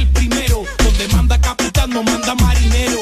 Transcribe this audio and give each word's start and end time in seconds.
el 0.00 0.08
primero. 0.08 0.64
Donde 0.82 1.08
manda 1.08 1.40
capitán, 1.40 1.90
no 1.90 2.02
manda 2.02 2.34
marinero. 2.34 3.00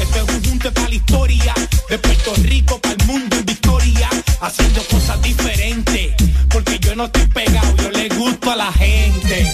Este 0.00 0.18
es 0.18 0.36
un 0.36 0.44
junte 0.44 0.70
para 0.70 0.88
la 0.88 0.94
historia. 0.94 1.54
De 1.88 1.98
Puerto 1.98 2.34
Rico 2.42 2.78
para 2.78 2.94
el 2.94 3.06
mundo 3.06 3.36
en 3.36 3.46
victoria. 3.46 4.08
Haciendo 4.40 4.82
cosas 4.84 5.20
diferentes. 5.22 6.14
Porque 6.48 6.78
yo 6.78 6.94
no 6.94 7.04
estoy 7.06 7.26
pegado, 7.26 7.76
yo 7.76 7.90
le 7.90 8.08
gusto 8.10 8.50
a 8.50 8.56
la 8.56 8.72
gente. 8.72 9.52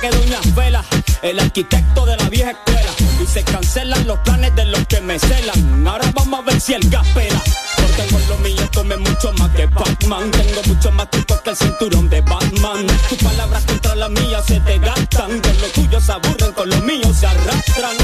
Que 0.00 0.10
Doña 0.10 0.38
Vela, 0.54 0.84
el 1.22 1.40
arquitecto 1.40 2.06
de 2.06 2.16
la 2.16 2.28
vieja 2.28 2.52
escuela. 2.52 2.90
Y 3.22 3.26
se 3.26 3.42
cancelan 3.42 4.06
los 4.06 4.18
planes 4.20 4.54
de 4.54 4.64
los 4.66 4.86
que 4.86 5.00
me 5.00 5.18
celan. 5.18 5.86
Ahora 5.86 6.10
vamos 6.14 6.40
a 6.40 6.42
ver 6.42 6.60
si 6.60 6.74
el 6.74 6.88
gas 6.88 7.06
pela. 7.08 7.42
Porque 7.76 8.06
con 8.12 8.28
lo 8.28 8.38
mío 8.38 8.68
come 8.74 8.96
mucho 8.96 9.32
más 9.34 9.50
que 9.50 9.66
Batman. 9.66 10.30
Tengo 10.30 10.62
mucho 10.66 10.92
más 10.92 11.10
tiempo 11.10 11.40
que 11.42 11.50
el 11.50 11.56
cinturón 11.56 12.08
de 12.08 12.20
Batman. 12.20 12.86
Tus 13.08 13.18
palabras 13.18 13.64
contra 13.64 13.94
las 13.94 14.10
mías 14.10 14.44
se 14.46 14.60
te 14.60 14.78
gastan. 14.78 15.40
Con 15.40 15.60
lo 15.60 15.68
tuyo 15.68 16.00
se 16.00 16.12
aburren, 16.12 16.52
con 16.52 16.70
lo 16.70 16.80
mío 16.82 17.12
se 17.12 17.26
arrastran. 17.26 17.96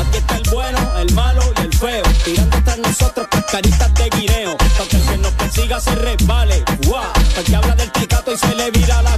Aquí 0.00 0.18
está 0.18 0.36
el 0.36 0.50
bueno, 0.50 0.98
el 0.98 1.12
malo 1.14 1.42
y 1.56 1.60
el 1.62 1.72
feo. 1.72 2.02
Tirando 2.24 2.62
tras 2.62 2.78
nosotros 2.78 3.26
cascaritas 3.30 3.94
de 3.94 4.10
guineo. 4.10 4.56
Para 4.56 4.88
que 4.88 4.96
el 4.96 5.02
que 5.02 5.18
nos 5.18 5.32
persiga 5.32 5.80
se 5.80 5.94
resbale. 5.94 6.62
Guau, 6.84 7.12
para 7.12 7.42
que 7.42 7.56
habla 7.56 7.74
del 7.74 7.90
tecato 7.92 8.32
y 8.34 8.38
se 8.38 8.54
le 8.54 8.70
vira 8.70 9.02
la 9.02 9.17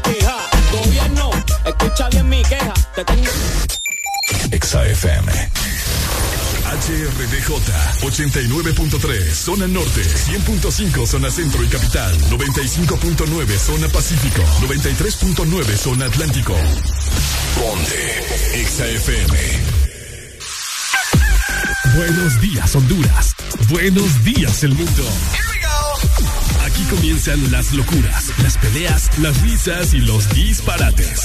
Exa 4.70 4.86
FM. 4.86 5.32
HRDJ 6.62 7.50
89.3 8.02 9.34
Zona 9.34 9.66
Norte 9.66 10.00
100.5 10.00 11.06
Zona 11.08 11.28
Centro 11.28 11.64
y 11.64 11.66
Capital 11.66 12.16
95.9 12.30 13.58
Zona 13.58 13.88
Pacífico 13.88 14.40
93.9 14.60 15.76
Zona 15.76 16.04
Atlántico 16.06 16.54
Ponte 17.58 18.60
Exa 18.60 18.86
FM 18.86 19.38
Buenos 21.96 22.40
días 22.40 22.72
Honduras 22.76 23.34
Buenos 23.70 24.22
días 24.22 24.62
el 24.62 24.74
mundo 24.74 25.02
Aquí 26.64 26.84
comienzan 26.84 27.50
las 27.50 27.72
locuras, 27.72 28.32
las 28.40 28.56
peleas, 28.56 29.18
las 29.18 29.40
risas 29.42 29.92
y 29.94 29.98
los 29.98 30.28
disparates. 30.30 31.24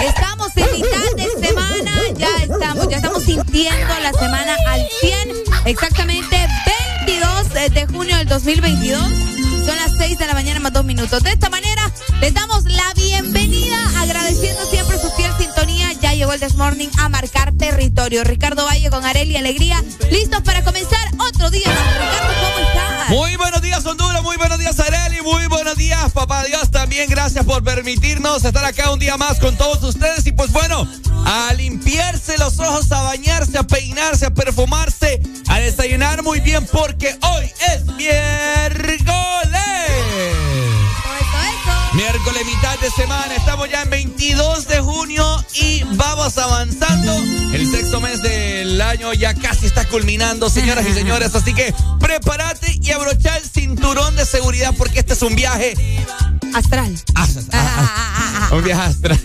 Estamos 0.00 0.56
en 0.56 0.72
mitad 0.72 1.16
de 1.16 1.46
semana. 1.46 1.92
Ya 2.16 2.28
estamos, 2.42 2.88
ya 2.88 2.96
estamos 2.96 3.22
sintiendo 3.22 3.94
la 4.02 4.12
semana 4.12 4.56
al 4.68 4.86
100. 5.00 5.28
Exactamente 5.66 6.46
22 7.06 7.74
de 7.74 7.86
junio 7.86 8.16
del 8.16 8.28
2022. 8.28 9.00
Son 9.66 9.76
las 9.76 9.96
6 9.98 10.18
de 10.18 10.26
la 10.26 10.34
mañana 10.34 10.60
más 10.60 10.72
dos 10.72 10.84
minutos. 10.84 11.22
De 11.22 11.30
esta 11.30 11.50
manera, 11.50 11.90
les 12.20 12.32
damos 12.32 12.64
la 12.64 12.94
bienvenida, 12.94 13.76
agradeciendo 13.98 14.17
llegó 16.18 16.32
el 16.32 16.40
Desmorning 16.40 16.90
a 16.98 17.08
marcar 17.08 17.52
territorio. 17.52 18.24
Ricardo 18.24 18.66
Valle 18.66 18.90
con 18.90 19.04
Areli 19.04 19.36
Alegría, 19.36 19.82
listos 20.10 20.42
para 20.42 20.64
comenzar 20.64 20.98
otro 21.18 21.48
día. 21.48 21.62
Ricardo, 21.64 22.34
¿cómo 22.40 22.58
estás? 22.66 23.08
Muy 23.10 23.36
buenos 23.36 23.62
días, 23.62 23.86
Honduras. 23.86 24.22
Muy 24.22 24.36
buenos 24.36 24.58
días, 24.58 24.80
Areli. 24.80 25.22
Muy 25.22 25.46
buenos 25.46 25.76
días, 25.76 26.10
papá 26.12 26.42
Dios. 26.44 26.70
También 26.72 27.08
gracias 27.08 27.44
por 27.44 27.62
permitirnos 27.62 28.44
estar 28.44 28.64
acá 28.64 28.90
un 28.90 28.98
día 28.98 29.16
más 29.16 29.38
con 29.38 29.56
todos 29.56 29.82
ustedes. 29.84 30.26
Y 30.26 30.32
pues 30.32 30.50
bueno, 30.50 30.88
a 31.24 31.54
limpiarse 31.54 32.36
los 32.36 32.58
ojos, 32.58 32.90
a 32.90 33.02
bañarse, 33.02 33.56
a 33.56 33.62
peinarse, 33.62 34.26
a 34.26 34.30
perfumarse, 34.30 35.22
a 35.46 35.60
desayunar 35.60 36.24
muy 36.24 36.40
bien, 36.40 36.66
porque 36.66 37.16
hoy 37.22 37.52
es 37.72 37.86
miércoles. 37.94 39.08
Miércoles, 41.98 42.46
mitad 42.46 42.78
de 42.78 42.92
semana, 42.92 43.34
estamos 43.34 43.68
ya 43.68 43.82
en 43.82 43.90
22 43.90 44.68
de 44.68 44.78
junio 44.78 45.44
y 45.52 45.82
vamos 45.96 46.38
avanzando. 46.38 47.12
El 47.52 47.68
sexto 47.68 48.00
mes 48.00 48.22
del 48.22 48.80
año 48.80 49.12
ya 49.14 49.34
casi 49.34 49.66
está 49.66 49.84
culminando, 49.84 50.48
señoras 50.48 50.86
y 50.86 50.92
señores. 50.92 51.34
Así 51.34 51.52
que 51.52 51.74
prepárate 51.98 52.78
y 52.80 52.92
abrocha 52.92 53.36
el 53.38 53.42
cinturón 53.42 54.14
de 54.14 54.24
seguridad 54.26 54.72
porque 54.78 55.00
este 55.00 55.14
es 55.14 55.22
un 55.22 55.34
viaje. 55.34 55.74
Astral. 56.54 56.94
ah, 57.16 57.26
ah, 57.52 58.48
ah, 58.52 58.54
un 58.54 58.62
viaje 58.62 58.80
astral. 58.80 59.20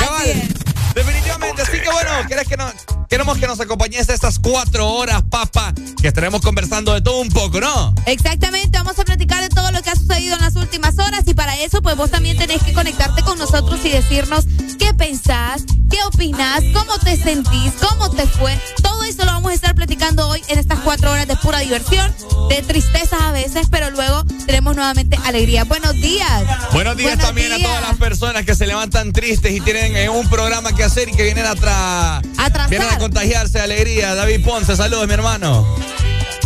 Cabal. 0.00 0.71
Definitivamente, 0.94 1.62
así 1.62 1.80
que 1.80 1.90
bueno, 1.90 2.10
¿querés 2.28 2.48
que 2.48 2.56
no, 2.56 2.66
queremos 3.08 3.38
que 3.38 3.46
nos 3.46 3.60
acompañes 3.60 4.08
estas 4.08 4.38
cuatro 4.38 4.88
horas, 4.88 5.22
papá, 5.28 5.72
que 6.00 6.08
estaremos 6.08 6.40
conversando 6.40 6.94
de 6.94 7.00
todo 7.00 7.20
un 7.20 7.28
poco, 7.28 7.60
¿no? 7.60 7.94
Exactamente, 8.06 8.78
vamos 8.78 8.98
a 8.98 9.04
platicar 9.04 9.42
de 9.42 9.48
todo 9.48 9.70
lo 9.70 9.82
que 9.82 9.90
ha 9.90 9.96
sucedido 9.96 10.34
en 10.34 10.40
las 10.40 10.56
últimas 10.56 10.98
horas 10.98 11.22
y 11.26 11.34
para 11.34 11.56
eso 11.60 11.82
pues 11.82 11.96
vos 11.96 12.10
también 12.10 12.36
tenés 12.36 12.62
que 12.62 12.72
conectarte 12.72 13.22
con 13.22 13.38
nosotros 13.38 13.80
y 13.84 13.90
decirnos 13.90 14.46
qué 14.78 14.94
pensás, 14.94 15.64
qué 15.90 15.98
opinás, 16.04 16.62
cómo 16.72 16.98
te 16.98 17.16
sentís, 17.16 17.72
cómo 17.80 18.10
te 18.10 18.26
fue. 18.26 18.58
Todo 18.82 19.04
eso 19.04 19.24
lo 19.24 19.32
vamos 19.32 19.52
a 19.52 19.54
estar 19.54 19.74
platicando 19.74 20.28
hoy 20.28 20.42
en 20.48 20.58
estas 20.58 20.80
cuatro 20.80 21.12
horas 21.12 21.28
de 21.28 21.36
pura 21.36 21.58
diversión, 21.60 22.14
de 22.48 22.62
tristezas 22.62 23.20
a 23.20 23.32
veces, 23.32 23.68
pero 23.70 23.90
luego 23.90 24.24
tenemos 24.46 24.74
nuevamente 24.74 25.18
alegría. 25.24 25.64
Buenos 25.64 25.94
días. 25.94 26.42
Buenos 26.72 26.96
días 26.96 27.16
Buenos 27.16 27.26
también 27.26 27.52
a 27.52 27.58
todas 27.58 27.82
las 27.82 27.96
personas 27.98 28.44
que 28.44 28.54
se 28.54 28.66
levantan 28.66 29.12
tristes 29.12 29.52
y 29.52 29.60
tienen 29.60 29.96
eh, 29.96 30.08
un 30.08 30.28
programa 30.28 30.74
que 30.74 30.81
hacer 30.84 31.08
y 31.08 31.12
que 31.12 31.24
vienen 31.24 31.46
atrás. 31.46 32.22
Atrasar. 32.38 32.70
Vienen 32.70 32.88
a 32.88 32.98
contagiarse 32.98 33.58
de 33.58 33.64
alegría. 33.64 34.14
David 34.14 34.44
Ponce, 34.44 34.76
saludos, 34.76 35.06
mi 35.06 35.14
hermano. 35.14 35.66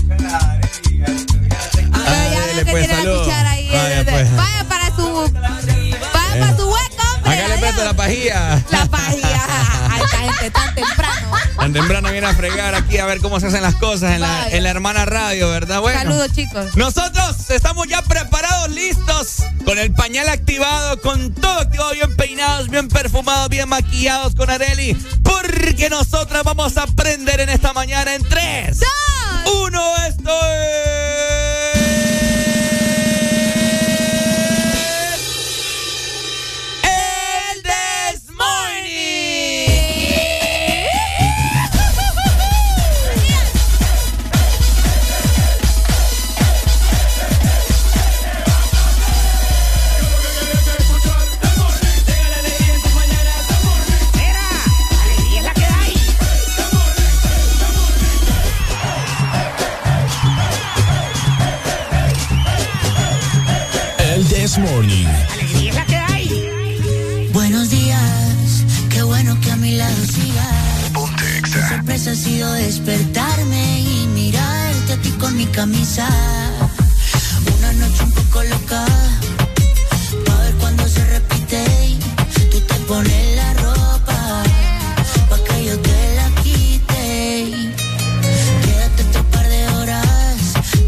Pero 0.07 0.29
ya 2.31 2.47
veo 2.47 2.65
que 2.65 2.71
pues, 2.71 2.87
tiene 2.87 3.05
la 3.05 3.19
cuchara 3.19 3.51
ahí. 3.51 3.69
Vaya, 3.69 4.01
eh, 4.01 4.05
pues. 4.05 4.37
Vaya 4.37 4.65
para 4.69 4.97
su. 4.97 5.33
Vaya 5.33 6.41
para 6.41 6.57
su 6.57 6.66
adiós. 7.77 7.85
presto 7.85 7.85
la 7.85 7.95
pajilla. 7.95 8.65
La 8.71 8.87
pajilla. 8.87 9.47
Ay, 9.91 10.03
esta 10.03 10.19
gente 10.19 10.51
tan 10.51 10.75
temprano. 10.75 11.33
Tan 11.59 11.73
temprano 11.73 12.11
viene 12.11 12.27
a 12.27 12.35
fregar 12.35 12.75
aquí 12.75 12.99
a 12.99 13.07
ver 13.07 13.21
cómo 13.21 13.41
se 13.41 13.47
hacen 13.47 13.63
las 13.63 13.75
cosas 13.77 14.13
en 14.13 14.21
la, 14.21 14.49
en 14.51 14.63
la 14.63 14.71
hermana 14.71 15.05
radio, 15.05 15.51
¿verdad? 15.51 15.81
Bueno. 15.81 15.99
Saludos, 15.99 16.33
chicos. 16.33 16.77
Nosotros 16.77 17.51
estamos 17.51 17.87
ya 17.89 18.03
preparados, 18.03 18.71
listos, 18.71 19.39
con 19.65 19.79
el 19.79 19.93
pañal 19.93 20.29
activado, 20.29 21.01
con 21.01 21.33
todo 21.35 21.61
activado, 21.61 21.93
bien 21.93 22.15
peinados, 22.17 22.69
bien 22.69 22.89
perfumados, 22.89 23.49
bien 23.49 23.69
maquillados 23.69 24.35
con 24.35 24.51
Areli. 24.51 24.95
Porque 25.23 25.89
nosotros 25.91 26.43
vamos 26.45 26.77
a 26.77 26.85
aprender 26.85 27.41
en 27.41 27.49
esta 27.49 27.73
mañana 27.73 28.15
en 28.15 28.23
3, 28.23 28.79
2, 28.79 28.89
1, 29.67 29.97
esto 30.09 30.31
es... 30.31 31.46
despertarme 72.53 73.81
y 73.81 74.07
mirarte 74.09 74.93
a 74.93 74.97
ti 75.03 75.11
con 75.13 75.37
mi 75.37 75.47
camisa. 75.47 76.09
Una 77.59 77.73
noche 77.73 78.03
un 78.05 78.13
poco 78.13 78.43
loca, 78.45 78.85
a 78.85 80.43
ver 80.43 80.55
cuando 80.61 80.89
se 80.89 81.05
repite. 81.07 81.65
Tú 82.51 82.61
te 82.61 82.75
pones 82.87 83.37
la 83.37 83.53
ropa, 83.55 84.43
pa' 85.29 85.39
que 85.45 85.65
yo 85.65 85.79
te 85.81 86.15
la 86.17 86.43
quite. 86.43 87.73
Quédate 88.65 89.03
otro 89.09 89.23
par 89.31 89.49
de 89.49 89.69
horas, 89.77 90.37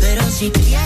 pero 0.00 0.22
si 0.30 0.50
quieres 0.50 0.77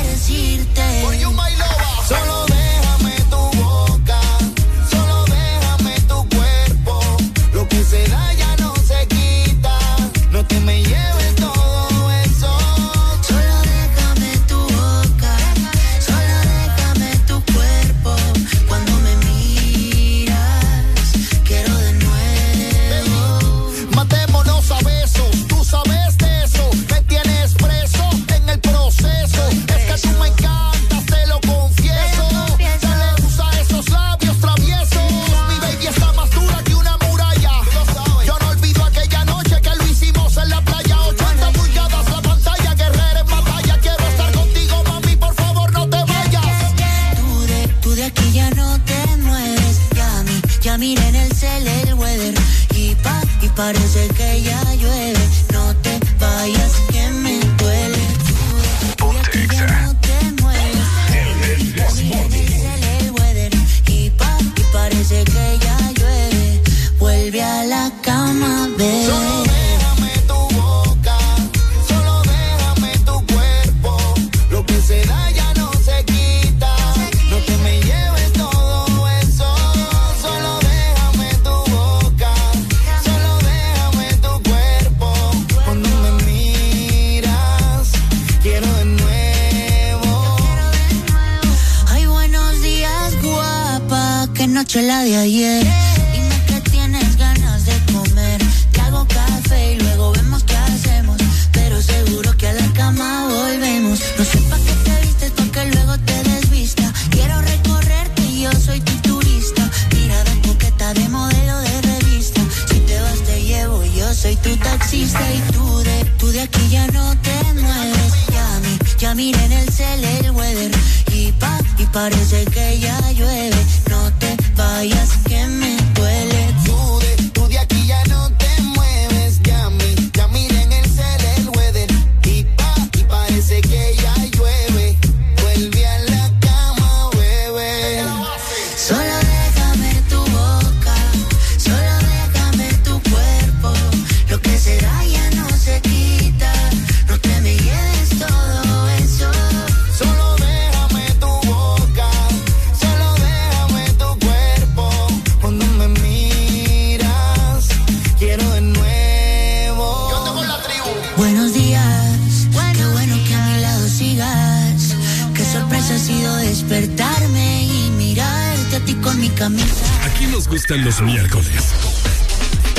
camisa. 169.42 170.04
Aquí 170.04 170.26
nos 170.26 170.46
gustan 170.46 170.84
los 170.84 171.00
miércoles. 171.00 171.74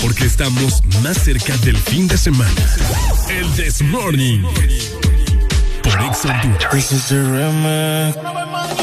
Porque 0.02 0.26
estamos 0.26 0.82
más 1.02 1.18
cerca 1.18 1.58
del 1.58 1.76
fin 1.76 2.08
de 2.08 2.18
semana. 2.18 2.52
El 3.30 3.52
This 3.52 3.82
Morning. 3.82 4.44
Por. 5.84 6.72
This 6.72 6.92
is 6.94 7.10
the 7.10 7.22
remix. 7.22 8.83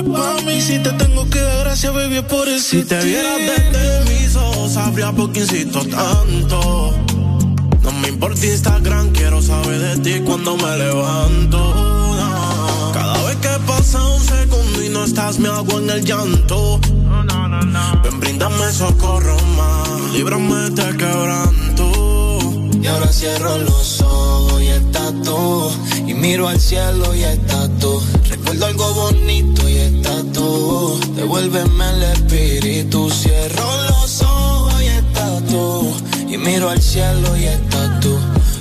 Eres 0.00 0.12
pa' 0.12 0.40
mí. 0.44 0.60
Si 0.60 0.78
te 0.78 0.90
tengo 0.92 1.28
que 1.28 1.40
dar 1.40 1.64
gracias, 1.64 1.92
baby, 1.92 2.16
es 2.16 2.22
por 2.22 2.48
eso. 2.48 2.70
Si 2.70 2.84
te 2.84 3.02
vieras 3.04 3.38
desde 3.38 4.10
mis 4.10 4.36
ojos, 4.36 4.72
sabría 4.72 5.12
por 5.12 5.32
qué 5.32 5.40
insisto 5.40 5.80
tanto. 5.86 6.94
No 7.82 7.92
me 7.92 8.08
importa 8.08 8.46
Instagram, 8.46 9.10
quiero 9.10 9.42
saber 9.42 9.78
de 9.78 9.98
ti 9.98 10.20
cuando 10.24 10.56
me 10.56 10.76
levanto. 10.76 12.90
Cada 12.92 13.22
vez 13.26 13.36
que 13.36 13.48
pasa 13.66 14.04
un 14.04 14.20
segundo 14.20 14.84
y 14.84 14.88
no 14.88 15.04
estás, 15.04 15.38
me 15.38 15.48
hago 15.48 15.78
en 15.78 15.90
el 15.90 16.04
llanto. 16.04 16.80
Ven, 18.02 18.20
brindame 18.20 18.72
socorro 18.72 19.36
más, 19.56 20.12
líbrame 20.12 20.70
de 20.70 20.96
quebranto. 20.96 22.38
Y 22.82 22.86
ahora 22.86 23.12
cierro 23.12 23.58
los 23.58 24.00
ojos 24.00 24.62
y 24.62 24.68
estás 24.68 25.12
tú. 25.22 25.70
Y 26.06 26.14
miro 26.14 26.48
al 26.48 26.60
cielo 26.60 27.14
y 27.14 27.22
estás 27.22 27.70
tú. 27.78 28.00
Recuerdo 28.60 28.84
algo 28.84 28.94
bonito 28.94 29.68
y 29.68 29.76
estás 29.78 30.32
tú. 30.34 31.00
Devuélveme 31.16 31.88
el 31.94 32.02
espíritu. 32.02 33.10
Cierro 33.10 33.82
los 33.88 34.20
ojos 34.20 34.82
y 34.82 34.86
estás 34.86 35.46
tú. 35.46 35.94
Y 36.28 36.36
miro 36.36 36.68
al 36.68 36.82
cielo 36.82 37.36
y 37.38 37.44
estás 37.44 38.00
tú. 38.00 38.18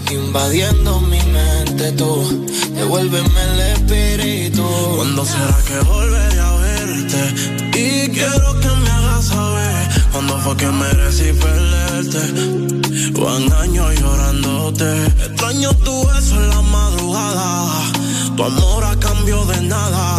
Invadiendo 0.10 1.02
mi 1.02 1.20
mente 1.34 1.92
tú. 1.94 2.48
Devuélveme 2.76 3.44
el 3.54 3.60
espíritu. 3.60 4.64
¿Cuándo 4.96 5.26
será 5.26 5.58
que 5.68 5.80
volveré 5.86 6.40
a 6.40 6.52
verte? 6.56 7.78
Y 7.78 8.10
quiero 8.10 8.60
que 8.62 8.70
me 8.70 8.90
hagas 8.90 9.26
saber. 9.26 9.90
Cuando 10.14 10.40
fue 10.40 10.56
que 10.56 10.68
merecí 10.68 11.34
perderte? 11.34 13.20
Van 13.20 13.52
años 13.52 14.00
llorándote. 14.00 15.08
Extraño 15.26 15.74
tu 15.84 16.08
beso 16.08 16.36
en 16.36 16.50
la 16.50 16.62
madrugada. 16.62 18.09
Tu 18.40 18.46
amor 18.46 18.86
a 18.86 18.96
cambio 18.98 19.44
de 19.48 19.64
nada. 19.64 20.16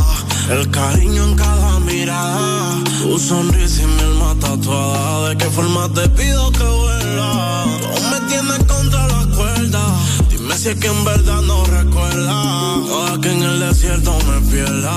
El 0.51 0.71
cariño 0.71 1.25
en 1.25 1.37
cada 1.37 1.81
mirada. 1.81 2.77
Tu 3.01 3.19
sonrisa 3.19 3.83
y 3.83 3.87
mi 3.87 4.03
alma 4.03 4.37
tatuada. 4.39 5.31
¿De 5.31 5.39
qué 5.39 5.47
forma 5.47 5.89
te 5.95 6.07
pido 6.11 6.53
que 6.53 6.63
vuelva? 6.63 7.65
Tú 7.97 8.03
me 8.13 8.21
tienes 8.29 8.59
contra 8.65 9.09
la 9.09 9.25
cuerda. 9.35 9.83
Dime 10.29 10.55
si 10.59 10.69
es 10.69 10.77
que 10.77 10.89
en 10.89 11.03
verdad 11.03 11.41
no 11.41 11.65
recuerda. 11.65 12.77
No 12.91 13.21
que 13.23 13.33
en 13.33 13.43
el 13.43 13.59
desierto 13.59 14.13
me 14.29 14.39
pierda. 14.51 14.97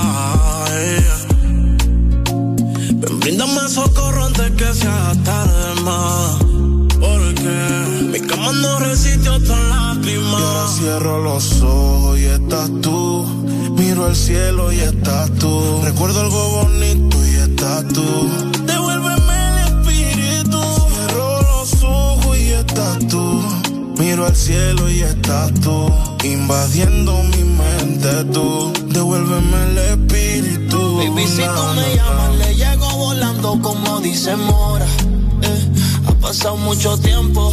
Ven, 3.00 3.20
bríndame 3.20 3.70
socorro 3.70 4.26
antes 4.26 4.50
que 4.50 4.70
sea 4.74 5.14
tarde 5.24 5.80
más. 5.80 6.36
Porque 7.00 7.54
mi 8.12 8.20
cama 8.20 8.52
no 8.52 8.80
resiste 8.80 9.30
otra 9.30 9.83
Y 10.06 10.16
ahora 10.16 10.66
cierro 10.68 11.22
los 11.22 11.62
ojos 11.62 12.18
y 12.18 12.24
estás 12.26 12.70
tú. 12.82 13.24
Miro 13.76 14.06
el 14.06 14.16
cielo 14.16 14.72
y 14.72 14.80
estás 14.80 15.30
tú. 15.38 15.80
Recuerdo 15.82 16.20
algo 16.20 16.62
bonito 16.62 17.16
y 17.26 17.34
estás 17.36 17.88
tú. 17.88 18.02
Devuélveme 18.66 19.34
el 19.48 19.58
espíritu. 19.68 20.60
Cierro 20.88 21.40
los 21.42 21.82
ojos 21.82 22.38
y 22.38 22.52
estás 22.52 22.98
tú. 23.08 23.42
Miro 23.98 24.26
al 24.26 24.36
cielo 24.36 24.90
y 24.90 25.00
estás 25.02 25.52
tú. 25.60 25.90
Invadiendo 26.22 27.22
mi 27.22 27.44
mente 27.44 28.24
tú. 28.32 28.72
Devuélveme 28.88 29.64
el 29.70 29.78
espíritu. 29.78 30.96
Baby, 30.98 31.26
si 31.26 31.42
tú 31.42 31.64
me 31.76 31.96
llamas, 31.96 32.36
le 32.38 32.54
llego 32.54 32.88
volando 32.96 33.58
como 33.62 34.00
dice 34.00 34.36
Mora. 34.36 34.86
Eh, 35.42 35.72
ha 36.06 36.12
pasado 36.20 36.56
mucho 36.56 36.96
tiempo, 36.98 37.52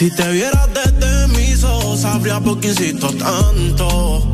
Si 0.00 0.10
te 0.10 0.26
vieras 0.30 0.66
desde 0.72 1.28
mis 1.28 1.62
ojos, 1.62 2.00
sabría 2.00 2.40
por 2.40 2.58
qué 2.58 2.68
insisto 2.68 3.08
tanto. 3.08 4.32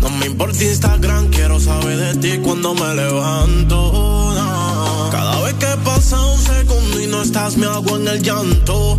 No 0.00 0.10
me 0.18 0.26
importa 0.26 0.64
Instagram, 0.64 1.28
quiero 1.28 1.60
saber 1.60 1.96
de 1.96 2.16
ti 2.16 2.38
cuando 2.42 2.74
me 2.74 2.92
levanto. 2.96 4.32
no. 4.34 5.08
Cada 5.12 5.42
vez 5.42 5.54
que 5.54 5.68
pasa 5.84 6.20
un 6.20 6.38
segundo 6.40 7.00
y 7.00 7.06
no 7.06 7.22
estás, 7.22 7.56
me 7.56 7.66
hago 7.66 7.98
en 7.98 8.08
el 8.08 8.20
llanto. 8.20 8.98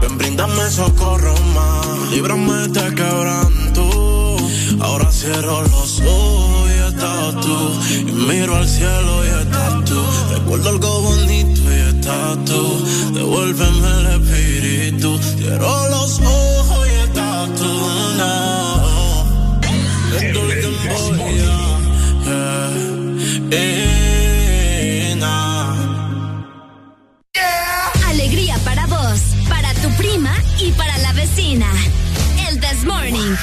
Ven, 0.00 0.16
bríndame 0.16 0.70
socorro 0.70 1.34
más, 1.52 2.12
líbrame 2.12 2.68
de 2.68 2.94
quebranto. 2.94 4.36
Ahora 4.78 5.10
cierro 5.10 5.62
los 5.62 6.00
ojos 6.00 6.70
y 6.70 6.92
estás 6.92 7.40
tú. 7.40 7.72
Y 8.06 8.12
miro 8.12 8.54
al 8.54 8.68
cielo 8.68 9.24
y 9.24 9.42
estás 9.42 9.84
tú. 9.84 10.00
Recuerdo 10.32 10.68
algo 10.68 11.00
bonito 11.00 11.69
Devuélveme 13.12 13.88
el 13.88 14.06
espíritu. 14.22 15.18
Cierro 15.18 15.88
los 15.88 16.20
ojos 16.20 16.88
y 16.88 16.90
estás 17.04 17.54
tú. 17.54 17.72
No. 18.18 19.24
Estoy 20.18 20.52
en 20.64 20.74
boya. 20.88 21.34
Yeah. 22.24 22.70
Eh, 23.52 25.14
nah. 25.18 25.74
Alegría 28.08 28.56
para 28.64 28.86
vos, 28.86 29.20
para 29.48 29.72
tu 29.74 29.90
prima 29.96 30.34
y 30.58 30.72
para 30.72 30.96
la 30.98 31.12
vecina. 31.12 31.66
El 32.48 32.60
This 32.60 32.84
Morning. 32.84 33.36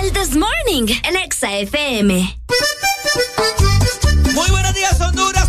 El 0.00 0.12
This 0.12 0.36
Morning, 0.36 0.86
el 1.04 1.16
Exa 1.16 1.52
FM. 1.58 2.36
Muy 4.34 4.50
buenos 4.50 4.74
días, 4.74 5.00
Honduras. 5.00 5.39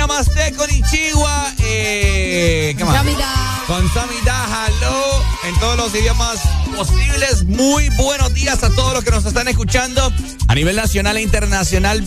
Namaste, 0.00 0.54
konnichiwa. 0.56 1.52
Eh, 1.58 2.74
¿Qué 2.74 2.84
más? 2.86 2.96
Samida. 2.96 3.62
Con 3.66 3.86
Samida, 3.92 4.66
hello, 4.66 5.22
en 5.46 5.60
todos 5.60 5.76
los 5.76 5.94
idiomas 5.94 6.38
posibles. 6.74 7.44
Muy 7.44 7.90
buenos 7.90 8.32
días 8.32 8.62
a 8.62 8.70
todos 8.70 8.94
los 8.94 9.04
que 9.04 9.10
nos 9.10 9.26
están 9.26 9.46
escuchando 9.48 10.10
a 10.48 10.54
nivel 10.54 10.76
nacional 10.76 11.18
e 11.18 11.22
internacional. 11.22 12.02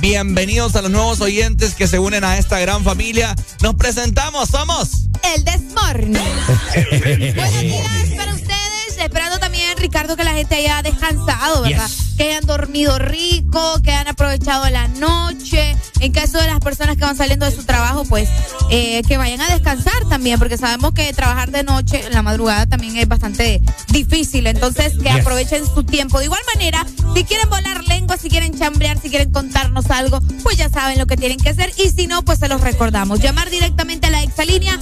Bienvenidos 0.00 0.74
a 0.74 0.82
los 0.82 0.90
nuevos 0.90 1.20
oyentes 1.20 1.76
que 1.76 1.86
se 1.86 2.00
unen 2.00 2.24
a 2.24 2.36
esta 2.36 2.58
gran 2.58 2.82
familia. 2.82 3.36
Nos 3.62 3.76
presentamos, 3.76 4.48
somos. 4.48 4.88
El 5.32 5.44
Desmorning. 5.44 6.16
Buenos 7.36 7.60
días 7.60 8.08
para 8.16 8.34
ustedes. 8.34 8.98
Esperando 8.98 9.38
también, 9.38 9.76
Ricardo, 9.76 10.16
que 10.16 10.24
la 10.24 10.32
gente 10.32 10.56
haya 10.56 10.82
descansado, 10.82 11.62
¿verdad? 11.62 11.86
Yes. 11.86 12.05
Que 12.16 12.24
hayan 12.24 12.46
dormido 12.46 12.98
rico, 12.98 13.80
que 13.82 13.90
hayan 13.92 14.08
aprovechado 14.08 14.68
la 14.70 14.88
noche. 14.88 15.76
En 16.00 16.12
caso 16.12 16.38
de 16.38 16.46
las 16.46 16.60
personas 16.60 16.96
que 16.96 17.02
van 17.04 17.16
saliendo 17.16 17.44
de 17.46 17.52
su 17.52 17.64
trabajo, 17.64 18.04
pues 18.08 18.28
eh, 18.70 19.02
que 19.06 19.18
vayan 19.18 19.40
a 19.42 19.48
descansar 19.48 20.08
también, 20.08 20.38
porque 20.38 20.56
sabemos 20.56 20.92
que 20.92 21.12
trabajar 21.12 21.50
de 21.50 21.62
noche, 21.62 22.04
en 22.06 22.12
la 22.12 22.22
madrugada, 22.22 22.66
también 22.66 22.96
es 22.96 23.06
bastante 23.08 23.60
difícil. 23.88 24.46
Entonces, 24.46 24.94
que 24.94 25.10
Yes. 25.10 25.20
aprovechen 25.20 25.64
su 25.66 25.84
tiempo. 25.84 26.18
De 26.18 26.24
igual 26.26 26.40
manera, 26.54 26.86
si 27.14 27.24
quieren 27.24 27.48
volar 27.50 27.84
lengua, 27.84 28.16
si 28.16 28.28
quieren 28.30 28.58
chambrear, 28.58 28.98
si 29.00 29.08
quieren 29.10 29.30
contarnos 29.32 29.90
algo, 29.90 30.20
pues 30.42 30.56
ya 30.56 30.68
saben 30.70 30.98
lo 30.98 31.06
que 31.06 31.16
tienen 31.16 31.38
que 31.38 31.50
hacer. 31.50 31.72
Y 31.82 31.90
si 31.90 32.06
no, 32.06 32.22
pues 32.22 32.38
se 32.38 32.48
los 32.48 32.60
recordamos. 32.62 33.20
Llamar 33.20 33.50
directamente 33.50 34.06
a 34.06 34.10
la 34.10 34.22
exalínea 34.22 34.78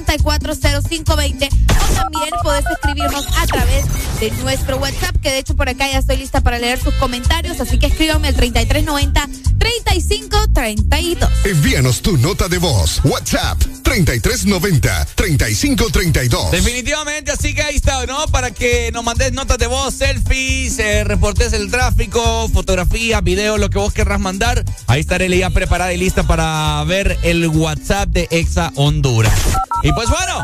25640520 0.00 1.48
o 1.70 1.94
también 1.94 2.30
podés 2.42 2.64
escribirnos 2.66 3.26
a 3.38 3.46
través 3.46 3.84
de 4.20 4.30
nuestro 4.42 4.76
WhatsApp, 4.78 5.16
que 5.22 5.30
de 5.30 5.38
hecho 5.38 5.56
por 5.56 5.68
acá 5.68 5.88
ya 5.90 5.99
estoy 6.00 6.16
lista 6.16 6.40
para 6.40 6.58
leer 6.58 6.80
sus 6.80 6.94
comentarios, 6.94 7.60
así 7.60 7.78
que 7.78 7.86
escríbanme 7.86 8.28
al 8.28 8.34
3390 8.34 9.28
3532. 9.58 11.30
Envíanos 11.44 12.02
tu 12.02 12.16
nota 12.16 12.48
de 12.48 12.58
voz. 12.58 13.00
WhatsApp 13.04 13.58
3390 13.82 15.06
3532. 15.14 16.50
Definitivamente, 16.50 17.30
así 17.32 17.54
que 17.54 17.62
ahí 17.62 17.76
está, 17.76 18.04
¿no? 18.06 18.26
Para 18.28 18.50
que 18.50 18.90
nos 18.92 19.04
mandes 19.04 19.32
notas 19.32 19.58
de 19.58 19.66
voz, 19.66 19.94
selfies, 19.94 20.78
eh, 20.78 21.04
reportes 21.04 21.52
el 21.52 21.70
tráfico, 21.70 22.48
fotografías, 22.52 23.22
videos, 23.22 23.60
lo 23.60 23.70
que 23.70 23.78
vos 23.78 23.92
querrás 23.92 24.20
mandar. 24.20 24.64
Ahí 24.86 25.00
estaré 25.00 25.28
ya 25.36 25.50
preparada 25.50 25.92
y 25.92 25.98
lista 25.98 26.24
para 26.24 26.82
ver 26.84 27.18
el 27.22 27.46
WhatsApp 27.48 28.08
de 28.08 28.28
Exa 28.30 28.72
Honduras. 28.74 29.38
Y 29.82 29.92
pues 29.92 30.08
bueno, 30.08 30.42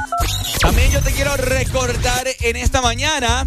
también 0.61 0.91
yo 0.91 1.01
te 1.01 1.13
quiero 1.13 1.37
recordar 1.37 2.27
en 2.41 2.57
esta 2.57 2.81
mañana, 2.81 3.47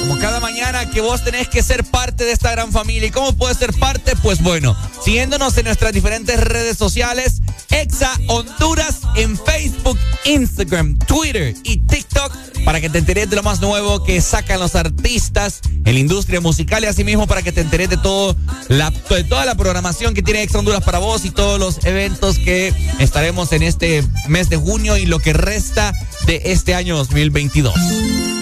como 0.00 0.18
cada 0.18 0.40
mañana, 0.40 0.90
que 0.90 1.00
vos 1.06 1.22
tenés 1.22 1.48
que 1.48 1.62
ser 1.62 1.84
parte 1.84 2.24
de 2.24 2.32
esta 2.32 2.50
gran 2.50 2.72
familia. 2.72 3.08
¿Y 3.08 3.10
cómo 3.10 3.32
puedes 3.32 3.56
ser 3.58 3.72
parte? 3.74 4.14
Pues 4.16 4.42
bueno, 4.42 4.76
siguiéndonos 5.02 5.56
en 5.56 5.66
nuestras 5.66 5.92
diferentes 5.92 6.38
redes 6.40 6.76
sociales, 6.76 7.40
Exa 7.70 8.12
Honduras 8.28 9.00
en 9.14 9.38
Facebook, 9.38 9.98
Instagram, 10.24 10.98
Twitter 10.98 11.54
y 11.62 11.78
TikTok 11.78 12.32
para 12.64 12.80
que 12.80 12.90
te 12.90 12.98
enteres 12.98 13.30
de 13.30 13.36
lo 13.36 13.44
más 13.44 13.60
nuevo 13.60 14.02
que 14.02 14.20
sacan 14.20 14.58
los 14.58 14.74
artistas 14.74 15.60
en 15.84 15.94
la 15.94 16.00
industria 16.00 16.40
musical 16.40 16.82
y 16.82 16.88
asimismo 16.88 17.28
para 17.28 17.42
que 17.42 17.52
te 17.52 17.60
enteres 17.60 17.88
de 17.88 17.96
todo 17.96 18.34
la, 18.68 18.90
de 18.90 19.22
toda 19.22 19.44
la 19.44 19.54
programación 19.54 20.14
que 20.14 20.22
tiene 20.22 20.42
Exa 20.42 20.58
Honduras 20.58 20.82
para 20.82 20.98
vos 20.98 21.24
y 21.24 21.30
todos 21.30 21.60
los 21.60 21.84
eventos 21.84 22.38
que 22.38 22.74
estaremos 22.98 23.52
en 23.52 23.62
este 23.62 24.02
mes 24.26 24.48
de 24.48 24.56
junio 24.56 24.96
y 24.96 25.06
lo 25.06 25.20
que 25.20 25.32
resta 25.32 25.92
de 26.26 26.42
este 26.46 26.74
año 26.74 26.96
2022. 26.96 28.35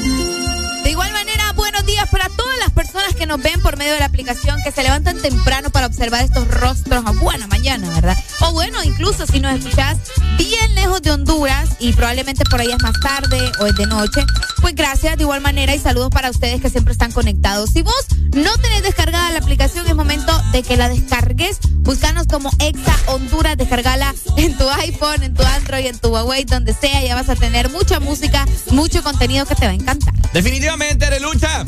Para 2.07 2.29
todas 2.29 2.59
las 2.59 2.71
personas 2.71 2.84
que 3.17 3.27
nos 3.27 3.43
ven 3.43 3.61
por 3.61 3.77
medio 3.77 3.93
de 3.93 3.99
la 3.99 4.07
aplicación, 4.07 4.59
que 4.63 4.71
se 4.71 4.83
levantan 4.83 5.21
temprano 5.21 5.71
para 5.71 5.87
observar 5.87 6.25
estos 6.25 6.49
rostros 6.49 7.05
a 7.05 7.11
buena 7.13 7.47
mañana, 7.47 7.89
¿verdad? 7.91 8.17
O 8.41 8.53
bueno, 8.53 8.83
incluso 8.83 9.27
si 9.27 9.41
nos 9.41 9.59
escuchás 9.59 9.99
bien 10.39 10.75
lejos 10.75 11.03
de 11.03 11.11
Honduras 11.11 11.71
y 11.81 11.93
probablemente 11.93 12.45
por 12.45 12.61
ahí 12.61 12.71
es 12.71 12.83
más 12.83 12.99
tarde 13.01 13.53
o 13.61 13.67
es 13.67 13.75
de 13.75 13.87
noche, 13.87 14.25
pues 14.61 14.75
gracias 14.75 15.17
de 15.17 15.25
igual 15.25 15.41
manera 15.41 15.75
y 15.75 15.79
saludos 15.79 16.11
para 16.11 16.31
ustedes 16.31 16.61
que 16.61 16.71
siempre 16.71 16.93
están 16.93 17.13
conectados. 17.13 17.71
Si 17.71 17.83
vos 17.83 18.07
no 18.33 18.57
tenés 18.59 18.83
descargada 18.83 19.31
la 19.31 19.39
aplicación, 19.39 19.87
es 19.87 19.95
momento 19.95 20.33
de 20.53 20.63
que 20.63 20.77
la 20.77 20.89
descargues. 20.89 21.59
Búscanos 21.81 22.27
como 22.27 22.51
Exa 22.61 22.97
Honduras, 23.07 23.57
descargala 23.57 24.15
en 24.37 24.57
tu 24.57 24.69
iPhone, 24.71 25.23
en 25.23 25.35
tu 25.35 25.43
Android, 25.43 25.87
en 25.87 25.99
tu 25.99 26.09
Huawei, 26.09 26.45
donde 26.45 26.73
sea. 26.75 27.05
Ya 27.05 27.15
vas 27.15 27.29
a 27.29 27.37
tener 27.37 27.71
mucha 27.71 28.01
música, 28.01 28.47
mucho 28.71 29.03
contenido 29.03 29.47
que 29.47 29.55
te 29.55 29.67
va 29.67 29.73
a 29.73 29.75
encantar. 29.75 30.15
Definitivamente, 30.33 31.05
Arelucha. 31.05 31.65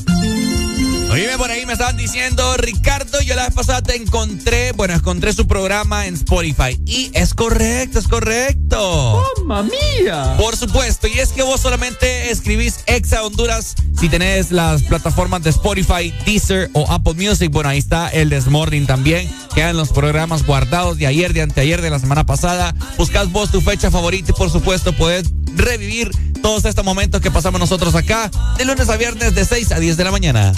Oíme, 1.11 1.39
por 1.39 1.51
ahí 1.51 1.65
me 1.65 1.73
estaban 1.73 1.97
diciendo, 1.97 2.57
Ricardo, 2.57 3.21
yo 3.21 3.35
la 3.35 3.45
vez 3.45 3.55
pasada 3.55 3.81
te 3.81 3.97
encontré, 3.97 4.73
bueno, 4.73 4.95
encontré 4.95 5.33
su 5.33 5.47
programa 5.47 6.07
en 6.07 6.15
Spotify. 6.15 6.79
Y 6.85 7.11
es 7.15 7.33
correcto, 7.33 7.99
es 7.99 8.09
correcto. 8.09 9.25
¡Mamma 9.39 9.63
mía! 9.63 10.35
Por 10.37 10.57
supuesto, 10.57 11.07
y 11.07 11.19
es 11.19 11.33
que 11.33 11.43
vos 11.43 11.61
solamente 11.61 12.31
escribís 12.31 12.81
Exa 12.87 13.25
Honduras 13.25 13.77
si 13.99 14.09
tenés 14.09 14.51
las 14.51 14.83
plataformas 14.83 15.43
de 15.43 15.51
Spotify, 15.51 16.13
Deezer 16.27 16.71
o 16.75 16.91
Apple 16.91 17.15
Music. 17.15 17.51
Bueno, 17.51 17.71
ahí 17.71 17.79
está 17.79 18.09
el 18.09 18.29
Desmorning 18.29 18.87
también. 18.87 19.31
Quedan 19.55 19.77
los 19.77 19.89
programas 19.91 20.45
guardados 20.45 20.99
de 20.99 21.07
ayer, 21.07 21.33
de 21.33 21.43
anteayer, 21.43 21.81
de 21.81 21.89
la 21.89 21.99
semana 21.99 22.27
pasada. 22.27 22.75
Buscás 22.99 23.33
vos 23.33 23.51
tu 23.51 23.63
fecha 23.63 23.91
favorita 23.91 24.33
y 24.33 24.35
por 24.35 24.51
supuesto 24.51 24.93
podés 24.93 25.33
revivir 25.57 26.11
todos 26.43 26.65
estos 26.65 26.85
momentos 26.85 27.21
que 27.21 27.31
pasamos 27.31 27.59
nosotros 27.59 27.95
acá 27.95 28.31
de 28.57 28.65
lunes 28.65 28.89
a 28.89 28.97
viernes 28.97 29.35
de 29.35 29.45
6 29.45 29.73
a 29.73 29.81
10 29.81 29.97
de 29.97 30.05
la 30.05 30.11
mañana. 30.11 30.53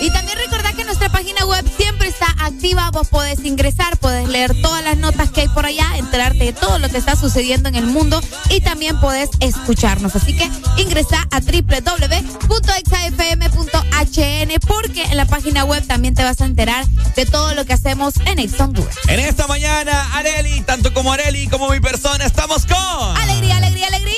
Y 0.00 0.10
también 0.10 0.38
nuestra 1.06 1.20
página 1.20 1.44
web 1.46 1.64
siempre 1.76 2.08
está 2.08 2.26
activa. 2.38 2.90
Vos 2.90 3.08
podés 3.08 3.44
ingresar, 3.44 3.96
podés 3.98 4.28
leer 4.28 4.60
todas 4.60 4.82
las 4.82 4.96
notas 4.96 5.30
que 5.30 5.42
hay 5.42 5.48
por 5.48 5.66
allá, 5.66 5.96
enterarte 5.96 6.44
de 6.44 6.52
todo 6.52 6.78
lo 6.78 6.88
que 6.88 6.98
está 6.98 7.14
sucediendo 7.16 7.68
en 7.68 7.76
el 7.76 7.86
mundo 7.86 8.20
y 8.50 8.60
también 8.60 8.98
podés 9.00 9.30
escucharnos. 9.40 10.16
Así 10.16 10.36
que 10.36 10.50
ingresa 10.78 11.28
a 11.30 11.40
www.exafm.hn 11.40 11.80
porque 14.66 15.04
en 15.04 15.16
la 15.16 15.26
página 15.26 15.64
web 15.64 15.86
también 15.86 16.14
te 16.14 16.24
vas 16.24 16.40
a 16.40 16.44
enterar 16.44 16.84
de 17.14 17.26
todo 17.26 17.54
lo 17.54 17.64
que 17.64 17.74
hacemos 17.74 18.14
en 18.24 18.40
Ex 18.40 18.58
Honduras. 18.58 18.96
En 19.08 19.20
esta 19.20 19.46
mañana, 19.46 20.12
Areli, 20.14 20.62
tanto 20.62 20.92
como 20.92 21.12
Areli 21.12 21.46
como 21.46 21.70
mi 21.70 21.78
persona, 21.80 22.24
estamos 22.24 22.66
con. 22.66 23.16
¡Alegría, 23.16 23.58
alegría, 23.58 23.86
alegría! 23.88 24.16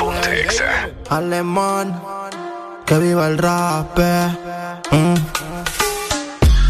Juan 0.00 0.16
Alemán, 1.10 2.00
que 2.86 2.98
viva 2.98 3.26
el 3.26 3.36
rap. 3.36 3.98
eh. 3.98 4.28
Mm. 4.92 5.14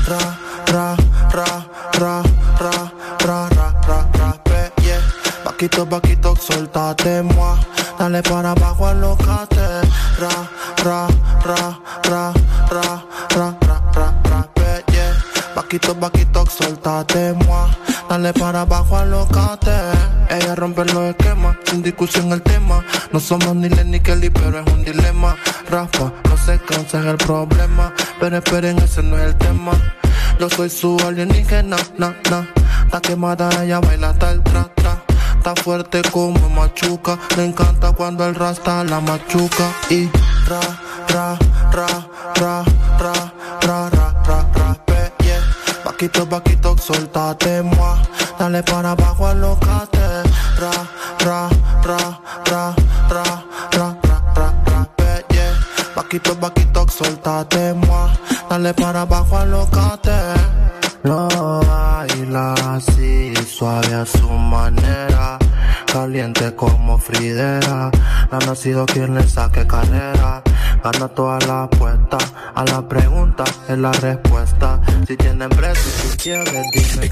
Ra, 0.08 0.18
ra, 0.66 0.96
ra, 1.30 1.44
ra, 1.92 2.22
ra, 2.58 2.90
ra, 3.24 3.48
ra, 3.86 4.08
ra, 4.18 4.34
eh, 4.52 4.72
yeah. 4.82 5.00
Vaquito, 5.44 5.86
vaquito, 5.86 6.34
suéltate, 6.34 7.22
moi. 7.22 7.56
Dale 7.98 8.20
para 8.22 8.50
abajo, 8.50 8.86
alocate. 8.86 9.82
Ra, 10.18 10.34
ra, 10.84 11.06
ra, 11.44 11.78
ra, 12.10 12.32
ra, 12.72 12.72
ra, 12.72 13.04
ra, 13.36 13.54
ra, 13.60 13.69
eh, 13.69 13.69
Paquito, 15.60 15.94
paquito, 15.94 16.42
soltate, 16.46 17.34
moi. 17.44 17.68
Dale 18.08 18.32
para 18.32 18.62
abajo, 18.62 18.96
a 18.96 19.02
alocate. 19.02 19.70
Ella 20.30 20.54
rompe 20.54 20.86
los 20.86 21.10
esquemas, 21.10 21.54
sin 21.66 21.82
discusión 21.82 22.32
el 22.32 22.40
tema. 22.40 22.82
No 23.12 23.20
somos 23.20 23.54
ni 23.54 23.68
Lenny 23.68 23.90
ni 23.90 24.00
Kelly, 24.00 24.30
pero 24.30 24.60
es 24.60 24.72
un 24.72 24.82
dilema. 24.82 25.36
Rafa, 25.68 26.12
no 26.24 26.36
se 26.38 26.58
cansa, 26.60 27.00
es 27.00 27.06
el 27.06 27.18
problema. 27.18 27.92
Pero 28.18 28.38
esperen, 28.38 28.78
ese 28.78 29.02
no 29.02 29.18
es 29.18 29.24
el 29.24 29.36
tema. 29.36 29.72
Yo 30.40 30.48
soy 30.48 30.70
su 30.70 30.96
alienígena, 31.06 31.76
na, 31.98 32.16
na. 32.30 32.48
Está 32.86 33.02
quemada, 33.02 33.50
ella 33.62 33.80
baila 33.80 34.08
hasta 34.10 34.30
el 34.30 34.42
tra, 34.42 34.64
tra. 34.74 35.02
Está 35.36 35.54
fuerte 35.62 36.00
como 36.10 36.48
machuca. 36.48 37.18
Le 37.36 37.44
encanta 37.44 37.92
cuando 37.92 38.24
el 38.24 38.34
rasta 38.34 38.82
la 38.84 39.00
machuca. 39.00 39.70
Y 39.90 40.08
ra, 40.48 40.60
ra, 41.08 41.38
ra, 41.70 41.86
ra, 42.36 42.64
ra, 42.98 43.32
ra. 43.60 43.79
Vaquito, 46.00 46.24
vaquito, 46.24 46.76
soltate, 46.78 47.60
moi. 47.60 48.00
Dale 48.38 48.62
para 48.62 48.92
abajo, 48.92 49.26
alocate. 49.26 50.22
Ra, 50.58 50.70
ra, 51.18 51.50
ra, 51.84 52.18
ra, 52.48 52.74
ra, 53.10 53.44
ra, 53.70 53.96
ra, 54.00 54.16
ra, 54.34 54.54
ra, 54.64 54.86
pe, 54.96 55.22
yeah. 55.28 55.52
Vaquito, 55.94 56.34
vaquito, 56.36 56.86
soltate, 56.88 57.74
moi. 57.74 58.08
Dale 58.48 58.72
para 58.72 59.02
abajo, 59.02 59.36
alocate. 59.36 60.16
Lo 61.02 61.28
baila 61.28 62.54
así, 62.76 63.34
suave 63.44 63.92
a 63.92 64.06
su 64.06 64.26
manera. 64.26 65.38
Caliente 65.92 66.54
como 66.54 66.98
Fridera. 66.98 67.90
No 68.30 68.38
ha 68.38 68.46
nacido 68.46 68.86
quien 68.86 69.12
le 69.12 69.26
saque 69.26 69.66
carrera. 69.66 70.40
Gana 70.84 71.08
todas 71.08 71.44
las 71.48 71.64
apuestas. 71.64 72.32
A 72.54 72.64
la 72.64 72.88
pregunta 72.88 73.42
es 73.68 73.76
la 73.76 73.90
respuesta. 73.90 74.80
Si 75.08 75.16
tienen 75.16 75.48
precio, 75.48 75.90
si 76.10 76.16
quieres, 76.16 76.64
dime. 76.72 77.08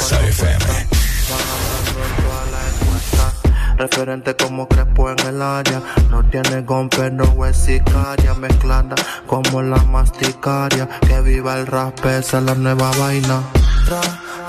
Referente 3.76 4.36
como 4.36 4.68
Crespo 4.68 5.10
en 5.10 5.18
el 5.26 5.42
área. 5.42 5.82
No 6.10 6.22
tiene 6.30 6.62
gon, 6.62 6.88
pero 6.88 7.46
es 7.46 7.56
sicaria. 7.56 8.34
Mezclada 8.34 8.94
como 9.26 9.60
la 9.60 9.82
masticaria. 9.82 10.88
Que 11.00 11.20
viva 11.20 11.58
el 11.58 11.66
rap, 11.66 11.98
esa 12.06 12.38
es 12.38 12.44
la 12.44 12.54
nueva 12.54 12.92
vaina. 12.96 13.42
Ra, 13.88 14.00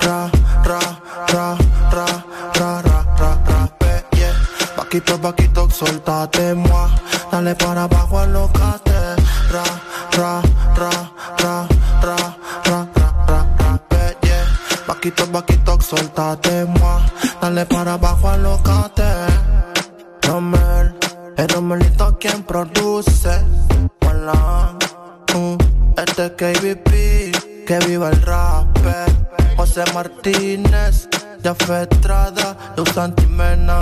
ra, 0.02 0.30
ra, 0.64 0.78
ra, 1.32 1.56
Vaquito, 4.90 5.18
vaquito, 5.18 5.70
soltate, 5.70 6.52
moi. 6.52 6.90
Dale 7.30 7.54
para 7.54 7.84
abajo, 7.84 8.18
alocate. 8.18 9.14
Ra, 9.52 9.62
ra, 10.16 10.42
ra, 10.74 10.90
ra, 11.38 11.68
ra, 12.02 12.18
ra, 12.64 12.88
ra, 12.98 13.14
ra, 13.28 13.46
ra, 13.60 14.14
yeah. 14.20 14.44
Vaquito, 14.88 15.28
vaquito, 15.30 15.80
soltate, 15.80 16.64
moi. 16.64 17.02
Dale 17.40 17.66
para 17.66 17.92
abajo, 17.92 18.30
alocate. 18.30 19.04
Romel, 20.22 20.98
el 21.36 21.48
Romelito 21.48 22.18
quien 22.18 22.42
produce. 22.42 23.44
Este 25.96 26.26
es 26.26 26.32
KBP, 26.32 27.64
que 27.64 27.78
viva 27.86 28.08
el 28.08 28.20
rap. 28.22 28.66
José 29.56 29.84
Martínez, 29.94 31.08
Jafé 31.44 31.82
Estrada, 31.82 32.56
Luz 32.76 32.98
Antimena, 32.98 33.78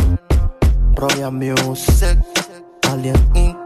Royal 0.99 1.31
Music, 1.31 2.19
Alien 2.91 3.15
Inc., 3.35 3.57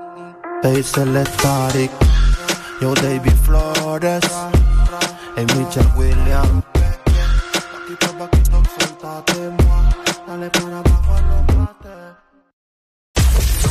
Bass 0.63 0.99
Electric, 0.99 1.91
Yo 2.79 2.95
David 2.95 3.33
Flores, 3.47 4.23
y 5.39 5.41
Michelle 5.41 5.89
Williams. 5.97 6.63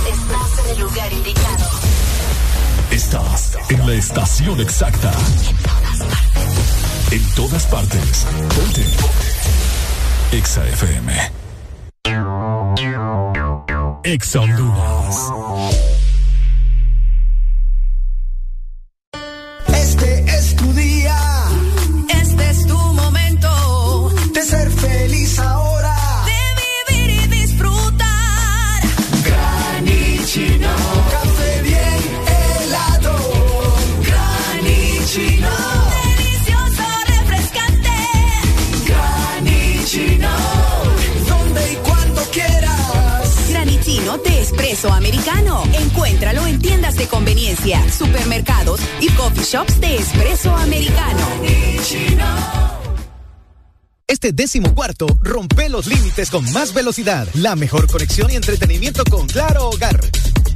Estás 0.08 0.60
en 0.60 0.72
el 0.72 0.80
lugar 0.80 1.14
indicado. 1.14 1.66
Estás 2.90 3.58
en 3.70 3.86
la 3.86 3.94
estación 3.94 4.60
exacta. 4.60 5.12
En 5.52 5.56
todas 5.56 5.98
partes. 6.00 7.12
En 7.12 7.36
todas 7.36 7.66
partes. 7.68 8.26
Ponte. 8.56 8.82
Ponte. 8.82 10.38
Exa 10.38 10.68
FM. 10.68 11.41
Ex 14.04 14.36
Honduras. 14.36 15.91
espresso 44.72 44.94
americano. 44.94 45.64
Encuéntralo 45.74 46.48
en 46.48 46.60
tiendas 46.60 46.96
de 46.96 47.06
conveniencia, 47.06 47.84
supermercados 47.92 48.80
y 49.02 49.10
coffee 49.10 49.44
shops 49.44 49.82
de 49.82 49.98
espresso 49.98 50.56
americano. 50.56 51.28
Este 54.08 54.32
décimo 54.32 54.74
cuarto 54.74 55.08
rompe 55.22 55.68
los 55.68 55.88
límites 55.88 56.30
con 56.30 56.50
más 56.54 56.74
velocidad, 56.74 57.28
la 57.34 57.58
mejor 57.58 57.92
conexión 57.92 58.32
y 58.32 58.36
entretenimiento 58.36 59.04
con 59.10 59.28
Claro 59.28 59.70
Hogar. 59.70 60.00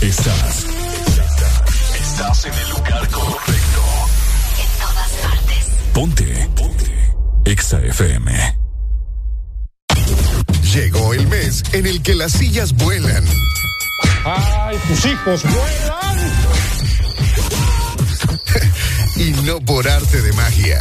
Estás. 0.00 0.64
Estás 2.00 2.44
en 2.44 2.54
el 2.54 2.68
lugar 2.70 3.08
correcto. 3.08 3.82
En 4.56 4.68
todas 4.78 5.10
partes. 5.22 5.66
Ponte. 5.92 6.48
Ponte. 6.54 7.14
Exa 7.44 7.80
FM. 7.80 8.56
Llegó 10.72 11.14
el 11.14 11.26
mes 11.26 11.64
en 11.72 11.86
el 11.86 12.00
que 12.02 12.14
las 12.14 12.30
sillas 12.30 12.72
vuelan. 12.74 13.24
¡Ay, 14.24 14.76
tus 14.86 15.04
hijos 15.04 15.42
vuelan! 15.42 16.18
y 19.16 19.30
no 19.42 19.60
por 19.60 19.88
arte 19.88 20.22
de 20.22 20.32
magia. 20.34 20.78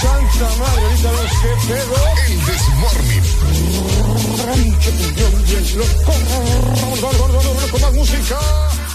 ¡Santa 0.00 0.48
madre, 0.60 0.82
ahorita 0.82 1.10
ves 1.10 1.32
qué 1.42 1.72
pedo! 1.72 1.96
El 2.28 2.46
Desmorning 2.46 3.24
corran. 4.46 4.76
Vamos, 6.80 7.00
vamos, 7.00 7.18
vamos, 7.18 7.44
vamos, 7.44 7.80
vamos, 7.80 7.94
música. 7.94 8.85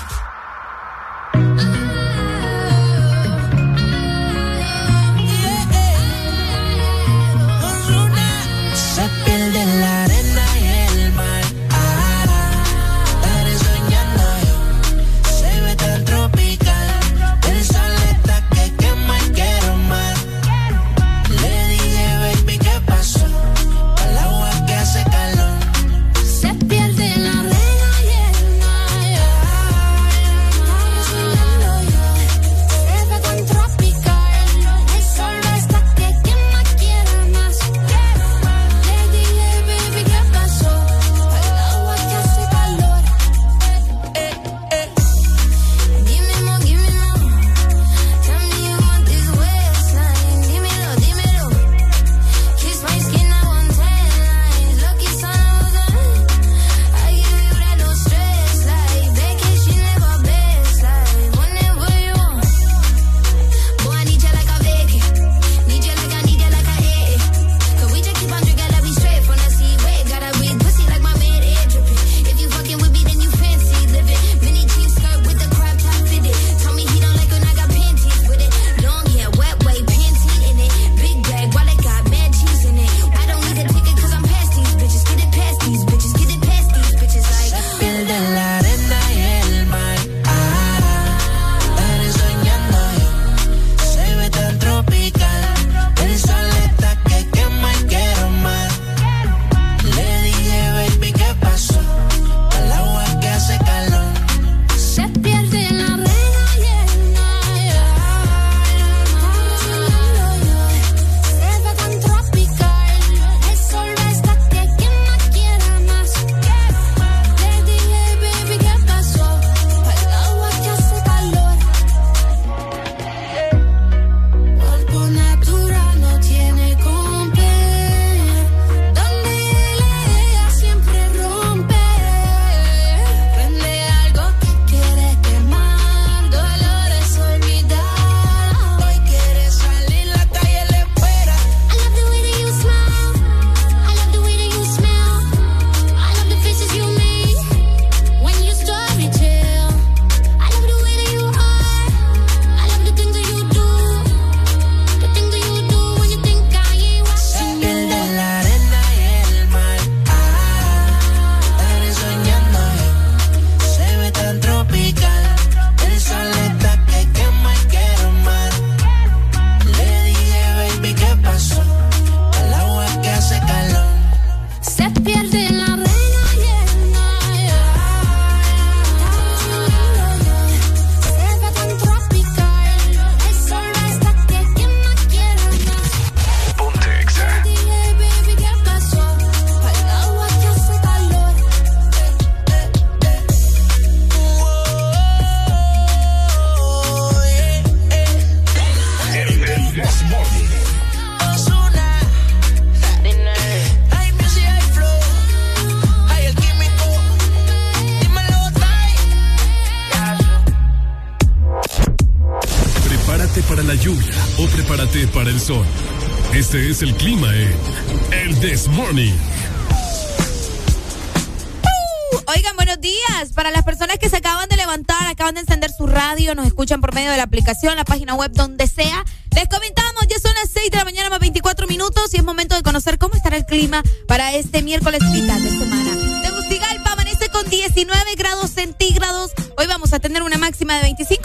Este 216.53 216.69
es 216.69 216.81
el 216.81 216.90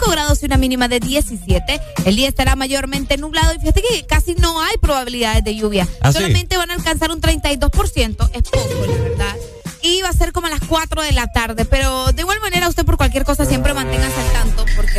grados 0.09 0.41
y 0.41 0.45
una 0.45 0.57
mínima 0.57 0.87
de 0.87 0.99
17. 0.99 1.81
El 2.05 2.15
día 2.15 2.27
estará 2.27 2.55
mayormente 2.55 3.17
nublado 3.17 3.53
y 3.53 3.59
fíjate 3.59 3.81
que 3.81 4.05
casi 4.05 4.35
no 4.35 4.61
hay 4.61 4.77
probabilidades 4.81 5.43
de 5.43 5.55
lluvia. 5.55 5.87
Ah, 6.01 6.11
Solamente 6.11 6.57
van 6.57 6.71
a 6.71 6.75
alcanzar 6.75 7.11
un 7.11 7.21
32%. 7.21 8.29
Es 8.33 8.43
poco, 8.43 8.85
la 8.87 9.03
verdad. 9.03 9.35
Y 9.81 10.01
va 10.01 10.09
a 10.09 10.13
ser 10.13 10.31
como 10.33 10.47
a 10.47 10.49
las 10.49 10.61
4 10.67 11.01
de 11.03 11.11
la 11.11 11.27
tarde. 11.27 11.65
Pero 11.65 12.11
de 12.11 12.21
igual 12.21 12.39
manera, 12.41 12.67
usted 12.67 12.85
por 12.85 12.97
cualquier 12.97 13.23
cosa 13.23 13.45
siempre 13.45 13.73
manténgase 13.73 14.19
al 14.19 14.31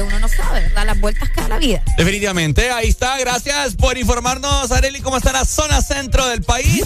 uno 0.03 0.19
no 0.19 0.29
sabe, 0.29 0.61
¿verdad? 0.61 0.87
Las 0.87 1.01
vueltas 1.01 1.31
que 1.31 1.41
da 1.41 1.49
la 1.49 1.59
vida. 1.59 1.83
Definitivamente, 1.97 2.71
ahí 2.71 2.89
está. 2.89 3.19
Gracias 3.19 3.75
por 3.75 3.99
informarnos, 3.99 4.71
Areli, 4.71 5.01
cómo 5.01 5.17
está 5.17 5.33
la 5.33 5.45
zona 5.45 5.81
centro 5.83 6.27
del 6.29 6.43
país. 6.43 6.85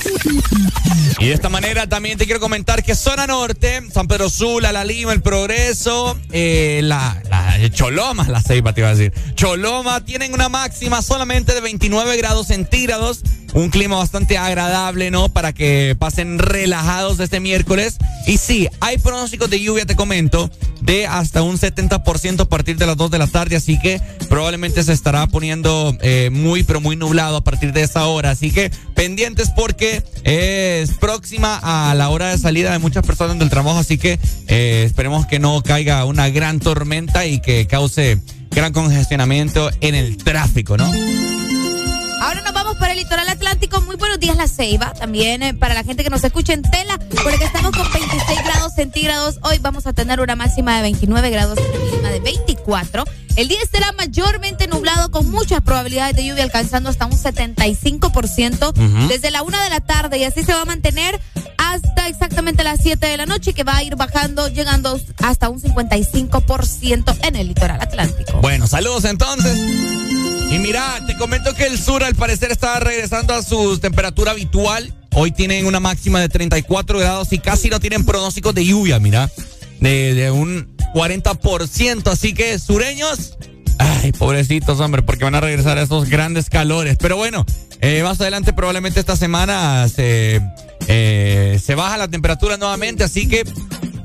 Y 1.19 1.27
de 1.27 1.35
esta 1.35 1.49
manera 1.49 1.89
también 1.89 2.19
te 2.19 2.25
quiero 2.25 2.41
comentar 2.41 2.83
que 2.83 2.95
zona 2.95 3.27
norte, 3.27 3.83
San 3.93 4.09
Pedro 4.09 4.29
Sula, 4.29 4.73
La 4.73 4.85
Lima, 4.85 5.13
El 5.13 5.23
Progreso, 5.23 6.19
eh, 6.33 6.81
la, 6.83 7.23
la 7.31 7.71
Choloma, 7.71 8.29
la 8.29 8.43
Ceiba 8.43 8.73
te 8.73 8.81
iba 8.81 8.89
a 8.89 8.95
decir. 8.95 9.13
Choloma 9.35 10.05
tienen 10.05 10.35
una 10.35 10.49
máxima 10.49 11.01
solamente 11.03 11.55
de 11.55 11.61
29 11.61 12.17
grados 12.17 12.49
centígrados. 12.49 13.23
Un 13.55 13.69
clima 13.69 13.97
bastante 13.97 14.39
agradable, 14.39 15.11
¿no? 15.11 15.29
Para 15.29 15.53
que 15.53 15.95
pasen 15.99 16.39
relajados 16.39 17.21
este 17.21 17.39
miércoles. 17.39 17.99
Y 18.27 18.39
sí, 18.39 18.69
hay 18.81 18.99
pronósticos 18.99 19.51
de 19.51 19.61
lluvia, 19.61 19.85
te 19.85 19.95
comento, 19.95 20.51
de 20.81 21.07
hasta 21.07 21.43
un 21.43 21.59
70% 21.59 22.41
a 22.41 22.45
partir 22.49 22.79
de 22.79 22.87
las 22.87 22.97
2 22.97 23.11
de 23.11 23.19
la 23.19 23.27
tarde. 23.27 23.57
Así 23.57 23.79
que 23.79 24.01
probablemente 24.31 24.83
se 24.83 24.93
estará 24.93 25.27
poniendo 25.27 25.95
eh, 26.01 26.31
muy, 26.33 26.63
pero 26.63 26.81
muy 26.81 26.97
nublado 26.97 27.37
a 27.37 27.45
partir 27.45 27.73
de 27.75 27.83
esa 27.83 28.07
hora. 28.07 28.31
Así 28.31 28.51
que 28.51 28.71
pendientes 28.95 29.51
porque 29.55 30.03
es 30.25 30.91
próxima 30.95 31.61
a 31.63 31.95
la 31.95 32.09
hora 32.09 32.31
de 32.31 32.39
salida 32.39 32.73
de 32.73 32.79
muchas 32.79 33.05
personas 33.05 33.39
del 33.39 33.51
trabajo. 33.51 33.79
Así 33.79 33.99
que 33.99 34.19
eh, 34.49 34.85
esperemos 34.87 35.27
que 35.27 35.39
no 35.39 35.63
caiga 35.63 36.05
una 36.07 36.31
gran 36.31 36.59
tormenta 36.59 37.27
y 37.27 37.41
que 37.41 37.67
cause 37.67 38.19
gran 38.51 38.73
congestionamiento 38.73 39.71
en 39.81 39.95
el 39.95 40.17
tráfico, 40.17 40.77
¿no? 40.77 40.91
Ahora 42.23 42.41
nos 42.43 42.53
vamos 42.53 42.77
para 42.77 42.93
el 42.93 43.01
litoral 43.01 43.29
atlántico. 43.29 43.81
Muy 43.81 43.97
buenos 43.97 44.21
días, 44.21 44.37
La 44.37 44.47
Ceiba. 44.47 44.93
También 44.93 45.43
eh, 45.43 45.55
para 45.55 45.75
la 45.75 45.83
gente 45.83 46.05
que 46.05 46.11
nos 46.11 46.23
escucha 46.23 46.53
en 46.53 46.63
tela, 46.63 46.97
porque 47.25 47.45
estamos 47.45 47.73
con 47.73 47.91
26 47.93 48.45
grados 48.45 48.75
centígrados. 48.77 49.41
Hoy 49.43 49.59
vamos 49.59 49.89
a 49.89 49.93
tener 49.93 50.21
una 50.21 50.37
máxima 50.37 50.77
de 50.77 50.83
29 50.83 51.31
grados 51.31 51.59
y 51.59 51.63
una 51.69 51.85
mínima 51.85 52.11
de 52.11 52.21
24. 52.21 53.03
El 53.35 53.49
día 53.49 53.59
estará 53.61 53.91
mayormente 53.93 54.69
nublado 54.69 55.11
con 55.11 55.29
muchas 55.33 55.63
probabilidades 55.63 56.15
de 56.15 56.25
lluvia, 56.25 56.45
alcanzando 56.45 56.91
hasta 56.91 57.07
un 57.07 57.13
75% 57.19 58.69
Ujú. 58.69 59.09
desde 59.09 59.33
la 59.33 59.43
una 59.43 59.61
de 59.65 59.71
la 59.71 59.81
tarde. 59.81 60.19
Y 60.19 60.25
así 60.25 60.45
se 60.45 60.55
va 60.55 60.63
a 60.63 60.65
mantener 60.65 61.21
hasta 61.73 62.09
exactamente 62.09 62.63
las 62.63 62.81
7 62.83 63.07
de 63.07 63.17
la 63.17 63.27
noche, 63.27 63.55
que 63.55 63.65
va 63.65 63.77
a 63.77 63.83
ir 63.83 63.97
bajando, 63.97 64.49
llegando 64.49 65.01
hasta 65.19 65.49
un 65.49 65.61
55% 65.61 67.17
en 67.27 67.37
el 67.37 67.49
litoral 67.49 67.81
atlántico. 67.81 68.41
Bueno, 68.41 68.67
saludos 68.67 69.05
entonces. 69.05 69.57
Y 70.51 70.59
mira, 70.59 71.01
te 71.07 71.17
comento 71.17 71.55
que 71.55 71.67
el 71.67 71.79
sur 71.79 72.05
al 72.05 72.15
parecer 72.15 72.53
está 72.53 72.79
regresando 72.79 73.35
a 73.35 73.43
su 73.43 73.79
temperatura 73.79 74.33
habitual. 74.33 74.93
Hoy 75.15 75.33
tienen 75.33 75.67
una 75.67 75.81
máxima 75.81 76.21
de 76.21 76.29
34 76.29 76.99
grados 76.99 77.33
y 77.33 77.39
casi 77.39 77.71
no 77.71 77.81
tienen 77.81 78.05
pronósticos 78.05 78.55
de 78.55 78.67
lluvia, 78.67 78.99
mira. 78.99 79.31
De, 79.81 80.15
de 80.15 80.31
un 80.31 80.77
40%. 80.95 82.07
Así 82.11 82.35
que, 82.35 82.59
sureños, 82.59 83.39
ay, 83.79 84.13
pobrecitos, 84.13 84.81
hombre, 84.81 85.03
porque 85.03 85.25
van 85.25 85.35
a 85.35 85.41
regresar 85.41 85.79
a 85.79 85.83
esos 85.83 86.09
grandes 86.09 86.51
calores. 86.51 86.97
Pero 86.99 87.17
bueno, 87.17 87.45
eh, 87.81 88.03
más 88.03 88.21
adelante 88.21 88.53
probablemente 88.53 89.01
esta 89.01 89.17
semana 89.17 89.89
se, 89.89 90.41
eh, 90.89 91.61
se 91.63 91.75
baja 91.75 91.97
la 91.97 92.09
temperatura 92.09 92.57
nuevamente. 92.57 93.05
Así 93.05 93.29
que 93.29 93.45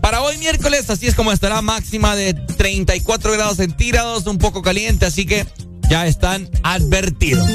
para 0.02 0.22
hoy 0.22 0.38
miércoles, 0.38 0.90
así 0.90 1.08
es 1.08 1.16
como 1.16 1.32
estará 1.32 1.62
máxima 1.62 2.16
de 2.16 2.34
34 2.34 3.32
grados 3.34 3.58
centígrados, 3.58 4.26
un 4.26 4.38
poco 4.38 4.62
caliente, 4.62 5.06
así 5.06 5.26
que 5.26 5.46
ya 5.90 6.08
están 6.08 6.50
advertidos. 6.64 7.46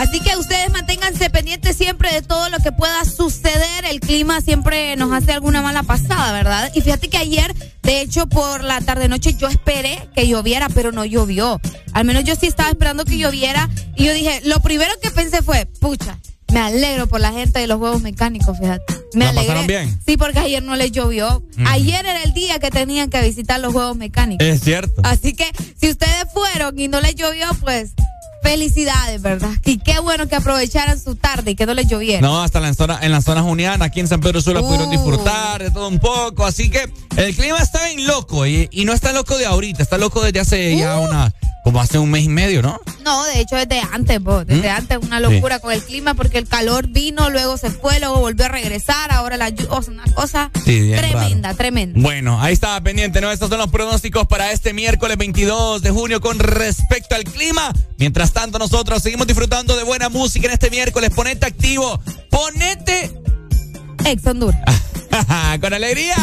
Así 0.00 0.18
que 0.20 0.34
ustedes 0.38 0.72
manténganse 0.72 1.28
pendientes 1.28 1.76
siempre 1.76 2.10
de 2.10 2.22
todo 2.22 2.48
lo 2.48 2.56
que 2.60 2.72
pueda 2.72 3.04
suceder. 3.04 3.84
El 3.84 4.00
clima 4.00 4.40
siempre 4.40 4.96
nos 4.96 5.12
hace 5.12 5.30
alguna 5.30 5.60
mala 5.60 5.82
pasada, 5.82 6.32
¿verdad? 6.32 6.72
Y 6.74 6.80
fíjate 6.80 7.10
que 7.10 7.18
ayer, 7.18 7.54
de 7.82 8.00
hecho, 8.00 8.26
por 8.26 8.64
la 8.64 8.80
tarde-noche 8.80 9.34
yo 9.34 9.48
esperé 9.48 10.08
que 10.14 10.26
lloviera, 10.26 10.70
pero 10.70 10.90
no 10.90 11.04
llovió. 11.04 11.60
Al 11.92 12.06
menos 12.06 12.24
yo 12.24 12.34
sí 12.34 12.46
estaba 12.46 12.70
esperando 12.70 13.04
que 13.04 13.18
lloviera. 13.18 13.68
Y 13.94 14.06
yo 14.06 14.14
dije, 14.14 14.40
lo 14.44 14.60
primero 14.60 14.90
que 15.02 15.10
pensé 15.10 15.42
fue, 15.42 15.66
pucha, 15.66 16.18
me 16.52 16.60
alegro 16.60 17.06
por 17.06 17.20
la 17.20 17.32
gente 17.32 17.58
de 17.60 17.66
los 17.66 17.78
huevos 17.80 18.02
mecánicos, 18.02 18.58
fíjate. 18.58 18.94
Me 19.14 19.24
¿La 19.24 19.30
alegré. 19.30 19.66
bien? 19.66 20.00
Sí, 20.06 20.16
porque 20.16 20.38
ayer 20.38 20.62
no 20.62 20.76
les 20.76 20.92
llovió. 20.92 21.42
Mm. 21.56 21.66
Ayer 21.66 22.06
era 22.06 22.22
el 22.22 22.32
día 22.32 22.58
que 22.58 22.70
tenían 22.70 23.10
que 23.10 23.20
visitar 23.22 23.58
los 23.60 23.74
huevos 23.74 23.96
mecánicos. 23.96 24.46
Es 24.46 24.60
cierto. 24.60 25.00
Así 25.04 25.32
que 25.34 25.46
si 25.80 25.88
ustedes 25.90 26.24
fueron 26.32 26.78
y 26.78 26.88
no 26.88 27.00
les 27.00 27.14
llovió, 27.16 27.46
pues 27.60 27.92
felicidades, 28.42 29.20
¿verdad? 29.20 29.50
Y 29.66 29.78
qué 29.78 29.98
bueno 30.00 30.26
que 30.26 30.34
aprovecharan 30.36 30.98
su 30.98 31.14
tarde 31.14 31.50
y 31.52 31.54
que 31.56 31.66
no 31.66 31.74
les 31.74 31.88
lloviera. 31.88 32.20
No, 32.22 32.42
hasta 32.42 32.58
en 32.58 32.64
la 32.64 32.74
zona, 32.74 32.98
en 33.02 33.12
la 33.12 33.20
zona 33.20 33.42
juniana, 33.42 33.84
aquí 33.84 34.00
en 34.00 34.08
San 34.08 34.20
Pedro 34.20 34.40
Sula 34.40 34.60
pudieron 34.60 34.88
Uh. 34.88 34.92
disfrutar 34.92 35.62
de 35.62 35.70
todo 35.70 35.88
un 35.88 35.98
poco. 35.98 36.46
Así 36.46 36.70
que 36.70 36.90
el 37.16 37.36
clima 37.36 37.58
está 37.58 37.84
bien 37.86 38.06
loco 38.06 38.46
y, 38.46 38.68
y 38.72 38.84
no 38.86 38.92
está 38.94 39.12
loco 39.12 39.36
de 39.36 39.44
ahorita, 39.46 39.82
está 39.82 39.98
loco 39.98 40.22
desde 40.22 40.40
hace 40.40 40.76
ya 40.76 40.98
Uh. 40.98 41.04
una, 41.04 41.32
como 41.64 41.80
hace 41.80 41.98
un 41.98 42.10
mes 42.10 42.24
y 42.24 42.28
medio, 42.28 42.62
¿no? 42.62 42.80
No, 43.04 43.24
de 43.24 43.40
hecho 43.40 43.56
desde 43.56 43.80
antes, 43.92 44.20
vos, 44.20 44.46
desde 44.46 44.68
¿Mm? 44.68 44.76
antes 44.76 44.98
una 45.02 45.20
locura 45.20 45.58
con 45.58 45.72
el 45.72 45.82
clima 45.82 46.14
porque 46.14 46.38
el 46.38 46.46
calor 46.46 46.86
vino, 46.88 47.30
luego 47.30 47.56
se 47.56 47.70
fue, 47.70 48.00
luego 48.00 48.18
volvió 48.18 48.46
a 48.46 48.48
regresar, 48.48 49.12
ahora 49.12 49.36
la 49.36 49.48
lluvia, 49.50 49.72
o 49.72 49.82
sea, 49.82 49.92
una 49.92 50.04
cosa 50.14 50.50
Sí, 50.64 50.92
tremenda, 50.96 51.54
tremenda. 51.54 52.00
Bueno, 52.00 52.40
ahí 52.40 52.52
estaba 52.52 52.80
pendiente, 52.80 53.20
¿no? 53.20 53.30
Estos 53.30 53.48
son 53.48 53.58
los 53.58 53.70
pronósticos 53.70 54.26
para 54.26 54.52
este 54.52 54.72
miércoles 54.72 55.16
22 55.16 55.82
de 55.82 55.90
junio 55.90 56.20
con 56.20 56.38
respecto 56.38 57.14
al 57.14 57.24
clima. 57.24 57.72
Mientras 57.98 58.32
tanto, 58.32 58.58
nosotros 58.58 59.02
seguimos 59.02 59.26
disfrutando 59.26 59.76
de 59.76 59.82
buena 59.82 60.08
música 60.08 60.46
en 60.46 60.52
este 60.52 60.70
miércoles. 60.70 61.10
Ponete 61.14 61.46
activo, 61.46 62.00
ponete 62.30 63.12
Ex 64.04 64.26
Honduras. 64.26 64.60
con 65.60 65.74
alegría. 65.74 66.16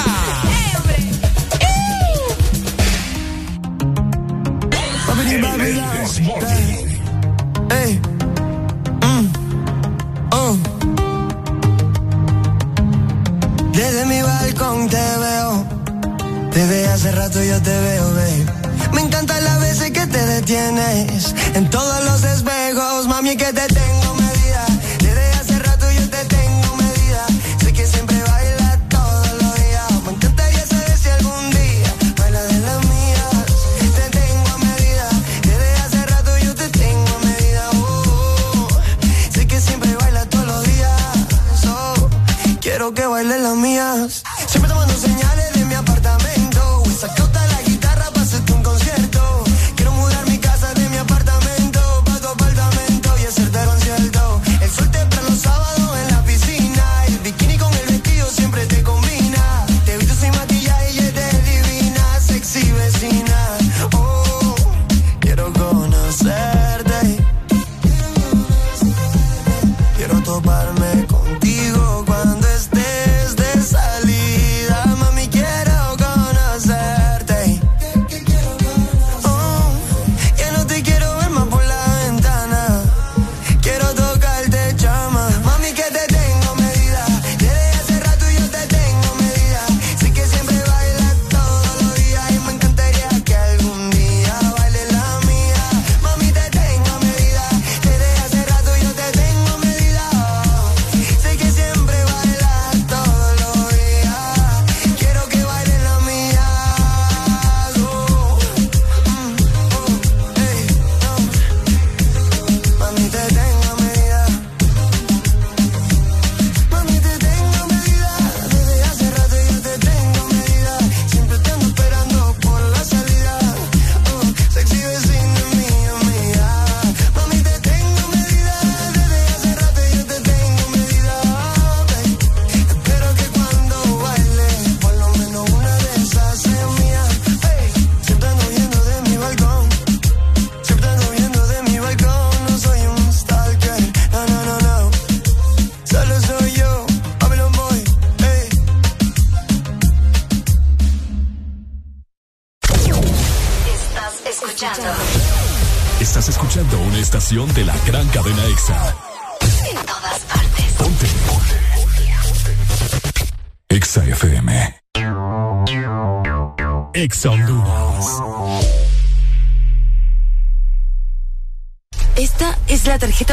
Mm. 9.02 9.28
Oh. 10.32 10.58
Desde 13.74 14.06
mi 14.06 14.22
balcón 14.22 14.88
te 14.90 14.98
veo. 14.98 15.66
Desde 16.54 16.88
hace 16.88 17.12
rato 17.14 17.44
yo 17.44 17.62
te 17.62 17.80
veo, 17.80 18.14
babe. 18.14 18.46
Me 18.94 19.02
encantan 19.02 19.44
las 19.44 19.60
veces 19.60 19.92
que 19.92 20.06
te 20.06 20.26
detienes. 20.26 21.34
En 21.56 21.70
todos 21.70 22.04
los 22.06 22.24
espejos, 22.24 23.08
mami, 23.08 23.36
que 23.36 23.52
te 23.54 23.68
tengo 23.68 24.14
medida. 24.16 24.66
Desde 25.00 25.32
hace 25.34 25.60
rato 25.60 25.86
yo 25.92 26.10
te 26.10 26.26
tengo 26.26 26.76
medida. 26.76 27.26
Sé 27.60 27.74
que 27.74 27.86
siempre 27.88 28.17
quiero 42.78 42.94
que 42.94 43.08
bailen 43.08 43.42
las 43.42 43.56
mías. 43.56 44.24
Siempre 44.46 44.70
tomando 44.70 44.94
señales 44.94 45.52
de 45.54 45.66
mi 45.66 45.74
apartamento. 45.74 46.84
Toda 47.16 47.48
la 47.48 47.57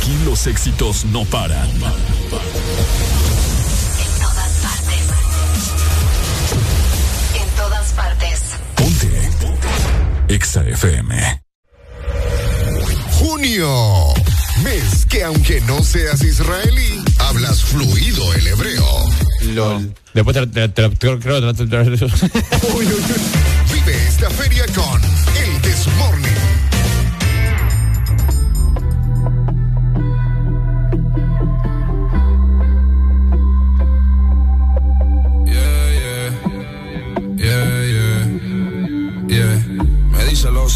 Aquí 0.00 0.16
los 0.24 0.46
éxitos 0.46 1.04
no 1.04 1.26
paran. 1.26 1.68
En 1.68 1.76
todas 4.18 4.52
partes. 4.62 5.02
En 7.34 7.48
todas 7.54 7.92
partes. 7.92 8.40
Ponte. 8.76 9.30
EXA 10.28 10.62
FM. 10.68 11.42
Junio. 13.18 14.14
Mes 14.64 15.04
que 15.04 15.22
aunque 15.22 15.60
no 15.60 15.84
seas 15.84 16.22
israelí, 16.22 17.04
hablas 17.18 17.62
fluido 17.62 18.32
el 18.32 18.46
hebreo. 18.46 18.86
LOL. 19.52 19.94
Después 20.14 20.34
te, 20.50 20.68
te, 20.70 20.88
Vive 23.68 24.06
esta 24.08 24.30
feria 24.30 24.64
con 24.74 24.98
El 25.36 25.60
Desmorning. 25.60 26.59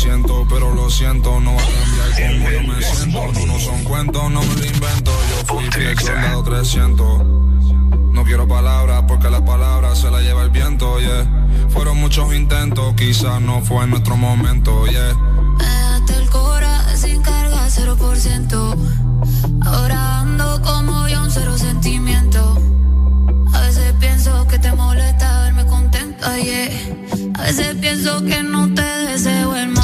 Siento, 0.04 0.46
pero 0.50 0.74
lo 0.74 0.90
siento, 0.90 1.40
no 1.40 1.54
va 1.54 1.62
a 1.62 1.64
cambiar 1.64 2.36
como 2.36 2.50
yo 2.50 2.62
me 2.62 2.82
siento. 2.82 3.32
No, 3.32 3.46
no 3.46 3.58
son 3.58 3.84
cuentos, 3.84 4.30
no 4.30 4.42
me 4.42 4.54
lo 4.54 4.66
invento. 4.66 5.12
Yo 5.30 5.46
fui 5.46 5.64
fiel 5.70 5.98
soldado 5.98 6.42
300. 6.42 7.22
No 8.12 8.24
quiero 8.24 8.46
palabras 8.46 9.04
porque 9.08 9.30
las 9.30 9.40
palabras 9.40 9.98
se 9.98 10.10
las 10.10 10.22
lleva 10.22 10.42
el 10.42 10.50
viento, 10.50 11.00
yeah. 11.00 11.48
Fueron 11.70 11.98
muchos 11.98 12.34
intentos, 12.34 12.94
quizás 12.94 13.40
no 13.40 13.62
fue 13.62 13.86
nuestro 13.86 14.16
momento, 14.16 14.86
yeah. 14.86 15.14
Me 15.58 15.64
dejaste 15.64 16.16
el 16.16 16.28
cora 16.28 16.96
sin 16.96 17.22
carga, 17.22 17.66
0%. 17.66 18.76
Ahora 19.64 20.20
ando 20.20 20.60
como 20.62 21.08
yo, 21.08 21.22
un 21.22 21.30
cero 21.30 21.56
sentimiento. 21.56 22.58
A 23.54 23.60
veces 23.62 23.94
pienso 23.98 24.46
que 24.48 24.58
te 24.58 24.70
molesta 24.72 25.44
verme 25.44 25.64
contenta, 25.64 26.36
yeah. 26.36 26.68
A 27.38 27.42
veces 27.44 27.74
pienso 27.80 28.22
que 28.22 28.42
no 28.42 28.72
te 28.74 28.82
deseo 28.82 29.56
el 29.56 29.68
mal. 29.68 29.83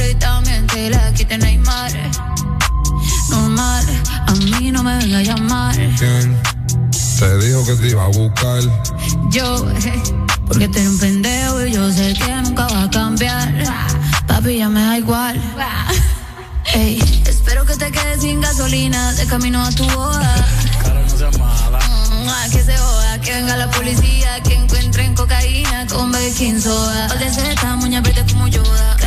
y 0.81 0.89
también 0.89 0.89
te 0.89 0.89
la 0.89 1.13
quite 1.13 1.37
Neymar. 1.37 1.91
Normal, 3.29 3.85
a 4.27 4.31
mí 4.33 4.71
no 4.71 4.83
me 4.83 4.97
venga 4.97 5.19
a 5.19 5.21
llamar. 5.21 5.75
¿Quién 5.75 6.37
te 7.19 7.37
dijo 7.37 7.65
que 7.65 7.75
te 7.75 7.89
iba 7.89 8.05
a 8.05 8.07
buscar? 8.07 8.61
Yo, 9.29 9.69
eh, 9.69 10.01
porque 10.47 10.67
tú 10.67 10.79
eres 10.79 10.89
un 10.89 10.99
pendejo 10.99 11.65
y 11.65 11.71
yo 11.73 11.91
sé 11.91 12.13
que 12.13 12.35
nunca 12.35 12.67
va 12.67 12.83
a 12.83 12.89
cambiar. 12.89 13.53
Papi, 14.27 14.57
ya 14.57 14.69
me 14.69 14.81
da 14.81 14.97
igual. 14.97 15.39
Ey, 16.73 16.99
espero 17.27 17.65
que 17.65 17.75
te 17.75 17.91
quedes 17.91 18.21
sin 18.21 18.41
gasolina 18.41 19.13
de 19.13 19.25
camino 19.27 19.61
a 19.63 19.71
tu 19.71 19.83
boda. 19.83 20.35
Mm, 21.29 22.27
ah, 22.27 22.45
que 22.51 22.63
se 22.63 22.77
joda, 22.77 23.21
que 23.21 23.33
venga 23.33 23.57
la 23.57 23.69
policía, 23.69 24.41
que 24.43 24.55
encuentren 24.55 25.13
cocaína 25.15 25.85
con 25.87 26.11
baking 26.11 26.61
soda. 26.61 27.07
Pal 27.07 27.19
de 27.19 27.75
moña 27.75 28.01
verde 28.01 28.25
como 28.31 28.47
Yoda. 28.47 29.00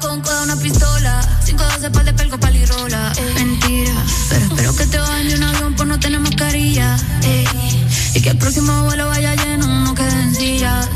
Con 0.00 0.20
coda, 0.22 0.42
una 0.44 0.56
pistola. 0.56 1.20
512 1.44 1.90
pal 1.90 2.04
de 2.06 2.12
pelco, 2.14 2.38
palirola. 2.38 3.12
Mentira, 3.34 3.92
pero 4.30 4.44
espero 4.46 4.76
que 4.76 4.86
te 4.86 4.98
bajen 4.98 5.28
de 5.28 5.34
un 5.36 5.42
avión 5.42 5.74
por 5.74 5.86
no 5.86 5.98
tener 6.00 6.20
mascarilla. 6.20 6.96
Ey, 7.22 7.46
y 8.14 8.20
que 8.20 8.30
el 8.30 8.38
próximo 8.38 8.84
vuelo 8.84 9.08
vaya 9.08 9.34
lleno, 9.34 9.66
no 9.66 9.94
queden 9.94 10.34
sillas. 10.34 10.88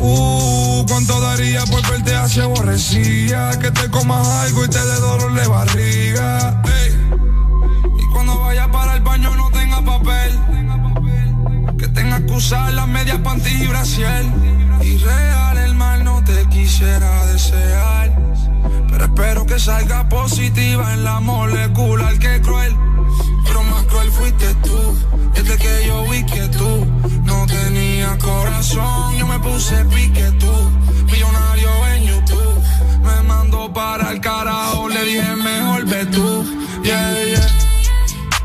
Uh, 0.00 0.84
¿cuánto 0.86 1.20
daría 1.20 1.64
por 1.66 1.82
verte 1.90 2.14
así 2.14 2.40
aborrecida? 2.40 3.58
Que 3.58 3.70
te 3.70 3.90
comas 3.90 4.26
algo 4.26 4.64
y 4.64 4.68
te 4.68 4.78
dé 4.78 4.94
dolor 4.94 5.34
de 5.34 5.46
barriga. 5.48 6.62
Ey. 6.64 6.96
Y 7.98 8.12
cuando 8.12 8.38
vaya 8.38 8.70
para 8.70 8.94
el 8.94 9.02
baño 9.02 9.34
no 9.34 9.50
tenga 9.50 9.82
papel. 9.84 10.38
Que 12.12 12.18
tenga 12.18 12.26
que 12.26 12.32
usar 12.34 12.74
las 12.74 12.88
medias 12.88 13.18
panty 13.18 13.48
y 13.48 13.66
brasier. 13.66 14.24
Y 14.82 14.98
real 14.98 15.56
el 15.56 15.74
mal 15.74 16.04
no 16.04 16.22
te 16.22 16.46
quisiera 16.48 17.26
desear. 17.26 18.12
Pero 18.90 19.04
espero 19.04 19.46
que 19.46 19.58
salga 19.58 20.08
positiva 20.10 20.92
en 20.92 21.04
la 21.04 21.20
molecular 21.20 22.18
que 22.18 22.40
cruel. 22.42 22.76
Pero 23.46 23.62
más 23.64 23.84
cruel 23.86 24.10
fuiste 24.10 24.54
tú. 24.56 24.98
Desde 25.34 25.56
que 25.56 25.86
yo 25.86 26.04
vi 26.10 26.24
que 26.26 26.48
tú 26.48 26.86
no 27.24 27.46
tenías 27.46 28.16
corazón, 28.18 29.16
yo 29.16 29.26
me 29.26 29.38
puse 29.38 29.82
pique 29.86 30.30
tú. 30.38 30.52
Millonario 31.10 31.70
en 31.94 32.04
YouTube. 32.04 32.62
Me 33.04 33.22
mandó 33.22 33.72
para 33.72 34.10
el 34.10 34.20
carajo, 34.20 34.88
le 34.88 35.02
dije 35.04 35.36
mejor 35.36 35.86
ve 35.86 36.06
tú. 36.06 36.44
Yeah. 36.82 37.31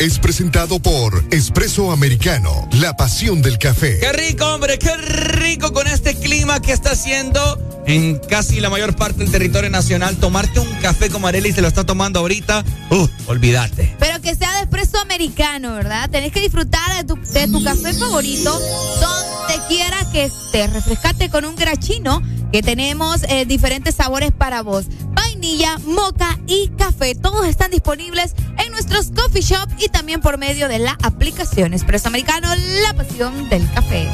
Es 0.00 0.18
presentado 0.18 0.80
por 0.80 1.22
Espresso 1.30 1.92
Americano, 1.92 2.68
la 2.72 2.96
pasión 2.96 3.40
del 3.40 3.56
café. 3.56 4.00
Qué 4.00 4.12
rico, 4.12 4.44
hombre, 4.46 4.80
qué 4.80 4.96
rico 4.96 5.72
con 5.72 5.86
este 5.86 6.16
clima 6.16 6.60
que 6.60 6.72
está 6.72 6.90
haciendo 6.90 7.82
en 7.86 8.18
casi 8.18 8.58
la 8.58 8.68
mayor 8.68 8.96
parte 8.96 9.20
del 9.20 9.30
territorio 9.30 9.70
nacional. 9.70 10.16
Tomarte 10.16 10.58
un 10.58 10.74
café 10.80 11.08
como 11.08 11.28
Areli 11.28 11.52
se 11.52 11.62
lo 11.62 11.68
está 11.68 11.84
tomando 11.84 12.18
ahorita, 12.18 12.64
uh, 12.90 13.08
olvídate. 13.28 13.94
Pero 14.00 14.20
que 14.20 14.34
sea 14.34 14.56
de 14.56 14.62
espresso 14.62 14.98
americano, 14.98 15.74
¿verdad? 15.74 16.10
Tenés 16.10 16.32
que 16.32 16.40
disfrutar 16.40 16.96
de 16.96 17.04
tu, 17.04 17.14
de 17.14 17.46
tu 17.46 17.62
café 17.62 17.94
favorito 17.94 18.58
donde 19.00 19.66
quiera 19.68 19.98
que 20.10 20.24
estés. 20.24 20.72
Refrescate 20.72 21.30
con 21.30 21.44
un 21.44 21.54
grachino 21.54 22.20
que 22.52 22.62
tenemos 22.62 23.22
eh, 23.24 23.46
diferentes 23.46 23.94
sabores 23.94 24.30
para 24.30 24.62
vos. 24.62 24.84
Vainilla, 25.14 25.78
moca 25.86 26.38
y 26.46 26.68
café. 26.76 27.14
Todos 27.14 27.46
están 27.46 27.70
disponibles 27.70 28.34
en 28.64 28.70
nuestros 28.70 29.10
coffee 29.10 29.40
shop 29.40 29.68
y 29.78 29.88
también 29.88 30.20
por 30.20 30.36
medio 30.36 30.68
de 30.68 30.78
la 30.78 30.98
aplicación 31.02 31.72
Espresso 31.72 32.08
Americano, 32.08 32.48
la 32.82 32.94
pasión 32.94 33.48
del 33.48 33.68
café. 33.72 34.08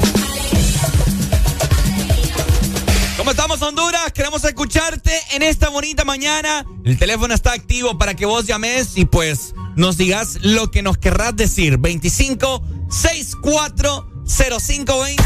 ¿Cómo 3.17 3.33
estamos, 3.33 3.61
Honduras? 3.61 4.13
Queremos 4.13 4.45
escucharte 4.45 5.11
en 5.33 5.43
esta 5.43 5.69
bonita 5.69 6.05
mañana. 6.05 6.65
El 6.85 6.97
teléfono 6.97 7.35
está 7.35 7.53
activo 7.53 7.99
para 7.99 8.15
que 8.15 8.25
vos 8.25 8.47
llames 8.47 8.97
y 8.97 9.05
pues 9.05 9.55
nos 9.75 9.97
digas 9.97 10.39
lo 10.43 10.71
que 10.71 10.83
nos 10.83 10.97
querrás 10.97 11.35
decir. 11.35 11.79
25 11.79 12.63
64 12.89 14.18
0520. 14.29 15.23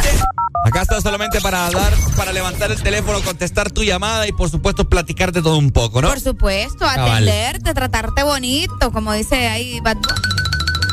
Acá 0.64 0.82
está 0.82 1.00
solamente 1.00 1.40
para 1.40 1.68
dar, 1.70 1.92
para 2.16 2.32
levantar 2.32 2.70
el 2.70 2.80
teléfono, 2.80 3.20
contestar 3.22 3.70
tu 3.70 3.82
llamada 3.82 4.28
y 4.28 4.32
por 4.32 4.48
supuesto 4.48 4.88
platicarte 4.88 5.42
todo 5.42 5.58
un 5.58 5.72
poco, 5.72 6.00
¿no? 6.00 6.08
Por 6.08 6.20
supuesto, 6.20 6.78
Cabal. 6.86 7.10
atenderte, 7.10 7.74
tratarte 7.74 8.22
bonito, 8.22 8.92
como 8.92 9.12
dice 9.12 9.48
ahí 9.48 9.80
Bad 9.80 9.96
Bunny. 9.96 10.32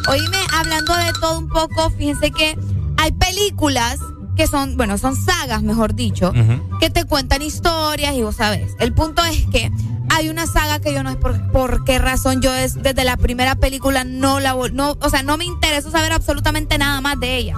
Oíme, 0.09 0.37
hablando 0.53 0.95
de 0.95 1.11
todo 1.21 1.37
un 1.37 1.49
poco, 1.49 1.91
fíjense 1.91 2.31
que 2.31 2.57
hay 2.97 3.11
películas 3.11 3.99
que 4.35 4.47
son, 4.47 4.75
bueno, 4.75 4.97
son 4.97 5.15
sagas, 5.15 5.61
mejor 5.61 5.93
dicho, 5.93 6.33
que 6.79 6.89
te 6.89 7.05
cuentan 7.05 7.41
historias 7.41 8.15
y 8.15 8.23
vos 8.23 8.37
sabés. 8.37 8.71
El 8.79 8.93
punto 8.93 9.23
es 9.25 9.45
que 9.51 9.69
hay 10.09 10.29
una 10.29 10.47
saga 10.47 10.79
que 10.79 10.93
yo 10.93 11.03
no 11.03 11.11
sé 11.11 11.17
por, 11.17 11.51
por 11.51 11.83
qué 11.83 11.99
razón 11.99 12.41
yo 12.41 12.53
es, 12.53 12.81
desde 12.81 13.03
la 13.03 13.17
primera 13.17 13.55
película 13.55 14.03
no 14.03 14.39
la 14.39 14.55
no, 14.71 14.97
o 14.99 15.09
sea, 15.09 15.23
no 15.23 15.37
me 15.37 15.45
interesa 15.45 15.91
saber 15.91 16.11
absolutamente 16.11 16.77
nada 16.77 17.01
más 17.01 17.19
de 17.19 17.35
ella. 17.37 17.55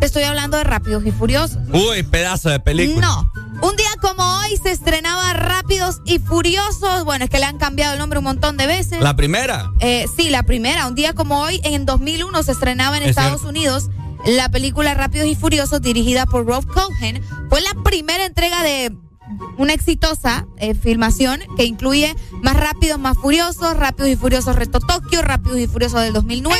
Te 0.00 0.06
estoy 0.06 0.24
hablando 0.24 0.56
de 0.56 0.64
Rápidos 0.64 1.04
y 1.06 1.12
Furiosos. 1.12 1.58
Uy, 1.72 2.02
pedazo 2.02 2.50
de 2.50 2.60
película. 2.60 3.06
No. 3.06 3.32
Un 3.62 3.76
día 3.76 3.88
como 4.00 4.22
hoy 4.40 4.56
se 4.62 4.70
estrenaba 4.70 5.32
Rápidos 5.32 6.00
y 6.04 6.18
Furiosos. 6.18 7.04
Bueno, 7.04 7.24
es 7.24 7.30
que 7.30 7.38
le 7.38 7.44
han 7.46 7.58
cambiado 7.58 7.94
el 7.94 7.98
nombre 7.98 8.18
un 8.18 8.24
montón 8.24 8.56
de 8.56 8.66
veces. 8.66 9.00
La 9.00 9.16
primera. 9.16 9.70
Eh, 9.80 10.06
sí, 10.16 10.28
la 10.28 10.42
primera. 10.42 10.86
Un 10.86 10.94
día 10.94 11.14
como 11.14 11.40
hoy, 11.40 11.60
en 11.64 11.86
2001, 11.86 12.42
se 12.42 12.52
estrenaba 12.52 12.96
en 12.96 13.04
Es 13.04 13.10
Estados 13.10 13.40
cierto. 13.42 13.48
Unidos 13.48 13.88
la 14.26 14.48
película 14.48 14.94
Rápidos 14.94 15.26
y 15.28 15.34
Furiosos, 15.34 15.82
dirigida 15.82 16.26
por 16.26 16.46
Rob 16.46 16.66
Cohen. 16.66 17.22
Fue 17.50 17.60
la 17.60 17.74
primera 17.82 18.24
entrega 18.24 18.62
de 18.62 18.96
una 19.58 19.72
exitosa 19.72 20.46
eh, 20.58 20.74
filmación 20.74 21.40
que 21.56 21.64
incluye 21.64 22.14
Más 22.42 22.56
Rápidos, 22.56 22.98
Más 22.98 23.18
Furiosos, 23.18 23.76
Rápidos 23.76 24.10
y 24.10 24.16
Furiosos 24.16 24.56
Reto 24.56 24.80
Tokio, 24.80 25.22
Rápidos 25.22 25.58
y 25.58 25.66
Furiosos 25.66 26.00
del 26.00 26.12
2009. 26.12 26.58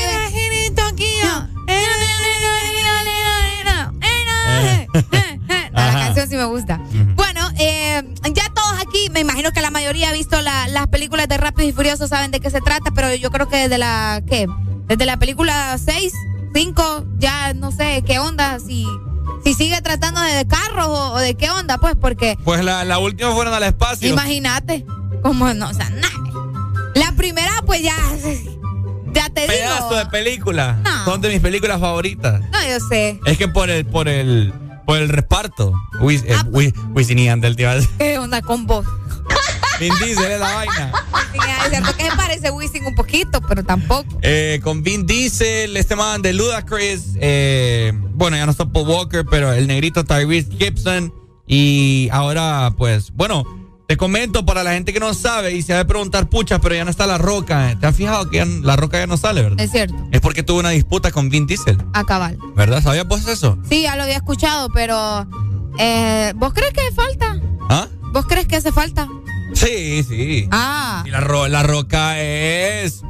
La 5.72 5.92
canción 5.92 6.28
sí 6.28 6.36
me 6.36 6.44
gusta. 6.44 6.80
Bueno, 7.16 7.40
eh, 7.58 8.02
ya 8.32 8.44
todos 8.54 8.80
aquí, 8.80 9.08
me 9.12 9.20
imagino 9.20 9.50
que 9.52 9.60
la 9.60 9.70
mayoría 9.70 10.10
ha 10.10 10.12
visto 10.12 10.40
la- 10.40 10.68
las 10.68 10.86
películas 10.86 11.28
de 11.28 11.36
Rápidos 11.36 11.70
y 11.70 11.72
Furiosos, 11.72 12.08
saben 12.10 12.30
de 12.30 12.40
qué 12.40 12.50
se 12.50 12.60
trata, 12.60 12.90
pero 12.94 13.12
yo 13.14 13.30
creo 13.30 13.48
que 13.48 13.56
desde 13.56 13.78
la, 13.78 14.22
¿qué? 14.28 14.46
Desde 14.86 15.04
la 15.06 15.16
película 15.16 15.76
6, 15.84 16.12
5, 16.54 17.04
ya 17.18 17.54
no 17.54 17.72
sé 17.72 18.02
qué 18.06 18.18
onda, 18.20 18.58
si, 18.60 18.86
si 19.42 19.54
sigue 19.54 19.80
tratando 19.82 20.20
de 20.20 20.46
carros 20.46 20.86
o, 20.88 21.12
o 21.14 21.18
de 21.18 21.34
qué 21.34 21.50
onda, 21.50 21.78
pues, 21.78 21.94
porque 22.00 22.36
Pues 22.44 22.64
la, 22.64 22.84
la 22.84 22.98
última 22.98 23.32
fueron 23.32 23.52
al 23.54 23.62
espacio. 23.64 24.08
imagínate, 24.08 24.86
como 25.22 25.52
no, 25.54 25.68
o 25.70 25.74
sea, 25.74 25.90
nada. 25.90 26.12
La 26.94 27.10
primera, 27.12 27.52
pues 27.66 27.82
ya, 27.82 27.96
ya 29.12 29.28
te 29.30 29.46
Pedazo 29.48 29.88
digo. 29.88 29.96
de 29.96 30.06
película. 30.06 30.78
No. 30.84 31.04
Son 31.04 31.20
de 31.20 31.28
mis 31.30 31.40
películas 31.40 31.80
favoritas. 31.80 32.40
No, 32.52 32.58
yo 32.68 32.78
sé. 32.88 33.18
Es 33.26 33.36
que 33.38 33.48
por 33.48 33.68
el, 33.70 33.84
por 33.84 34.06
el, 34.08 34.52
por 34.86 34.98
el 34.98 35.08
reparto. 35.08 35.72
Wis- 36.00 36.24
eh, 36.26 36.36
Wi- 36.50 36.74
Wisin 36.94 37.18
y 37.18 37.24
Yandel, 37.26 37.56
tío. 37.56 37.68
¿Qué 37.98 38.18
onda 38.18 38.40
con 38.42 38.66
vos? 38.66 38.86
Vin 39.80 39.92
Diesel 40.00 40.30
es 40.32 40.40
la 40.40 40.54
vaina. 40.54 40.92
Sí, 41.32 41.38
es 41.64 41.70
cierto 41.70 41.96
que 41.96 42.04
se 42.08 42.16
parece 42.16 42.50
Wisin 42.50 42.86
un 42.86 42.94
poquito, 42.94 43.40
pero 43.40 43.64
tampoco. 43.64 44.18
Eh, 44.22 44.60
con 44.62 44.82
Vin 44.84 45.04
Diesel, 45.04 45.76
este 45.76 45.96
man 45.96 46.22
de 46.22 46.32
Ludacris, 46.32 47.14
eh, 47.20 47.92
bueno, 48.14 48.36
ya 48.36 48.44
no 48.46 48.52
está 48.52 48.66
Paul 48.66 48.88
Walker, 48.88 49.24
pero 49.28 49.52
el 49.52 49.66
negrito 49.66 50.04
Tyrese 50.04 50.50
Gibson. 50.58 51.12
Y 51.46 52.08
ahora, 52.12 52.72
pues, 52.78 53.10
bueno, 53.12 53.44
te 53.86 53.96
comento 53.96 54.46
para 54.46 54.62
la 54.62 54.72
gente 54.72 54.92
que 54.92 55.00
no 55.00 55.12
sabe 55.14 55.52
y 55.52 55.62
se 55.62 55.74
va 55.74 55.80
a 55.80 55.86
preguntar, 55.86 56.28
pucha, 56.28 56.58
pero 56.58 56.74
ya 56.74 56.84
no 56.84 56.90
está 56.90 57.06
La 57.06 57.18
Roca. 57.18 57.76
¿Te 57.78 57.86
has 57.86 57.94
fijado 57.94 58.30
que 58.30 58.38
ya 58.38 58.46
La 58.46 58.76
Roca 58.76 58.98
ya 58.98 59.06
no 59.06 59.16
sale, 59.16 59.42
verdad? 59.42 59.60
Es 59.60 59.70
cierto, 59.72 59.94
Es 60.10 60.20
porque 60.20 60.42
tuvo 60.42 60.60
una 60.60 60.70
disputa 60.70 61.10
con 61.12 61.28
Vin 61.28 61.46
Diesel, 61.46 61.76
a 61.92 62.04
cabal. 62.04 62.38
¿verdad? 62.56 62.82
¿Sabías 62.82 63.06
vos 63.06 63.26
eso? 63.28 63.58
Sí, 63.68 63.82
ya 63.82 63.96
lo 63.96 64.04
había 64.04 64.16
escuchado, 64.16 64.68
pero 64.72 65.26
eh, 65.78 66.32
¿vos 66.36 66.54
crees 66.54 66.72
que 66.72 66.80
hace 66.80 66.94
falta? 66.94 67.40
¿Ah? 67.68 67.88
¿Vos 68.12 68.24
crees 68.26 68.46
que 68.48 68.56
hace 68.56 68.72
falta? 68.72 69.08
Sí, 69.52 70.02
sí. 70.02 70.48
Ah, 70.50 71.02
Y 71.06 71.10
la, 71.10 71.20
Ro- 71.20 71.48
la 71.48 71.62
Roca 71.62 72.18
es. 72.20 73.02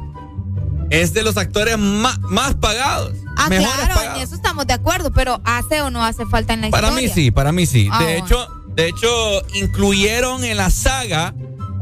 Es 0.91 1.13
de 1.13 1.23
los 1.23 1.35
actores 1.37 1.77
más, 1.79 2.19
más 2.19 2.53
pagados. 2.55 3.13
ah 3.37 3.47
claro, 3.49 3.93
pagados. 3.93 4.17
en 4.17 4.21
eso 4.21 4.35
estamos 4.35 4.67
de 4.67 4.73
acuerdo, 4.73 5.11
pero 5.11 5.41
¿hace 5.43 5.81
o 5.81 5.89
no 5.89 6.03
hace 6.05 6.25
falta 6.27 6.53
en 6.53 6.61
la 6.61 6.69
Para 6.69 6.91
mí 6.91 7.03
historia? 7.05 7.13
sí, 7.15 7.31
para 7.31 7.51
mí 7.51 7.65
sí. 7.65 7.89
Ah, 7.91 7.99
de 7.99 8.05
bueno. 8.05 8.25
hecho, 8.25 8.47
de 8.75 8.87
hecho, 8.89 9.07
incluyeron 9.53 10.43
en 10.43 10.57
la 10.57 10.69
saga 10.69 11.33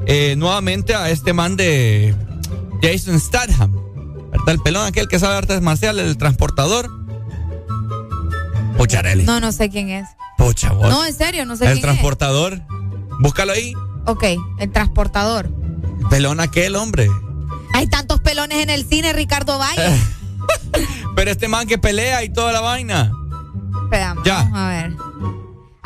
eh, 0.05 0.35
nuevamente 0.37 0.95
a 0.95 1.09
este 1.09 1.33
man 1.33 1.55
de 1.55 2.15
Jason 2.81 3.19
Statham. 3.19 3.71
¿Verdad? 4.31 4.49
El 4.49 4.59
pelón 4.59 4.85
aquel 4.85 5.07
que 5.07 5.19
sabe 5.19 5.35
artes 5.35 5.61
marciales, 5.61 6.05
el 6.07 6.17
transportador. 6.17 6.89
Pucharelli. 8.77 9.23
No, 9.23 9.39
no 9.39 9.51
sé 9.51 9.69
quién 9.69 9.89
es. 9.89 10.07
Pucha, 10.37 10.71
vos. 10.73 10.89
No, 10.89 11.05
en 11.05 11.13
serio, 11.13 11.45
no 11.45 11.55
sé 11.55 11.65
El 11.65 11.73
quién 11.73 11.83
transportador. 11.83 12.61
Búscalo 13.19 13.53
ahí. 13.53 13.69
es. 13.71 13.75
Ok, 14.05 14.23
el 14.59 14.71
transportador. 14.71 15.49
El 16.01 16.07
pelón 16.09 16.39
aquel, 16.39 16.75
hombre. 16.75 17.07
Hay 17.73 17.87
tantos 17.87 18.19
pelones 18.19 18.59
en 18.61 18.69
el 18.69 18.85
cine, 18.85 19.13
Ricardo 19.13 19.57
Valle. 19.57 19.95
Pero 21.15 21.31
este 21.31 21.47
man 21.47 21.67
que 21.67 21.77
pelea 21.77 22.23
y 22.23 22.29
toda 22.29 22.51
la 22.51 22.61
vaina. 22.61 23.11
Espérame, 23.83 24.23
Ya. 24.25 24.35
vamos 24.43 24.59
a 24.59 24.67
ver. 24.69 24.95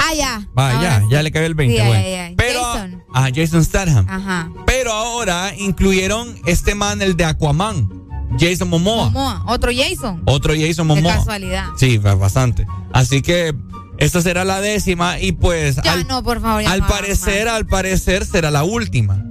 Ah, 0.10 0.14
ya. 0.14 0.48
Va, 0.58 0.72
Ahora 0.72 1.04
ya, 1.10 1.22
le 1.24 1.32
cayó 1.32 1.46
el 1.46 1.54
20. 1.56 1.76
Sí, 1.82 1.88
bueno. 1.88 2.04
ya, 2.04 2.30
ya. 2.30 2.36
Pero, 2.38 2.62
Jason. 2.64 3.04
Ah, 3.14 3.30
Jason 3.34 3.64
Statham. 3.66 4.06
Ajá. 4.10 4.50
Pero 4.66 4.94
ahora 4.94 5.54
incluyeron 5.58 6.40
este 6.46 6.76
man, 6.76 7.02
el 7.02 7.18
de 7.18 7.26
Aquaman, 7.26 7.90
Jason 8.40 8.70
Momoa. 8.70 9.06
Momoa, 9.10 9.44
otro 9.48 9.72
Jason. 9.76 10.22
Otro 10.26 10.54
Jason 10.58 10.88
Momoa. 10.88 11.16
casualidad. 11.16 11.66
Sí, 11.78 11.98
ba- 11.98 12.16
bastante. 12.16 12.66
Así 12.94 13.22
que 13.22 13.54
esta 13.98 14.22
será 14.22 14.46
la 14.46 14.62
décima 14.62 15.20
y 15.20 15.32
pues 15.34 15.78
Ya, 15.84 15.94
al, 15.94 16.08
no, 16.08 16.24
por 16.24 16.40
favor. 16.42 16.62
ya 16.64 16.72
al 16.72 16.86
parecer, 16.86 17.48
al 17.50 17.66
parecer 17.66 18.26
será 18.26 18.52
la 18.52 18.64
última. 18.64 19.24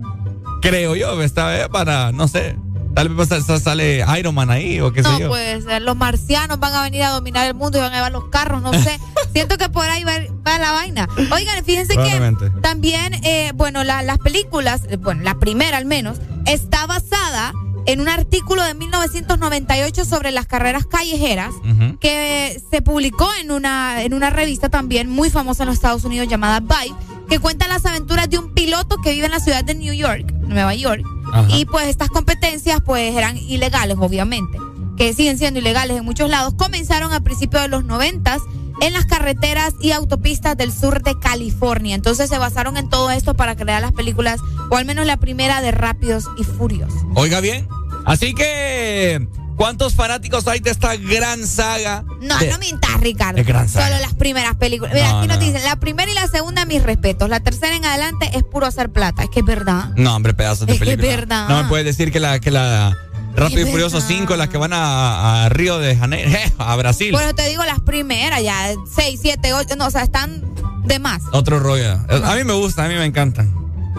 Creo 0.62 0.96
yo, 0.96 1.22
esta 1.22 1.46
vez 1.48 1.68
para, 1.68 2.10
no 2.12 2.26
sé, 2.28 2.56
tal 2.96 3.10
vez 3.10 3.28
sa- 3.28 3.60
sale 3.60 4.04
Iron 4.18 4.34
Man 4.34 4.50
ahí 4.50 4.80
o 4.80 4.92
qué 4.92 5.02
No 5.02 5.14
sé 5.16 5.22
yo. 5.22 5.28
puede 5.28 5.60
ser. 5.62 5.82
Los 5.82 5.94
marcianos 5.96 6.58
van 6.58 6.74
a 6.74 6.82
venir 6.82 7.02
a 7.04 7.10
dominar 7.10 7.46
el 7.46 7.54
mundo 7.54 7.78
y 7.78 7.80
van 7.82 7.92
a 7.92 7.96
llevar 7.96 8.10
los 8.12 8.24
carros, 8.30 8.60
no 8.62 8.72
sé. 8.72 8.98
Siento 9.32 9.56
que 9.58 9.68
por 9.68 9.88
ahí 9.88 10.02
va, 10.02 10.14
va 10.44 10.58
la 10.58 10.72
vaina. 10.72 11.08
Oigan, 11.30 11.62
fíjense 11.64 11.94
que 11.94 12.34
también, 12.62 13.14
eh, 13.22 13.52
bueno, 13.54 13.84
la- 13.84 14.02
las 14.02 14.18
películas, 14.18 14.80
eh, 14.88 14.96
bueno, 14.96 15.22
la 15.22 15.38
primera 15.38 15.76
al 15.76 15.84
menos, 15.84 16.18
está 16.46 16.86
basada 16.86 17.52
en 17.84 18.00
un 18.00 18.08
artículo 18.08 18.64
de 18.64 18.74
1998 18.74 20.04
sobre 20.04 20.32
las 20.32 20.46
carreras 20.46 20.86
callejeras 20.86 21.54
que 22.00 22.60
se 22.70 22.82
publicó 22.82 23.28
en 23.40 23.52
una, 23.52 24.02
en 24.02 24.12
una 24.14 24.30
revista 24.30 24.68
también 24.68 25.08
muy 25.08 25.30
famosa 25.30 25.62
en 25.62 25.68
los 25.68 25.76
Estados 25.76 26.02
Unidos 26.04 26.26
llamada 26.28 26.58
Vibe, 26.60 26.96
que 27.28 27.38
cuenta 27.38 27.68
las 27.68 27.84
aventuras 27.86 28.28
de 28.28 28.38
un 28.38 28.54
piloto 28.54 28.96
que 29.02 29.12
vive 29.12 29.26
en 29.26 29.32
la 29.32 29.40
ciudad 29.40 29.62
de 29.62 29.74
New 29.74 29.92
York, 29.94 30.32
Nueva 30.48 30.74
York. 30.74 31.04
Ajá. 31.32 31.46
Y 31.56 31.64
pues 31.66 31.86
estas 31.88 32.08
competencias 32.08 32.80
pues 32.84 33.14
eran 33.14 33.36
ilegales, 33.36 33.96
obviamente, 33.98 34.58
que 34.96 35.12
siguen 35.12 35.38
siendo 35.38 35.60
ilegales 35.60 35.98
en 35.98 36.04
muchos 36.04 36.30
lados. 36.30 36.54
Comenzaron 36.54 37.12
a 37.12 37.20
principios 37.20 37.62
de 37.62 37.68
los 37.68 37.84
noventas 37.84 38.40
en 38.80 38.92
las 38.92 39.06
carreteras 39.06 39.74
y 39.80 39.92
autopistas 39.92 40.56
del 40.56 40.72
sur 40.72 41.02
de 41.02 41.18
California. 41.18 41.94
Entonces 41.94 42.28
se 42.28 42.38
basaron 42.38 42.76
en 42.76 42.88
todo 42.88 43.10
esto 43.10 43.34
para 43.34 43.56
crear 43.56 43.80
las 43.80 43.92
películas, 43.92 44.40
o 44.70 44.76
al 44.76 44.84
menos 44.84 45.06
la 45.06 45.16
primera 45.16 45.60
de 45.60 45.70
Rápidos 45.70 46.26
y 46.38 46.44
Furiosos. 46.44 47.02
Oiga 47.14 47.40
bien. 47.40 47.68
Así 48.04 48.34
que, 48.34 49.26
¿cuántos 49.56 49.94
fanáticos 49.94 50.46
hay 50.48 50.60
de 50.60 50.70
esta 50.70 50.96
gran 50.96 51.46
saga? 51.46 52.04
No, 52.20 52.38
de- 52.38 52.50
no 52.50 52.58
mintas, 52.58 53.00
Ricardo. 53.00 53.36
de 53.36 53.44
gran 53.44 53.68
saga. 53.68 53.88
Solo 53.88 54.00
las 54.00 54.14
primeras 54.14 54.54
películas. 54.56 54.94
Mira, 54.94 55.10
No, 55.12 55.18
aquí 55.20 55.28
nos 55.28 55.38
no. 55.38 55.44
dicen, 55.44 55.64
la 55.64 55.76
primera 55.76 56.10
y 56.10 56.14
la 56.14 56.28
segunda, 56.28 56.64
mis 56.64 56.82
respetos. 56.82 57.28
La 57.28 57.40
tercera 57.40 57.74
en 57.76 57.84
adelante 57.84 58.30
es 58.34 58.42
puro 58.44 58.66
hacer 58.66 58.90
plata. 58.90 59.22
Es 59.24 59.30
que 59.30 59.40
es 59.40 59.46
verdad. 59.46 59.90
No, 59.96 60.14
hombre, 60.14 60.34
pedazos 60.34 60.66
de 60.66 60.74
Es 60.74 60.78
que 60.78 60.84
es 60.90 60.96
película. 60.96 61.16
verdad. 61.16 61.48
No 61.48 61.62
me 61.62 61.68
puedes 61.68 61.84
decir 61.86 62.12
que 62.12 62.20
la, 62.20 62.38
que 62.40 62.50
la, 62.50 62.96
Rápido 63.34 63.60
y 63.60 63.64
Es 63.64 63.70
Furioso 63.70 63.96
verdad. 63.96 64.08
5, 64.08 64.36
las 64.36 64.48
que 64.48 64.56
van 64.58 64.72
a, 64.72 65.44
a 65.44 65.48
Río 65.50 65.78
de 65.78 65.94
Janeiro, 65.96 66.30
a 66.58 66.74
Brasil. 66.76 67.14
Eso 67.14 67.34
te 67.34 67.46
digo 67.48 67.64
las 67.64 67.80
primeras, 67.80 68.42
ya 68.42 68.72
6, 68.94 69.18
7, 69.22 69.52
8, 69.52 69.76
no, 69.76 69.86
o 69.86 69.90
sea, 69.90 70.02
están 70.02 70.42
de 70.84 70.98
más. 70.98 71.22
Otro 71.32 71.58
rollo. 71.58 71.98
A 72.08 72.34
mí 72.36 72.44
me 72.44 72.54
gusta, 72.54 72.84
a 72.84 72.88
mí 72.88 72.94
me 72.94 73.04
encantan. 73.04 73.52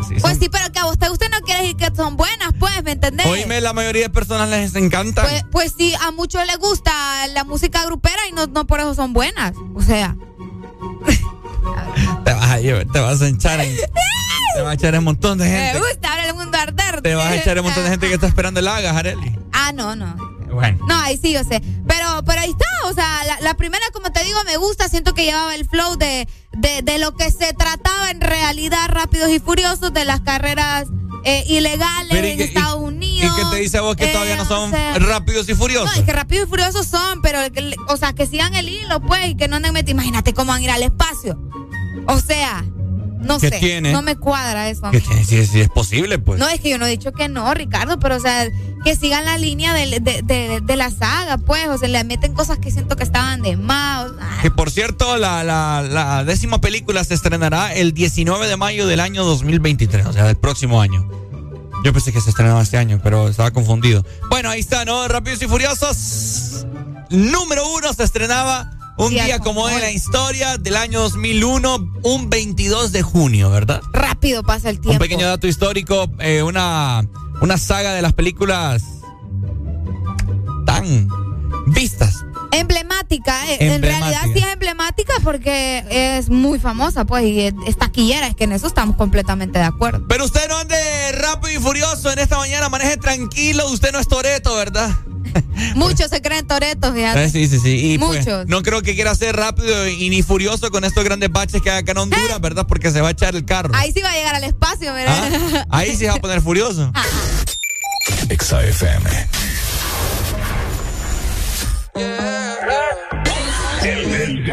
Sí, 0.08 0.16
Pues 0.22 0.34
son- 0.34 0.40
sí, 0.40 0.50
pero 0.50 0.72
que 0.72 0.80
a 0.80 0.86
usted, 0.88 1.10
usted 1.10 1.28
no 1.32 1.40
quiere 1.42 1.62
decir 1.64 1.78
que 1.78 1.96
son 1.96 2.16
buenas, 2.18 2.50
pues, 2.60 2.84
¿me 2.84 2.92
entendés? 2.92 3.26
Oíme, 3.26 3.60
la 3.62 3.74
mayoría 3.74 4.04
de 4.04 4.10
personas 4.10 4.50
les 4.50 4.76
encantan. 4.76 5.26
Pues, 5.28 5.44
pues 5.52 5.74
sí, 5.78 5.94
a 6.02 6.12
muchos 6.12 6.46
les 6.46 6.58
gusta 6.58 6.92
la 7.34 7.44
música 7.44 7.84
grupera 7.86 8.22
y 8.30 8.34
no, 8.34 8.48
no 8.48 8.66
por 8.68 8.80
eso 8.80 8.94
son 8.96 9.14
buenas. 9.14 9.54
O 9.76 9.82
sea, 9.82 10.16
te, 12.24 12.34
vas 12.34 12.50
a, 12.52 12.60
llevar- 12.60 12.86
te 12.92 13.00
vas 13.00 13.22
a 13.22 13.28
echar 13.28 13.60
en, 13.62 13.76
te 14.56 14.62
vas 14.62 14.72
a 14.72 14.74
echar 14.74 14.98
un 14.98 15.04
montón 15.04 15.38
de 15.38 15.46
me 15.46 15.52
gente. 15.52 15.80
gusta 15.80 16.10
ahora 16.10 16.28
el 16.28 16.34
mundo 16.36 16.58
arder. 16.58 17.02
Te 17.02 17.16
vas 17.16 17.28
a 17.28 17.36
echar 17.36 17.58
un 17.60 17.66
montón 17.66 17.84
de 17.84 17.90
gente 17.90 18.08
que 18.08 18.14
está 18.14 18.28
esperando 18.28 18.60
el 18.60 18.68
haga, 18.68 18.98
Areli. 18.98 19.38
Ah, 19.54 19.72
no, 19.74 19.96
no. 19.96 20.16
Bueno. 20.52 20.80
No, 20.88 21.00
ahí 21.02 21.20
sí 21.22 21.34
yo 21.34 21.44
sé. 21.44 21.62
Pero, 21.88 22.24
pero 22.26 22.42
ahí 22.42 22.50
está, 22.50 22.66
o 22.86 22.94
sea, 22.94 23.24
la, 23.26 23.40
la 23.42 23.54
primera, 23.56 23.86
como 23.94 24.12
te 24.12 24.24
digo, 24.24 24.40
me 24.46 24.58
gusta. 24.58 24.88
Siento 24.90 25.14
que 25.14 25.26
llevaba 25.26 25.54
el 25.56 25.68
flow 25.68 25.98
de, 25.98 26.28
de, 26.58 26.82
de 26.82 26.98
lo 27.00 27.16
que 27.16 27.32
se 27.32 27.54
trataba 27.54 28.10
en 28.12 28.22
realidad, 28.22 28.88
rápidos 28.90 29.30
y 29.30 29.40
furiosos, 29.40 29.94
de 29.94 30.06
las 30.06 30.22
carreras 30.22 30.88
eh, 31.24 31.44
ilegales 31.48 32.14
¿y 32.14 32.18
en 32.32 32.40
y- 32.40 32.44
Estados 32.44 32.80
¿Y 32.82 32.84
Unidos. 32.86 33.34
qué 33.36 33.44
te 33.52 33.62
dice 33.62 33.80
vos 33.80 33.96
que 33.96 34.06
Eh, 34.10 34.14
todavía 34.14 34.36
no 34.38 34.44
o 34.44 34.46
son 34.46 34.72
sea, 34.72 34.98
rápidos 35.00 35.48
y 35.50 35.56
furiosos? 35.56 35.90
No, 35.94 36.00
es 36.00 36.06
que 36.06 36.14
rápidos 36.14 36.48
y 36.48 36.50
furiosos 36.50 36.88
son, 36.88 37.22
pero, 37.22 37.40
que- 37.52 37.76
o 37.90 37.98
sea, 37.98 38.14
que 38.14 38.26
sigan 38.28 38.54
el 38.56 38.70
hilo, 38.70 39.02
pues, 39.02 39.30
y 39.30 39.36
que 39.36 39.48
no 39.48 39.58
anden 39.58 39.74
metidos. 39.74 39.94
Imagínate 39.96 40.34
cómo 40.34 40.50
van 40.52 40.62
a 40.62 40.64
ir 40.64 40.72
al 40.72 40.84
espacio. 40.84 41.38
O 42.08 42.20
sea, 42.20 42.64
no 43.20 43.40
¿Qué 43.40 43.50
sé. 43.50 43.60
tiene? 43.60 43.92
No 43.92 44.02
me 44.02 44.16
cuadra 44.16 44.70
eso. 44.70 44.90
¿Qué 44.92 45.02
tiene? 45.02 45.24
Si, 45.26 45.46
si 45.46 45.62
es 45.62 45.70
posible, 45.70 46.20
pues. 46.20 46.40
No, 46.40 46.48
es 46.48 46.60
que 46.60 46.70
yo 46.70 46.78
no 46.78 46.86
he 46.86 46.90
dicho 46.90 47.12
que 47.14 47.30
no, 47.30 47.54
Ricardo, 47.54 48.00
pero 48.00 48.16
o 48.16 48.20
sea, 48.20 48.48
que 48.84 48.96
sigan 48.96 49.26
la 49.26 49.38
línea 49.38 49.74
de, 49.74 50.00
de- 50.00 50.62
de 50.62 50.76
la 50.76 50.90
saga, 50.92 51.38
pues, 51.38 51.68
o 51.70 51.78
sea, 51.78 51.88
le 51.90 52.04
meten 52.04 52.34
cosas 52.34 52.60
que 52.60 52.72
siento 52.72 52.96
que 52.96 53.04
estaban 53.04 53.42
de 53.42 53.58
más. 53.58 54.12
Que 54.42 54.52
por 54.52 54.70
cierto, 54.72 55.18
la, 55.18 55.44
la, 55.44 55.82
la 55.82 56.24
décima 56.24 56.62
película 56.62 57.04
se 57.04 57.14
estrenará 57.14 57.74
el 57.74 57.94
19 57.94 58.48
de 58.48 58.58
mayo 58.58 58.88
del 58.88 59.00
año 59.00 59.24
2023, 59.26 60.06
o 60.06 60.14
sea, 60.14 60.26
del 60.26 60.38
próximo 60.38 60.82
año. 60.82 61.10
Yo 61.84 61.94
pensé 61.94 62.12
que 62.12 62.22
se 62.22 62.30
estrenaba 62.32 62.62
este 62.62 62.78
año, 62.78 63.00
pero 63.04 63.30
estaba 63.30 63.52
confundido. 63.52 64.06
Bueno, 64.30 64.50
ahí 64.50 64.60
está, 64.60 64.84
¿no? 64.84 65.08
Rápidos 65.08 65.42
y 65.42 65.48
Furiosos. 65.48 66.66
Número 67.10 67.64
uno 67.72 67.94
se 67.94 68.04
estrenaba 68.04 68.72
un 68.98 69.10
Día 69.10 69.26
día 69.26 69.40
como 69.40 69.62
como 69.62 69.70
en 69.70 69.76
hoy. 69.76 69.82
la 69.82 69.92
historia 69.92 70.58
del 70.58 70.76
año 70.76 71.02
2001, 71.02 71.94
un 72.04 72.30
22 72.30 72.92
de 72.92 73.02
junio, 73.02 73.50
¿verdad? 73.50 73.82
Rápido 73.94 74.44
pasa 74.44 74.70
el 74.70 74.80
tiempo. 74.80 74.92
Un 74.94 75.00
pequeño 75.00 75.28
dato 75.28 75.48
histórico, 75.48 76.10
eh, 76.20 76.44
una, 76.44 77.08
una 77.42 77.58
saga 77.58 77.94
de 77.94 78.02
las 78.02 78.14
películas 78.14 78.84
tan 80.66 81.08
vistas. 81.68 82.24
Emblemática, 82.52 83.46
eh, 83.52 83.58
en 83.60 83.74
Emblemática. 83.74 84.10
realidad 84.22 84.34
sí 84.34 84.40
es 84.48 84.54
emblemática 84.54 85.14
porque 85.24 85.84
es 86.18 86.30
muy 86.30 86.60
famosa, 86.60 87.06
pues, 87.06 87.26
y 87.26 87.42
es 87.42 87.78
taquillera, 87.78 88.28
es 88.28 88.36
que 88.36 88.46
en 88.46 88.54
eso 88.54 88.68
estamos 88.68 88.96
completamente 88.96 89.60
de 89.60 89.66
acuerdo. 89.66 90.06
Pero 90.08 90.26
usted 90.26 90.48
no 90.48 90.58
ande 90.58 90.76
rápido 91.12 91.60
y 91.60 91.62
furioso 91.62 92.12
en 92.12 92.20
esta 92.20 92.38
mañana, 92.38 92.70
maneje 92.70 92.98
tranquilo, 92.98 93.68
usted 93.70 93.92
no 93.92 94.00
es 94.00 94.08
Toreto, 94.08 94.56
¿verdad? 94.56 94.90
Muchos 95.76 96.10
se 96.10 96.22
creen 96.22 96.48
toretos, 96.48 96.94
fíjate. 96.94 97.24
Eh, 97.24 97.30
sí, 97.30 97.48
sí, 97.48 97.60
sí. 97.60 97.94
Y 97.94 97.98
pues, 97.98 98.26
Muchos. 98.26 98.48
no 98.48 98.62
creo 98.64 98.82
que 98.82 98.96
quiera 98.96 99.14
ser 99.16 99.36
rápido 99.36 99.88
y 99.88 100.10
ni 100.10 100.24
furioso 100.24 100.72
con 100.72 100.84
estos 100.84 101.04
grandes 101.04 101.32
baches 101.32 101.62
que 101.62 101.70
hay 101.72 101.80
acá 101.80 101.92
en 101.92 101.98
Honduras, 102.00 102.40
¿verdad? 102.42 102.66
Porque 102.68 102.92
se 102.92 103.02
va 103.02 103.10
a 103.10 103.12
echar 103.12 103.36
el 103.36 103.46
carro. 103.46 103.74
Ahí 103.76 103.92
sí 103.92 104.02
va 104.02 104.12
a 104.12 104.16
llegar 104.16 104.36
al 104.36 104.44
espacio, 104.44 104.94
¿verdad? 104.94 105.66
Ah, 105.70 105.80
Ahí 105.80 105.92
sí 105.92 105.98
se 105.98 106.08
va 106.08 106.16
a 106.16 106.22
poner 106.22 106.42
furioso. 106.42 106.92
Exa 108.30 108.64
FM. 108.64 109.10
El. 113.84 114.44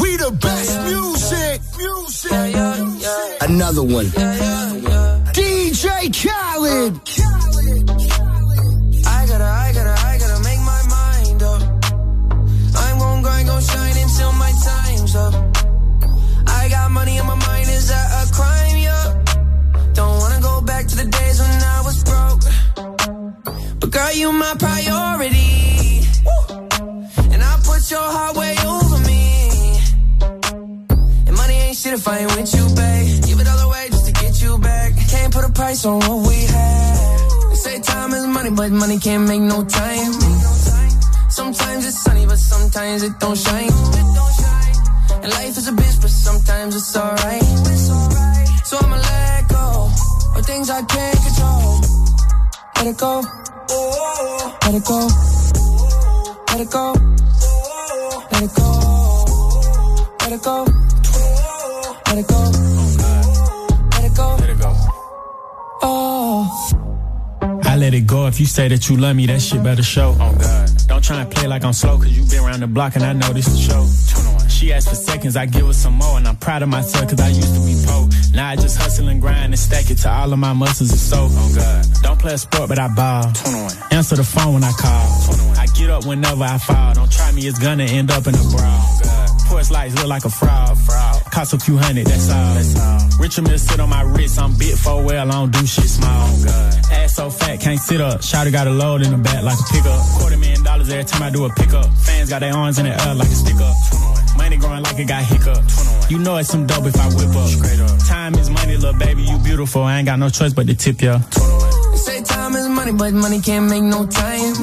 We 0.00 0.16
the 0.16 0.30
best 0.40 0.80
music. 0.84 1.60
Music. 1.78 2.32
Another 3.40 3.82
one. 3.82 4.06
DJ 5.32 6.10
Khaled. 6.12 7.00
I 7.06 8.07
gon' 13.48 13.62
shine 13.62 13.96
until 14.04 14.32
my 14.32 14.52
time's 14.68 15.14
up. 15.16 15.34
I 16.60 16.68
got 16.74 16.90
money 16.90 17.18
on 17.18 17.26
my 17.26 17.38
mind, 17.48 17.68
is 17.78 17.88
that 17.92 18.06
a 18.20 18.24
crime? 18.36 18.76
Yeah. 18.88 19.06
Don't 19.98 20.16
wanna 20.22 20.40
go 20.40 20.54
back 20.60 20.86
to 20.90 20.96
the 21.02 21.06
days 21.18 21.36
when 21.42 21.56
I 21.76 21.78
was 21.88 21.98
broke. 22.08 22.44
But 23.80 23.90
girl, 23.96 24.12
you 24.20 24.28
my 24.32 24.54
priority. 24.66 25.48
And 27.32 27.40
I 27.50 27.52
put 27.68 27.80
your 27.94 28.08
heart 28.16 28.36
way 28.36 28.54
over 28.74 28.98
me. 29.10 29.22
And 31.26 31.34
money 31.40 31.56
ain't 31.64 31.76
shit 31.80 31.94
if 31.94 32.06
I 32.06 32.18
ain't 32.22 32.32
with 32.36 32.52
you, 32.56 32.64
babe. 32.78 33.24
Give 33.26 33.38
it 33.42 33.48
all 33.52 33.62
away 33.68 33.84
just 33.94 34.06
to 34.08 34.12
get 34.22 34.34
you 34.42 34.58
back. 34.58 34.90
Can't 35.12 35.32
put 35.32 35.44
a 35.50 35.52
price 35.60 35.84
on 35.86 36.00
what 36.06 36.18
we 36.28 36.38
had. 36.54 37.18
They 37.50 37.58
say 37.64 37.80
time 37.80 38.12
is 38.12 38.26
money, 38.26 38.50
but 38.50 38.70
money 38.72 38.98
can't 38.98 39.26
make 39.26 39.40
no 39.40 39.64
time. 39.64 40.57
Sometimes 41.38 41.86
it's 41.86 42.02
sunny, 42.02 42.26
but 42.26 42.36
sometimes 42.36 43.04
it 43.04 43.12
don't 43.20 43.38
shine. 43.38 43.70
And 45.22 45.30
life 45.30 45.56
is 45.56 45.68
a 45.68 45.70
bitch, 45.70 46.00
but 46.00 46.10
sometimes 46.10 46.74
it's 46.74 46.96
alright. 46.96 47.44
So 48.64 48.76
I'ma 48.76 48.96
let 48.96 49.48
go 49.48 49.88
of 50.36 50.44
things 50.44 50.68
I 50.68 50.82
can't 50.82 51.18
control. 51.22 51.80
Let 52.74 52.86
it 52.88 52.98
go. 52.98 53.22
Let 54.64 54.74
it 54.74 54.84
go. 54.84 54.98
Let 56.48 56.60
it 56.60 56.70
go. 56.72 56.92
Let 58.32 58.42
it 58.42 58.54
go. 58.56 58.72
Let 60.20 60.32
it 60.32 60.42
go. 60.42 60.64
Let 62.08 62.18
it 62.18 62.26
go. 62.26 62.40
Let 63.94 64.04
it 64.04 64.14
go. 64.16 64.36
Let 64.40 64.50
it 64.50 64.58
go. 64.58 64.74
Oh. 65.82 66.72
oh. 66.74 66.87
Let 67.78 67.94
it 67.94 68.08
go. 68.08 68.26
If 68.26 68.40
you 68.40 68.46
say 68.46 68.66
that 68.66 68.88
you 68.88 68.96
love 68.96 69.14
me, 69.14 69.26
that 69.26 69.40
shit 69.40 69.62
better 69.62 69.84
show. 69.84 70.16
Oh 70.18 70.36
God. 70.36 70.68
Don't 70.88 71.04
try 71.04 71.20
and 71.20 71.30
play 71.30 71.46
like 71.46 71.62
I'm 71.62 71.72
slow, 71.72 71.96
cause 71.96 72.10
you 72.10 72.24
been 72.24 72.44
around 72.44 72.60
the 72.60 72.66
block 72.66 72.96
and 72.96 73.04
I 73.04 73.12
know 73.12 73.32
this 73.32 73.46
the 73.46 73.56
show. 73.56 74.48
She 74.48 74.72
asked 74.72 74.88
for 74.88 74.96
seconds, 74.96 75.36
I 75.36 75.46
give 75.46 75.64
her 75.64 75.72
some 75.72 75.94
more, 75.94 76.18
and 76.18 76.26
I'm 76.26 76.36
proud 76.36 76.62
of 76.62 76.70
myself 76.70 77.08
cause 77.08 77.20
I 77.20 77.28
used 77.28 77.54
to 77.54 77.60
be 77.60 77.76
poor. 77.86 78.08
Now 78.34 78.48
I 78.48 78.56
just 78.56 78.78
hustle 78.78 79.06
and 79.06 79.20
grind 79.20 79.52
and 79.52 79.58
stack 79.58 79.90
it 79.92 79.98
to 79.98 80.10
all 80.10 80.32
of 80.32 80.38
my 80.40 80.52
muscles 80.54 80.90
and 80.90 80.98
so. 80.98 81.28
Oh 81.30 81.54
God. 81.54 81.86
Don't 82.02 82.18
play 82.18 82.32
a 82.32 82.38
sport, 82.38 82.68
but 82.68 82.80
I 82.80 82.88
ball. 82.88 83.26
Answer 83.92 84.16
the 84.16 84.24
phone 84.24 84.54
when 84.54 84.64
I 84.64 84.72
call. 84.72 85.56
I 85.56 85.66
get 85.78 85.88
up 85.88 86.04
whenever 86.04 86.42
I 86.42 86.58
fall. 86.58 86.94
Don't 86.94 87.12
try 87.12 87.30
me, 87.30 87.46
it's 87.46 87.60
gonna 87.60 87.84
end 87.84 88.10
up 88.10 88.26
in 88.26 88.34
a 88.34 88.42
brawl. 88.42 88.82
Oh 89.04 89.36
Porch 89.46 89.70
lights 89.70 89.94
look 89.94 90.08
like 90.08 90.24
a 90.24 90.30
fraud. 90.30 90.76
fraud. 90.78 91.17
Cost 91.30 91.54
a 91.54 91.58
few 91.58 91.76
hundred, 91.76 92.06
that's 92.06 92.30
all. 92.30 92.54
That's 92.54 92.78
all. 92.80 93.20
Richard 93.20 93.44
Mill 93.46 93.58
sit 93.58 93.80
on 93.80 93.88
my 93.88 94.02
wrist, 94.02 94.38
I'm 94.40 94.54
bit 94.56 94.76
for 94.78 95.04
well, 95.04 95.28
I 95.28 95.32
don't 95.32 95.52
do 95.52 95.66
shit 95.66 95.84
small. 95.84 96.08
Oh, 96.10 96.80
Ass 96.90 97.14
so 97.14 97.30
fat, 97.30 97.60
can't 97.60 97.78
sit 97.78 98.00
up. 98.00 98.20
Shotty 98.20 98.50
got 98.50 98.66
a 98.66 98.70
load 98.70 99.02
in 99.02 99.10
the 99.10 99.18
back 99.18 99.42
like 99.44 99.58
a 99.58 99.72
pickup. 99.72 100.00
Quarter 100.18 100.38
million 100.38 100.62
dollars 100.62 100.88
every 100.90 101.04
time 101.04 101.22
I 101.22 101.30
do 101.30 101.44
a 101.44 101.50
pickup. 101.54 101.86
Fans 101.98 102.30
got 102.30 102.40
their 102.40 102.54
arms 102.54 102.78
in 102.78 102.86
the 102.86 102.90
air 102.90 103.14
like 103.14 103.28
a 103.28 103.34
sticker. 103.34 103.72
Money 104.36 104.56
growing 104.56 104.82
like 104.82 104.98
it 104.98 105.08
got 105.08 105.22
hiccup. 105.22 105.62
You 106.10 106.18
know 106.18 106.36
it's 106.38 106.48
some 106.48 106.66
dope 106.66 106.86
if 106.86 106.96
I 106.96 107.06
whip 107.08 107.36
up. 107.36 107.48
Straight 107.48 107.80
up. 107.80 107.98
Time 108.06 108.34
is 108.34 108.50
money, 108.50 108.76
little 108.76 108.98
baby, 108.98 109.22
you 109.22 109.38
beautiful. 109.38 109.82
I 109.82 109.98
ain't 109.98 110.06
got 110.06 110.18
no 110.18 110.30
choice 110.30 110.52
but 110.52 110.66
to 110.66 110.74
tip 110.74 111.00
ya. 111.02 111.18
They 111.18 111.96
say 111.98 112.22
time 112.22 112.54
is 112.54 112.68
money, 112.68 112.92
but 112.92 113.12
money 113.12 113.40
can't 113.40 113.68
make 113.68 113.82
no 113.82 114.06
time. 114.06 114.54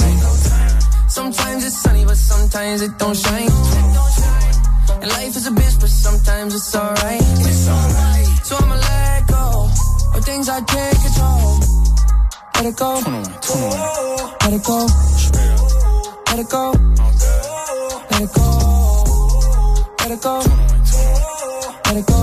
Sometimes 1.08 1.64
it's 1.64 1.78
sunny, 1.78 2.04
but 2.04 2.18
sometimes 2.18 2.82
it 2.82 2.98
don't 2.98 3.16
shine. 3.16 4.25
And 5.06 5.14
life 5.14 5.36
is 5.36 5.46
a 5.46 5.52
bitch, 5.52 5.80
but 5.80 5.88
sometimes 5.88 6.56
it's 6.56 6.76
alright. 6.76 7.22
So 8.44 8.56
I'ma 8.56 8.74
let 8.74 9.28
go 9.28 9.70
of 10.16 10.26
things 10.26 10.50
I 10.50 10.62
can't 10.62 10.98
control. 11.00 11.60
Let 12.56 12.66
it 12.66 12.76
go. 12.76 12.92
Let 14.42 14.54
it 14.54 14.64
go. 14.64 14.88
Let 16.26 16.40
it 16.40 16.50
go. 16.50 16.72
Let 18.10 18.22
it 18.26 18.34
go. 18.34 18.50
Let 20.02 20.12
it 20.12 20.22
go. 20.24 20.40
Let 21.86 21.98
it 21.98 22.06
go. 22.08 22.20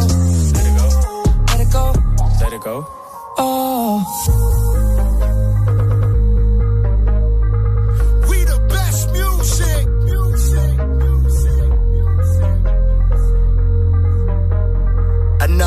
Let 1.47 1.61
it 1.61 1.70
go. 1.70 1.93
Let 2.41 2.53
it 2.53 2.61
go. 2.62 2.87
Oh. 3.39 4.52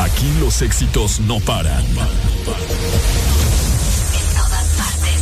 Aquí 0.00 0.32
los 0.40 0.62
éxitos 0.62 1.20
no 1.20 1.38
paran. 1.40 1.84
En 1.84 1.94
todas 4.34 4.66
partes. 4.78 5.20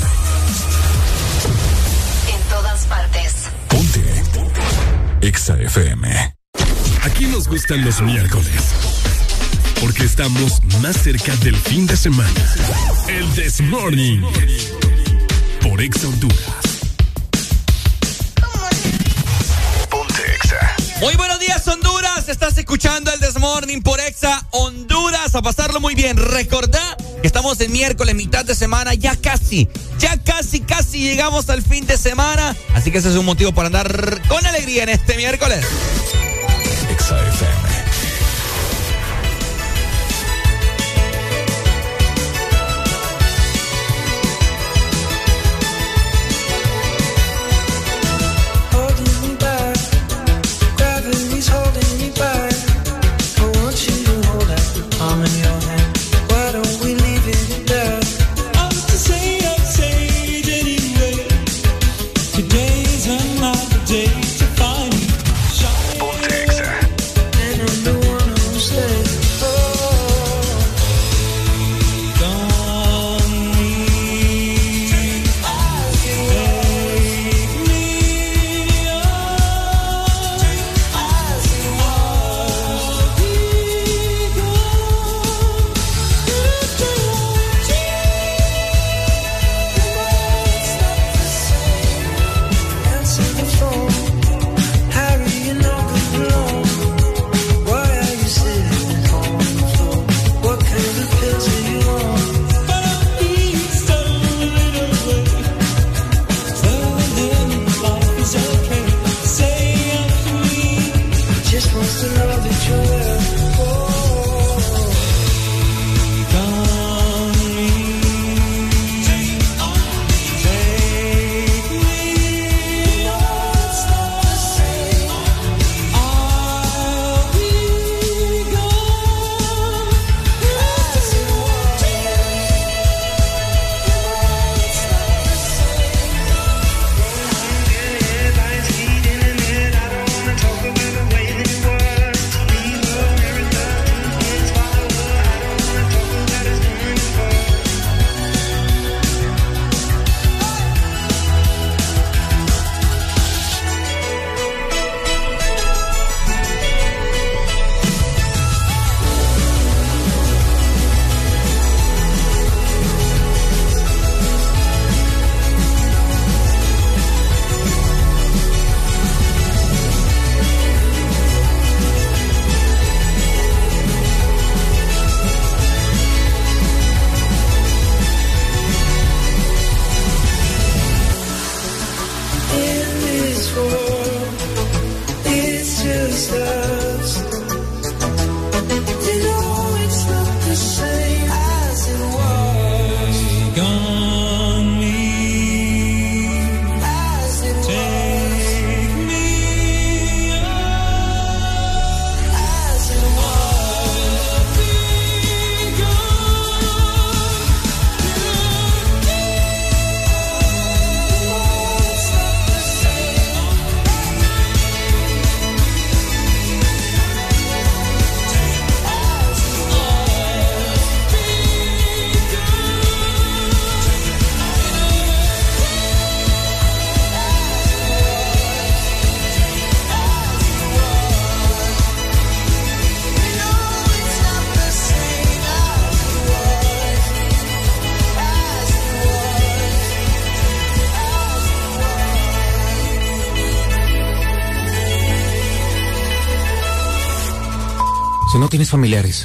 En 2.32 2.40
todas 2.48 2.86
partes. 2.86 3.34
Exa 5.20 5.58
FM. 5.60 6.34
Aquí 7.02 7.26
nos 7.26 7.48
gustan 7.48 7.84
los 7.84 8.00
miércoles. 8.02 8.72
Porque 9.80 10.04
estamos 10.04 10.62
más 10.80 10.96
cerca 10.96 11.34
del 11.36 11.56
fin 11.56 11.88
de 11.88 11.96
semana. 11.96 12.30
El 13.08 13.28
This 13.32 13.60
Morning. 13.62 14.22
Por 15.60 15.82
Exa 15.82 16.06
Honduras. 16.06 16.67
Muy 21.00 21.14
buenos 21.14 21.38
días, 21.38 21.66
Honduras. 21.68 22.28
Estás 22.28 22.58
escuchando 22.58 23.12
el 23.12 23.20
Desmorning 23.20 23.82
por 23.82 24.00
Exa 24.00 24.44
Honduras. 24.50 25.32
A 25.36 25.42
pasarlo 25.42 25.78
muy 25.78 25.94
bien. 25.94 26.16
Recordá 26.16 26.96
que 27.20 27.26
estamos 27.26 27.60
en 27.60 27.70
miércoles, 27.70 28.16
mitad 28.16 28.44
de 28.44 28.56
semana. 28.56 28.94
Ya 28.94 29.14
casi, 29.14 29.68
ya 30.00 30.20
casi, 30.20 30.60
casi 30.60 30.98
llegamos 30.98 31.50
al 31.50 31.62
fin 31.62 31.86
de 31.86 31.96
semana. 31.96 32.56
Así 32.74 32.90
que 32.90 32.98
ese 32.98 33.10
es 33.10 33.14
un 33.14 33.26
motivo 33.26 33.52
para 33.52 33.68
andar 33.68 34.20
con 34.26 34.44
alegría 34.44 34.82
en 34.82 34.88
este 34.88 35.16
miércoles. 35.16 35.64
Exa 36.90 37.16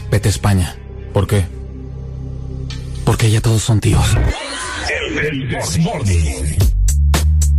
vete 0.10 0.30
España. 0.30 0.76
¿Por 1.14 1.28
qué? 1.28 1.46
Porque 3.06 3.32
ya 3.32 3.42
todos 3.42 3.64
son 3.64 3.80
tíos. 3.80 4.06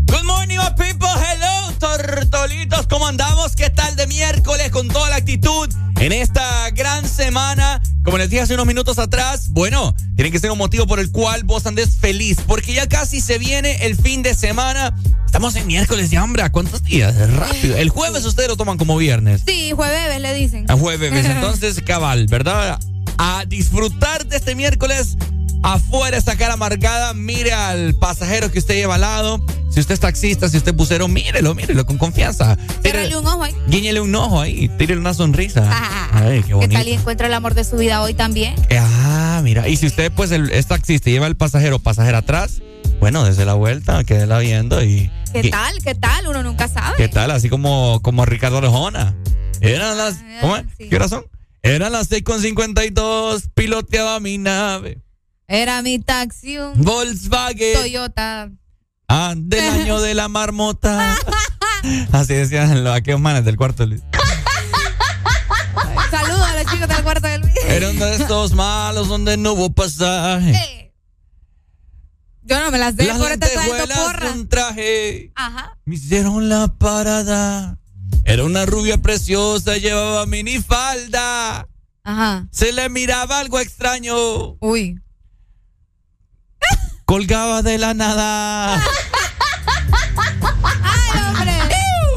Good 0.06 0.24
morning, 0.24 0.58
my 0.58 0.70
people. 0.76 1.08
Hello, 1.08 1.72
tortolitos. 1.78 2.86
¿Cómo 2.86 3.06
andamos? 3.06 3.56
¿Qué 3.56 3.70
tal 3.70 3.96
de 3.96 4.06
miércoles 4.06 4.70
con 4.70 4.88
toda 4.88 5.10
la 5.10 5.16
actitud 5.16 5.68
en 5.98 6.12
esta 6.12 6.70
gran 6.70 7.08
semana? 7.08 7.82
Como 8.04 8.18
les 8.18 8.30
dije 8.30 8.42
hace 8.42 8.54
unos 8.54 8.66
minutos 8.66 8.98
atrás, 8.98 9.48
bueno, 9.50 9.94
tiene 10.14 10.30
que 10.30 10.38
ser 10.38 10.50
un 10.50 10.58
motivo 10.58 10.86
por 10.86 11.00
el 11.00 11.10
cual 11.10 11.42
vos 11.44 11.66
andes 11.66 11.96
feliz, 11.96 12.38
porque 12.46 12.74
ya 12.74 12.86
casi 12.86 13.20
se 13.20 13.38
viene 13.38 13.86
el 13.86 13.96
fin 13.96 14.22
de 14.22 14.34
semana. 14.34 14.93
Estamos 15.44 15.60
en 15.60 15.66
miércoles 15.66 16.10
ya, 16.10 16.24
hombre. 16.24 16.42
¿a 16.42 16.50
¿Cuántos 16.50 16.82
días? 16.84 17.14
Rápido. 17.32 17.76
El 17.76 17.90
jueves 17.90 18.24
ustedes 18.24 18.48
lo 18.48 18.56
toman 18.56 18.78
como 18.78 18.96
viernes. 18.96 19.42
Sí, 19.46 19.72
jueves 19.76 20.18
le 20.18 20.32
dicen. 20.32 20.64
A 20.70 20.74
jueves, 20.74 21.12
entonces 21.26 21.82
cabal, 21.86 22.24
¿verdad? 22.30 22.80
A 23.18 23.44
disfrutar 23.46 24.24
de 24.26 24.38
este 24.38 24.54
miércoles 24.54 25.18
afuera 25.62 26.16
esa 26.16 26.36
cara 26.36 26.54
amargada, 26.54 27.12
mire 27.12 27.52
al 27.52 27.92
pasajero 27.94 28.50
que 28.50 28.58
usted 28.58 28.74
lleva 28.74 28.94
al 28.94 29.02
lado. 29.02 29.44
Si 29.68 29.80
usted 29.80 29.92
es 29.92 30.00
taxista, 30.00 30.48
si 30.48 30.56
usted 30.56 30.70
es 30.70 30.76
bucero, 30.78 31.08
mírelo, 31.08 31.54
mírelo 31.54 31.84
con 31.84 31.98
confianza. 31.98 32.56
Ciérrale 32.80 33.14
un 33.14 33.26
ojo 33.26 33.42
ahí. 33.42 33.54
Guíñele 33.68 34.00
un 34.00 34.14
ojo 34.14 34.40
ahí, 34.40 34.70
tírele 34.78 34.98
una 35.02 35.12
sonrisa. 35.12 35.68
Ay, 36.10 36.40
qué 36.40 36.46
¿Qué 36.48 36.54
bonito. 36.54 36.72
tal 36.72 36.88
y 36.88 36.92
encuentra 36.94 37.26
el 37.26 37.34
amor 37.34 37.52
de 37.52 37.64
su 37.64 37.76
vida 37.76 38.00
hoy 38.00 38.14
también? 38.14 38.54
Ah, 38.80 39.42
mira, 39.44 39.68
y 39.68 39.76
si 39.76 39.88
usted 39.88 40.10
pues 40.10 40.30
el- 40.30 40.48
es 40.52 40.68
taxista 40.68 41.10
y 41.10 41.12
lleva 41.12 41.26
al 41.26 41.36
pasajero 41.36 41.76
o 41.76 41.80
pasajera 41.80 42.16
atrás, 42.18 42.62
bueno, 42.98 43.24
desde 43.24 43.44
la 43.44 43.52
vuelta, 43.52 44.04
quédela 44.04 44.38
viendo 44.38 44.82
y... 44.82 45.10
¿Qué 45.34 45.50
tal? 45.50 45.82
¿Qué 45.82 45.94
tal? 45.96 46.28
Uno 46.28 46.44
nunca 46.44 46.68
sabe. 46.68 46.96
¿Qué 46.96 47.08
tal? 47.08 47.32
Así 47.32 47.48
como, 47.48 48.00
como 48.02 48.24
Ricardo 48.24 48.58
Arjona. 48.58 49.16
Eran 49.60 49.98
las... 49.98 50.18
¿Cómo 50.40 50.56
es? 50.56 50.64
¿Qué 50.78 50.94
horas 50.94 51.10
son? 51.10 51.26
Eran 51.62 51.90
las 51.90 52.08
6.52, 52.08 53.50
piloteaba 53.52 54.20
mi 54.20 54.38
nave. 54.38 55.02
Era 55.48 55.82
mi 55.82 55.98
taxi, 55.98 56.58
un 56.58 56.84
Volkswagen. 56.84 57.74
Toyota. 57.74 58.50
Ah, 59.08 59.34
del 59.36 59.64
año 59.64 60.00
de 60.00 60.14
la 60.14 60.28
marmota. 60.28 61.16
Así 62.12 62.34
decían 62.34 62.84
los 62.84 62.94
aquellos 62.94 63.20
manes 63.20 63.44
del 63.44 63.56
cuarto. 63.56 63.86
Luis. 63.86 64.02
Saludos 66.10 66.42
a 66.42 66.62
los 66.62 66.72
chicos 66.72 66.88
del 66.88 67.02
cuarto 67.02 67.26
del 67.26 67.42
video. 67.42 67.62
Era 67.66 67.90
uno 67.90 68.04
de 68.04 68.16
estos 68.16 68.52
malos 68.52 69.08
donde 69.08 69.36
no 69.36 69.54
hubo 69.54 69.70
pasaje. 69.72 70.83
Yo 72.44 72.60
no 72.60 72.70
me 72.70 72.78
las 72.78 72.94
sé 72.94 73.04
Las 73.06 73.18
por 73.18 73.30
lentejuelas 73.30 74.34
un 74.34 74.48
traje 74.48 75.32
Ajá. 75.34 75.78
me 75.86 75.94
hicieron 75.94 76.48
la 76.48 76.68
parada. 76.68 77.78
Era 78.24 78.44
una 78.44 78.66
rubia 78.66 78.98
preciosa, 78.98 79.76
llevaba 79.78 80.26
minifalda. 80.26 81.68
Ajá. 82.04 82.46
Se 82.50 82.72
le 82.72 82.88
miraba 82.90 83.38
algo 83.38 83.58
extraño. 83.60 84.14
Uy. 84.60 85.00
Colgaba 87.06 87.62
de 87.62 87.78
la 87.78 87.94
nada. 87.94 88.74
¡Ay, 90.82 91.20
hombre! 91.28 91.52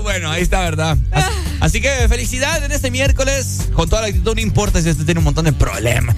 Bueno, 0.04 0.32
ahí 0.32 0.42
está, 0.42 0.62
¿verdad? 0.62 0.98
Así, 1.12 1.32
así 1.60 1.82
que 1.82 2.08
felicidades 2.10 2.64
en 2.64 2.72
este 2.72 2.92
miércoles. 2.92 3.70
Con 3.74 3.90
toda 3.90 4.02
la 4.02 4.08
actitud, 4.08 4.36
no 4.36 4.42
importa 4.42 4.82
si 4.82 4.90
usted 4.90 5.06
tiene 5.06 5.20
un 5.20 5.26
montón 5.26 5.46
de 5.46 5.54
problemas. 5.54 6.16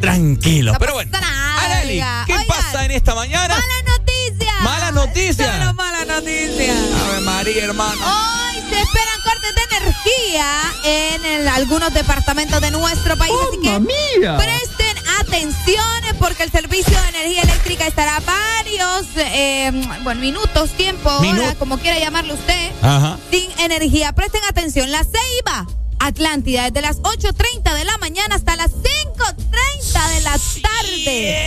Tranquilo. 0.00 0.74
Pero 0.78 0.94
bueno, 0.94 1.10
Areli. 1.58 2.00
¿qué 2.26 2.32
Oigan. 2.32 2.46
pasa 2.46 2.84
en 2.84 2.90
esta 2.92 3.14
mañana? 3.14 3.54
¡Mala 3.54 3.82
noticia! 3.98 4.52
Mala 4.62 4.90
noticia. 4.92 5.58
Solo 5.58 5.74
mala 5.74 6.04
noticia. 6.04 6.72
Ave 7.08 7.20
María, 7.20 7.64
hermano. 7.64 8.00
Hoy 8.06 8.60
se 8.70 8.80
esperan 8.80 9.20
cortes 9.24 9.54
de 9.54 9.76
energía 9.76 10.62
en 10.84 11.24
el- 11.24 11.48
algunos 11.48 11.92
departamentos 11.94 12.60
de 12.60 12.70
nuestro 12.70 13.16
país. 13.16 13.34
así 13.48 13.60
que 13.60 13.80
mía! 13.80 14.36
presten 14.36 14.96
atención 15.20 15.84
porque 16.18 16.42
el 16.44 16.50
servicio 16.50 17.00
de 17.02 17.08
energía 17.08 17.42
eléctrica 17.42 17.86
estará 17.86 18.20
varios, 18.20 19.06
eh, 19.16 19.70
bueno, 20.02 20.20
minutos, 20.20 20.70
tiempo, 20.72 21.10
hora, 21.10 21.54
como 21.58 21.78
quiera 21.78 21.98
llamarlo 21.98 22.34
usted, 22.34 22.70
Ajá. 22.82 23.18
sin 23.30 23.50
energía. 23.60 24.12
Presten 24.12 24.42
atención. 24.48 24.90
La 24.90 25.02
Ceiba, 25.04 25.66
Atlántida, 26.00 26.64
desde 26.64 26.80
las 26.80 27.00
8.30 27.02 27.74
de 27.74 27.84
la 27.84 27.96
mañana 27.98 28.34
hasta 28.34 28.56
las 28.56 28.70
5.30 28.72 30.08
de 30.08 30.20
la 30.22 30.32
tarde. 30.62 31.44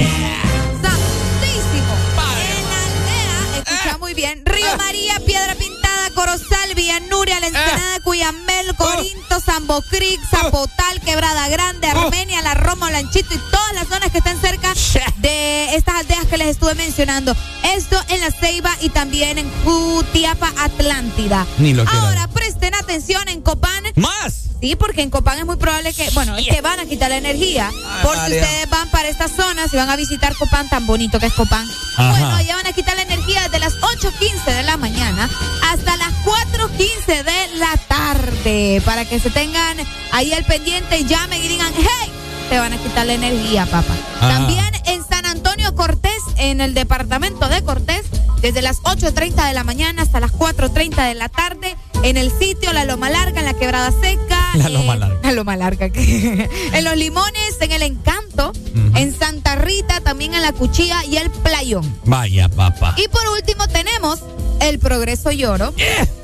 Santísimo. 0.81 1.93
En 2.39 2.63
la 2.69 2.77
aldea, 2.85 3.57
escucha 3.65 3.97
muy 3.97 4.13
bien, 4.13 4.45
Río 4.45 4.77
María, 4.77 5.19
Piedra 5.25 5.55
Pintada, 5.55 5.82
Corozal, 6.13 6.75
Villanuria, 6.75 7.39
La 7.39 7.47
Ensenada, 7.47 7.99
Cuyamel, 8.03 8.75
Corinto, 8.75 9.39
Sambo 9.39 9.81
Creek, 9.89 10.19
Zapotal, 10.29 11.01
Quebrada 11.01 11.47
Grande, 11.47 11.87
Armenia, 11.87 12.41
La 12.41 12.53
Roma, 12.53 12.91
Lanchito 12.91 13.33
y 13.33 13.37
todas 13.37 13.73
las 13.73 13.87
zonas 13.87 14.11
que 14.11 14.19
están 14.19 14.39
cerca 14.39 14.73
de 15.17 15.75
estas 15.75 15.95
aldeas 15.95 16.25
que 16.25 16.37
les 16.37 16.47
estuve 16.47 16.75
mencionando. 16.75 17.35
Esto 17.63 17.99
en 18.09 18.21
La 18.21 18.31
Ceiba 18.31 18.71
y 18.81 18.89
también 18.89 19.37
en 19.37 19.51
Jutiapa, 19.63 20.51
Atlántida. 20.59 21.45
Ni 21.57 21.73
lo 21.73 21.83
Ahora 21.87 22.27
presten 22.27 22.75
atención 22.75 23.27
en 23.29 23.41
Copán. 23.41 23.83
¡Más! 23.95 24.43
Sí, 24.63 24.77
porque 24.77 25.01
en 25.01 25.09
Copán 25.09 25.39
es 25.39 25.45
muy 25.45 25.57
probable 25.57 25.93
que, 25.93 26.09
bueno, 26.11 26.37
que 26.37 26.61
van 26.61 26.79
a 26.79 26.85
quitar 26.85 27.09
la 27.09 27.17
energía. 27.17 27.69
Por 28.01 28.15
si 28.15 28.31
ustedes 28.31 28.69
van 28.69 28.89
para 28.91 29.09
estas 29.09 29.31
zonas 29.35 29.73
y 29.73 29.75
van 29.75 29.89
a 29.89 29.97
visitar 29.97 30.33
Copán, 30.37 30.69
tan 30.69 30.87
bonito 30.87 31.19
que 31.19 31.25
es 31.25 31.33
Copán. 31.33 31.67
Ajá. 31.97 32.17
Bueno, 32.17 32.41
ya 32.41 32.55
van 32.55 32.67
a 32.67 32.71
quitar 32.71 32.95
la 32.95 33.01
energía 33.01 33.41
desde 33.41 33.59
las 33.59 33.73
8.15 33.81 34.45
de 34.45 34.63
la 34.63 34.77
mañana 34.77 35.29
hasta 35.69 35.82
las 35.85 36.13
4.15 36.23 37.23
de 37.23 37.57
la 37.57 37.77
tarde. 37.87 38.81
Para 38.85 39.05
que 39.05 39.19
se 39.19 39.29
tengan 39.29 39.77
ahí 40.11 40.33
al 40.33 40.45
pendiente 40.45 41.03
llamen 41.05 41.43
y 41.43 41.47
digan, 41.47 41.71
hey, 41.77 42.11
te 42.49 42.59
van 42.59 42.73
a 42.73 42.77
quitar 42.77 43.05
la 43.05 43.13
energía, 43.13 43.65
papá. 43.65 43.93
También 44.19 44.71
en 44.85 45.03
San 45.07 45.25
Antonio 45.25 45.75
Cortés, 45.75 46.21
en 46.37 46.61
el 46.61 46.73
departamento 46.73 47.47
de 47.47 47.63
Cortés, 47.63 48.05
desde 48.41 48.61
las 48.61 48.81
8.30 48.81 49.47
de 49.47 49.53
la 49.53 49.63
mañana 49.63 50.01
hasta 50.01 50.19
las 50.19 50.31
4.30 50.33 51.07
de 51.07 51.13
la 51.15 51.29
tarde, 51.29 51.75
en 52.03 52.17
el 52.17 52.31
sitio 52.31 52.71
La 52.73 52.85
Loma 52.85 53.09
Larga, 53.09 53.39
en 53.39 53.45
la 53.45 53.53
Quebrada 53.53 53.91
Seca. 53.91 54.49
La 54.55 54.67
eh, 54.67 54.69
Loma 54.69 54.95
Larga. 54.95 55.19
La 55.23 55.31
Loma 55.31 55.57
Larga. 55.57 55.85
en 55.93 56.83
Los 56.83 56.95
Limones, 56.95 57.57
en 57.59 57.71
El 57.71 57.81
Encanto, 57.81 58.51
en 58.95 59.17
Santa 59.17 59.55
Rita, 59.55 60.01
también 60.01 60.33
en 60.33 60.41
La 60.41 60.51
Cuchilla 60.51 61.03
y 61.05 61.17
el 61.17 61.31
Playón. 61.31 61.97
Vaya, 62.05 62.49
papá. 62.49 62.93
Y 62.97 63.07
por 63.07 63.27
último 63.29 63.67
tenemos 63.67 64.19
el 64.59 64.79
Progreso 64.79 65.31
Lloro, 65.31 65.73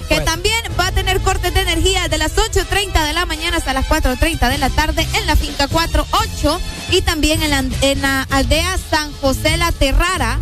que 0.09 0.21
también 0.21 0.61
va 0.79 0.87
a 0.87 0.91
tener 0.91 1.21
cortes 1.21 1.53
de 1.53 1.61
energía 1.61 2.07
de 2.07 2.17
las 2.17 2.35
8.30 2.35 3.05
de 3.05 3.13
la 3.13 3.25
mañana 3.25 3.57
hasta 3.57 3.73
las 3.73 3.87
4.30 3.87 4.49
de 4.49 4.57
la 4.57 4.69
tarde 4.69 5.07
en 5.15 5.27
la 5.27 5.35
finca 5.35 5.67
48 5.67 6.59
y 6.91 7.01
también 7.01 7.41
en 7.41 7.49
la, 7.51 7.63
en 7.81 8.01
la 8.01 8.23
aldea 8.23 8.77
San 8.89 9.11
José 9.13 9.57
La 9.57 9.71
Terrara. 9.71 10.39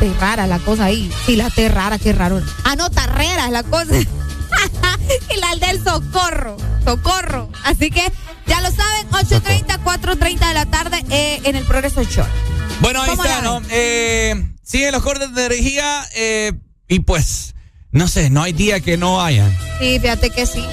Terrara 0.00 0.46
la 0.46 0.58
cosa 0.60 0.86
ahí. 0.86 1.10
Sí, 1.26 1.36
la 1.36 1.50
Terrara, 1.50 1.98
qué 1.98 2.12
raro. 2.12 2.40
Ah, 2.64 2.76
no, 2.76 2.90
Tarrera 2.90 3.46
es 3.46 3.52
la 3.52 3.64
cosa. 3.64 3.92
y 5.34 5.40
la 5.40 5.50
aldea 5.50 5.72
del 5.72 5.84
Socorro. 5.84 6.56
Socorro. 6.84 7.50
Así 7.64 7.90
que 7.90 8.02
ya 8.46 8.60
lo 8.60 8.70
saben, 8.70 9.08
8.30, 9.10 9.82
4.30 9.84 10.48
de 10.48 10.54
la 10.54 10.66
tarde 10.66 11.04
eh, 11.10 11.40
en 11.44 11.56
el 11.56 11.64
Progreso 11.64 12.02
Lloro. 12.02 12.28
Bueno, 12.80 13.02
ahí 13.02 13.10
¿Cómo 13.10 13.24
está. 13.24 13.60
Eh, 13.70 14.52
siguen 14.62 14.92
los 14.92 15.02
cortes 15.02 15.34
de 15.34 15.46
energía 15.46 16.06
eh, 16.14 16.52
y 16.88 17.00
pues, 17.00 17.54
no 17.90 18.08
sé, 18.08 18.30
no 18.30 18.42
hay 18.42 18.52
día 18.52 18.80
que 18.80 18.96
no 18.96 19.20
hayan. 19.20 19.56
Sí, 19.78 19.98
fíjate 20.00 20.30
que 20.30 20.46
sí. 20.46 20.64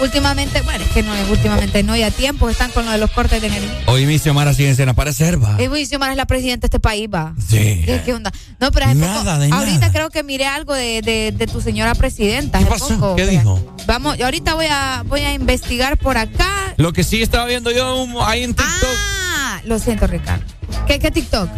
Últimamente, 0.00 0.60
bueno, 0.62 0.84
es 0.84 0.90
que 0.90 1.02
no, 1.02 1.12
últimamente 1.30 1.82
no, 1.82 1.96
ya 1.96 2.10
tiempo 2.10 2.48
están 2.50 2.70
con 2.72 2.84
lo 2.84 2.90
de 2.92 2.98
los 2.98 3.10
cortes 3.12 3.40
de 3.40 3.46
energía. 3.46 3.70
Hoy 3.86 4.06
mi 4.06 4.18
Xiomara 4.18 4.52
sigue 4.52 4.74
sin 4.74 4.88
aparecer, 4.88 5.42
va. 5.42 5.56
Uy, 5.70 5.86
Xiomara 5.86 6.12
es 6.12 6.16
la 6.16 6.26
presidenta 6.26 6.62
de 6.62 6.66
este 6.66 6.80
país, 6.80 7.08
va. 7.12 7.32
Sí. 7.38 7.82
¿Qué, 7.86 8.02
qué 8.04 8.12
onda? 8.12 8.32
No, 8.60 8.72
pero 8.72 8.86
hace 8.86 8.96
Nada, 8.96 9.38
poco, 9.38 9.54
ahorita 9.54 9.78
nada. 9.78 9.92
creo 9.92 10.10
que 10.10 10.22
miré 10.24 10.46
algo 10.46 10.74
de, 10.74 11.00
de, 11.00 11.32
de 11.36 11.46
tu 11.46 11.60
señora 11.60 11.94
presidenta. 11.94 12.58
¿Qué 12.58 12.64
pasó? 12.66 12.88
poco, 12.88 13.14
¿Qué 13.16 13.26
dijo? 13.26 13.64
Vamos, 13.86 14.20
ahorita 14.20 14.54
voy 14.54 14.66
a, 14.68 15.04
voy 15.06 15.20
a 15.20 15.32
investigar 15.32 15.96
por 15.96 16.18
acá. 16.18 16.74
Lo 16.76 16.92
que 16.92 17.04
sí 17.04 17.22
estaba 17.22 17.46
viendo 17.46 17.70
yo 17.70 18.06
ahí 18.26 18.42
en 18.42 18.52
TikTok. 18.54 18.88
Ah, 19.36 19.60
lo 19.64 19.78
siento, 19.78 20.06
Ricardo. 20.08 20.42
¿Qué, 20.88 20.98
qué 20.98 21.10
TikTok? 21.12 21.48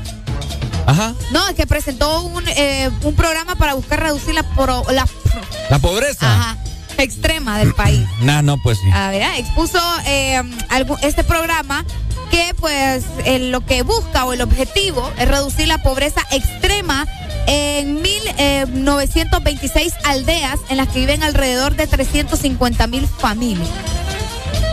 Ajá. 0.86 1.14
No, 1.32 1.48
es 1.48 1.54
que 1.54 1.66
presentó 1.66 2.22
un, 2.26 2.44
eh, 2.48 2.90
un 3.02 3.14
programa 3.14 3.56
para 3.56 3.74
buscar 3.74 4.00
reducir 4.02 4.34
la, 4.34 4.42
pro- 4.54 4.84
la 4.92 5.08
La 5.70 5.78
pobreza. 5.78 6.32
ajá, 6.32 6.58
extrema 7.02 7.58
del 7.58 7.74
país. 7.74 8.04
Nah, 8.22 8.42
no, 8.42 8.56
pues 8.62 8.78
sí. 8.78 8.90
A 8.92 9.10
ver, 9.10 9.22
ah, 9.22 9.38
expuso 9.38 9.78
eh, 10.06 10.42
algo- 10.68 10.98
este 11.02 11.24
programa 11.24 11.84
que 12.30 12.54
pues 12.58 13.04
eh, 13.24 13.38
lo 13.38 13.64
que 13.64 13.82
busca 13.82 14.24
o 14.24 14.32
el 14.32 14.40
objetivo 14.42 15.08
es 15.18 15.28
reducir 15.28 15.68
la 15.68 15.78
pobreza 15.78 16.22
extrema 16.32 17.06
en 17.46 18.02
1926 18.02 19.94
aldeas 20.04 20.58
en 20.68 20.76
las 20.78 20.88
que 20.88 21.00
viven 21.00 21.22
alrededor 21.22 21.76
de 21.76 21.86
350 21.86 22.86
mil 22.88 23.06
familias. 23.06 23.68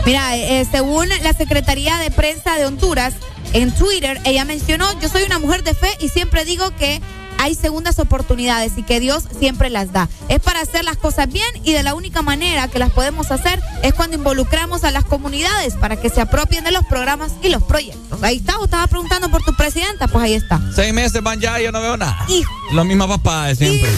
Mira, 0.06 0.36
eh, 0.36 0.66
según 0.70 1.08
la 1.22 1.32
Secretaría 1.32 1.96
de 1.98 2.10
Prensa 2.10 2.56
de 2.56 2.66
Honduras, 2.66 3.14
en 3.52 3.70
Twitter, 3.72 4.20
ella 4.24 4.44
mencionó, 4.44 4.86
yo 5.00 5.08
soy 5.08 5.22
una 5.22 5.38
mujer 5.38 5.62
de 5.62 5.74
fe 5.74 5.88
y 6.00 6.08
siempre 6.08 6.44
digo 6.44 6.70
que 6.76 7.00
hay 7.44 7.54
segundas 7.54 7.98
oportunidades 7.98 8.72
y 8.78 8.82
que 8.82 9.00
Dios 9.00 9.24
siempre 9.38 9.68
las 9.68 9.92
da. 9.92 10.08
Es 10.30 10.40
para 10.40 10.62
hacer 10.62 10.82
las 10.82 10.96
cosas 10.96 11.28
bien 11.28 11.46
y 11.62 11.74
de 11.74 11.82
la 11.82 11.94
única 11.94 12.22
manera 12.22 12.68
que 12.68 12.78
las 12.78 12.90
podemos 12.90 13.30
hacer 13.30 13.60
es 13.82 13.92
cuando 13.92 14.16
involucramos 14.16 14.82
a 14.82 14.90
las 14.90 15.04
comunidades 15.04 15.74
para 15.74 15.96
que 15.96 16.08
se 16.08 16.22
apropien 16.22 16.64
de 16.64 16.72
los 16.72 16.86
programas 16.86 17.32
y 17.42 17.50
los 17.50 17.62
proyectos. 17.62 18.22
Ahí 18.22 18.38
está, 18.38 18.56
vos 18.56 18.64
estabas 18.64 18.88
preguntando 18.88 19.28
por 19.28 19.42
tu 19.42 19.54
presidenta, 19.54 20.08
pues 20.08 20.24
ahí 20.24 20.32
está. 20.32 20.58
Seis 20.74 20.94
meses 20.94 21.22
van 21.22 21.38
ya 21.38 21.60
y 21.60 21.64
yo 21.64 21.72
no 21.72 21.82
veo 21.82 21.98
nada. 21.98 22.24
Hijo. 22.28 22.50
La 22.72 22.82
misma 22.82 23.06
papá 23.06 23.48
de 23.48 23.56
siempre. 23.56 23.90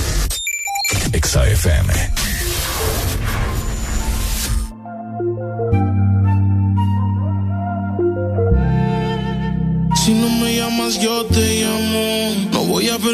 Exa 1.13 1.49
FM. 1.49 1.93
Si 10.05 10.15
no 10.15 10.29
me 10.31 10.57
llamas, 10.57 10.99
yo 10.99 11.25
te 11.27 11.63
llamo. 11.63 11.86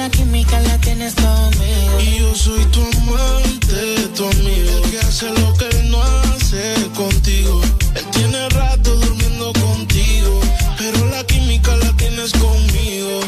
la 0.00 0.08
química 0.08 0.58
la 0.60 0.78
tienes 0.78 1.14
conmigo. 1.14 2.00
Y 2.00 2.20
yo 2.20 2.34
soy 2.34 2.64
tu 2.72 2.80
amante, 2.80 4.08
tu 4.16 4.24
amigo, 4.24 4.70
el 4.78 4.90
que 4.90 4.98
hace 4.98 5.28
lo 5.28 5.52
que 5.58 5.66
él 5.68 5.90
no 5.90 6.02
hace 6.02 6.62
contigo. 6.96 7.60
Él 7.94 8.04
tiene 8.10 8.48
rato 8.48 8.94
durmiendo 8.96 9.52
contigo, 9.52 10.40
pero 10.78 11.04
la 11.10 11.22
química 11.24 11.76
la 11.76 11.92
tienes 11.98 12.32
conmigo. 12.32 13.20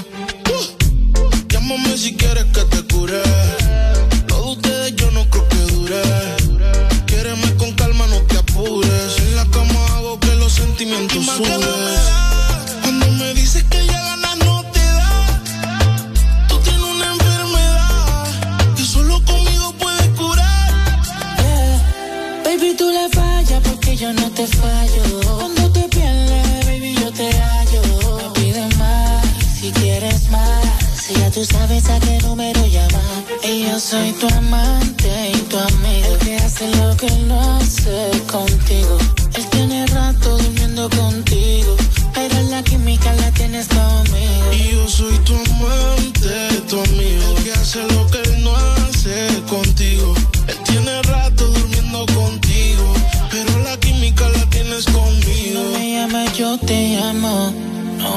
Uh, 0.55 1.49
llámame 1.49 1.95
si 1.99 2.17
quieres 2.17 2.47
que 2.55 2.63
te 2.73 2.81
cure. 2.95 3.23
Lo 4.29 4.37
de 4.43 4.53
ustedes 4.53 4.97
yo 4.97 5.11
no 5.11 5.29
creo 5.29 5.49
que 5.51 5.63
dure. 5.75 6.03
Quiéreme 7.05 7.55
con 7.57 7.73
calma, 7.73 8.07
no 8.07 8.19
te 8.29 8.39
apures. 8.39 9.19
En 9.19 9.37
la 9.37 9.45
cama 9.51 9.81
hago 9.97 10.19
que 10.21 10.35
los 10.37 10.53
sentimientos 10.55 11.23
suben. 11.27 12.32
Yo 24.03 24.13
no 24.15 24.29
te 24.33 24.45
fallo. 24.49 25.03
Cuando 25.39 25.71
te 25.71 25.89
pierdes, 25.89 26.67
baby, 26.67 26.93
yo 27.01 27.13
te 27.13 27.31
hallo. 27.39 27.83
Me 28.17 28.41
pides 28.41 28.77
más, 28.77 29.25
si 29.61 29.71
quieres 29.71 30.29
más. 30.29 30.65
Si 31.01 31.15
ya 31.15 31.31
tú 31.31 31.45
sabes 31.45 31.89
a 31.89 32.01
qué 32.01 32.19
número 32.27 32.67
llamar. 32.67 33.23
Y 33.45 33.63
yo 33.63 33.79
soy 33.79 34.11
tu 34.13 34.27
amante 34.35 35.31
y 35.33 35.39
tu 35.51 35.57
amigo. 35.57 36.15
El 36.15 36.19
que 36.19 36.37
hace 36.37 36.67
lo 36.79 36.97
que 36.97 37.11
no 37.29 37.41
hace 37.57 38.11
contigo. 38.27 38.99
Él 39.35 39.47
tiene 39.51 39.87
rato 39.87 40.37
durmiendo 40.37 40.91
contigo. 40.91 41.77
Pero 42.13 42.43
la 42.51 42.61
química 42.65 43.13
la 43.15 43.31
tienes 43.31 43.69
conmigo. 43.69 44.53
Y 44.53 44.73
yo 44.73 44.89
soy 44.89 45.17
tu 45.19 45.35
amante, 45.35 46.61
tu 46.69 46.81
amigo. 46.81 47.37
El 47.37 47.45
que 47.45 47.53
hace 47.53 47.83
lo 47.95 48.07
que 48.09 48.23
no 48.39 48.57
hace 48.57 49.29
contigo. 49.49 50.13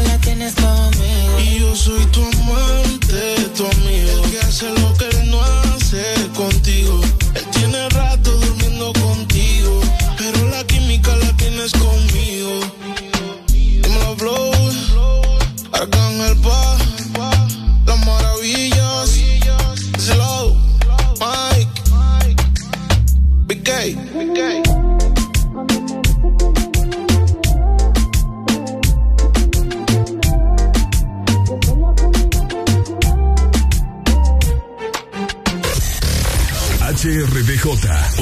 la 0.00 0.18
tienes 0.18 0.54
conmigo. 0.54 1.38
Y 1.38 1.60
yo 1.60 1.76
soy 1.76 2.04
tu 2.06 2.22
amante, 2.22 3.36
tu 3.56 3.66
amigo. 3.66 4.24
El 4.24 4.30
que 4.30 4.40
hace 4.40 4.70
lo 4.70 4.94
que 4.94 5.13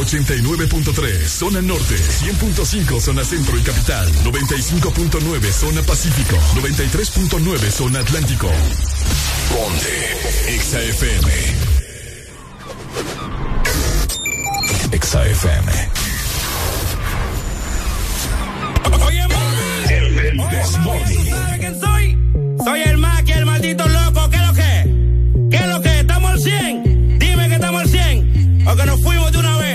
89.3 0.05 1.29
Zona 1.29 1.63
Norte 1.63 1.95
100.5 1.97 3.01
Zona 3.01 3.25
Centro 3.25 3.57
y 3.57 3.63
Capital 3.63 4.13
95.9 4.25 5.53
Zona 5.53 5.83
Pacífico 5.83 6.37
93.9 6.57 7.71
Zona 7.71 8.01
Atlántico 8.01 8.49
Ponte 9.49 10.55
Exa 10.55 10.83
FM 10.83 11.33
Exa 14.91 15.25
FM 15.27 15.73
Oye, 19.07 19.27
El, 19.89 20.19
el 20.19 20.37
Desmorning. 20.51 21.31
¿Sabes 21.31 21.59
quién 21.59 21.81
soy? 21.81 22.19
Soy 22.65 22.83
el 22.83 22.99
Maki, 22.99 23.33
el 23.33 23.47
maldito 23.47 23.89
loco. 23.89 24.29
¿Qué 24.31 24.37
es 24.37 24.43
lo 24.47 24.53
que? 24.55 25.49
¿Qué 25.51 25.57
es 25.57 25.67
lo 25.69 25.81
que? 25.81 26.01
¿Estamos 26.01 26.31
al 26.33 26.41
100? 26.41 27.19
Dime 27.19 27.49
que 27.49 27.55
estamos 27.55 27.83
al 27.83 27.89
100. 27.89 28.67
O 28.67 28.77
que 28.77 28.87
nos 28.87 29.03
fuimos 29.03 29.33
de 29.33 29.39
una 29.39 29.57
vez. 29.59 29.72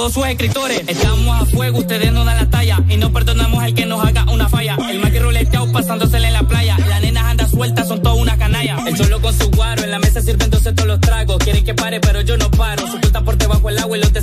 Todos 0.00 0.14
sus 0.14 0.26
escritores. 0.28 0.82
Estamos 0.86 1.42
a 1.42 1.44
fuego, 1.44 1.80
ustedes 1.80 2.10
no 2.10 2.24
dan 2.24 2.38
la 2.38 2.48
talla 2.48 2.78
y 2.88 2.96
no 2.96 3.12
perdonamos 3.12 3.62
al 3.62 3.74
que 3.74 3.84
nos 3.84 4.02
haga 4.02 4.24
una 4.32 4.48
falla. 4.48 4.78
El 4.90 4.98
más 4.98 5.10
que 5.10 5.18
roleteado 5.18 5.70
pasándosele 5.70 6.28
en 6.28 6.32
la 6.32 6.42
playa, 6.42 6.78
las 6.88 7.02
nenas 7.02 7.24
andan 7.24 7.50
sueltas, 7.50 7.86
son 7.86 8.00
toda 8.00 8.14
una 8.14 8.38
canalla. 8.38 8.78
El 8.86 8.96
cholo 8.96 9.20
con 9.20 9.38
su 9.38 9.50
guaro, 9.50 9.84
en 9.84 9.90
la 9.90 9.98
mesa 9.98 10.22
sirviéndose 10.22 10.72
todos 10.72 10.88
los 10.88 11.00
tragos. 11.00 11.36
Quieren 11.44 11.66
que 11.66 11.74
pare, 11.74 12.00
pero 12.00 12.22
yo 12.22 12.38
no 12.38 12.50
paro. 12.50 12.86
Su 12.86 12.98
puerta 12.98 13.20
por 13.20 13.36
debajo 13.36 13.68
el 13.68 13.78
agua 13.78 13.98
y 13.98 14.00
los 14.00 14.10
te 14.10 14.22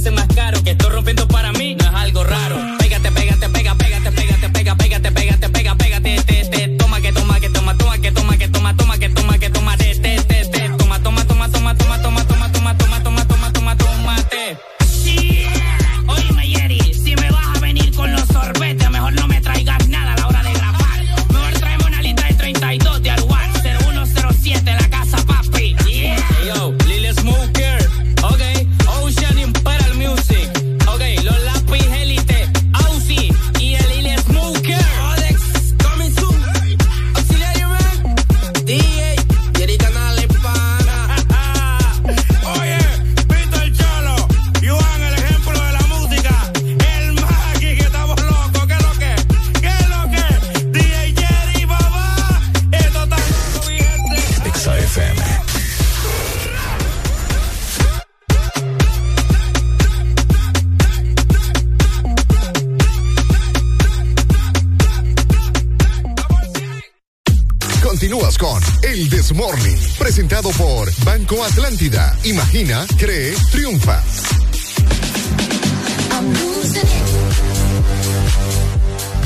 Morning, 69.38 69.78
presentado 70.00 70.50
por 70.50 70.92
Banco 71.04 71.44
Atlántida. 71.44 72.18
Imagina, 72.24 72.88
cree, 72.98 73.36
triunfa. 73.52 74.04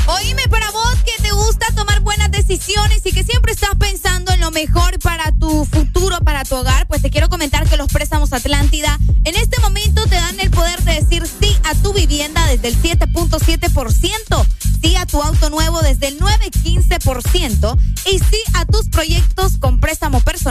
Oíme 0.08 0.48
para 0.50 0.70
vos 0.72 0.96
que 1.06 1.14
te 1.24 1.32
gusta 1.32 1.68
tomar 1.74 2.02
buenas 2.02 2.30
decisiones 2.30 3.06
y 3.06 3.14
que 3.14 3.24
siempre 3.24 3.54
estás 3.54 3.70
pensando 3.80 4.34
en 4.34 4.42
lo 4.42 4.52
mejor 4.52 5.00
para 5.00 5.32
tu 5.32 5.64
futuro, 5.64 6.20
para 6.20 6.44
tu 6.44 6.56
hogar, 6.56 6.88
pues 6.88 7.02
te 7.02 7.10
quiero 7.10 7.30
comentar 7.30 7.70
que 7.70 7.78
los 7.78 7.88
préstamos 7.88 8.34
Atlántida 8.34 9.00
en 9.24 9.36
este 9.36 9.62
momento 9.62 10.06
te 10.08 10.16
dan 10.16 10.38
el 10.42 10.52
poder 10.52 10.82
de 10.84 10.96
decir 10.96 11.24
sí 11.26 11.56
a 11.64 11.74
tu 11.76 11.94
vivienda 11.94 12.46
desde 12.48 12.68
el 12.68 12.76
7.7%, 12.82 14.46
sí 14.82 14.96
a 14.98 15.06
tu 15.06 15.22
auto 15.22 15.50
nuevo 15.50 15.82
desde 15.82 16.10
el 16.10 16.20
9.15% 16.20 17.78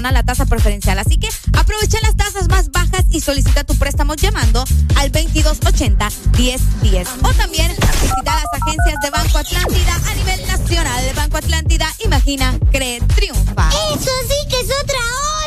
personal 0.01 0.17
a 0.17 0.23
tasa 0.23 0.47
preferencial. 0.47 0.99
Así 0.99 1.19
que 1.19 1.29
aprovecha 1.53 1.99
las 2.03 2.17
tasas 2.17 2.49
más 2.49 2.71
bajas 2.71 3.05
y 3.11 3.21
solicita 3.21 3.65
tu 3.65 3.77
préstamo 3.77 4.15
llamando 4.15 4.65
al 4.97 5.13
2280-1010. 5.13 7.07
O 7.23 7.35
también 7.35 7.71
visita 8.01 8.35
las 8.35 8.47
agencias 8.63 8.99
de 9.03 9.11
Banco 9.11 9.37
Atlántida 9.37 10.01
a 10.09 10.15
nivel 10.15 10.47
nacional. 10.47 11.05
De 11.05 11.13
Banco 11.13 11.37
Atlántida, 11.37 11.87
imagina, 12.03 12.59
cree, 12.73 13.01
triunfa. 13.15 13.69
Eso 13.69 14.11
sí 14.27 14.37
que 14.49 14.61
es 14.61 14.69
otra 14.83 15.01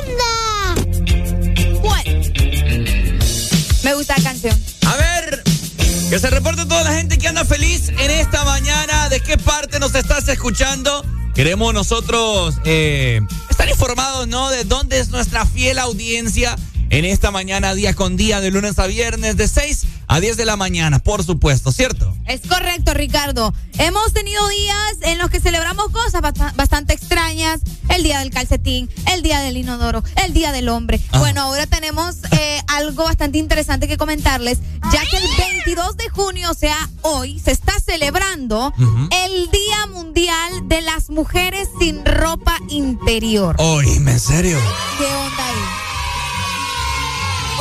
onda. 0.03 0.31
¿Cuál? 1.81 2.05
Me 3.83 3.95
gusta 3.95 4.15
la 4.17 4.23
canción. 4.23 4.55
A 4.85 4.95
ver, 4.97 5.41
que 6.11 6.19
se 6.19 6.29
reporte 6.29 6.65
toda 6.65 6.83
la 6.83 6.93
gente 6.93 7.17
que 7.17 7.27
anda 7.27 7.43
feliz 7.43 7.89
en 7.89 8.11
esta 8.11 8.43
mañana. 8.43 9.09
¿De 9.09 9.19
qué 9.19 9.35
parte 9.39 9.79
nos 9.79 9.95
estás 9.95 10.27
escuchando? 10.27 11.03
Queremos 11.33 11.73
nosotros 11.73 12.59
eh, 12.63 13.19
informados, 13.87 14.29
¿no? 14.29 14.49
De 14.49 14.63
dónde 14.63 14.97
es 14.99 15.09
nuestra 15.09 15.45
fiel 15.45 15.77
audiencia 15.77 16.55
en 16.89 17.03
esta 17.03 17.31
mañana, 17.31 17.73
día 17.73 17.93
con 17.93 18.15
día, 18.15 18.39
de 18.39 18.49
lunes 18.49 18.79
a 18.79 18.87
viernes, 18.87 19.35
de 19.35 19.45
6 19.47 19.85
a 20.07 20.19
10 20.21 20.37
de 20.37 20.45
la 20.45 20.55
mañana, 20.55 20.99
por 20.99 21.23
supuesto, 21.23 21.71
¿cierto? 21.71 22.15
Es 22.25 22.41
correcto, 22.47 22.93
Ricardo. 22.93 23.53
Hemos 23.79 24.13
tenido 24.13 24.47
días 24.47 24.93
en 25.01 25.17
los 25.17 25.29
que 25.31 25.39
celebramos 25.41 25.89
cosas 25.89 26.21
bast- 26.21 26.55
bastante 26.55 26.93
extrañas. 26.93 27.61
El 27.89 28.03
día 28.03 28.19
del 28.19 28.29
calcetín, 28.29 28.89
el 29.11 29.21
día 29.23 29.39
del 29.41 29.57
inodoro, 29.57 30.03
el 30.25 30.33
día 30.33 30.51
del 30.51 30.69
hombre. 30.69 31.01
Bueno, 31.19 31.41
ahora 31.41 31.67
tenemos 31.67 32.15
eh, 32.31 32.61
algo 32.67 33.03
bastante 33.03 33.37
interesante 33.39 33.87
que 33.87 33.97
comentarles, 33.97 34.59
ya 34.91 35.01
que 35.09 35.17
el 35.17 35.27
22 35.37 35.97
de 35.97 36.09
junio, 36.09 36.49
o 36.51 36.53
sea, 36.53 36.77
hoy, 37.01 37.39
se 37.39 37.51
está 37.51 37.73
celebrando 37.79 38.73
el 39.25 39.49
Día 39.51 39.87
Mundial 39.91 40.67
de 40.67 40.81
las 40.81 41.09
Mujeres 41.09 41.67
sin 41.79 42.05
Ropa 42.05 42.57
Interior. 43.13 43.55
Oíme, 43.59 44.11
en 44.11 44.19
serio. 44.19 44.57
¿Qué 44.97 45.03
onda 45.03 45.45
ahí? 45.45 45.53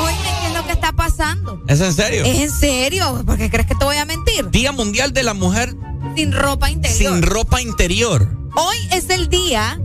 Oíme, 0.07 0.29
¿qué 0.41 0.47
es 0.47 0.55
lo 0.55 0.65
que 0.65 0.73
está 0.73 0.93
pasando? 0.93 1.61
¿Es 1.67 1.81
en 1.81 1.93
serio? 1.93 2.25
¿Es 2.25 2.39
en 2.43 2.51
serio? 2.53 3.25
¿Por 3.27 3.37
qué 3.39 3.51
crees 3.51 3.67
que 3.67 3.75
te 3.75 3.85
voy 3.85 3.97
a 3.97 4.05
mentir? 4.05 4.49
Día 4.51 4.71
Mundial 4.71 5.13
de 5.13 5.25
la 5.25 5.35
Mujer 5.35 5.75
Sin 6.17 6.31
ropa 6.31 6.71
interior. 6.71 6.97
sin 7.15 7.23
ropa 7.23 7.61
interior. 7.61 8.29
Hoy 8.55 8.77
es 8.93 9.11
el 9.11 9.29
día 9.29 9.81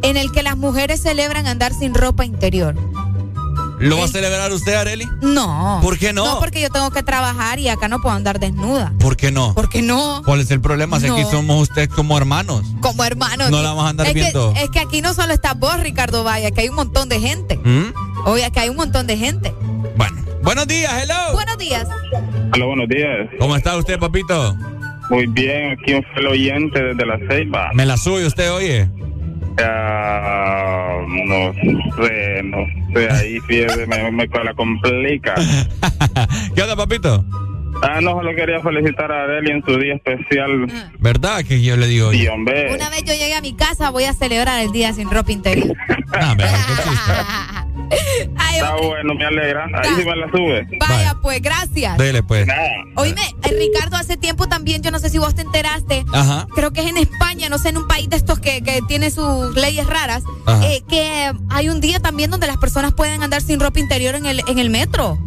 en 0.00 0.16
el 0.16 0.32
que 0.32 0.42
las 0.42 0.56
mujeres 0.56 1.02
celebran 1.02 1.46
andar 1.46 1.74
sin 1.74 1.92
ropa 1.92 2.24
interior. 2.24 2.74
¿Lo 3.80 3.98
va 3.98 4.04
a 4.04 4.08
celebrar 4.08 4.52
usted, 4.52 4.74
Areli? 4.74 5.08
No. 5.20 5.80
¿Por 5.82 5.98
qué 5.98 6.12
no? 6.12 6.24
No, 6.24 6.38
porque 6.40 6.60
yo 6.60 6.70
tengo 6.70 6.90
que 6.90 7.02
trabajar 7.02 7.58
y 7.58 7.68
acá 7.68 7.88
no 7.88 8.00
puedo 8.00 8.14
andar 8.14 8.38
desnuda. 8.38 8.92
¿Por 9.00 9.16
qué 9.16 9.30
no? 9.32 9.52
¿Por 9.54 9.68
qué 9.68 9.82
no? 9.82 10.22
¿Cuál 10.24 10.40
es 10.40 10.50
el 10.50 10.60
problema? 10.60 11.00
Si 11.00 11.06
aquí 11.06 11.22
No. 11.22 11.30
somos 11.30 11.62
usted 11.68 11.88
como 11.90 12.16
hermanos. 12.16 12.64
Como 12.80 13.04
hermano. 13.04 13.50
No 13.50 13.62
la 13.62 13.70
vamos 13.70 13.84
a 13.86 13.88
andar 13.88 14.06
es 14.06 14.14
viendo. 14.14 14.52
Que, 14.54 14.62
es 14.62 14.70
que 14.70 14.78
aquí 14.80 15.00
no 15.02 15.12
solo 15.12 15.32
está 15.32 15.54
vos, 15.54 15.78
Ricardo 15.80 16.22
Vaya, 16.24 16.50
que 16.52 16.60
hay 16.62 16.68
un 16.68 16.76
montón 16.76 17.08
de 17.08 17.18
gente. 17.20 17.56
¿Mm? 17.58 17.92
Oye, 18.26 18.48
que 18.52 18.60
hay 18.60 18.68
un 18.68 18.76
montón 18.76 19.06
de 19.06 19.16
gente. 19.16 19.52
Bueno. 19.96 20.16
Buenos 20.42 20.66
días, 20.66 20.92
hello. 21.02 21.32
Buenos 21.32 21.56
días. 21.58 21.86
Hola, 22.54 22.66
buenos 22.66 22.88
días. 22.88 23.28
¿Cómo 23.38 23.56
está 23.56 23.76
usted, 23.76 23.98
papito? 23.98 24.54
Muy 25.10 25.26
bien, 25.26 25.72
aquí 25.72 25.94
un 25.94 26.04
fiel 26.14 26.26
oyente 26.28 26.82
desde 26.82 27.04
la 27.06 27.18
Ceiba. 27.28 27.70
Me 27.74 27.84
la 27.86 27.96
sube 27.96 28.26
usted, 28.26 28.52
oye. 28.52 28.88
Ah, 29.62 30.98
no 31.06 31.52
sé, 31.52 32.42
no 32.42 32.66
sé, 32.94 33.10
ahí 33.10 33.38
sí 33.48 33.64
me, 33.86 34.10
me 34.10 34.26
la 34.26 34.54
complica. 34.54 35.34
¿Qué 36.54 36.62
onda, 36.62 36.76
papito? 36.76 37.24
Ah, 37.82 38.00
no, 38.00 38.12
solo 38.12 38.34
quería 38.34 38.60
felicitar 38.60 39.10
a 39.12 39.24
Adeli 39.24 39.50
en 39.50 39.64
su 39.64 39.76
día 39.78 39.94
especial. 39.94 40.66
¿Verdad 41.00 41.44
que 41.44 41.62
yo 41.62 41.76
le 41.76 41.86
digo? 41.86 42.12
Sí, 42.12 42.26
hombre. 42.28 42.72
Una 42.74 42.88
vez 42.88 43.04
yo 43.04 43.12
llegué 43.12 43.34
a 43.34 43.40
mi 43.40 43.54
casa, 43.54 43.90
voy 43.90 44.04
a 44.04 44.14
celebrar 44.14 44.60
el 44.60 44.72
día 44.72 44.92
sin 44.92 45.10
ropa 45.10 45.32
interior. 45.32 45.76
Ah, 46.16 46.32
mejor 46.36 46.58
que 46.66 46.82
chiste. 46.82 47.12
Ay, 48.36 48.56
Está 48.58 48.76
bueno, 48.76 49.14
me 49.14 49.24
alegra. 49.24 49.66
Ahí 49.74 49.90
sí 49.96 50.04
me 50.04 50.16
la 50.16 50.30
sube. 50.30 50.66
vaya, 50.80 51.16
pues, 51.22 51.40
gracias. 51.42 51.96
Dele, 51.98 52.22
pues. 52.22 52.46
Oíme, 52.96 53.20
eh, 53.42 53.56
Ricardo, 53.58 53.96
hace 53.96 54.16
tiempo 54.16 54.46
también, 54.46 54.82
yo 54.82 54.90
no 54.90 54.98
sé 54.98 55.10
si 55.10 55.18
vos 55.18 55.34
te 55.34 55.42
enteraste, 55.42 56.04
Ajá. 56.12 56.46
creo 56.54 56.72
que 56.72 56.80
es 56.82 56.86
en 56.88 56.96
España, 56.96 57.48
no 57.48 57.58
sé, 57.58 57.70
en 57.70 57.78
un 57.78 57.86
país 57.88 58.08
de 58.08 58.16
estos 58.16 58.38
que, 58.40 58.62
que 58.62 58.80
tiene 58.88 59.10
sus 59.10 59.54
leyes 59.56 59.86
raras, 59.86 60.22
Ajá. 60.46 60.66
eh, 60.66 60.82
que 60.88 61.32
hay 61.50 61.68
un 61.68 61.80
día 61.80 62.00
también 62.00 62.30
donde 62.30 62.46
las 62.46 62.56
personas 62.58 62.92
pueden 62.94 63.22
andar 63.22 63.42
sin 63.42 63.60
ropa 63.60 63.80
interior 63.80 64.14
en 64.14 64.26
el, 64.26 64.42
en 64.48 64.58
el 64.58 64.70
metro. 64.70 65.18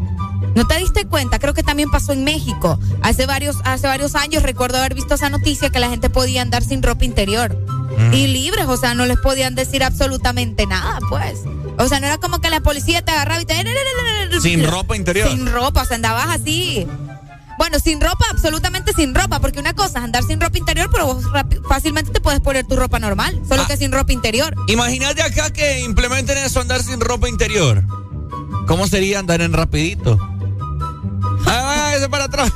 ¿No 0.56 0.66
te 0.66 0.78
diste 0.78 1.06
cuenta? 1.06 1.38
Creo 1.40 1.54
que 1.54 1.62
también 1.64 1.90
pasó 1.92 2.14
en 2.14 2.24
México. 2.24 2.80
Hace 3.04 3.26
varios, 3.28 3.58
hace 3.64 3.86
varios 3.88 4.16
años 4.16 4.42
recuerdo 4.44 4.78
haber 4.80 4.96
visto 4.96 5.14
esa 5.14 5.30
noticia 5.30 5.70
que 5.70 5.80
la 5.80 5.90
gente 5.90 6.10
podía 6.10 6.42
andar 6.42 6.64
sin 6.64 6.82
ropa 6.82 7.06
interior. 7.06 7.56
y 8.12 8.28
libres, 8.28 8.66
o 8.68 8.78
sea, 8.78 8.94
no 8.94 9.06
les 9.06 9.18
podían 9.20 9.56
decir 9.56 9.84
absolutamente 9.84 10.66
nada, 10.68 11.00
pues. 11.10 11.42
O 11.78 11.88
sea, 11.88 12.00
no 12.00 12.08
era 12.08 12.18
como 12.18 12.40
que 12.42 12.50
la 12.50 12.60
policía 12.62 13.04
te 13.04 13.12
agarraba 13.12 13.42
y 13.42 13.46
te... 13.46 13.56
Sin 14.42 14.66
ropa 14.66 14.96
interior. 14.96 15.30
Sin 15.30 15.46
ropa, 15.52 15.84
o 15.84 15.86
sea, 15.86 15.96
andabas 15.96 16.28
así. 16.30 16.88
Bueno, 17.58 17.80
sin 17.80 18.00
ropa, 18.02 18.26
absolutamente 18.32 18.94
sin 18.94 19.16
ropa, 19.16 19.40
porque 19.40 19.60
una 19.60 19.74
cosa 19.74 19.98
es 20.00 20.06
andar 20.06 20.24
sin 20.24 20.40
ropa 20.40 20.58
interior, 20.58 20.90
pero 20.92 21.08
vos 21.08 21.24
fácilmente 21.68 22.12
te 22.12 22.20
puedes 22.22 22.40
poner 22.40 22.68
tu 22.68 22.76
ropa 22.76 23.00
normal, 23.00 23.42
solo 23.50 23.64
Ah. 23.64 23.68
que 23.68 23.78
sin 23.78 23.92
ropa 23.92 24.14
interior. 24.14 24.56
Imagínate 24.68 25.24
acá 25.24 25.52
que 25.52 25.80
implementen 25.82 26.38
eso, 26.38 26.62
andar 26.62 26.84
sin 26.84 27.00
ropa 27.00 27.28
interior. 27.30 27.84
¿Cómo 28.68 28.88
sería 28.88 29.20
andar 29.20 29.42
en 29.42 29.54
rapidito? 29.54 30.20
Ah, 31.46 31.94
ese 31.96 32.10
para 32.10 32.26
atrás. 32.26 32.52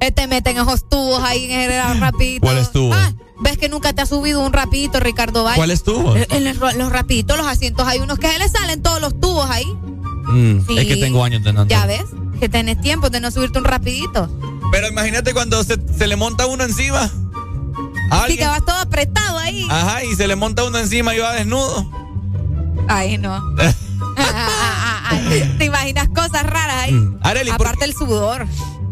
Eh, 0.00 0.12
te 0.12 0.26
meten 0.28 0.56
esos 0.58 0.88
tubos 0.88 1.22
ahí 1.24 1.50
en 1.50 1.70
el 1.72 2.00
rapidito. 2.00 2.46
¿Cuáles 2.46 2.70
tubos? 2.70 2.96
Ah, 2.96 3.12
¿Ves 3.40 3.56
que 3.58 3.68
nunca 3.68 3.92
te 3.92 4.02
ha 4.02 4.06
subido 4.06 4.40
un 4.40 4.52
rapidito, 4.52 4.98
Ricardo 5.00 5.44
Valle? 5.44 5.56
¿Cuáles 5.56 5.82
tubos? 5.84 6.16
En, 6.16 6.46
en 6.46 6.58
los, 6.58 6.74
los 6.74 6.92
rapiditos, 6.92 7.36
los 7.36 7.46
asientos, 7.46 7.86
hay 7.86 8.00
unos 8.00 8.18
que 8.18 8.30
se 8.30 8.38
le 8.38 8.48
salen 8.48 8.82
todos 8.82 9.00
los 9.00 9.18
tubos 9.20 9.48
ahí. 9.48 9.66
Mm, 10.26 10.66
Sí. 10.66 10.78
Es 10.78 10.86
que 10.86 10.96
tengo 10.96 11.22
años 11.24 11.42
de 11.44 11.52
no. 11.52 11.66
Ya 11.66 11.86
ves, 11.86 12.04
que 12.40 12.48
tenés 12.48 12.80
tiempo 12.80 13.10
de 13.10 13.20
no 13.20 13.30
subirte 13.30 13.58
un 13.58 13.64
rapidito. 13.64 14.28
Pero 14.72 14.88
imagínate 14.88 15.32
cuando 15.32 15.62
se, 15.64 15.78
se 15.96 16.06
le 16.06 16.16
monta 16.16 16.46
uno 16.46 16.64
encima. 16.64 17.10
Así 18.10 18.36
que 18.36 18.46
vas 18.46 18.64
todo 18.64 18.76
apretado 18.76 19.38
ahí. 19.38 19.66
Ajá, 19.70 20.04
y 20.04 20.14
se 20.14 20.26
le 20.26 20.34
monta 20.36 20.64
uno 20.64 20.78
encima 20.78 21.14
y 21.14 21.18
va 21.18 21.32
desnudo. 21.34 21.90
Ay, 22.88 23.18
no. 23.18 23.42
Te 25.58 25.64
imaginas 25.64 26.08
cosas 26.08 26.44
raras 26.44 26.76
ahí. 26.84 26.92
Mm. 26.92 27.18
Areli, 27.22 27.50
¿por 27.52 27.66
Aparte 27.66 27.84
el 27.84 27.94
sudor. 27.94 28.46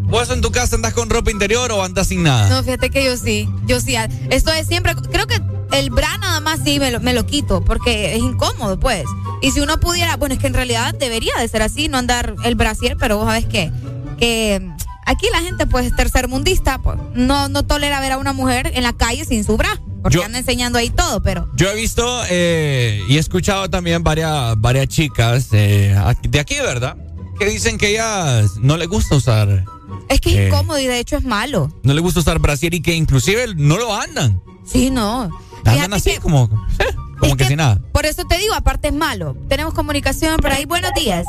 ¿Vos 0.09 0.31
en 0.31 0.41
tu 0.41 0.51
casa 0.53 0.77
andas 0.77 0.95
con 0.95 1.11
ropa 1.11 1.31
interior 1.31 1.71
o 1.73 1.83
andas 1.83 2.07
sin 2.09 2.23
nada? 2.23 2.49
No, 2.49 2.63
fíjate 2.63 2.91
que 2.91 3.05
yo 3.05 3.17
sí. 3.17 3.49
Yo 3.67 3.81
sí. 3.81 3.97
Esto 4.31 4.53
es 4.53 4.67
siempre. 4.67 4.95
Creo 5.11 5.27
que 5.27 5.41
el 5.73 5.91
bra 5.91 6.17
nada 6.19 6.41
más 6.41 6.61
sí 6.65 6.79
me 6.79 6.91
lo, 6.93 7.01
me 7.01 7.13
lo 7.13 7.27
quito 7.27 7.65
porque 7.65 8.15
es 8.15 8.21
incómodo, 8.21 8.79
pues. 8.79 9.05
Y 9.43 9.51
si 9.51 9.61
uno 9.61 9.79
pudiera. 9.81 10.17
Bueno, 10.17 10.35
es 10.35 10.41
que 10.41 10.47
en 10.47 10.55
realidad 10.55 10.95
debería 10.95 11.33
de 11.39 11.49
ser 11.49 11.63
así, 11.63 11.89
no 11.89 11.99
andar 11.99 12.35
el 12.45 12.55
brasier, 12.55 12.97
pero 12.97 13.17
vos 13.19 13.27
sabés 13.27 13.47
que. 13.47 13.71
Que 14.19 14.61
mm, 14.63 14.77
aquí 15.07 15.27
la 15.33 15.41
gente, 15.41 15.67
pues, 15.67 15.95
tercermundista, 15.95 16.79
pues, 16.79 16.97
no, 17.15 17.49
no 17.49 17.65
tolera 17.65 18.01
ver 18.01 18.13
a 18.13 18.19
una 18.19 18.33
mujer 18.33 18.71
en 18.75 18.83
la 18.85 18.93
calle 18.93 19.25
sin 19.25 19.45
su 19.45 19.57
bra. 19.57 19.79
Porque 20.03 20.19
Yo- 20.19 20.25
anda 20.25 20.39
enseñando 20.39 20.79
ahí 20.79 20.89
todo, 20.91 21.21
pero. 21.21 21.51
Yo 21.57 21.69
he 21.69 21.75
visto 21.75 22.23
eh, 22.31 23.03
y 23.09 23.17
he 23.17 23.19
escuchado 23.19 23.69
también 23.69 24.05
varias, 24.05 24.55
varias 24.61 24.87
chicas 24.87 25.49
eh, 25.53 25.95
de 26.23 26.39
aquí, 26.41 26.55
¿verdad? 26.61 26.97
Que 27.41 27.47
dicen 27.47 27.77
que 27.77 27.91
ellas 27.91 28.53
no 28.61 28.77
les 28.77 28.89
gusta 28.89 29.17
usar, 29.17 29.65
Es 30.09 30.21
que 30.21 30.31
es 30.31 30.37
Eh. 30.37 30.47
incómodo 30.49 30.79
y 30.79 30.87
de 30.87 30.99
hecho 30.99 31.17
es 31.17 31.25
malo. 31.25 31.71
no 31.83 31.93
les 31.95 32.03
gusta 32.03 32.21
usar 32.21 32.39
brasier 32.39 32.75
y 32.75 32.81
que 32.83 32.95
inclusive 32.95 33.47
no 33.57 33.77
lo 33.79 33.95
andan. 33.95 34.41
Sí, 34.65 34.91
no. 34.91 35.31
Andan 35.65 35.95
así 35.95 36.13
que- 36.13 36.21
como, 36.21 36.49
como 37.19 37.37
que, 37.37 37.45
sin 37.45 37.57
nada. 37.59 37.81
Por 37.93 38.07
eso 38.07 38.25
te 38.25 38.39
digo, 38.39 38.55
aparte 38.55 38.89
es 38.89 38.95
malo. 38.95 39.37
Tenemos 39.49 39.75
comunicación 39.75 40.37
por 40.39 40.51
ahí. 40.53 40.65
Buenos 40.65 40.93
días. 40.95 41.27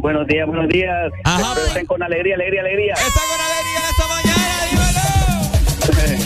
Buenos 0.00 0.26
días, 0.26 0.46
buenos 0.46 0.68
días. 0.68 1.12
Ajá. 1.24 1.40
Espero 1.50 1.66
estén 1.66 1.86
con 1.86 2.02
alegría, 2.02 2.34
alegría, 2.36 2.60
alegría. 2.62 2.94
Está 2.94 3.20
con 3.20 3.40
alegría 3.40 3.78
en 3.78 3.84
esta 3.90 4.06
mañana, 4.14 4.54
dímelo. 4.70 6.24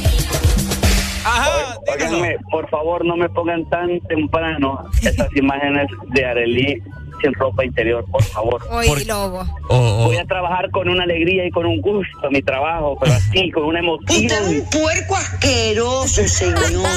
Ajá, 1.25 1.79
Óiganme, 1.93 2.37
por 2.51 2.69
favor, 2.70 3.05
no 3.05 3.16
me 3.16 3.29
pongan 3.29 3.69
tan 3.69 4.01
temprano 4.09 4.85
esas 5.03 5.29
imágenes 5.37 5.89
de 6.15 6.25
Arelí 6.25 6.83
sin 7.20 7.32
ropa 7.35 7.65
interior, 7.65 8.05
por 8.11 8.23
favor. 8.23 8.62
Oye, 8.70 9.05
lobo. 9.05 9.45
Voy 9.69 10.16
a 10.16 10.24
trabajar 10.24 10.70
con 10.70 10.89
una 10.89 11.05
alegría 11.05 11.47
y 11.47 11.51
con 11.51 11.66
un 11.66 11.81
gusto 11.81 12.31
mi 12.31 12.43
trabajo, 12.43 12.97
pero 13.01 13.15
así, 13.15 13.51
con 13.51 13.65
una 13.65 13.81
emoción. 13.81 14.24
Usted 14.24 14.43
es 14.43 14.62
un 14.62 14.70
puerco 14.70 15.16
asqueroso, 15.16 16.28
señor. 16.28 16.59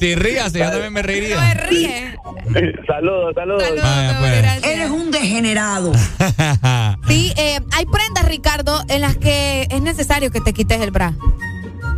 Si 0.00 0.14
ríase, 0.14 0.58
yo 0.58 0.70
también 0.70 0.92
me 0.92 1.02
reiría. 1.02 1.40
Me 1.40 1.54
ríe. 1.54 2.16
saludos, 2.86 3.34
saludos. 3.34 3.62
Vaya, 3.82 4.16
pues. 4.20 4.64
Eres 4.72 4.90
un 4.90 5.10
degenerado. 5.10 5.92
Sí, 7.08 7.32
eh, 7.36 7.60
hay 7.72 7.86
prendas, 7.86 8.26
Ricardo, 8.26 8.82
en 8.88 9.00
las 9.00 9.16
que 9.16 9.68
es 9.70 9.80
necesario 9.80 10.30
que 10.30 10.40
te 10.40 10.52
quites 10.52 10.80
el 10.80 10.90
bra. 10.90 11.14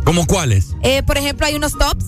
¿Cómo 0.03 0.25
cuáles? 0.27 0.75
Eh, 0.83 1.03
por 1.03 1.17
ejemplo, 1.17 1.45
hay 1.45 1.55
unos 1.55 1.77
tops 1.77 2.05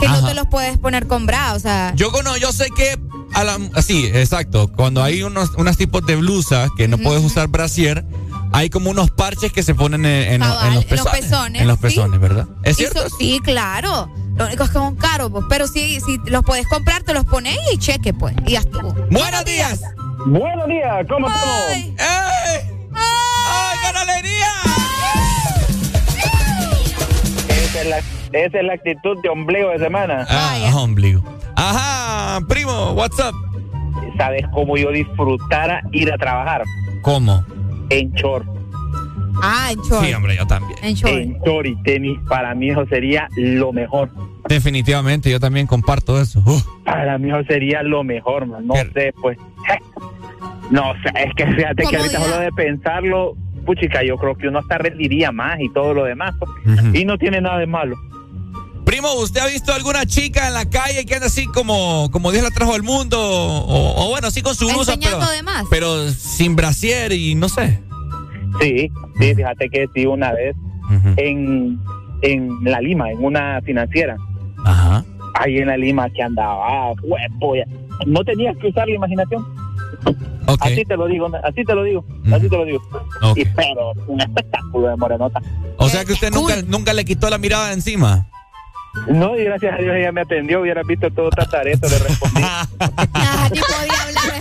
que 0.00 0.06
Ajá. 0.06 0.20
no 0.20 0.26
te 0.28 0.34
los 0.34 0.46
puedes 0.48 0.78
poner 0.78 1.06
con 1.06 1.26
bra, 1.26 1.52
o 1.54 1.58
sea. 1.60 1.92
Yo 1.94 2.10
cono, 2.10 2.36
yo 2.36 2.52
sé 2.52 2.66
que 2.74 2.98
a 3.34 3.44
la, 3.44 3.58
sí, 3.82 4.06
exacto. 4.12 4.68
Cuando 4.74 5.02
hay 5.02 5.22
unos, 5.22 5.50
unos 5.56 5.76
tipos 5.76 6.04
de 6.06 6.16
blusas 6.16 6.70
que 6.76 6.88
no 6.88 6.98
puedes 6.98 7.22
usar 7.22 7.48
brasier, 7.48 8.04
hay 8.52 8.68
como 8.70 8.90
unos 8.90 9.10
parches 9.10 9.52
que 9.52 9.62
se 9.62 9.74
ponen 9.74 10.04
en, 10.06 10.32
en- 10.34 10.40
Cabal, 10.40 10.68
en 10.68 10.74
los 10.74 10.84
en 10.84 10.90
los 10.96 11.06
pezones. 11.06 11.20
pezones, 11.24 11.62
En 11.62 11.68
los 11.68 11.76
sí. 11.76 11.82
pezones, 11.82 12.20
¿verdad? 12.20 12.46
¿Es 12.64 12.76
cierto? 12.76 13.02
sí, 13.18 13.38
claro. 13.44 14.12
Lo 14.36 14.46
único 14.46 14.64
es 14.64 14.70
que 14.70 14.74
son 14.74 14.96
caros, 14.96 15.30
pues, 15.30 15.44
pero 15.50 15.66
sí, 15.68 16.00
si 16.04 16.18
los 16.30 16.42
puedes 16.44 16.66
comprar, 16.66 17.02
te 17.02 17.12
los 17.12 17.24
pones 17.26 17.56
y 17.72 17.78
cheque, 17.78 18.14
pues. 18.14 18.34
Y 18.46 18.52
ya 18.52 18.60
estuvo. 18.60 18.92
Buenos 19.10 19.44
días. 19.44 19.80
Buenos 20.26 20.66
días, 20.66 21.06
¿cómo 21.08 21.28
estamos? 21.28 21.54
Ay. 21.68 21.94
¡Ey! 21.98 22.70
¡Ay, 22.94 23.78
con 23.86 23.96
alegría! 23.96 24.52
Esa 27.48 27.80
es, 27.82 27.86
la, 27.88 28.00
esa 28.32 28.58
es 28.58 28.64
la 28.64 28.74
actitud 28.74 29.20
de 29.22 29.28
ombligo 29.28 29.70
de 29.70 29.78
semana. 29.78 30.26
Ah, 30.28 30.56
ombligo. 30.76 31.22
Ajá, 31.56 32.40
primo, 32.48 32.92
what's 32.92 33.18
up? 33.18 33.34
¿Sabes 34.16 34.44
cómo 34.52 34.76
yo 34.76 34.90
disfrutara 34.90 35.82
ir 35.92 36.12
a 36.12 36.16
trabajar? 36.18 36.62
¿Cómo? 37.02 37.44
En 37.90 38.12
short. 38.12 38.46
Ah, 39.42 39.68
en 39.72 39.80
short. 39.82 40.04
Sí, 40.04 40.12
hombre, 40.12 40.36
yo 40.36 40.46
también. 40.46 40.78
En 40.82 40.94
short. 40.94 41.14
En 41.14 41.40
short 41.42 41.66
y 41.66 41.82
tenis, 41.82 42.18
para 42.28 42.54
mí 42.54 42.70
eso 42.70 42.86
sería 42.86 43.28
lo 43.36 43.72
mejor. 43.72 44.10
Definitivamente, 44.48 45.30
yo 45.30 45.38
también 45.40 45.66
comparto 45.66 46.20
eso. 46.20 46.42
Para 46.84 47.18
mí 47.18 47.28
eso 47.30 47.42
sería 47.48 47.82
lo 47.82 48.02
mejor, 48.04 48.46
man. 48.46 48.66
No 48.66 48.74
sé, 48.94 49.12
pues. 49.20 49.38
No 50.70 50.92
sé, 51.02 51.10
es 51.24 51.34
que 51.34 51.46
fíjate 51.46 51.84
que 51.88 51.96
ahorita 51.96 52.16
Comodidad. 52.18 52.36
solo 52.36 52.38
de 52.38 52.52
pensarlo, 52.52 53.36
puchica, 53.66 54.02
yo 54.04 54.16
creo 54.16 54.36
que 54.36 54.48
uno 54.48 54.60
hasta 54.60 54.78
rendiría 54.78 55.32
más 55.32 55.58
y 55.60 55.68
todo 55.72 55.94
lo 55.94 56.04
demás. 56.04 56.34
pues. 56.38 56.50
Y 56.94 57.04
no 57.04 57.18
tiene 57.18 57.40
nada 57.40 57.58
de 57.58 57.66
malo. 57.66 57.96
Primo, 58.90 59.12
¿usted 59.14 59.40
ha 59.40 59.46
visto 59.46 59.72
alguna 59.72 60.04
chica 60.04 60.48
en 60.48 60.54
la 60.54 60.68
calle 60.68 61.06
que 61.06 61.14
anda 61.14 61.28
así 61.28 61.46
como, 61.46 62.10
como 62.10 62.32
Dios 62.32 62.42
la 62.42 62.50
trajo 62.50 62.74
al 62.74 62.82
mundo? 62.82 63.20
O, 63.20 64.04
o 64.04 64.08
bueno, 64.08 64.26
así 64.26 64.42
con 64.42 64.56
su 64.56 64.66
blusa, 64.66 64.96
pero, 64.96 65.14
Enseñando 65.14 65.30
de 65.30 65.42
más. 65.44 65.64
pero 65.70 66.10
sin 66.10 66.56
brasier 66.56 67.12
y 67.12 67.36
no 67.36 67.48
sé. 67.48 67.80
Sí, 68.60 68.90
sí, 69.20 69.34
fíjate 69.36 69.68
que 69.68 69.86
sí, 69.94 70.06
una 70.06 70.32
vez 70.32 70.56
en, 71.18 71.78
en 72.22 72.64
La 72.64 72.80
Lima, 72.80 73.12
en 73.12 73.24
una 73.24 73.60
financiera. 73.64 74.16
Ajá. 74.64 75.04
Ahí 75.34 75.58
en 75.58 75.68
La 75.68 75.76
Lima 75.76 76.10
que 76.10 76.24
andaba, 76.24 76.90
huevo, 77.04 77.54
ya. 77.54 77.66
no 78.06 78.24
tenías 78.24 78.56
que 78.56 78.70
usar 78.70 78.88
la 78.88 78.96
imaginación. 78.96 79.46
Ok. 80.48 80.62
Así 80.62 80.84
te 80.84 80.96
lo 80.96 81.06
digo, 81.06 81.30
así 81.44 81.64
te 81.64 81.74
lo 81.76 81.84
digo, 81.84 82.04
así 82.32 82.48
te 82.48 82.56
lo 82.56 82.64
digo. 82.64 82.82
Ok. 83.22 83.38
Y 83.38 83.44
pero 83.44 83.92
un 84.08 84.20
espectáculo 84.20 84.88
de 84.88 84.96
morenota. 84.96 85.40
O 85.76 85.88
sea 85.88 86.04
que 86.04 86.12
usted 86.12 86.32
nunca, 86.32 86.60
nunca 86.62 86.92
le 86.92 87.04
quitó 87.04 87.30
la 87.30 87.38
mirada 87.38 87.68
de 87.68 87.74
encima. 87.74 88.26
No, 89.08 89.36
y 89.38 89.44
gracias 89.44 89.74
a 89.74 89.76
Dios 89.82 89.94
ella 89.96 90.10
me 90.12 90.22
atendió, 90.22 90.60
hubiera 90.60 90.82
visto 90.82 91.10
todo 91.12 91.30
tatareto, 91.30 91.88
le 91.88 91.98
respondí. 91.98 92.42
Ah, 93.14 93.48
ni 93.52 93.60
podía 93.60 94.02
hablar. 94.02 94.40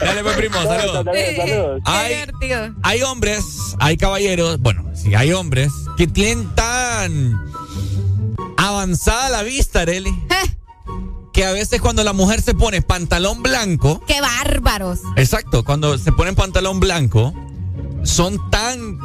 Dale, 0.00 0.22
pues, 0.22 0.36
primo, 0.36 0.54
saludos. 0.62 1.04
Saludos, 1.04 1.14
saludos. 1.36 1.80
Qué 1.84 1.90
Hay, 1.90 2.14
divertido. 2.14 2.74
hay 2.82 3.02
hombres, 3.02 3.44
hay 3.78 3.96
caballeros, 3.96 4.60
bueno, 4.60 4.84
sí, 4.94 5.14
hay 5.14 5.32
hombres 5.32 5.72
que 5.96 6.06
tienen 6.06 6.54
tan 6.54 7.40
avanzada 8.58 9.30
la 9.30 9.42
vista, 9.42 9.80
Areli, 9.82 10.10
Eh, 10.30 10.56
que 11.32 11.46
a 11.46 11.52
veces 11.52 11.80
cuando 11.80 12.04
la 12.04 12.12
mujer 12.12 12.42
se 12.42 12.52
pone 12.54 12.82
pantalón 12.82 13.42
blanco, 13.42 14.02
qué 14.06 14.20
bárbaros. 14.20 15.00
exacto, 15.16 15.64
cuando 15.64 15.96
se 15.96 16.12
ponen 16.12 16.34
pantalón 16.34 16.78
blanco, 16.78 17.32
son 18.02 18.50
tan, 18.50 18.98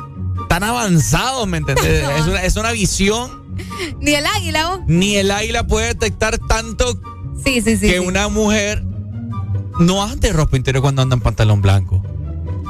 tan 0.50 0.64
avanzados, 0.64 1.48
¿me 1.48 1.58
entendés? 1.60 2.04
es, 2.18 2.28
una, 2.28 2.44
es 2.44 2.56
una 2.58 2.72
visión, 2.74 3.47
Ni 4.00 4.14
el 4.14 4.26
águila, 4.26 4.68
vos. 4.70 4.80
ni 4.88 5.16
el 5.18 5.32
águila 5.32 5.66
puede 5.68 5.88
detectar 5.88 6.38
tanto 6.38 7.00
Sí, 7.44 7.62
sí, 7.62 7.78
sí. 7.78 7.88
que 7.88 7.94
sí. 8.00 8.06
una 8.06 8.28
mujer 8.30 8.84
no 9.80 10.02
ande 10.04 10.34
ropa 10.34 10.58
interior 10.58 10.82
cuando 10.82 11.02
anda 11.02 11.16
en 11.16 11.22
pantalón 11.22 11.62
blanco. 11.62 12.02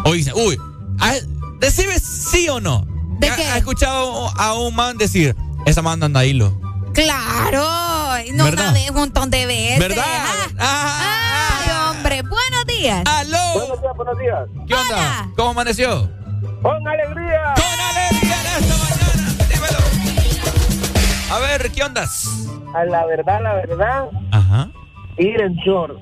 O 0.04 0.14
dice, 0.14 0.34
uy, 0.34 0.58
¿ha- 1.00 1.16
decime 1.60 1.98
sí 2.00 2.50
o 2.50 2.60
no. 2.60 2.86
¿De 3.20 3.30
¿Ha, 3.30 3.36
qué? 3.36 3.44
ha 3.48 3.58
escuchado 3.58 4.30
a 4.38 4.54
un 4.56 4.76
man 4.76 4.98
decir, 4.98 5.36
esa 5.66 5.82
man 5.82 6.04
anda 6.04 6.26
hilo? 6.26 6.60
Claro. 6.94 7.64
No 8.34 8.44
¿Verdad? 8.46 8.66
una 8.70 8.74
vez, 8.74 8.90
un 8.90 8.96
montón 8.98 9.30
de 9.30 9.46
veces. 9.46 9.80
¿Verdad? 9.80 10.04
Ah. 10.60 11.62
Ay, 11.64 11.96
hombre. 11.98 12.22
Buenos 12.24 12.66
días. 12.68 13.04
¡Aló! 13.06 13.38
Buenos 13.56 13.82
días, 13.82 13.94
buenos 13.96 14.20
días. 14.20 14.68
¿Qué 14.68 14.74
onda? 14.76 15.30
¿Cómo 15.36 15.50
amaneció? 15.52 16.10
¡Con 16.62 16.88
alegría! 16.88 17.54
¡Con 17.56 17.80
alegría 17.80 18.36
en 18.58 18.64
esta 18.64 18.78
mañana! 18.78 18.97
A 21.30 21.40
ver, 21.40 21.72
¿qué 21.72 21.84
ondas? 21.84 22.48
A 22.74 22.86
la 22.86 23.06
verdad, 23.06 23.42
la 23.42 23.54
verdad, 23.56 24.10
Ajá. 24.32 24.70
ir 25.18 25.42
en 25.42 25.56
short 25.56 25.98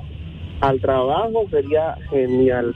al 0.61 0.79
trabajo 0.79 1.45
sería 1.49 1.95
genial. 2.09 2.73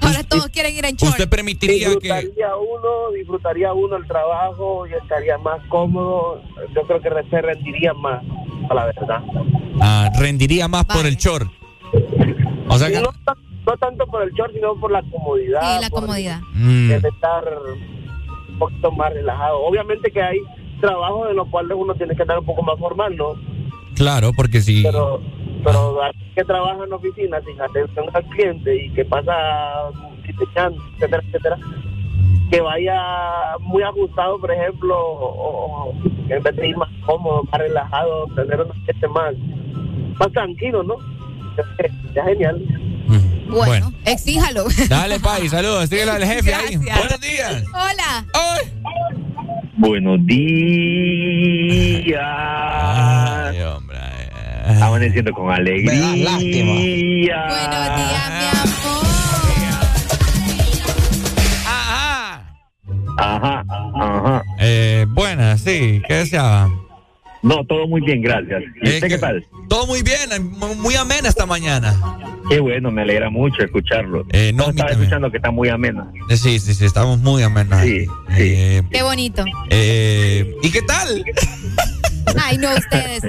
Ahora 0.00 0.22
todos 0.24 0.48
quieren 0.48 0.74
ir 0.74 0.84
en 0.84 0.96
short. 0.96 1.12
¿Usted 1.12 1.28
permitiría 1.28 1.88
que 1.98 2.12
disfrutaría 2.12 2.56
uno, 2.56 3.10
disfrutaría 3.14 3.72
uno 3.72 3.96
el 3.96 4.06
trabajo 4.06 4.86
y 4.86 4.94
estaría 4.94 5.38
más 5.38 5.60
cómodo. 5.68 6.42
Yo 6.74 6.82
creo 6.82 7.00
que 7.00 7.10
se 7.30 7.42
rendiría 7.42 7.94
más, 7.94 8.22
a 8.68 8.74
la 8.74 8.86
verdad. 8.86 9.22
ah, 9.80 10.10
rendiría 10.18 10.68
más 10.68 10.84
por 10.84 11.06
el 11.06 11.16
short? 11.16 11.48
O 12.68 12.78
sea 12.78 12.88
que 12.88 13.00
no, 13.00 13.12
no 13.66 13.76
tanto 13.78 14.06
por 14.06 14.22
el 14.22 14.32
short, 14.32 14.52
sino 14.52 14.74
por 14.80 14.90
la 14.90 15.02
comodidad. 15.02 15.76
Sí, 15.76 15.82
la 15.82 15.90
comodidad. 15.90 16.40
Mm. 16.54 16.90
el 16.90 17.04
estar 17.04 17.44
un 18.48 18.58
poquito 18.58 18.90
más 18.92 19.12
relajado. 19.12 19.60
Obviamente 19.62 20.10
que 20.10 20.22
hay 20.22 20.38
trabajos 20.80 21.30
en 21.30 21.36
los 21.36 21.48
cuales 21.48 21.76
uno 21.78 21.94
tiene 21.94 22.14
que 22.14 22.22
estar 22.22 22.38
un 22.38 22.44
poco 22.46 22.62
más 22.62 22.78
formal, 22.78 23.16
¿no? 23.16 23.34
Claro, 23.94 24.32
porque 24.36 24.60
si 24.60 24.82
Pero, 24.82 25.20
pero 25.64 26.02
alguien 26.02 26.32
que 26.34 26.44
trabaja 26.44 26.84
en 26.84 26.92
oficina 26.92 27.40
sin 27.46 27.60
atención 27.60 28.06
al 28.12 28.24
cliente 28.26 28.84
y 28.84 28.90
que 28.90 29.04
pasa 29.04 29.32
diseñando, 30.26 30.82
etcétera, 30.94 31.22
etcétera, 31.26 31.58
que 32.50 32.60
vaya 32.60 33.00
muy 33.60 33.82
ajustado, 33.82 34.38
por 34.38 34.50
ejemplo, 34.52 34.96
o, 34.98 35.88
o 35.88 35.94
en 36.28 36.42
vez 36.42 36.56
de 36.56 36.68
ir 36.68 36.76
más 36.76 36.90
cómodo, 37.06 37.42
más 37.44 37.60
relajado, 37.60 38.26
tener 38.34 38.60
un 38.60 38.70
ambiente 38.70 39.08
más, 39.08 39.34
más 40.18 40.32
tranquilo, 40.32 40.82
¿no? 40.82 40.96
Es, 41.78 41.90
es 42.14 42.24
genial. 42.24 42.62
Bueno, 43.48 43.92
exíjalo. 44.04 44.64
Dale, 44.88 45.20
Pai, 45.20 45.48
saludos. 45.48 45.88
Síguelo 45.88 46.12
al 46.12 46.24
jefe 46.24 46.52
ahí. 46.52 46.76
Buenos 46.76 47.20
días. 47.20 47.64
Hola. 47.72 48.26
Buenos 49.76 50.24
días. 50.26 50.46
Amaneciendo 54.82 55.32
con 55.32 55.50
alegría. 55.52 55.92
Buenos 55.92 56.38
días, 56.38 56.42
mi 56.42 56.60
amor. 56.60 56.76
Ajá, 63.18 63.64
ajá. 63.94 64.42
Eh, 64.60 65.06
buenas, 65.08 65.60
sí. 65.60 66.02
¿Qué 66.06 66.14
deseaba? 66.14 66.70
No, 67.46 67.64
todo 67.64 67.86
muy 67.86 68.00
bien, 68.00 68.22
gracias. 68.22 68.60
¿Y 68.82 68.88
usted 68.88 69.08
qué 69.08 69.18
tal? 69.18 69.46
Todo 69.68 69.86
muy 69.86 70.02
bien, 70.02 70.50
mu- 70.58 70.74
muy 70.74 70.96
amena 70.96 71.28
esta 71.28 71.46
mañana. 71.46 71.94
Qué 72.50 72.58
bueno, 72.60 72.90
me 72.90 73.02
alegra 73.02 73.30
mucho 73.30 73.62
escucharlo. 73.62 74.24
Eh, 74.32 74.52
no, 74.52 74.64
estaba 74.70 74.88
también. 74.88 75.00
escuchando 75.02 75.30
que 75.30 75.36
está 75.36 75.50
muy 75.52 75.68
amena. 75.68 76.08
Eh, 76.28 76.36
Sí, 76.36 76.58
sí, 76.58 76.74
sí, 76.74 76.84
estamos 76.84 77.18
muy 77.20 77.42
amenos. 77.44 77.80
Sí, 77.82 78.06
Qué 78.36 79.02
bonito. 79.02 79.44
eh, 79.70 80.54
¿Y 80.62 80.70
qué 80.70 80.82
tal? 80.82 81.24
Ay, 82.42 82.58
no, 82.58 82.68
ustedes. 82.74 83.22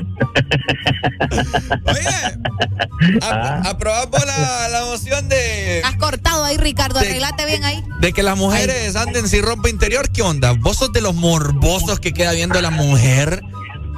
A- 3.22 3.69
Aprobamos 3.69 4.26
la, 4.26 4.68
la 4.69 4.85
moción 4.85 5.30
de, 5.30 5.81
Has 5.85 5.95
cortado 5.98 6.44
ahí, 6.44 6.57
Ricardo. 6.57 6.99
Arreglate 6.99 7.45
bien 7.45 7.64
ahí. 7.64 7.84
de 8.02 8.14
que 8.14 8.23
las 8.23 8.38
mujeres 8.38 8.95
anden 8.95 9.27
sin 9.27 9.44
ropa 9.44 9.69
interior. 9.69 10.10
¿Qué 10.11 10.22
onda? 10.23 10.53
¿Vos 10.53 10.77
sos 10.77 10.91
de 10.91 11.02
los 11.02 11.14
morbosos 11.15 11.99
que 11.99 12.14
queda 12.14 12.31
viendo 12.34 12.57
a 12.57 12.61
la 12.61 12.72
mujer 12.72 13.41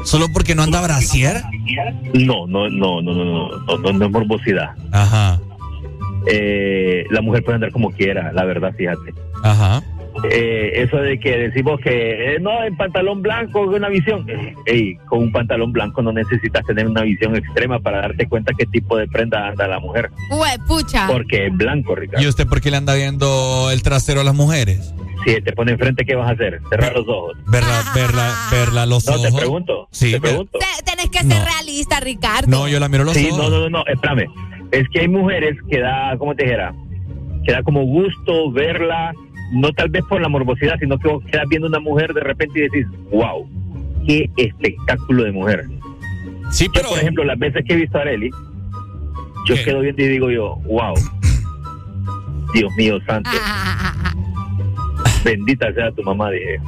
¿Solo 0.03 0.27
porque 0.33 0.55
no 0.55 0.63
anda 0.63 0.81
brasier? 0.81 1.41
No, 2.13 2.47
no, 2.47 2.69
no, 2.69 3.01
no, 3.01 3.13
no, 3.13 3.23
no, 3.23 3.77
no, 3.93 4.05
es 4.05 4.11
morbosidad. 4.11 4.75
Ajá. 4.91 5.39
Eh, 6.25 7.05
la 7.09 7.21
mujer 7.21 7.43
puede 7.43 7.55
andar 7.55 7.71
como 7.71 7.91
quiera, 7.91 8.31
la 8.33 8.45
verdad, 8.45 8.73
fíjate. 8.75 9.13
Ajá. 9.43 9.83
Eh, 10.31 10.71
eso 10.83 10.97
de 10.97 11.19
que 11.19 11.37
decimos 11.37 11.79
que 11.81 12.35
eh, 12.35 12.39
no, 12.39 12.63
en 12.63 12.75
pantalón 12.75 13.21
blanco 13.21 13.63
es 13.69 13.77
una 13.77 13.89
visión. 13.89 14.29
Eh, 14.29 14.53
ey, 14.65 14.95
con 15.07 15.19
un 15.19 15.31
pantalón 15.31 15.71
blanco 15.71 16.01
no 16.01 16.11
necesitas 16.11 16.65
tener 16.65 16.87
una 16.87 17.01
visión 17.03 17.35
extrema 17.35 17.79
para 17.79 18.01
darte 18.01 18.27
cuenta 18.27 18.53
qué 18.57 18.65
tipo 18.65 18.97
de 18.97 19.07
prenda 19.07 19.47
anda 19.47 19.67
la 19.67 19.79
mujer. 19.79 20.09
Ué, 20.31 20.49
pucha. 20.67 21.07
Porque 21.07 21.47
es 21.47 21.53
blanco, 21.57 21.95
Ricardo. 21.95 22.23
¿Y 22.23 22.27
usted 22.27 22.47
por 22.47 22.61
qué 22.61 22.71
le 22.71 22.77
anda 22.77 22.95
viendo 22.95 23.69
el 23.71 23.81
trasero 23.81 24.21
a 24.21 24.23
las 24.23 24.35
mujeres? 24.35 24.93
Si 25.25 25.41
te 25.41 25.51
pone 25.53 25.73
enfrente, 25.73 26.05
¿qué 26.05 26.15
vas 26.15 26.29
a 26.29 26.33
hacer? 26.33 26.59
Cerrar 26.69 26.93
los 26.95 27.07
ojos. 27.07 27.33
Verla, 27.47 27.83
verla, 27.93 28.33
verla 28.51 28.85
los 28.85 29.05
No, 29.05 29.13
ojos. 29.15 29.29
te 29.29 29.37
pregunto. 29.37 29.87
Sí, 29.91 30.05
te 30.07 30.11
ver- 30.13 30.21
pregunto. 30.21 30.59
Te- 30.59 30.83
Tenés 30.89 31.09
que 31.09 31.19
ser 31.19 31.43
realista, 31.43 31.99
Ricardo. 31.99 32.47
No, 32.49 32.67
yo 32.67 32.79
la 32.79 32.87
miro 32.89 33.03
los 33.03 33.13
Sí, 33.13 33.27
ojos. 33.29 33.37
no, 33.37 33.49
no, 33.49 33.59
no, 33.59 33.69
no, 33.69 33.85
espérame. 33.85 34.25
Es 34.71 34.87
que 34.89 35.01
hay 35.01 35.07
mujeres 35.07 35.57
que 35.69 35.79
da, 35.79 36.15
¿cómo 36.17 36.35
te 36.35 36.43
dijera? 36.43 36.73
Que 37.45 37.51
da 37.51 37.63
como 37.63 37.83
gusto 37.83 38.51
verla, 38.51 39.13
no 39.51 39.71
tal 39.73 39.89
vez 39.89 40.03
por 40.07 40.21
la 40.21 40.29
morbosidad, 40.29 40.77
sino 40.79 40.97
que 40.97 41.07
vos 41.07 41.23
quedas 41.25 41.45
viendo 41.49 41.67
una 41.67 41.79
mujer 41.79 42.13
de 42.13 42.21
repente 42.21 42.59
y 42.59 42.61
decís, 42.63 42.85
wow, 43.11 43.49
qué 44.05 44.29
espectáculo 44.37 45.23
de 45.23 45.31
mujer. 45.31 45.65
Sí, 46.51 46.67
pero... 46.73 46.89
por 46.89 46.99
ejemplo, 46.99 47.23
las 47.23 47.37
veces 47.37 47.63
que 47.65 47.73
he 47.73 47.77
visto 47.77 47.97
a 47.97 48.01
Areli, 48.01 48.29
yo 49.45 49.55
quedo 49.63 49.81
viendo 49.81 50.01
y 50.01 50.07
digo 50.07 50.29
yo, 50.31 50.55
wow, 50.65 50.93
Dios 52.53 52.71
mío 52.77 52.99
santo. 53.05 53.29
Bendita 55.23 55.73
sea 55.73 55.91
tu 55.91 56.03
mamá, 56.03 56.31
dije. 56.31 56.59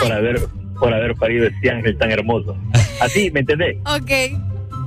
por 0.00 0.12
haber, 0.12 0.40
por 0.78 0.92
haber 0.92 1.14
parido 1.14 1.46
este 1.46 1.70
ángel 1.70 1.96
tan 1.98 2.10
hermoso. 2.10 2.56
Así, 3.00 3.30
¿me 3.30 3.40
entendés? 3.40 3.76
Ok. 3.86 4.10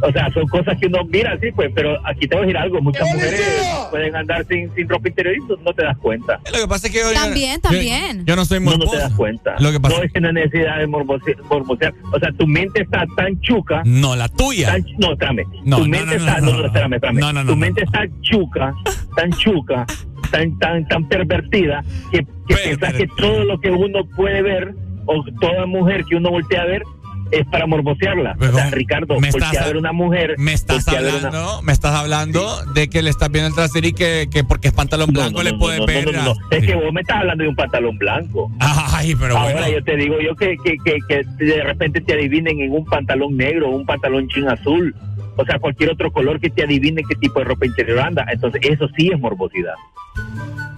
O 0.01 0.11
sea, 0.11 0.29
son 0.33 0.47
cosas 0.47 0.77
que 0.79 0.87
uno 0.87 1.03
mira 1.05 1.33
así, 1.33 1.51
pues, 1.51 1.71
pero 1.73 1.97
aquí 2.05 2.27
te 2.27 2.35
voy 2.35 2.43
a 2.43 2.47
decir 2.47 2.57
algo, 2.57 2.81
muchas 2.81 3.07
mujeres 3.13 3.41
pueden 3.89 4.15
andar 4.15 4.45
sin, 4.47 4.73
sin 4.75 4.87
ropa 4.89 5.07
interior 5.07 5.35
y 5.35 5.47
tú 5.47 5.57
no 5.63 5.73
te 5.73 5.83
das 5.83 5.97
cuenta. 5.97 6.39
Lo 6.53 6.59
que 6.59 6.67
pasa 6.67 6.87
es 6.87 6.93
que 6.93 6.99
yo, 6.99 7.13
También, 7.13 7.61
también. 7.61 8.25
yo 8.25 8.35
no 8.35 8.45
soy 8.45 8.59
No, 8.59 8.71
no 8.71 8.77
morboso. 8.77 8.91
te 8.91 8.97
das 8.99 9.13
cuenta. 9.13 9.55
Lo 9.59 9.71
que 9.71 9.79
pasa- 9.79 9.97
No 9.97 10.03
es 10.03 10.11
que 10.11 10.19
no 10.21 10.27
hay 10.27 10.33
necesidad 10.33 10.77
de 10.79 10.87
morbose- 10.87 11.37
morbosear. 11.49 11.93
O 12.11 12.19
sea, 12.19 12.31
tu 12.37 12.45
mente 12.45 12.81
está 12.81 13.05
tan 13.15 13.39
chuca. 13.41 13.81
No, 13.85 14.15
la 14.15 14.27
tuya. 14.27 14.67
tan- 14.73 14.85
no, 14.97 15.13
espérame. 15.13 15.43
No, 15.63 15.77
tu 15.77 15.83
no, 15.83 15.89
mente 15.89 16.05
no, 16.05 16.23
no, 16.23 16.27
está, 16.29 16.39
no, 16.41 16.45
no, 16.45 16.51
no, 16.51 16.59
no, 16.59 16.67
espérame, 16.67 16.93
espérame. 16.95 17.19
No, 17.19 17.33
no, 17.33 17.43
no, 17.43 17.49
tu 17.49 17.55
no. 17.55 17.61
mente 17.61 17.83
está 17.83 18.01
chuca, 18.21 18.73
tan 19.15 19.31
chuca, 19.31 19.85
tan, 20.31 20.59
tan, 20.59 20.87
tan 20.87 21.07
pervertida, 21.07 21.83
que, 22.11 22.19
que 22.47 22.55
piensas 22.63 22.93
que 22.93 23.07
todo 23.17 23.43
lo 23.45 23.59
que 23.59 23.71
uno 23.71 24.05
puede 24.15 24.41
ver, 24.41 24.73
o 25.07 25.23
toda 25.39 25.65
mujer 25.67 26.03
que 26.05 26.15
uno 26.15 26.31
voltea 26.31 26.63
a 26.63 26.65
ver, 26.65 26.83
es 27.31 27.45
para 27.47 27.65
morbosearla. 27.67 28.35
O 28.39 28.51
sea, 28.55 28.69
Ricardo, 28.71 29.19
me 29.19 29.29
estás- 29.29 29.57
a 29.57 29.65
ver 29.65 29.77
una 29.77 29.91
mujer. 29.91 30.35
Me 30.37 30.53
estás 30.53 30.87
una- 30.87 30.97
hablando, 30.97 31.61
me 31.63 31.73
estás 31.73 31.93
hablando 31.95 32.63
de 32.73 32.87
que 32.89 33.01
le 33.01 33.09
estás 33.09 33.29
viendo 33.31 33.49
el 33.49 33.55
trasero 33.55 33.87
y 33.87 33.93
que, 33.93 34.27
que 34.31 34.43
porque 34.43 34.67
es 34.69 34.73
pantalón 34.73 35.11
blanco 35.11 35.39
no, 35.39 35.43
le 35.43 35.51
no, 35.53 35.59
puedes 35.59 35.79
no, 35.79 35.85
no, 35.85 35.93
ver. 35.93 36.05
no, 36.05 36.11
no, 36.11 36.23
no. 36.23 36.35
Es 36.51 36.65
que 36.65 36.75
vos 36.75 36.93
me 36.93 37.01
estás 37.01 37.17
hablando 37.17 37.43
de 37.43 37.49
un 37.49 37.55
pantalón 37.55 37.97
blanco. 37.97 38.51
Ay, 38.59 39.15
pero 39.19 39.37
Ahora 39.37 39.53
bueno. 39.53 39.69
yo 39.69 39.83
te 39.83 39.95
digo 39.97 40.15
yo 40.21 40.35
que, 40.35 40.55
que, 40.63 40.77
que, 40.83 40.97
que 41.07 41.45
de 41.45 41.63
repente 41.63 42.01
te 42.01 42.13
adivinen 42.13 42.59
en 42.61 42.71
un 42.71 42.85
pantalón 42.85 43.35
negro, 43.35 43.69
un 43.69 43.85
pantalón 43.85 44.27
chin 44.29 44.47
azul, 44.47 44.95
o 45.37 45.43
sea, 45.45 45.59
cualquier 45.59 45.89
otro 45.91 46.11
color 46.11 46.39
que 46.39 46.49
te 46.49 46.63
adivine 46.63 47.01
qué 47.07 47.15
tipo 47.15 47.39
de 47.39 47.45
ropa 47.45 47.65
interior 47.65 47.99
anda. 47.99 48.25
Entonces, 48.31 48.61
eso 48.63 48.87
sí 48.95 49.09
es 49.13 49.19
morbosidad. 49.19 49.73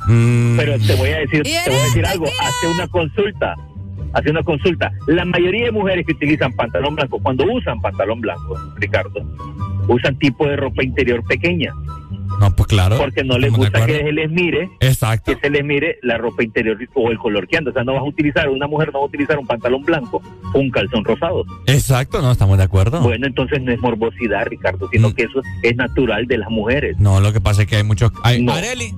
Mm. 0.07 0.55
Pero 0.57 0.79
te 0.79 0.95
voy 0.95 1.09
a 1.09 1.17
decir, 1.19 1.43
te 1.43 1.69
voy 1.69 1.79
a 1.79 1.83
decir 1.83 2.05
algo, 2.05 2.25
hace 2.25 2.67
una 2.73 2.87
consulta, 2.87 3.55
hace 4.13 4.29
una 4.31 4.43
consulta. 4.43 4.91
La 5.07 5.25
mayoría 5.25 5.65
de 5.65 5.71
mujeres 5.71 6.05
que 6.05 6.13
utilizan 6.13 6.53
pantalón 6.53 6.95
blanco, 6.95 7.19
cuando 7.21 7.45
usan 7.45 7.79
pantalón 7.81 8.21
blanco, 8.21 8.55
Ricardo, 8.77 9.21
usan 9.87 10.17
tipo 10.19 10.45
de 10.47 10.55
ropa 10.55 10.83
interior 10.83 11.23
pequeña. 11.25 11.71
No, 12.39 12.55
pues 12.55 12.67
claro. 12.67 12.97
Porque 12.97 13.23
no 13.23 13.37
les 13.39 13.51
gusta 13.51 13.85
que 13.85 13.97
se 13.97 14.11
les 14.11 14.29
mire 14.29 14.69
Exacto. 14.81 15.33
que 15.33 15.39
se 15.41 15.49
les 15.49 15.63
mire 15.63 15.97
la 16.03 16.17
ropa 16.17 16.43
interior 16.43 16.77
o 16.93 17.09
el 17.09 17.17
color 17.17 17.47
que 17.47 17.57
anda. 17.57 17.71
O 17.71 17.73
sea, 17.73 17.83
no 17.83 17.93
vas 17.93 18.01
a 18.01 18.05
utilizar, 18.05 18.47
una 18.49 18.67
mujer 18.67 18.89
no 18.93 18.99
va 18.99 19.05
a 19.05 19.07
utilizar 19.07 19.39
un 19.39 19.47
pantalón 19.47 19.81
blanco 19.83 20.21
o 20.53 20.59
un 20.59 20.69
calzón 20.69 21.03
rosado. 21.03 21.45
Exacto, 21.65 22.21
no, 22.21 22.31
estamos 22.31 22.57
de 22.59 22.65
acuerdo. 22.65 23.01
Bueno, 23.01 23.25
entonces 23.25 23.61
no 23.63 23.71
es 23.71 23.79
morbosidad, 23.79 24.45
Ricardo, 24.45 24.87
sino 24.91 25.13
que 25.15 25.23
eso 25.23 25.41
es 25.63 25.75
natural 25.77 26.27
de 26.27 26.37
las 26.37 26.49
mujeres. 26.49 26.97
No, 26.99 27.19
lo 27.21 27.33
que 27.33 27.41
pasa 27.41 27.63
es 27.63 27.67
que 27.67 27.77
hay 27.77 27.83
muchos. 27.83 28.11
Hay, 28.23 28.43
No. 28.43 28.53
Areli, 28.53 28.93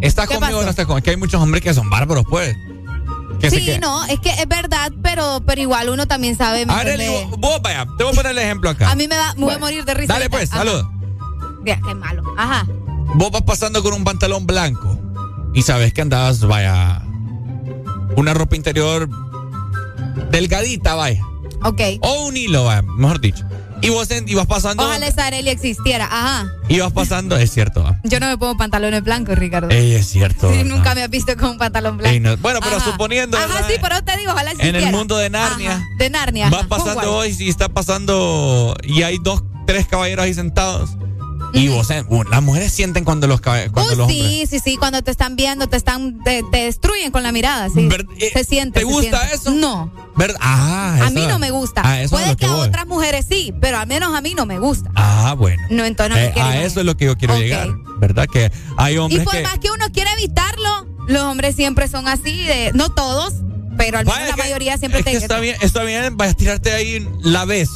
¿estás 0.00 0.28
¿Qué 0.28 0.36
conmigo 0.36 0.60
o 0.60 0.62
no 0.62 0.70
estás 0.70 0.86
conmigo? 0.86 1.04
Que 1.04 1.10
hay 1.10 1.16
muchos 1.18 1.42
hombres 1.42 1.62
que 1.62 1.74
son 1.74 1.90
bárbaros, 1.90 2.24
pues. 2.30 2.56
Que 3.40 3.50
Sí, 3.50 3.64
que- 3.64 3.78
no, 3.80 4.04
es 4.04 4.20
que 4.20 4.30
es 4.30 4.46
verdad, 4.48 4.92
pero, 5.02 5.42
pero 5.46 5.60
igual 5.60 5.88
uno 5.88 6.06
también 6.06 6.36
sabe. 6.36 6.64
te 6.64 6.66
voy 8.04 8.12
a 8.12 8.14
poner 8.14 8.32
el 8.32 8.38
ejemplo 8.38 8.70
acá. 8.70 8.90
A 8.90 8.94
mí 8.94 9.08
me, 9.08 9.14
da, 9.16 9.34
me 9.34 9.44
voy 9.44 9.54
a 9.54 9.58
morir 9.58 9.84
de 9.84 9.94
risa. 9.94 10.12
Dale, 10.12 10.24
ahorita. 10.26 10.38
pues, 10.38 10.50
Ajá. 10.52 10.58
salud. 10.64 10.84
Vea, 11.62 11.80
qué 11.86 11.94
malo. 11.94 12.22
Ajá. 12.36 12.66
Vos 13.14 13.30
vas 13.30 13.42
pasando 13.42 13.82
con 13.82 13.92
un 13.94 14.04
pantalón 14.04 14.46
blanco 14.46 14.98
y 15.54 15.62
sabes 15.62 15.92
que 15.92 16.02
andabas, 16.02 16.40
vaya, 16.40 17.02
una 18.16 18.32
ropa 18.34 18.56
interior 18.56 19.08
delgadita, 20.30 20.94
vaya. 20.94 21.22
Ok. 21.64 21.80
O 22.00 22.26
un 22.26 22.36
hilo, 22.36 22.64
vaya, 22.64 22.82
mejor 22.82 23.20
dicho. 23.20 23.44
Y 23.82 23.90
vos 23.90 24.10
en- 24.12 24.28
y 24.28 24.34
vas 24.34 24.46
pasando, 24.46 24.84
Ojalá 24.84 25.06
esa 25.06 25.26
Areli 25.26 25.50
existiera. 25.50 26.06
Ajá. 26.06 26.46
y 26.68 26.78
vas 26.80 26.92
pasando, 26.92 27.36
es 27.36 27.50
cierto, 27.52 27.82
va. 27.82 27.98
Yo 28.04 28.18
no 28.20 28.28
me 28.28 28.38
pongo 28.38 28.56
pantalones 28.56 29.02
blancos, 29.02 29.36
Ricardo. 29.36 29.68
Ey, 29.70 29.94
es 29.94 30.06
cierto. 30.08 30.50
Sí, 30.54 30.62
nunca 30.64 30.94
me 30.94 31.02
has 31.02 31.10
visto 31.10 31.36
con 31.36 31.50
un 31.50 31.58
pantalón 31.58 31.96
blanco. 31.98 32.12
Ey, 32.14 32.20
no- 32.20 32.36
Bueno, 32.38 32.60
pero 32.62 32.76
Ajá. 32.76 32.90
suponiendo, 32.90 33.36
Ajá, 33.36 33.46
¿verdad? 33.48 33.68
sí, 33.68 33.74
pero 33.82 34.02
te 34.04 34.16
digo, 34.16 34.32
ojalá 34.32 34.52
en 34.52 34.56
existiera. 34.60 34.88
el 34.88 34.94
mundo 34.94 35.16
de 35.18 35.28
Narnia, 35.30 35.72
Ajá, 35.72 35.84
De 35.98 36.10
Narnia. 36.10 36.48
vas 36.50 36.66
pasando 36.66 37.16
hoy 37.16 37.36
y 37.38 37.48
está 37.48 37.68
pasando 37.68 38.76
y 38.84 39.02
hay 39.02 39.18
dos, 39.22 39.42
tres 39.66 39.86
caballeros 39.86 40.24
ahí 40.24 40.34
sentados 40.34 40.90
Y 41.54 41.68
vos, 41.68 41.90
eh, 41.90 42.02
uh, 42.08 42.22
las 42.24 42.42
mujeres 42.42 42.72
sienten 42.72 43.04
cuando 43.04 43.26
los, 43.26 43.40
cuando 43.40 43.62
Uh, 43.82 43.96
los 43.96 43.98
hombres. 44.00 44.08
sí, 44.22 44.46
sí, 44.48 44.58
sí, 44.58 44.76
cuando 44.78 45.02
te 45.02 45.10
están 45.10 45.36
viendo, 45.36 45.68
te 45.68 45.76
están, 45.76 46.22
te, 46.24 46.42
te 46.50 46.58
destruyen 46.64 47.10
con 47.12 47.22
la 47.22 47.30
mirada, 47.32 47.68
sí. 47.68 47.88
se 48.32 48.44
siente. 48.44 48.80
¿te 48.80 48.84
gusta 48.84 49.18
siente. 49.20 49.34
eso? 49.36 49.50
No, 49.50 49.92
¿verdad? 50.16 50.38
Ah, 50.40 50.94
a 50.94 51.04
eso- 51.06 51.10
mí 51.14 51.26
no 51.26 51.38
me 51.38 51.50
gusta. 51.50 51.82
Ah, 51.84 52.00
es 52.00 52.10
Puede 52.10 52.30
que, 52.30 52.36
que 52.36 52.46
a 52.46 52.54
otras 52.54 52.86
mujeres 52.86 53.26
sí, 53.28 53.52
pero 53.60 53.78
al 53.78 53.86
menos 53.86 54.14
a 54.14 54.20
mí 54.22 54.34
no 54.34 54.46
me 54.46 54.58
gusta. 54.58 54.90
Ah, 54.94 55.34
bueno. 55.36 55.62
No, 55.70 55.84
entonces 55.84 56.34
no 56.34 56.40
Eh, 56.40 56.42
a 56.42 56.62
eso 56.64 56.80
es 56.80 56.86
lo 56.86 56.96
que 56.96 57.04
yo 57.06 57.16
quiero 57.16 57.36
llegar. 57.38 57.68
¿Verdad? 57.98 58.26
Que 58.32 58.50
hay 58.78 58.94
Y 58.94 58.98
hombres 58.98 59.22
por 59.24 59.34
que. 59.34 59.42
más 59.42 59.58
que 59.58 59.70
uno 59.70 59.86
quiera 59.92 60.12
evitarlo, 60.14 60.86
los 61.06 61.22
hombres 61.22 61.54
siempre 61.54 61.86
son 61.86 62.08
así, 62.08 62.42
de, 62.44 62.72
no 62.74 62.88
todos, 62.90 63.34
pero 63.76 63.98
al 63.98 64.04
menos 64.06 64.18
Vaya, 64.18 64.30
la 64.30 64.34
que- 64.36 64.42
mayoría 64.42 64.76
siempre 64.78 65.00
es 65.00 65.04
te 65.04 65.10
que 65.12 65.16
está 65.18 65.38
bien, 65.38 65.56
está 65.60 65.84
bien, 65.84 66.16
vas 66.16 66.30
a 66.30 66.34
tirarte 66.34 66.72
ahí 66.72 67.06
la 67.22 67.44
vez. 67.44 67.68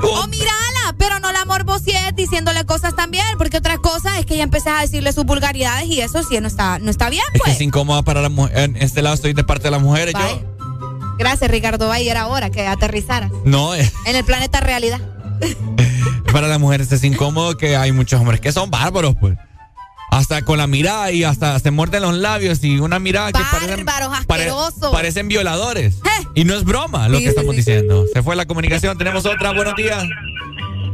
O 0.00 0.26
mírala, 0.28 0.94
pero 0.98 1.18
no 1.20 1.32
la 1.32 1.44
morbosies 1.44 2.14
diciéndole 2.14 2.64
cosas 2.64 2.94
también, 2.96 3.24
porque 3.38 3.58
otra 3.58 3.78
cosa 3.78 4.18
es 4.18 4.26
que 4.26 4.36
ya 4.36 4.42
empezás 4.42 4.78
a 4.78 4.80
decirle 4.82 5.12
sus 5.12 5.24
vulgaridades 5.24 5.86
y 5.86 6.00
eso 6.00 6.22
sí 6.22 6.40
no 6.40 6.48
está, 6.48 6.78
no 6.78 6.90
está 6.90 7.10
bien, 7.10 7.24
Es 7.28 7.32
que 7.34 7.38
pues. 7.40 7.54
es 7.56 7.60
incómoda 7.60 8.02
para 8.02 8.20
la 8.22 8.28
mujer. 8.28 8.58
En 8.58 8.76
este 8.76 9.02
lado 9.02 9.14
estoy 9.14 9.32
de 9.32 9.44
parte 9.44 9.64
de 9.64 9.70
las 9.72 9.82
mujeres. 9.82 10.14
Yo. 10.14 10.42
Gracias, 11.18 11.50
Ricardo 11.50 11.88
Bay, 11.88 12.08
era 12.08 12.26
hora 12.26 12.50
que 12.50 12.66
aterrizaras 12.66 13.30
No, 13.44 13.74
eh, 13.74 13.90
en 14.06 14.16
el 14.16 14.24
planeta 14.24 14.60
realidad. 14.60 15.00
para 16.32 16.48
las 16.48 16.58
mujeres 16.58 16.90
es 16.92 17.04
incómodo 17.04 17.56
que 17.56 17.76
hay 17.76 17.92
muchos 17.92 18.20
hombres 18.20 18.40
que 18.40 18.52
son 18.52 18.70
bárbaros, 18.70 19.14
pues. 19.20 19.36
Hasta 20.12 20.42
con 20.42 20.58
la 20.58 20.66
mirada 20.66 21.10
y 21.10 21.24
hasta 21.24 21.58
se 21.58 21.70
muerden 21.70 22.02
los 22.02 22.12
labios 22.14 22.62
y 22.62 22.78
una 22.78 22.98
mirada 22.98 23.32
que 23.32 23.40
parecen, 23.50 23.86
pare- 24.26 24.50
parecen 24.92 25.26
violadores. 25.28 26.02
Y 26.34 26.44
no 26.44 26.52
es 26.54 26.64
broma 26.64 27.08
lo 27.08 27.16
Sí, 27.16 27.24
que 27.24 27.30
estamos 27.30 27.52
sí. 27.52 27.56
diciendo. 27.56 28.04
Se 28.12 28.22
fue 28.22 28.36
la 28.36 28.44
comunicación, 28.44 28.98
tenemos 28.98 29.24
otra. 29.24 29.52
Buenos 29.52 29.74
días. 29.74 30.04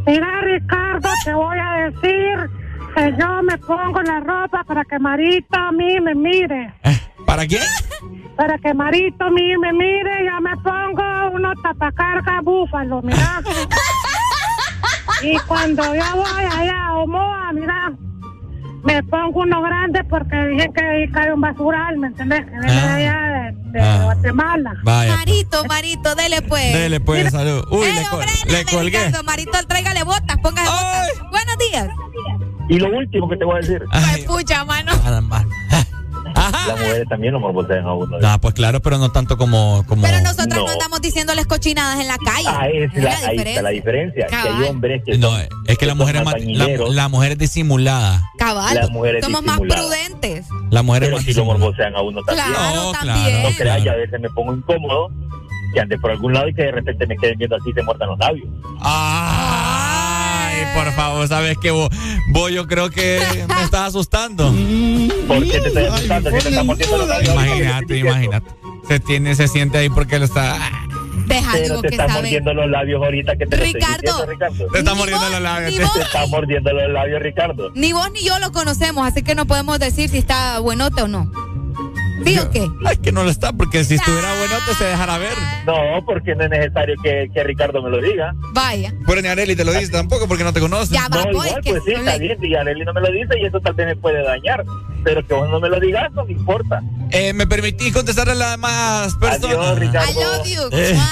Mira, 0.07 0.41
Ricardo, 0.43 1.11
te 1.25 1.35
voy 1.35 1.59
a 1.59 1.91
decir 1.91 2.51
que 2.95 3.15
yo 3.19 3.43
me 3.43 3.59
pongo 3.59 4.01
la 4.03 4.21
ropa 4.21 4.63
para 4.63 4.85
que 4.85 5.01
Marito 5.01 5.57
a 5.59 5.73
mí 5.73 6.01
me 6.01 6.15
mire. 6.15 6.73
¿Para 7.27 7.45
qué? 7.45 7.59
Para 8.37 8.57
que 8.59 8.73
Marito 8.73 9.25
a 9.25 9.31
mí 9.31 9.57
me 9.59 9.73
mire, 9.73 10.27
yo 10.27 10.41
me 10.41 10.57
pongo 10.59 11.31
unos 11.35 11.55
tapacarga 11.61 12.41
búfalo, 12.43 13.03
mira. 13.03 13.43
y 15.23 15.37
cuando 15.49 15.83
yo 15.93 16.05
voy 16.15 16.45
allá 16.45 16.87
a 16.87 16.95
Omoa, 16.95 17.53
mira, 17.53 17.93
me 18.85 19.03
pongo 19.03 19.41
uno 19.41 19.61
grande 19.63 20.05
porque 20.05 20.37
dicen 20.47 20.73
que 20.73 20.85
ahí 20.85 21.11
cae 21.11 21.33
un 21.33 21.41
basural, 21.41 21.99
¿me 21.99 22.09
entendés? 22.09 22.45
Que 22.47 22.51
viene 22.61 22.73
de 22.73 22.81
allá 23.07 23.19
de, 23.19 23.71
de 23.73 23.81
Ah. 23.81 24.01
Guatemala. 24.05 24.73
Vaya. 24.85 25.17
Marito, 25.17 25.65
Marito, 25.67 26.15
dele 26.15 26.43
pues. 26.43 26.73
Dele 26.73 27.01
pues, 27.01 27.31
salud. 27.33 27.65
Uy, 27.71 27.87
Eh, 27.87 27.93
le, 27.95 28.03
col- 28.05 28.13
hombre, 28.21 28.33
le 28.47 28.53
dale, 28.53 28.65
colgué. 28.65 29.05
Ricardo, 29.07 29.25
Marito, 29.25 29.59
tráigale 29.67 30.03
botas, 30.05 30.37
póngase 30.43 30.71
botas. 30.71 31.31
Buenos 31.31 31.57
días. 31.71 31.89
Y 32.71 32.79
lo 32.79 32.91
último 32.97 33.29
que 33.31 33.37
te 33.37 33.45
voy 33.45 33.57
a 33.57 33.61
decir. 33.61 33.83
Ay, 33.93 34.23
pucha, 34.27 34.65
mano. 34.65 34.93
Nada 35.03 35.21
más. 35.23 35.45
Las 36.53 36.79
mujeres 36.81 37.09
también 37.09 37.33
lo 37.33 37.41
morbosean 37.41 37.85
a 37.87 37.93
uno. 37.95 38.17
Ah, 38.23 38.39
pues 38.41 38.55
claro, 38.55 38.81
pero 38.81 38.99
no 38.99 39.11
tanto 39.11 39.37
como. 39.37 39.85
como... 39.87 40.03
Pero 40.03 40.21
nosotras 40.21 40.49
no. 40.49 40.65
No. 40.65 40.71
andamos 40.73 41.01
diciéndoles 41.01 41.47
cochinadas 41.47 42.01
en 42.01 42.09
la 42.09 42.17
calle. 42.19 42.49
Ah, 42.49 42.69
es 42.69 42.93
Es 42.95 43.03
la- 43.03 43.11
la 43.21 43.29
ahí 43.29 43.39
está 43.39 43.63
la 43.63 43.71
diferencia. 43.71 44.27
Que 44.27 44.35
hay 44.37 44.43
Cabal. 44.43 44.65
hombres 44.65 45.03
que 45.05 45.19
No, 45.19 45.31
son- 45.31 45.49
es 45.67 45.79
que 45.79 45.87
la 45.87 45.95
mujer 45.95 46.17
es 46.17 46.25
más 46.25 46.35
la, 46.41 46.69
la 46.91 47.09
mujer 47.09 47.33
es 47.33 47.39
disimulada. 47.39 48.23
Cabal. 48.39 48.75
Las 48.75 48.91
mujeres 48.91 49.25
Somos 49.25 49.43
más 49.43 49.59
prudentes. 49.59 50.47
La 50.71 50.83
mujer 50.83 51.05
es 51.05 51.09
Pero 51.09 51.17
más 51.17 51.25
si 51.25 51.33
lo 51.33 51.35
disimulada. 51.43 51.59
morbosean 51.65 51.97
a 51.97 52.03
uno 52.03 52.23
también. 52.25 52.47
Claro, 52.47 52.75
No, 52.75 52.93
también. 52.93 53.43
No 53.43 53.49
creas, 53.57 53.85
y 53.85 53.89
a 53.89 53.95
veces 53.95 54.21
me 54.21 54.31
pongo 54.31 54.55
incómodo 54.55 55.11
que 55.75 55.81
ande 55.81 55.99
por 55.99 56.11
algún 56.11 56.33
lado 56.33 56.49
y 56.49 56.55
que 56.55 56.63
de 56.63 56.73
repente 56.73 57.07
me 57.07 57.17
queden 57.17 57.39
viendo 57.39 57.57
así 57.57 57.71
y 57.71 57.73
se 57.75 57.83
muerdan 57.83 58.09
los 58.09 58.19
labios. 58.19 58.49
Ay, 58.81 59.78
por 60.75 60.93
favor, 60.93 61.29
sabes 61.29 61.59
que 61.59 61.71
vos, 61.71 61.89
vos 62.33 62.51
yo 62.51 62.67
creo 62.67 62.91
que 62.91 63.21
me 63.49 63.63
estás 63.65 63.89
asustando. 63.89 64.53
¿Por 65.27 65.45
qué 65.45 65.61
te 65.61 65.69
estoy 65.69 65.85
asustando? 65.85 66.31
Si 66.31 66.39
te 66.39 66.49
están 66.51 66.67
mordiendo 66.67 66.99
los 66.99 67.09
labios. 67.09 67.33
Imagínate, 67.35 67.97
imagínate. 67.99 68.51
Se 68.89 69.01
tiene, 69.01 69.35
se 69.35 69.49
siente 69.49 69.79
ahí 69.79 69.91
porque 69.91 70.17
él 70.17 70.23
está. 70.23 70.57
Deja, 71.27 71.51
Pero 71.53 71.65
digo 71.65 71.81
te 71.83 71.89
que 71.89 71.95
están 71.95 72.09
sabe. 72.09 72.21
mordiendo 72.23 72.55
los 72.55 72.71
labios 72.71 73.03
ahorita 73.05 73.33
que 73.37 73.47
te 73.47 73.57
lo 73.59 73.63
estoy 73.65 73.81
Ricardo. 73.81 74.01
diciendo, 74.01 74.27
Ricardo. 74.33 74.67
Te 74.73 74.79
está 74.79 74.95
mordiendo 74.95 75.25
vos, 75.25 75.33
los 75.35 75.43
labios. 75.43 75.75
te- 75.77 75.83
vos. 75.83 75.93
Te 75.93 76.01
está 76.01 76.27
mordiendo 76.27 76.73
los 76.73 76.91
labios, 76.91 77.23
Ricardo. 77.23 77.71
Ni 77.75 77.93
vos 77.93 78.11
ni 78.13 78.25
yo 78.25 78.39
lo 78.39 78.51
conocemos, 78.51 79.07
así 79.07 79.23
que 79.23 79.35
no 79.35 79.45
podemos 79.47 79.79
decir 79.79 80.09
si 80.09 80.17
está 80.19 80.59
buenote 80.61 81.03
o 81.03 81.09
no. 81.09 81.31
¿Sí 82.25 82.39
o 82.39 82.51
qué? 82.51 82.67
Ay, 82.85 82.97
que 82.99 83.13
no 83.13 83.25
lo 83.25 83.31
está, 83.31 83.53
porque 83.53 83.85
si 83.85 83.95
estuviera 83.95 84.29
bueno 84.39 84.55
te 84.67 84.75
se 84.75 84.85
dejara 84.85 85.19
ver. 85.19 85.33
No, 85.67 86.05
porque 86.05 86.35
no 86.35 86.45
es 86.45 86.51
necesario 86.51 86.95
que, 87.03 87.29
que 87.33 87.45
Ricardo 87.45 87.83
me 87.83 87.91
lo 87.91 88.01
diga. 88.01 88.33
Vaya. 88.53 88.93
Pero 89.07 89.23
ni 89.23 89.29
Areli 89.29 89.55
te 89.57 89.65
lo 89.65 89.73
dice 89.73 89.93
tampoco 89.93 90.27
porque 90.29 90.45
no 90.45 90.53
te 90.53 90.61
conoce. 90.61 90.95
Ya 90.95 91.09
va, 91.09 91.19
No, 91.19 91.23
pues, 91.33 91.47
igual, 91.49 91.61
que 91.63 91.71
pues 91.71 91.83
sí, 91.85 91.93
no 91.93 91.99
está 92.01 92.17
le- 92.17 92.19
bien. 92.27 92.39
Y 92.45 92.55
Arely 92.55 92.85
no 92.85 92.93
me 92.93 93.01
lo 93.01 93.11
dice 93.13 93.39
y 93.41 93.47
eso 93.47 93.61
tal 93.61 93.75
vez 93.75 93.87
me 93.87 93.97
puede 93.97 94.23
dañar. 94.23 94.65
Pero 95.05 95.27
que 95.27 95.35
vos 95.35 95.49
no 95.49 95.61
me 95.61 95.69
lo 95.69 95.79
digas 95.81 96.11
no 96.13 96.25
me 96.25 96.33
importa. 96.33 96.81
Eh, 97.11 97.33
¿Me 97.33 97.47
permitís 97.47 97.93
contestarle 97.93 98.33
a 98.33 98.37
las 98.37 98.51
demás 98.53 99.15
personas? 99.21 99.57
Adiós, 99.59 99.79
Ricardo. 99.79 100.11
I 100.11 100.15
love 100.15 100.47
you. 100.47 100.69
Eh. 100.79 100.99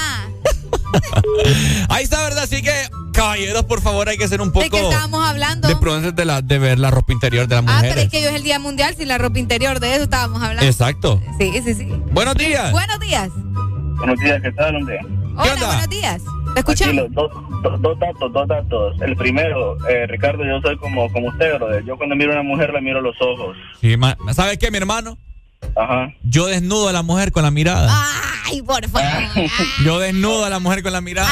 Ahí 1.88 2.04
está, 2.04 2.22
¿verdad? 2.24 2.44
Así 2.44 2.62
que, 2.62 2.72
caballeros, 3.12 3.64
por 3.64 3.80
favor, 3.80 4.08
hay 4.08 4.16
que 4.18 4.28
ser 4.28 4.40
un 4.40 4.50
poco 4.50 4.64
¿De 4.64 4.70
qué 4.70 4.80
estábamos 4.80 5.24
hablando? 5.26 5.68
de 5.68 5.76
prudentes 5.76 6.14
de, 6.14 6.24
la, 6.24 6.42
de 6.42 6.58
ver 6.58 6.78
la 6.78 6.90
ropa 6.90 7.12
interior 7.12 7.46
de 7.48 7.54
las 7.56 7.64
Ah, 7.66 7.72
mujeres. 7.72 7.90
pero 7.94 8.00
es 8.02 8.08
que 8.10 8.18
hoy 8.18 8.24
es 8.24 8.32
el 8.34 8.42
Día 8.42 8.58
Mundial 8.58 8.94
sin 8.96 9.08
la 9.08 9.18
ropa 9.18 9.38
interior, 9.38 9.80
de 9.80 9.94
eso 9.94 10.04
estábamos 10.04 10.42
hablando. 10.42 10.64
Exacto. 10.64 11.20
Sí, 11.38 11.52
sí, 11.64 11.74
sí. 11.74 11.84
Buenos 12.12 12.34
días. 12.36 12.72
Buenos 12.72 12.98
días. 13.00 13.30
Buenos 13.98 14.18
días, 14.20 14.42
¿qué 14.42 14.52
tal, 14.52 14.76
hombre? 14.76 14.98
Hola, 15.38 15.52
onda? 15.54 15.66
buenos 15.66 15.88
días. 15.88 16.22
¿Te 16.54 16.60
escuchamos? 16.60 17.04
Dos, 17.12 17.30
dos, 17.62 17.82
dos 17.82 17.98
datos, 17.98 18.32
dos 18.32 18.48
datos. 18.48 18.96
El 19.02 19.16
primero, 19.16 19.76
eh, 19.88 20.06
Ricardo, 20.06 20.44
yo 20.44 20.60
soy 20.62 20.76
como, 20.78 21.10
como 21.12 21.28
usted, 21.28 21.54
brother. 21.56 21.84
Yo 21.84 21.96
cuando 21.96 22.14
miro 22.16 22.30
a 22.32 22.40
una 22.40 22.42
mujer 22.42 22.72
le 22.72 22.80
miro 22.80 23.00
los 23.02 23.14
ojos. 23.20 23.56
Sí, 23.80 23.96
ma- 23.96 24.16
¿Sabes 24.32 24.56
qué, 24.58 24.70
mi 24.70 24.78
hermano? 24.78 25.18
Ajá. 25.74 26.12
Yo 26.22 26.46
desnudo 26.46 26.88
a 26.88 26.92
la 26.92 27.02
mujer 27.02 27.32
con 27.32 27.42
la 27.42 27.50
mirada. 27.50 27.88
Ay, 28.46 28.62
por 28.62 28.88
favor. 28.88 29.08
Yo 29.84 29.98
desnudo 29.98 30.44
a 30.44 30.50
la 30.50 30.58
mujer 30.58 30.82
con 30.82 30.92
la 30.92 31.00
mirada. 31.00 31.28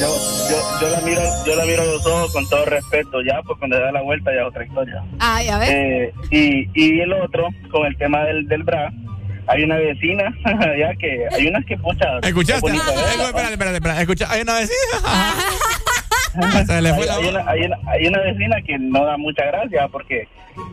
Yo, 0.00 0.08
yo, 0.50 0.56
yo 0.80 0.88
la 0.88 1.00
miro, 1.02 1.22
yo 1.46 1.54
la 1.56 1.64
miro 1.64 1.82
a 1.82 1.84
los 1.84 2.04
ojos 2.06 2.32
con 2.32 2.48
todo 2.48 2.64
respeto, 2.64 3.22
ya, 3.22 3.40
pues 3.46 3.58
cuando 3.58 3.78
da 3.78 3.92
la 3.92 4.02
vuelta 4.02 4.32
ya 4.34 4.40
es 4.42 4.48
otra 4.48 4.64
historia. 4.64 5.04
Ay, 5.20 5.48
a 5.48 5.58
ver. 5.58 5.68
Eh, 5.70 6.14
y, 6.30 6.68
y 6.74 7.00
el 7.00 7.12
otro, 7.12 7.48
con 7.70 7.86
el 7.86 7.96
tema 7.96 8.24
del, 8.24 8.46
del 8.48 8.64
bra, 8.64 8.92
hay 9.46 9.62
una 9.62 9.76
vecina, 9.76 10.34
ya 10.78 10.94
que 10.96 11.26
hay 11.30 11.46
unas 11.46 11.64
que 11.64 11.76
pucha. 11.76 12.18
¿Escuchaste? 12.22 12.70
Eh, 12.70 12.72
verla, 12.72 13.24
espérate, 13.26 13.52
espérate, 13.52 13.76
espérate. 13.76 14.00
Escucha, 14.02 14.26
hay 14.30 14.42
una 14.42 14.54
vecina. 14.54 14.98
Se 16.66 16.82
le 16.82 16.88
hay, 16.90 16.94
fue 16.96 17.06
la 17.06 17.14
hay 17.14 17.22
voz. 17.24 17.30
una, 17.32 17.50
hay, 17.50 17.60
una, 17.64 17.76
hay 17.86 18.06
una 18.06 18.20
vecina 18.20 18.56
que 18.66 18.78
no 18.78 19.04
da 19.04 19.16
mucha 19.16 19.44
gracia 19.46 19.88
porque 19.88 20.28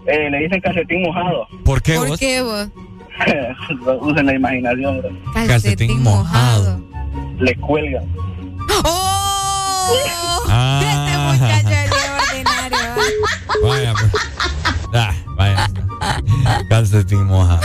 eh, 0.07 0.29
le 0.29 0.37
dicen 0.39 0.61
calcetín 0.61 1.01
mojado. 1.03 1.47
¿Por 1.63 1.81
qué 1.81 1.95
¿Por 1.95 2.07
vos? 2.09 2.19
qué 2.19 2.41
vos? 2.41 2.67
Usen 4.01 4.25
la 4.25 4.33
imaginación, 4.33 4.99
bro. 5.01 5.09
Calcetín 5.47 6.01
mojado. 6.03 6.81
Le 7.39 7.55
cuelgan. 7.57 8.03
¡Oh! 8.83 10.43
Ah. 10.47 10.79
Este 11.41 11.67
muchacho 11.67 11.69
es 11.69 11.89
bien 12.31 12.47
ordinario. 12.47 12.79
Vaya, 13.63 13.93
pues. 13.93 14.11
Ah, 14.93 15.13
vaya. 15.37 15.69
Calcetín 16.69 17.25
mojado. 17.25 17.61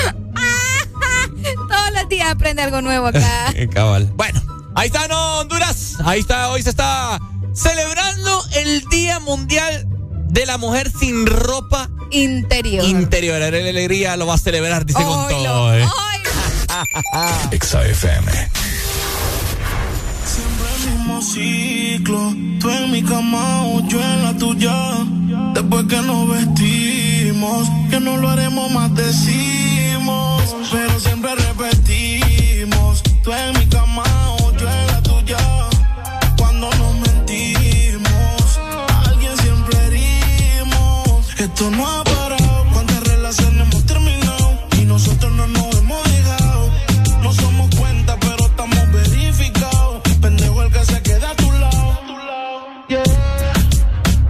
Todos 1.68 1.92
los 1.94 2.08
días 2.08 2.30
aprende 2.30 2.62
algo 2.62 2.80
nuevo 2.82 3.06
acá. 3.06 3.52
Qué 3.54 3.68
cabal. 3.68 4.10
Bueno, 4.16 4.40
ahí 4.74 4.86
está, 4.86 5.08
¿no, 5.08 5.40
Honduras? 5.40 5.96
Ahí 6.04 6.20
está, 6.20 6.50
hoy 6.50 6.62
se 6.62 6.70
está 6.70 7.18
celebrando 7.56 8.44
el 8.56 8.84
Día 8.88 9.18
Mundial 9.20 9.86
de 10.28 10.46
la 10.46 10.58
Mujer 10.58 10.92
sin 10.98 11.26
ropa 11.26 11.88
Interior. 12.10 12.84
interior. 12.84 13.40
La 13.40 13.46
alegría 13.46 14.16
lo 14.16 14.26
va 14.26 14.34
a 14.34 14.38
celebrar, 14.38 14.84
dice 14.86 15.02
con 15.02 15.24
Oilo, 15.24 15.42
todo. 15.42 15.74
¿eh? 15.74 15.84
Exa 17.50 17.84
FM. 17.86 18.30
Siempre 20.24 20.66
el 20.84 20.90
mismo 20.92 21.22
ciclo. 21.22 22.34
Tú 22.60 22.70
en 22.70 22.90
mi 22.92 23.02
cama 23.02 23.64
o 23.66 23.80
yo 23.88 24.00
en 24.00 24.22
la 24.22 24.36
tuya. 24.36 24.74
Después 25.54 25.86
que 25.86 26.02
nos 26.02 26.28
vestimos, 26.28 27.68
que 27.90 27.98
no 27.98 28.18
lo 28.18 28.28
haremos 28.28 28.70
más 28.70 28.94
decimos. 28.94 30.42
Pero 30.70 31.00
siempre 31.00 31.34
repetimos. 31.34 33.02
Tú 33.22 33.32
en 33.32 33.58
mi 33.58 33.66
cama 33.66 34.04
Esto 41.56 41.70
no 41.70 41.86
ha 41.88 42.04
parado. 42.04 42.66
Cuántas 42.70 43.02
relaciones 43.04 43.66
hemos 43.66 43.86
terminado 43.86 44.58
y 44.78 44.84
nosotros 44.84 45.32
no 45.32 45.46
nos 45.46 45.74
hemos 45.76 46.04
dejado. 46.04 46.70
No 47.22 47.32
somos 47.32 47.74
cuenta, 47.74 48.14
pero 48.20 48.44
estamos 48.44 48.92
verificados. 48.92 50.02
Pendejo 50.20 50.62
el 50.64 50.70
que 50.70 50.84
se 50.84 51.00
queda 51.00 51.30
a 51.30 51.34
tu 51.34 51.50
lado. 51.52 51.98
Yeah. 52.88 53.02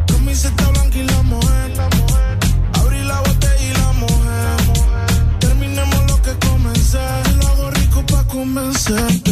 Camiseta 0.07 0.69
blanca 0.69 0.99
y 0.99 1.03
la 1.03 1.23
mujer. 1.23 1.73
Abrí 2.75 3.03
la 3.03 3.19
botella 3.19 3.61
y 3.61 3.73
la 3.73 3.93
mujer. 3.95 5.41
Terminemos 5.41 6.07
lo 6.09 6.23
que 6.23 6.39
comencé. 6.47 6.99
Lo 7.41 7.49
hago 7.49 7.71
rico 7.73 8.07
pa' 8.07 8.25
convencerte. 8.29 9.27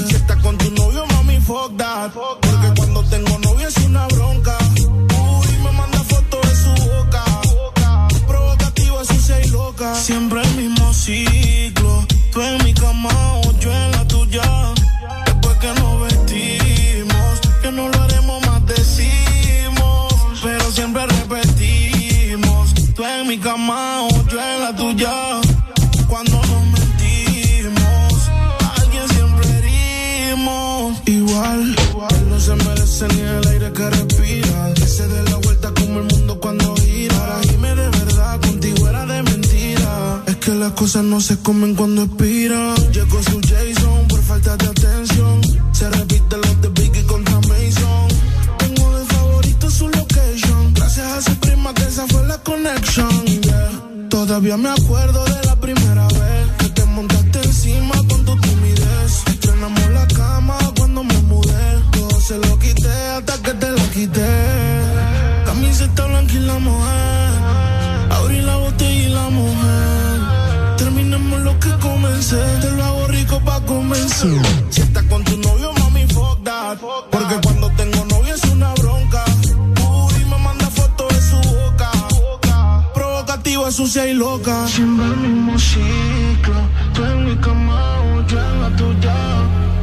Cama 23.39 24.03
o 24.03 24.27
yo 24.29 24.41
en 24.41 24.61
la 24.61 24.77
tuya. 24.77 25.41
Cuando 26.09 26.37
nos 26.37 26.67
mentimos, 26.77 28.13
alguien 28.81 29.09
siempre 29.09 29.49
herimos. 29.59 30.99
Igual, 31.07 31.77
él 32.11 32.29
no 32.31 32.41
se 32.41 32.55
merece 32.57 33.09
ni 33.09 33.21
el 33.21 33.47
aire 33.49 33.73
que 33.73 33.91
respira. 33.91 34.75
Que 34.75 34.87
se 34.87 35.09
dé 35.09 35.23
la 35.31 35.37
vuelta 35.37 35.73
como 35.75 36.01
el 36.01 36.07
mundo 36.07 36.39
cuando 36.41 36.75
gira. 36.77 37.17
Para 37.17 37.45
irme 37.45 37.75
de 37.75 37.89
verdad, 37.89 38.41
contigo 38.41 38.89
era 38.89 39.07
de 39.07 39.23
mentira. 39.23 40.23
Es 40.27 40.37
que 40.37 40.53
las 40.53 40.73
cosas 40.73 41.05
no 41.05 41.21
se 41.21 41.41
comen 41.41 41.75
cuando 41.75 42.03
expiran. 42.03 42.75
Llegó 42.93 43.23
su 43.23 43.41
Jason 43.41 44.09
por 44.09 44.23
falta 44.23 44.57
de 44.57 44.67
atención. 44.67 45.41
Se 45.73 45.91
repite 45.91 46.37
los 46.37 46.44
Todavía 54.27 54.57
me 54.57 54.71
acuerdo 54.71 55.23
de 55.27 55.45
la 55.45 55.55
primera 55.57 56.09
vez 56.09 56.49
que 56.57 56.71
te 56.71 56.85
montaste 56.87 57.43
encima 57.43 57.95
con 58.09 58.25
tu 58.25 58.35
timidez. 58.41 59.23
Estrenamos 59.27 59.87
la 59.91 60.07
cama 60.07 60.57
cuando 60.79 61.05
me 61.05 61.19
mudé. 61.29 61.83
Todo 61.93 62.19
se 62.23 62.39
lo 62.39 62.59
quité 62.59 62.89
hasta 62.89 63.35
que 63.43 63.53
te 63.53 63.71
lo 63.71 63.91
quité. 63.91 64.27
Camiseta 65.45 66.07
blanca 66.07 66.33
y 66.33 66.39
la 66.39 66.59
mujer. 66.59 67.33
Abrí 68.13 68.41
la 68.41 68.57
botella 68.57 69.09
y 69.09 69.09
la 69.11 69.29
mujer. 69.29 70.77
Terminemos 70.79 71.41
lo 71.43 71.61
que 71.61 71.71
comencé. 71.81 72.43
Te 72.63 72.71
lo 72.71 72.83
hago 72.83 73.07
rico 73.09 73.39
pa' 73.45 73.61
comenzar. 73.67 74.31
Si 74.71 74.81
estás 74.81 75.05
con 75.05 75.23
tu 75.25 75.37
novio, 75.37 75.71
mami, 75.81 76.07
fuck 76.07 76.43
that. 76.45 76.79
Porque 77.11 77.37
cuando 77.43 77.64
Provocativa, 83.65 83.71
sucia 83.71 84.07
y 84.07 84.15
loca. 84.15 84.67
Siempre 84.69 85.07
el 85.07 85.17
mismo 85.17 85.59
ciclo. 85.59 86.55
Tú 86.93 87.05
en 87.05 87.25
mi 87.25 87.37
cama 87.37 88.01
o 88.01 88.27
yo 88.27 88.39
en 88.39 88.61
la 88.61 88.77
tuya. 88.77 89.15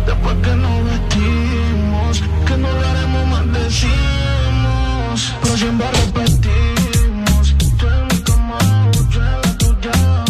Después 0.05 0.35
que 0.43 0.55
nos 0.55 0.83
vestimos, 0.85 2.21
que 2.45 2.57
no 2.57 2.71
lo 2.71 2.87
haremos 2.87 3.27
más 3.27 3.45
decimos. 3.53 5.33
Pero 5.41 5.57
siempre 5.57 5.87
repetimos. 5.91 7.55
Tú 7.79 7.87
en 7.87 8.07
mi 8.07 8.19
cama 8.23 8.57
o 8.87 8.91
yo 9.09 9.21
en 9.21 9.41
la 9.41 9.57
tuya. 9.57 10.25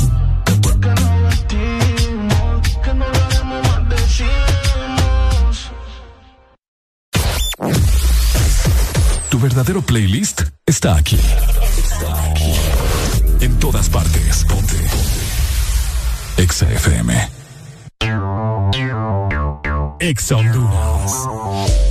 Después 0.45 0.75
que 0.83 0.89
nos 1.01 1.21
vestimos, 1.27 2.61
que 2.83 2.93
no 2.93 3.05
lo 3.07 3.25
haremos 3.25 3.67
más 3.67 3.81
decimos. 3.89 5.53
Tu 9.29 9.39
verdadero 9.39 9.81
playlist 9.81 10.41
está 10.65 10.95
aquí. 10.95 11.19
En 13.41 13.57
todas 13.57 13.89
partes. 13.89 14.45
Ponte. 14.45 14.75
Exa 16.37 16.71
FM. 16.71 17.29
Exa 19.99 20.37
Honduras. 20.37 21.90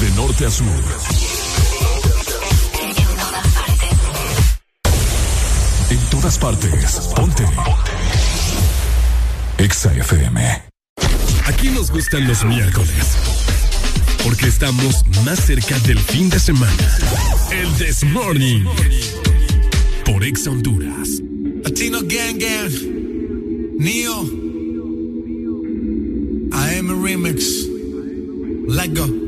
De 0.00 0.10
norte 0.14 0.46
a 0.46 0.50
sur. 0.50 0.66
En 5.90 5.98
todas 6.10 6.38
partes. 6.38 7.00
Ponte. 7.16 7.44
Exa 9.58 9.92
FM. 9.92 10.62
Aquí 11.46 11.70
nos 11.70 11.90
gustan 11.90 12.28
los 12.28 12.44
miércoles. 12.44 13.16
Porque 14.22 14.46
estamos 14.46 15.04
más 15.24 15.40
cerca 15.40 15.76
del 15.80 15.98
fin 15.98 16.30
de 16.30 16.38
semana. 16.38 16.72
El 17.50 17.72
This 17.74 18.04
Morning. 18.04 18.64
Por 20.04 20.22
Exa 20.22 20.50
Honduras. 20.50 21.08
Latino 21.64 21.98
Gang 22.02 22.38
Gang, 22.38 22.72
Neo, 23.78 24.20
AM 26.52 27.02
Remix, 27.04 27.66
Let 28.68 28.94
Go. 28.94 29.27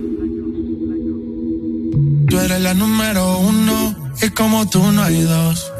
Tú 2.31 2.39
eres 2.39 2.61
la 2.61 2.75
número 2.75 3.39
uno 3.39 3.93
y 4.23 4.31
como 4.31 4.65
tú 4.71 4.81
no 4.93 5.03
hay 5.03 5.21
dos. 5.23 5.73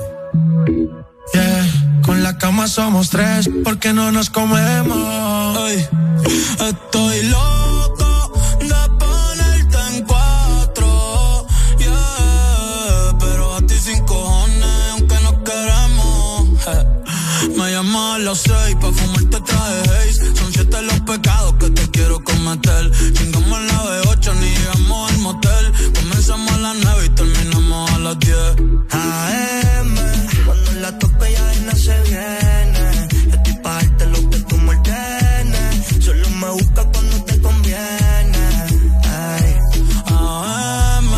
Yeah, 1.33 2.03
con 2.03 2.25
la 2.25 2.39
cama 2.39 2.67
somos 2.67 3.09
tres 3.09 3.49
porque 3.63 3.93
no 3.93 4.11
nos 4.11 4.31
comemos. 4.31 5.61
Estoy 5.69 7.23
loco 7.29 8.33
de 8.61 8.75
ponerte 8.99 9.79
en 9.95 10.05
cuatro. 10.05 11.47
Yeah, 11.79 13.17
pero 13.21 13.55
a 13.55 13.61
ti 13.63 13.75
sin 13.77 14.05
cojones 14.05 14.91
aunque 14.91 15.15
no 15.23 15.45
queremos. 15.45 16.49
Me 17.57 17.71
llamo 17.71 18.15
a 18.15 18.19
las 18.19 18.39
seis 18.39 18.77
pa' 18.81 18.91
fumarte 18.91 19.41
traje 19.41 19.83
haze. 19.83 20.37
Son 20.37 20.53
siete 20.53 20.83
los 20.83 21.01
pecados 21.03 21.55
que 21.61 21.71
te 21.71 21.89
quiero 21.93 22.19
cometer. 22.25 22.91
Chingamos 23.13 23.61
la 23.63 23.85
B8 23.85 24.35
ni 24.41 24.49
llegamos 24.49 24.80
las 26.75 27.05
y 27.05 27.09
terminamos 27.11 27.91
a 27.91 27.99
las 27.99 28.19
diez. 28.19 28.55
AM, 28.91 29.95
cuando 30.45 30.73
la 30.81 30.99
tope 30.99 31.33
ya 31.33 31.55
no 31.67 31.73
se 31.77 32.01
viene. 32.03 33.09
Yo 33.29 33.37
estoy 33.37 33.55
pa' 33.63 33.75
darte 33.75 34.07
lo 34.07 34.31
que 34.31 34.39
tú 34.41 34.57
me 34.59 34.71
ordenes. 34.71 36.05
Solo 36.05 36.31
me 36.31 36.51
busca 36.51 36.85
cuando 36.93 37.25
te 37.25 37.41
conviene. 37.41 38.45
Ay. 39.05 39.57
AM, 40.07 41.09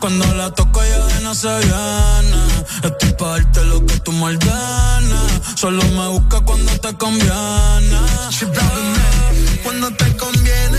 cuando 0.00 0.34
la 0.34 0.50
toco 0.52 0.80
ya 0.84 1.06
de 1.06 1.20
no 1.22 1.34
se 1.34 1.48
viene. 1.48 2.40
Estoy 2.82 3.12
pa' 3.18 3.28
darte 3.30 3.64
lo 3.64 3.84
que 3.86 3.98
tú 4.00 4.12
me 4.12 4.24
ordenes. 4.24 5.30
Solo 5.56 5.82
me 5.82 6.08
busca 6.08 6.40
cuando 6.40 6.72
te 6.80 6.94
conviene. 6.96 7.98
Cuando 9.64 9.90
te 9.92 10.16
conviene, 10.16 10.78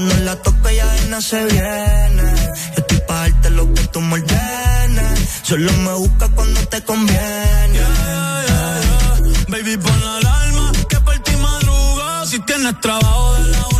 Cuando 0.00 0.24
la 0.24 0.36
toco 0.36 0.66
ella 0.66 0.86
de 0.86 1.20
se 1.20 1.44
viene. 1.44 2.22
Yo 2.74 2.78
estoy 2.78 3.00
pa' 3.06 3.16
darte 3.16 3.50
lo 3.50 3.70
que 3.74 3.82
tú 3.88 4.00
me 4.00 4.14
ordenes. 4.14 5.20
Solo 5.42 5.70
me 5.84 5.92
busca 5.92 6.26
cuando 6.28 6.58
te 6.68 6.80
conviene. 6.80 7.80
Baby, 9.48 9.76
pon 9.76 10.00
la 10.00 10.16
alarma 10.16 10.72
que 10.88 10.98
por 11.00 11.18
ti 11.18 11.36
madruga. 11.36 12.24
Si 12.24 12.38
tienes 12.46 12.80
trabajo 12.80 13.34
de 13.34 13.48
la 13.48 13.66
uni, 13.76 13.79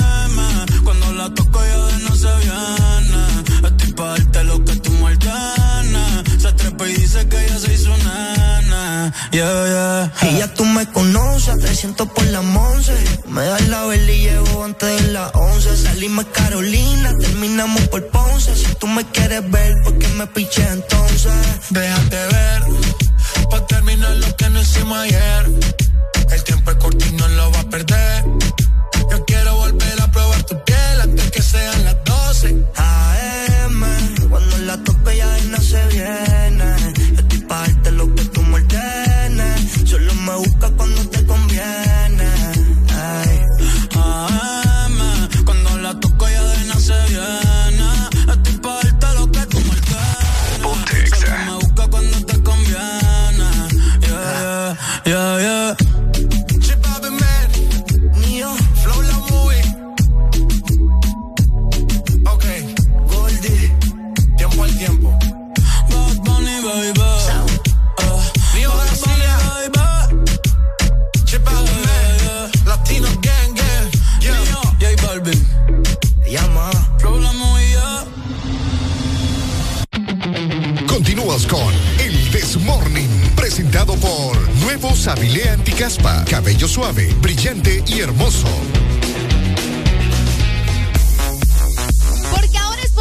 La 1.21 1.29
toco 1.35 1.63
ya 1.63 1.77
de 1.77 2.03
no 2.03 2.15
se 2.15 2.33
viene. 2.41 3.67
Estoy 3.67 3.93
pa' 3.93 4.07
darte 4.09 4.43
lo 4.43 4.65
que 4.65 4.75
tú 4.77 4.91
me. 4.93 5.11
Se 6.39 6.51
trepa 6.53 6.89
y 6.89 6.93
dice 6.93 7.27
que 7.29 7.45
ella 7.45 7.59
se 7.59 7.73
hizo 7.75 7.95
nena. 7.97 9.13
Yeah, 9.31 9.67
yeah. 9.71 10.31
Y 10.31 10.39
ya 10.39 10.51
tú 10.51 10.65
me 10.65 10.83
conoces, 10.87 11.59
300 11.59 12.07
por 12.07 12.25
la 12.25 12.39
once. 12.39 12.95
Me 13.27 13.45
das 13.45 13.67
la 13.67 13.85
vela 13.85 14.11
y 14.11 14.21
llevo 14.21 14.63
antes 14.63 14.89
de 14.99 15.11
las 15.11 15.29
11. 15.35 15.77
Salimos 15.77 16.25
Carolina, 16.33 17.15
terminamos 17.19 17.81
por 17.89 18.03
Ponce. 18.07 18.55
Si 18.55 18.73
tú 18.79 18.87
me 18.87 19.05
quieres 19.11 19.43
ver, 19.51 19.75
¿por 19.83 19.99
qué 19.99 20.07
me 20.17 20.25
piché 20.25 20.67
entonces? 20.69 21.33
Déjate 21.69 22.17
ver, 22.33 22.63
pa' 23.51 23.67
terminar 23.67 24.15
lo 24.15 24.35
que 24.37 24.49
no 24.49 24.59
hicimos 24.59 24.97
ayer. 24.97 25.51
El 26.31 26.43
tiempo 26.45 26.71
es 26.71 26.77
corto 26.77 27.05
y 27.05 27.11
no 27.11 27.27
lo 27.27 27.51
va 27.51 27.59
a 27.59 27.69
perder. 27.69 28.25
Con 81.31 81.73
El 81.97 82.29
Desmorning, 82.29 83.09
presentado 83.37 83.95
por 83.95 84.37
Nuevo 84.63 84.93
Sabilé 84.93 85.47
Anticaspa. 85.47 86.25
Cabello 86.25 86.67
suave, 86.67 87.15
brillante 87.21 87.81
y 87.87 88.01
hermoso. 88.01 88.49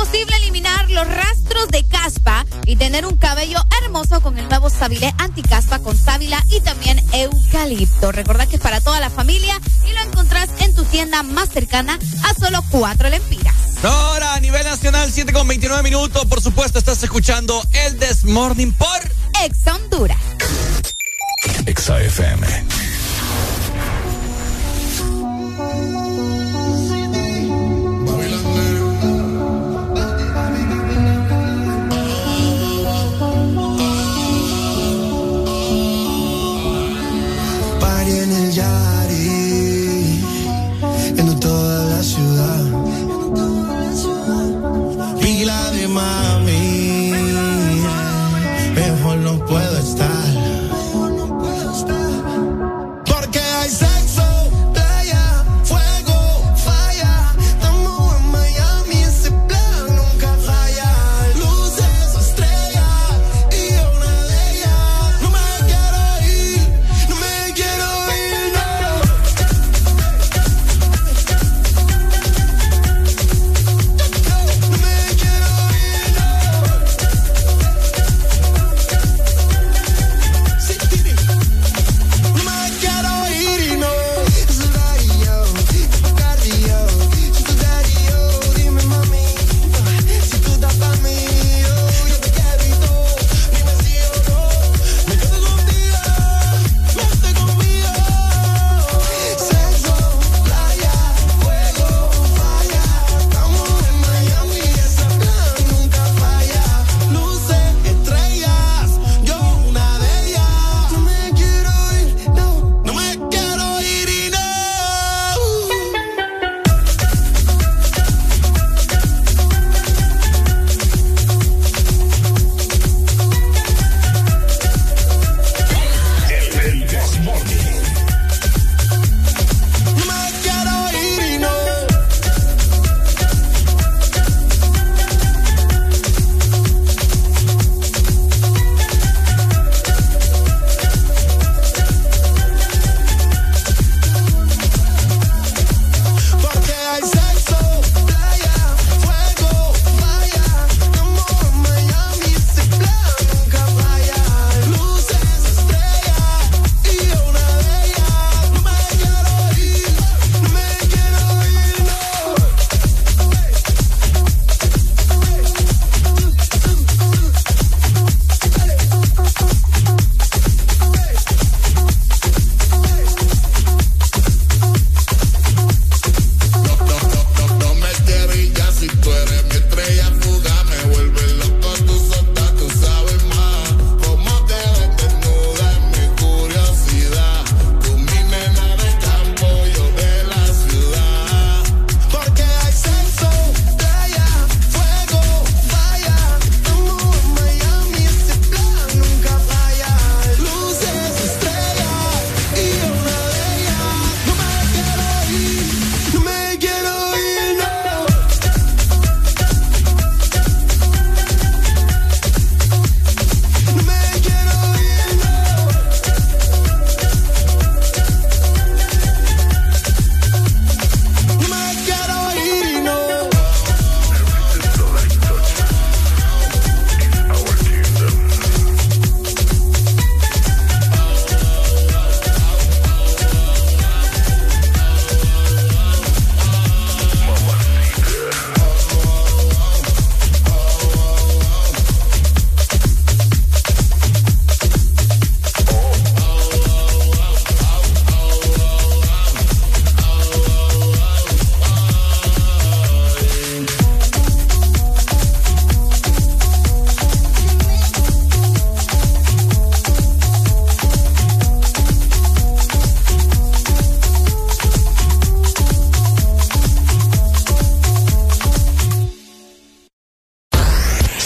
Posible 0.05 0.35
eliminar 0.37 0.91
los 0.91 1.07
rastros 1.07 1.69
de 1.69 1.85
caspa 1.85 2.47
y 2.65 2.77
tener 2.77 3.05
un 3.05 3.19
cabello 3.19 3.59
hermoso 3.83 4.23
con 4.23 4.39
el 4.39 4.49
nuevo 4.49 4.71
Sabilé 4.71 5.13
Anticaspa 5.19 5.79
con 5.81 5.95
sábila 5.95 6.43
y 6.49 6.63
también 6.63 6.99
eucalipto. 7.13 8.11
Recordad 8.11 8.49
que 8.49 8.57
es 8.57 8.63
para 8.63 8.81
toda 8.81 8.99
la 8.99 9.11
familia 9.11 9.61
y 9.87 9.93
lo 9.93 10.01
encontrás 10.01 10.49
en 10.61 10.75
tu 10.75 10.85
tienda 10.85 11.23
más 11.23 11.51
cercana 11.51 11.99
a 12.25 12.33
solo 12.33 12.65
cuatro 12.71 13.11
lempiras. 13.11 13.55
Ahora, 13.83 14.33
a 14.37 14.41
nivel 14.41 14.65
nacional, 14.65 15.11
7 15.13 15.35
con 15.35 15.47
29 15.47 15.83
minutos. 15.83 16.25
Por 16.25 16.41
supuesto, 16.41 16.79
estás 16.79 17.03
escuchando 17.03 17.63
el 17.73 17.99
Desmorning 17.99 18.73
por 18.73 19.01
Ex 19.45 19.67
Honduras. 19.67 20.19
Exa 21.67 22.01
FM. 22.01 22.90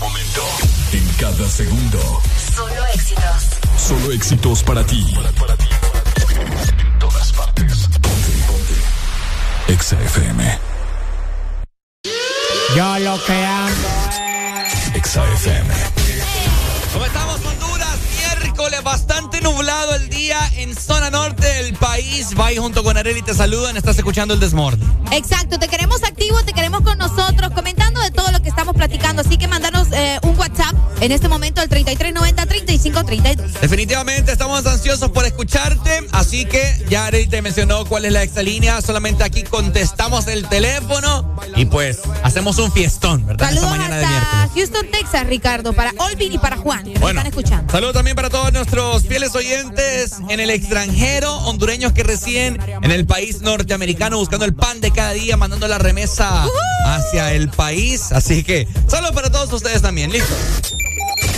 Momento. 0.00 0.42
En 0.92 1.06
cada 1.18 1.46
segundo. 1.48 2.22
Solo 2.56 2.86
éxitos. 2.94 3.42
Solo 3.76 4.12
éxitos 4.12 4.62
para 4.62 4.84
ti. 4.84 5.06
En 5.14 6.98
todas 6.98 7.32
partes. 7.32 7.86
Ponte, 8.00 8.30
ponte. 8.48 9.72
Exa 9.72 10.00
FM. 10.00 10.58
Yo 12.74 12.98
lo 13.00 13.24
que 13.24 13.44
ando. 13.44 13.88
Exa 14.94 15.22
FM. 15.34 15.74
¿Cómo 16.92 17.04
estamos, 17.04 17.40
Bastante 18.78 19.40
nublado 19.40 19.94
el 19.96 20.08
día 20.08 20.38
en 20.56 20.74
zona 20.74 21.10
norte 21.10 21.46
del 21.46 21.74
país. 21.74 22.34
Bye 22.34 22.56
junto 22.56 22.82
con 22.82 22.96
Areli 22.96 23.20
te 23.20 23.34
saludan. 23.34 23.76
Estás 23.76 23.98
escuchando 23.98 24.32
el 24.32 24.40
Desmorning. 24.40 24.88
Exacto, 25.12 25.58
te 25.58 25.68
queremos 25.68 26.02
activo, 26.02 26.42
te 26.44 26.52
queremos 26.52 26.80
con 26.82 26.96
nosotros, 26.96 27.50
comentando 27.54 28.00
de 28.00 28.10
todo 28.10 28.30
lo 28.30 28.40
que 28.40 28.48
estamos 28.48 28.74
platicando. 28.74 29.22
Así 29.22 29.36
que 29.36 29.48
mándanos 29.48 29.88
eh, 29.92 30.18
un 30.22 30.38
WhatsApp 30.38 30.74
en 31.00 31.12
este 31.12 31.28
momento 31.28 31.60
al 31.60 31.68
3390-3532. 31.68 33.60
Definitivamente 33.60 34.32
estamos 34.32 34.64
ansiosos 34.64 35.10
por 35.10 35.26
escucharte, 35.26 36.06
así 36.12 36.44
que 36.46 36.84
ya 36.88 37.06
Arely 37.06 37.26
te 37.26 37.42
mencionó 37.42 37.84
cuál 37.84 38.04
es 38.04 38.12
la 38.12 38.22
exalínea, 38.22 38.80
solamente 38.80 39.24
aquí 39.24 39.42
contestamos 39.42 40.26
el 40.28 40.48
teléfono 40.48 41.36
y 41.56 41.64
pues 41.66 41.98
hacemos 42.22 42.58
un 42.58 42.72
fiestón, 42.72 43.26
¿verdad? 43.26 43.48
Saludos 43.48 43.78
de 43.78 43.84
hasta 43.84 44.50
Houston, 44.54 44.86
Texas, 44.90 45.26
Ricardo, 45.26 45.72
para 45.72 45.92
Olvin 45.98 46.32
y 46.32 46.38
para 46.38 46.56
Juan, 46.56 46.84
que 46.84 46.94
están 46.94 47.26
escuchando. 47.26 47.72
Saludos 47.72 47.94
también 47.94 48.16
para 48.16 48.30
todos 48.30 48.52
nuestros 48.60 49.06
fieles 49.06 49.34
oyentes 49.34 50.16
en 50.28 50.38
el 50.38 50.50
extranjero, 50.50 51.34
hondureños 51.46 51.94
que 51.94 52.02
residen 52.02 52.60
en 52.82 52.90
el 52.90 53.06
país 53.06 53.40
norteamericano 53.40 54.18
buscando 54.18 54.44
el 54.44 54.52
pan 54.52 54.82
de 54.82 54.90
cada 54.90 55.12
día, 55.12 55.38
mandando 55.38 55.66
la 55.66 55.78
remesa 55.78 56.46
hacia 56.84 57.32
el 57.32 57.48
país. 57.48 58.12
Así 58.12 58.44
que 58.44 58.68
saludos 58.86 59.14
para 59.14 59.30
todos 59.30 59.50
ustedes 59.50 59.80
también, 59.80 60.12
¿listo? 60.12 60.34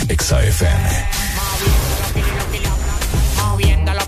Exa 0.09 0.43
FM. 0.43 1.05
Moviendo 3.37 3.93
los 3.93 4.07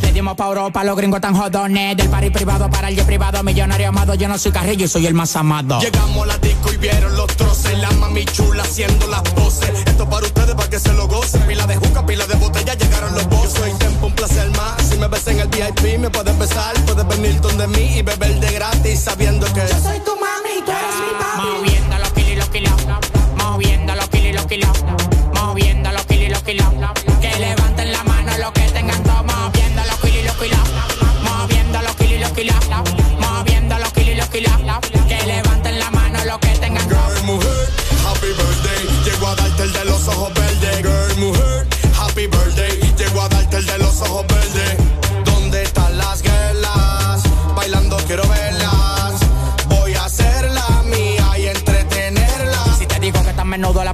Le 0.00 0.12
dimos 0.12 0.34
pa' 0.36 0.46
Europa, 0.46 0.84
los 0.84 0.96
gringos 0.96 1.20
tan 1.20 1.34
jodones. 1.34 1.96
Del 1.96 2.08
party 2.08 2.30
privado 2.30 2.70
para 2.70 2.88
el 2.88 2.96
jet 2.96 3.06
privado, 3.06 3.42
millonario 3.42 3.88
amado. 3.88 4.14
Yo 4.14 4.28
no 4.28 4.38
soy 4.38 4.52
carrillo 4.52 4.84
y 4.84 4.88
soy 4.88 5.06
el 5.06 5.14
más 5.14 5.36
amado. 5.36 5.80
Llegamos 5.80 6.24
a 6.24 6.26
la 6.26 6.38
disco 6.38 6.72
y 6.72 6.76
vieron 6.76 7.16
los 7.16 7.26
troces. 7.36 7.78
La 7.78 7.90
mami 7.92 8.24
chula 8.24 8.62
haciendo 8.62 9.06
las 9.08 9.22
poses. 9.22 9.70
Esto 9.86 10.08
para 10.08 10.26
ustedes, 10.26 10.54
para 10.54 10.70
que 10.70 10.78
se 10.78 10.92
lo 10.92 11.06
gocen. 11.06 11.42
Pila 11.42 11.66
de 11.66 11.76
juca, 11.76 12.04
pila 12.06 12.26
de 12.26 12.34
botella, 12.36 12.74
llegaron 12.74 13.14
los 13.14 13.26
bosses. 13.28 13.54
Yo 13.54 13.60
soy 13.60 13.72
tempo, 13.78 14.06
un 14.06 14.12
placer 14.14 14.50
más. 14.50 14.82
Si 14.88 14.96
me 14.98 15.08
ves 15.08 15.26
en 15.28 15.40
el 15.40 15.48
VIP, 15.48 15.98
me 15.98 16.10
puedes 16.10 16.38
besar. 16.38 16.74
Puedes 16.84 17.06
venir 17.08 17.40
donde 17.40 17.66
mí 17.68 17.98
y 17.98 18.02
beber 18.02 18.40
de 18.40 18.52
gratis 18.52 19.00
sabiendo 19.00 19.46
que 19.52 19.60
yo 19.60 19.80
soy 19.80 20.00
tu 20.00 20.12
mami, 20.18 20.62
tú 20.64 20.72
eres 20.72 20.96
mi 21.00 21.12
papi. 21.18 21.48
Moviendo 21.48 21.65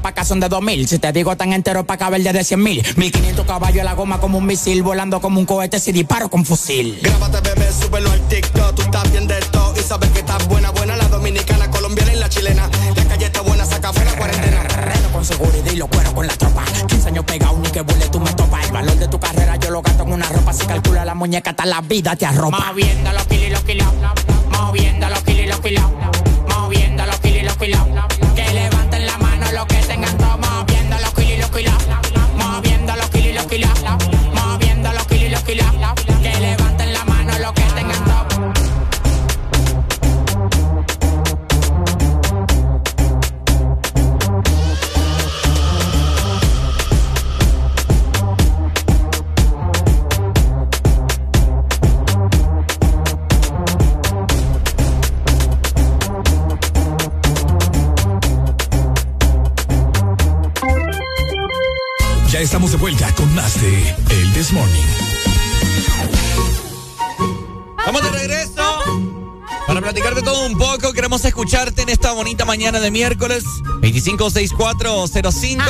paca 0.02 0.24
son 0.24 0.40
de 0.40 0.48
2000. 0.48 0.88
Si 0.88 0.98
te 0.98 1.12
digo 1.12 1.36
tan 1.36 1.52
entero 1.52 1.84
pa' 1.84 1.96
caber 1.96 2.22
de 2.22 2.44
100 2.44 2.62
mil. 2.62 2.84
1500 2.96 3.46
caballos 3.46 3.80
a 3.80 3.84
la 3.84 3.94
goma 3.94 4.20
como 4.20 4.38
un 4.38 4.46
misil. 4.46 4.82
Volando 4.82 5.20
como 5.20 5.40
un 5.40 5.46
cohete 5.46 5.78
si 5.78 5.92
disparo 5.92 6.28
con 6.28 6.44
fusil. 6.44 6.98
Grábate, 7.00 7.40
bebé, 7.40 7.72
súbelo 7.72 8.10
al 8.10 8.20
TikTok. 8.28 8.74
Tú 8.74 8.82
estás 8.82 9.10
bien 9.12 9.26
de 9.26 9.40
todo 9.52 9.74
y 9.76 9.80
sabes 9.80 10.10
que 10.10 10.18
estás 10.18 10.46
buena, 10.48 10.70
buena. 10.70 10.96
La 10.96 11.08
dominicana, 11.08 11.70
colombiana 11.70 12.12
y 12.12 12.16
la 12.16 12.28
chilena. 12.28 12.68
La 12.96 13.04
calle 13.04 13.26
está 13.26 13.40
buena, 13.40 13.64
saca 13.64 13.92
fuera 13.92 14.12
cuarentena. 14.16 14.62
Reno 14.64 15.12
con 15.12 15.24
seguridad 15.24 15.72
y 15.72 15.76
lo 15.76 15.86
cuero 15.86 16.12
con 16.14 16.26
la 16.26 16.36
tropa. 16.36 16.64
15 16.88 17.08
años 17.08 17.24
pegado, 17.24 17.58
ni 17.58 17.70
que 17.70 17.80
vuele 17.80 18.08
tú 18.08 18.20
me 18.20 18.32
topas. 18.34 18.66
El 18.66 18.72
valor 18.72 18.96
de 18.96 19.08
tu 19.08 19.20
carrera 19.20 19.56
yo 19.56 19.70
lo 19.70 19.80
gasto 19.82 20.02
en 20.02 20.12
una 20.12 20.28
ropa. 20.28 20.52
Si 20.52 20.66
calcula 20.66 21.04
la 21.04 21.14
muñeca, 21.14 21.50
hasta 21.50 21.64
la 21.64 21.80
vida 21.80 22.16
te 22.16 22.26
arropa. 22.26 22.58
Moviendo 22.68 23.12
los 23.12 23.24
kilos 23.26 23.46
y 23.46 23.50
los 23.50 23.62
kilos. 23.62 23.88
Moviendo 24.50 25.08
los 25.08 25.22
kilos 25.22 25.44
y 25.44 25.46
los 25.46 25.60
kilos. 25.60 25.84
Moviendo 26.48 27.06
los 27.06 27.16
kilos 27.20 27.42
y 27.42 27.44
los 27.44 27.56
kilos. 27.56 28.11
Moviendo 32.36 32.96
los 32.96 33.10
kilos 33.10 33.26
y 33.26 33.32
los 33.34 33.46
kilos. 33.46 33.70
Moviendo 34.34 34.92
los 34.92 35.06
kilos 35.06 35.26
y 35.26 35.28
los 35.30 35.42
kilos. 35.42 35.81
Estamos 62.42 62.70
de 62.72 62.76
vuelta 62.76 63.12
con 63.14 63.32
más 63.34 63.60
de 63.60 63.96
El 64.10 64.32
This 64.32 64.52
Morning. 64.52 64.82
Vamos 67.86 68.02
de 68.02 68.10
regreso 68.10 68.62
Para 69.66 69.80
platicarte 69.80 70.22
todo 70.22 70.46
un 70.46 70.56
poco, 70.58 70.92
queremos 70.92 71.24
escucharte 71.24 71.82
en 71.82 71.88
esta 71.88 72.12
bonita 72.12 72.44
mañana 72.44 72.80
de 72.80 72.90
miércoles 72.90 73.44
256405. 73.80 75.62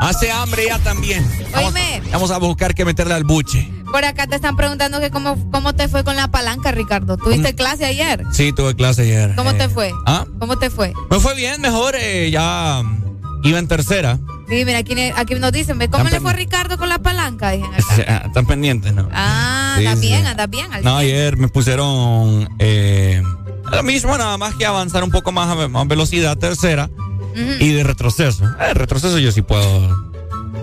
Hace 0.00 0.30
hambre 0.32 0.66
ya 0.68 0.78
también. 0.80 1.24
Vamos, 1.52 1.74
Oíme. 1.74 2.02
vamos 2.12 2.30
a 2.30 2.38
buscar 2.38 2.74
que 2.74 2.84
meterle 2.84 3.14
al 3.14 3.24
buche. 3.24 3.70
Por 3.90 4.04
acá 4.04 4.26
te 4.26 4.34
están 4.36 4.56
preguntando 4.56 5.00
que 5.00 5.10
cómo, 5.10 5.36
cómo 5.52 5.72
te 5.74 5.86
fue 5.88 6.02
con 6.04 6.16
la 6.16 6.28
palanca, 6.28 6.72
Ricardo. 6.72 7.16
¿Tuviste 7.16 7.54
clase 7.54 7.84
ayer? 7.84 8.24
Sí, 8.32 8.52
tuve 8.52 8.74
clase 8.74 9.02
ayer. 9.02 9.34
¿Cómo 9.36 9.50
Eh, 9.52 9.54
te 9.54 9.68
fue? 9.68 9.92
¿Ah? 10.04 10.26
¿Cómo 10.40 10.58
te 10.58 10.68
fue? 10.68 10.92
Me 11.10 11.20
fue 11.20 11.34
bien, 11.36 11.60
mejor. 11.60 11.94
eh, 11.96 12.28
ya 12.30 12.82
mm, 12.84 13.44
iba 13.44 13.58
en 13.60 13.68
tercera. 13.68 14.18
Sí, 14.48 14.64
mira, 14.64 14.78
aquí, 14.78 14.94
aquí 15.16 15.34
nos 15.36 15.52
dicen, 15.52 15.78
¿ve 15.78 15.88
¿cómo 15.88 16.04
le 16.04 16.20
fue 16.20 16.30
a 16.30 16.34
Ricardo 16.34 16.76
con 16.76 16.88
la 16.88 16.98
palanca? 16.98 17.52
Dicen 17.52 17.70
acá. 17.72 18.22
Están 18.26 18.46
pendientes, 18.46 18.92
¿no? 18.92 19.08
Ah, 19.12 19.76
Sí, 19.78 19.86
andas 19.86 20.00
sí. 20.00 20.06
bien, 20.08 20.26
andas 20.26 20.50
bien. 20.50 20.72
al 20.72 20.84
No, 20.84 20.96
ayer 20.96 21.36
me 21.36 21.48
pusieron 21.48 22.48
eh, 22.58 23.22
lo 23.70 23.82
mismo, 23.82 24.16
nada 24.16 24.36
más 24.36 24.54
que 24.54 24.66
avanzar 24.66 25.02
un 25.02 25.10
poco 25.10 25.32
más 25.32 25.48
a 25.48 25.68
más 25.68 25.88
velocidad, 25.88 26.36
tercera, 26.36 26.90
y 27.58 27.72
de 27.72 27.82
retroceso. 27.82 28.44
Eh, 28.60 28.74
retroceso 28.74 29.18
yo 29.18 29.32
sí 29.32 29.42
puedo. 29.42 30.12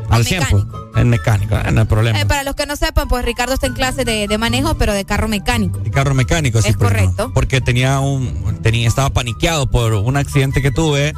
Al 0.10 0.26
100, 0.26 0.44
pues. 0.52 0.64
En 0.96 1.10
mecánico, 1.10 1.56
eh, 1.56 1.72
no 1.72 1.82
hay 1.82 1.88
problema. 1.88 2.20
Eh, 2.20 2.26
para 2.26 2.44
los 2.44 2.54
que 2.56 2.66
no 2.66 2.76
sepan, 2.76 3.08
pues 3.08 3.24
Ricardo 3.24 3.54
está 3.54 3.68
en 3.68 3.74
clase 3.74 4.04
de, 4.04 4.28
de 4.28 4.38
manejo, 4.38 4.76
pero 4.78 4.94
de 4.94 5.06
carro 5.06 5.30
mecánico. 5.30 5.80
Y 5.86 5.90
carro 5.90 6.14
mecánico, 6.14 6.62
sí. 6.62 6.70
Es 6.70 6.76
no, 6.76 6.82
correcto. 6.82 7.32
porque 7.34 7.62
tenía 7.62 8.00
un, 8.02 8.60
tenía, 8.62 8.88
estaba 8.90 9.10
paniqueado 9.10 9.70
por 9.72 9.94
un 9.94 10.18
accidente 10.18 10.62
que 10.62 10.70
tuve 10.70 11.14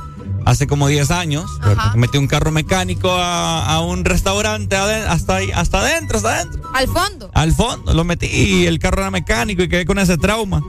hace 0.46 0.68
como 0.68 0.88
10 0.88 1.12
años. 1.12 1.50
Ajá. 1.62 1.94
Metí 1.96 2.18
un 2.18 2.28
carro 2.28 2.52
mecánico 2.52 3.12
a, 3.12 3.66
a 3.66 3.82
un 3.82 4.06
restaurante 4.06 4.76
hasta 4.76 5.38
ahí, 5.38 5.52
hasta 5.52 5.80
adentro, 5.80 6.18
hasta 6.18 6.36
adentro. 6.36 6.62
Al 6.74 6.88
fondo. 6.88 7.32
Al 7.34 7.54
fondo 7.54 7.94
lo 7.94 8.04
metí 8.04 8.28
y 8.28 8.66
el 8.66 8.80
carro 8.80 9.02
era 9.02 9.12
mecánico 9.12 9.64
y 9.64 9.70
quedé 9.70 9.86
con 9.86 10.00
ese 10.00 10.18
trauma. 10.18 10.62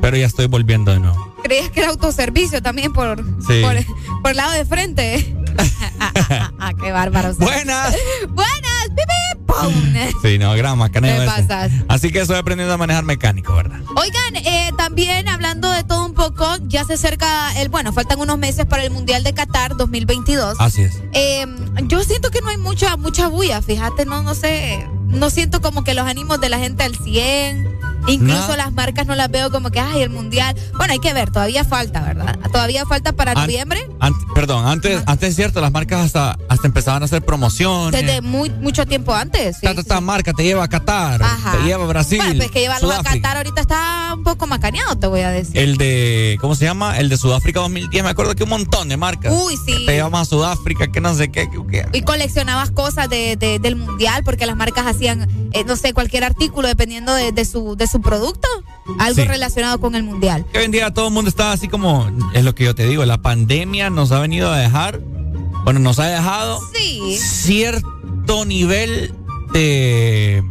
Pero 0.00 0.16
ya 0.16 0.26
estoy 0.26 0.46
volviendo 0.46 0.90
de 0.92 0.98
nuevo. 0.98 1.34
Creías 1.42 1.70
que 1.70 1.80
era 1.80 1.90
autoservicio 1.90 2.62
también 2.62 2.92
por, 2.92 3.18
Sí. 3.46 3.62
por, 3.62 3.76
por 4.22 4.30
el 4.32 4.36
lado 4.36 4.52
de 4.52 4.64
frente. 4.64 5.36
ah, 6.58 6.72
qué 6.80 6.90
bárbaro. 6.92 7.34
Buenas. 7.34 7.94
Buenas, 8.30 8.88
pipi, 8.88 9.31
pum. 9.60 9.94
Sí, 10.22 10.38
no, 10.38 10.52
gran 10.54 10.78
macaneo 10.78 11.20
Te 11.20 11.26
pasas. 11.26 11.72
Así 11.88 12.10
que 12.10 12.20
estoy 12.20 12.36
aprendiendo 12.36 12.74
a 12.74 12.78
manejar 12.78 13.04
mecánico, 13.04 13.54
¿verdad? 13.54 13.80
Oigan, 13.96 14.36
eh, 14.36 14.70
también 14.76 15.28
hablando 15.28 15.70
de 15.70 15.84
todo 15.84 16.06
un 16.06 16.14
poco, 16.14 16.46
ya 16.68 16.84
se 16.84 16.94
acerca 16.94 17.52
el, 17.60 17.68
bueno, 17.68 17.92
faltan 17.92 18.20
unos 18.20 18.38
meses 18.38 18.66
para 18.66 18.84
el 18.84 18.90
Mundial 18.90 19.22
de 19.24 19.32
Qatar 19.32 19.76
2022. 19.76 20.56
Así 20.58 20.82
es. 20.82 21.00
Eh, 21.12 21.46
yo 21.84 22.02
siento 22.04 22.30
que 22.30 22.40
no 22.40 22.48
hay 22.48 22.58
mucha, 22.58 22.96
mucha 22.96 23.28
bulla, 23.28 23.62
fíjate, 23.62 24.04
no, 24.04 24.22
no 24.22 24.34
sé, 24.34 24.86
no 25.06 25.30
siento 25.30 25.60
como 25.60 25.84
que 25.84 25.94
los 25.94 26.06
ánimos 26.06 26.40
de 26.40 26.48
la 26.48 26.58
gente 26.58 26.82
al 26.84 26.96
100, 26.96 27.78
incluso 28.08 28.56
las 28.56 28.72
marcas 28.72 29.06
no 29.06 29.14
las 29.14 29.30
veo 29.30 29.50
como 29.50 29.70
que, 29.70 29.80
ay, 29.80 30.02
el 30.02 30.10
mundial. 30.10 30.54
Bueno, 30.76 30.92
hay 30.92 30.98
que 30.98 31.12
ver, 31.12 31.30
todavía 31.30 31.64
falta, 31.64 32.00
¿verdad? 32.00 32.38
Todavía 32.52 32.84
falta 32.86 33.12
para 33.12 33.32
An- 33.32 33.38
noviembre, 33.38 33.88
perdón, 34.34 34.66
antes, 34.66 35.02
antes 35.06 35.30
es 35.30 35.36
cierto, 35.36 35.60
las 35.60 35.72
marcas 35.72 36.04
hasta, 36.06 36.38
hasta 36.48 36.66
empezaban 36.66 37.02
a 37.02 37.04
hacer 37.06 37.22
promociones. 37.24 38.00
desde 38.00 38.20
muy, 38.22 38.50
mucho 38.50 38.86
tiempo 38.86 39.14
antes. 39.14 39.56
sí, 39.60 39.66
Esta, 39.66 39.80
esta 39.80 40.00
marca 40.00 40.32
te 40.32 40.42
lleva 40.44 40.64
a 40.64 40.68
Qatar, 40.68 41.22
Ajá. 41.22 41.52
te 41.52 41.64
lleva 41.64 41.84
a 41.84 41.86
Brasil. 41.86 42.18
Bueno, 42.18 42.34
pues 42.38 42.50
que 42.50 42.60
llevarlo 42.60 42.90
a. 42.92 43.02
Qatar 43.02 43.36
ahorita 43.38 43.60
está 43.60 44.14
un 44.14 44.22
poco 44.24 44.46
macaneado, 44.46 44.96
te 44.96 45.06
voy 45.06 45.20
a 45.20 45.30
decir. 45.30 45.56
El 45.58 45.76
de, 45.76 46.36
¿cómo 46.40 46.54
se 46.54 46.64
llama? 46.64 46.98
El 46.98 47.08
de 47.08 47.16
Sudáfrica 47.16 47.60
2010. 47.60 48.02
Me 48.04 48.10
acuerdo 48.10 48.34
que 48.34 48.44
un 48.44 48.50
montón 48.50 48.88
de 48.88 48.96
marcas. 48.96 49.32
Uy, 49.34 49.56
sí. 49.56 49.72
Que 49.78 49.86
te 49.86 49.92
llevamos 49.94 50.20
a 50.20 50.24
Sudáfrica, 50.24 50.88
que 50.90 51.00
no 51.00 51.14
sé 51.14 51.30
qué. 51.30 51.48
y 51.92 52.02
coleccionabas 52.02 52.70
cosas 52.70 53.08
de, 53.08 53.36
de- 53.36 53.58
del 53.58 53.76
mundial 53.76 54.22
porque 54.24 54.46
las 54.46 54.56
marcas 54.56 54.86
hacían, 54.86 55.28
eh, 55.52 55.64
no 55.64 55.76
sé, 55.76 55.92
cualquier 55.92 56.24
artículo 56.24 56.68
dependiendo 56.68 57.14
de, 57.14 57.32
de 57.32 57.44
su, 57.44 57.76
de 57.76 57.86
su 57.92 58.00
producto, 58.00 58.48
algo 58.98 59.22
Sí. 59.22 59.28
relacionado 59.28 59.80
con 59.80 59.94
el 59.94 60.02
mundial. 60.02 60.44
Que 60.52 60.58
hoy 60.58 60.64
en 60.64 60.70
día 60.72 60.92
todo 60.92 61.08
el 61.08 61.12
mundo 61.14 61.28
está 61.28 61.52
así 61.52 61.68
como, 61.68 62.10
es 62.34 62.42
lo 62.44 62.54
que 62.54 62.64
yo 62.64 62.74
te 62.74 62.86
digo, 62.86 63.04
la 63.04 63.22
pandemia 63.22 63.90
nos 63.90 64.10
ha 64.12 64.18
venido 64.18 64.50
a 64.50 64.56
dejar, 64.58 65.00
bueno, 65.64 65.78
nos 65.78 65.98
ha 66.00 66.06
dejado 66.06 66.58
Sí. 66.74 67.16
cierto 67.18 68.44
nivel 68.44 69.14
de, 69.52 70.42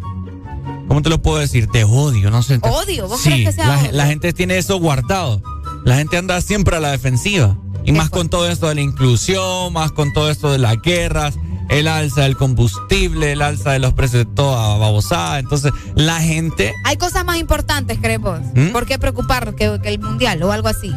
¿cómo 0.88 1.02
te 1.02 1.10
lo 1.10 1.22
puedo 1.22 1.40
decir? 1.40 1.68
De 1.70 1.84
odio, 1.84 2.30
no 2.32 2.44
sé. 2.44 2.60
Odio, 2.62 3.08
¿vos 3.08 3.20
sí, 3.22 3.30
crees 3.30 3.48
que 3.50 3.54
sea 3.54 3.68
la, 3.68 3.80
odio? 3.82 3.92
la 3.92 4.06
gente 4.06 4.32
tiene 4.34 4.58
eso 4.58 4.78
guardado. 4.80 5.42
La 5.84 5.96
gente 5.98 6.18
anda 6.18 6.40
siempre 6.42 6.76
a 6.76 6.80
la 6.80 6.92
defensiva. 6.92 7.58
Y 7.84 7.92
más 7.94 8.12
con 8.12 8.30
todo 8.30 8.48
esto 8.48 8.68
de 8.68 8.76
la 8.76 8.82
inclusión, 8.82 9.74
más 9.74 9.92
con 9.92 10.14
todo 10.14 10.30
esto 10.30 10.52
de 10.52 10.60
las 10.60 10.80
guerras, 10.84 11.34
el 11.70 11.88
alza 11.88 12.22
del 12.22 12.36
combustible, 12.38 13.32
el 13.32 13.42
alza 13.42 13.72
de 13.72 13.80
los 13.80 13.94
precios 13.94 14.26
de 14.26 14.34
toda 14.34 14.78
babosada. 14.78 15.40
Entonces, 15.40 15.72
la 15.96 16.20
gente 16.20 16.74
Hay 16.86 16.98
cosas 16.98 17.26
más 17.26 17.38
importantes, 17.38 17.98
creemos. 18.02 18.40
¿Mm? 18.54 18.70
¿Por 18.70 18.86
qué 18.86 19.00
preocuparnos 19.00 19.56
que, 19.56 19.80
que 19.82 19.90
el 19.90 20.00
mundial 20.00 20.42
o 20.44 20.52
algo 20.52 20.68
así? 20.68 20.94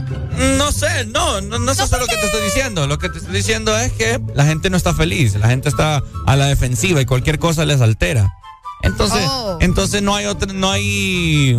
No 0.59 0.73
sé, 0.73 1.07
no, 1.07 1.41
no, 1.41 1.59
no 1.59 1.73
es 1.73 1.79
eso 1.79 1.99
lo 1.99 2.07
que 2.07 2.17
te 2.17 2.27
estoy 2.27 2.43
diciendo. 2.43 2.87
Lo 2.87 2.99
que 2.99 3.09
te 3.09 3.19
estoy 3.19 3.35
diciendo 3.35 3.77
es 3.79 3.93
que 3.93 4.21
la 4.35 4.45
gente 4.45 4.71
no 4.71 4.77
está 4.77 4.95
feliz, 4.95 5.37
la 5.37 5.49
gente 5.49 5.69
está 5.69 6.03
a 6.27 6.37
la 6.37 6.47
defensiva 6.47 7.01
y 7.01 7.07
cualquier 7.07 7.39
cosa 7.39 7.65
les 7.65 7.81
altera. 7.81 8.33
Entonces, 8.83 9.25
Oh. 9.27 9.59
entonces 9.61 10.03
no 10.03 10.15
hay 10.15 10.27
otra, 10.27 10.53
no 10.53 10.71
hay, 10.71 11.59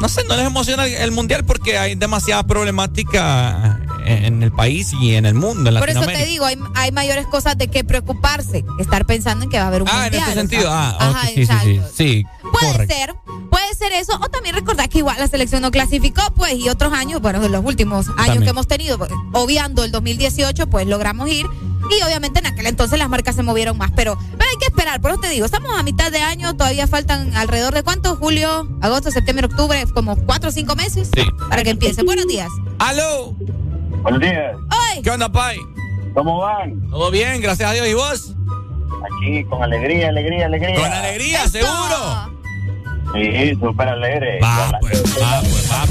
no 0.00 0.08
sé, 0.08 0.22
no 0.28 0.36
les 0.36 0.46
emociona 0.46 0.86
el 0.86 1.10
mundial 1.10 1.44
porque 1.44 1.78
hay 1.78 1.94
demasiada 1.96 2.44
problemática 2.46 3.80
en, 4.08 4.24
en 4.24 4.42
el 4.42 4.52
país 4.52 4.92
y 5.00 5.14
en 5.14 5.26
el 5.26 5.34
mundo, 5.34 5.70
en 5.70 5.78
Por 5.78 5.88
eso 5.88 6.00
Latinoamérica. 6.00 6.18
te 6.24 6.30
digo, 6.30 6.44
hay, 6.46 6.56
hay 6.74 6.92
mayores 6.92 7.26
cosas 7.26 7.56
de 7.58 7.68
qué 7.68 7.84
preocuparse. 7.84 8.64
Estar 8.78 9.06
pensando 9.06 9.44
en 9.44 9.50
que 9.50 9.58
va 9.58 9.64
a 9.64 9.68
haber 9.68 9.82
un 9.82 9.88
ah, 9.90 10.06
en 10.08 10.12
mundial. 10.14 10.22
este 10.22 10.30
o 10.30 10.34
sea. 10.34 10.42
sentido, 10.42 10.70
ah, 10.72 10.94
ok, 10.96 11.02
Ajá, 11.16 11.26
sí, 11.28 11.46
sí, 11.46 11.52
sí, 11.62 11.80
sí, 11.94 12.24
Puede 12.52 12.72
correcto. 12.72 12.94
ser, 12.94 13.14
puede 13.50 13.74
ser 13.74 13.92
eso, 13.92 14.18
o 14.20 14.28
también 14.28 14.54
recordar 14.54 14.88
que 14.88 14.98
igual 14.98 15.16
la 15.18 15.26
selección 15.28 15.62
no 15.62 15.70
clasificó, 15.70 16.22
pues, 16.34 16.54
y 16.54 16.68
otros 16.68 16.92
años, 16.92 17.20
bueno, 17.20 17.42
en 17.44 17.52
los 17.52 17.64
últimos 17.64 18.06
años 18.08 18.16
También. 18.16 18.42
que 18.44 18.50
hemos 18.50 18.66
tenido, 18.66 18.98
pues, 18.98 19.10
obviando 19.32 19.84
el 19.84 19.92
2018, 19.92 20.68
pues 20.68 20.86
logramos 20.86 21.28
ir, 21.28 21.46
y 21.90 22.02
obviamente 22.02 22.40
en 22.40 22.46
aquel 22.46 22.66
entonces 22.66 22.98
las 22.98 23.08
marcas 23.08 23.34
se 23.36 23.42
movieron 23.42 23.76
más, 23.78 23.90
pero, 23.94 24.18
pero 24.36 24.50
hay 24.50 24.56
que 24.58 24.66
esperar, 24.66 25.00
por 25.00 25.10
eso 25.12 25.20
te 25.20 25.28
digo, 25.28 25.46
estamos 25.46 25.70
a 25.78 25.82
mitad 25.82 26.10
de 26.10 26.20
año, 26.20 26.54
todavía 26.56 26.86
faltan 26.86 27.34
alrededor 27.36 27.72
de 27.74 27.82
cuánto, 27.82 28.16
julio, 28.16 28.68
agosto, 28.82 29.10
septiembre, 29.10 29.46
octubre, 29.46 29.84
como 29.94 30.16
cuatro 30.16 30.48
o 30.50 30.52
cinco 30.52 30.74
meses 30.74 31.08
Sí. 31.14 31.22
para 31.48 31.62
que 31.62 31.70
empiece. 31.70 32.02
Buenos 32.02 32.26
días. 32.26 32.48
¡Aló! 32.78 33.34
Buenos 34.02 34.20
días. 34.20 34.56
¡Ay! 34.70 35.02
¿Qué 35.02 35.10
onda, 35.10 35.28
Pai? 35.30 35.58
¿Cómo 36.14 36.38
van? 36.38 36.80
Todo 36.90 37.10
bien, 37.10 37.40
gracias 37.40 37.70
a 37.70 37.72
Dios. 37.74 37.86
¿Y 37.88 37.94
vos? 37.94 38.34
Aquí 39.04 39.44
con 39.44 39.62
alegría, 39.62 40.08
alegría, 40.08 40.46
alegría. 40.46 40.76
Con 40.76 40.92
alegría, 40.92 41.46
seguro. 41.46 42.32
Sí, 43.14 43.54
súper 43.60 43.88
alegre. 43.88 44.40
Va, 44.42 44.70
pues, 44.80 45.02
va, 45.20 45.40
pues, 45.40 45.70
va. 45.70 45.84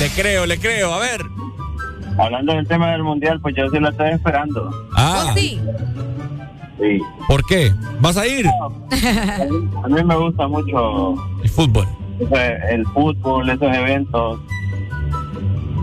Le 0.00 0.08
creo, 0.10 0.46
le 0.46 0.58
creo. 0.58 0.92
A 0.92 0.98
ver. 0.98 1.22
Hablando 2.18 2.52
del 2.54 2.66
tema 2.66 2.90
del 2.92 3.02
mundial, 3.02 3.40
pues 3.40 3.54
yo 3.56 3.68
sí 3.70 3.78
lo 3.78 3.90
estoy 3.90 4.10
esperando. 4.10 4.70
Ah. 4.94 5.32
sí? 5.34 5.60
Sí. 6.80 7.00
¿Por 7.28 7.44
qué? 7.46 7.72
¿Vas 8.00 8.16
a 8.16 8.26
ir? 8.26 8.46
A 8.48 9.88
mí 9.88 10.04
me 10.04 10.16
gusta 10.16 10.46
mucho 10.48 11.14
El 11.42 11.48
fútbol. 11.50 11.86
el 12.68 12.86
fútbol, 12.86 13.50
esos 13.50 13.74
eventos. 13.74 14.40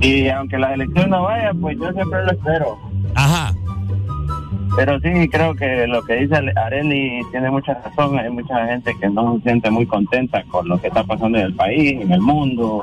Y 0.02 0.28
aunque 0.30 0.58
la 0.58 0.72
selección 0.72 1.10
no 1.10 1.24
vaya, 1.24 1.52
pues 1.60 1.78
yo 1.80 1.92
siempre 1.94 2.24
lo 2.26 2.32
espero. 2.32 2.80
Ajá. 3.16 3.54
Pero 4.76 5.00
sí, 5.02 5.28
creo 5.30 5.54
que 5.56 5.86
lo 5.88 6.02
que 6.04 6.14
dice 6.16 6.36
Areli 6.56 7.22
tiene 7.32 7.52
mucha 7.52 7.74
razón. 7.74 8.18
Hay 8.18 8.30
mucha 8.30 8.66
gente 8.68 8.96
que 9.00 9.10
no 9.10 9.36
se 9.38 9.44
siente 9.44 9.70
muy 9.70 9.86
contenta 9.86 10.44
con 10.46 10.68
lo 10.68 10.80
que 10.82 10.88
está 10.88 11.04
pasando 11.04 11.38
en 11.38 11.46
el 11.48 11.54
país, 11.56 12.02
en 12.02 12.12
el 12.12 12.22
mundo. 12.22 12.82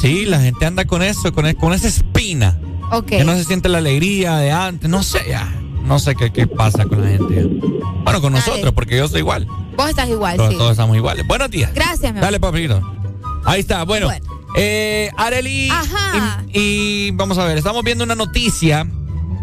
Sí, 0.00 0.26
la 0.26 0.40
gente 0.40 0.66
anda 0.66 0.84
con 0.84 1.02
eso, 1.02 1.32
con, 1.32 1.46
e- 1.46 1.54
con 1.54 1.72
esa 1.72 1.86
espina. 1.88 2.58
Ok. 2.90 3.06
Que 3.06 3.24
no 3.24 3.32
se 3.34 3.44
siente 3.44 3.68
la 3.68 3.78
alegría 3.78 4.36
de 4.36 4.50
antes. 4.50 4.90
No 4.90 5.02
sé, 5.02 5.20
ya. 5.28 5.48
No 5.84 5.98
sé 5.98 6.14
qué, 6.16 6.32
qué 6.32 6.46
pasa 6.46 6.84
con 6.86 7.00
la 7.02 7.08
gente. 7.10 7.46
Bueno, 8.04 8.20
con 8.20 8.32
Dale. 8.32 8.44
nosotros, 8.46 8.72
porque 8.74 8.96
yo 8.96 9.06
soy 9.08 9.20
igual. 9.20 9.46
Vos 9.76 9.88
estás 9.88 10.08
igual, 10.08 10.36
Todos, 10.36 10.50
sí. 10.50 10.56
todos 10.58 10.70
estamos 10.72 10.96
iguales. 10.96 11.26
Buenos 11.26 11.50
días. 11.50 11.72
Gracias, 11.74 12.02
mi 12.02 12.08
amor. 12.08 12.22
Dale, 12.22 12.40
papito. 12.40 12.80
Ahí 13.44 13.60
está. 13.60 13.84
Bueno, 13.84 14.08
eh, 14.54 15.10
Areli. 15.16 15.68
Ajá. 15.70 16.44
Y, 16.52 17.08
y 17.08 17.10
vamos 17.12 17.38
a 17.38 17.44
ver, 17.44 17.58
estamos 17.58 17.82
viendo 17.84 18.04
una 18.04 18.14
noticia 18.14 18.86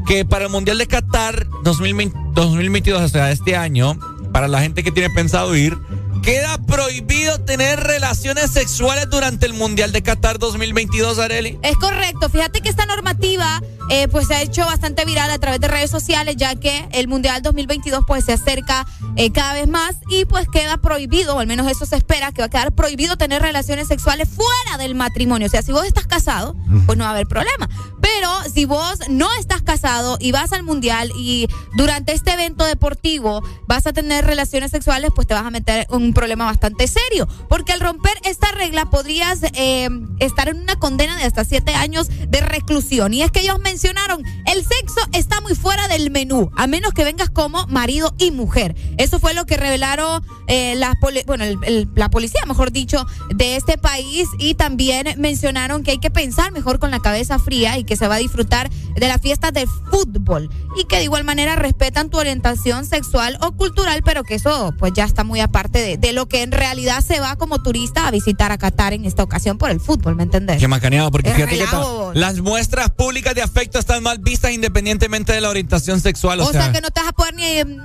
que 0.07 0.25
para 0.25 0.45
el 0.45 0.51
Mundial 0.51 0.77
de 0.77 0.87
Qatar 0.87 1.47
2020 1.63 2.21
2022, 2.33 3.01
o 3.01 3.07
sea, 3.07 3.31
este 3.31 3.55
año, 3.55 3.97
para 4.31 4.47
la 4.47 4.61
gente 4.61 4.83
que 4.83 4.91
tiene 4.91 5.09
pensado 5.09 5.55
ir, 5.55 5.77
queda 6.21 6.57
prohibido 6.59 7.39
tener 7.41 7.79
relaciones 7.79 8.51
sexuales 8.51 9.09
durante 9.09 9.45
el 9.45 9.53
Mundial 9.53 9.91
de 9.91 10.01
Qatar 10.01 10.39
2022, 10.39 11.19
Areli. 11.19 11.59
Es 11.61 11.75
correcto. 11.77 12.29
Fíjate 12.29 12.61
que 12.61 12.69
esta 12.69 12.85
normativa 12.85 13.61
eh, 13.93 14.07
pues 14.07 14.27
se 14.27 14.35
ha 14.35 14.41
hecho 14.41 14.65
bastante 14.65 15.03
viral 15.03 15.29
a 15.29 15.37
través 15.37 15.59
de 15.59 15.67
redes 15.67 15.91
sociales, 15.91 16.37
ya 16.37 16.55
que 16.55 16.87
el 16.93 17.09
Mundial 17.09 17.41
2022 17.41 18.05
pues 18.07 18.23
se 18.23 18.31
acerca 18.31 18.87
eh, 19.17 19.33
cada 19.33 19.51
vez 19.51 19.67
más 19.67 19.97
y 20.09 20.23
pues 20.23 20.47
queda 20.47 20.77
prohibido, 20.77 21.35
o 21.35 21.39
al 21.39 21.47
menos 21.47 21.69
eso 21.69 21.85
se 21.85 21.97
espera, 21.97 22.31
que 22.31 22.41
va 22.41 22.45
a 22.45 22.49
quedar 22.49 22.71
prohibido 22.71 23.17
tener 23.17 23.41
relaciones 23.41 23.89
sexuales 23.89 24.29
fuera 24.29 24.77
del 24.77 24.95
matrimonio. 24.95 25.47
O 25.47 25.49
sea, 25.49 25.61
si 25.61 25.73
vos 25.73 25.83
estás 25.83 26.07
casado, 26.07 26.55
pues 26.85 26.97
no 26.97 27.03
va 27.03 27.09
a 27.09 27.13
haber 27.13 27.27
problema. 27.27 27.67
Pero 28.01 28.29
si 28.53 28.63
vos 28.63 28.97
no 29.09 29.27
estás 29.37 29.61
casado 29.61 30.17
y 30.21 30.31
vas 30.31 30.53
al 30.53 30.63
Mundial 30.63 31.11
y 31.17 31.49
durante 31.75 32.13
este 32.13 32.31
evento 32.31 32.63
deportivo 32.63 33.43
vas 33.67 33.87
a 33.87 33.93
tener 33.93 34.25
relaciones 34.25 34.71
sexuales, 34.71 35.11
pues 35.13 35.27
te 35.27 35.33
vas 35.33 35.45
a 35.45 35.51
meter 35.51 35.85
en 35.89 36.01
un 36.01 36.13
problema 36.13 36.45
bastante 36.45 36.87
serio. 36.87 37.27
Porque 37.49 37.73
al 37.73 37.81
romper 37.81 38.13
esta 38.23 38.51
regla 38.51 38.89
podrías 38.89 39.39
eh, 39.53 39.89
estar 40.19 40.47
en 40.47 40.61
una 40.61 40.77
condena 40.77 41.17
de 41.17 41.25
hasta 41.25 41.43
siete 41.43 41.75
años 41.75 42.07
de 42.07 42.39
reclusión. 42.39 43.13
Y 43.13 43.21
es 43.21 43.31
que 43.31 43.41
ellos 43.41 43.59
mencionaron, 43.81 44.23
el 44.45 44.63
sexo 44.63 45.01
está 45.11 45.41
muy 45.41 45.55
fuera 45.55 45.87
del 45.87 46.11
menú, 46.11 46.51
a 46.55 46.67
menos 46.67 46.93
que 46.93 47.03
vengas 47.03 47.31
como 47.31 47.65
marido 47.67 48.13
y 48.19 48.29
mujer. 48.29 48.75
Eso 48.97 49.19
fue 49.19 49.33
lo 49.33 49.45
que 49.45 49.57
revelaron 49.57 50.23
eh, 50.47 50.79
poli- 50.99 51.23
bueno, 51.25 51.43
el- 51.45 51.57
el- 51.63 51.89
la 51.95 52.09
policía, 52.09 52.41
mejor 52.45 52.71
dicho, 52.71 53.07
de 53.33 53.55
este 53.55 53.77
país. 53.77 54.27
Y 54.37 54.53
también 54.55 55.07
mencionaron 55.17 55.81
que 55.83 55.91
hay 55.91 55.97
que 55.99 56.11
pensar 56.11 56.51
mejor 56.51 56.77
con 56.77 56.91
la 56.91 56.99
cabeza 56.99 57.39
fría 57.39 57.77
y 57.77 57.83
que 57.85 57.95
se 57.95 58.07
va 58.07 58.15
a 58.15 58.19
disfrutar 58.19 58.69
de 58.69 59.07
las 59.07 59.21
fiestas 59.21 59.53
del 59.53 59.67
fútbol. 59.89 60.49
Y 60.77 60.83
que 60.85 60.97
de 60.97 61.03
igual 61.05 61.23
manera 61.23 61.55
respetan 61.55 62.09
tu 62.09 62.17
orientación 62.17 62.85
sexual 62.85 63.37
o 63.41 63.53
cultural, 63.53 64.01
pero 64.03 64.23
que 64.23 64.35
eso 64.35 64.73
pues 64.77 64.91
ya 64.93 65.05
está 65.05 65.23
muy 65.23 65.39
aparte 65.39 65.79
de, 65.79 65.97
de 65.97 66.11
lo 66.13 66.27
que 66.27 66.43
en 66.43 66.51
realidad 66.51 67.01
se 67.03 67.19
va 67.19 67.35
como 67.37 67.63
turista 67.63 68.07
a 68.07 68.11
visitar 68.11 68.51
a 68.51 68.57
Qatar 68.57 68.93
en 68.93 69.05
esta 69.05 69.23
ocasión 69.23 69.57
por 69.57 69.69
el 69.71 69.79
fútbol, 69.79 70.15
¿me 70.15 70.23
entendés? 70.23 70.59
Qué 70.59 70.67
macaneado, 70.67 71.09
porque 71.11 71.31
fíjate 71.31 71.57
que 71.57 72.19
las 72.19 72.39
muestras 72.41 72.89
públicas 72.91 73.33
de 73.35 73.41
afecto 73.41 73.60
están 73.61 74.03
mal 74.03 74.19
vistas 74.19 74.51
independientemente 74.51 75.33
de 75.33 75.41
la 75.41 75.49
orientación 75.49 75.99
sexual. 75.99 76.39
O, 76.39 76.45
O 76.45 76.51
sea, 76.51 76.71
que 76.71 76.81
no 76.81 76.89
te 76.89 77.01
vas 77.01 77.09
a 77.09 77.13
poder 77.13 77.33
ni 77.35 77.43
eh, 77.43 77.59
en 77.59 77.77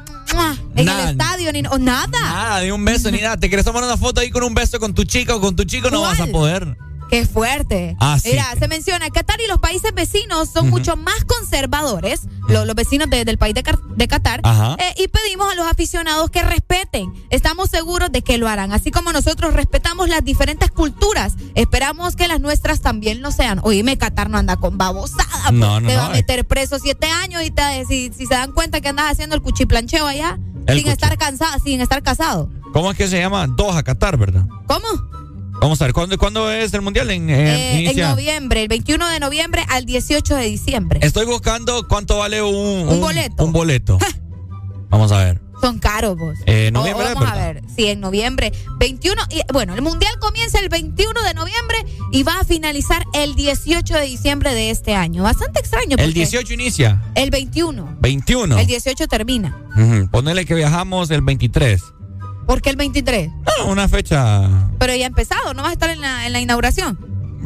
Nada. 0.85 1.05
el 1.05 1.11
estadio 1.11 1.53
ni 1.53 1.63
o 1.71 1.79
nada. 1.79 2.09
Nada, 2.21 2.61
de 2.61 2.73
un 2.73 2.85
beso 2.85 3.11
ni 3.11 3.21
nada. 3.21 3.37
Te 3.37 3.49
quieres 3.49 3.65
tomar 3.65 3.83
una 3.85 3.97
foto 3.97 4.21
ahí 4.21 4.31
con 4.31 4.43
un 4.43 4.55
beso 4.55 4.79
con 4.79 4.95
tu 4.95 5.05
chica 5.05 5.35
o 5.37 5.41
con 5.41 5.57
tu 5.57 5.65
chico, 5.65 5.91
no 5.91 6.01
vas 6.03 6.21
a 6.21 6.27
poder. 6.27 6.77
Qué 7.11 7.25
fuerte. 7.27 7.97
Ah, 8.01 8.19
sí. 8.21 8.31
Mira, 8.31 8.47
se 8.59 8.67
menciona, 8.69 9.09
Qatar 9.11 9.41
y 9.41 9.47
los 9.47 9.59
países 9.59 9.95
vecinos 9.95 10.49
son 10.53 10.71
mucho 10.71 10.97
más 10.97 11.25
conservadores, 11.25 12.23
lo- 12.49 12.65
los, 12.65 12.75
vecinos 12.75 13.09
de- 13.09 13.25
del 13.25 13.39
país 13.39 13.55
de, 13.55 13.63
Qatar, 14.09 14.41
eh, 14.79 14.95
y 14.99 15.09
pedimos 15.09 15.51
a 15.51 15.55
los 15.55 15.67
aficionados 15.67 16.31
que 16.31 16.43
respeten. 16.43 17.13
Estamos 17.31 17.71
seguros 17.71 18.11
de 18.11 18.23
que 18.23 18.39
lo 18.39 18.49
harán, 18.49 18.73
así 18.73 18.91
como 18.91 19.13
nosotros 19.13 19.55
respetamos 19.55 20.09
las 20.09 20.25
diferentes 20.25 20.71
culturas. 20.71 21.35
Esperamos 21.55 22.17
que 22.17 22.29
las 22.29 22.41
nuestras 22.41 22.81
también 22.81 23.23
lo 23.23 23.31
sean. 23.31 23.61
Oíme, 23.63 23.97
Qatar 23.97 24.29
no 24.29 24.39
anda 24.39 24.57
con 24.57 24.77
babosada. 24.77 25.51
No, 25.53 25.69
pues, 25.79 25.83
no, 25.83 25.89
te 25.89 25.95
no, 25.95 26.01
va 26.01 26.07
a 26.07 26.11
meter 26.11 26.45
preso 26.47 26.79
siete 26.79 27.07
años 27.09 27.43
y 27.45 27.51
te- 27.51 27.85
si, 27.87 28.11
si 28.17 28.27
se 28.27 28.35
dan 28.35 28.53
cuenta 28.53 28.81
que 28.81 28.89
andas 28.89 29.11
haciendo 29.13 29.37
el 29.37 29.43
cuchiplancheo 29.43 30.07
allá, 30.07 30.39
El 30.67 30.79
sin 30.79 30.89
estar 30.89 31.17
cansado, 31.17 31.59
sin 31.65 31.81
estar 31.81 32.03
casado. 32.03 32.51
¿Cómo 32.73 32.91
es 32.91 32.97
que 32.99 33.07
se 33.09 33.19
llama? 33.21 33.47
Doha, 33.47 33.83
Qatar, 33.85 34.17
¿verdad? 34.19 34.45
¿Cómo? 34.67 34.87
Vamos 35.61 35.81
a 35.81 35.85
ver, 35.87 35.93
¿cuándo, 35.95 36.19
cuándo 36.19 36.51
es 36.51 36.73
el 36.75 36.83
mundial? 36.83 37.11
En, 37.11 37.31
eh, 37.31 37.87
Eh, 37.87 37.91
en 37.91 37.97
noviembre, 38.01 38.63
el 38.63 38.69
21 38.69 39.09
de 39.09 39.21
noviembre 39.21 39.65
al 39.69 39.87
18 39.87 40.35
de 40.37 40.45
diciembre. 40.45 41.01
Estoy 41.03 41.25
buscando 41.27 41.89
cuánto 41.89 42.19
vale 42.19 42.43
un, 42.43 42.89
Un 42.89 43.01
boleto. 43.01 43.45
Un 43.45 43.53
boleto. 43.53 43.99
Vamos 44.91 45.11
a 45.13 45.25
ver. 45.25 45.41
Son 45.61 45.79
caros 45.79 46.19
vos. 46.19 46.37
Eh, 46.45 46.69
O- 46.69 46.73
noviembre, 46.73 47.07
o 47.11 47.15
vamos 47.15 47.31
a 47.31 47.35
ver. 47.35 47.63
Sí, 47.75 47.87
en 47.87 48.01
noviembre. 48.01 48.53
21. 48.79 49.23
Y, 49.31 49.41
bueno, 49.53 49.75
el 49.75 49.81
mundial 49.81 50.13
comienza 50.21 50.59
el 50.61 50.69
21 50.69 51.23
de 51.23 51.33
noviembre 51.33 51.79
y 52.13 52.23
va 52.23 52.41
a 52.41 52.45
finalizar 52.45 53.03
el 53.15 53.35
18 53.35 53.95
de 53.95 54.03
diciembre 54.03 54.53
de 54.55 54.69
este 54.71 54.95
año. 54.95 55.23
Bastante 55.23 55.59
extraño. 55.61 55.93
El 55.97 56.05
porque 56.05 56.13
18 56.13 56.53
inicia. 56.53 57.03
El 57.15 57.31
21. 57.31 57.97
21. 58.01 58.59
El 58.59 58.67
18 58.67 59.09
termina. 59.09 59.57
Ujú, 59.75 60.11
Ponele 60.11 60.45
que 60.45 60.55
viajamos 60.55 61.11
el 61.11 61.23
23. 61.23 61.83
¿Por 62.47 62.63
qué 62.63 62.71
el 62.71 62.77
23? 62.77 63.31
Ah, 63.47 63.65
una 63.65 63.89
fecha. 63.89 64.69
Pero 64.79 64.95
ya 64.95 65.05
ha 65.05 65.09
empezado, 65.09 65.53
¿no 65.55 65.63
vas 65.63 65.71
a 65.71 65.73
estar 65.75 65.91
en 65.91 66.01
la, 66.01 66.27
en 66.27 66.33
la 66.33 66.41
inauguración? 66.41 66.99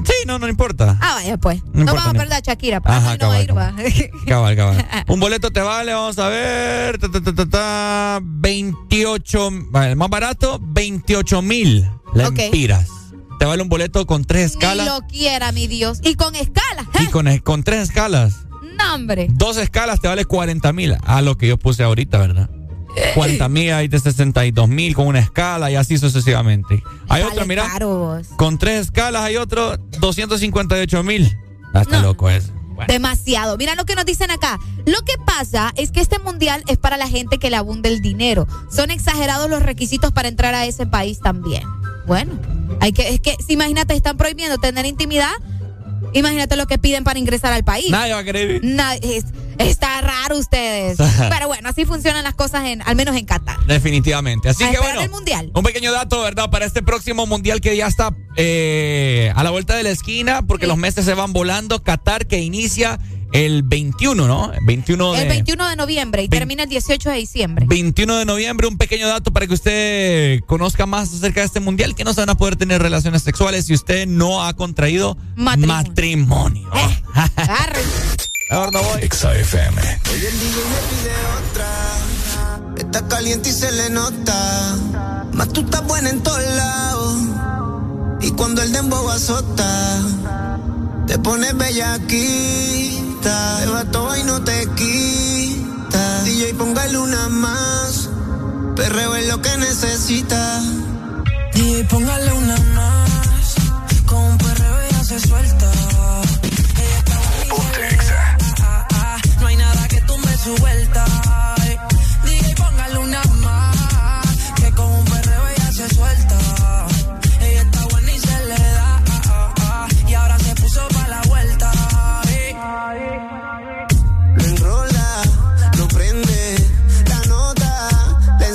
Sí, 0.05 0.13
no, 0.27 0.39
no 0.39 0.49
importa. 0.49 0.97
Ah, 1.01 1.15
vaya 1.17 1.37
pues. 1.37 1.63
No 1.75 1.85
No, 1.85 1.95
vamos 1.95 2.05
a 2.07 2.13
no. 2.13 2.19
perder 2.21 2.35
a 2.39 2.41
Shakira. 2.41 2.81
Para 2.81 2.97
Ajá, 2.97 3.17
no 3.19 3.29
va 3.29 3.35
a 3.35 3.41
ir, 3.43 3.49
cabal, 3.49 3.75
va. 3.77 4.27
Cabal, 4.27 4.57
cabal. 4.57 4.87
Un 5.09 5.21
boleto 5.21 5.51
te 5.51 5.61
vale, 5.61 5.93
vamos 5.93 6.19
a 6.19 6.29
ver. 6.29 6.99
ta, 6.99 7.11
ta, 7.11 7.21
ta, 7.23 7.35
ta, 7.35 7.47
ta, 7.49 8.19
28. 8.23 9.51
vale, 9.71 9.91
El 9.91 9.97
más 9.97 10.09
barato, 10.09 10.59
28 10.63 11.43
mil 11.43 11.89
lempiras. 12.15 12.89
Te 13.39 13.45
vale 13.47 13.63
un 13.63 13.69
boleto 13.69 14.07
con 14.07 14.25
tres 14.25 14.53
Ni 14.57 14.63
escalas. 14.63 14.87
lo 14.87 15.07
quiera, 15.07 15.53
mi 15.53 15.67
Dios. 15.67 16.01
Y 16.03 16.15
con 16.15 16.35
escala. 16.35 16.87
Y 17.01 17.07
con, 17.07 17.27
con 17.39 17.63
tres 17.63 17.89
escalas. 17.89 18.47
No, 18.79 18.95
hombre. 18.95 19.29
Dos 19.31 19.57
escalas 19.59 20.01
te 20.01 20.09
vale 20.09 20.25
40 20.25 20.73
mil. 20.73 20.97
A 21.05 21.21
lo 21.23 21.37
que 21.37 21.47
yo 21.49 21.59
puse 21.59 21.83
ahorita, 21.83 22.19
¿verdad? 22.19 22.49
40 23.15 23.49
mil, 23.49 23.73
hay 23.73 23.89
de 23.89 23.99
62 23.99 24.69
mil 24.69 24.95
con 24.95 25.07
una 25.07 25.19
escala 25.19 25.71
y 25.71 25.77
así 25.77 25.99
sucesivamente. 25.99 26.83
Hay 27.09 27.23
otro, 27.23 27.47
mira. 27.47 27.67
Caro. 27.67 28.21
Con 28.37 28.59
tres 28.59 28.87
escalas 28.87 29.23
hay 29.23 29.37
otro 29.37 29.77
258 29.77 31.03
mil. 31.03 31.37
Ah, 31.73 31.83
está 31.83 32.01
loco 32.01 32.29
eso. 32.29 32.53
Demasiado. 32.89 33.57
Mira 33.59 33.75
lo 33.75 33.85
que 33.85 33.95
nos 33.95 34.05
dicen 34.05 34.31
acá. 34.31 34.59
Lo 34.87 35.03
que 35.03 35.15
pasa 35.25 35.73
es 35.77 35.91
que 35.91 36.01
este 36.01 36.19
mundial 36.19 36.63
es 36.67 36.79
para 36.79 36.97
la 36.97 37.09
gente 37.09 37.39
que 37.39 37.51
le 37.51 37.57
abunde 37.57 37.89
el 37.89 38.01
dinero. 38.01 38.47
Son 38.71 38.91
exagerados 38.91 39.51
los 39.51 39.63
requisitos 39.63 40.13
para 40.13 40.29
entrar 40.29 40.55
a 40.55 40.65
ese 40.67 40.87
país 40.87 41.21
también. 41.21 41.63
Bueno, 42.07 42.33
hay 42.81 42.93
que, 42.93 43.09
es 43.09 43.21
que, 43.21 43.37
si 43.47 43.53
imagínate, 43.55 43.95
están 43.95 44.17
prohibiendo 44.17 44.59
tener 44.59 44.87
intimidad. 44.87 45.33
Imagínate 46.13 46.57
lo 46.57 46.67
que 46.67 46.79
piden 46.79 47.05
para 47.05 47.19
ingresar 47.19 47.53
al 47.53 47.65
país. 47.65 47.91
Nadie 47.91 48.13
va 48.15 48.21
a 48.21 48.25
querer 48.25 48.51
ir. 48.51 48.65
Na- 48.65 48.95
es- 48.97 49.25
está 49.59 50.01
raro 50.01 50.39
ustedes. 50.39 50.99
Pero 51.31 51.47
bueno, 51.49 51.69
así 51.69 51.85
funcionan 51.85 52.25
las 52.25 52.35
cosas, 52.35 52.65
en, 52.67 52.83
al 52.83 52.97
menos 52.97 53.17
en 53.17 53.25
Qatar. 53.27 53.59
Definitivamente. 53.67 54.49
Así 54.49 54.65
A 54.65 54.71
que 54.71 54.79
bueno. 54.79 55.01
el 55.03 55.11
mundial. 55.11 55.51
Un 55.55 55.63
pequeño 55.63 55.93
dato, 55.93 56.21
¿verdad? 56.23 56.51
Para 56.51 56.65
este 56.65 56.83
próximo 56.83 57.27
mundial 57.27 57.61
que 57.61 57.77
ya 57.77 57.87
está 57.87 58.15
eh, 58.37 59.33
a 59.35 59.45
la 59.45 59.51
vuelta 59.51 59.75
de 59.77 59.83
la 59.83 59.91
esquina, 59.91 60.43
porque 60.43 60.67
los 60.67 60.77
meses 60.77 61.05
se 61.05 61.15
van 61.15 61.33
volando. 61.33 61.83
Qatar 61.83 62.27
que 62.27 62.39
inicia 62.41 62.99
el 63.33 63.63
21, 63.63 64.27
¿no? 64.27 64.53
21 64.67 65.13
de, 65.13 65.23
El 65.23 65.29
21 65.29 65.69
de 65.69 65.77
noviembre 65.77 66.23
y 66.23 66.29
termina 66.29 66.65
el 66.65 66.69
18 66.69 67.11
de 67.11 67.17
diciembre. 67.17 67.67
21 67.69 68.17
de 68.19 68.25
noviembre. 68.25 68.67
Un 68.67 68.79
pequeño 68.79 69.09
dato 69.09 69.33
para 69.33 69.47
que 69.47 69.55
usted 69.55 70.41
conozca 70.47 70.87
más 70.87 71.13
acerca 71.13 71.41
de 71.41 71.47
este 71.47 71.61
mundial, 71.61 71.95
que 71.95 72.05
no 72.05 72.13
se 72.13 72.21
van 72.21 72.31
a 72.31 72.37
poder 72.37 72.57
tener 72.57 72.83
relaciones 72.83 73.23
sexuales 73.23 73.67
si 73.67 73.75
usted 73.75 74.07
no 74.07 74.45
ha 74.45 74.55
contraído 74.55 75.17
Matrimonio. 75.37 75.77
matrimonio. 75.77 76.71
Arre. 77.37 77.81
Ahora 78.51 78.73
no 78.73 78.83
voy. 78.83 79.09
XAFM. 79.09 79.81
Hoy 79.81 80.25
el 80.27 80.35
pide 80.35 81.13
otra. 81.39 81.71
Está 82.77 83.07
caliente 83.07 83.51
y 83.51 83.53
se 83.53 83.71
le 83.71 83.91
nota. 83.91 84.77
Más 85.33 85.53
tú 85.53 85.61
estás 85.61 85.87
buena 85.87 86.11
en 86.11 86.21
todos 86.21 86.43
lados. 86.57 87.21
Y 88.23 88.33
cuando 88.33 88.61
el 88.63 88.73
dembow 88.73 89.09
azota, 89.09 90.03
te 91.11 91.19
pones 91.19 91.57
bellaquita. 91.57 93.37
Te 93.61 93.67
va 93.67 93.85
todo 93.91 94.17
y 94.17 94.23
no 94.23 94.45
te 94.45 94.65
quita. 94.77 96.23
DJ, 96.23 96.55
póngale 96.55 96.99
una 96.99 97.29
más. 97.29 98.09
Perreo 98.77 99.17
es 99.17 99.27
lo 99.27 99.43
que 99.43 99.57
necesita. 99.57 100.63
DJ, 101.55 101.85
póngale 101.91 102.33
una 102.33 102.57
más. 102.77 103.55
Con 104.07 104.23
un 104.23 104.39
perreo 104.39 104.81
ella 104.83 105.03
se 105.03 105.19
suelta. 105.19 105.73
Ella 106.85 106.99
está 106.99 107.19
bonita. 107.57 108.37
Ah, 108.61 108.87
ah, 108.93 109.17
No 109.41 109.47
hay 109.49 109.57
nada 109.57 109.89
que 109.89 110.01
tumbe 110.03 110.39
su 110.39 110.55
vuelta. 110.61 111.05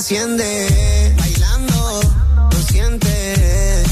Enciende. 0.05 1.15
Bailando, 1.17 2.01
lo 2.51 2.61
siente. 2.61 3.83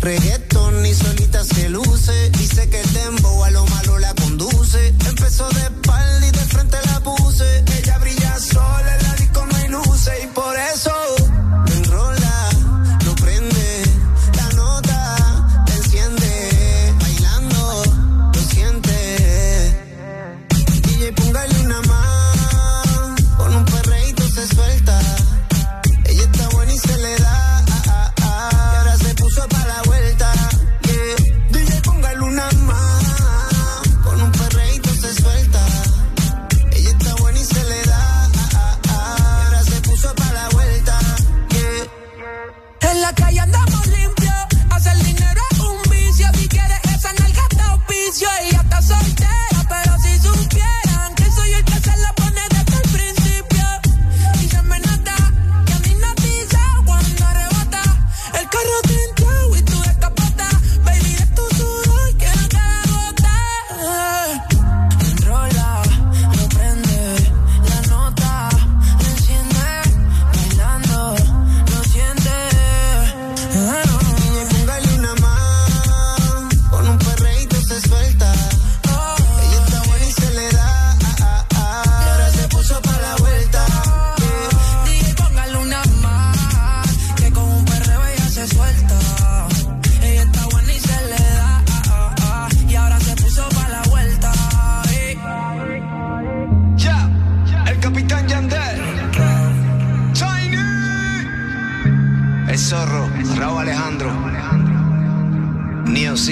Reggaeton 0.00 0.86
y 0.86 0.94
solita 0.94 1.42
se 1.42 1.68
luce. 1.70 2.30
Dice 2.30 2.68
que 2.70 2.80
el 2.80 2.92
dembow 2.92 3.42
a 3.42 3.50
lo 3.50 3.66
malo 3.66 3.98
la 3.98 4.14
conduce. 4.14 4.94
Empezó 5.08 5.48
de 5.48 5.60
espalda 5.60 6.26
y 6.28 6.30
de 6.30 6.38
frente 6.38 6.76
la 6.86 7.00
puse. 7.00 7.64
Ella 7.78 7.98
brilla 7.98 8.38
sola, 8.38 8.96
en 8.96 9.02
la 9.02 9.14
disco. 9.14 9.44
Y 10.22 10.26
por 10.28 10.43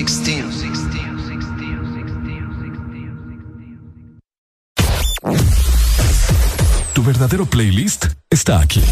16. 0.05 0.43
Tu 6.93 7.03
verdadero 7.05 7.47
playlist 7.47 8.07
está 8.29 8.61
aquí. 8.61 8.83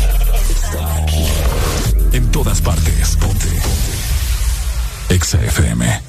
En 2.12 2.30
todas 2.30 2.60
partes. 2.60 3.16
Ponte. 3.16 3.48
Ponte. 3.48 5.14
Exa 5.14 5.38
FM. 5.42 6.02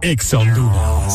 Exa 0.00 0.38
Honduras. 0.38 1.14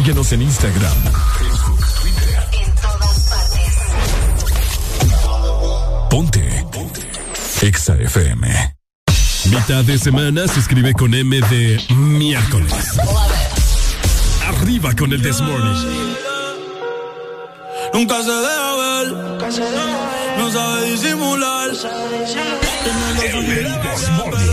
Síguenos 0.00 0.32
en 0.32 0.40
Instagram, 0.40 0.96
Facebook, 1.38 1.86
Twitter. 2.00 2.38
Ponte. 6.08 6.64
Ponte. 6.72 7.00
Exa 7.60 7.96
FM. 7.96 8.76
Mitad 9.50 9.84
de 9.84 9.98
semana 9.98 10.48
se 10.48 10.60
escribe 10.60 10.94
con 10.94 11.12
M 11.12 11.38
de 11.38 11.84
miércoles. 11.90 12.98
Arriba 14.48 14.94
con 14.96 15.12
el 15.12 15.20
This 15.20 15.42
Morning. 15.42 16.14
Nunca 17.92 18.22
se 18.22 18.32
deja 18.32 18.76
ver, 18.76 19.06
no 20.38 20.50
sabe 20.50 20.92
disimular. 20.92 21.70
Pero 23.20 23.42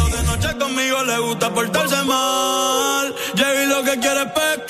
de 0.09 0.23
noche 0.23 0.57
conmigo 0.59 1.03
le 1.05 1.19
gusta 1.19 1.53
portarse 1.53 2.03
mal. 2.03 3.15
Llegué 3.33 3.65
lo 3.67 3.83
que 3.83 3.97
quiere 3.99 4.23
es 4.23 4.66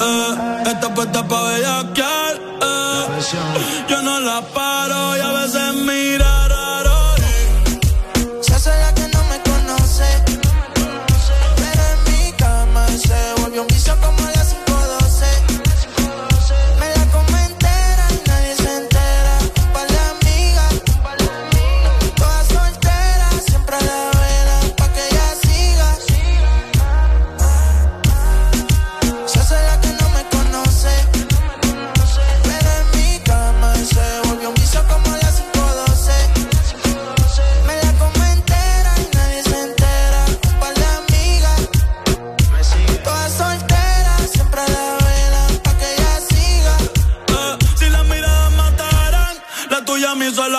eh. 0.00 0.62
está 0.72 0.94
puesta 0.94 1.26
pa' 1.26 1.42
bellaquear. 1.42 2.34
eh. 2.62 3.06
Yo 3.88 4.02
no 4.02 4.20
la 4.20 4.40
paro 4.42 5.16
y 5.16 5.20
a 5.20 5.30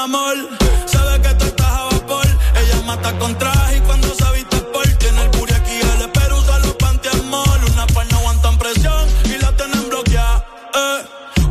amor. 0.06 0.36
Sabe 0.86 1.19
que 1.22 1.34
tú 1.36 1.45
estás 1.45 1.68
a 1.68 1.84
vapor. 1.86 2.27
Ella 2.61 2.82
mata 2.86 3.11
con 3.18 3.36
traje 3.38 3.77
y 3.77 3.82
cuando 3.82 4.07
se 4.14 4.32
viste 4.34 4.57
por 4.73 4.88
tiene 5.02 5.22
el 5.23 5.30
booty 5.30 5.53
aquí 5.53 5.80
el 5.82 6.10
pero 6.11 6.38
usa 6.38 6.60
los 6.60 6.76
pantiamol. 6.76 7.60
Una 7.73 7.88
par 7.88 8.07
aguantan 8.14 8.56
presión 8.57 9.06
y 9.26 9.38
la 9.44 9.52
tienen 9.57 9.90
bloqueada. 9.90 10.45
Eh, 10.82 10.99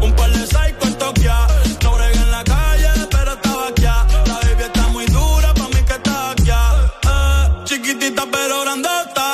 un 0.00 0.12
par 0.14 0.30
de 0.30 0.46
psycho 0.46 0.84
en 0.88 0.94
Tokia. 0.94 1.38
No 1.82 1.90
bregué 1.96 2.20
en 2.26 2.30
la 2.30 2.44
calle, 2.44 2.90
pero 3.10 3.32
estaba 3.32 3.66
aquí. 3.68 3.82
La 3.82 4.36
baby 4.42 4.62
está 4.70 4.82
muy 4.88 5.06
dura, 5.06 5.52
pa' 5.54 5.68
mí 5.74 5.80
que 5.88 5.94
está 6.00 6.30
aquí. 6.30 6.50
Eh, 6.50 7.64
chiquitita 7.64 8.24
pero 8.30 8.60
grandota. 8.62 9.28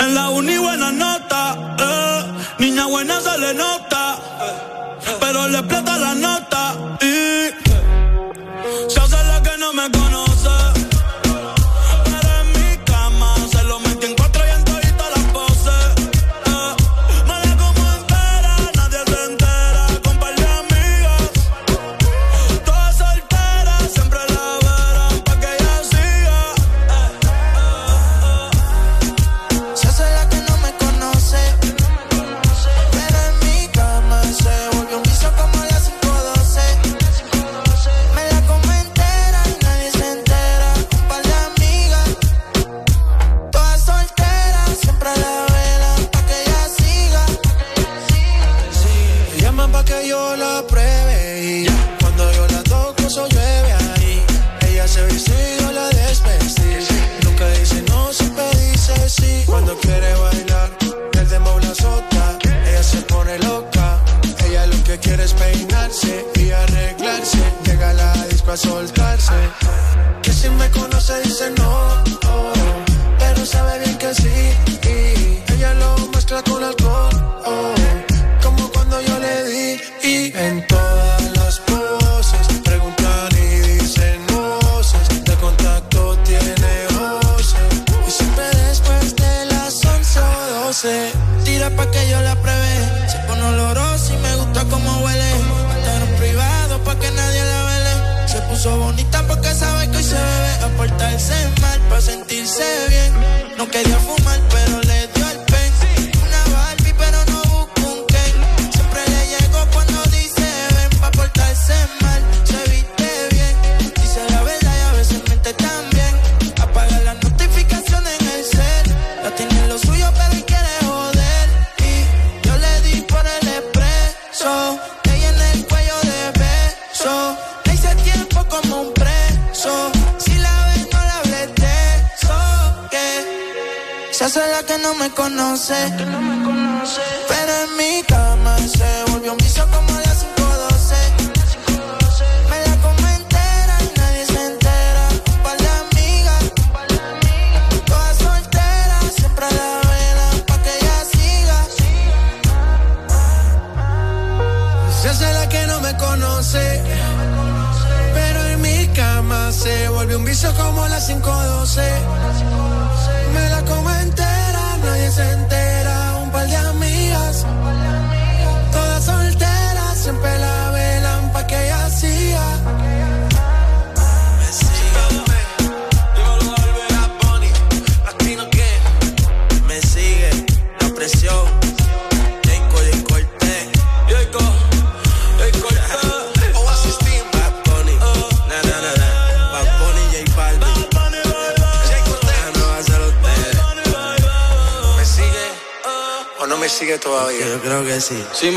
En 0.00 0.14
la 0.14 0.30
uni 0.30 0.56
buena 0.56 0.90
nota. 0.92 1.40
eh, 1.78 2.22
niña 2.58 2.86
buena 2.86 3.20
se 3.20 3.36
le 3.38 3.52
nota 3.52 4.18
pero 5.20 5.48
le 5.48 5.58
explota 5.58 5.98
la 5.98 6.14
nota 6.14 6.74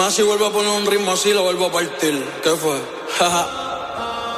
más 0.02 0.16
si 0.16 0.24
vuelvo 0.24 0.48
a 0.48 0.52
poner 0.52 0.72
un 0.72 0.86
ritmo 0.88 1.12
así, 1.12 1.32
lo 1.32 1.44
vuelvo 1.44 1.68
a 1.68 1.72
partir. 1.72 2.26
¿Qué 2.44 2.50
fue? 2.56 2.82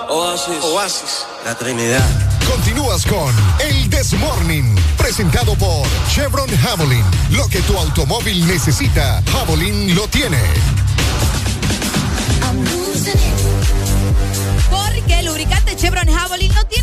Oasis. 0.09 0.61
Oasis. 0.61 1.25
La 1.45 1.55
Trinidad. 1.55 2.05
Continúas 2.51 3.05
con 3.05 3.33
El 3.61 3.89
This 3.89 4.11
Morning, 4.15 4.75
presentado 4.97 5.55
por 5.55 5.87
Chevron 6.09 6.49
Javelin. 6.49 7.05
Lo 7.31 7.47
que 7.47 7.59
tu 7.61 7.77
automóvil 7.77 8.45
necesita, 8.45 9.23
Javelin 9.31 9.95
lo 9.95 10.05
tiene. 10.09 10.41
Porque 14.69 15.19
el 15.19 15.25
lubricante 15.27 15.77
Chevron 15.77 16.07
Javelin 16.07 16.53
lo 16.53 16.65
tiene 16.65 16.82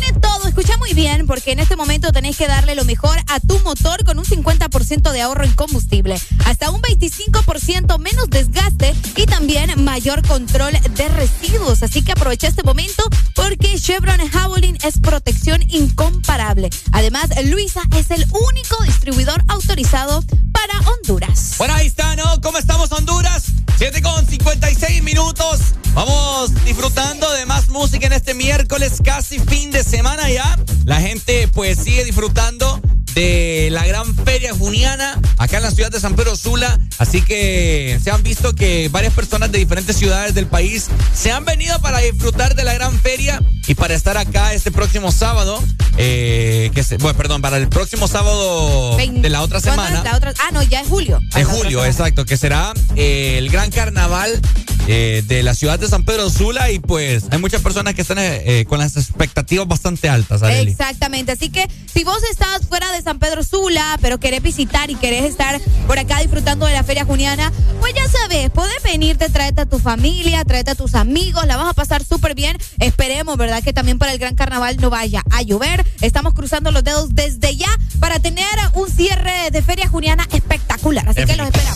porque 1.25 1.51
en 1.51 1.59
este 1.59 1.75
momento 1.75 2.11
tenés 2.11 2.37
que 2.37 2.45
darle 2.45 2.75
lo 2.75 2.85
mejor 2.85 3.17
a 3.27 3.39
tu 3.39 3.57
motor 3.61 4.05
con 4.05 4.19
un 4.19 4.25
50% 4.25 5.11
de 5.11 5.21
ahorro 5.21 5.43
en 5.43 5.51
combustible, 5.53 6.21
hasta 6.45 6.69
un 6.69 6.79
25% 6.79 7.97
menos 7.97 8.29
desgaste 8.29 8.93
y 9.15 9.25
también 9.25 9.83
mayor 9.83 10.21
control 10.27 10.73
de 10.73 11.09
residuos. 11.09 11.81
Así 11.81 12.03
que 12.03 12.11
aprovecha 12.11 12.47
este 12.47 12.61
momento 12.61 13.03
porque 13.33 13.79
Chevron 13.79 14.19
Javelin 14.29 14.77
es 14.83 14.99
protección 14.99 15.63
incomparable. 15.71 16.69
Además, 16.91 17.29
Luisa 17.45 17.81
es 17.97 18.11
el 18.11 18.23
único 18.51 18.83
distribuidor 18.83 19.43
autorizado 19.47 20.23
para 20.51 20.87
Honduras. 20.87 21.55
Bueno, 21.57 21.73
ahí 21.73 21.87
está, 21.87 22.15
¿no? 22.15 22.39
¿Cómo 22.41 22.59
estamos, 22.59 22.91
Honduras? 22.91 23.45
7 23.79 24.03
con 24.03 24.27
56 24.27 25.01
minutos. 25.01 25.59
Vamos 25.95 26.53
disfrutando 26.63 27.29
de 27.31 27.47
más 27.47 27.69
música 27.69 28.05
en 28.05 28.13
este 28.13 28.35
miércoles, 28.35 29.01
casi 29.03 29.39
fin 29.39 29.70
semana 29.91 30.29
ya. 30.29 30.57
La 30.85 30.99
gente, 31.01 31.47
pues, 31.49 31.77
sigue 31.79 32.03
disfrutando 32.05 32.81
de 33.13 33.67
la 33.71 33.85
gran 33.85 34.15
feria 34.15 34.53
juniana 34.53 35.19
acá 35.37 35.57
en 35.57 35.63
la 35.63 35.71
ciudad 35.71 35.91
de 35.91 35.99
San 35.99 36.15
Pedro 36.15 36.35
Sula. 36.37 36.79
Así 36.97 37.21
que 37.21 37.99
se 38.01 38.09
han 38.09 38.23
visto 38.23 38.55
que 38.55 38.87
varias 38.89 39.13
personas 39.13 39.51
de 39.51 39.59
diferentes 39.59 39.97
ciudades 39.97 40.33
del 40.33 40.47
país 40.47 40.87
se 41.13 41.29
han 41.31 41.43
venido 41.43 41.77
para 41.81 41.99
disfrutar 41.99 42.55
de 42.55 42.63
la 42.63 42.73
gran 42.73 42.97
feria 42.99 43.41
y 43.67 43.75
para 43.75 43.95
estar 43.95 44.17
acá 44.17 44.53
este 44.53 44.71
próximo 44.71 45.11
sábado. 45.11 45.61
eh, 45.97 46.71
que 46.73 46.83
se- 46.85 46.95
bueno, 46.97 47.17
perdón, 47.17 47.41
para 47.41 47.57
el 47.57 47.67
próximo 47.67 48.07
sábado 48.07 48.95
de 48.97 49.29
la 49.29 49.41
otra 49.41 49.59
¿Cuándo 49.59 49.83
semana. 49.83 49.97
es 49.97 50.03
la 50.05 50.15
otra? 50.15 50.33
Ah, 50.39 50.49
no, 50.53 50.63
ya 50.63 50.79
es 50.79 50.87
julio. 50.87 51.19
De 51.35 51.43
julio, 51.43 51.85
exacto, 51.85 52.23
que 52.25 52.37
será 52.37 52.71
eh, 52.95 53.35
el 53.37 53.49
gran 53.49 53.69
carnaval 53.71 54.39
eh, 54.87 55.23
de 55.25 55.43
la 55.43 55.53
ciudad 55.53 55.79
de 55.79 55.87
San 55.87 56.03
Pedro 56.03 56.29
Sula 56.29 56.71
y 56.71 56.79
pues 56.79 57.25
hay 57.31 57.39
muchas 57.39 57.61
personas 57.61 57.93
que 57.93 58.01
están 58.01 58.17
eh, 58.17 58.41
eh, 58.45 58.65
con 58.65 58.79
las 58.79 58.97
expectativas 58.97 59.67
bastante 59.67 60.09
altas, 60.09 60.43
Arely. 60.43 60.71
Exactamente, 60.71 61.31
así 61.31 61.49
que 61.49 61.67
si 61.93 62.03
vos 62.03 62.21
estás 62.31 62.65
fuera 62.67 62.91
de 62.91 63.01
San 63.01 63.19
Pedro 63.19 63.43
Sula, 63.43 63.97
pero 64.01 64.19
querés 64.19 64.41
visitar 64.41 64.89
y 64.89 64.95
querés 64.95 65.23
estar 65.25 65.59
por 65.87 65.99
acá 65.99 66.19
disfrutando 66.19 66.65
de 66.65 66.73
la 66.73 66.83
feria 66.83 67.05
juniana, 67.05 67.51
pues 67.79 67.93
ya 67.93 68.07
sabes, 68.09 68.49
podés 68.49 68.81
venirte, 68.83 69.29
tráete 69.29 69.61
a 69.61 69.65
tu 69.65 69.79
familia, 69.79 70.43
tráete 70.45 70.71
a 70.71 70.75
tus 70.75 70.95
amigos, 70.95 71.45
la 71.45 71.57
vas 71.57 71.69
a 71.69 71.73
pasar 71.73 72.03
súper 72.03 72.35
bien. 72.35 72.57
Esperemos, 72.79 73.37
¿verdad? 73.37 73.63
Que 73.63 73.73
también 73.73 73.99
para 73.99 74.11
el 74.13 74.19
gran 74.19 74.35
carnaval 74.35 74.77
no 74.79 74.89
vaya 74.89 75.23
a 75.31 75.41
llover. 75.41 75.85
Estamos 76.01 76.33
cruzando 76.33 76.71
los 76.71 76.83
dedos 76.83 77.13
desde 77.13 77.55
ya 77.55 77.69
para 77.99 78.19
tener 78.19 78.45
un 78.73 78.89
cierre 78.89 79.51
de 79.51 79.61
feria 79.61 79.87
juniana 79.87 80.27
espectacular, 80.31 81.07
así 81.07 81.23
que 81.25 81.35
los 81.35 81.47
esperamos. 81.47 81.70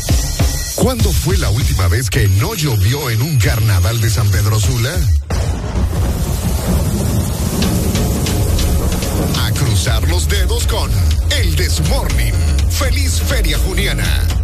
¿Cuándo 0.95 1.11
fue 1.11 1.37
la 1.37 1.49
última 1.49 1.89
vez 1.89 2.09
que 2.09 2.25
no 2.39 2.55
llovió 2.55 3.09
en 3.09 3.21
un 3.21 3.37
carnaval 3.37 3.99
de 3.99 4.09
San 4.09 4.29
Pedro 4.29 4.57
Sula? 4.61 4.95
A 9.43 9.51
cruzar 9.51 10.07
los 10.07 10.29
dedos 10.29 10.65
con 10.67 10.89
El 11.37 11.53
Desmorning. 11.57 12.33
Feliz 12.69 13.21
Feria 13.27 13.57
Juniana. 13.57 14.34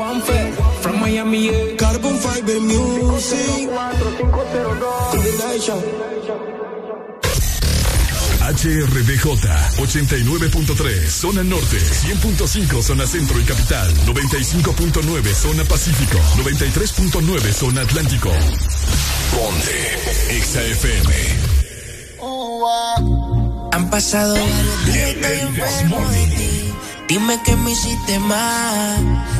One 0.00 0.24
from 0.80 0.96
Miami, 0.98 1.52
yeah. 1.52 1.76
Carbon 1.76 2.16
Fiber 2.16 2.56
Music. 2.58 3.68
504-502. 3.68 6.10
HRBJ 8.40 9.36
89.3 9.76 11.04
Zona 11.06 11.44
Norte 11.44 11.76
100.5 11.76 12.80
Zona 12.82 13.06
Centro 13.06 13.38
y 13.38 13.44
Capital 13.44 13.92
95.9 14.06 15.34
Zona 15.34 15.62
Pacífico 15.64 16.18
93.9 16.38 17.52
Zona 17.52 17.82
Atlántico 17.82 18.30
Ponte 19.30 19.98
XAFM 20.40 21.12
Han 23.72 23.90
pasado 23.90 24.34
varios 24.34 24.86
días 24.86 25.14
que 25.14 25.40
yo 25.88 26.08
de 26.08 26.26
ti 26.36 26.72
Dime 27.08 27.40
que 27.44 27.54
me 27.56 27.70
hiciste 27.70 28.18
más 28.20 29.00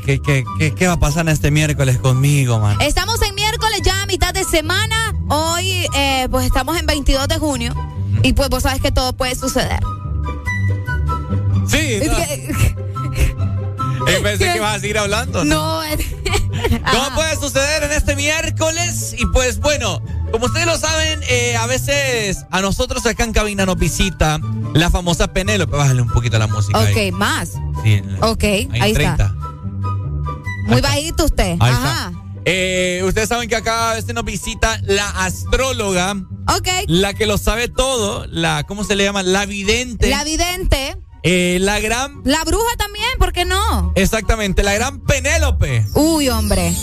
qué, 0.00 0.22
qué, 0.22 0.44
qué, 0.58 0.74
qué 0.74 0.86
va 0.86 0.94
a 0.94 0.98
pasar 1.00 1.22
en 1.26 1.28
este 1.32 1.50
miércoles 1.50 1.98
conmigo, 1.98 2.58
man? 2.58 2.80
Estamos 2.80 3.20
en 3.22 3.34
miércoles 3.34 3.80
ya 3.84 4.02
a 4.02 4.06
mitad 4.06 4.32
de 4.32 4.44
semana. 4.44 5.12
Hoy, 5.28 5.86
eh, 5.94 6.28
pues 6.30 6.46
estamos 6.46 6.78
en 6.78 6.86
22 6.86 7.28
de 7.28 7.38
junio. 7.38 7.74
Y 8.22 8.32
pues 8.32 8.48
vos 8.48 8.62
sabes 8.62 8.80
que 8.80 8.90
todo 8.92 9.12
puede 9.14 9.34
suceder. 9.34 9.80
Sí, 11.66 12.00
no. 12.06 12.16
pensé 14.22 14.44
que 14.44 14.56
ibas 14.56 14.76
a 14.76 14.80
seguir 14.80 14.98
hablando. 14.98 15.44
no, 15.44 15.82
es- 15.82 15.98
Todo 16.92 17.14
puede 17.14 17.36
suceder 17.36 17.82
en 17.84 17.92
este 17.92 18.14
miércoles 18.16 19.14
y 19.18 19.26
pues 19.26 19.58
bueno, 19.58 20.00
como 20.30 20.46
ustedes 20.46 20.66
lo 20.66 20.76
saben, 20.78 21.20
eh, 21.28 21.56
a 21.56 21.66
veces 21.66 22.44
a 22.50 22.60
nosotros 22.60 23.04
acá 23.06 23.24
en 23.24 23.32
cabina 23.32 23.66
nos 23.66 23.76
visita 23.76 24.38
la 24.74 24.88
famosa 24.90 25.32
Penélope. 25.32 25.76
Bájale 25.76 26.02
un 26.02 26.08
poquito 26.08 26.38
la 26.38 26.46
música 26.46 26.78
ahí. 26.78 27.10
Ok, 27.10 27.14
más. 27.14 27.50
Sí, 27.82 28.02
Ok, 28.20 28.44
ahí 28.44 28.68
ahí 28.80 28.92
30. 28.94 29.12
está. 29.24 29.31
Muy 30.72 30.80
bajito 30.80 31.24
usted. 31.24 31.56
Ahí 31.60 31.70
Ajá. 31.72 32.08
está. 32.10 32.22
Eh, 32.44 33.02
ustedes 33.06 33.28
saben 33.28 33.48
que 33.48 33.54
acá 33.56 33.92
a 33.92 33.94
veces 33.94 34.12
nos 34.14 34.24
visita 34.24 34.80
la 34.82 35.08
astróloga, 35.24 36.16
Ok. 36.48 36.68
la 36.88 37.14
que 37.14 37.26
lo 37.26 37.38
sabe 37.38 37.68
todo, 37.68 38.26
la, 38.26 38.64
¿cómo 38.64 38.82
se 38.82 38.96
le 38.96 39.04
llama? 39.04 39.22
La 39.22 39.46
vidente. 39.46 40.08
La 40.10 40.24
vidente. 40.24 40.96
Eh, 41.24 41.58
la 41.60 41.78
gran, 41.78 42.20
La 42.24 42.42
bruja 42.42 42.74
también, 42.76 43.06
¿por 43.20 43.32
qué 43.32 43.44
no? 43.44 43.92
exactamente, 43.94 44.64
la 44.64 44.74
gran 44.74 44.98
Penélope. 45.04 45.86
Uy, 45.94 46.28
hombre. 46.30 46.74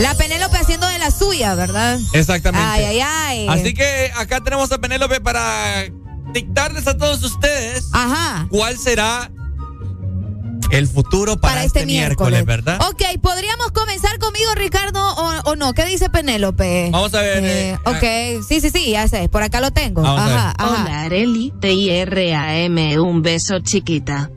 La 0.00 0.14
Penélope 0.14 0.58
haciendo 0.58 0.86
de 0.86 0.98
la 0.98 1.10
suya, 1.10 1.54
¿verdad? 1.54 1.98
Exactamente. 2.12 2.66
Ay, 2.68 2.84
ay, 2.84 3.00
ay. 3.00 3.46
Así 3.48 3.72
que 3.72 4.12
acá 4.14 4.42
tenemos 4.42 4.70
a 4.72 4.78
Penélope 4.78 5.22
para 5.22 5.86
dictarles 6.34 6.86
a 6.86 6.98
todos 6.98 7.22
ustedes 7.24 7.86
Ajá. 7.92 8.46
cuál 8.50 8.76
será 8.76 9.30
el 10.70 10.86
futuro 10.86 11.38
para, 11.40 11.64
este, 11.64 11.86
miércoles, 11.86 12.44
¿verdad? 12.44 12.80
Ok, 12.88 13.02
¿podríamos 13.22 13.70
comenzar 13.72 14.18
conmigo, 14.18 14.54
Ricardo, 14.54 15.00
o, 15.00 15.50
o 15.50 15.56
no? 15.56 15.72
¿Qué 15.74 15.84
dice 15.84 16.10
Penélope? 16.10 16.90
Vamos 16.90 17.14
a 17.14 17.20
ver. 17.20 17.44
Eh, 17.44 17.70
eh, 17.70 17.78
ok, 17.84 18.44
sí, 18.46 18.60
sí, 18.60 18.70
sí, 18.70 18.90
ya 18.90 19.08
sé, 19.08 19.28
por 19.28 19.42
acá 19.42 19.60
lo 19.60 19.70
tengo. 19.70 20.02
Vamos 20.02 20.20
a 20.20 20.26
ver. 20.26 20.36
ajá, 20.36 20.54
ajá. 20.58 20.82
Hola 20.82 21.00
Areli, 21.02 21.52
T-I-R-A-M, 21.60 22.98
un 23.00 23.22
beso 23.22 23.60
chiquita. 23.60 24.30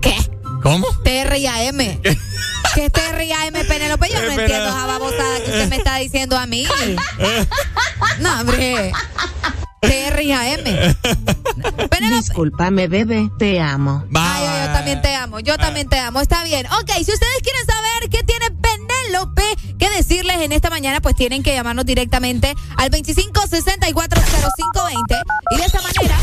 ¿Qué? 0.00 0.14
¿Cómo? 0.62 0.86
T-R-I-A-M. 1.04 2.00
¿Qué 2.74 2.84
es 2.84 2.92
T-R-I-A-M, 2.92 3.64
Penélope? 3.64 4.08
Yo 4.10 4.22
no 4.22 4.30
entiendo 4.30 4.68
esa 4.68 4.86
babosada 4.86 5.36
que 5.44 5.50
usted 5.50 5.68
me 5.68 5.76
está 5.76 5.96
diciendo 5.96 6.36
a 6.36 6.46
mí. 6.46 6.66
No, 8.18 8.40
hombre. 8.40 8.92
T-R-I-A-M. 9.80 10.96
Discúlpame 12.16 12.88
bebé, 12.88 13.30
te 13.38 13.60
amo. 13.60 14.04
Ay, 14.14 14.66
yo 14.66 14.72
también 14.72 15.00
te 15.02 15.14
amo, 15.14 15.40
yo 15.40 15.56
también 15.56 15.88
te 15.88 15.98
amo, 15.98 16.20
está 16.20 16.44
bien. 16.44 16.66
Ok, 16.66 16.90
si 16.96 17.12
ustedes 17.12 17.40
quieren 17.42 17.64
saber 17.66 18.10
qué 18.10 18.22
tiene 18.22 18.50
Penélope 18.50 19.42
que 19.78 19.88
decirles 19.90 20.36
en 20.40 20.52
esta 20.52 20.68
mañana, 20.70 21.00
pues 21.00 21.16
tienen 21.16 21.42
que 21.42 21.54
llamarnos 21.54 21.84
directamente 21.86 22.54
al 22.76 22.90
25640520 22.90 25.22
y 25.50 25.56
de 25.56 25.64
esta 25.64 25.80
manera, 25.80 26.18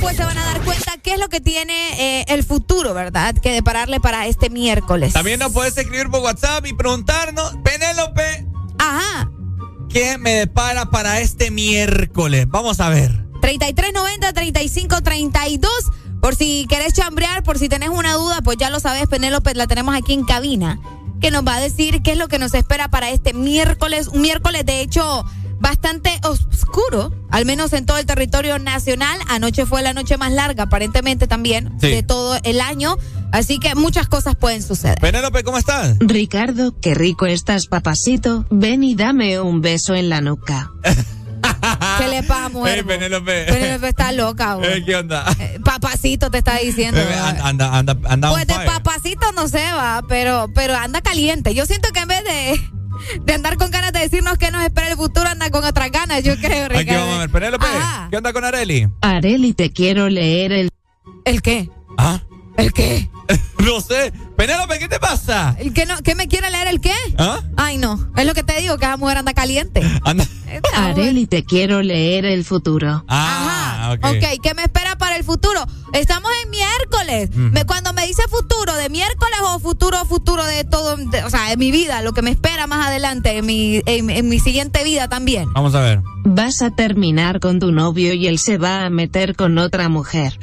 pues 0.00 0.16
se 0.16 0.24
van 0.24 0.38
a 0.38 0.44
dar 0.44 0.60
cuenta 0.62 0.92
qué 1.02 1.14
es 1.14 1.20
lo 1.20 1.28
que 1.28 1.40
tiene 1.40 2.20
eh, 2.20 2.24
el 2.28 2.44
futuro, 2.44 2.94
¿verdad? 2.94 3.34
Que 3.34 3.52
depararle 3.52 3.98
para 4.00 4.26
este 4.26 4.50
miércoles. 4.50 5.12
También 5.12 5.40
nos 5.40 5.52
puedes 5.52 5.76
escribir 5.76 6.08
por 6.10 6.20
WhatsApp 6.20 6.64
y 6.66 6.72
preguntarnos, 6.74 7.54
Penélope, 7.64 8.46
Ajá. 8.78 9.28
¿Qué 9.90 10.18
me 10.18 10.34
depara 10.34 10.90
para 10.90 11.20
este 11.20 11.50
miércoles? 11.50 12.46
Vamos 12.48 12.80
a 12.80 12.88
ver. 12.88 13.24
3390-3532. 13.40 15.68
Por 16.20 16.36
si 16.36 16.66
querés 16.68 16.92
chambrear, 16.92 17.42
por 17.42 17.58
si 17.58 17.68
tenés 17.68 17.88
una 17.88 18.14
duda, 18.14 18.40
pues 18.42 18.58
ya 18.58 18.70
lo 18.70 18.78
sabes, 18.80 19.08
Penélope, 19.08 19.54
la 19.54 19.66
tenemos 19.66 19.94
aquí 19.94 20.12
en 20.12 20.24
cabina, 20.24 20.78
que 21.20 21.30
nos 21.30 21.46
va 21.46 21.56
a 21.56 21.60
decir 21.60 22.02
qué 22.02 22.12
es 22.12 22.18
lo 22.18 22.28
que 22.28 22.38
nos 22.38 22.52
espera 22.54 22.88
para 22.88 23.10
este 23.10 23.32
miércoles. 23.32 24.08
Un 24.08 24.20
miércoles, 24.20 24.66
de 24.66 24.82
hecho, 24.82 25.24
bastante 25.60 26.10
oscuro, 26.24 27.12
al 27.30 27.44
menos 27.44 27.72
en 27.72 27.86
todo 27.86 27.98
el 27.98 28.06
territorio 28.06 28.58
nacional. 28.58 29.18
Anoche 29.28 29.66
fue 29.66 29.82
la 29.82 29.92
noche 29.94 30.16
más 30.16 30.32
larga, 30.32 30.64
aparentemente 30.64 31.26
también, 31.26 31.72
Sí. 31.80 31.88
de 31.90 32.02
todo 32.02 32.38
el 32.42 32.60
año. 32.60 32.96
Así 33.32 33.58
que 33.60 33.74
muchas 33.76 34.08
cosas 34.08 34.34
pueden 34.34 34.62
suceder. 34.62 34.98
Penélope, 35.00 35.44
¿cómo 35.44 35.58
estás? 35.58 35.96
Ricardo, 36.00 36.74
qué 36.80 36.94
rico 36.94 37.26
estás 37.26 37.66
papacito, 37.66 38.44
ven 38.50 38.82
y 38.82 38.96
dame 38.96 39.38
un 39.40 39.60
beso 39.60 39.94
en 39.94 40.08
la 40.08 40.20
nuca. 40.20 40.72
¿Qué 41.98 42.08
le 42.08 42.22
pasa, 42.22 42.48
mujer? 42.48 42.78
Hey, 42.78 42.84
Penélope. 42.86 43.44
Penélope 43.44 43.88
está 43.88 44.12
loca, 44.12 44.54
güey. 44.56 44.78
Eh, 44.78 44.84
¿Qué 44.84 44.96
onda? 44.96 45.24
Papacito 45.64 46.30
te 46.30 46.38
está 46.38 46.56
diciendo. 46.58 47.00
Eh. 47.00 47.06
Anda, 47.14 47.46
anda, 47.48 47.78
anda, 47.78 47.96
anda 48.08 48.30
Pues 48.30 48.46
de 48.46 48.54
papacito 48.54 49.30
no 49.32 49.46
se 49.48 49.62
va, 49.72 50.02
pero, 50.08 50.48
pero 50.54 50.74
anda 50.74 51.00
caliente. 51.00 51.54
Yo 51.54 51.66
siento 51.66 51.90
que 51.92 52.00
en 52.00 52.08
vez 52.08 52.24
de, 52.24 52.60
de 53.24 53.32
andar 53.32 53.56
con 53.56 53.70
ganas 53.70 53.92
de 53.92 54.00
decirnos 54.00 54.38
que 54.38 54.50
nos 54.50 54.62
espera 54.62 54.88
el 54.88 54.96
futuro, 54.96 55.28
anda 55.28 55.50
con 55.50 55.64
otras 55.64 55.90
ganas, 55.90 56.22
yo 56.22 56.36
creo, 56.36 56.66
Aquí 56.66 56.76
Ricardo. 56.78 57.00
vamos 57.00 57.14
a 57.16 57.18
ver. 57.20 57.30
Penélope, 57.30 57.66
Ajá. 57.66 58.08
¿qué 58.10 58.16
onda 58.16 58.32
con 58.32 58.44
Areli? 58.44 58.88
Areli, 59.00 59.52
te 59.54 59.72
quiero 59.72 60.08
leer 60.08 60.52
el... 60.52 60.70
¿El 61.24 61.42
qué? 61.42 61.68
¿Ah? 61.98 62.20
¿El 62.60 62.72
qué? 62.72 63.10
no 63.58 63.80
sé. 63.80 64.12
Penélope, 64.36 64.78
¿qué 64.78 64.88
te 64.88 64.98
pasa? 64.98 65.54
¿El 65.58 65.72
qué, 65.74 65.84
no, 65.86 65.96
¿Qué 66.02 66.14
me 66.14 66.26
quiere 66.28 66.50
leer 66.50 66.66
el 66.68 66.80
qué? 66.80 66.94
¿Ah? 67.18 67.40
Ay, 67.56 67.76
no. 67.76 68.10
Es 68.16 68.24
lo 68.26 68.32
que 68.34 68.42
te 68.42 68.58
digo, 68.60 68.78
que 68.78 68.86
esa 68.86 68.96
mujer 68.96 69.18
anda 69.18 69.34
caliente. 69.34 69.82
Anda. 70.04 70.26
Areli, 70.76 71.26
te 71.26 71.44
quiero 71.44 71.80
leer 71.82 72.24
el 72.24 72.44
futuro. 72.44 73.04
Ah, 73.06 73.94
ok. 73.96 74.04
Ok, 74.06 74.40
¿qué 74.42 74.54
me 74.54 74.62
espera 74.62 74.96
para 74.96 75.16
el 75.16 75.22
futuro? 75.24 75.64
Estamos 75.92 76.30
en 76.44 76.50
miércoles. 76.50 77.30
Me- 77.36 77.64
cuando 77.66 77.92
me 77.92 78.04
dice 78.06 78.22
futuro, 78.28 78.74
¿de 78.74 78.88
miércoles 78.88 79.38
o 79.44 79.60
futuro, 79.60 80.04
futuro 80.06 80.44
de 80.44 80.64
todo? 80.64 80.96
de- 80.96 81.22
o 81.24 81.30
sea, 81.30 81.48
de 81.50 81.56
mi 81.56 81.70
vida, 81.70 82.02
lo 82.02 82.12
que 82.14 82.22
me 82.22 82.30
espera 82.30 82.66
más 82.66 82.86
adelante, 82.86 83.36
en 83.36 83.46
mi, 83.46 83.80
en, 83.86 84.10
en 84.10 84.28
mi 84.28 84.40
siguiente 84.40 84.82
vida 84.84 85.08
también. 85.08 85.52
Vamos 85.52 85.74
a 85.76 85.80
ver. 85.80 86.00
Vas 86.24 86.62
a 86.62 86.70
terminar 86.70 87.38
con 87.40 87.60
tu 87.60 87.70
novio 87.72 88.12
y 88.14 88.26
él 88.26 88.38
se 88.38 88.58
va 88.58 88.86
a 88.86 88.90
meter 88.90 89.36
con 89.36 89.56
otra 89.58 89.88
mujer. 89.88 90.36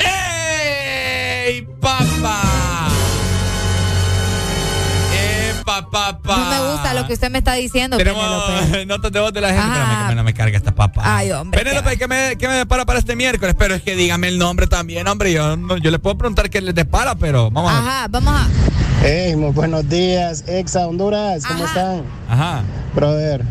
¡Ey, 1.48 1.62
papá! 1.80 2.42
¡Eh, 5.14 5.54
papá! 5.66 6.12
No 6.28 6.50
me 6.50 6.72
gusta 6.74 6.94
lo 6.94 7.08
que 7.08 7.14
usted 7.14 7.30
me 7.32 7.38
está 7.38 7.54
diciendo. 7.54 7.96
Tenemos 7.96 8.22
notas 8.88 9.12
de 9.14 9.20
voz 9.22 9.32
de 9.32 9.40
la 9.40 9.48
gente. 9.50 9.64
Espérame, 9.64 10.02
que 10.02 10.08
me, 10.10 10.16
no 10.16 10.24
me 10.26 10.34
carga 10.34 10.58
esta 10.58 10.76
papa. 10.76 11.02
Ay, 11.06 11.32
hombre. 11.32 11.64
Penélope, 11.64 11.98
¿qué 11.98 12.08
me, 12.08 12.36
¿qué 12.38 12.50
me 12.50 12.56
depara 12.56 12.84
para 12.86 13.00
este 13.00 13.16
miércoles? 13.16 13.56
Pero 13.58 13.76
es 13.76 13.82
que 13.82 13.96
dígame 13.96 14.28
el 14.28 14.38
nombre 14.38 14.68
también, 14.68 15.08
hombre. 15.08 15.32
Yo, 15.32 15.56
no- 15.56 15.78
yo 15.78 15.90
le 15.90 16.00
puedo 16.00 16.18
preguntar 16.18 16.50
qué 16.50 16.60
les 16.60 16.76
depara, 16.76 17.16
pero 17.16 17.50
vamos 17.50 17.72
a 17.72 17.80
ver. 17.80 17.88
Ajá, 17.90 18.08
vamos 18.10 18.34
a. 18.36 18.48
Hey, 19.04 19.36
muy 19.38 19.52
buenos 19.52 19.88
días, 19.88 20.44
Exa 20.48 20.86
Honduras, 20.86 21.46
¿cómo 21.46 21.64
están? 21.66 22.02
Ajá. 22.28 22.64
Brother, 22.94 23.46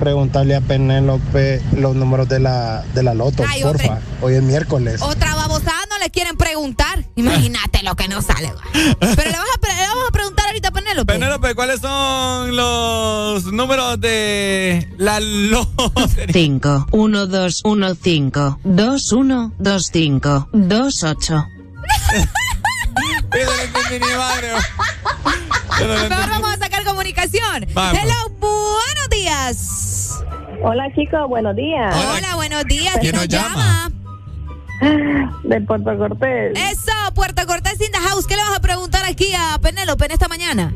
preguntarle 0.00 0.56
a 0.56 0.60
Penélope 0.60 1.62
los 1.76 1.94
números 1.94 2.28
de 2.28 2.40
la, 2.40 2.82
de 2.92 3.02
la 3.04 3.14
loto, 3.14 3.44
Ay, 3.48 3.62
porfa. 3.62 3.86
hombre. 3.86 4.04
Hoy 4.20 4.34
es 4.34 4.42
miércoles. 4.42 5.00
Otra 5.00 5.34
babosada 5.36 5.79
le 6.00 6.10
quieren 6.10 6.36
preguntar. 6.36 7.04
Imagínate 7.16 7.82
lo 7.82 7.94
que 7.96 8.08
no 8.08 8.20
sale. 8.22 8.52
Pero 8.72 9.30
le, 9.30 9.36
vas 9.36 9.46
a, 9.56 9.60
pre- 9.60 9.74
le 9.74 9.86
vamos 9.88 10.04
a 10.08 10.12
preguntar 10.12 10.46
ahorita 10.46 10.68
a 10.68 10.72
Penélope. 10.72 11.12
Penélope, 11.12 11.54
¿cuáles 11.54 11.80
son 11.80 12.56
los 12.56 13.44
números 13.52 14.00
de 14.00 14.88
la 14.98 15.20
lotería? 15.20 16.32
5, 16.32 16.86
1, 16.90 17.26
2, 17.26 17.60
1, 17.64 17.94
5, 17.94 18.58
2, 18.64 19.12
1, 19.12 19.52
2, 19.58 19.90
5, 19.92 20.48
2, 20.52 21.04
8. 21.04 21.44
Yo 23.32 23.44
no 23.44 23.56
le 23.56 23.62
entendí 23.64 24.06
ni 24.06 24.16
madre. 24.16 24.48
Yo 25.78 25.86
no 25.86 25.94
le 25.94 26.00
Mejor 26.00 26.02
entendí. 26.02 26.30
vamos 26.30 26.50
a 26.54 26.58
sacar 26.58 26.84
comunicación. 26.84 27.66
Vamos. 27.72 27.98
Hello, 28.02 28.28
buenos 28.40 29.08
días. 29.10 30.24
Hola 30.62 30.84
chicos, 30.94 31.28
buenos 31.28 31.56
días. 31.56 31.94
Hola, 31.94 32.34
buenos 32.34 32.64
días. 32.64 32.96
¿Quién 33.00 33.16
nos 33.16 33.28
llama? 33.28 33.90
De 34.80 35.60
Puerto 35.60 35.96
Cortés. 35.98 36.58
Eso, 36.58 36.92
Puerto 37.14 37.46
Cortés 37.46 37.80
in 37.80 37.92
the 37.92 37.98
house. 37.98 38.26
¿Qué 38.26 38.36
le 38.36 38.42
vas 38.42 38.56
a 38.56 38.60
preguntar 38.60 39.04
aquí 39.04 39.32
a 39.34 39.58
Penélope 39.58 40.06
en 40.06 40.12
esta 40.12 40.28
mañana? 40.28 40.72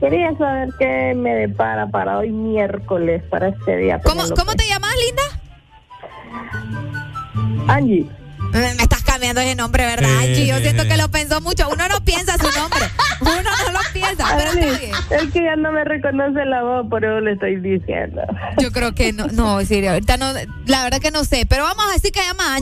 Quería 0.00 0.36
saber 0.36 0.70
qué 0.78 1.14
me 1.14 1.34
depara 1.34 1.86
para 1.86 2.18
hoy 2.18 2.30
miércoles, 2.30 3.22
para 3.30 3.48
este 3.48 3.76
día. 3.76 4.00
¿Cómo. 4.02 4.22
¿cómo 4.34 4.54
te 4.54 4.66
llamas, 4.66 4.94
linda? 5.06 5.22
Angie. 7.68 8.06
Me 8.52 8.82
estás 8.82 9.02
cambiando 9.02 9.40
ese 9.40 9.54
nombre, 9.54 9.86
¿verdad, 9.86 10.10
Angie? 10.18 10.46
Yo 10.46 10.58
siento 10.58 10.84
que 10.84 10.96
lo 10.96 11.10
pensó 11.10 11.40
mucho. 11.40 11.68
Uno 11.70 11.88
no 11.88 12.04
piensa 12.04 12.36
su 12.36 12.50
nombre. 12.58 12.80
Uno 13.20 13.42
no 13.42 13.72
lo 13.72 13.78
piensa, 13.92 14.26
pero 14.36 14.50
está 14.50 14.60
Arely, 14.60 14.78
bien. 14.78 14.92
Es 15.10 15.32
que 15.32 15.44
ya 15.44 15.56
no 15.56 15.72
me 15.72 15.84
reconoce 15.84 16.44
la 16.44 16.62
voz, 16.62 16.86
por 16.88 17.04
eso 17.04 17.20
le 17.20 17.32
estoy 17.32 17.56
diciendo. 17.60 18.22
Yo 18.58 18.72
creo 18.72 18.94
que 18.94 19.12
no, 19.12 19.28
no, 19.28 19.64
sí, 19.64 19.86
ahorita 19.86 20.16
no, 20.16 20.32
la 20.66 20.84
verdad 20.84 21.00
que 21.00 21.10
no 21.10 21.24
sé, 21.24 21.46
pero 21.48 21.62
vamos 21.62 21.84
a 21.88 21.92
decir 21.92 22.12
que 22.12 22.20
llama 22.20 22.52
a 22.52 22.56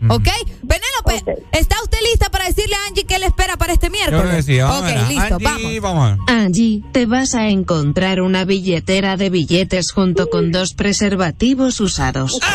Angie, 0.00 0.14
¿ok? 0.14 0.28
Penélope, 0.68 1.44
¿está 1.52 1.76
usted 1.82 1.98
lista 2.10 2.28
para 2.30 2.46
decirle 2.46 2.74
a 2.74 2.86
Angie 2.88 3.04
qué 3.04 3.18
le 3.18 3.26
espera 3.26 3.56
para 3.56 3.72
este 3.72 3.88
miércoles? 3.90 4.44
sí. 4.44 4.58
Vamos 4.58 4.78
ok, 4.80 4.84
a 4.84 4.88
ver. 4.94 5.08
listo, 5.08 5.34
Angie, 5.48 5.80
vamos. 5.80 5.82
vamos 5.82 6.20
a 6.28 6.32
ver. 6.34 6.46
Allí 6.46 6.84
te 6.92 7.06
vas 7.06 7.34
a 7.34 7.48
encontrar 7.48 8.20
una 8.20 8.44
billetera 8.44 9.16
de 9.16 9.30
billetes 9.30 9.92
junto 9.92 10.28
con 10.28 10.52
dos 10.52 10.74
preservativos 10.74 11.80
usados. 11.80 12.38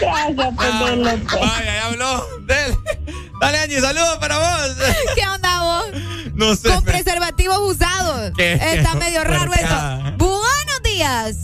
Gracias, 0.00 0.54
Penélope. 0.56 1.38
Ay, 1.40 1.64
ya 1.64 1.86
habló. 1.86 2.26
Dale, 2.46 2.78
Dale, 3.40 3.58
Angie, 3.58 3.80
saludos 3.80 4.16
para 4.18 4.38
vos. 4.38 4.76
¿Qué 5.14 5.28
onda 5.28 5.62
vos? 5.62 5.86
No 6.34 6.54
sé. 6.54 6.68
Con 6.68 6.84
pero- 6.84 6.96
preservativos 6.98 7.58
usados. 7.60 8.32
¿Qué? 8.36 8.52
Está 8.54 8.94
medio 8.94 9.24
raro 9.24 9.52
eso. 9.54 10.14
Buenos 10.16 10.82
días. 10.84 11.36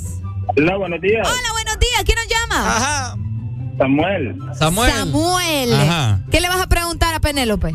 Hola, 0.57 0.77
buenos 0.77 1.01
días. 1.01 1.27
Hola, 1.27 1.53
buenos 1.53 1.64
días. 1.64 1.64
¿Quién 2.05 2.17
nos 2.17 2.29
llama? 2.29 2.77
Ajá. 2.77 3.17
Samuel. 3.79 4.37
Samuel. 4.55 4.91
Samuel. 4.93 5.73
Ajá. 5.75 6.21
¿Qué 6.31 6.41
le 6.41 6.49
vas 6.49 6.61
a 6.61 6.67
preguntar 6.69 7.15
a 7.15 7.21
Penélope? 7.21 7.73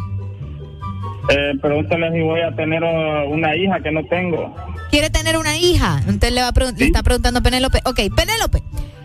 Eh, 1.30 1.54
pregúntale 1.62 2.12
si 2.12 2.22
voy 2.22 2.42
a 2.42 2.56
tener 2.56 2.82
uh, 2.84 3.30
una 3.32 3.56
hija 3.56 3.80
que 3.84 3.92
no 3.92 4.04
tengo. 4.06 4.56
Quiere 4.90 5.10
tener 5.10 5.38
una 5.38 5.58
hija. 5.58 5.98
Entonces 6.08 6.32
le, 6.32 6.42
va 6.42 6.48
a 6.48 6.54
pregun- 6.54 6.76
le 6.78 6.86
está 6.86 7.04
preguntando 7.04 7.40
a 7.40 7.44
Penélope. 7.44 7.80
Ok, 7.86 8.00
Penélope. 8.16 8.64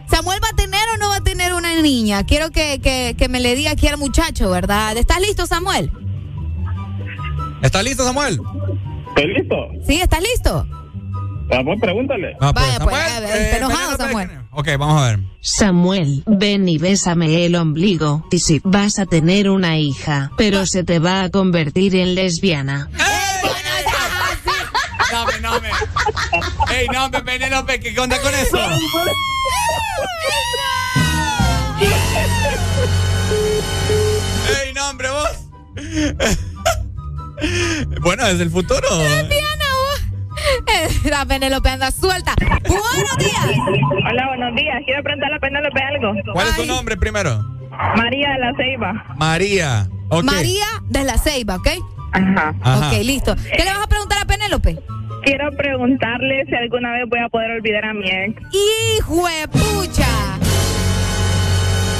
¿Samuel 0.08 0.38
va 0.42 0.48
a 0.52 0.56
tener 0.56 0.80
o 0.94 0.98
no 0.98 1.08
va 1.08 1.16
a 1.16 1.20
tener 1.24 1.52
una 1.54 1.80
niña? 1.82 2.24
Quiero 2.24 2.50
que, 2.50 2.80
que, 2.80 3.14
que 3.18 3.28
me 3.28 3.40
le 3.40 3.54
diga 3.56 3.72
aquí 3.72 3.88
al 3.88 3.98
muchacho, 3.98 4.50
¿verdad? 4.50 4.96
¿Estás 4.96 5.20
listo, 5.20 5.46
Samuel? 5.46 5.90
¿Estás 7.62 7.82
listo, 7.84 8.04
Samuel? 8.04 8.38
¿Estoy 9.08 9.34
listo? 9.34 9.56
¿Sí? 9.86 10.00
¿Estás 10.00 10.20
listo? 10.20 10.66
Samuel, 11.48 11.78
pregúntale. 11.78 12.36
Ah, 12.40 12.52
pues, 12.52 12.66
Vaya, 12.66 12.78
pues, 12.80 12.96
Samuel, 12.96 13.16
a 13.16 13.20
ver, 13.20 13.42
eh, 13.42 13.56
enojado, 13.56 13.96
Samuel. 13.96 14.30
Ok, 14.50 14.68
vamos 14.78 15.02
a 15.02 15.06
ver. 15.10 15.18
Samuel, 15.40 16.22
ven 16.26 16.68
y 16.68 16.78
bésame 16.78 17.44
el 17.44 17.56
ombligo. 17.56 18.26
Y 18.30 18.38
si 18.38 18.60
vas 18.64 18.98
a 18.98 19.06
tener 19.06 19.50
una 19.50 19.78
hija, 19.78 20.30
pero 20.36 20.66
se 20.66 20.84
te 20.84 20.98
va 20.98 21.24
a 21.24 21.30
convertir 21.30 21.94
en 21.96 22.14
lesbiana. 22.14 22.88
No, 25.12 25.26
me, 25.26 25.40
no, 25.40 25.60
me. 25.60 25.68
Ey, 26.74 26.88
no, 26.88 27.08
me, 27.10 27.22
Penélope, 27.22 27.78
¿qué 27.78 28.00
onda 28.00 28.18
con 28.20 28.34
eso? 28.34 28.58
Ey, 34.62 34.72
no, 34.74 34.90
hombre, 34.90 35.08
vos. 35.10 35.30
bueno, 38.00 38.26
es 38.26 38.40
el 38.40 38.50
futuro. 38.50 38.80
Lesbiana, 38.98 39.63
La 41.04 41.24
Penélope 41.24 41.68
anda 41.68 41.90
suelta. 41.90 42.34
Buenos 42.66 43.16
días. 43.18 43.58
Hola, 44.10 44.28
buenos 44.28 44.54
días. 44.54 44.82
Quiero 44.84 45.02
preguntarle 45.02 45.36
a 45.36 45.40
Penélope 45.40 45.80
algo. 45.82 46.32
¿Cuál 46.32 46.48
es 46.48 46.56
tu 46.56 46.64
nombre 46.66 46.96
primero? 46.96 47.44
María 47.96 48.30
de 48.32 48.38
la 48.38 48.52
Ceiba. 48.56 49.04
María. 49.16 49.88
María 50.22 50.66
de 50.84 51.04
la 51.04 51.18
Ceiba, 51.18 51.56
¿ok? 51.56 51.68
Ajá. 52.12 52.54
Ajá. 52.62 52.88
Ok, 52.88 53.02
listo. 53.02 53.34
¿Qué 53.36 53.64
le 53.64 53.70
vas 53.70 53.84
a 53.84 53.86
preguntar 53.88 54.18
a 54.22 54.24
Penélope? 54.24 54.78
Quiero 55.24 55.50
preguntarle 55.56 56.44
si 56.46 56.54
alguna 56.54 56.92
vez 56.92 57.04
voy 57.08 57.18
a 57.20 57.28
poder 57.28 57.50
olvidar 57.52 57.84
a 57.86 57.94
mi 57.94 58.08
ex. 58.08 58.40
¡Hijo 58.52 59.26
de 59.26 59.48
pucha! 59.48 60.06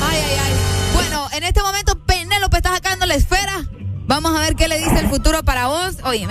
Ay, 0.02 0.20
ay, 0.22 0.36
ay. 0.44 0.52
Bueno, 0.94 1.26
en 1.34 1.42
este 1.42 1.62
momento 1.62 1.98
Penélope 2.04 2.58
está 2.58 2.74
sacando 2.74 3.06
la 3.06 3.14
esfera. 3.14 3.64
Vamos 4.06 4.36
a 4.36 4.40
ver 4.40 4.54
qué 4.54 4.68
le 4.68 4.78
dice 4.78 5.00
el 5.00 5.08
futuro 5.08 5.42
para 5.42 5.68
vos. 5.68 5.96
Oye, 6.04 6.26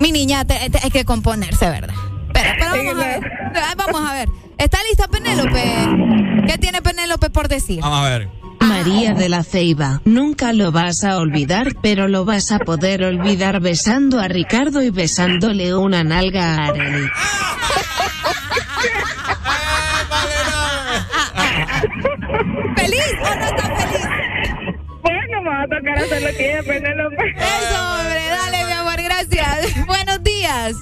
mi 0.00 0.12
niña, 0.12 0.44
te- 0.44 0.70
te- 0.70 0.78
hay 0.82 0.90
que 0.90 1.04
componerse, 1.04 1.68
¿verdad? 1.70 1.94
Pero, 2.32 2.50
pero 2.58 2.70
vamos 2.70 3.02
a 3.02 3.06
ver. 3.06 3.20
Ay, 3.54 3.74
Vamos 3.76 4.10
a 4.10 4.14
ver. 4.14 4.28
¿Está 4.58 4.78
lista 4.88 5.08
Penélope? 5.08 5.62
¿Qué 6.46 6.58
tiene 6.58 6.80
Penélope 6.82 7.30
por 7.30 7.48
decir? 7.48 7.80
Vamos 7.80 8.06
a 8.06 8.10
ver. 8.10 8.28
María 8.60 9.14
de 9.14 9.28
la 9.28 9.42
Ceiba, 9.44 10.00
nunca 10.04 10.52
lo 10.52 10.72
vas 10.72 11.04
a 11.04 11.18
olvidar, 11.18 11.68
pero 11.82 12.08
lo 12.08 12.24
vas 12.24 12.50
a 12.52 12.58
poder 12.58 13.04
olvidar 13.04 13.60
besando 13.60 14.18
a 14.20 14.28
Ricardo 14.28 14.82
y 14.82 14.90
besándole 14.90 15.74
una 15.74 16.02
nalga 16.04 16.54
a 16.56 16.66
Arely. 16.68 17.06
¿Feliz 22.76 23.12
o 23.20 23.34
no 23.36 23.44
está 23.46 23.76
feliz? 23.76 24.06
Bueno, 25.02 25.42
me 25.42 25.50
va 25.50 25.62
a 25.62 25.66
tocar 25.68 25.98
hacer 25.98 26.22
lo 26.22 26.28
que 26.36 26.50
ella, 26.52 26.62
Penélope. 26.62 27.30
Eso, 27.36 28.00
hombre, 28.00 28.25
gracias. 29.30 29.86
Buenos 29.86 30.22
días. 30.22 30.74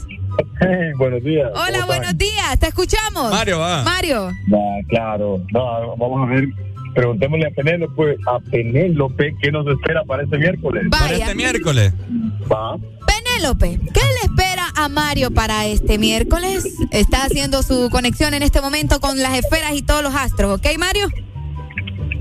Hey, 0.60 0.92
buenos 0.98 1.22
días. 1.22 1.50
Hola, 1.54 1.86
buenos 1.86 2.16
días. 2.18 2.58
¿Te 2.58 2.68
escuchamos? 2.68 3.30
Mario, 3.30 3.58
va. 3.60 3.82
Mario. 3.84 4.28
Ah, 4.52 4.78
claro. 4.88 5.42
No, 5.52 5.96
vamos 5.96 6.28
a 6.28 6.32
ver. 6.34 6.44
Preguntémosle 6.94 7.46
a 7.48 7.50
Penélope, 7.50 8.16
a 8.28 8.38
Penélope 8.50 9.34
qué 9.42 9.50
nos 9.50 9.66
espera 9.66 10.04
para 10.04 10.22
este 10.22 10.38
miércoles. 10.38 10.84
Para 10.90 11.12
este 11.12 11.34
miércoles. 11.34 11.92
Va. 12.52 12.76
Penélope, 13.06 13.80
¿qué 13.92 14.00
le 14.00 14.26
espera 14.30 14.66
a 14.76 14.88
Mario 14.88 15.32
para 15.32 15.66
este 15.66 15.98
miércoles? 15.98 16.64
Está 16.92 17.24
haciendo 17.24 17.62
su 17.64 17.88
conexión 17.90 18.32
en 18.34 18.42
este 18.44 18.60
momento 18.60 19.00
con 19.00 19.20
las 19.20 19.36
esferas 19.36 19.72
y 19.74 19.82
todos 19.82 20.02
los 20.04 20.14
astros, 20.14 20.58
¿ok, 20.60 20.66
Mario? 20.78 21.08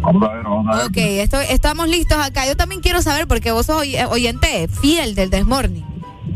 Vamos 0.01 0.27
a 0.27 0.33
ver, 0.33 0.43
vamos 0.43 0.67
a 0.75 0.77
ver. 0.79 0.85
Ok, 0.87 0.97
estoy- 0.97 1.45
estamos 1.49 1.87
listos 1.87 2.17
acá. 2.17 2.47
Yo 2.47 2.55
también 2.57 2.81
quiero 2.81 3.01
saber, 3.03 3.27
porque 3.27 3.51
vos 3.51 3.67
sos 3.67 3.77
oy- 3.81 3.95
oyente 4.09 4.67
fiel 4.67 5.13
del 5.13 5.29
Desmorning. 5.29 5.85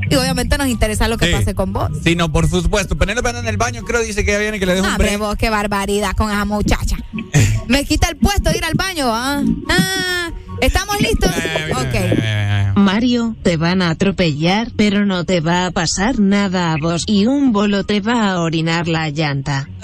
Y 0.10 0.16
obviamente 0.16 0.58
nos 0.58 0.68
interesa 0.68 1.08
lo 1.08 1.18
que 1.18 1.28
Sí. 1.28 1.32
pase 1.34 1.54
con 1.56 1.74
vos. 1.74 1.90
Sí, 2.04 2.16
no, 2.16 2.32
por 2.32 2.50
supuesto. 2.50 2.98
Penélope 2.98 3.30
anda 3.30 3.42
en 3.42 3.48
el 3.48 3.58
baño, 3.58 3.84
creo, 3.84 4.02
dice 4.02 4.24
que 4.26 4.32
ya 4.32 4.38
viene 4.40 4.60
que 4.60 4.66
le 4.66 4.74
dejo 4.74 4.84
No, 4.84 4.90
un 4.90 4.94
hombre, 4.96 5.08
break. 5.10 5.20
vos, 5.20 5.36
qué 5.38 5.50
barbaridad 5.50 6.12
con 6.16 6.30
esa 6.32 6.46
muchacha. 6.46 6.98
Me 7.68 7.84
quita 7.86 8.08
el 8.10 8.16
puesto 8.18 8.50
de 8.50 8.58
ir 8.58 8.66
al 8.66 8.76
baño, 8.76 9.06
¿ah? 9.14 9.42
Ah, 9.70 10.32
¿Estamos 10.62 11.00
listos? 11.02 11.30
Ok. 11.72 12.76
Mario, 12.78 13.36
te 13.44 13.58
van 13.58 13.82
a 13.82 13.90
atropellar, 13.92 14.72
pero 14.76 15.06
no 15.06 15.24
te 15.26 15.40
va 15.42 15.66
a 15.68 15.72
pasar 15.72 16.20
nada 16.20 16.74
a 16.74 16.78
vos 16.78 17.04
y 17.06 17.26
un 17.28 17.52
bolo 17.52 17.84
te 17.84 18.00
va 18.02 18.32
a 18.32 18.40
orinar 18.42 18.88
la 18.88 19.10
llanta. 19.10 19.68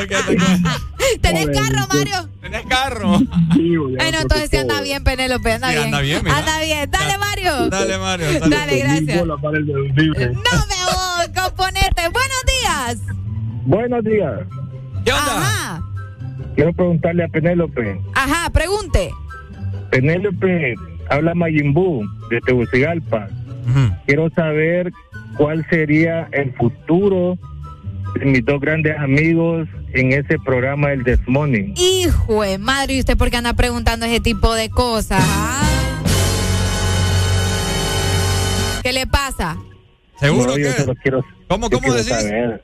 ¿Tenés 1.20 1.46
carro, 1.48 1.86
Mario? 1.92 2.28
¿Tenés 2.40 2.66
carro? 2.66 3.14
Ay, 3.50 4.12
no, 4.12 4.20
entonces 4.20 4.50
sí 4.50 4.56
anda 4.56 4.80
bien, 4.80 5.04
Penélope, 5.04 5.52
anda 5.52 5.68
Sí, 5.68 5.74
bien. 5.74 5.84
anda 5.86 6.00
bien, 6.00 6.20
mira. 6.24 6.36
Anda 6.38 6.60
bien. 6.60 6.90
Dale, 6.90 7.18
Mario. 7.18 7.68
Dale, 7.70 7.98
Mario. 7.98 8.26
Dale, 8.48 8.78
gracias. 8.78 9.26
No 9.26 9.36
me 9.36 9.48
voy, 9.56 11.34
componente. 11.34 12.02
Buenos 12.12 12.44
días. 12.46 12.98
Buenos 13.64 14.04
días. 14.04 14.40
¿Qué 15.04 15.12
onda? 15.12 15.38
Ajá. 15.38 15.82
Quiero 16.54 16.72
preguntarle 16.72 17.24
a 17.24 17.28
Penélope. 17.28 18.00
Ajá, 18.14 18.50
pregunte. 18.50 19.10
Penélope, 19.90 20.74
habla 21.08 21.34
Mayimbu 21.34 22.04
de 22.30 22.40
Tegucigalpa. 22.40 23.28
Quiero 24.06 24.30
saber 24.30 24.90
cuál 25.36 25.64
sería 25.70 26.28
el 26.32 26.52
futuro 26.54 27.38
mis 28.24 28.44
dos 28.44 28.60
grandes 28.60 28.96
amigos 28.98 29.68
en 29.94 30.12
ese 30.12 30.38
programa 30.44 30.88
del 30.90 31.04
This 31.04 31.20
Morning. 31.26 31.74
Hijo 31.76 32.42
de 32.42 32.58
madre, 32.58 32.94
¿y 32.94 33.00
usted 33.00 33.16
por 33.16 33.30
qué 33.30 33.36
anda 33.36 33.52
preguntando 33.54 34.06
ese 34.06 34.20
tipo 34.20 34.54
de 34.54 34.68
cosas? 34.70 35.20
ah? 35.22 35.66
¿Qué 38.82 38.92
le 38.92 39.06
pasa? 39.06 39.56
¿Seguro 40.18 40.52
No, 40.52 40.58
yo 40.58 40.64
que? 40.74 40.80
solo 40.82 40.94
quiero, 41.02 41.24
¿Cómo, 41.48 41.68
yo 41.70 41.78
cómo 41.78 41.92
quiero 41.92 41.94
decís? 42.04 42.12
saber. 42.12 42.62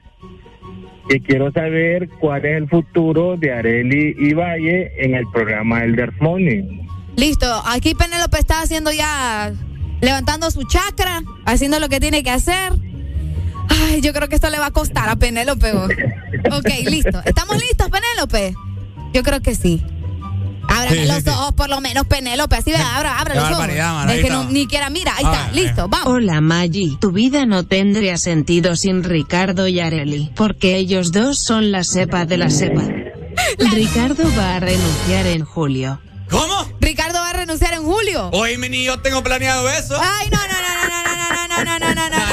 Que 1.09 1.21
quiero 1.21 1.53
saber 1.53 2.09
cuál 2.21 2.45
es 2.45 2.57
el 2.57 2.69
futuro 2.69 3.37
de 3.37 3.53
Areli 3.53 4.15
y 4.19 4.35
Valle 4.35 4.91
en 4.99 5.15
el 5.15 5.25
programa 5.33 5.81
del 5.83 5.95
This 5.95 6.21
Morning. 6.21 6.87
Listo, 7.17 7.47
aquí 7.67 7.95
Penélope 7.95 8.39
está 8.39 8.61
haciendo 8.63 8.93
ya, 8.93 9.53
levantando 10.01 10.51
su 10.51 10.65
chakra, 10.65 11.23
haciendo 11.45 11.79
lo 11.81 11.89
que 11.89 12.01
tiene 12.01 12.23
que 12.23 12.31
hacer. 12.31 12.73
Ay, 13.69 14.01
yo 14.01 14.13
creo 14.13 14.29
que 14.29 14.35
esto 14.37 14.51
le 14.51 14.59
va 14.59 14.67
a 14.67 14.71
costar 14.71 15.09
a 15.09 15.17
Penélope. 15.17 15.73
Ok, 15.73 16.69
listo. 16.85 17.21
¿Estamos 17.25 17.57
listos, 17.59 17.89
Penélope? 17.91 18.55
Yo 19.13 19.23
creo 19.23 19.41
que 19.41 19.55
sí. 19.55 19.85
Ábrame 20.69 21.03
Sí, 21.03 21.07
los 21.07 21.17
sí, 21.19 21.23
sí. 21.25 21.31
ojos, 21.31 21.53
por 21.55 21.69
lo 21.69 21.81
menos, 21.81 22.07
Penélope. 22.07 22.57
Así 22.57 22.73
ve, 22.73 22.79
abra, 22.79 23.19
abra 23.21 23.35
los 23.37 23.45
ojos. 23.53 23.69
man, 23.69 24.11
Es 24.11 24.25
que 24.25 24.31
no, 24.31 24.45
ni 24.45 24.67
quiera, 24.67 24.91
mira, 24.91 25.15
ahí 25.17 25.25
está, 25.25 25.51
listo, 25.53 25.89
vamos. 25.89 26.09
Hola 26.09 26.41
Maggi, 26.41 26.97
tu 27.01 27.13
vida 27.13 27.47
no 27.47 27.65
tendría 27.67 28.17
sentido 28.17 28.75
sin 28.77 29.05
Ricardo 29.05 29.69
y 29.69 29.79
Areli, 29.81 30.33
porque 30.35 30.77
ellos 30.77 31.13
dos 31.13 31.39
son 31.39 31.71
la 31.71 31.85
cepa 31.85 32.25
de 32.27 32.37
la 32.37 32.51
cepa. 32.51 32.83
Ricardo 33.59 34.25
va 34.37 34.57
a 34.57 34.61
renunciar 34.61 35.27
en 35.27 35.45
julio. 35.45 36.01
¿Cómo? 36.31 36.67
Ricardo 36.81 37.21
va 37.21 37.31
a 37.31 37.33
renunciar 37.35 37.75
en 37.75 37.85
julio. 37.85 38.31
Oye, 38.33 38.59
ni 38.69 38.85
yo 38.85 38.99
tengo 39.01 39.23
planeado 39.23 39.69
eso. 39.71 39.95
Ay, 40.03 40.29
no, 40.31 40.39
no, 40.39 40.47
no, 40.47 40.89
no, 40.89 40.89
no, 40.89 41.05
no, 41.05 41.47
no, 41.47 41.65
no, 41.65 41.79
no, 41.79 41.79
no, 41.79 41.95
no, 41.95 41.95
no, 41.95 42.11
no, 42.11 42.26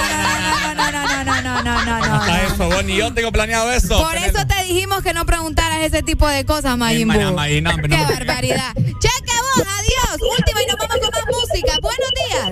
no, 1.61 1.85
no, 1.85 1.85
no, 1.85 1.99
no. 2.07 2.13
Hasta 2.15 2.43
eso, 2.43 2.65
vos 2.69 2.83
ni 2.85 2.95
yo 2.97 3.13
tengo 3.13 3.31
planeado 3.31 3.71
eso. 3.71 4.01
Por 4.01 4.15
eso 4.15 4.45
te 4.47 4.63
dijimos 4.63 5.01
que 5.03 5.13
no 5.13 5.25
preguntaras 5.25 5.79
ese 5.81 6.01
tipo 6.01 6.27
de 6.27 6.45
cosas, 6.45 6.77
Mayimbu. 6.77 7.13
Qué 7.13 7.19
no. 7.23 7.33
barbaridad. 7.35 8.73
Cheque 8.75 9.35
vos, 9.55 9.67
adiós. 9.67 10.31
Última 10.37 10.61
y 10.63 10.65
nos 10.67 10.77
vamos 10.77 10.97
con 10.97 11.09
más 11.11 11.25
música. 11.27 11.73
Buenos 11.81 12.11
días. 12.29 12.51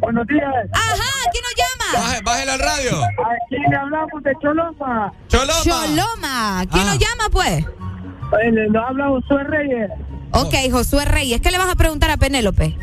Buenos 0.00 0.26
días. 0.26 0.54
Ajá, 0.72 1.30
¿quién 1.32 1.44
nos 1.44 1.54
llama? 1.56 2.06
Baje- 2.06 2.22
Bájale 2.24 2.50
al 2.52 2.58
radio. 2.60 3.02
Aquí 3.04 3.56
le 3.70 3.76
hablamos 3.76 4.22
de 4.22 4.32
Choloma. 4.40 5.12
Choloma. 5.28 5.62
Choloma. 5.62 6.64
¿Quién 6.72 6.86
nos 6.86 6.98
llama, 6.98 7.28
pues? 7.30 7.64
Le 8.52 8.68
lo 8.70 8.86
habla 8.86 9.08
Josué 9.08 9.44
Reyes. 9.44 9.90
Ok, 10.32 10.54
Josué 10.70 11.04
Reyes. 11.04 11.40
¿Qué 11.40 11.50
le 11.50 11.58
vas 11.58 11.70
a 11.70 11.74
preguntar 11.76 12.10
a 12.10 12.16
Penélope? 12.16 12.74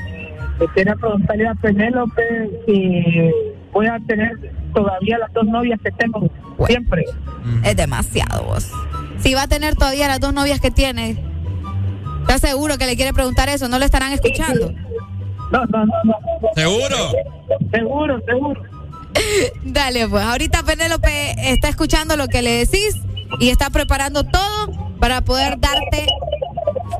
Quería 0.76 0.94
preguntarle 0.96 1.48
a 1.48 1.56
Penélope 1.56 2.50
si 2.66 3.32
voy 3.72 3.88
a 3.88 3.98
tener 4.08 4.32
todavía 4.74 5.18
las 5.18 5.32
dos 5.34 5.46
novias 5.46 5.80
que 5.84 5.92
tengo 5.92 6.30
siempre. 6.68 7.06
Es 7.64 7.76
demasiado 7.76 8.44
vos. 8.44 8.72
Si 9.20 9.34
va 9.34 9.44
a 9.44 9.48
tener 9.48 9.76
todavía 9.76 10.08
las 10.08 10.20
dos 10.20 10.34
novias 10.34 10.60
que 10.60 10.72
tiene, 10.72 11.22
¿estás 12.22 12.42
seguro 12.42 12.78
que 12.78 12.86
le 12.86 12.96
quiere 12.96 13.14
preguntar 13.14 13.50
eso? 13.50 13.68
¿No 13.68 13.80
le 13.80 13.86
estarán 13.86 14.14
escuchando? 14.14 14.72
No, 15.52 15.66
no, 15.66 15.86
no, 15.86 15.94
no. 16.04 16.16
¿Seguro? 16.56 16.96
Seguro, 17.72 18.22
seguro. 18.26 18.62
Dale, 19.64 20.08
pues. 20.08 20.24
Ahorita 20.24 20.64
Penélope 20.64 21.36
está 21.52 21.70
escuchando 21.70 22.16
lo 22.16 22.28
que 22.28 22.42
le 22.42 22.66
decís 22.66 22.96
y 23.40 23.50
está 23.50 23.70
preparando 23.70 24.24
todo 24.24 24.96
para 25.00 25.22
poder 25.22 25.60
darte 25.60 26.08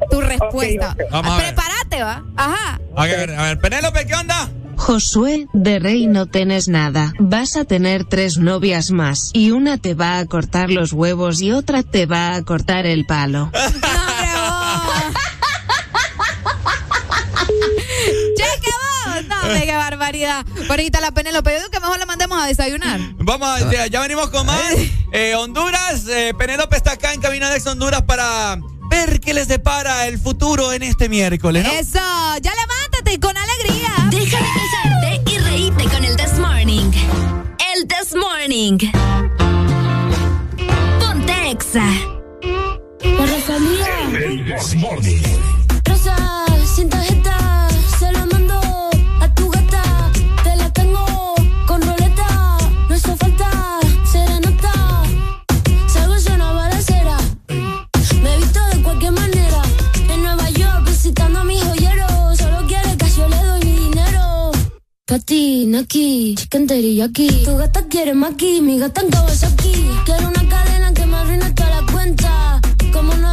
tu 0.10 0.22
respuesta. 0.22 0.96
Vamos 1.12 1.32
a 1.32 1.38
ver. 1.38 1.54
Prepárate, 1.54 2.04
va. 2.04 2.24
Ajá. 2.36 2.80
A 2.96 3.06
ver, 3.06 3.32
a 3.32 3.44
ver, 3.44 3.60
Penélope, 3.60 4.06
¿qué 4.06 4.16
onda? 4.16 4.50
Josué, 4.80 5.48
de 5.54 5.78
rey 5.80 6.08
no 6.08 6.26
tenés 6.28 6.68
nada. 6.70 7.14
Vas 7.20 7.56
a 7.58 7.66
tener 7.66 8.06
tres 8.06 8.38
novias 8.38 8.92
más, 8.92 9.30
y 9.34 9.52
una 9.52 9.78
te 9.78 9.94
va 9.94 10.18
a 10.20 10.26
cortar 10.26 10.70
los 10.72 10.94
huevos 10.94 11.42
y 11.42 11.52
otra 11.52 11.84
te 11.84 12.06
va 12.06 12.34
a 12.36 12.44
cortar 12.44 12.86
el 12.86 13.06
palo. 13.06 13.52
¡Cheque 18.36 18.72
vos! 18.72 19.26
No, 19.28 19.42
hombre, 19.42 19.66
qué 19.66 19.76
barbaridad. 19.76 20.46
Por 20.68 20.72
ahorita 20.80 21.02
la 21.02 21.12
Penélope, 21.12 21.52
yo 21.52 21.58
digo 21.58 21.70
que 21.72 21.80
mejor 21.80 22.00
la 22.00 22.06
mandemos 22.06 22.42
a 22.42 22.48
desayunar. 22.48 23.00
Vamos, 23.18 23.48
a- 23.50 23.72
ya, 23.72 23.88
ya 23.88 24.00
venimos 24.02 24.30
con 24.30 24.46
más. 24.46 24.62
Eh, 25.12 25.36
Honduras, 25.36 26.06
eh, 26.08 26.34
Penélope 26.38 26.78
está 26.78 26.94
acá 26.94 27.14
en 27.14 27.22
Cabina 27.22 27.50
de 27.50 27.58
Ex 27.58 27.68
Honduras 27.68 28.04
para 28.04 28.58
ver 28.90 29.20
qué 29.20 29.34
les 29.34 29.48
depara 29.48 30.08
el 30.08 30.18
futuro 30.20 30.72
en 30.74 30.84
este 30.84 31.10
miércoles, 31.10 31.64
¿no? 31.64 31.72
Eso, 31.72 32.00
ya 32.42 32.52
levántate 33.10 33.20
con 33.20 33.36
alegría. 33.38 33.90
Deja 34.10 34.38
de 34.38 34.46
quejarte 34.54 35.32
y 35.32 35.38
reíte 35.38 35.84
con 35.86 36.06
el 36.06 36.16
This 36.16 36.40
Morning. 36.40 36.92
El 37.76 37.88
This 37.88 38.16
Morning. 38.16 38.78
Ponte 41.00 41.52
Exa. 41.52 41.90
This 43.02 44.76
Morning. 44.76 45.59
Patina 65.10 65.80
aquí, 65.80 66.36
chicken 66.38 66.68
teriyaki. 66.68 67.44
Tu 67.44 67.58
gata 67.58 67.82
quiere 67.90 68.14
maki, 68.14 68.62
mi 68.62 68.78
gata 68.78 69.02
en 69.02 69.10
Kawasaki. 69.10 69.74
Quiero 70.06 70.28
una 70.28 70.48
cadena 70.48 70.94
que 70.94 71.04
me 71.08 71.18
arruine 71.18 71.50
toda 71.50 71.82
la 71.82 71.92
cuenta. 71.92 72.62
Como 72.94 73.14
en 73.14 73.26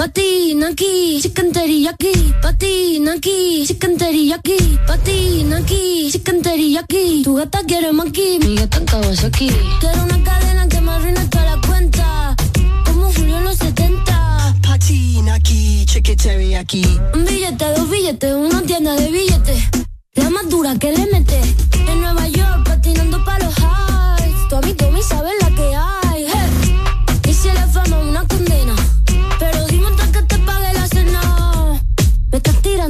Patina 0.00 0.68
aquí, 0.68 1.20
chicken 1.20 1.52
teriyaki. 1.52 2.32
Patina 2.40 3.12
aquí, 3.12 3.66
chicken 3.66 3.98
teriyaki. 3.98 4.78
Patina 4.86 5.58
aquí, 5.58 6.08
chicken 6.10 6.40
teriyaki. 6.40 7.22
Tu 7.22 7.34
gata 7.34 7.60
quiere 7.66 7.92
maki, 7.92 8.38
mi 8.40 8.54
gata 8.56 8.78
en 8.78 8.86
Kawasaki. 8.86 9.50
Quiero 9.78 10.02
una 10.04 10.24
cadena 10.24 10.66
que 10.68 10.80
me 10.80 10.90
arruine 10.92 11.22
toda 11.28 11.44
la 11.44 11.60
cuenta. 11.66 12.34
Como 12.86 13.12
Julio 13.12 13.36
en 13.36 13.44
los 13.44 13.58
70. 13.58 14.56
Patina 14.62 15.34
aquí, 15.34 15.84
chicken 15.84 16.16
teriyaki. 16.16 16.82
Un 17.12 17.26
billete, 17.26 17.66
dos 17.76 17.90
billetes, 17.90 18.32
una 18.32 18.62
tienda 18.62 18.94
de 18.94 19.10
billetes. 19.10 19.62
La 20.14 20.30
más 20.30 20.48
dura 20.48 20.78
que 20.78 20.92
le 20.92 21.06
mete. 21.12 21.42
En 21.88 22.00
Nueva 22.00 22.26
York, 22.26 22.64
patinando 22.64 23.22
para 23.22 23.44
los 23.44 23.54
highs. 23.58 24.48
Tu 24.48 24.56
amigo 24.56 24.90
me 24.92 25.02
sabe 25.02 25.28
la 25.42 25.50
que 25.54 25.74
hay. 25.76 26.09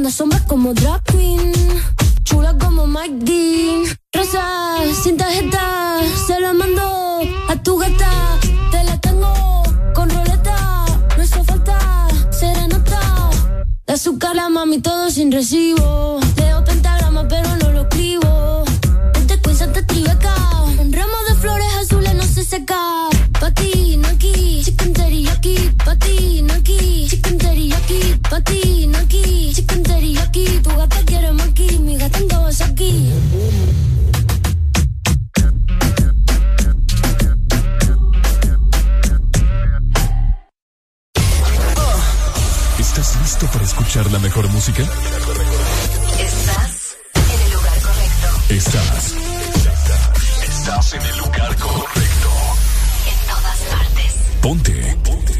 Anda 0.01 0.11
sombras 0.11 0.41
como 0.49 0.73
drag 0.73 1.03
queen, 1.05 1.53
chula 2.25 2.57
como 2.57 2.87
Mike 2.87 3.23
Dean. 3.23 3.85
Rosa, 4.15 4.79
sin 5.03 5.19
tarjeta, 5.19 6.01
se 6.27 6.41
la 6.41 6.55
mando 6.55 7.21
a 7.51 7.63
tu 7.63 7.77
gata. 7.77 8.11
Te 8.71 8.83
la 8.83 8.97
tengo 8.97 9.63
con 9.95 10.09
roleta, 10.09 10.87
no 11.19 11.23
hizo 11.23 11.45
falta 11.45 12.09
serenata. 12.31 13.29
De 13.87 13.93
azúcar 13.93 14.37
la 14.37 14.49
mami 14.49 14.81
todo 14.81 15.11
sin 15.11 15.31
recibo. 15.31 16.19
Leo 16.37 16.65
pentagrama 16.65 17.29
pero 17.29 17.55
no 17.57 17.71
lo 17.71 17.83
escribo. 17.83 18.65
Este 19.17 19.39
Queen 19.39 19.57
Santa 19.59 19.85
Tribeca, 19.85 20.35
un 20.79 20.91
ramo 20.95 21.19
de 21.29 21.35
flores 21.35 21.75
azules 21.79 22.15
no 22.15 22.23
se 22.23 22.43
seca. 22.43 23.10
Pati, 25.91 26.47
aquí, 26.55 27.09
chicken 27.11 27.37
teriyaki. 27.37 28.21
Pati, 28.31 28.91
aquí, 28.95 29.53
chicken 29.53 29.83
teriyaki. 29.83 30.45
Tu 30.63 30.71
gata 30.77 31.03
quiere 31.05 31.33
maki, 31.33 31.79
mi 31.81 31.97
gata 31.99 32.19
andabas 32.19 32.61
aquí. 32.61 33.11
¿Estás 42.79 43.17
listo 43.23 43.47
para 43.53 43.65
escuchar 43.65 44.13
la 44.13 44.21
mejor 44.21 44.49
música? 44.51 44.83
Estás 46.21 46.97
en 47.17 47.41
el 47.43 47.51
lugar 47.53 47.79
correcto. 47.83 48.29
Estás. 48.49 49.15
Estás, 49.57 50.15
estás 50.55 50.93
en 50.95 51.03
el 51.03 51.19
lugar 51.19 51.57
correcto. 51.57 52.31
En 53.11 53.19
todas 53.27 53.59
partes. 53.73 54.13
Ponte. 54.41 54.97
Ponte. 55.03 55.40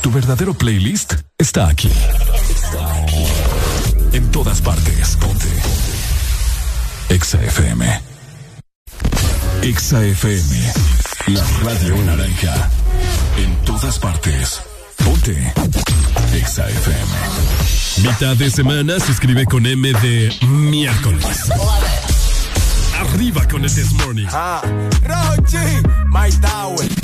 Tu 0.00 0.10
verdadero 0.10 0.54
playlist 0.54 1.14
está 1.38 1.68
aquí. 1.68 1.90
En 4.12 4.30
todas 4.30 4.60
partes. 4.60 5.16
Ponte. 5.16 5.48
Exa 7.08 7.42
FM. 7.42 8.00
Exa 9.62 10.04
FM. 10.04 10.72
La 11.28 11.44
radio 11.62 11.96
naranja. 12.04 12.70
En 13.36 13.56
todas 13.64 13.98
partes. 13.98 14.60
Ponte. 15.04 15.52
Exa 16.34 16.68
FM. 16.68 18.08
Mitad 18.08 18.36
de 18.36 18.50
semana 18.50 18.98
se 19.00 19.12
escribe 19.12 19.46
con 19.46 19.64
M 19.64 19.92
de 19.92 20.34
miércoles. 20.48 21.50
Arriba 22.98 23.46
con 23.48 23.64
el 23.64 23.72
This 23.72 23.92
Morning. 23.92 24.26
Ah, 24.30 24.62
Rochi, 25.04 25.56
My 26.10 26.30
Tower. 26.40 27.03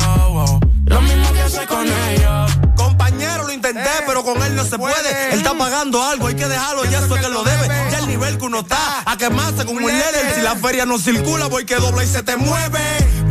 Con 4.33 4.43
él 4.43 4.55
no 4.55 4.65
se 4.65 4.77
puede. 4.77 5.33
Él 5.33 5.39
está 5.39 5.53
pagando 5.57 6.01
algo, 6.03 6.27
hay 6.27 6.35
que 6.35 6.47
dejarlo, 6.47 6.85
ya 6.85 6.99
eso 6.99 7.15
es 7.15 7.21
que 7.21 7.29
lo 7.29 7.43
debe. 7.43 7.90
Nivel 8.11 8.37
que 8.37 8.43
uno 8.43 8.59
está, 8.59 9.03
a 9.05 9.15
quemarse 9.15 9.65
como 9.65 9.79
un 9.79 9.87
líder. 9.87 10.35
Si 10.35 10.41
la 10.41 10.57
feria 10.57 10.85
no 10.85 10.99
circula, 10.99 11.47
voy 11.47 11.63
que 11.65 11.75
dobla 11.75 12.03
y 12.03 12.07
se 12.07 12.21
te 12.21 12.35
mueve. 12.35 12.81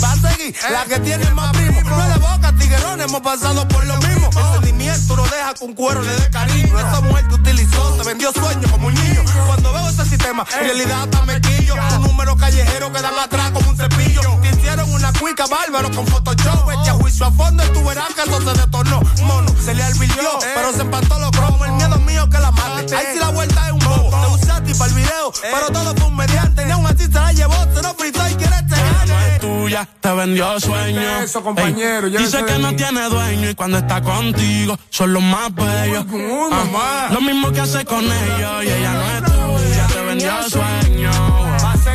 Va 0.02 0.12
a 0.12 0.16
seguir, 0.16 0.56
la 0.72 0.84
que 0.84 0.98
tiene 1.00 1.28
más 1.34 1.52
primo. 1.54 1.82
No 1.82 2.02
es 2.02 2.08
de 2.14 2.18
boca, 2.18 2.54
tiguerón, 2.58 2.98
hemos 3.02 3.20
pasado 3.20 3.68
por 3.68 3.84
lo 3.84 3.96
mismo. 3.98 4.30
El 4.30 4.54
sentimiento 4.54 5.16
no 5.16 5.24
deja 5.24 5.52
con 5.58 5.74
cuero 5.74 6.00
le 6.00 6.16
dé 6.16 6.30
cariño. 6.30 6.78
Esa 6.78 7.00
mujer 7.02 7.28
te 7.28 7.34
utilizó, 7.34 7.92
te 7.98 8.04
vendió 8.04 8.32
sueños 8.32 8.70
como 8.72 8.86
un 8.86 8.94
niño. 8.94 9.22
Cuando 9.46 9.70
veo 9.70 9.88
ese 9.90 10.06
sistema, 10.06 10.46
en 10.58 10.64
realidad 10.64 11.04
está 11.04 11.26
mequillo. 11.26 11.74
Un 11.96 12.02
número 12.02 12.34
callejero 12.38 12.90
que 12.90 13.02
dan 13.02 13.18
atrás 13.18 13.50
como 13.50 13.68
un 13.68 13.76
cepillo. 13.76 14.22
Te 14.40 14.48
hicieron 14.48 14.90
una 14.94 15.12
cuica 15.12 15.44
bárbaro 15.46 15.90
con 15.94 16.06
Photoshop. 16.06 16.70
Echa 16.70 16.94
juicio 16.94 17.26
a 17.26 17.32
fondo 17.32 17.62
y 17.66 17.68
tú 17.68 17.84
verás 17.84 18.14
que 18.14 18.22
eso 18.22 18.40
se 18.40 18.58
detornó. 18.58 19.02
Mono, 19.24 19.54
se 19.62 19.74
le 19.74 19.82
alvirtió, 19.82 20.38
pero 20.54 20.72
se 20.72 20.80
empató 20.80 21.18
los 21.18 21.30
cromos. 21.32 21.68
El 21.68 21.74
miedo 21.74 21.98
mío 21.98 22.30
que 22.30 22.38
la 22.38 22.50
mate. 22.50 22.96
Ahí 22.96 23.06
sí 23.12 23.18
la 23.18 23.28
vuelta 23.28 23.66
es 23.66 23.72
un 23.72 23.78
bobo. 23.80 24.10
Te 24.10 24.42
usaste 24.42 24.69
para 24.74 24.90
el 24.90 24.96
video, 24.96 25.32
pero 25.40 25.66
todo 25.72 25.94
fue 25.96 26.06
un 26.06 26.16
mediante. 26.16 26.64
Ni 26.64 26.72
aún 26.72 26.86
así 26.86 27.04
se 27.04 27.12
la 27.12 27.32
llevó, 27.32 27.54
se 27.74 27.82
no 27.82 27.94
fritó 27.94 28.28
y 28.28 28.34
quiere 28.34 28.56
este 28.56 28.76
gane. 28.76 29.38
tuya, 29.40 29.88
te 30.00 30.12
vendió 30.12 30.60
sueño. 30.60 31.00
Eso, 31.22 31.42
compañero, 31.42 32.06
Ey, 32.06 32.12
llévese 32.12 32.38
dice 32.38 32.52
que 32.52 32.58
no 32.58 32.74
tiene 32.74 33.08
dueño 33.08 33.50
y 33.50 33.54
cuando 33.54 33.78
está 33.78 34.02
contigo 34.02 34.78
son 34.90 35.12
los 35.12 35.22
más 35.22 35.54
bellos. 35.54 36.04
Ah, 36.52 37.08
lo 37.12 37.20
mismo 37.20 37.50
que 37.52 37.60
hace 37.60 37.84
con 37.84 38.04
ellos 38.04 38.64
y 38.64 38.68
ella 38.68 38.92
no 38.92 39.10
es 39.10 39.24
tuya, 39.24 39.86
te 39.86 40.00
vendió 40.02 40.32
sueño. 40.48 41.10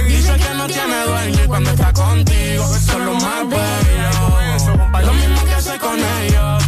Dice 0.08 0.36
que 0.38 0.54
no 0.56 0.68
tiene 0.68 1.06
dueño 1.06 1.44
y 1.44 1.48
cuando 1.48 1.70
está 1.72 1.94
contigo 1.94 2.66
son 2.86 3.06
los 3.06 3.24
más 3.24 3.50
bellos. 3.50 5.06
Lo 5.06 5.14
mismo 5.14 5.44
que 5.46 5.54
hace 5.54 5.78
con 5.78 5.98
ellos. 6.00 6.64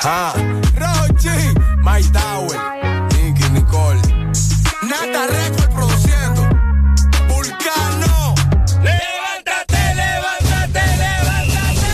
Ja. 0.00 0.32
Rochi, 0.76 1.54
My 1.84 2.02
Tower. 2.10 2.81
Nata 4.92 5.26
Record 5.26 5.70
produciendo. 5.74 6.42
Vulcano. 7.26 8.34
Levántate, 8.82 9.94
levántate, 9.94 10.82
levántate. 11.02 11.92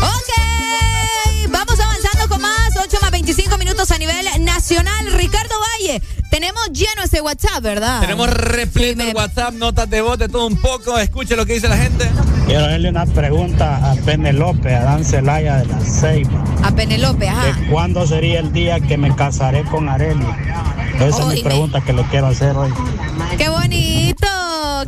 Ok, 0.00 1.50
vamos 1.50 1.78
avanzando 1.78 2.28
con 2.28 2.40
más, 2.40 2.74
8 2.80 2.98
más 3.02 3.10
25 3.10 3.58
minutos 3.58 3.90
a 3.90 3.98
nivel 3.98 4.26
nacional. 4.42 5.12
Ricardo 5.12 5.54
Valle, 5.60 6.00
tenemos 6.32 6.72
lleno 6.72 7.02
ese 7.04 7.20
WhatsApp, 7.20 7.62
¿verdad? 7.62 8.00
Tenemos 8.00 8.30
repleto 8.30 9.02
el 9.02 9.14
WhatsApp, 9.14 9.52
notas 9.52 9.90
de 9.90 10.00
voz, 10.00 10.18
de 10.18 10.30
todo 10.30 10.46
un 10.46 10.56
poco. 10.56 10.98
Escuche 10.98 11.36
lo 11.36 11.44
que 11.44 11.52
dice 11.52 11.68
la 11.68 11.76
gente. 11.76 12.10
Quiero 12.46 12.64
hacerle 12.64 12.88
una 12.88 13.04
pregunta 13.04 13.92
a 13.92 13.94
Penelope, 13.96 14.74
a 14.74 14.82
Dan 14.82 15.04
Celaya 15.04 15.58
de 15.58 15.66
la 15.66 15.78
Ceiba. 15.80 16.42
A 16.62 16.74
Penelope, 16.74 17.28
ajá. 17.28 17.52
¿De 17.52 17.66
cuándo 17.68 18.06
sería 18.06 18.40
el 18.40 18.50
día 18.50 18.80
que 18.80 18.96
me 18.96 19.14
casaré 19.14 19.62
con 19.64 19.90
Areli? 19.90 20.24
Esa 21.00 21.20
es 21.20 21.34
mi 21.34 21.42
pregunta 21.42 21.82
que 21.82 21.92
le 21.92 22.02
quiero 22.04 22.28
hacer 22.28 22.56
hoy. 22.56 22.72
¡Qué 23.36 23.50
bonito! 23.50 24.26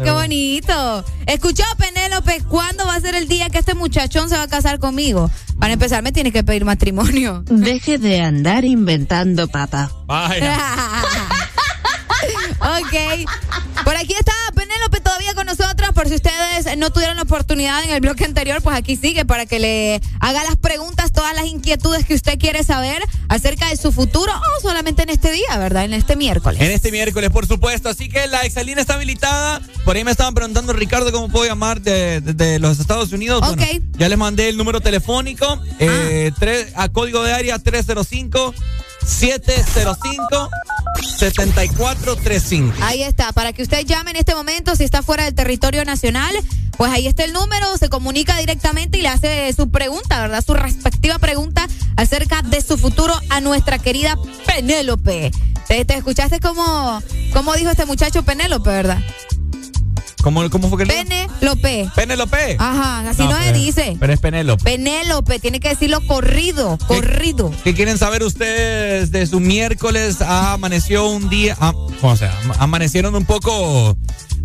¡Qué 0.03 0.11
bonito! 0.11 1.05
Escuchó, 1.27 1.65
Penélope, 1.77 2.43
¿cuándo 2.49 2.87
va 2.87 2.95
a 2.95 3.01
ser 3.01 3.15
el 3.15 3.29
día 3.29 3.51
que 3.51 3.59
este 3.59 3.75
muchachón 3.75 4.31
se 4.31 4.37
va 4.37 4.45
a 4.45 4.49
casar 4.49 4.79
conmigo? 4.79 5.31
Para 5.59 5.75
empezar, 5.75 6.03
me 6.03 6.13
tiene 6.13 6.33
que 6.33 6.43
pedir 6.43 6.65
matrimonio. 6.65 7.45
Deje 7.47 7.99
de 7.99 8.21
andar 8.21 8.65
inventando, 8.65 9.47
papá. 9.49 9.91
ok. 12.61 13.85
Por 13.85 13.97
aquí 13.97 14.15
está 14.19 14.33
Penélope 14.55 15.01
todavía 15.01 15.35
con 15.35 15.47
nosotros. 15.47 15.91
Por 15.95 16.09
si 16.09 16.15
ustedes 16.15 16.77
no 16.79 16.91
tuvieron 16.91 17.17
la 17.17 17.23
oportunidad 17.23 17.83
en 17.85 17.91
el 17.91 18.01
bloque 18.01 18.25
anterior, 18.25 18.63
pues 18.63 18.77
aquí 18.77 18.97
sigue 18.97 19.25
para 19.25 19.47
que 19.47 19.59
le 19.59 20.01
haga 20.21 20.43
las 20.45 20.57
preguntas, 20.57 21.13
todas 21.13 21.35
las 21.35 21.47
inquietudes 21.47 22.05
que 22.07 22.15
usted 22.15 22.39
quiere 22.39 22.63
saber 22.65 23.03
acerca 23.29 23.69
de 23.69 23.77
su 23.77 23.93
futuro 23.93 24.33
o 24.33 24.61
solamente 24.63 25.03
en 25.03 25.11
este 25.11 25.31
día, 25.33 25.59
¿verdad? 25.59 25.85
En 25.85 25.93
este 25.95 26.17
miércoles. 26.17 26.61
En 26.61 26.71
este 26.71 26.91
miércoles, 26.93 27.31
por 27.31 27.47
supuesto. 27.47 27.89
Así 27.89 28.09
que 28.09 28.27
la 28.29 28.43
exalina 28.43 28.81
está 28.81 28.95
habilitada. 28.95 29.61
Por 29.85 29.97
ahí 29.97 30.05
me 30.05 30.11
estaban 30.11 30.35
preguntando, 30.35 30.73
Ricardo, 30.73 31.13
cómo 31.13 31.29
puedo 31.29 31.45
llamar 31.47 31.81
de, 31.81 32.21
de- 32.21 32.33
de 32.35 32.59
los 32.59 32.79
Estados 32.81 33.13
Unidos. 33.13 33.43
Ok. 33.47 33.57
Bueno, 33.57 33.81
ya 33.99 34.09
les 34.09 34.19
mandé 34.19 34.49
el 34.49 34.57
número 34.57 34.81
telefónico 34.81 35.61
eh, 35.79 36.31
tres- 36.39 36.69
a 36.77 36.89
código 36.89 37.23
de 37.23 37.33
área 37.33 37.59
305 37.59 38.55
705 39.07 40.51
7435. 41.19 42.75
Ahí 42.83 43.03
está, 43.03 43.33
para 43.33 43.53
que 43.53 43.63
usted 43.63 43.85
llame 43.85 44.13
en 44.13 44.17
este 44.17 44.35
momento 44.35 44.75
si 44.77 44.85
está 44.85 45.03
fuera 45.03 45.25
del 45.25 45.35
territorio 45.35 45.85
nacional, 45.85 46.35
pues 46.77 46.93
ahí 46.93 47.07
está 47.07 47.25
el 47.25 47.33
número, 47.33 47.77
se 47.77 47.89
comunica 47.89 48.37
directamente 48.39 48.99
y 48.99 49.03
le 49.03 49.09
hace 49.09 49.53
su 49.53 49.71
pregunta, 49.71 50.21
¿verdad? 50.21 50.45
Su 50.45 50.55
respectiva 50.55 51.19
pregunta 51.19 51.67
acerca 51.97 52.43
de 52.43 52.61
su 52.61 52.79
futuro 52.79 53.15
a 53.31 53.41
nuestra 53.41 53.79
querida 53.79 54.17
Penélope. 54.47 55.31
¿Te, 55.69 55.85
te 55.85 55.95
escuchaste 55.95 56.41
cómo, 56.41 57.03
cómo 57.33 57.55
dijo 57.55 57.71
este 57.71 57.87
muchacho 57.87 58.23
Penélope, 58.23 58.71
verdad? 58.71 58.99
¿Cómo, 60.25 60.49
¿Cómo 60.49 60.71
fue 60.71 60.79
que 60.79 60.85
le 60.87 61.05
Penélope. 61.05 61.91
Penélope. 61.95 62.57
Ajá, 62.59 63.11
así 63.11 63.23
no, 63.25 63.33
se 63.37 63.45
pero- 63.45 63.59
dice. 63.59 63.97
Pero 64.01 64.13
es 64.15 64.21
Penélope. 64.21 64.65
Penélope, 64.65 65.39
tiene 65.39 65.61
que 65.61 65.69
decirlo 65.69 66.01
corrido, 66.07 66.79
corrido. 66.87 67.53
¿Qué 67.63 67.75
quieren 67.75 67.99
saber 67.99 68.23
ustedes 68.23 69.11
de 69.13 69.27
su 69.27 69.39
miércoles? 69.39 70.23
Ah, 70.23 70.55
amaneció 70.55 71.07
un 71.11 71.29
día. 71.29 71.57
ah, 71.61 71.75
o 72.01 72.17
sea, 72.17 72.33
am- 72.43 72.53
amanecieron 72.59 73.15
un 73.15 73.27
poco. 73.27 73.97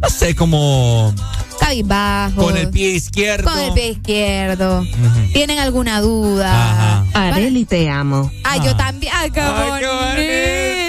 No 0.01 0.09
sé, 0.09 0.35
como. 0.35 1.13
Cabizbajo. 1.61 2.41
Con 2.43 2.57
el 2.57 2.69
pie 2.69 2.89
izquierdo. 2.91 3.49
Con 3.49 3.59
el 3.59 3.71
pie 3.73 3.89
izquierdo. 3.91 4.85
¿Tienen 5.33 5.59
alguna 5.59 6.01
duda? 6.01 7.05
Areli, 7.13 7.63
te 7.65 7.89
amo. 7.89 8.29
Ay, 8.43 8.59
yo 8.65 8.75
también. 8.75 9.13
Ay, 9.15 9.31
qué 9.31 9.39
Ay, 9.41 9.81
qué 9.81 9.87
bonito. 9.87 10.88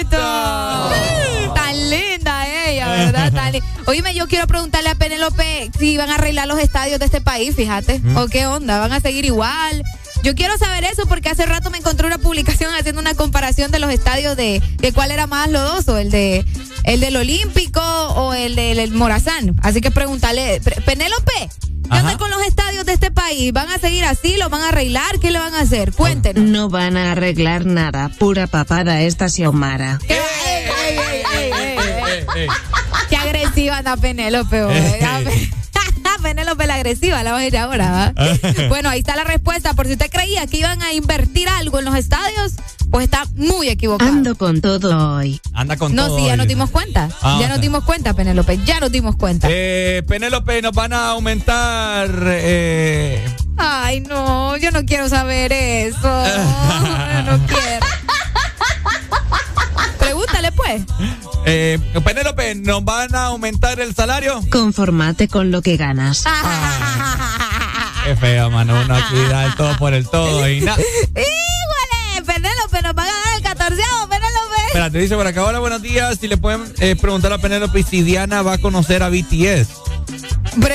¿Verdad? 3.05 3.31
Tan 3.33 3.51
li- 3.53 3.61
Oíme, 3.85 4.13
yo 4.13 4.27
quiero 4.27 4.47
preguntarle 4.47 4.89
a 4.89 4.95
Penélope 4.95 5.69
si 5.79 5.97
van 5.97 6.09
a 6.09 6.15
arreglar 6.15 6.47
los 6.47 6.59
estadios 6.59 6.99
de 6.99 7.05
este 7.05 7.21
país, 7.21 7.55
fíjate. 7.55 8.01
¿O 8.15 8.27
qué 8.27 8.45
onda? 8.45 8.79
¿Van 8.79 8.91
a 8.93 8.99
seguir 8.99 9.25
igual? 9.25 9.83
Yo 10.23 10.35
quiero 10.35 10.57
saber 10.57 10.83
eso 10.83 11.05
porque 11.07 11.29
hace 11.29 11.45
rato 11.45 11.69
me 11.71 11.79
encontré 11.79 12.05
una 12.07 12.17
publicación 12.19 12.73
haciendo 12.75 13.01
una 13.01 13.15
comparación 13.15 13.71
de 13.71 13.79
los 13.79 13.91
estadios 13.91 14.37
de, 14.37 14.61
de 14.77 14.93
cuál 14.93 15.11
era 15.11 15.25
más 15.27 15.49
lodoso, 15.49 15.97
el 15.97 16.11
de 16.11 16.45
el 16.83 16.99
del 16.99 17.15
Olímpico 17.15 17.81
o 17.81 18.33
el 18.33 18.55
del 18.55 18.79
el 18.79 18.91
Morazán. 18.91 19.55
Así 19.63 19.81
que 19.81 19.89
preguntarle, 19.91 20.61
Pre- 20.63 20.81
Penélope, 20.81 21.49
¿qué 21.89 21.97
onda 21.97 22.17
con 22.17 22.29
los 22.29 22.41
estadios 22.43 22.85
de 22.85 22.93
este 22.93 23.09
país? 23.11 23.51
¿Van 23.51 23.69
a 23.69 23.77
seguir 23.79 24.05
así? 24.05 24.37
¿Lo 24.37 24.49
van 24.49 24.61
a 24.61 24.69
arreglar? 24.69 25.19
¿Qué 25.19 25.31
le 25.31 25.39
van 25.39 25.53
a 25.55 25.61
hacer? 25.61 25.91
Cuéntenos. 25.91 26.43
No 26.43 26.69
van 26.69 26.97
a 26.97 27.11
arreglar 27.13 27.65
nada. 27.65 28.09
Pura 28.19 28.45
papada 28.47 29.01
esta 29.01 29.27
Xiomara. 29.29 29.99
Qué 33.09 33.15
agresiva 33.17 33.77
anda 33.77 33.97
Penélope, 33.97 34.61
Penélope 36.21 36.67
la 36.67 36.75
agresiva, 36.75 37.23
la 37.23 37.31
vamos 37.31 37.43
a 37.43 37.47
ir 37.47 37.57
ahora. 37.57 38.13
¿va? 38.15 38.39
bueno, 38.69 38.89
ahí 38.89 38.99
está 38.99 39.15
la 39.15 39.23
respuesta. 39.23 39.73
Por 39.73 39.87
si 39.87 39.93
usted 39.93 40.09
creía 40.09 40.45
que 40.47 40.57
iban 40.57 40.81
a 40.81 40.93
invertir 40.93 41.47
algo 41.49 41.79
en 41.79 41.85
los 41.85 41.95
estadios, 41.95 42.53
pues 42.89 43.05
está 43.05 43.25
muy 43.35 43.69
equivocado. 43.69 44.11
Ando 44.11 44.35
con 44.35 44.61
todo 44.61 45.15
hoy. 45.15 45.39
Anda 45.53 45.77
con 45.77 45.95
no, 45.95 46.07
todo. 46.07 46.17
sí, 46.17 46.25
ya 46.25 46.33
hoy. 46.33 46.37
nos 46.37 46.47
dimos 46.47 46.69
cuenta. 46.69 47.09
Ah, 47.21 47.37
ya 47.39 47.47
nos 47.49 47.61
dimos 47.61 47.83
cuenta, 47.83 48.13
Penélope. 48.13 48.59
Ya 48.65 48.79
nos 48.79 48.91
dimos 48.91 49.15
cuenta. 49.15 49.47
Eh, 49.49 50.03
Penélope, 50.07 50.61
nos 50.61 50.73
van 50.73 50.93
a 50.93 51.09
aumentar. 51.09 52.09
Eh, 52.25 53.23
Ay, 53.57 54.01
no, 54.01 54.57
yo 54.57 54.71
no 54.71 54.83
quiero 54.85 55.07
saber 55.09 55.53
eso. 55.53 55.99
Yo 56.01 57.23
no 57.37 57.45
quiero. 57.45 57.85
Pregúntale, 60.11 60.51
pues. 60.51 60.81
eh, 61.45 61.79
Penélope, 62.03 62.53
¿nos 62.55 62.83
van 62.83 63.15
a 63.15 63.27
aumentar 63.27 63.79
el 63.79 63.95
salario? 63.95 64.41
Conformate 64.51 65.29
con 65.29 65.51
lo 65.51 65.61
que 65.61 65.77
ganas. 65.77 66.25
Qué 68.05 68.15
fea, 68.17 68.49
mano. 68.49 68.73
Uno 68.83 68.93
aquí 68.93 69.15
da 69.29 69.45
el 69.45 69.55
todo 69.55 69.77
por 69.77 69.93
el 69.93 70.05
todo 70.09 70.49
y 70.49 70.59
nada. 70.59 70.77
¡Híjole! 70.81 72.25
Penélope, 72.25 72.81
nos 72.81 72.93
van 72.93 73.07
a 73.07 73.11
dar 73.11 73.37
el 73.37 73.41
catorceavo, 73.41 74.09
Penélope. 74.09 74.67
Espérate, 74.67 74.97
dice 74.97 75.15
por 75.15 75.25
acá, 75.27 75.45
hola, 75.45 75.59
buenos 75.59 75.81
días. 75.81 76.17
Si 76.19 76.27
le 76.27 76.35
pueden 76.35 76.61
eh, 76.79 76.97
preguntar 76.97 77.31
a 77.31 77.37
Penélope 77.37 77.81
si 77.83 78.01
Diana 78.01 78.41
va 78.41 78.53
a 78.53 78.57
conocer 78.57 79.03
a 79.03 79.07
BTS. 79.09 79.69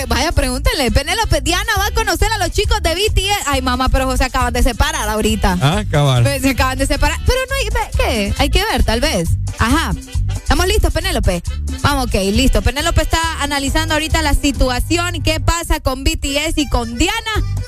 Vaya, 0.08 0.32
pregúntele. 0.32 0.90
Penélope, 0.90 1.40
Diana 1.42 1.72
va 1.78 1.86
a 1.86 1.90
conocer 1.90 2.32
a 2.32 2.38
los 2.38 2.50
chicos 2.50 2.80
de 2.82 2.94
BTS. 2.94 3.46
Ay, 3.46 3.62
mamá, 3.62 3.88
pero 3.88 4.16
se 4.16 4.24
acaban 4.24 4.52
de 4.52 4.62
separar 4.62 5.08
ahorita. 5.08 5.58
Ah, 5.60 5.84
cabal. 5.90 6.22
Pues, 6.22 6.42
Se 6.42 6.50
acaban 6.50 6.78
de 6.78 6.86
separar. 6.86 7.18
Pero 7.26 7.38
no 7.48 7.54
hay. 7.54 7.88
¿Qué? 7.96 8.34
Hay 8.38 8.50
que 8.50 8.64
ver, 8.64 8.84
tal 8.84 9.00
vez. 9.00 9.28
Ajá. 9.58 9.92
¿Estamos 10.34 10.66
listos, 10.68 10.92
Penélope? 10.92 11.42
Vamos, 11.82 12.06
ok, 12.06 12.14
listo. 12.32 12.62
Penélope 12.62 13.02
está 13.02 13.42
analizando 13.42 13.94
ahorita 13.94 14.22
la 14.22 14.34
situación 14.34 15.16
y 15.16 15.20
qué 15.20 15.40
pasa 15.40 15.80
con 15.80 16.04
BTS 16.04 16.56
y 16.56 16.68
con 16.68 16.96
Diana, 16.96 17.14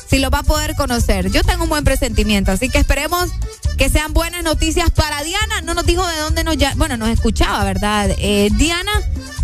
si 0.08 0.18
lo 0.18 0.30
va 0.30 0.38
a 0.38 0.42
poder 0.42 0.74
conocer. 0.76 1.30
Yo 1.30 1.42
tengo 1.42 1.64
un 1.64 1.70
buen 1.70 1.84
presentimiento, 1.84 2.52
así 2.52 2.68
que 2.68 2.78
esperemos 2.78 3.30
que 3.76 3.88
sean 3.88 4.12
buenas 4.12 4.42
noticias 4.42 4.90
para 4.90 5.22
Diana. 5.22 5.60
No 5.62 5.74
nos 5.74 5.86
dijo 5.86 6.06
de 6.06 6.18
dónde 6.18 6.44
nos 6.44 6.56
ya, 6.56 6.72
bueno, 6.76 6.96
nos 6.96 7.08
escuchaba, 7.08 7.64
¿verdad? 7.64 8.10
Eh, 8.18 8.48
Diana, 8.52 8.92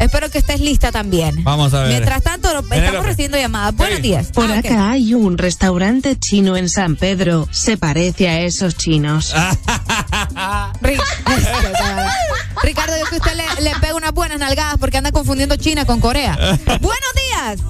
espero 0.00 0.30
que 0.30 0.38
estés 0.38 0.60
lista 0.60 0.90
también. 0.92 1.42
Vamos 1.44 1.72
a 1.74 1.82
ver. 1.82 1.88
Mientras 1.88 2.22
tanto, 2.22 2.43
estamos 2.48 3.04
recibiendo 3.06 3.38
llamadas. 3.38 3.74
Buenos 3.76 4.02
días. 4.02 4.28
Por 4.32 4.50
Ah, 4.50 4.58
acá 4.58 4.90
hay 4.90 5.14
un 5.14 5.38
restaurante 5.38 6.18
chino 6.18 6.56
en 6.56 6.68
San 6.68 6.96
Pedro. 6.96 7.48
Se 7.50 7.76
parece 7.76 8.28
a 8.28 8.40
esos 8.40 8.76
chinos. 8.76 9.34
Ri- 10.82 11.00
Ricardo, 12.62 12.96
yo 12.98 13.04
que 13.06 13.16
usted 13.16 13.32
le, 13.34 13.62
le 13.62 13.70
pega 13.80 13.94
unas 13.94 14.12
buenas 14.12 14.38
nalgadas 14.38 14.76
porque 14.78 14.98
anda 14.98 15.12
confundiendo 15.12 15.56
China 15.56 15.84
con 15.84 16.00
Corea. 16.00 16.34
Buenos 16.66 17.12
días. 17.14 17.60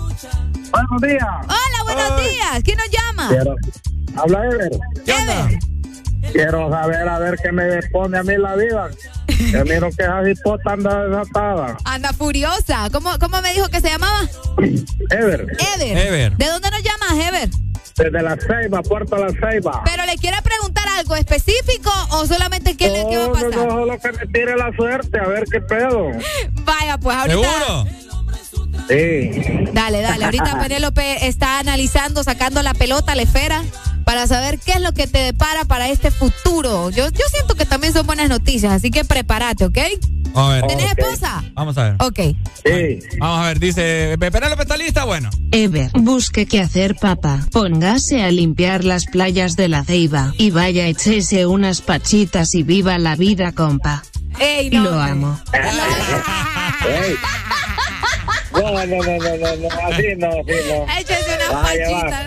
Buenos 0.71 1.03
días. 1.03 1.23
Hola, 1.45 1.83
buenos 1.85 2.21
días. 2.21 2.63
¿Quién 2.65 2.79
nos 2.79 2.91
llama? 2.91 3.29
Quiero, 3.29 3.55
habla 4.17 4.45
Ever. 4.47 4.73
Ever. 5.07 5.59
Quiero 6.33 6.69
saber 6.71 7.09
a 7.09 7.19
ver 7.19 7.37
qué 7.43 7.53
me 7.53 7.83
pone 7.93 8.19
a 8.19 8.23
mí 8.23 8.37
la 8.37 8.57
vida. 8.57 8.91
Que 9.27 9.65
miro 9.65 9.89
que 9.91 10.03
esa 10.03 10.29
hipota 10.29 10.73
anda 10.73 11.07
desatada. 11.07 11.77
Anda 11.85 12.13
furiosa. 12.13 12.89
¿Cómo, 12.93 13.11
¿Cómo 13.19 13.41
me 13.43 13.53
dijo 13.53 13.69
que 13.69 13.81
se 13.81 13.89
llamaba? 13.91 14.23
Ever. 15.11 15.47
Ever. 15.77 15.97
Ever. 15.99 16.37
¿De 16.37 16.47
dónde 16.47 16.71
nos 16.71 16.83
llamas, 16.83 17.29
Ever? 17.29 17.49
Desde 17.97 18.23
la 18.23 18.37
Ceiba, 18.37 18.83
Puerto 18.83 19.17
La 19.17 19.29
Ceiba. 19.29 19.83
Pero 19.85 20.05
le 20.05 20.17
quiere 20.17 20.37
preguntar 20.43 20.85
algo 20.99 21.15
específico 21.15 21.91
o 22.11 22.27
solamente 22.27 22.77
qué, 22.77 22.89
le, 22.91 23.07
qué 23.09 23.17
va 23.19 23.25
a 23.25 23.27
No, 23.29 23.33
pasar. 23.35 23.51
no, 23.51 23.65
no, 23.67 23.71
solo 23.71 23.99
que 24.01 24.13
me 24.13 24.27
tire 24.33 24.57
la 24.57 24.73
suerte, 24.75 25.19
a 25.21 25.29
ver 25.29 25.45
qué 25.51 25.61
pedo. 25.61 26.11
Vaya, 26.65 26.99
pues 26.99 27.17
ahorita. 27.17 27.37
¿Seguro? 27.39 27.87
Sí. 28.89 29.31
Dale, 29.73 30.03
dale. 30.03 30.25
Ahorita 30.25 30.59
Penélope 30.63 31.27
está 31.27 31.59
analizando, 31.59 32.23
sacando 32.23 32.63
la 32.63 32.75
pelota, 32.75 33.15
la 33.15 33.23
esfera, 33.23 33.63
para 34.05 34.27
saber 34.27 34.59
qué 34.59 34.73
es 34.73 34.81
lo 34.81 34.93
que 34.93 35.07
te 35.07 35.19
depara 35.19 35.65
para 35.65 35.89
este 35.89 36.11
futuro. 36.11 36.91
Yo, 36.91 37.09
yo 37.09 37.25
siento 37.31 37.55
que 37.55 37.67
también 37.67 37.93
son 37.93 38.07
buenas 38.07 38.29
noticias, 38.29 38.73
así 38.73 38.91
que 38.91 39.05
prepárate, 39.05 39.65
¿ok? 39.65 39.79
A 40.35 40.49
ver. 40.49 40.67
¿Tenés 40.67 40.93
esposa? 40.97 41.45
Vamos 41.55 41.79
a 41.79 41.85
ver. 41.85 41.97
Ok. 42.01 42.19
Sí. 42.65 42.99
Vamos 43.19 43.39
a 43.39 43.49
ver, 43.49 43.61
dice. 43.61 44.17
Penélope 44.19 44.63
está 44.63 44.77
lista, 44.77 45.05
bueno. 45.05 45.31
Ever, 45.53 45.91
busque 45.93 46.47
qué 46.47 46.61
hacer 46.61 46.97
papá. 46.97 47.47
Póngase 47.53 48.23
a 48.23 48.31
limpiar 48.31 48.85
las 48.85 49.07
playas 49.07 49.57
de 49.57 49.69
la 49.69 49.85
Ceiba 49.85 50.35
y 50.37 50.51
vaya 50.51 50.87
echese 50.87 51.47
unas 51.47 51.81
pachitas 51.81 52.55
y 52.55 52.65
viva 52.65 52.99
la 52.99 53.15
vida, 53.15 53.53
compa. 53.53 54.03
Ey, 54.41 54.71
no. 54.71 54.83
Lo 54.83 55.01
amo. 55.01 55.41
Ey. 56.89 57.15
No, 58.55 58.73
no, 58.73 58.87
no, 58.87 59.03
no, 59.03 59.19
no, 59.19 59.27
no, 59.57 59.69
así 59.89 60.15
no, 60.17 60.29
así 60.29 60.57
no. 60.69 60.87
Échese 60.99 61.31
una 61.37 61.49
Vaya, 61.61 61.87
pachita. 61.91 62.19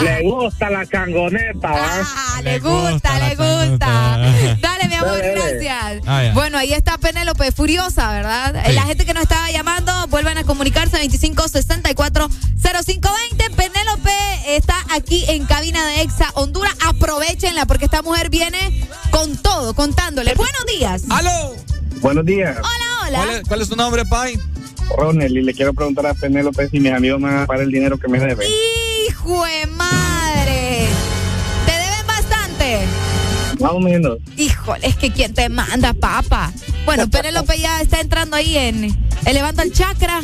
Le 0.02 0.14
gusta 0.22 0.70
la 0.70 0.86
cangoneta, 0.86 1.68
¿va? 1.70 2.02
Ah, 2.02 2.40
le 2.42 2.58
gusta, 2.58 3.18
le 3.18 3.34
gusta. 3.36 3.86
Dale, 4.60 4.88
mi 4.88 4.94
amor, 4.94 5.18
Dale, 5.18 5.34
dale. 5.34 5.58
gracias. 5.58 6.02
Ah, 6.06 6.22
ya. 6.24 6.32
Bueno, 6.32 6.56
ahí 6.56 6.72
está 6.72 6.96
Penélope, 6.96 7.52
furiosa, 7.52 8.10
¿verdad? 8.12 8.54
La 8.72 8.82
gente 8.84 9.04
que 9.04 9.12
nos 9.12 9.24
estaba 9.24 9.50
llamando, 9.50 9.92
vuelvan 10.08 10.38
a 10.38 10.44
comunicarse 10.44 10.96
2564-0520. 11.06 13.54
Penélope 13.56 14.10
está 14.56 14.76
aquí 14.90 15.24
en 15.28 15.44
cabina 15.44 15.86
de 15.86 16.00
Exa 16.02 16.30
Honduras. 16.34 16.72
Aprovechenla 16.86 17.66
porque 17.66 17.84
esta 17.86 18.00
mujer 18.02 18.30
viene 18.30 18.86
con 19.10 19.36
todo, 19.36 19.74
contándole. 19.74 20.34
Buenos 20.34 20.64
días. 20.66 21.02
¡Aló! 21.10 21.54
Buenos 22.00 22.24
días. 22.24 22.56
Hola, 22.56 23.06
hola. 23.06 23.18
¿Cuál 23.18 23.30
es, 23.30 23.42
cuál 23.48 23.60
es 23.62 23.68
tu 23.68 23.76
nombre, 23.76 24.04
Pai? 24.06 24.38
Ronel, 24.96 25.36
y 25.36 25.42
le 25.42 25.54
quiero 25.54 25.72
preguntar 25.72 26.06
a 26.06 26.14
Penélope 26.14 26.68
si 26.68 26.80
mis 26.80 26.92
amigos 26.92 27.20
me 27.20 27.28
van 27.28 27.42
a 27.42 27.46
pagar 27.46 27.64
el 27.64 27.70
dinero 27.70 27.98
que 27.98 28.08
me 28.08 28.18
deben. 28.18 28.48
Hijo 29.08 29.44
de 29.44 29.66
madre. 29.66 30.86
¿Te 31.66 31.72
deben 31.72 32.06
bastante? 32.06 32.80
Más 33.60 33.72
o 33.72 33.80
menos. 33.80 34.18
Híjole, 34.36 34.86
es 34.86 34.96
que 34.96 35.10
quién 35.10 35.34
te 35.34 35.48
manda, 35.48 35.92
papa. 35.94 36.52
Bueno, 36.84 37.08
Penélope 37.10 37.58
ya 37.58 37.80
está 37.80 38.00
entrando 38.00 38.36
ahí 38.36 38.56
en 38.56 38.96
elevando 39.26 39.62
el 39.62 39.72
chakra, 39.72 40.20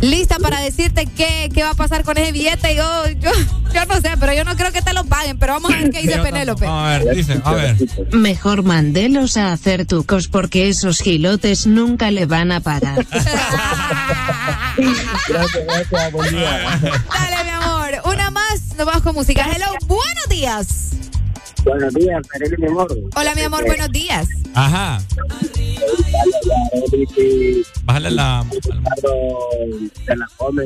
lista 0.00 0.38
para 0.38 0.60
decirte 0.60 1.06
qué, 1.06 1.48
qué 1.52 1.62
va 1.62 1.70
a 1.70 1.74
pasar 1.74 2.04
con 2.04 2.18
ese 2.18 2.32
billete. 2.32 2.74
Yo, 2.74 3.06
yo, 3.08 3.30
yo 3.74 3.84
no 3.86 4.00
sé, 4.00 4.10
pero 4.18 4.32
yo 4.32 4.44
no 4.44 4.56
creo 4.56 4.72
que 4.72 4.82
te 4.82 4.92
lo 4.92 5.04
paguen. 5.04 5.38
Pero 5.38 5.54
vamos 5.54 5.72
a 5.72 5.76
ver 5.76 5.90
qué 5.90 6.02
dice 6.02 6.18
Penélope. 6.18 6.66
A 6.66 6.98
ver, 6.98 7.14
dice, 7.14 7.40
a 7.44 7.52
ver. 7.52 7.76
Mejor 8.12 8.62
mandelos 8.62 9.36
a 9.36 9.52
hacer 9.52 9.86
tucos 9.86 10.28
porque 10.28 10.68
esos 10.68 11.00
gilotes 11.00 11.66
nunca 11.66 12.10
le 12.10 12.26
van 12.26 12.52
a 12.52 12.60
pagar. 12.60 13.06
Gracias, 15.28 15.64
gracias, 15.66 16.12
buen 16.12 16.30
día. 16.30 16.80
Dale, 16.82 17.44
mi 17.44 17.50
amor. 17.50 17.90
Una 18.04 18.30
más, 18.30 18.74
nos 18.76 18.86
vamos 18.86 19.02
con 19.02 19.14
música. 19.14 19.46
Hello, 19.54 19.66
buenos 19.86 20.28
días. 20.28 20.90
Buenos 21.64 21.94
días, 21.94 22.26
Perele, 22.32 22.56
mi 22.58 22.66
amor. 22.66 22.88
Hola, 23.16 23.34
mi 23.34 23.42
amor, 23.42 23.64
buenos 23.66 23.90
días. 23.90 24.26
Ajá. 24.54 25.00
Bájale 27.84 28.10
la. 28.10 28.44
Se 30.06 30.16
la 30.16 30.26
come. 30.36 30.64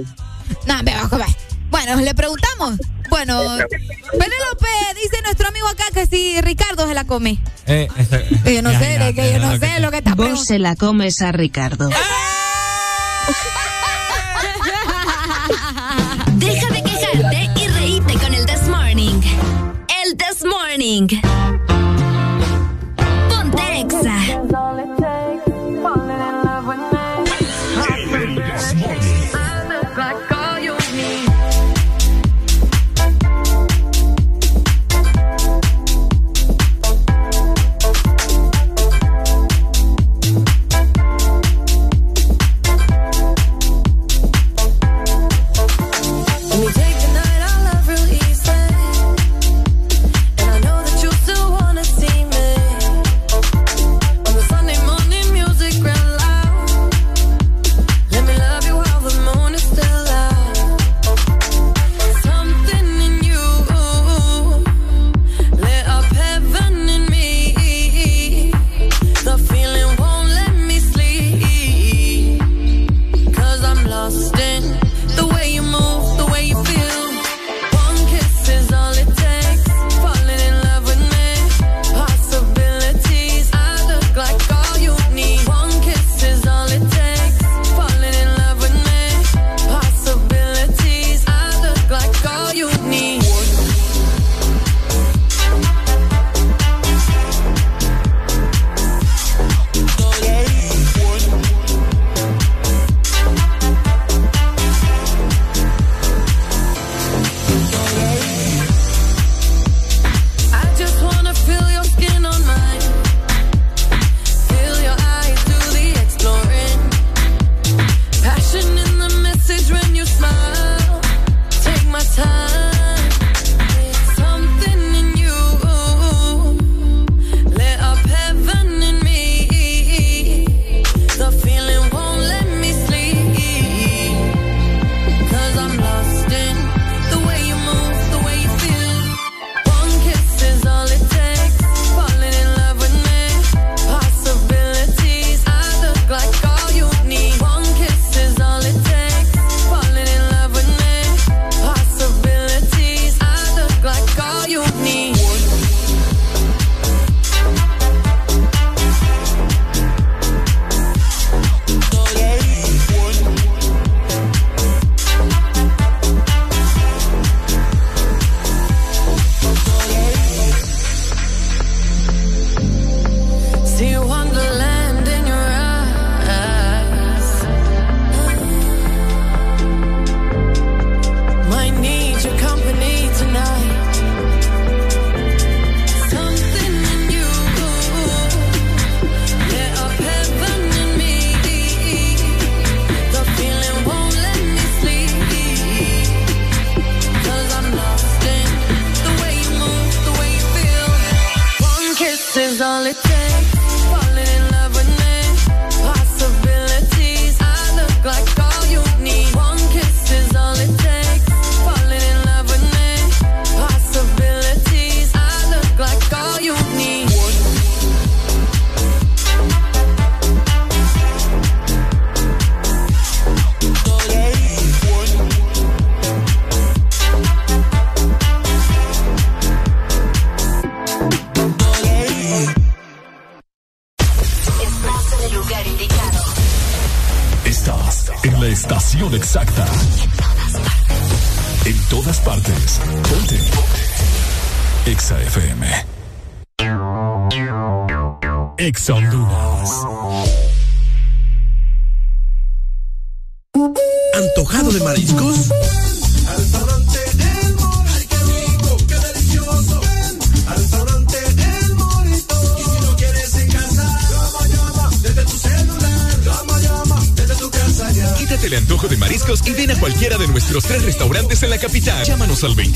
No, 0.66 0.82
me 0.82 0.94
bajo, 0.94 1.18
va. 1.18 1.26
Bueno, 1.70 1.96
le 2.00 2.14
preguntamos. 2.14 2.78
Bueno, 3.10 3.40
Penélope 4.12 4.68
dice 5.02 5.20
nuestro 5.22 5.48
amigo 5.48 5.66
acá 5.68 5.84
que 5.92 6.06
si 6.06 6.40
Ricardo 6.40 6.86
se 6.86 6.94
la 6.94 7.04
come. 7.04 7.38
Eh, 7.66 7.88
ese- 7.96 8.26
yo 8.54 8.62
no 8.62 8.72
Ya, 8.72 8.78
sé, 8.80 8.94
ya, 8.98 9.04
de 9.06 9.14
que 9.14 9.32
yo 9.32 9.38
ya, 9.38 9.46
no 9.50 9.58
sé 9.58 9.80
lo 9.80 9.90
que 9.90 9.98
está 9.98 10.14
Vos 10.14 10.44
se 10.46 10.58
la 10.58 10.74
comes 10.76 11.20
a 11.22 11.32
Ricardo. 11.32 11.88
Deja 11.88 11.98
Morning. 20.84 21.63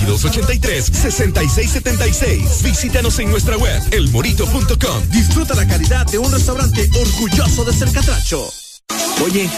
2283-6676. 0.08 2.62
Visítanos 2.62 3.18
en 3.18 3.30
nuestra 3.30 3.56
web, 3.56 3.82
elmorito.com. 3.90 5.08
Disfruta 5.10 5.54
la 5.54 5.66
calidad 5.66 6.06
de 6.06 6.18
un 6.18 6.30
restaurante 6.32 6.88
orgulloso 7.00 7.64
de 7.64 7.72
ser 7.72 7.90
catracho. 7.92 8.48
Oye, 9.24 9.48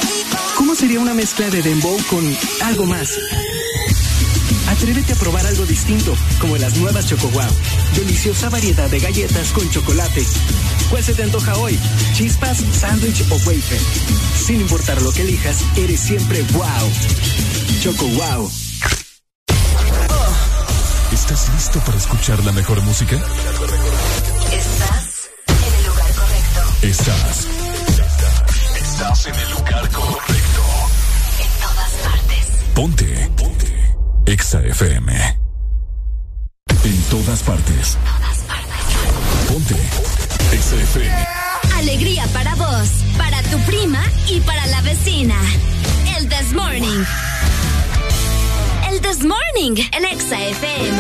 ¿cómo 0.57 0.75
sería 0.75 0.99
una 1.01 1.13
mezcla 1.15 1.49
de 1.51 1.63
dembow 1.63 1.97
con 2.09 2.37
algo 2.63 2.87
más? 2.87 3.11
Atrévete 4.69 5.13
a 5.13 5.17
probar 5.17 5.47
algo 5.47 5.67
distinto, 5.67 6.17
como 6.41 6.57
las 6.57 6.77
nuevas 6.77 7.07
Choco 7.07 7.29
Wow. 7.29 7.51
Deliciosa 7.97 8.49
variedad 8.49 8.89
de 8.89 9.01
galletas 9.01 9.49
con 9.53 9.69
chocolate. 9.71 10.25
¿Cuál 10.89 11.05
se 11.05 11.13
te 11.13 11.25
antoja 11.25 11.57
hoy? 11.57 11.79
¿Chispas, 12.15 12.65
sándwich 12.73 13.23
o 13.31 13.35
wafer? 13.35 13.81
Sin 14.47 14.61
importar 14.61 15.03
lo 15.03 15.13
que 15.13 15.23
elijas, 15.23 15.59
eres 15.77 16.01
siempre 16.01 16.43
wow. 16.53 16.91
Choco 17.83 18.07
Wow. 18.07 18.51
¿Estás 21.31 21.55
listo 21.55 21.79
para 21.85 21.97
escuchar 21.97 22.45
la 22.45 22.51
mejor 22.51 22.83
música? 22.83 23.15
Estás 24.51 25.31
en 25.47 25.75
el 25.75 25.87
lugar 25.87 26.13
correcto. 26.13 26.61
Estás. 26.83 27.47
Estás 28.75 29.27
en 29.27 29.37
el 29.37 29.51
lugar 29.53 29.89
correcto. 29.91 30.63
En 31.39 31.51
todas 31.63 31.93
partes. 32.03 32.47
Ponte. 32.75 33.31
Ponte. 33.37 33.95
Exa 34.27 34.61
FM. 34.61 35.39
En 36.83 37.03
todas 37.11 37.45
partes. 37.45 37.97
Ponte. 39.47 39.77
Exa 40.51 40.75
FM. 40.75 41.29
Alegría 41.77 42.27
para 42.33 42.57
vos, 42.57 42.89
para 43.17 43.41
tu 43.45 43.61
prima 43.67 44.03
y 44.27 44.41
para 44.41 44.67
la 44.67 44.81
vecina. 44.81 45.37
El 46.19 46.29
This 46.29 46.53
Morning. 46.53 47.05
This 49.21 49.29
Morning 49.29 49.77
en 49.93 50.05
Exa 50.05 50.37
FM. 50.37 50.97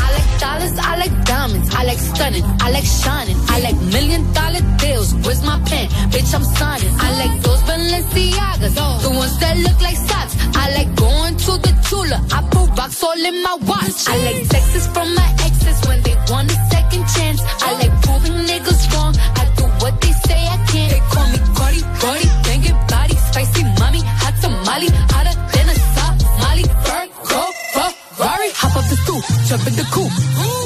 I 0.00 0.08
like 0.16 0.40
dollars, 0.40 0.78
I 0.78 0.96
like 0.96 1.24
diamonds, 1.26 1.74
I 1.74 1.84
like 1.84 1.98
stunning, 1.98 2.44
I 2.60 2.70
like 2.70 2.84
shining, 2.84 3.36
I 3.48 3.60
like 3.60 3.76
million 3.92 4.32
dollar 4.32 4.62
deals. 4.78 5.12
Where's 5.16 5.42
my 5.42 5.60
pen? 5.66 5.88
Bitch, 6.10 6.34
I'm 6.34 6.44
signing. 6.44 6.94
I 6.98 7.12
like 7.20 7.42
those 7.42 7.60
Balenciagas, 7.68 8.74
the 9.02 9.10
ones 9.10 9.38
that 9.40 9.58
look 9.58 9.78
like 9.82 9.96
socks. 9.96 10.34
I 10.56 10.72
like 10.76 10.94
going 10.96 11.36
to 11.36 11.58
the 11.58 11.72
Tula. 11.90 12.24
I 12.32 12.40
put 12.48 12.70
rocks 12.78 13.04
all 13.04 13.12
in 13.12 13.42
my 13.42 13.56
watch. 13.68 14.08
I 14.08 14.16
like 14.24 14.48
texts 14.48 14.86
from 14.86 15.14
my 15.14 15.28
exes 15.44 15.78
when 15.86 16.00
they 16.04 16.16
want 16.30 16.50
a 16.50 16.71
second 16.92 17.08
chance. 17.16 17.40
I 17.62 17.72
like 17.80 17.94
proving 18.02 18.36
niggas 18.46 18.82
wrong. 18.92 19.14
I 19.16 19.44
do 19.56 19.64
what 19.80 20.00
they 20.00 20.12
say 20.12 20.40
I 20.54 20.56
can't. 20.70 20.90
They 20.92 21.02
call 21.12 21.26
me 21.32 21.38
Cardi, 21.56 21.80
Cardi, 22.00 22.26
banging 22.44 22.80
body, 22.88 23.16
spicy 23.16 23.62
mommy, 23.80 24.02
hot 24.22 24.34
tamale, 24.40 24.88
hotter 25.12 25.36
than 25.52 25.66
a 25.72 25.76
Somali. 25.94 26.64
Virgo, 26.84 27.42
Ferrari, 27.72 28.50
hop 28.60 28.76
up 28.76 28.84
the 28.90 28.96
stoop, 29.04 29.22
jump 29.48 29.66
in 29.68 29.74
the 29.80 29.86
coupe. 29.94 30.16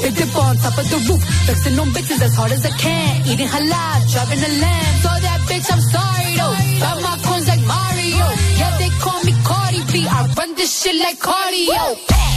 They 0.03 0.11
dip 0.11 0.35
on 0.35 0.55
top 0.57 0.77
of 0.77 0.87
the 0.91 0.99
roof, 1.07 1.21
flexing 1.45 1.79
on 1.79 1.89
bitches 1.95 2.21
as 2.21 2.35
hard 2.35 2.51
as 2.51 2.65
I 2.65 2.73
can. 2.83 3.27
Eating 3.27 3.47
halal, 3.47 3.99
driving 4.11 4.41
a 4.49 4.51
lamb. 4.63 4.95
So 5.03 5.11
that 5.25 5.39
bitch, 5.47 5.67
I'm 5.73 5.83
sorry 5.95 6.27
though. 6.37 6.55
Got 6.83 6.97
my 7.07 7.15
coins 7.25 7.47
like 7.47 7.63
Mario. 7.73 8.25
Yeah, 8.59 8.77
they 8.81 8.91
call 9.03 9.19
me 9.23 9.33
Cardi 9.47 9.81
B. 9.91 10.07
I 10.07 10.19
run 10.37 10.55
this 10.55 10.71
shit 10.81 10.95
like 10.99 11.19
cardio. 11.19 11.81
Diamond 12.07 12.36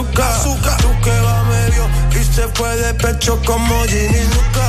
El 0.00 0.22
azúcar. 0.22 0.76
Tú 0.80 0.88
que 1.02 1.20
va 1.20 1.44
medio 1.44 1.88
y 2.20 2.24
se 2.24 2.48
fue 2.48 2.76
de 2.76 2.94
pecho 2.94 3.40
como 3.44 3.84
Ginny 3.84 4.24
Luca. 4.34 4.68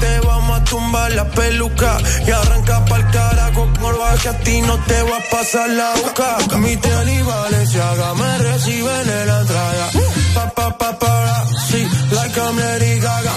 Te 0.00 0.20
vamos 0.20 0.60
a 0.60 0.64
tumbar 0.64 1.12
la 1.12 1.24
peluca 1.30 1.98
y 2.26 2.30
arranca 2.30 2.84
pa'l 2.84 3.10
carajo 3.10 3.66
con 3.80 3.94
que 4.22 4.28
a 4.28 4.38
ti 4.40 4.60
no 4.62 4.78
te 4.84 5.02
va 5.02 5.16
a 5.16 5.30
pasar 5.30 5.68
la 5.70 5.94
boca. 5.94 6.36
Mi 6.58 6.76
tenis 6.76 7.24
Valenciaga 7.24 8.14
me 8.14 8.38
reciben 8.38 9.08
en 9.08 9.26
la 9.26 9.40
entrada. 9.40 9.90
Pa, 10.34 10.50
pa, 10.50 10.78
pa, 10.78 10.98
para, 10.98 11.46
sí, 11.68 11.88
like 12.12 12.38
I'm 12.38 12.56
Lady 12.56 13.00
Gaga. 13.00 13.32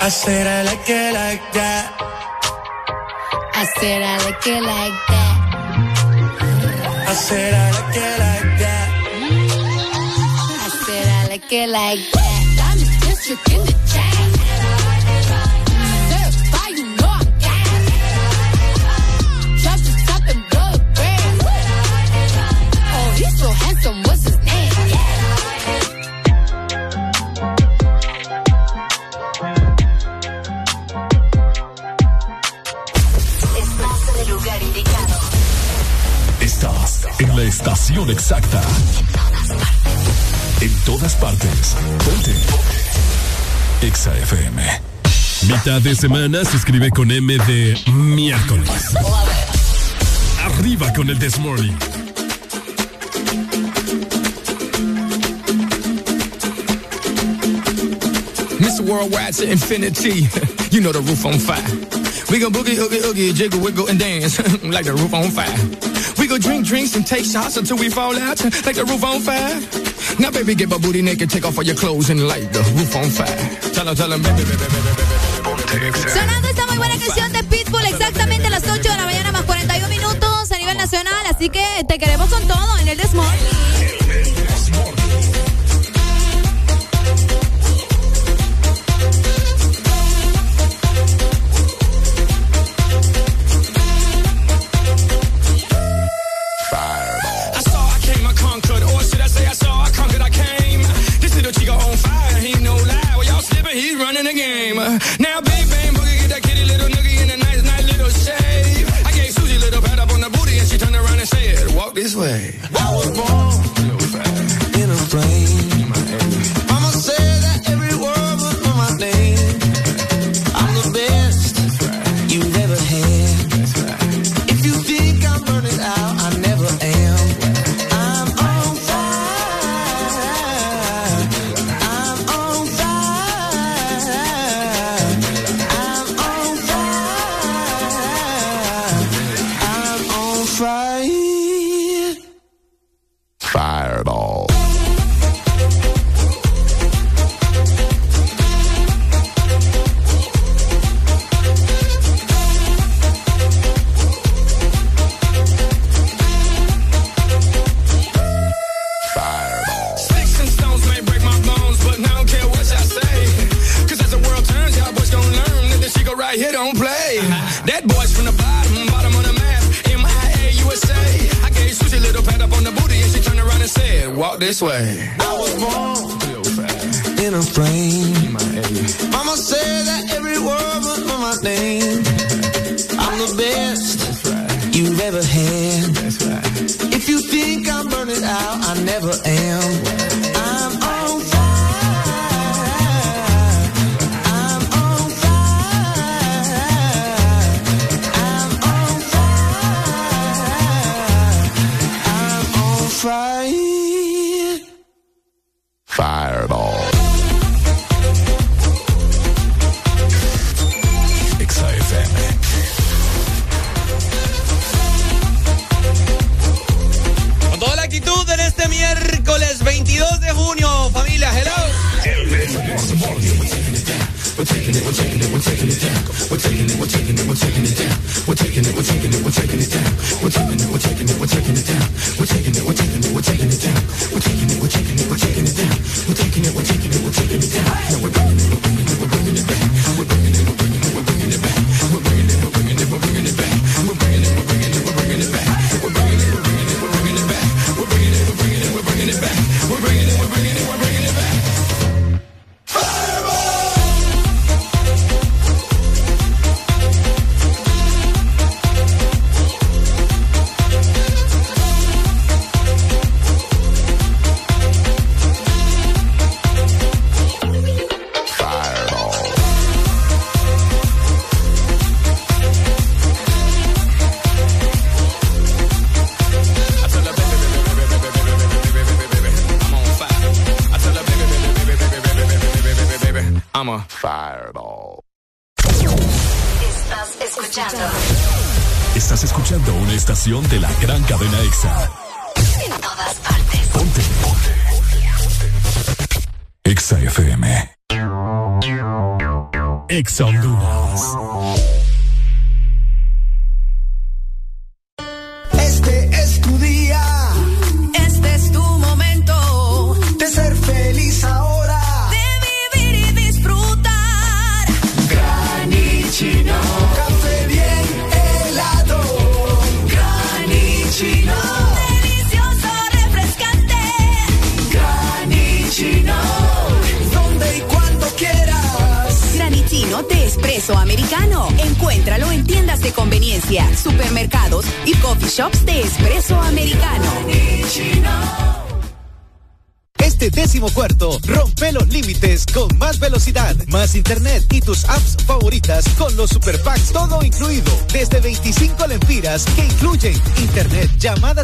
I 0.00 0.10
said 0.10 0.46
I 0.46 0.62
like 0.62 0.88
it 0.88 1.12
like 1.12 1.52
that. 1.52 1.92
I 3.54 3.64
said 3.78 4.02
I 4.02 4.16
like 4.24 4.46
it 4.46 4.62
like 4.62 5.06
that. 5.08 5.18
I 7.08 7.14
said 7.14 7.54
I 7.54 7.70
like 7.72 7.96
it 7.96 8.18
like 8.18 8.47
it 11.50 11.68
handsome. 23.54 24.08
Estás 36.40 37.06
en 37.20 37.36
la 37.36 37.42
estación 37.42 38.10
exacta. 38.10 38.62
En 40.60 40.70
todas 40.84 41.14
partes. 41.14 41.76
Ponte. 42.04 42.32
Exa 43.82 44.12
FM. 44.18 44.62
Mitad 45.46 45.80
de 45.80 45.94
semana 45.94 46.44
se 46.44 46.56
escribe 46.56 46.90
con 46.90 47.10
M 47.10 47.38
de 47.46 47.78
miércoles. 47.92 48.94
Arriba 50.44 50.92
con 50.92 51.08
el 51.10 51.18
This 51.18 51.38
Morning. 51.38 51.72
Mr. 58.58 58.82
Worldwide 58.82 59.34
to 59.34 59.48
infinity. 59.48 60.26
you 60.70 60.80
know 60.80 60.92
the 60.92 61.00
roof 61.00 61.24
on 61.24 61.38
fire. 61.38 61.62
We 62.30 62.40
go 62.40 62.50
boogie, 62.50 62.76
oogie, 62.76 63.00
oogie, 63.06 63.32
jiggle, 63.32 63.60
wiggle, 63.60 63.88
and 63.88 63.98
dance 63.98 64.38
like 64.64 64.84
the 64.84 64.92
roof 64.92 65.14
on 65.14 65.30
fire. 65.30 65.56
We 66.18 66.26
go 66.26 66.36
drink 66.36 66.66
drinks 66.66 66.96
and 66.96 67.06
take 67.06 67.24
shots 67.24 67.56
until 67.56 67.78
we 67.78 67.88
fall 67.88 68.18
out 68.18 68.42
like 68.66 68.74
the 68.74 68.84
roof 68.84 69.04
on 69.04 69.20
fire. 69.20 69.60
Now, 70.18 70.30
baby, 70.32 70.54
get 70.56 70.68
my 70.68 70.78
booty 70.78 71.00
naked, 71.00 71.30
take 71.30 71.44
off 71.46 71.56
all 71.58 71.64
your 71.64 71.76
clothes 71.76 72.10
and 72.10 72.26
light 72.26 72.52
the 72.52 72.58
roof 72.74 72.96
on 72.96 73.08
fire. 73.08 73.38
Sonando 76.12 76.48
esta 76.48 76.66
muy 76.66 76.76
buena 76.76 76.98
canción 76.98 77.32
de 77.32 77.44
Pitbull 77.44 77.84
exactamente 77.84 78.48
a 78.48 78.50
las 78.50 78.64
8 78.64 78.82
de 78.82 78.96
la 78.96 79.04
mañana 79.04 79.30
más 79.30 79.42
41 79.42 79.88
minutos 79.88 80.50
a 80.50 80.58
nivel 80.58 80.76
nacional, 80.76 81.24
así 81.30 81.48
que 81.48 81.64
te 81.86 81.98
queremos 81.98 82.28
con 82.30 82.46
todo 82.48 82.78
en 82.78 82.88
el 82.88 82.96
Desmorning. 82.98 83.48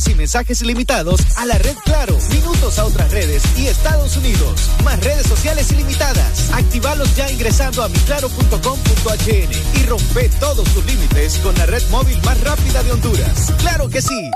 Y 0.08 0.14
mensajes 0.14 0.62
ilimitados 0.62 1.20
a 1.36 1.46
la 1.46 1.58
red 1.58 1.76
Claro, 1.84 2.16
minutos 2.30 2.78
a 2.78 2.84
otras 2.84 3.10
redes 3.10 3.42
y 3.58 3.66
Estados 3.66 4.16
Unidos, 4.16 4.70
más 4.84 5.02
redes 5.02 5.26
sociales 5.26 5.70
ilimitadas. 5.72 6.50
Activalos 6.52 7.14
ya 7.16 7.30
ingresando 7.30 7.82
a 7.82 7.88
miclaro.com.hn 7.88 9.80
y 9.80 9.86
rompe 9.86 10.28
todos 10.40 10.68
tus 10.72 10.84
límites 10.86 11.38
con 11.38 11.54
la 11.56 11.66
red 11.66 11.82
móvil 11.90 12.20
más 12.22 12.40
rápida 12.40 12.82
de 12.82 12.92
Honduras. 12.92 13.52
Claro 13.58 13.88
que 13.88 14.00
sí. 14.00 14.30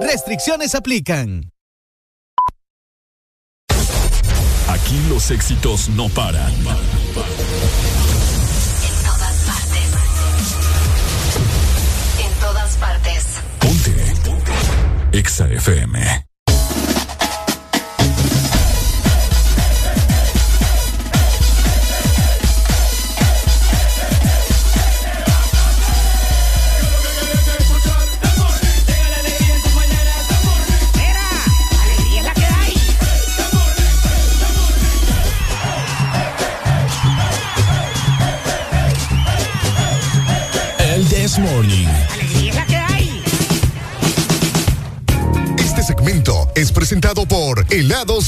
Restricciones 0.00 0.74
aplican. 0.74 1.52
Aquí 4.68 5.00
los 5.08 5.30
éxitos 5.30 5.88
no 5.90 6.08
paran. 6.08 6.54
FM. 15.48 16.19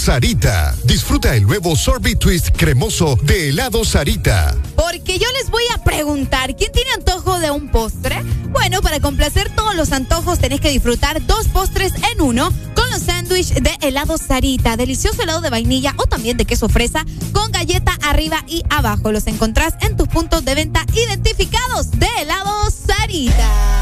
Sarita. 0.03 0.75
Disfruta 0.83 1.37
el 1.37 1.45
nuevo 1.45 1.77
sorbet 1.77 2.19
twist 2.19 2.49
cremoso 2.57 3.17
de 3.23 3.51
Helado 3.51 3.85
Sarita. 3.85 4.53
Porque 4.75 5.17
yo 5.17 5.29
les 5.39 5.49
voy 5.49 5.63
a 5.73 5.85
preguntar, 5.85 6.57
¿quién 6.57 6.73
tiene 6.73 6.91
antojo 6.91 7.39
de 7.39 7.53
un 7.53 7.69
postre? 7.69 8.21
Bueno, 8.51 8.83
para 8.83 8.99
complacer 8.99 9.55
todos 9.55 9.77
los 9.77 9.93
antojos 9.93 10.41
tenés 10.41 10.61
que 10.61 10.71
disfrutar 10.71 11.25
dos 11.25 11.47
postres 11.47 11.93
en 12.13 12.21
uno 12.21 12.53
con 12.75 12.91
los 12.91 13.03
sándwiches 13.03 13.63
de 13.63 13.79
helado 13.81 14.19
Sarita, 14.19 14.77
delicioso 14.77 15.23
helado 15.23 15.41
de 15.41 15.51
vainilla 15.51 15.95
o 15.97 16.07
también 16.07 16.37
de 16.37 16.47
queso 16.47 16.69
fresa 16.69 17.07
con 17.33 17.53
galleta 17.53 17.97
arriba 18.03 18.43
y 18.49 18.65
abajo. 18.71 19.13
Los 19.13 19.29
encontrás 19.29 19.75
en 19.83 19.97
tus 19.97 20.09
puntos 20.09 20.45
de 20.45 20.57
venta 20.57 20.85
identificados 20.95 21.93
de 21.93 22.09
helado 22.21 22.51
Sarita. 22.73 23.82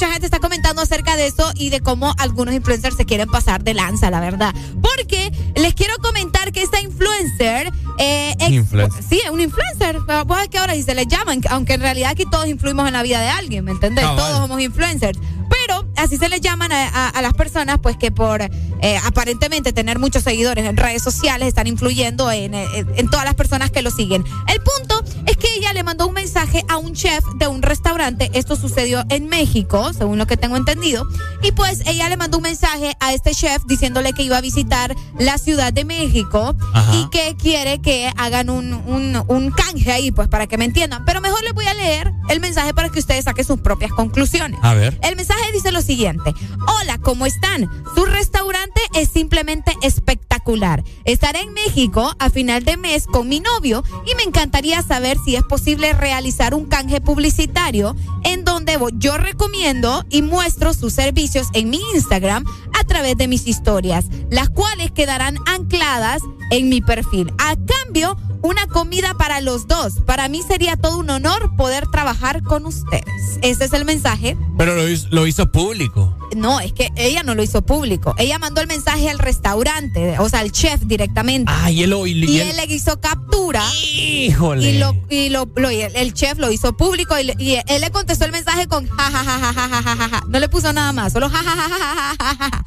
Mucha 0.00 0.12
gente 0.14 0.26
está 0.28 0.38
comentando 0.38 0.80
acerca 0.80 1.14
de 1.14 1.26
eso 1.26 1.52
y 1.56 1.68
de 1.68 1.80
cómo 1.80 2.14
algunos 2.16 2.54
influencers 2.54 2.96
se 2.96 3.04
quieren 3.04 3.28
pasar 3.28 3.62
de 3.62 3.74
lanza, 3.74 4.10
la 4.10 4.20
verdad. 4.20 4.54
Porque 4.80 5.30
les 5.56 5.74
quiero 5.74 5.94
comentar 5.98 6.52
que 6.52 6.62
esta 6.62 6.80
influencer... 6.80 7.70
Eh, 7.98 8.34
ex- 8.38 8.50
Influencer. 8.50 9.02
Sí, 9.04 9.20
es 9.22 9.30
un 9.30 9.42
influencer. 9.42 9.98
Pues 10.26 10.42
es 10.44 10.48
que 10.48 10.56
ahora 10.58 10.72
sí 10.74 10.82
se 10.84 10.94
les 10.94 11.06
llaman, 11.06 11.42
aunque 11.50 11.74
en 11.74 11.82
realidad 11.82 12.12
aquí 12.12 12.24
todos 12.30 12.46
influimos 12.46 12.86
en 12.86 12.94
la 12.94 13.02
vida 13.02 13.20
de 13.20 13.28
alguien, 13.28 13.62
¿me 13.66 13.72
entendés? 13.72 14.02
Cabal. 14.06 14.16
Todos 14.18 14.38
somos 14.38 14.58
influencers. 14.62 15.18
Pero 15.50 15.86
así 15.96 16.16
se 16.16 16.28
les 16.30 16.40
llaman 16.40 16.72
a, 16.72 16.86
a- 16.88 17.08
a 17.10 17.20
las 17.22 17.34
personas 17.34 17.78
pues 17.82 17.96
que 17.98 18.10
por 18.10 18.40
eh, 18.40 18.98
aparentemente 19.04 19.72
tener 19.74 19.98
muchos 19.98 20.22
seguidores 20.22 20.64
en 20.64 20.76
redes 20.78 21.02
sociales 21.02 21.48
están 21.48 21.66
influyendo 21.66 22.30
en, 22.30 22.54
en- 22.54 22.88
en 22.96 23.10
todas 23.10 23.26
las 23.26 23.34
personas 23.34 23.70
que 23.70 23.82
lo 23.82 23.90
siguen. 23.90 24.24
El 24.46 24.60
punto 24.62 25.04
es 25.26 25.36
que 25.36 25.52
ella 25.56 25.72
le 25.74 25.82
mandó 25.82 26.06
un 26.06 26.14
mensaje 26.14 26.64
a 26.68 26.78
un 26.78 26.94
chef 26.94 27.22
de 27.36 27.48
un 27.48 27.59
restaurante. 28.00 28.30
Esto 28.38 28.56
sucedió 28.56 29.04
en 29.10 29.28
México, 29.28 29.92
según 29.92 30.18
lo 30.18 30.26
que 30.26 30.36
tengo 30.36 30.56
entendido. 30.56 31.06
Y 31.42 31.52
pues 31.52 31.82
ella 31.86 32.08
le 32.08 32.16
mandó 32.16 32.38
un 32.38 32.44
mensaje 32.44 32.96
a 33.00 33.12
este 33.12 33.32
chef 33.32 33.62
diciéndole 33.66 34.12
que 34.12 34.22
iba 34.22 34.38
a 34.38 34.40
visitar 34.40 34.94
la 35.18 35.38
Ciudad 35.38 35.72
de 35.72 35.84
México 35.84 36.56
Ajá. 36.72 36.96
y 36.96 37.10
que 37.10 37.36
quiere 37.36 37.80
que 37.80 38.10
hagan 38.16 38.48
un, 38.50 38.72
un, 38.72 39.22
un 39.28 39.50
canje 39.50 39.92
ahí, 39.92 40.10
pues 40.10 40.28
para 40.28 40.46
que 40.46 40.56
me 40.56 40.64
entiendan. 40.64 41.04
Pero 41.04 41.20
mejor 41.20 41.42
les 41.42 41.52
voy 41.52 41.66
a 41.66 41.74
leer 41.74 42.12
el 42.28 42.40
mensaje 42.40 42.72
para 42.72 42.88
que 42.88 42.98
ustedes 42.98 43.24
saquen 43.24 43.44
sus 43.44 43.60
propias 43.60 43.92
conclusiones. 43.92 44.58
A 44.62 44.74
ver. 44.74 44.98
El 45.02 45.16
mensaje 45.16 45.52
dice 45.52 45.70
lo 45.70 45.82
siguiente. 45.82 46.32
Hola, 46.66 46.98
¿cómo 46.98 47.26
están? 47.26 47.68
Su 47.94 48.04
restaurante 48.06 48.80
es 48.94 49.10
simplemente 49.10 49.72
espectacular. 49.82 50.82
Estaré 51.10 51.40
en 51.40 51.52
México 51.52 52.14
a 52.20 52.30
final 52.30 52.62
de 52.62 52.76
mes 52.76 53.08
con 53.08 53.28
mi 53.28 53.40
novio 53.40 53.82
y 54.06 54.14
me 54.14 54.22
encantaría 54.22 54.80
saber 54.80 55.18
si 55.24 55.34
es 55.34 55.42
posible 55.42 55.92
realizar 55.92 56.54
un 56.54 56.66
canje 56.66 57.00
publicitario 57.00 57.96
en 58.22 58.44
donde 58.44 58.78
yo 58.92 59.18
recomiendo 59.18 60.04
y 60.08 60.22
muestro 60.22 60.72
sus 60.72 60.92
servicios 60.92 61.48
en 61.52 61.68
mi 61.68 61.80
Instagram 61.94 62.44
a 62.78 62.84
través 62.84 63.16
de 63.16 63.26
mis 63.26 63.48
historias, 63.48 64.06
las 64.30 64.50
cuales 64.50 64.92
quedarán 64.92 65.36
ancladas 65.46 66.22
en 66.52 66.68
mi 66.68 66.80
perfil. 66.80 67.32
A 67.38 67.56
cambio, 67.56 68.16
una 68.42 68.68
comida 68.68 69.14
para 69.14 69.40
los 69.40 69.66
dos. 69.66 69.94
Para 70.06 70.28
mí 70.28 70.42
sería 70.46 70.76
todo 70.76 70.98
un 70.98 71.10
honor 71.10 71.56
poder 71.56 71.88
trabajar 71.88 72.42
con 72.44 72.66
ustedes. 72.66 73.38
Ese 73.42 73.64
es 73.64 73.72
el 73.72 73.84
mensaje. 73.84 74.36
Pero 74.60 74.76
lo 74.76 74.86
hizo, 74.86 75.08
lo 75.10 75.26
hizo, 75.26 75.50
público. 75.50 76.14
No, 76.36 76.60
es 76.60 76.74
que 76.74 76.92
ella 76.96 77.22
no 77.22 77.34
lo 77.34 77.42
hizo 77.42 77.62
público. 77.62 78.14
Ella 78.18 78.38
mandó 78.38 78.60
el 78.60 78.66
mensaje 78.66 79.08
al 79.08 79.18
restaurante, 79.18 80.18
o 80.18 80.28
sea, 80.28 80.40
al 80.40 80.52
chef 80.52 80.82
directamente. 80.82 81.50
Ah, 81.50 81.70
y 81.70 81.82
él, 81.82 81.94
y, 82.04 82.40
él, 82.40 82.54
le 82.54 82.66
hizo 82.66 83.00
captura. 83.00 83.62
Híjole. 83.94 84.70
Y, 84.70 84.78
lo, 84.78 84.94
y 85.08 85.30
lo, 85.30 85.48
el, 85.70 86.12
chef 86.12 86.36
lo 86.36 86.52
hizo 86.52 86.76
público 86.76 87.14
y, 87.18 87.54
él 87.54 87.80
le 87.80 87.90
contestó 87.90 88.26
el 88.26 88.32
mensaje 88.32 88.68
con 88.68 88.86
jajajajajajaja. 88.86 90.24
No 90.28 90.38
le 90.38 90.48
puso 90.50 90.70
nada 90.74 90.92
más, 90.92 91.14
solo 91.14 91.30
jajajajajajaja. 91.30 92.62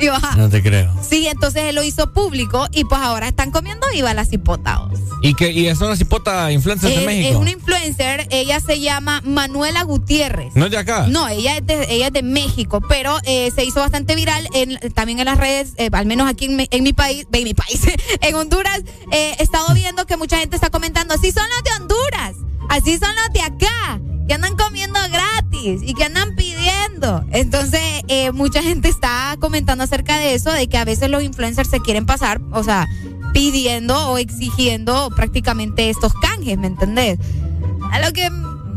Y 0.00 0.06
yo, 0.06 0.14
ja. 0.18 0.34
No 0.36 0.48
te 0.48 0.60
creo. 0.60 0.92
Sí, 1.08 1.28
entonces 1.28 1.62
él 1.66 1.76
lo 1.76 1.84
hizo 1.84 2.12
público 2.12 2.66
y 2.72 2.84
pues 2.84 3.00
ahora 3.00 3.28
están 3.28 3.52
comiendo 3.52 3.86
viva 3.92 4.12
las 4.12 4.28
cipotas. 4.28 4.80
¿Y, 5.22 5.34
que, 5.34 5.52
¿Y 5.52 5.68
es 5.68 5.80
una 5.80 5.94
cipota 5.94 6.50
influencer 6.50 6.90
es, 6.90 7.00
de 7.00 7.06
México? 7.06 7.28
Es 7.30 7.36
una 7.36 7.50
influencer, 7.52 8.26
ella 8.30 8.58
se 8.58 8.80
llama 8.80 9.22
Manuela 9.24 9.84
Gutiérrez. 9.84 10.54
¿No 10.56 10.64
es 10.64 10.72
de 10.72 10.78
acá? 10.78 11.06
No, 11.12 11.28
ella 11.28 11.58
es 11.58 11.66
de, 11.66 11.86
ella 11.90 12.06
es 12.06 12.12
de 12.14 12.22
México, 12.22 12.80
pero 12.88 13.18
eh, 13.24 13.50
se 13.54 13.66
hizo 13.66 13.80
bastante 13.80 14.14
viral 14.14 14.48
en, 14.54 14.78
también 14.94 15.18
en 15.18 15.26
las 15.26 15.36
redes, 15.36 15.74
eh, 15.76 15.90
al 15.92 16.06
menos 16.06 16.26
aquí 16.26 16.46
en 16.46 16.56
mi, 16.82 16.92
país, 16.94 17.26
en 17.30 17.44
mi 17.44 17.52
país, 17.52 17.82
en 18.22 18.34
Honduras. 18.34 18.80
eh, 19.10 19.36
he 19.38 19.42
estado 19.42 19.74
viendo 19.74 20.06
que 20.06 20.16
mucha 20.16 20.38
gente 20.38 20.56
está 20.56 20.70
comentando, 20.70 21.12
así 21.12 21.30
son 21.30 21.44
los 21.50 21.64
de 21.64 21.82
Honduras. 21.82 22.36
Así 22.70 22.96
son 22.96 23.10
los 23.14 23.30
de 23.34 23.42
acá, 23.42 24.00
que 24.26 24.32
andan 24.32 24.56
comiendo 24.56 24.98
gratis 25.10 25.82
y 25.82 25.92
que 25.92 26.04
andan 26.04 26.34
pidiendo. 26.34 27.22
Entonces, 27.30 27.82
eh, 28.08 28.32
mucha 28.32 28.62
gente 28.62 28.88
está 28.88 29.36
comentando 29.38 29.84
acerca 29.84 30.16
de 30.16 30.32
eso, 30.32 30.50
de 30.50 30.66
que 30.66 30.78
a 30.78 30.86
veces 30.86 31.10
los 31.10 31.22
influencers 31.22 31.68
se 31.68 31.80
quieren 31.80 32.06
pasar, 32.06 32.40
o 32.52 32.64
sea, 32.64 32.88
pidiendo 33.34 34.12
o 34.12 34.16
exigiendo 34.16 35.10
prácticamente 35.14 35.90
estos 35.90 36.14
canjes, 36.14 36.56
¿me 36.56 36.68
entendés? 36.68 37.18
A 37.90 38.00
lo 38.00 38.14
que 38.14 38.30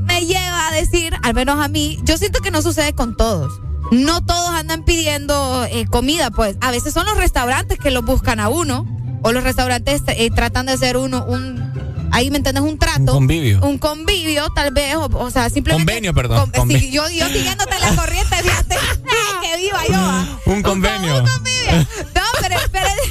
me 0.05 0.25
lleva 0.25 0.67
a 0.67 0.71
decir, 0.71 1.13
al 1.23 1.33
menos 1.33 1.59
a 1.63 1.67
mí, 1.67 1.99
yo 2.03 2.17
siento 2.17 2.41
que 2.41 2.51
no 2.51 2.61
sucede 2.61 2.93
con 2.93 3.15
todos. 3.17 3.59
No 3.91 4.25
todos 4.25 4.49
andan 4.49 4.83
pidiendo 4.83 5.65
eh, 5.65 5.85
comida, 5.85 6.31
pues 6.31 6.57
a 6.61 6.71
veces 6.71 6.93
son 6.93 7.05
los 7.05 7.17
restaurantes 7.17 7.77
que 7.77 7.91
los 7.91 8.03
buscan 8.03 8.39
a 8.39 8.49
uno, 8.49 8.85
o 9.23 9.31
los 9.31 9.43
restaurantes 9.43 10.01
eh, 10.07 10.29
tratan 10.31 10.65
de 10.67 10.73
hacer 10.73 10.97
uno 10.97 11.23
un, 11.25 12.09
ahí 12.11 12.31
me 12.31 12.37
entiendes, 12.37 12.63
un 12.63 12.77
trato. 12.79 13.01
Un 13.01 13.05
convivio. 13.07 13.59
Un 13.61 13.77
convivio, 13.77 14.47
tal 14.55 14.71
vez, 14.73 14.95
o, 14.95 15.05
o 15.05 15.29
sea, 15.29 15.49
simplemente. 15.51 15.85
Convenio, 15.91 16.13
perdón, 16.13 16.39
con- 16.39 16.51
convenio. 16.51 16.79
sí, 16.81 16.91
yo, 16.91 17.07
yo 17.09 17.27
siguiéndote 17.27 17.77
la 17.79 17.95
corriente, 17.95 18.35
fíjate, 18.37 18.75
que 19.43 19.57
viva 19.57 19.79
yo. 19.87 19.93
ah. 19.97 20.25
Un 20.45 20.61
convenio. 20.63 21.19
Un 21.23 21.27
convivio. 21.27 21.87
No, 22.15 22.21
pero 22.41 22.55
espérate. 22.55 23.01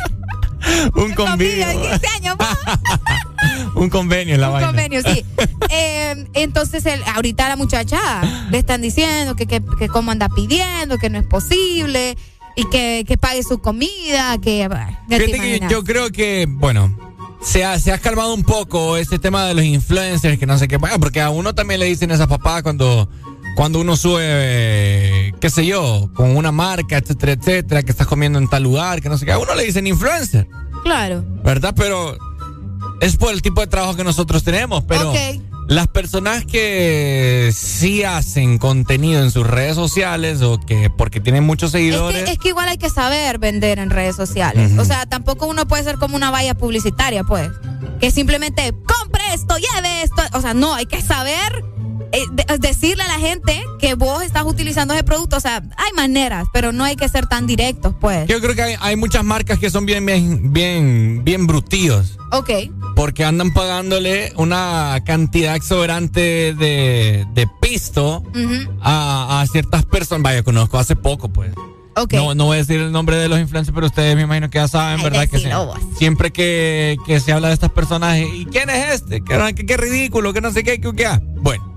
Un 0.95 1.13
convenio. 1.15 1.67
Convivio, 1.67 1.91
15 1.91 2.07
años. 2.17 2.37
Un 3.75 3.91
convenio 3.91 4.35
en 4.35 4.41
la 4.41 4.49
Un 4.49 4.53
vaina. 4.55 4.67
convenio, 4.69 5.01
sí. 5.03 5.25
Eh, 5.71 6.29
entonces, 6.35 6.87
el- 6.87 7.03
ahorita 7.15 7.49
la 7.49 7.57
muchacha 7.57 7.99
le 8.51 8.59
están 8.59 8.81
diciendo 8.83 9.35
que, 9.35 9.47
que, 9.47 9.61
que 9.79 9.89
cómo 9.89 10.13
anda 10.13 10.29
pidiendo, 10.29 10.99
que 10.99 11.11
no 11.11 11.19
es 11.19 11.27
posible 11.27 12.17
y 12.55 12.65
que, 12.69 13.05
que 13.09 13.17
pague 13.17 13.43
su 13.43 13.59
comida, 13.61 14.39
que... 14.41 14.69
te 15.09 15.19
Fíjate 15.19 15.41
que 15.41 15.67
yo 15.69 15.83
creo 15.83 16.11
que, 16.11 16.47
bueno, 16.49 16.95
se 17.43 17.65
ha, 17.65 17.79
se 17.81 17.93
ha 17.93 17.99
calmado 17.99 18.33
un 18.35 18.45
poco 18.45 18.97
ese 18.97 19.19
tema 19.19 19.47
de 19.47 19.55
los 19.55 19.65
influencers, 19.65 20.39
que 20.39 20.47
no 20.47 20.57
sé 20.59 20.69
qué, 20.69 20.77
bueno, 20.77 21.01
porque 21.01 21.21
a 21.21 21.31
uno 21.31 21.55
también 21.57 21.81
le 21.81 21.87
dicen 21.87 22.13
esas 22.13 22.29
papás 22.29 22.63
cuando, 22.63 23.09
cuando 23.55 23.81
uno 23.81 23.97
sube, 23.97 25.35
qué 25.41 25.51
sé 25.51 25.67
yo, 25.67 26.11
con 26.15 26.37
una 26.37 26.53
marca, 26.53 26.99
etcétera, 26.99 27.33
etcétera, 27.33 27.83
que 27.83 27.91
estás 27.91 28.07
comiendo 28.07 28.39
en 28.39 28.49
tal 28.49 28.63
lugar, 28.63 29.01
que 29.01 29.09
no 29.09 29.19
sé 29.19 29.27
qué, 29.27 29.33
a 29.33 29.39
uno 29.39 29.55
le 29.55 29.65
dicen 29.65 29.87
influencer, 29.87 30.49
Claro. 30.83 31.25
¿verdad? 31.45 31.75
Pero 31.77 32.17
es 33.01 33.17
por 33.17 33.33
el 33.33 33.43
tipo 33.43 33.61
de 33.61 33.67
trabajo 33.67 33.97
que 33.97 34.05
nosotros 34.05 34.43
tenemos, 34.45 34.85
pero... 34.85 35.13
Las 35.67 35.89
personas 35.89 36.45
que 36.45 37.51
sí 37.57 38.05
hacen 38.05 38.59
contenido 38.59 39.23
en 39.23 39.31
sus 39.31 39.47
redes 39.47 39.75
sociales 39.75 40.43
o 40.43 40.61
que 40.61 40.91
porque 40.91 41.21
tienen 41.21 41.45
muchos 41.45 41.69
Es 41.69 41.73
seguidores, 41.73 42.25
que, 42.25 42.33
es 42.33 42.39
que 42.39 42.49
igual 42.49 42.69
hay 42.69 42.77
que 42.77 42.91
saber 42.91 43.39
vender 43.39 43.79
en 43.79 43.89
redes 43.89 44.15
sociales. 44.15 44.73
O 44.79 44.85
sea, 44.85 45.07
tampoco 45.07 45.47
uno 45.47 45.67
puede 45.67 45.83
ser 45.83 45.97
como 45.97 46.17
una 46.17 46.31
valla 46.31 46.55
publicitaria, 46.55 47.25
pues. 47.25 47.49
Que 47.99 48.11
simplemente 48.11 48.75
compre 48.87 49.23
esto, 49.33 49.57
lleve 49.57 50.03
esto. 50.03 50.21
O 50.35 50.43
sea, 50.43 50.53
no, 50.53 50.75
hay 50.75 50.85
que 50.85 51.01
saber 51.01 51.65
eh, 52.15 52.23
de- 52.33 52.59
decirle 52.59 53.03
a 53.03 53.09
la 53.09 53.19
gente 53.19 53.63
que 53.79 53.95
vos 53.95 54.23
estás 54.23 54.45
utilizando 54.45 54.95
ese 54.95 55.05
producto. 55.05 55.37
O 55.37 55.41
sea, 55.41 55.57
hay 55.77 55.93
maneras, 55.97 56.47
pero 56.53 56.73
no 56.73 56.85
hay 56.85 56.97
que 56.97 57.09
ser 57.09 57.27
tan 57.27 57.47
directos, 57.47 57.95
pues. 58.01 58.27
Yo 58.29 58.41
creo 58.41 58.55
que 58.55 58.63
hay, 58.63 58.77
hay 58.81 58.97
muchas 58.97 59.25
marcas 59.25 59.59
que 59.59 59.71
son 59.71 59.85
bien, 59.87 60.05
bien, 60.07 60.53
bien, 60.53 61.23
bien 61.25 61.47
brutíos. 61.47 62.19
Ok. 62.33 62.51
Porque 62.97 63.25
andan 63.25 63.53
pagándole 63.53 64.33
una 64.37 65.01
cantidad 65.05 65.55
exuberante 65.57 66.55
de, 66.55 67.27
de 67.35 67.49
pisto 67.61 68.23
Ujú. 68.35 68.71
a, 68.81 69.41
a 69.41 69.47
ciertas 69.47 69.85
personas. 69.85 70.23
Vaya, 70.23 70.43
conozco 70.43 70.79
hace 70.79 70.97
poco, 70.97 71.29
pues. 71.33 71.53
Ok. 71.97 72.13
No, 72.15 72.35
no 72.35 72.47
voy 72.47 72.57
a 72.57 72.59
decir 72.59 72.81
el 72.81 72.91
nombre 72.91 73.17
de 73.17 73.29
los 73.29 73.39
influencers, 73.39 73.73
pero 73.75 73.87
ustedes 73.87 74.17
me 74.17 74.23
imagino 74.23 74.51
que 74.51 74.59
ya 74.59 74.67
saben, 74.67 74.99
Ay, 74.99 75.05
¿verdad? 75.05 75.29
Que 75.29 75.39
se- 75.39 75.51
siempre 75.97 76.33
que, 76.33 76.97
que 77.07 77.21
se 77.21 77.33
habla 77.33 77.49
de 77.49 77.55
estos 77.55 77.71
personajes, 77.71 78.27
¿y 78.35 78.47
quién 78.47 78.69
es 78.69 78.95
este? 79.03 79.21
¿Qué, 79.23 79.55
qué, 79.55 79.67
qué 79.67 79.77
ridículo? 79.77 80.33
¿Qué 80.33 80.41
no 80.41 80.51
sé 80.51 80.65
qué? 80.65 80.81
¿Qué, 80.81 80.93
qué? 80.93 81.07
Bueno, 81.37 81.74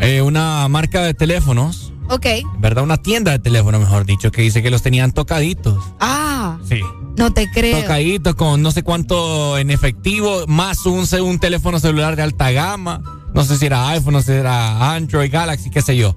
eh, 0.00 0.22
una 0.22 0.66
marca 0.68 1.02
de 1.02 1.14
teléfonos, 1.14 1.92
Ok. 2.10 2.26
¿verdad? 2.58 2.84
Una 2.84 2.96
tienda 2.96 3.32
de 3.32 3.38
teléfonos, 3.38 3.80
mejor 3.80 4.06
dicho, 4.06 4.30
que 4.30 4.42
dice 4.42 4.62
que 4.62 4.70
los 4.70 4.82
tenían 4.82 5.12
tocaditos. 5.12 5.82
Ah, 6.00 6.58
Sí. 6.66 6.80
no 7.16 7.32
te 7.32 7.50
creo. 7.50 7.80
Tocaditos 7.82 8.34
con 8.34 8.62
no 8.62 8.70
sé 8.70 8.82
cuánto 8.82 9.58
en 9.58 9.70
efectivo, 9.70 10.46
más 10.46 10.86
un, 10.86 11.04
un 11.22 11.38
teléfono 11.38 11.78
celular 11.80 12.16
de 12.16 12.22
alta 12.22 12.50
gama. 12.50 13.02
No 13.34 13.44
sé 13.44 13.58
si 13.58 13.66
era 13.66 13.88
iPhone, 13.90 14.14
no 14.14 14.22
sé 14.22 14.32
si 14.34 14.38
era 14.40 14.92
Android, 14.94 15.30
Galaxy, 15.30 15.68
qué 15.70 15.82
sé 15.82 15.96
yo. 15.96 16.16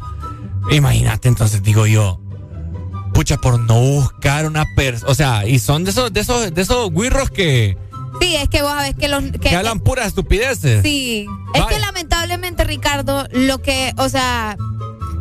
Imagínate, 0.72 1.28
entonces 1.28 1.62
digo 1.64 1.86
yo, 1.88 2.22
pucha, 3.14 3.38
por 3.38 3.60
no 3.60 3.80
buscar 3.80 4.46
una 4.46 4.66
persona. 4.76 5.12
O 5.12 5.16
sea, 5.16 5.46
y 5.48 5.60
son 5.60 5.84
de 5.84 5.92
esos, 5.92 6.14
de 6.14 6.20
esos, 6.22 6.54
de 6.54 6.62
esos 6.62 6.90
guirros 6.92 7.30
que, 7.30 7.78
Sí, 8.22 8.36
es 8.36 8.48
que 8.50 8.62
vos 8.62 8.72
sabés 8.72 8.96
que 8.96 9.08
los... 9.10 9.24
que 9.42 9.56
hablan 9.56 9.80
puras 9.80 10.08
estupideces. 10.08 10.84
Sí, 10.84 11.26
es 11.54 11.66
que 11.66 11.80
lamentablemente, 11.80 12.64
Ricardo, 12.64 13.28
lo 13.32 13.62
que, 13.62 13.94
o 13.98 14.08
sea, 14.10 14.56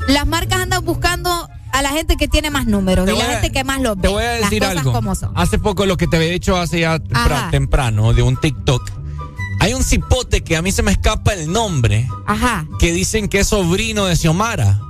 las 0.06 0.26
marcas 0.26 0.60
andan 0.60 0.84
buscando 0.84 1.48
a 1.72 1.82
la 1.82 1.90
gente 1.90 2.16
que 2.16 2.28
tiene 2.28 2.50
más 2.50 2.66
números 2.66 3.06
Te 3.06 3.14
y 3.14 3.16
la 3.18 3.24
a- 3.24 3.28
gente 3.32 3.52
que 3.52 3.64
más 3.64 3.80
lo 3.80 3.96
ve. 3.96 4.02
Te 4.02 4.08
voy 4.08 4.22
a 4.24 4.30
decir 4.32 4.60
las 4.60 4.70
cosas 4.70 4.86
algo. 4.86 4.92
como 4.92 5.14
son. 5.14 5.32
Hace 5.34 5.58
poco 5.58 5.86
lo 5.86 5.96
que 5.96 6.06
te 6.06 6.16
había 6.16 6.28
dicho 6.30 6.56
hace 6.56 6.80
ya 6.80 7.00
Ajá. 7.12 7.48
temprano 7.50 8.12
de 8.12 8.22
un 8.22 8.36
TikTok. 8.36 8.82
Hay 9.60 9.74
un 9.74 9.84
cipote 9.84 10.42
que 10.42 10.56
a 10.56 10.62
mí 10.62 10.72
se 10.72 10.82
me 10.82 10.90
escapa 10.90 11.32
el 11.34 11.52
nombre. 11.52 12.08
Ajá. 12.26 12.66
Que 12.78 12.92
dicen 12.92 13.28
que 13.28 13.40
es 13.40 13.46
sobrino 13.48 14.06
de 14.06 14.16
Xiomara. 14.16 14.80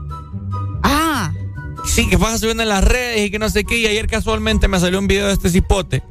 Ah. 0.82 1.32
Sí, 1.84 2.08
que 2.08 2.18
pasa 2.18 2.38
subiendo 2.38 2.62
en 2.62 2.68
las 2.68 2.84
redes 2.84 3.26
y 3.26 3.30
que 3.30 3.38
no 3.38 3.48
sé 3.50 3.64
qué. 3.64 3.78
Y 3.78 3.86
ayer 3.86 4.06
casualmente 4.06 4.68
me 4.68 4.78
salió 4.80 4.98
un 4.98 5.06
video 5.08 5.26
de 5.26 5.32
este 5.32 5.50
cipote. 5.50 6.02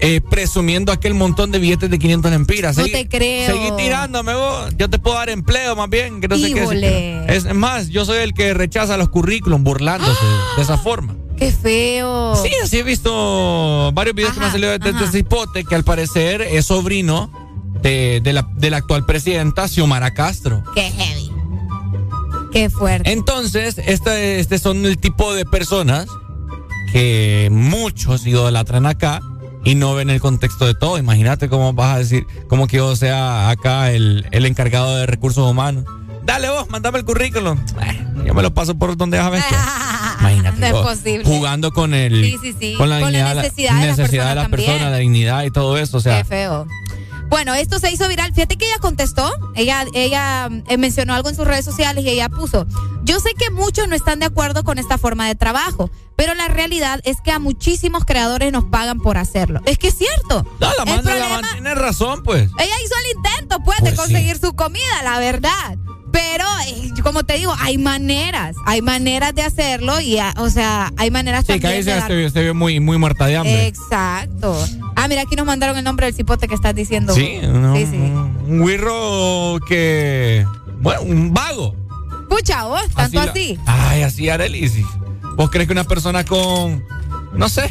Eh, 0.00 0.20
presumiendo 0.20 0.92
aquel 0.92 1.14
montón 1.14 1.50
de 1.50 1.58
billetes 1.58 1.90
de 1.90 1.98
500 1.98 2.30
lempiras. 2.30 2.76
No 2.76 2.84
te 2.84 3.08
creo. 3.08 3.52
Seguí 3.52 3.70
tirándome 3.76 4.34
vos. 4.34 4.72
Yo 4.76 4.90
te 4.90 4.98
puedo 4.98 5.16
dar 5.16 5.30
empleo 5.30 5.76
más 5.76 5.88
bien. 5.88 6.20
Que 6.20 6.28
no 6.28 6.36
sé 6.36 6.52
qué. 6.52 6.62
Híjole. 6.62 7.34
Es 7.34 7.44
es 7.44 7.54
más, 7.54 7.88
yo 7.88 8.04
soy 8.04 8.18
el 8.18 8.34
que 8.34 8.54
rechaza 8.54 8.96
los 8.96 9.08
currículums 9.08 9.64
burlándose 9.64 10.24
de 10.56 10.62
esa 10.62 10.78
forma. 10.78 11.16
Qué 11.36 11.50
feo. 11.52 12.36
Sí, 12.36 12.50
así 12.62 12.78
he 12.78 12.82
visto 12.82 13.90
varios 13.92 14.14
videos 14.14 14.32
que 14.34 14.40
me 14.40 14.46
han 14.46 14.52
salido 14.52 14.70
de, 14.70 14.78
de 14.78 14.90
ajá. 14.90 15.04
este 15.04 15.18
cipote 15.18 15.64
que 15.64 15.74
al 15.74 15.84
parecer 15.84 16.42
es 16.42 16.66
sobrino 16.66 17.30
de, 17.82 18.20
de 18.22 18.32
la, 18.32 18.48
de 18.54 18.70
la 18.70 18.78
actual 18.78 19.04
presidenta 19.04 19.68
Xiomara 19.68 20.14
Castro. 20.14 20.62
Qué 20.74 20.90
heavy. 20.90 21.30
Qué 22.52 22.70
fuerte. 22.70 23.10
Entonces, 23.10 23.78
este, 23.84 24.38
este 24.38 24.58
son 24.58 24.86
el 24.86 24.98
tipo 24.98 25.34
de 25.34 25.44
personas 25.44 26.06
que 26.92 27.48
muchos 27.50 28.24
idolatran 28.26 28.86
acá 28.86 29.20
y 29.64 29.74
no 29.74 29.94
ven 29.94 30.10
el 30.10 30.20
contexto 30.20 30.66
de 30.66 30.74
todo. 30.74 30.98
Imagínate 30.98 31.48
cómo 31.48 31.72
vas 31.72 31.96
a 31.96 31.98
decir, 31.98 32.26
como 32.48 32.66
que 32.66 32.76
yo 32.78 32.94
sea 32.96 33.50
acá 33.50 33.90
el, 33.92 34.26
el 34.30 34.46
encargado 34.46 34.96
de 34.96 35.06
recursos 35.06 35.48
humanos. 35.50 35.84
Dale 36.24 36.48
vos, 36.48 36.68
mandame 36.70 36.98
el 36.98 37.04
currículum. 37.04 37.58
Eh, 37.82 38.06
yo 38.24 38.34
me 38.34 38.42
lo 38.42 38.52
paso 38.54 38.74
por 38.76 38.96
donde 38.96 39.18
vas 39.18 39.26
a 39.26 39.30
ver. 39.30 39.42
Imagínate. 40.20 40.58
no 40.60 40.66
es 40.66 40.72
vos, 40.72 40.86
posible. 40.86 41.24
Jugando 41.24 41.70
con 41.72 41.92
el 41.92 42.24
Sí, 42.24 42.38
sí, 42.40 42.54
sí. 42.58 42.74
con 42.78 42.88
la 42.88 43.00
Con 43.00 43.12
la 43.12 43.18
dignidad, 43.18 43.42
necesidad 43.42 43.80
de 43.80 43.86
necesidad 43.88 44.28
de 44.30 44.34
las 44.36 44.48
personas, 44.48 44.90
la 44.90 44.96
dignidad 44.98 45.42
y 45.44 45.50
todo 45.50 45.76
eso. 45.76 45.98
O 45.98 46.00
sea, 46.00 46.18
Qué 46.18 46.24
feo. 46.24 46.66
Bueno, 47.28 47.54
esto 47.54 47.78
se 47.78 47.90
hizo 47.90 48.08
viral. 48.08 48.32
Fíjate 48.34 48.56
que 48.56 48.66
ella 48.66 48.78
contestó, 48.78 49.30
ella, 49.54 49.84
ella 49.94 50.48
eh, 50.68 50.76
mencionó 50.76 51.14
algo 51.14 51.28
en 51.28 51.36
sus 51.36 51.46
redes 51.46 51.64
sociales 51.64 52.04
y 52.04 52.08
ella 52.10 52.28
puso, 52.28 52.66
yo 53.02 53.18
sé 53.20 53.34
que 53.34 53.50
muchos 53.50 53.88
no 53.88 53.96
están 53.96 54.20
de 54.20 54.26
acuerdo 54.26 54.62
con 54.64 54.78
esta 54.78 54.98
forma 54.98 55.26
de 55.26 55.34
trabajo, 55.34 55.90
pero 56.16 56.34
la 56.34 56.48
realidad 56.48 57.00
es 57.04 57.20
que 57.22 57.32
a 57.32 57.38
muchísimos 57.38 58.04
creadores 58.04 58.52
nos 58.52 58.64
pagan 58.64 59.00
por 59.00 59.18
hacerlo. 59.18 59.60
Es 59.66 59.78
que 59.78 59.88
es 59.88 59.98
cierto. 59.98 60.44
no, 60.60 60.68
la 60.84 60.92
El 60.92 61.02
man, 61.04 61.18
la 61.18 61.28
man 61.28 61.44
tiene 61.52 61.74
razón, 61.74 62.22
pues. 62.22 62.50
ella 62.58 62.74
hizo 62.84 62.94
el 63.04 63.16
intento, 63.16 63.58
pues, 63.64 63.78
de 63.78 63.82
Pues 63.82 63.92
sí. 63.92 63.96
conseguir 63.96 64.38
su 64.38 64.54
comida, 64.54 65.02
la 65.02 65.18
verdad. 65.18 65.76
Pero, 66.14 66.44
eh, 66.68 66.90
como 67.02 67.24
te 67.24 67.34
digo, 67.34 67.52
hay 67.58 67.76
maneras, 67.76 68.54
hay 68.66 68.80
maneras 68.82 69.34
de 69.34 69.42
hacerlo 69.42 70.00
y, 70.00 70.18
ah, 70.18 70.32
o 70.38 70.48
sea, 70.48 70.92
hay 70.96 71.10
maneras 71.10 71.40
Sí, 71.44 71.54
que 71.54 71.58
también 71.60 71.88
ahí 71.88 72.14
de 72.14 72.30
se, 72.30 72.42
vio 72.42 72.54
muy, 72.54 72.78
muy 72.78 72.98
muerta 72.98 73.26
de 73.26 73.36
hambre. 73.36 73.66
Exacto. 73.66 74.56
Ah, 74.94 75.08
mira, 75.08 75.22
aquí 75.22 75.34
nos 75.34 75.44
mandaron 75.44 75.76
el 75.76 75.82
nombre 75.82 76.06
del 76.06 76.14
cipote 76.14 76.46
que 76.46 76.54
estás 76.54 76.72
diciendo. 76.72 77.12
Sí, 77.12 77.40
no, 77.42 77.74
sí, 77.74 77.86
sí. 77.90 77.96
un 77.96 78.64
guirro 78.64 79.58
que. 79.68 80.46
Bueno, 80.80 81.02
un 81.02 81.34
vago. 81.34 81.74
Pucha, 82.28 82.64
vos, 82.64 82.82
tanto 82.94 83.24
la- 83.24 83.32
así. 83.32 83.58
Ay, 83.66 84.02
así, 84.02 84.28
Arely. 84.28 84.68
sí. 84.68 84.86
¿Vos 85.36 85.50
crees 85.50 85.66
que 85.66 85.72
una 85.72 85.82
persona 85.84 86.24
con. 86.24 86.84
No 87.32 87.48
sé. 87.48 87.68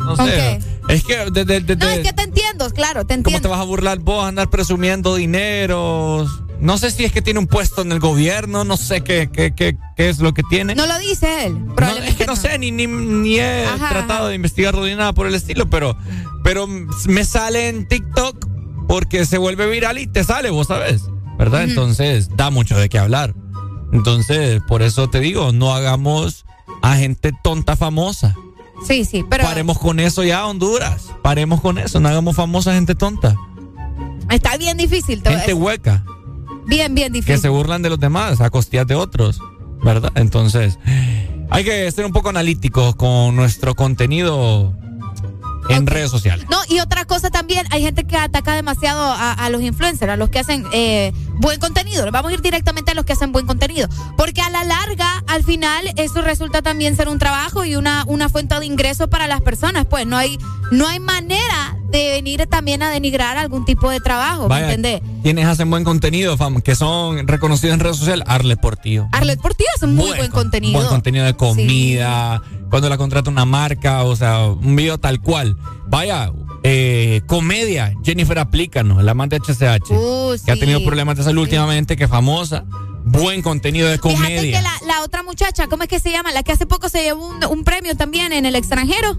No 0.00 0.16
¿Con 0.16 0.26
sé. 0.28 0.58
Es 0.88 1.02
que 1.02 1.16
desde. 1.30 1.60
desde- 1.60 1.76
No, 1.76 1.88
es 1.88 2.00
que 2.00 2.12
te 2.12 2.22
entiendo, 2.24 2.68
claro, 2.74 3.06
te 3.06 3.14
¿Cómo 3.14 3.20
entiendo. 3.20 3.40
te 3.40 3.48
vas 3.48 3.60
a 3.60 3.64
burlar 3.64 3.98
vos, 4.00 4.22
andar 4.22 4.50
presumiendo 4.50 5.14
dineros? 5.14 6.42
No 6.60 6.78
sé 6.78 6.90
si 6.90 7.04
es 7.04 7.12
que 7.12 7.20
tiene 7.22 7.38
un 7.38 7.46
puesto 7.46 7.82
en 7.82 7.92
el 7.92 8.00
gobierno, 8.00 8.64
no 8.64 8.76
sé 8.76 9.02
qué, 9.02 9.28
qué, 9.30 9.54
qué, 9.54 9.76
qué 9.96 10.08
es 10.08 10.20
lo 10.20 10.32
que 10.32 10.42
tiene. 10.44 10.74
No 10.74 10.86
lo 10.86 10.98
dice 10.98 11.46
él. 11.46 11.66
No, 11.66 11.88
es 11.88 12.14
que 12.14 12.26
no, 12.26 12.34
sé, 12.34 12.58
ni, 12.58 12.70
ni, 12.70 12.86
ni 12.86 13.38
he 13.38 13.66
Ajá, 13.66 13.90
tratado 13.90 14.20
ajá. 14.20 14.28
de 14.28 14.34
investigarlo 14.36 14.86
ni 14.86 14.94
nada 14.94 15.12
por 15.12 15.26
el 15.26 15.34
estilo, 15.34 15.68
pero, 15.68 15.96
pero 16.42 16.66
me 16.66 17.24
sale 17.24 17.68
en 17.68 17.86
TikTok 17.86 18.46
porque 18.88 19.26
se 19.26 19.38
vuelve 19.38 19.68
viral 19.68 19.98
y 19.98 20.06
te 20.06 20.24
sale, 20.24 20.50
vos 20.50 20.68
sabes, 20.68 21.02
¿verdad? 21.38 21.64
Entonces 21.64 22.30
da 22.36 22.50
mucho 22.50 22.78
de 22.78 22.88
qué 22.88 22.98
hablar. 22.98 23.34
Entonces, 23.92 24.60
por 24.66 24.82
eso 24.82 25.08
te 25.08 25.20
digo, 25.20 25.52
no 25.52 25.74
hagamos 25.74 26.46
a 26.82 26.96
gente 26.96 27.32
tonta 27.44 27.76
famosa. 27.76 28.34
Sí, 28.86 29.04
sí, 29.04 29.24
pero. 29.28 29.44
Paremos 29.44 29.78
con 29.78 30.00
eso 30.00 30.22
ya, 30.24 30.46
Honduras. 30.46 31.08
Paremos 31.22 31.60
con 31.60 31.78
eso, 31.78 32.00
no 32.00 32.08
hagamos 32.08 32.36
famosa 32.36 32.74
gente 32.74 32.94
tonta. 32.94 33.36
Está 34.30 34.56
bien 34.56 34.76
difícil. 34.76 35.22
te 35.22 35.30
Gente 35.30 35.54
hueca 35.54 36.02
Bien, 36.66 36.94
bien 36.94 37.12
que 37.12 37.18
difícil. 37.20 37.40
se 37.40 37.48
burlan 37.48 37.82
de 37.82 37.90
los 37.90 38.00
demás 38.00 38.40
a 38.40 38.50
costillas 38.50 38.86
de 38.86 38.94
otros, 38.94 39.40
¿verdad? 39.84 40.12
Entonces, 40.16 40.78
hay 41.50 41.64
que 41.64 41.90
ser 41.92 42.04
un 42.04 42.12
poco 42.12 42.28
analíticos 42.28 42.96
con 42.96 43.36
nuestro 43.36 43.74
contenido 43.74 44.74
en 45.68 45.86
redes 45.86 46.10
sociales. 46.10 46.46
No, 46.50 46.58
y 46.68 46.80
otra 46.80 47.04
cosa 47.04 47.30
también, 47.30 47.66
hay 47.70 47.82
gente 47.82 48.04
que 48.04 48.16
ataca 48.16 48.54
demasiado 48.54 49.02
a, 49.02 49.32
a 49.32 49.50
los 49.50 49.62
influencers, 49.62 50.10
a 50.12 50.16
los 50.16 50.30
que 50.30 50.38
hacen 50.38 50.64
eh, 50.72 51.12
buen 51.38 51.58
contenido. 51.60 52.10
Vamos 52.10 52.30
a 52.30 52.34
ir 52.34 52.42
directamente 52.42 52.92
a 52.92 52.94
los 52.94 53.04
que 53.04 53.12
hacen 53.12 53.32
buen 53.32 53.46
contenido. 53.46 53.88
Porque 54.16 54.40
a 54.42 54.50
la 54.50 54.64
larga, 54.64 55.22
al 55.26 55.44
final, 55.44 55.92
eso 55.96 56.22
resulta 56.22 56.62
también 56.62 56.96
ser 56.96 57.08
un 57.08 57.18
trabajo 57.18 57.64
y 57.64 57.76
una, 57.76 58.04
una 58.06 58.28
fuente 58.28 58.58
de 58.58 58.66
ingreso 58.66 59.08
para 59.08 59.26
las 59.26 59.40
personas. 59.42 59.86
Pues 59.86 60.06
no 60.06 60.16
hay, 60.16 60.38
no 60.70 60.86
hay 60.86 61.00
manera 61.00 61.76
de 61.90 62.10
venir 62.10 62.46
también 62.48 62.82
a 62.82 62.90
denigrar 62.90 63.36
algún 63.36 63.64
tipo 63.64 63.88
de 63.90 64.00
trabajo, 64.00 64.48
¿me 64.48 64.58
entendés? 64.60 65.00
quienes 65.22 65.46
hacen 65.46 65.70
buen 65.70 65.82
contenido, 65.82 66.36
fam- 66.36 66.62
que 66.62 66.74
son 66.76 67.26
reconocidos 67.26 67.74
en 67.74 67.80
redes 67.80 67.96
sociales, 67.96 68.24
Arlet 68.28 68.60
Portillo. 68.60 69.08
Arlet 69.12 69.40
Portillo 69.40 69.68
es 69.76 69.82
un 69.82 69.94
muy 69.96 70.12
buen, 70.16 70.30
contenido. 70.30 70.74
Buen 70.78 70.88
contenido 70.88 71.24
de 71.24 71.34
comida, 71.34 72.42
cuando 72.70 72.88
la 72.88 72.96
contrata 72.98 73.30
una 73.30 73.44
marca, 73.44 74.02
o 74.04 74.16
sea, 74.16 74.46
un 74.46 74.76
video 74.76 74.98
tal 74.98 75.20
cual. 75.20 75.56
Vaya, 75.86 76.32
eh, 76.62 77.22
comedia, 77.26 77.94
Jennifer 78.04 78.38
Aplícano, 78.38 79.00
la 79.02 79.12
amante 79.12 79.38
de 79.38 79.40
HCH, 79.40 79.90
Uh, 79.90 80.34
que 80.44 80.52
ha 80.52 80.56
tenido 80.56 80.84
problemas 80.84 81.16
de 81.16 81.22
salud 81.22 81.42
últimamente, 81.42 81.96
que 81.96 82.04
es 82.04 82.10
famosa. 82.10 82.64
Buen 83.08 83.40
contenido 83.40 83.86
de 83.88 83.98
Fíjate 83.98 84.16
comedia. 84.16 84.58
que 84.58 84.62
la, 84.64 84.94
la 84.96 85.02
otra 85.04 85.22
muchacha, 85.22 85.68
¿cómo 85.68 85.84
es 85.84 85.88
que 85.88 86.00
se 86.00 86.10
llama? 86.10 86.32
La 86.32 86.42
que 86.42 86.50
hace 86.50 86.66
poco 86.66 86.88
se 86.88 87.02
llevó 87.02 87.24
un, 87.28 87.44
un 87.44 87.62
premio 87.62 87.96
también 87.96 88.32
en 88.32 88.46
el 88.46 88.56
extranjero. 88.56 89.16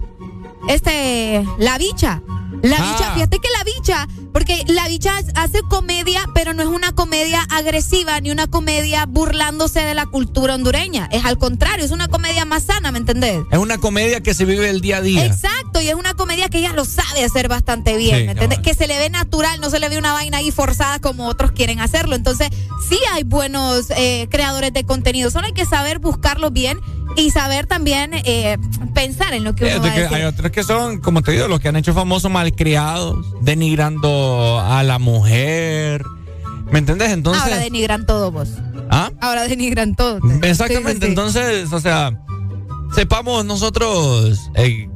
Este, 0.68 1.44
la 1.58 1.78
bicha. 1.78 2.22
La 2.62 2.76
Ah. 2.76 2.92
bicha, 2.92 3.14
fíjate 3.14 3.38
que 3.38 3.48
la 3.56 3.62
bicha, 3.62 4.08
porque 4.32 4.64
la 4.66 4.88
bicha 4.88 5.12
hace 5.36 5.60
comedia, 5.68 6.24
pero 6.34 6.54
no 6.54 6.62
es 6.62 6.68
una 6.68 6.90
comedia 6.92 7.40
agresiva 7.50 8.18
ni 8.20 8.30
una 8.32 8.48
comedia 8.48 9.06
burlándose 9.06 9.80
de 9.80 9.94
la 9.94 10.06
cultura 10.06 10.56
hondureña. 10.56 11.08
Es 11.12 11.24
al 11.24 11.38
contrario, 11.38 11.84
es 11.84 11.92
una 11.92 12.08
comedia 12.08 12.44
más 12.46 12.64
sana, 12.64 12.90
¿me 12.90 12.98
entendés? 12.98 13.42
Es 13.52 13.58
una 13.58 13.78
comedia 13.78 14.22
que 14.22 14.34
se 14.34 14.44
vive 14.44 14.68
el 14.70 14.80
día 14.80 14.96
a 14.96 15.00
día. 15.02 15.24
Exacto, 15.26 15.80
y 15.80 15.88
es 15.88 15.94
una 15.94 16.14
comedia 16.14 16.48
que 16.48 16.58
ella 16.58 16.72
lo 16.72 16.84
sabe 16.84 17.22
hacer 17.22 17.46
bastante 17.46 17.96
bien, 17.96 18.18
Sí, 18.18 18.24
¿me 18.24 18.32
entiendes? 18.32 18.58
Que 18.58 18.74
se 18.74 18.88
le 18.88 18.98
ve 18.98 19.08
natural, 19.08 19.60
no 19.60 19.70
se 19.70 19.78
le 19.78 19.88
ve 19.88 19.96
una 19.98 20.12
vaina 20.12 20.38
ahí 20.38 20.50
forzada 20.50 20.98
como 20.98 21.26
otros 21.28 21.52
quieren 21.52 21.78
hacerlo. 21.78 22.16
Entonces, 22.16 22.48
sí 22.88 22.98
hay 23.12 23.22
buenos 23.22 23.90
eh, 23.96 24.26
creadores 24.32 24.72
de 24.72 24.82
contenido, 24.84 25.30
solo 25.30 25.46
hay 25.46 25.52
que 25.52 25.66
saber 25.66 26.00
buscarlo 26.00 26.50
bien 26.50 26.80
y 27.16 27.30
saber 27.30 27.66
también 27.66 28.10
eh, 28.14 28.58
pensar 28.94 29.32
en 29.34 29.42
lo 29.42 29.54
que 29.54 29.64
uno 29.64 29.72
Fíjate 29.74 29.88
va 29.88 29.92
a 29.92 29.94
que 29.96 30.00
decir. 30.02 30.16
hay 30.16 30.22
otros 30.48 30.66
que 30.66 30.72
son, 30.72 30.98
como 30.98 31.22
te 31.22 31.32
digo, 31.32 31.48
los 31.48 31.60
que 31.60 31.68
han 31.68 31.76
hecho 31.76 31.94
famosos 31.94 32.30
malcriados, 32.30 33.26
denigrando 33.42 34.60
a 34.60 34.82
la 34.82 34.98
mujer. 34.98 36.04
¿Me 36.70 36.78
entendés? 36.78 37.10
Entonces. 37.10 37.42
Ahora 37.42 37.58
denigran 37.58 38.06
todo 38.06 38.30
vos. 38.30 38.48
¿Ah? 38.90 39.10
Ahora 39.20 39.46
denigran 39.48 39.94
todo. 39.94 40.18
Exactamente, 40.42 40.92
Sí, 40.92 40.94
sí, 40.94 41.00
sí. 41.00 41.06
entonces, 41.06 41.72
o 41.72 41.80
sea, 41.80 42.18
sepamos 42.94 43.44
nosotros 43.44 44.50
eh, 44.54 44.88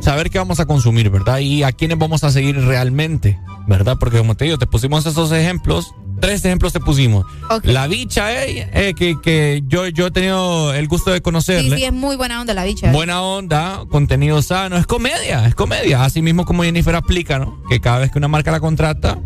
saber 0.00 0.30
qué 0.30 0.38
vamos 0.38 0.60
a 0.60 0.66
consumir, 0.66 1.10
¿verdad? 1.10 1.38
Y 1.38 1.62
a 1.62 1.72
quiénes 1.72 1.98
vamos 1.98 2.24
a 2.24 2.30
seguir 2.30 2.56
realmente, 2.56 3.38
¿verdad? 3.66 3.96
Porque 3.98 4.18
como 4.18 4.34
te 4.34 4.44
digo, 4.46 4.58
te 4.58 4.66
pusimos 4.66 5.06
esos 5.06 5.32
ejemplos, 5.32 5.94
tres 6.20 6.44
ejemplos 6.44 6.72
te 6.72 6.80
pusimos. 6.80 7.26
La 7.62 7.86
bicha, 7.86 8.44
eh, 8.44 8.68
eh, 8.72 8.94
que, 8.94 9.16
que 9.20 9.62
yo, 9.66 9.88
yo 9.88 10.06
he 10.06 10.10
tenido 10.10 10.72
el 10.74 10.86
gusto 10.88 11.10
de 11.10 11.20
conocerle. 11.20 11.76
sí, 11.76 11.84
es 11.84 11.92
muy 11.92 12.16
buena 12.16 12.40
onda 12.40 12.54
la 12.54 12.64
bicha. 12.64 12.92
Buena 12.92 13.22
onda, 13.22 13.82
contenido 13.90 14.42
sano, 14.42 14.76
es 14.76 14.86
comedia, 14.86 15.46
es 15.46 15.54
comedia. 15.54 16.04
Así 16.04 16.22
mismo 16.22 16.44
como 16.44 16.62
Jennifer 16.62 16.94
aplica, 16.94 17.38
¿no? 17.38 17.62
Que 17.68 17.80
cada 17.80 17.98
vez 17.98 18.10
que 18.10 18.18
una 18.18 18.28
marca 18.28 18.50
la 18.50 18.60
contrata, 18.60 19.18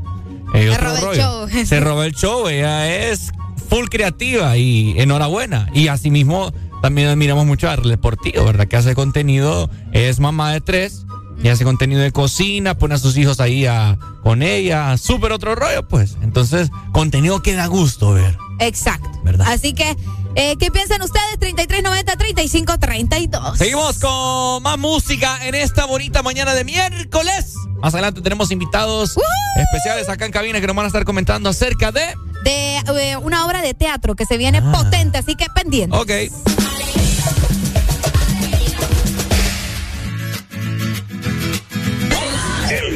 eh, 0.54 0.70
Se 0.70 0.78
roba 0.78 0.98
el 0.98 1.18
show. 1.18 1.48
Se 1.66 1.80
roba 1.80 2.06
el 2.06 2.14
show, 2.14 2.48
ella 2.48 3.10
es 3.10 3.32
full 3.68 3.86
creativa 3.86 4.56
y 4.56 4.94
enhorabuena. 4.98 5.68
Y 5.74 5.88
así 5.88 6.10
mismo 6.10 6.52
también 6.80 7.08
admiramos 7.08 7.46
mucho 7.46 7.68
a 7.68 7.72
Arle 7.72 7.98
Portillo, 7.98 8.44
¿verdad? 8.44 8.68
Que 8.68 8.76
hace 8.76 8.94
contenido, 8.94 9.70
es 9.92 10.20
mamá 10.20 10.52
de 10.52 10.60
tres 10.60 11.04
y 11.44 11.48
hace 11.50 11.62
contenido 11.62 12.00
de 12.00 12.10
cocina, 12.10 12.74
pone 12.76 12.94
a 12.96 12.98
sus 12.98 13.16
hijos 13.16 13.38
ahí 13.38 13.66
a- 13.66 13.96
con 14.22 14.42
ella, 14.42 14.96
súper 14.98 15.30
otro 15.30 15.54
rollo, 15.54 15.86
pues. 15.86 16.16
Entonces, 16.22 16.70
contenido 16.92 17.42
que 17.42 17.52
da 17.54 17.66
gusto 17.66 18.12
ver. 18.14 18.36
Exacto. 18.58 19.08
¿Verdad? 19.22 19.48
Así 19.52 19.74
que, 19.74 19.94
eh, 20.36 20.56
¿qué 20.58 20.70
piensan 20.70 21.02
ustedes? 21.02 21.38
3390 21.38 22.16
3532. 22.16 23.58
Seguimos 23.58 23.98
con 23.98 24.62
más 24.62 24.78
música 24.78 25.46
en 25.46 25.54
esta 25.54 25.84
bonita 25.84 26.22
mañana 26.22 26.54
de 26.54 26.64
miércoles. 26.64 27.54
Más 27.80 27.92
adelante 27.92 28.22
tenemos 28.22 28.50
invitados 28.50 29.16
especiales 29.56 30.08
acá 30.08 30.24
en 30.24 30.32
cabina 30.32 30.60
que 30.60 30.66
nos 30.66 30.74
van 30.74 30.84
a 30.84 30.88
estar 30.88 31.04
comentando 31.04 31.50
acerca 31.50 31.92
de. 31.92 32.14
De 32.44 32.76
eh, 32.78 33.16
una 33.18 33.44
obra 33.46 33.60
de 33.60 33.74
teatro 33.74 34.14
que 34.16 34.24
se 34.24 34.38
viene 34.38 34.62
potente, 34.62 35.18
así 35.18 35.34
que 35.34 35.46
pendiente. 35.54 35.94
Ok. 35.96 36.10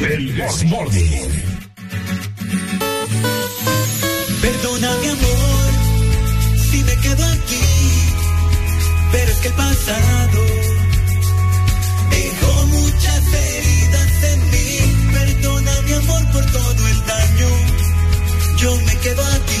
El 0.01 0.35
Desmorning. 0.35 1.29
Perdona 4.41 4.97
mi 5.01 5.07
amor 5.09 5.71
si 6.71 6.83
me 6.83 6.95
quedo 6.97 7.25
aquí, 7.25 7.65
pero 9.11 9.31
es 9.31 9.37
que 9.39 9.47
el 9.49 9.53
pasado 9.55 10.41
dejó 12.11 12.67
muchas 12.67 13.33
heridas 13.33 14.23
en 14.23 14.39
mí. 14.51 15.11
Perdona 15.13 15.81
mi 15.81 15.93
amor 15.93 16.31
por 16.31 16.45
todo 16.45 16.87
el 16.87 17.05
daño, 17.05 17.49
yo 18.57 18.75
me 18.77 18.95
quedo 18.99 19.21
aquí, 19.21 19.58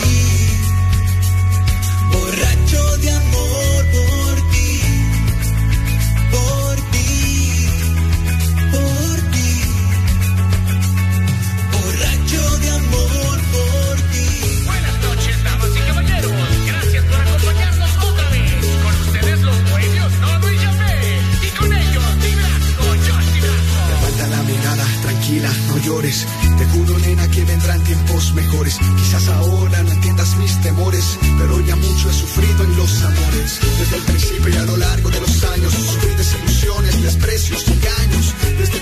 tranquila, 25.29 25.51
no 25.67 25.77
llores. 25.77 26.25
Te 26.57 26.65
juro, 26.65 26.97
nena, 26.99 27.27
que 27.29 27.43
vendrán 27.45 27.83
tiempos 27.83 28.33
mejores. 28.33 28.77
Quizás 28.97 29.27
ahora 29.29 29.83
no 29.83 29.91
entiendas 29.91 30.35
mis 30.37 30.59
temores, 30.61 31.17
pero 31.37 31.59
ya 31.61 31.75
mucho 31.75 32.09
he 32.09 32.13
sufrido 32.13 32.63
en 32.63 32.77
los 32.77 33.03
amores. 33.03 33.59
Desde 33.79 33.97
el 33.97 34.03
principio 34.03 34.49
y 34.49 34.57
a 34.57 34.65
lo 34.65 34.77
largo 34.77 35.09
de 35.09 35.19
los 35.21 35.43
años, 35.43 35.73
sufrí 35.73 36.15
desilusiones, 36.15 37.03
desprecios, 37.03 37.67
engaños. 37.67 38.33
Desde 38.57 38.79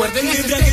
Recuerden 0.00 0.48
day. 0.48 0.69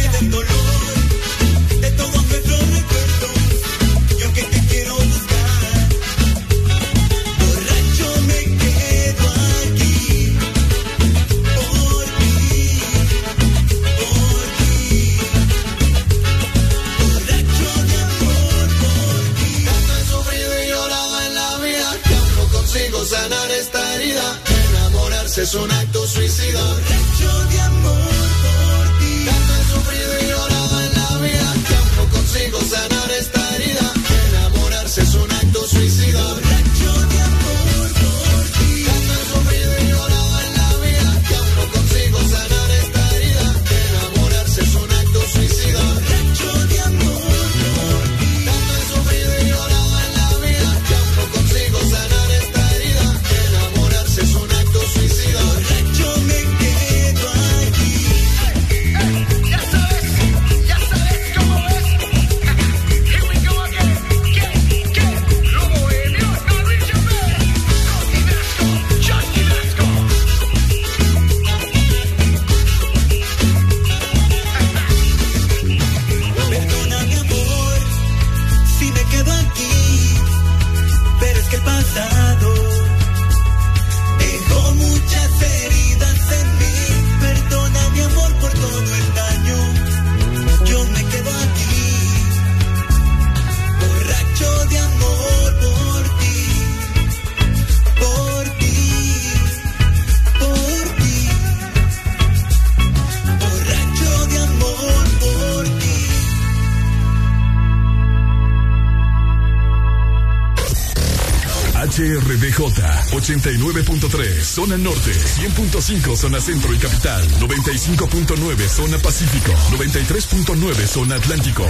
89.3 113.28 114.42
zona 114.42 114.78
norte, 114.78 115.12
100.5 115.12 116.16
zona 116.16 116.40
centro 116.40 116.74
y 116.74 116.78
capital, 116.78 117.28
95.9 117.42 118.70
zona 118.70 118.98
pacífico, 119.00 119.52
93.9 119.72 120.88
zona 120.88 121.16
atlántico. 121.16 121.66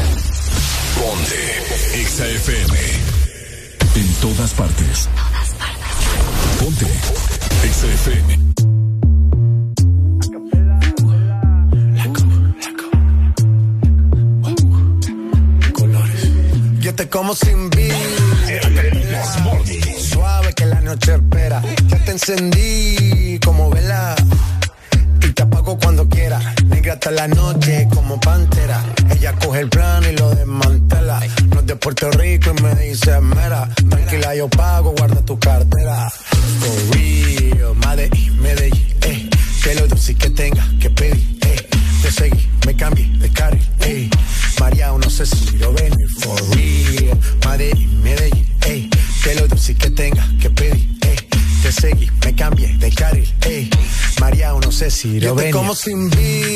Ponte 1.00 2.06
XAFM. 2.06 2.78
En 3.96 4.14
todas 4.22 4.54
partes. 4.54 5.10
Todas 5.16 5.50
partes. 5.56 5.98
Ponte 6.60 6.86
XAFM. 7.72 8.38
Yo 16.82 16.94
te 16.94 17.10
como 17.10 17.34
sin 17.34 17.72
vida 17.72 18.17
encendí 22.18 23.40
como 23.46 23.70
vela 23.70 24.16
y 25.22 25.32
te 25.34 25.44
apago 25.44 25.78
cuando 25.78 26.10
quiera. 26.10 26.40
Negra 26.66 26.94
hasta 26.94 27.12
la 27.12 27.28
noche 27.28 27.88
como 27.94 28.20
pantera. 28.20 28.84
Ella 29.12 29.34
coge 29.34 29.60
el 29.60 29.70
plano 29.70 30.10
y 30.10 30.18
lo 30.18 30.32
desmantela. 30.32 31.20
No 31.50 31.60
es 31.60 31.68
de 31.68 31.76
Puerto 31.76 32.10
Rico 32.10 32.52
y 32.58 32.64
me 32.64 32.74
dice 32.74 33.22
mera. 33.22 33.70
Tranquila, 33.88 34.34
yo 34.34 34.50
pago 34.50 34.96
Estamos 55.68 55.80
sin 55.80 56.10
vida. 56.12 56.47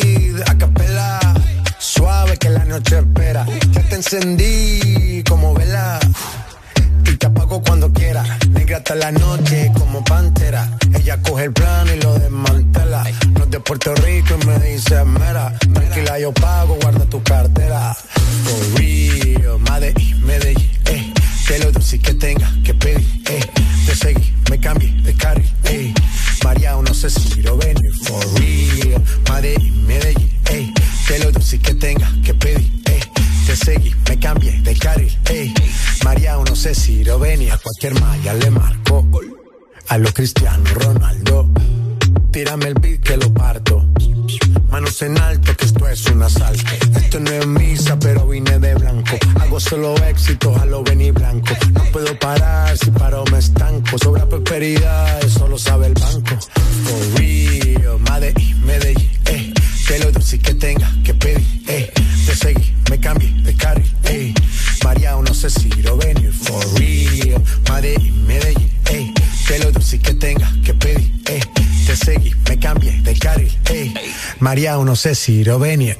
no 74.92 74.98
sé 74.98 75.16
si 75.16 75.42
Rovenia. 75.46 75.96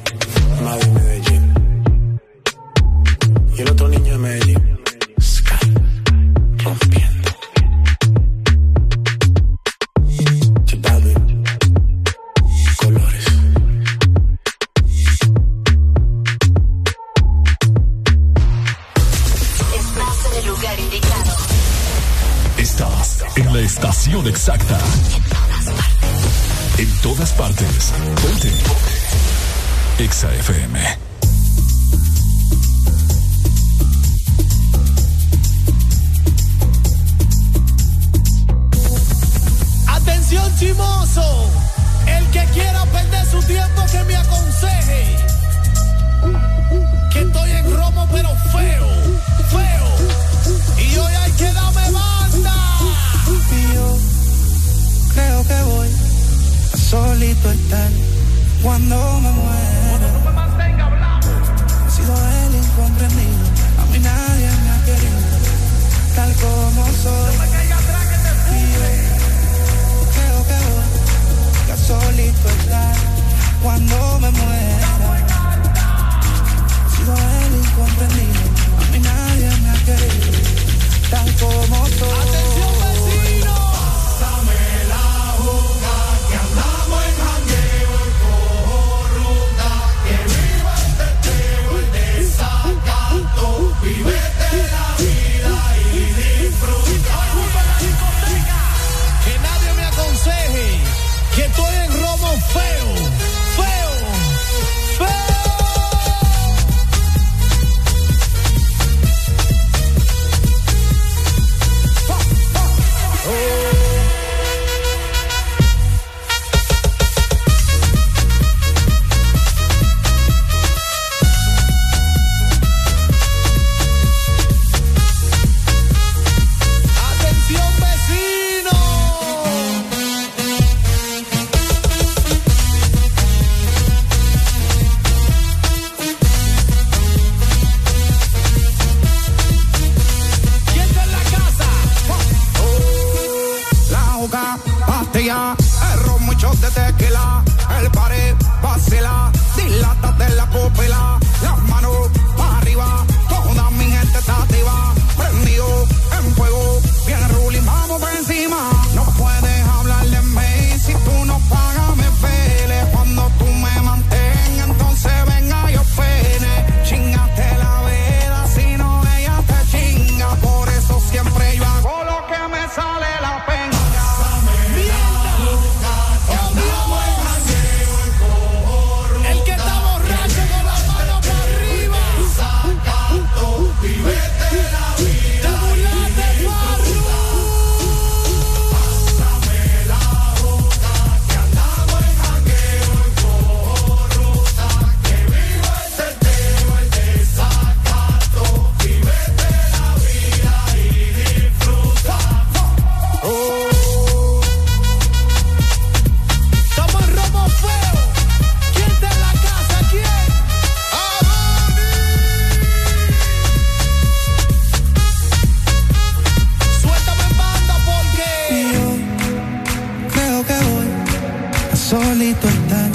Solito 222.32 222.48
estar 222.48 222.92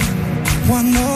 cuando 0.67 1.16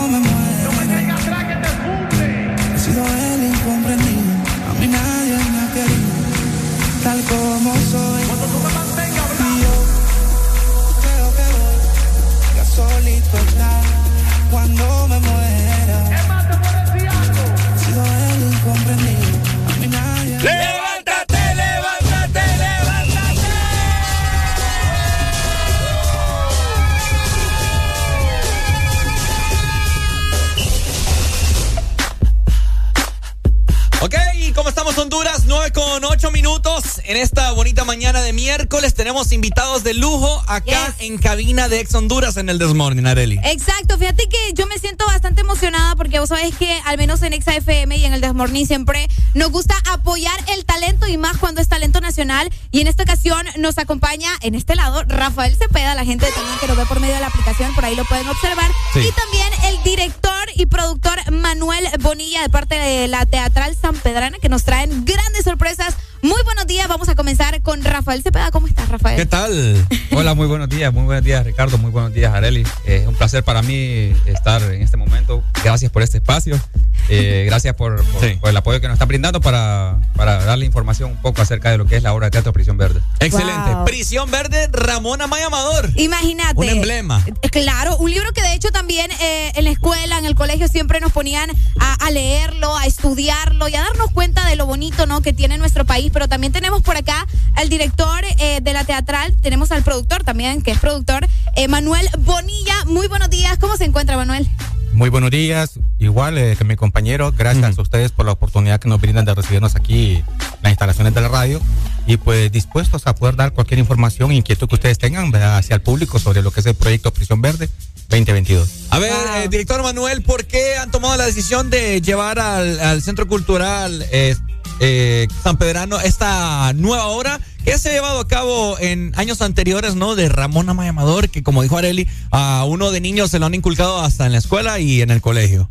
En 37.10 37.16
esta 37.16 37.50
bonita 37.50 37.82
mañana 37.84 38.22
de 38.22 38.32
miércoles 38.32 38.94
tenemos 38.94 39.32
invitados 39.32 39.82
de 39.82 39.94
lujo 39.94 40.44
acá 40.46 40.94
en 41.00 41.18
cabina 41.18 41.68
de 41.68 41.80
Ex 41.80 41.92
Honduras 41.96 42.36
en 42.36 42.48
el 42.48 42.60
Desmorning, 42.60 43.04
Areli. 43.04 43.36
Exacto, 43.42 43.98
fíjate 43.98 44.28
que 44.28 44.52
yo 44.54 44.68
me 44.68 44.78
siento 44.78 45.04
bastante 45.06 45.40
emocionada 45.40 45.96
porque 45.96 46.20
vos 46.20 46.28
sabés 46.28 46.54
que 46.54 46.72
al 46.84 46.98
menos 46.98 47.20
en 47.24 47.32
Exa 47.32 47.56
FM 47.56 47.96
y 47.96 48.04
en 48.04 48.12
el 48.12 48.20
Desmorning 48.20 48.64
siempre 48.64 49.08
nos 49.34 49.50
gusta 49.50 49.74
apoyar 49.90 50.38
el 50.54 50.64
talento 50.64 51.08
y 51.08 51.16
más 51.16 51.36
cuando 51.38 51.60
es 51.60 51.66
talento 51.66 52.00
nacional. 52.00 52.48
Y 52.70 52.80
en 52.80 52.86
esta 52.86 53.02
ocasión 53.02 53.44
nos 53.58 53.78
acompaña 53.78 54.30
en 54.42 54.54
este 54.54 54.76
lado 54.76 55.02
Rafael 55.08 55.56
Cepeda, 55.56 55.96
la 55.96 56.04
gente 56.04 56.30
también 56.32 56.58
que 56.60 56.68
lo 56.68 56.76
ve 56.76 56.86
por 56.86 57.00
medio 57.00 57.14
de 57.14 57.20
la 57.22 57.26
aplicación, 57.26 57.74
por 57.74 57.86
ahí 57.86 57.96
lo 57.96 58.04
pueden 58.04 58.28
observar. 58.28 58.70
Sí. 58.92 59.00
Y 59.00 59.10
también 59.10 59.48
el 59.64 59.82
director 59.82 60.30
y 60.54 60.66
productor 60.66 61.18
Manuel 61.32 61.88
Bonilla 61.98 62.42
de 62.42 62.50
parte 62.50 62.76
de 62.76 63.08
la 63.08 63.26
Teatral 63.26 63.74
San 63.74 63.96
Pedrana 63.96 64.38
que 64.40 64.48
nos 64.48 64.62
traen 64.62 65.04
grandes 65.04 65.42
sorpresas. 65.42 65.96
Muy 66.22 66.42
buenos 66.44 66.66
días, 66.66 66.86
vamos 66.86 67.08
a 67.08 67.14
comenzar 67.14 67.62
con 67.62 67.82
Rafael 67.82 68.22
Cepeda. 68.22 68.50
¿Cómo 68.50 68.66
estás, 68.66 68.90
Rafael? 68.90 69.16
¿Qué 69.16 69.24
tal? 69.24 69.86
Hola, 70.12 70.34
muy 70.34 70.46
buenos 70.46 70.68
días, 70.68 70.92
muy 70.92 71.04
buenos 71.04 71.24
días 71.24 71.44
Ricardo, 71.46 71.78
muy 71.78 71.90
buenos 71.90 72.12
días 72.12 72.34
Areli. 72.34 72.62
Es 72.84 73.06
un 73.06 73.14
placer 73.14 73.42
para 73.42 73.62
mí 73.62 74.14
estar 74.26 74.60
en 74.62 74.82
este 74.82 74.98
momento. 74.98 75.42
Gracias 75.64 75.90
por 75.90 76.02
este 76.02 76.18
espacio, 76.18 76.60
Eh, 77.08 77.44
gracias 77.46 77.74
por, 77.74 78.04
por- 78.04 78.38
por 78.38 78.50
el 78.50 78.56
apoyo 78.56 78.80
que 78.82 78.86
nos 78.88 78.96
están 78.96 79.08
brindando 79.08 79.40
para, 79.40 79.98
para 80.14 80.44
darle 80.44 80.66
información 80.66 81.10
un 81.12 81.16
poco 81.22 81.40
acerca 81.40 81.70
de 81.70 81.78
lo 81.78 81.86
que 81.86 81.96
es 81.96 82.02
la 82.02 82.12
obra 82.12 82.26
de 82.26 82.32
teatro 82.32 82.52
Prisión 82.52 82.76
Verde. 82.76 83.00
Excelente. 83.20 83.70
Prisión 83.86 84.30
Verde, 84.30 84.68
Ramón 84.70 85.22
Amaya 85.22 85.46
Amador. 85.46 85.88
Imagínate. 85.96 86.54
Un 86.60 86.68
emblema. 86.68 87.24
Eh, 87.26 87.48
Claro, 87.50 87.96
un 87.96 88.10
libro 88.10 88.32
que 88.32 88.42
de 88.42 88.54
hecho 88.54 88.68
también 88.70 89.10
eh, 89.20 89.52
en 89.56 89.64
la 89.64 89.70
escuela, 89.70 90.18
en 90.18 90.24
el 90.26 90.34
colegio, 90.34 90.68
siempre 90.68 91.00
nos 91.00 91.12
ponían 91.12 91.50
a, 91.80 91.94
a 91.94 92.10
leerlo, 92.10 92.76
a 92.76 92.86
estudiarlo 92.86 93.68
y 93.68 93.74
a 93.74 93.80
darnos 93.82 94.10
cuenta 94.12 94.46
de 94.46 94.56
lo 94.56 94.66
bonito 94.66 95.06
¿no? 95.06 95.20
que 95.22 95.32
tiene 95.32 95.56
nuestro 95.58 95.84
país. 95.84 96.09
Pero 96.12 96.28
también 96.28 96.52
tenemos 96.52 96.82
por 96.82 96.96
acá 96.96 97.26
al 97.54 97.68
director 97.68 98.24
eh, 98.38 98.60
de 98.62 98.72
la 98.72 98.84
teatral, 98.84 99.36
tenemos 99.40 99.70
al 99.72 99.82
productor 99.82 100.24
también, 100.24 100.62
que 100.62 100.72
es 100.72 100.78
productor, 100.78 101.26
eh, 101.56 101.68
Manuel 101.68 102.08
Bonilla. 102.18 102.84
Muy 102.86 103.08
buenos 103.08 103.30
días, 103.30 103.58
¿cómo 103.58 103.76
se 103.76 103.84
encuentra 103.84 104.16
Manuel? 104.16 104.48
Muy 104.92 105.08
buenos 105.08 105.30
días, 105.30 105.78
igual 106.00 106.36
eh, 106.36 106.56
que 106.58 106.64
mi 106.64 106.74
compañero, 106.74 107.32
gracias 107.32 107.78
a 107.78 107.82
ustedes 107.82 108.10
por 108.10 108.26
la 108.26 108.32
oportunidad 108.32 108.80
que 108.80 108.88
nos 108.88 109.00
brindan 109.00 109.24
de 109.24 109.34
recibirnos 109.34 109.76
aquí 109.76 110.16
en 110.16 110.24
las 110.62 110.72
instalaciones 110.72 111.14
de 111.14 111.20
la 111.20 111.28
radio 111.28 111.60
y 112.06 112.16
pues 112.16 112.50
dispuestos 112.50 113.06
a 113.06 113.14
poder 113.14 113.36
dar 113.36 113.52
cualquier 113.52 113.78
información 113.78 114.32
e 114.32 114.34
inquietud 114.34 114.68
que 114.68 114.74
ustedes 114.74 114.98
tengan 114.98 115.30
¿verdad? 115.30 115.58
hacia 115.58 115.76
el 115.76 115.82
público 115.82 116.18
sobre 116.18 116.42
lo 116.42 116.50
que 116.50 116.60
es 116.60 116.66
el 116.66 116.74
proyecto 116.74 117.12
Prisión 117.12 117.40
Verde 117.40 117.68
2022. 118.08 118.86
A 118.90 118.98
ver, 118.98 119.12
eh, 119.36 119.48
director 119.48 119.80
Manuel, 119.82 120.22
¿por 120.22 120.44
qué 120.46 120.76
han 120.76 120.90
tomado 120.90 121.16
la 121.16 121.26
decisión 121.26 121.70
de 121.70 122.00
llevar 122.00 122.40
al, 122.40 122.80
al 122.80 123.00
Centro 123.00 123.28
Cultural 123.28 124.04
eh, 124.10 124.34
eh, 124.80 125.28
San 125.42 125.56
Pedrano 125.56 126.00
esta 126.00 126.72
nueva 126.74 127.06
obra 127.06 127.40
que 127.64 127.76
se 127.78 127.90
ha 127.90 127.92
llevado 127.92 128.20
a 128.20 128.26
cabo 128.26 128.78
en 128.78 129.12
años 129.16 129.42
anteriores, 129.42 129.94
¿no? 129.94 130.16
De 130.16 130.28
Ramón 130.28 130.68
Amaya 130.68 130.90
Amador, 130.90 131.28
que 131.28 131.42
como 131.42 131.62
dijo 131.62 131.76
Areli, 131.76 132.08
a 132.30 132.64
uno 132.66 132.90
de 132.90 133.00
niños 133.00 133.30
se 133.30 133.38
lo 133.38 133.46
han 133.46 133.54
inculcado 133.54 134.00
hasta 134.00 134.26
en 134.26 134.32
la 134.32 134.38
escuela 134.38 134.80
y 134.80 135.02
en 135.02 135.10
el 135.10 135.20
colegio. 135.20 135.68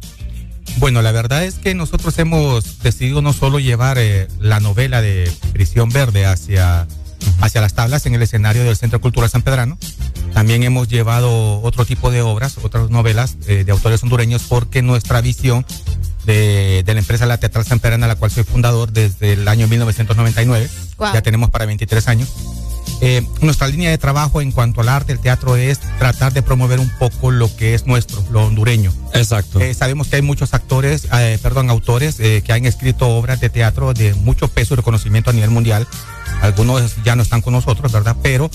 Bueno, 0.78 1.02
la 1.02 1.12
verdad 1.12 1.44
es 1.44 1.56
que 1.56 1.74
nosotros 1.74 2.18
hemos 2.20 2.84
decidido 2.84 3.22
no 3.22 3.34
solo 3.34 3.60
llevar 3.60 3.98
eh, 3.98 4.28
la 4.40 4.60
novela 4.60 5.02
de 5.02 5.30
Prisión 5.52 5.90
Verde 5.90 6.26
hacia, 6.26 6.88
hacia 7.42 7.62
las 7.62 7.74
tablas 7.74 8.06
en 8.06 8.14
el 8.14 8.22
escenario 8.22 8.64
del 8.64 8.78
Centro 8.78 9.02
Cultural 9.02 9.30
San 9.30 9.42
Pedrano, 9.42 9.78
también 10.34 10.64
hemos 10.64 10.88
llevado 10.88 11.62
otro 11.62 11.86
tipo 11.86 12.12
de 12.12 12.22
obras, 12.22 12.58
otras 12.62 12.90
novelas 12.90 13.38
eh, 13.48 13.64
de 13.64 13.72
autores 13.72 14.04
hondureños, 14.04 14.44
porque 14.48 14.82
nuestra 14.82 15.22
visión 15.22 15.66
de, 16.26 16.84
de 16.86 16.94
la 16.94 17.00
empresa 17.00 17.26
La 17.26 17.38
Teatral 17.38 17.66
San 17.66 17.80
Pedrano, 17.80 18.08
la 18.08 18.16
cual 18.16 18.32
soy 18.32 18.44
fundador 18.44 18.92
desde 18.92 19.34
el 19.34 19.48
año 19.48 19.68
1999, 19.68 20.70
Wow. 20.98 21.14
ya 21.14 21.22
tenemos 21.22 21.50
para 21.50 21.66
23 21.66 22.08
años. 22.10 22.30
Eh, 23.02 23.26
nuestra 23.42 23.68
línea 23.70 23.90
de 23.90 23.98
trabajo 23.98 24.42
en 24.42 24.52
cuanto 24.52 24.82
al 24.82 24.90
arte, 24.90 25.14
el 25.14 25.20
teatro, 25.20 25.56
es 25.56 25.80
tratar 25.98 26.34
de 26.34 26.42
promover 26.42 26.80
un 26.82 26.90
poco 27.00 27.32
lo 27.32 27.56
que 27.56 27.74
es 27.74 27.88
nuestro, 27.88 28.22
lo 28.32 28.46
hondureño. 28.46 28.92
Exacto. 29.14 29.62
Eh, 29.62 29.74
sabemos 29.74 30.08
que 30.08 30.18
hay 30.18 30.22
muchos 30.22 30.54
actores, 30.54 31.08
eh, 31.14 31.40
perdón, 31.42 31.70
autores 31.70 32.20
eh, 32.20 32.42
que 32.46 32.52
han 32.52 32.66
escrito 32.66 33.08
obras 33.08 33.40
de 33.40 33.50
teatro 33.50 33.94
de 33.94 34.14
mucho 34.16 34.50
peso 34.50 34.74
y 34.74 34.78
reconocimiento 34.78 35.30
a 35.30 35.34
nivel 35.34 35.50
mundial. 35.52 35.88
Algunos 36.42 36.96
ya 37.06 37.16
no 37.16 37.24
están 37.24 37.42
con 37.42 37.54
nosotros, 37.54 37.92
¿verdad? 37.92 38.18
Pero 38.22 38.52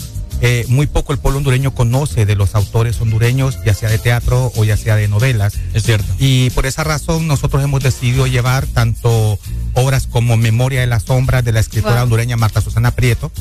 eh, 0.47 0.67
muy 0.69 0.87
poco 0.87 1.15
el 1.15 1.19
pueblo 1.19 1.39
hondureño 1.39 1.75
conoce 1.75 2.27
de 2.27 2.37
los 2.37 2.55
autores 2.55 3.01
hondureños, 3.01 3.57
ya 3.65 3.73
sea 3.73 3.89
de 3.89 3.97
teatro 3.97 4.53
o 4.57 4.65
ya 4.65 4.77
sea 4.77 4.95
de 4.95 5.09
novelas. 5.09 5.55
Es 5.73 5.85
cierto. 5.85 6.13
Y 6.19 6.51
por 6.51 6.67
esa 6.67 6.85
razón 6.85 7.27
nosotros 7.27 7.65
hemos 7.65 7.83
decidido 7.83 8.27
llevar 8.27 8.67
tanto 8.67 9.39
obras 9.73 10.07
como 10.07 10.37
Memoria 10.37 10.83
de 10.83 10.87
las 10.87 11.05
Sombras 11.05 11.47
de 11.47 11.53
la 11.53 11.61
escritora 11.61 11.95
Wow. 11.95 12.03
hondureña 12.05 12.37
Marta 12.37 12.61
Susana 12.61 12.91
Prieto, 12.91 13.33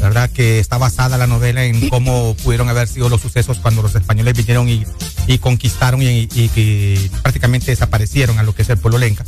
¿verdad? 0.00 0.30
Que 0.30 0.60
está 0.60 0.78
basada 0.78 1.18
la 1.18 1.26
novela 1.26 1.64
en 1.64 1.88
cómo 1.90 2.36
pudieron 2.44 2.68
haber 2.68 2.86
sido 2.86 3.08
los 3.08 3.20
sucesos 3.20 3.58
cuando 3.58 3.82
los 3.82 3.96
españoles 3.96 4.36
vinieron 4.36 4.68
y, 4.68 4.84
y 5.26 5.38
conquistaron 5.38 6.02
y, 6.02 6.28
y 6.32 6.48
que 6.50 7.10
prácticamente 7.22 7.72
desaparecieron 7.72 8.38
a 8.38 8.44
lo 8.44 8.54
que 8.54 8.62
es 8.62 8.68
el 8.68 8.78
pueblo 8.78 8.98
lenca. 8.98 9.24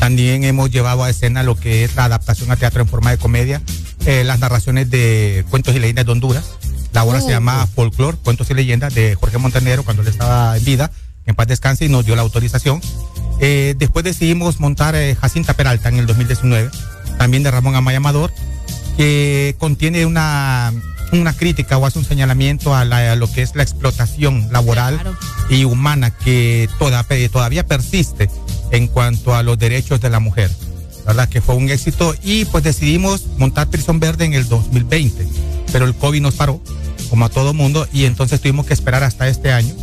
También 0.00 0.42
hemos 0.42 0.72
llevado 0.72 1.04
a 1.04 1.10
escena 1.10 1.44
lo 1.44 1.54
que 1.54 1.84
es 1.84 1.94
la 1.94 2.06
adaptación 2.06 2.50
a 2.50 2.56
teatro 2.56 2.82
en 2.82 2.88
forma 2.88 3.12
de 3.12 3.18
comedia, 3.18 3.62
eh, 4.06 4.24
las 4.24 4.38
narraciones 4.40 4.90
de 4.90 5.44
cuentos 5.50 5.74
y 5.74 5.78
leyendas 5.78 6.06
de 6.06 6.12
Honduras. 6.12 6.44
La 6.92 7.04
obra 7.04 7.20
se 7.20 7.26
Uh. 7.26 7.30
llama 7.30 7.66
Folklore, 7.66 8.16
Cuentos 8.18 8.48
y 8.50 8.54
Leyendas 8.54 8.94
de 8.94 9.14
Jorge 9.16 9.38
Montenegro 9.38 9.82
cuando 9.82 10.02
él 10.02 10.08
estaba 10.08 10.56
en 10.56 10.64
vida, 10.64 10.90
en 11.26 11.34
paz 11.34 11.48
descanse 11.48 11.84
y 11.84 11.88
nos 11.88 12.06
dio 12.06 12.14
la 12.14 12.22
autorización. 12.22 12.80
Eh, 13.40 13.74
después 13.76 14.04
decidimos 14.04 14.60
montar 14.60 14.94
eh, 14.94 15.16
Jacinta 15.20 15.54
Peralta 15.54 15.88
en 15.88 15.98
el 15.98 16.06
2019, 16.06 16.70
también 17.18 17.42
de 17.42 17.50
Ramón 17.50 17.74
Amaya 17.74 17.96
Amador, 17.96 18.32
que 18.96 19.56
contiene 19.58 20.06
una, 20.06 20.72
una 21.12 21.32
crítica 21.32 21.78
o 21.78 21.86
hace 21.86 21.98
un 21.98 22.04
señalamiento 22.04 22.74
a, 22.76 22.84
la- 22.84 23.12
a 23.12 23.16
lo 23.16 23.30
que 23.32 23.42
es 23.42 23.56
la 23.56 23.62
explotación 23.64 24.48
laboral 24.52 24.94
Claro. 25.00 25.16
y 25.50 25.64
humana 25.64 26.10
que 26.10 26.68
toda- 26.78 27.04
todavía 27.32 27.66
persiste 27.66 28.30
en 28.70 28.86
cuanto 28.86 29.34
a 29.34 29.42
los 29.42 29.58
derechos 29.58 30.00
de 30.00 30.10
la 30.10 30.20
mujer. 30.20 30.50
¿Verdad? 31.06 31.28
Que 31.28 31.40
fue 31.40 31.54
un 31.54 31.68
éxito 31.68 32.14
y 32.22 32.44
pues 32.46 32.64
decidimos 32.64 33.26
montar 33.38 33.68
Prisión 33.68 34.00
Verde 34.00 34.24
en 34.24 34.34
el 34.34 34.48
2020, 34.48 35.26
pero 35.72 35.84
el 35.84 35.94
COVID 35.94 36.22
nos 36.22 36.34
paró, 36.34 36.60
como 37.10 37.26
a 37.26 37.28
todo 37.28 37.52
mundo, 37.52 37.86
y 37.92 38.04
entonces 38.04 38.40
tuvimos 38.40 38.66
que 38.66 38.72
esperar 38.72 39.02
hasta 39.02 39.28
este 39.28 39.52
año 39.52 39.74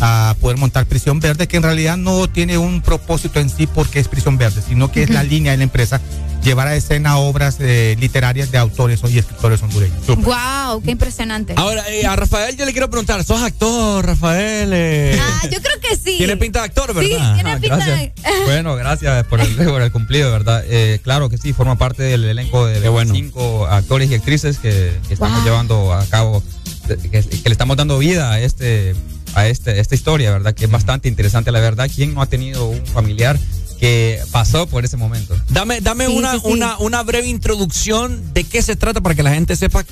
a 0.00 0.34
poder 0.40 0.56
montar 0.56 0.86
Prisión 0.86 1.20
Verde, 1.20 1.48
que 1.48 1.56
en 1.56 1.62
realidad 1.62 1.96
no 1.96 2.28
tiene 2.28 2.56
un 2.56 2.80
propósito 2.82 3.40
en 3.40 3.50
sí 3.50 3.66
porque 3.66 4.00
es 4.00 4.08
Prisión 4.08 4.38
Verde, 4.38 4.62
sino 4.66 4.90
que 4.90 5.02
es 5.02 5.10
la 5.10 5.22
línea 5.22 5.52
de 5.52 5.58
la 5.58 5.64
empresa 5.64 6.00
llevar 6.42 6.68
a 6.68 6.74
escena 6.74 7.18
obras 7.18 7.56
eh, 7.60 7.96
literarias 8.00 8.50
de 8.50 8.58
autores 8.58 9.00
y 9.08 9.18
escritores 9.18 9.62
hondureños. 9.62 10.06
Wow, 10.06 10.82
qué 10.82 10.90
impresionante. 10.92 11.54
Ahora, 11.56 11.84
eh, 11.90 12.06
a 12.06 12.16
Rafael 12.16 12.56
yo 12.56 12.64
le 12.64 12.72
quiero 12.72 12.88
preguntar, 12.90 13.22
¿sos 13.24 13.42
actor, 13.42 14.04
Rafael? 14.06 14.70
Eh, 14.72 15.18
Ah, 15.20 15.42
yo 15.50 15.60
creo 15.60 15.80
que 15.80 15.96
sí. 15.96 16.16
Tiene 16.18 16.36
pinta 16.36 16.60
de 16.60 16.66
actor, 16.66 16.88
Sí, 16.90 16.94
¿verdad? 17.10 17.34
tiene 17.34 17.50
Ah, 17.52 17.58
pinta 17.60 17.76
gracias. 17.76 17.98
de... 17.98 18.12
Bueno, 18.46 18.74
gracias 18.76 19.26
por 19.26 19.40
el, 19.40 19.54
por 19.54 19.82
el 19.82 19.92
cumplido, 19.92 20.30
¿verdad? 20.30 20.64
Eh, 20.66 20.98
claro 21.02 21.28
que 21.28 21.38
sí, 21.38 21.52
forma 21.52 21.76
parte 21.76 22.02
del 22.02 22.24
elenco 22.24 22.66
de 22.66 22.88
bueno. 22.88 23.14
cinco 23.14 23.66
actores 23.66 24.10
y 24.10 24.14
actrices 24.14 24.58
que, 24.58 24.92
que 25.08 25.14
estamos 25.14 25.36
Wow. 25.38 25.44
llevando 25.44 25.92
a 25.94 26.04
cabo, 26.06 26.42
que, 26.88 26.96
que 27.08 27.22
le 27.48 27.52
estamos 27.52 27.76
dando 27.76 27.98
vida 27.98 28.32
a 28.32 28.40
este 28.40 28.94
a 29.34 29.46
este 29.46 29.78
esta 29.78 29.94
historia, 29.94 30.32
¿verdad? 30.32 30.54
Que 30.54 30.64
es 30.64 30.70
bastante 30.70 31.08
interesante, 31.08 31.52
la 31.52 31.60
verdad. 31.60 31.88
¿Quién 31.94 32.14
no 32.14 32.22
ha 32.22 32.26
tenido 32.26 32.66
un 32.66 32.84
familiar 32.86 33.38
que 33.80 34.20
pasó 34.30 34.66
por 34.66 34.84
ese 34.84 34.96
momento? 34.98 35.34
Dame, 35.48 35.80
dame 35.80 36.06
Sí, 36.06 36.12
una, 36.16 36.32
sí, 36.34 36.40
sí. 36.44 36.52
Una, 36.52 36.78
una 36.78 37.02
breve 37.02 37.28
introducción 37.28 38.34
de 38.34 38.44
qué 38.44 38.60
se 38.62 38.76
trata 38.76 39.00
para 39.00 39.14
que 39.14 39.22
la 39.22 39.32
gente 39.32 39.56
sepa 39.56 39.84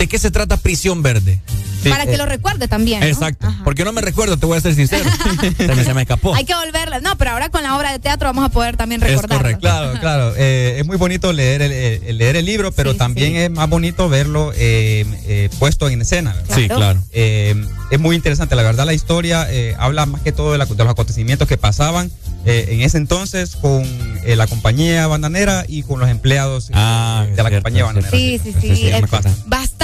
de 0.00 0.08
qué 0.08 0.18
se 0.18 0.30
trata 0.30 0.56
Prisión 0.56 1.02
Verde. 1.02 1.40
Para 1.88 2.04
que 2.06 2.16
lo 2.18 2.26
recuerde 2.26 2.68
también. 2.68 3.00
¿no? 3.00 3.06
Exacto. 3.06 3.46
Ajá. 3.46 3.60
Porque 3.64 3.84
no 3.84 3.92
me 3.92 4.00
recuerdo, 4.02 4.36
te 4.36 4.44
voy 4.44 4.56
a 4.58 4.60
ser 4.60 4.74
sincero. 4.74 5.08
se, 5.56 5.74
me, 5.74 5.84
se 5.84 5.94
me 5.94 6.02
escapó. 6.02 6.34
Hay 6.34 6.44
que 6.44 6.54
volverla. 6.54 7.00
No, 7.00 7.16
pero 7.16 7.30
ahora 7.32 7.48
con 7.50 7.62
la 7.62 7.74
obra 7.76 7.90
de 7.92 7.98
teatro 7.98 8.28
vamos 8.28 8.44
a 8.44 8.48
poder 8.50 8.76
también 8.76 9.02
Es 9.02 9.08
recordarlo. 9.10 9.36
correcto. 9.38 9.60
Claro, 9.60 9.92
claro. 10.00 10.34
eh, 10.36 10.76
es 10.78 10.86
muy 10.86 10.96
bonito 10.98 11.32
leer 11.32 11.62
el, 11.62 11.72
el- 11.72 12.18
leer 12.18 12.36
el 12.36 12.44
libro, 12.44 12.70
pero 12.72 12.92
Sí, 12.92 12.98
también 12.98 13.32
sí. 13.32 13.36
es 13.38 13.50
más 13.50 13.68
bonito 13.68 14.08
verlo 14.10 14.52
eh, 14.56 15.06
eh, 15.26 15.48
puesto 15.58 15.88
en 15.88 16.02
escena. 16.02 16.34
¿verdad? 16.34 16.54
Sí, 16.56 16.68
claro. 16.68 17.02
Eh, 17.12 17.54
es 17.90 17.98
muy 18.00 18.14
interesante, 18.16 18.56
la 18.56 18.62
verdad, 18.62 18.84
la 18.84 18.92
historia 18.94 19.46
eh, 19.50 19.74
habla 19.78 20.04
más 20.06 20.20
que 20.22 20.32
todo 20.32 20.52
de, 20.52 20.58
la- 20.58 20.66
de 20.66 20.74
los 20.76 20.88
acontecimientos 20.88 21.48
que 21.48 21.56
pasaban 21.56 22.10
eh, 22.46 22.66
en 22.70 22.80
ese 22.82 22.96
entonces 22.98 23.56
con 23.56 23.82
eh, 24.24 24.36
la 24.36 24.46
compañía 24.46 25.06
bananera 25.06 25.64
y 25.66 25.82
con 25.82 25.98
los 25.98 26.08
empleados 26.10 26.68
eh, 26.68 26.72
Ah, 26.74 27.24
de 27.26 27.36
la 27.42 27.48
cierto, 27.48 27.54
compañía 27.56 27.84
cierto. 27.90 28.00
bananera. 28.02 28.10
Sí, 28.10 28.38
sí, 28.42 28.54
sí. 28.60 28.76
Sí, 28.76 28.90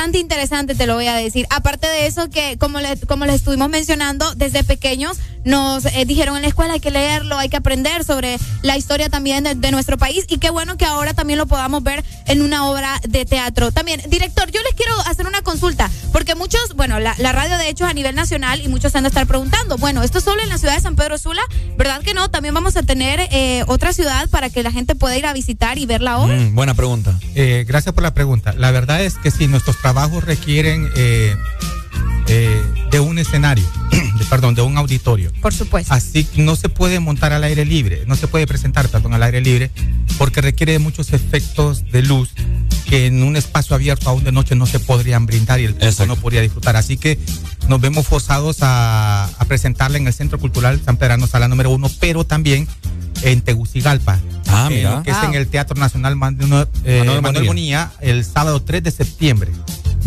bastante 0.07 0.19
interesante, 0.21 0.75
te 0.77 0.87
lo 0.87 0.95
voy 0.95 1.09
a 1.09 1.17
decir. 1.17 1.47
Aparte 1.51 1.89
de 1.89 2.07
eso, 2.07 2.31
que 2.31 2.57
como, 2.59 2.79
le- 2.79 2.97
como 3.09 3.27
les 3.27 3.37
estuvimos 3.37 3.69
mencionando, 3.69 4.33
desde 4.37 4.63
pequeños 4.63 5.19
nos 5.45 5.85
eh, 5.87 6.05
dijeron 6.07 6.35
en 6.37 6.43
la 6.43 6.49
escuela 6.49 6.75
hay 6.75 6.81
que 6.81 6.91
leerlo, 6.91 7.39
hay 7.39 7.49
que 7.49 7.57
aprender 7.57 8.03
sobre 8.05 8.37
la 8.63 8.77
historia 8.77 9.09
también 9.09 9.45
de, 9.45 9.55
de 9.55 9.71
nuestro 9.71 9.97
país 9.97 10.25
y 10.29 10.39
qué 10.39 10.51
bueno 10.51 10.77
que 10.77 10.85
ahora 10.85 11.15
también 11.15 11.39
lo 11.39 11.47
podamos 11.47 11.85
ver 11.85 12.05
en 12.27 12.43
una 12.43 12.69
obra 12.69 13.01
de 13.09 13.25
teatro. 13.25 13.71
También, 13.71 14.01
director, 14.09 14.51
yo 14.51 14.61
les 14.63 14.75
quiero 14.75 14.93
hacer 15.07 15.25
una 15.27 15.43
consulta, 15.43 15.89
porque 16.13 16.35
muchos, 16.35 16.75
bueno, 16.75 16.99
la, 16.99 17.15
la 17.19 17.31
radio 17.31 17.59
de 17.59 17.69
hecho 17.69 17.85
es 17.85 17.91
a 17.91 17.95
nivel 17.95 18.15
nacional 18.17 18.61
y 18.61 18.67
muchos 18.69 18.91
se 18.93 18.99
han 18.99 19.05
de 19.05 19.09
estar 19.09 19.27
preguntando, 19.29 19.77
bueno, 19.79 20.03
esto 20.03 20.19
es 20.19 20.25
solo 20.25 20.43
en 20.43 20.49
la 20.49 20.59
ciudad 20.59 20.75
de 20.75 20.81
San 20.83 20.97
Pedro 20.97 21.17
Sula, 21.17 21.43
¿verdad 21.77 22.01
que 22.03 22.13
no? 22.13 22.29
También 22.29 22.53
vamos 22.55 22.77
a 22.77 22.83
tener 22.83 23.21
eh, 23.31 23.63
otra 23.69 23.93
ciudad 23.93 24.29
para 24.31 24.51
que 24.51 24.65
la 24.65 24.73
gente 24.73 24.97
pueda 24.97 25.17
ir 25.17 25.27
a 25.27 25.33
visitar 25.33 25.79
y 25.79 25.87
ver 25.87 26.01
la 26.03 26.19
obra. 26.19 26.35
Mm, 26.37 26.55
buena 26.57 26.75
pregunta. 26.75 27.17
Eh, 27.37 27.65
gracias 27.69 27.95
por 27.95 28.03
la 28.03 28.15
pregunta. 28.15 28.53
La 28.57 28.73
verdad 28.73 29.01
es 29.05 29.15
que 29.15 29.31
sí, 29.31 29.47
nuestros 29.47 29.81
trabajos 29.81 29.96
requieren 30.21 30.91
eh, 30.95 31.35
eh, 32.29 32.63
de 32.91 33.01
un 33.01 33.19
escenario, 33.19 33.65
de, 33.91 34.25
perdón, 34.31 34.55
de 34.55 34.63
un 34.63 34.77
auditorio. 34.77 35.33
Por 35.41 35.55
supuesto. 35.55 35.95
Así 35.95 36.25
que 36.25 36.43
no 36.43 36.55
se 36.55 36.69
puede 36.69 37.01
montar 37.01 37.33
al 37.33 37.45
aire 37.45 37.65
libre, 37.65 38.05
no 38.07 38.15
se 38.15 38.29
puede 38.29 38.47
presentar, 38.47 38.89
perdón, 38.89 39.15
al 39.15 39.23
aire 39.23 39.41
libre, 39.41 39.71
porque 40.19 40.43
requiere 40.43 40.73
de 40.73 40.79
muchos 40.81 41.13
efectos 41.13 41.91
de 41.91 42.03
luz 42.03 42.31
que 42.87 43.07
en 43.07 43.23
un 43.23 43.37
espacio 43.37 43.75
abierto 43.75 44.11
aún 44.11 44.23
de 44.23 44.33
noche 44.33 44.55
no 44.55 44.67
se 44.67 44.79
podrían 44.79 45.27
brindar 45.27 45.61
y 45.61 45.65
el 45.65 45.75
público 45.75 46.07
no 46.07 46.17
podría 46.17 46.43
disfrutar. 46.43 46.77
Así 46.77 46.99
que 46.99 47.19
nos 47.67 47.81
vemos 47.81 48.07
forzados 48.07 48.59
a, 48.61 49.25
a 49.25 49.45
presentarla 49.47 49.97
en 49.97 50.07
el 50.07 50.13
Centro 50.13 50.39
Cultural 50.39 50.81
San 50.85 50.97
Pedrano, 50.97 51.27
sala 51.27 51.49
número 51.49 51.71
uno, 51.71 51.91
pero 52.01 52.25
también 52.25 52.69
en 53.23 53.41
Tegucigalpa. 53.41 54.21
Ah, 54.49 54.69
que 55.05 55.11
es 55.11 55.17
en 55.25 55.35
el 55.35 55.49
Teatro 55.49 55.79
Nacional 55.79 56.17
Manuel, 56.17 56.69
eh, 56.85 56.99
Manuel 57.01 57.23
Manuel 57.23 57.47
Bonilla, 57.47 57.93
el 58.01 58.25
sábado 58.25 58.63
3 58.63 58.83
de 58.83 58.91
septiembre. 58.91 59.53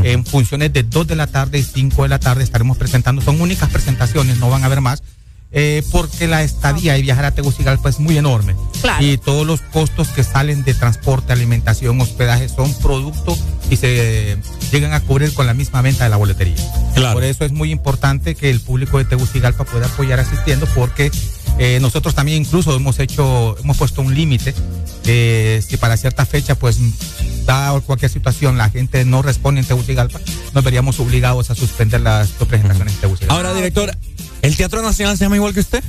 En 0.03 0.25
funciones 0.25 0.71
de 0.73 0.83
2 0.83 1.07
de 1.07 1.15
la 1.15 1.27
tarde 1.27 1.59
y 1.59 1.63
5 1.63 2.03
de 2.03 2.09
la 2.09 2.19
tarde 2.19 2.43
estaremos 2.43 2.77
presentando. 2.77 3.21
Son 3.21 3.39
únicas 3.41 3.69
presentaciones, 3.69 4.37
no 4.37 4.49
van 4.49 4.63
a 4.63 4.67
haber 4.67 4.81
más. 4.81 5.03
Eh, 5.51 5.83
porque 5.91 6.27
la 6.27 6.43
estadía 6.43 6.97
y 6.97 7.01
viajar 7.01 7.25
a 7.25 7.31
Tegucigalpa 7.31 7.89
es 7.89 7.99
muy 7.99 8.17
enorme. 8.17 8.55
Claro. 8.81 9.03
Y 9.03 9.17
todos 9.17 9.45
los 9.45 9.61
costos 9.61 10.09
que 10.09 10.23
salen 10.23 10.63
de 10.63 10.73
transporte, 10.73 11.33
alimentación, 11.33 11.99
hospedaje 12.01 12.49
son 12.49 12.73
producto 12.75 13.37
y 13.69 13.75
se 13.75 14.31
eh, 14.31 14.37
llegan 14.71 14.93
a 14.93 14.99
cubrir 15.01 15.33
con 15.33 15.47
la 15.47 15.53
misma 15.53 15.81
venta 15.81 16.03
de 16.03 16.09
la 16.09 16.17
boletería. 16.17 16.55
Claro. 16.95 17.15
Por 17.15 17.23
eso 17.23 17.45
es 17.45 17.51
muy 17.51 17.71
importante 17.71 18.35
que 18.35 18.49
el 18.49 18.59
público 18.59 18.97
de 18.97 19.05
Tegucigalpa 19.05 19.65
pueda 19.65 19.87
apoyar 19.87 20.19
asistiendo 20.19 20.67
porque 20.75 21.11
eh, 21.57 21.79
nosotros 21.81 22.15
también 22.15 22.41
incluso 22.41 22.75
hemos 22.75 22.99
hecho, 22.99 23.57
hemos 23.59 23.77
puesto 23.77 24.01
un 24.01 24.15
límite 24.15 24.53
eh, 25.05 25.61
si 25.67 25.77
para 25.77 25.97
cierta 25.97 26.25
fecha 26.25 26.55
pues 26.55 26.77
dada 27.45 27.79
cualquier 27.81 28.11
situación 28.11 28.57
la 28.57 28.69
gente 28.69 29.03
no 29.05 29.21
responde 29.21 29.61
en 29.61 29.67
Tegucigalpa, 29.67 30.19
nos 30.53 30.63
veríamos 30.63 30.99
obligados 30.99 31.49
a 31.49 31.55
suspender 31.55 32.01
las 32.01 32.29
presentaciones 32.29 32.93
en 32.93 33.01
Tegucigalpa. 33.01 33.33
Ahora, 33.33 33.53
director, 33.53 33.91
¿el 34.41 34.55
Teatro 34.55 34.81
Nacional 34.81 35.17
se 35.17 35.25
llama 35.25 35.35
igual 35.35 35.53
que 35.53 35.59
usted? 35.59 35.83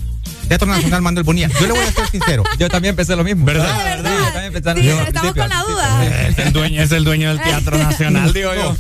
Teatro 0.49 0.67
Nacional 0.67 1.01
Manuel 1.01 1.23
Bonilla. 1.25 1.49
Yo 1.61 1.67
le 1.69 1.73
voy 1.73 1.85
a 1.85 1.93
ser 1.93 2.09
sincero. 2.09 2.43
Yo 2.59 2.69
también 2.69 2.97
pensé 2.97 3.15
lo 3.15 3.23
mismo. 3.23 3.45
¿Verdad? 3.47 3.69
Ah, 3.71 3.85
¿verdad? 3.85 4.11
Sí, 4.11 4.25
yo 4.25 4.33
también 4.33 4.53
pensé 4.53 4.71
lo 4.71 4.75
Sí, 4.75 4.83
mismo 4.83 5.03
estamos 5.03 5.35
con 5.35 5.49
la 5.49 5.63
duda. 5.63 6.07
Es 6.27 6.39
el 6.39 6.53
dueño, 6.53 6.83
es 6.83 6.93
el 6.93 7.05
dueño 7.05 7.29
del 7.29 7.41
Teatro 7.43 7.79
Nacional, 7.79 8.33
digo 8.33 8.51
yo. 8.55 8.77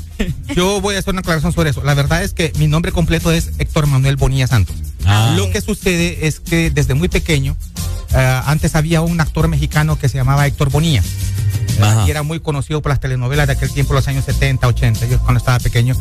Yo 0.54 0.80
voy 0.80 0.96
a 0.96 0.98
hacer 0.98 1.12
una 1.14 1.20
aclaración 1.20 1.52
sobre 1.52 1.70
eso. 1.70 1.84
La 1.84 1.94
verdad 1.94 2.24
es 2.24 2.34
que 2.34 2.52
mi 2.58 2.66
nombre 2.66 2.90
completo 2.90 3.30
es 3.30 3.52
Héctor 3.58 3.86
Manuel 3.86 4.16
Bonilla 4.16 4.48
Santos. 4.48 4.74
Ah. 5.06 5.34
Lo 5.36 5.50
que 5.50 5.60
sucede 5.60 6.26
es 6.26 6.40
que 6.40 6.70
desde 6.70 6.94
muy 6.94 7.08
pequeño 7.08 7.56
eh, 8.14 8.40
antes 8.46 8.74
había 8.74 9.00
un 9.00 9.20
actor 9.20 9.48
mexicano 9.48 9.98
que 9.98 10.08
se 10.08 10.18
llamaba 10.18 10.46
Héctor 10.46 10.70
Bonilla. 10.70 11.02
¿verdad? 11.78 12.06
Y 12.06 12.10
era 12.10 12.22
muy 12.22 12.40
conocido 12.40 12.82
por 12.82 12.90
las 12.90 13.00
telenovelas 13.00 13.46
de 13.46 13.54
aquel 13.54 13.70
tiempo, 13.70 13.94
los 13.94 14.06
años 14.08 14.24
70, 14.24 14.66
80, 14.66 15.06
yo 15.06 15.18
cuando 15.20 15.38
estaba 15.38 15.58
pequeño. 15.58 15.96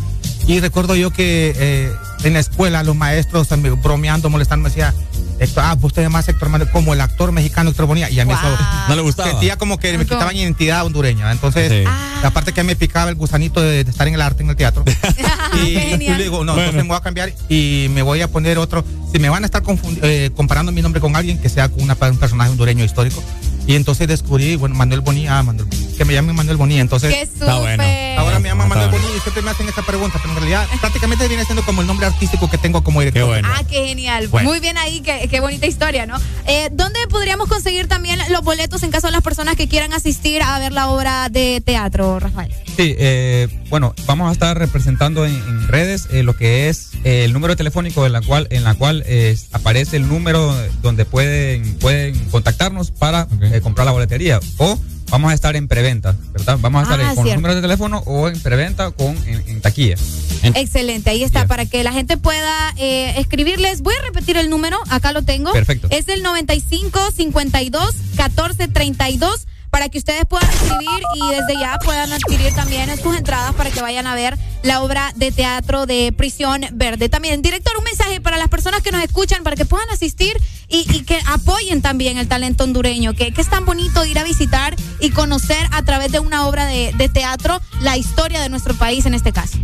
Y 0.47 0.59
recuerdo 0.59 0.95
yo 0.95 1.11
que 1.11 1.53
eh, 1.55 1.93
en 2.23 2.33
la 2.33 2.39
escuela 2.39 2.83
los 2.83 2.95
maestros 2.95 3.51
eh, 3.51 3.55
bromeando, 3.55 4.29
molestando, 4.29 4.63
me 4.63 4.69
decía, 4.69 4.93
Héctor, 5.39 5.63
ah, 5.65 5.77
usted 5.81 6.03
es 6.03 6.09
más 6.09 6.27
Héctor 6.27 6.49
Manuel, 6.49 6.69
como 6.71 6.93
el 6.93 7.01
actor 7.01 7.31
mexicano 7.31 7.69
Héctor 7.69 7.85
Bonilla. 7.85 8.09
Y 8.09 8.19
a 8.19 8.25
mí 8.25 8.33
eso 8.33 8.41
No 8.87 8.95
le 8.95 9.01
gustaba. 9.01 9.29
Sentía 9.31 9.57
como 9.57 9.77
que 9.77 9.97
me 9.97 10.03
quitaban 10.05 10.35
identidad 10.35 10.85
hondureña. 10.85 11.31
Entonces, 11.31 11.71
Sí. 11.71 11.83
aparte 12.23 12.51
que 12.53 12.63
me 12.63 12.75
picaba 12.75 13.09
el 13.09 13.15
gusanito 13.15 13.61
de, 13.61 13.83
de 13.83 13.91
estar 13.91 14.07
en 14.07 14.13
el 14.15 14.21
arte, 14.21 14.43
en 14.43 14.49
el 14.49 14.55
teatro. 14.55 14.83
y, 15.63 15.67
y 15.69 15.97
le 15.97 16.23
digo, 16.23 16.43
no, 16.43 16.53
Bueno. 16.53 16.69
entonces 16.69 16.83
me 16.83 16.87
voy 16.89 16.97
a 16.97 17.01
cambiar 17.01 17.33
y 17.49 17.87
me 17.91 18.01
voy 18.01 18.21
a 18.21 18.27
poner 18.29 18.57
otro. 18.57 18.83
Si 19.11 19.19
me 19.19 19.29
van 19.29 19.43
a 19.43 19.45
estar 19.47 19.63
eh, 20.03 20.29
comparando 20.35 20.71
mi 20.71 20.81
nombre 20.81 21.01
con 21.01 21.15
alguien 21.15 21.39
que 21.39 21.49
sea 21.49 21.69
con 21.69 21.81
una- 21.83 21.97
un 21.99 22.17
personaje 22.17 22.51
hondureño 22.51 22.83
histórico. 22.83 23.23
Y 23.69 23.75
entonces 23.75 24.07
descubrí, 24.07 24.55
bueno, 24.55 24.73
Manuel 24.73 25.01
Bonilla, 25.01 25.37
ah, 25.37 25.43
Manuel, 25.43 25.67
que 25.95 26.03
me 26.03 26.11
llamen 26.11 26.35
Manuel 26.35 26.57
Bonilla. 26.57 26.81
Entonces, 26.81 27.13
¡Qué 27.13 27.27
súper! 27.27 27.79
Ahora 28.17 28.39
me 28.39 28.49
llaman 28.49 28.65
Está 28.65 28.75
Manuel 28.75 28.89
bueno. 28.89 28.91
Bonilla 28.97 29.15
y 29.15 29.21
siempre 29.21 29.43
me 29.43 29.51
hacen 29.51 29.69
esa 29.69 29.83
pregunta, 29.83 30.17
pero 30.19 30.33
en 30.33 30.37
realidad 30.37 30.67
prácticamente 30.79 31.27
viene 31.27 31.45
siendo 31.45 31.63
como 31.63 31.81
el 31.81 31.87
nombre 31.87 32.07
artístico 32.07 32.49
que 32.49 32.57
tengo 32.57 32.83
como 32.83 32.99
director. 33.01 33.21
Qué 33.21 33.27
bueno. 33.27 33.47
Ah, 33.51 33.61
qué 33.69 33.85
genial. 33.85 34.27
Bueno. 34.29 34.49
Muy 34.49 34.59
bien 34.59 34.75
ahí, 34.79 35.01
qué, 35.01 35.27
qué 35.29 35.39
bonita 35.39 35.67
historia, 35.67 36.07
¿no? 36.07 36.17
Eh, 36.47 36.69
¿Dónde 36.71 36.99
podríamos 37.11 37.47
conseguir 37.47 37.87
también 37.87 38.19
los 38.31 38.41
boletos 38.41 38.81
en 38.81 38.89
caso 38.89 39.05
de 39.05 39.11
las 39.11 39.21
personas 39.21 39.55
que 39.55 39.67
quieran 39.67 39.93
asistir 39.93 40.41
a 40.41 40.57
ver 40.57 40.71
la 40.71 40.89
obra 40.89 41.29
de 41.29 41.61
teatro, 41.63 42.19
Rafael? 42.19 42.51
Sí, 42.75 42.95
eh, 42.97 43.47
bueno, 43.69 43.93
vamos 44.07 44.29
a 44.29 44.31
estar 44.31 44.57
representando 44.57 45.27
en, 45.27 45.35
en 45.35 45.67
redes 45.67 46.07
eh, 46.11 46.23
lo 46.23 46.35
que 46.35 46.69
es 46.69 46.89
eh, 47.03 47.23
el 47.23 47.33
número 47.33 47.55
telefónico 47.55 48.05
en 48.05 48.13
la 48.13 48.21
cual, 48.21 48.47
en 48.49 48.63
la 48.63 48.73
cual 48.73 49.03
eh, 49.05 49.37
aparece 49.51 49.97
el 49.97 50.07
número 50.07 50.55
donde 50.81 51.05
pueden, 51.05 51.75
pueden 51.75 52.17
contactarnos 52.29 52.91
para 52.91 53.27
eh, 53.59 53.61
comprar 53.61 53.85
la 53.85 53.91
boletería. 53.91 54.39
O 54.57 54.79
vamos 55.09 55.31
a 55.31 55.33
estar 55.33 55.55
en 55.55 55.67
preventa, 55.67 56.15
¿verdad? 56.33 56.57
Vamos 56.61 56.79
a 56.79 56.83
estar 56.83 56.99
Ah, 57.01 57.15
con 57.15 57.23
cierto. 57.25 57.35
número 57.41 57.55
de 57.55 57.61
teléfono 57.61 57.99
o 58.05 58.27
en 58.27 58.39
preventa 58.39 58.91
con, 58.91 59.17
en, 59.27 59.43
en 59.47 59.61
taquilla. 59.61 59.95
En- 60.43 60.55
Excelente, 60.55 61.09
ahí 61.09 61.23
está, 61.23 61.47
para 61.47 61.65
que 61.65 61.83
la 61.83 61.91
gente 61.91 62.15
pueda 62.17 62.73
eh, 62.77 63.13
escribirles. 63.17 63.81
Voy 63.81 63.93
a 63.99 64.01
repetir 64.03 64.37
el 64.37 64.49
número, 64.49 64.77
acá 64.89 65.11
lo 65.11 65.23
tengo. 65.23 65.51
Perfecto. 65.51 65.87
Es 65.91 66.07
el 66.09 66.23
95 66.23 66.99
52 67.15 67.95
14 68.15 68.67
32 68.67 69.47
para 69.69 69.89
que 69.89 69.97
ustedes 69.97 70.25
puedan 70.25 70.49
escribir 70.49 71.01
y 71.15 71.29
desde 71.29 71.59
ya 71.59 71.77
puedan 71.83 72.11
adquirir 72.11 72.53
también 72.53 72.89
sus 73.01 73.15
entradas 73.15 73.53
para 73.55 73.69
que 73.71 73.81
vayan 73.81 74.07
a 74.07 74.15
ver 74.15 74.37
la 74.63 74.81
obra 74.81 75.13
de 75.15 75.31
teatro 75.31 75.85
de 75.85 76.11
Prisión 76.15 76.61
Verde. 76.73 77.09
También, 77.09 77.41
director, 77.41 77.73
un 77.77 77.83
mensaje 77.83 78.19
para 78.21 78.37
las 78.37 78.49
personas 78.49 78.81
que 78.81 78.91
nos 78.91 79.03
escuchan 79.03 79.43
para 79.43 79.55
que 79.55 79.65
puedan 79.65 79.89
asistir 79.89 80.35
y, 80.67 80.85
que 81.03 81.19
apoyen 81.27 81.81
también 81.81 82.17
el 82.17 82.27
talento 82.27 82.63
hondureño, 82.63 83.13
que, 83.13 83.33
es 83.35 83.49
tan 83.49 83.65
bonito 83.65 84.05
ir 84.05 84.19
a 84.19 84.23
visitar 84.23 84.75
y 84.99 85.11
conocer 85.11 85.65
a 85.71 85.81
través 85.83 86.11
de 86.11 86.19
una 86.19 86.47
obra 86.47 86.65
de, 86.65 86.91
de 86.97 87.09
teatro 87.09 87.61
la 87.81 87.97
historia 87.97 88.41
de 88.41 88.49
nuestro 88.49 88.73
país 88.75 89.05
en 89.05 89.13
este 89.13 89.31
caso. 89.31 89.57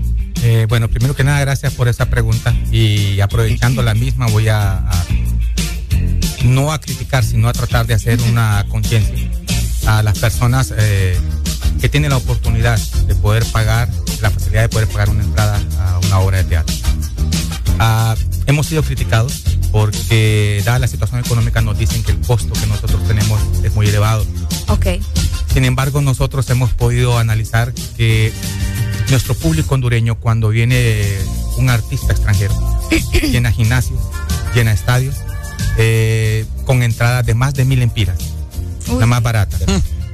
Eh, 0.44 0.66
bueno, 0.70 0.88
primero 0.90 1.16
que 1.16 1.24
nada, 1.24 1.40
gracias 1.42 1.74
por 1.74 1.88
esa 1.88 2.06
pregunta 2.08 2.54
y 2.72 3.20
aprovechando 3.20 3.82
la 3.84 3.94
misma 3.94 4.28
voy 4.28 4.48
a, 4.48 4.78
a- 4.78 5.06
no 6.44 6.72
a 6.72 6.80
criticar, 6.80 7.24
sino 7.24 7.50
a 7.50 7.54
tratar 7.54 7.88
de 7.88 7.96
hacer 7.96 8.20
una 8.22 8.66
conciencia 8.70 9.16
a 9.86 10.04
las 10.04 10.20
personas 10.20 10.74
eh, 10.78 11.18
que 11.80 11.90
tienen 11.90 12.12
la 12.12 12.18
oportunidad 12.18 12.80
de 12.80 13.16
poder 13.16 13.46
pagar, 13.52 13.90
la 14.22 14.30
facilidad 14.30 14.64
de 14.64 14.70
poder 14.70 14.88
pagar 14.88 15.10
una 15.10 15.24
entrada 15.24 15.60
a 15.80 16.00
una 16.00 16.20
obra 16.20 16.38
de 16.38 16.44
teatro. 16.46 16.76
Ah, 17.80 18.16
hemos 18.46 18.68
sido 18.68 18.84
criticados 18.84 19.44
porque 19.72 20.62
dada 20.64 20.80
la 20.80 20.88
situación 20.88 21.20
económica 21.20 21.62
nos 21.62 21.78
dicen 21.78 22.04
que 22.04 22.12
el 22.12 22.22
costo 22.22 22.54
que 22.54 22.66
nosotros 22.68 23.06
tenemos 23.08 23.40
es 23.64 23.76
muy 23.76 23.88
elevado. 23.88 24.26
Ok. 24.68 24.88
Sin 25.54 25.66
embargo, 25.66 26.02
nosotros 26.02 26.50
hemos 26.50 26.72
podido 26.72 27.18
analizar 27.18 27.74
que 27.98 28.32
nuestro 29.10 29.36
público 29.36 29.76
hondureño, 29.76 30.16
cuando 30.16 30.50
viene 30.50 31.06
un 31.58 31.70
artista 31.70 32.14
extranjero, 32.14 32.54
llena 33.32 33.52
gimnasios, 33.52 34.00
llena 34.54 34.72
estadios, 34.72 35.16
eh, 35.78 36.46
con 36.66 36.84
entradas 36.84 37.26
de 37.26 37.34
más 37.34 37.54
de 37.54 37.66
mil 37.66 37.82
empiras, 37.82 38.18
la 39.00 39.06
más 39.06 39.22
barata. 39.24 39.58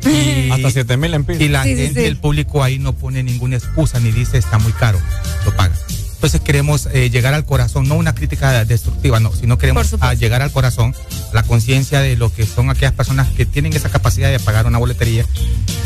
Y, 0.06 0.50
Hasta 0.52 0.72
7 0.72 0.98
mil 0.98 1.14
y 1.40 1.48
la 1.50 1.64
Sí, 1.64 1.76
sí, 1.76 1.82
gente, 1.84 2.02
sí. 2.02 2.08
el 2.08 2.18
público 2.18 2.64
ahí 2.64 2.80
no 2.80 2.94
pone 2.94 3.22
ninguna 3.24 3.58
excusa 3.58 4.00
ni 4.00 4.12
dice 4.12 4.38
está 4.38 4.58
muy 4.58 4.72
caro, 4.74 5.00
lo 5.46 5.56
paga. 5.56 5.76
Entonces 6.16 6.42
queremos 6.42 6.88
eh, 6.94 7.10
llegar 7.10 7.34
al 7.34 7.46
corazón, 7.46 7.88
no 7.88 7.96
una 7.96 8.14
crítica 8.14 8.64
destructiva, 8.66 9.20
no, 9.20 9.34
sino 9.34 9.58
queremos 9.58 9.96
a 10.02 10.14
llegar 10.14 10.44
al 10.44 10.52
corazón, 10.52 10.94
la 11.34 11.42
conciencia 11.42 12.00
de 12.00 12.16
lo 12.16 12.32
que 12.32 12.46
son 12.46 12.70
aquellas 12.70 12.92
personas 12.94 13.30
que 13.32 13.48
tienen 13.48 13.74
esa 13.74 13.90
capacidad 13.90 14.30
de 14.30 14.40
pagar 14.40 14.68
una 14.68 14.78
boletería, 14.78 15.26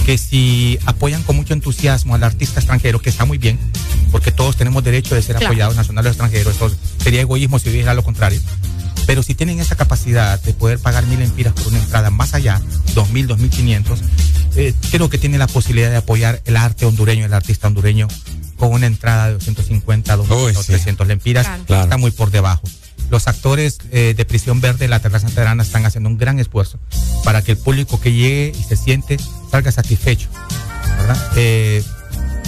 que 0.05 0.17
si 0.17 0.77
apoyan 0.85 1.23
con 1.23 1.37
mucho 1.37 1.53
entusiasmo 1.53 2.15
al 2.15 2.23
artista 2.25 2.59
extranjero, 2.59 2.99
que 3.01 3.09
está 3.09 3.23
muy 3.23 3.37
bien, 3.37 3.57
porque 4.11 4.31
todos 4.33 4.57
tenemos 4.57 4.83
derecho 4.83 5.15
de 5.15 5.21
ser 5.21 5.37
Claro. 5.37 5.51
apoyados 5.53 5.77
nacionales 5.77 6.09
o 6.09 6.11
extranjeros, 6.11 6.53
eso 6.57 6.69
sería 7.01 7.21
egoísmo 7.21 7.57
si 7.57 7.69
dijera 7.69 7.93
lo 7.93 8.03
contrario. 8.03 8.41
Pero 9.05 9.23
si 9.23 9.35
tienen 9.35 9.59
esa 9.59 9.75
capacidad 9.75 10.41
de 10.41 10.53
poder 10.53 10.79
pagar 10.79 11.05
mil 11.05 11.21
empiras 11.21 11.53
por 11.53 11.67
una 11.67 11.79
entrada 11.79 12.09
más 12.09 12.33
allá, 12.33 12.61
dos 12.93 13.09
mil, 13.11 13.27
dos 13.27 13.37
mil 13.39 13.49
quinientos, 13.49 14.01
eh, 14.55 14.73
creo 14.91 15.09
que 15.09 15.17
tienen 15.17 15.39
la 15.39 15.47
posibilidad 15.47 15.89
de 15.91 15.97
apoyar 15.97 16.41
el 16.45 16.57
arte 16.57 16.85
hondureño, 16.85 17.25
el 17.25 17.33
artista 17.33 17.67
hondureño, 17.67 18.07
con 18.57 18.71
una 18.73 18.87
entrada 18.87 19.27
de 19.27 19.33
250, 19.33 20.15
200, 20.15 20.65
300 20.65 21.07
lempiras, 21.07 21.47
Claro. 21.67 21.83
está 21.83 21.97
muy 21.97 22.11
por 22.11 22.31
debajo. 22.31 22.63
Los 23.11 23.27
actores 23.27 23.77
eh, 23.91 24.13
de 24.17 24.25
Prisión 24.25 24.61
Verde 24.61 24.79
de 24.79 24.87
la 24.87 24.99
Terraza 24.99 25.27
Santaderana 25.27 25.61
están 25.61 25.85
haciendo 25.85 26.09
un 26.09 26.17
gran 26.17 26.39
esfuerzo 26.39 26.79
para 27.23 27.43
que 27.43 27.51
el 27.51 27.57
público 27.57 27.99
que 28.01 28.11
llegue 28.13 28.53
y 28.59 28.63
se 28.63 28.75
siente 28.75 29.17
salga 29.51 29.71
satisfecho. 29.71 30.29
¿verdad? 30.97 31.31
Eh, 31.35 31.83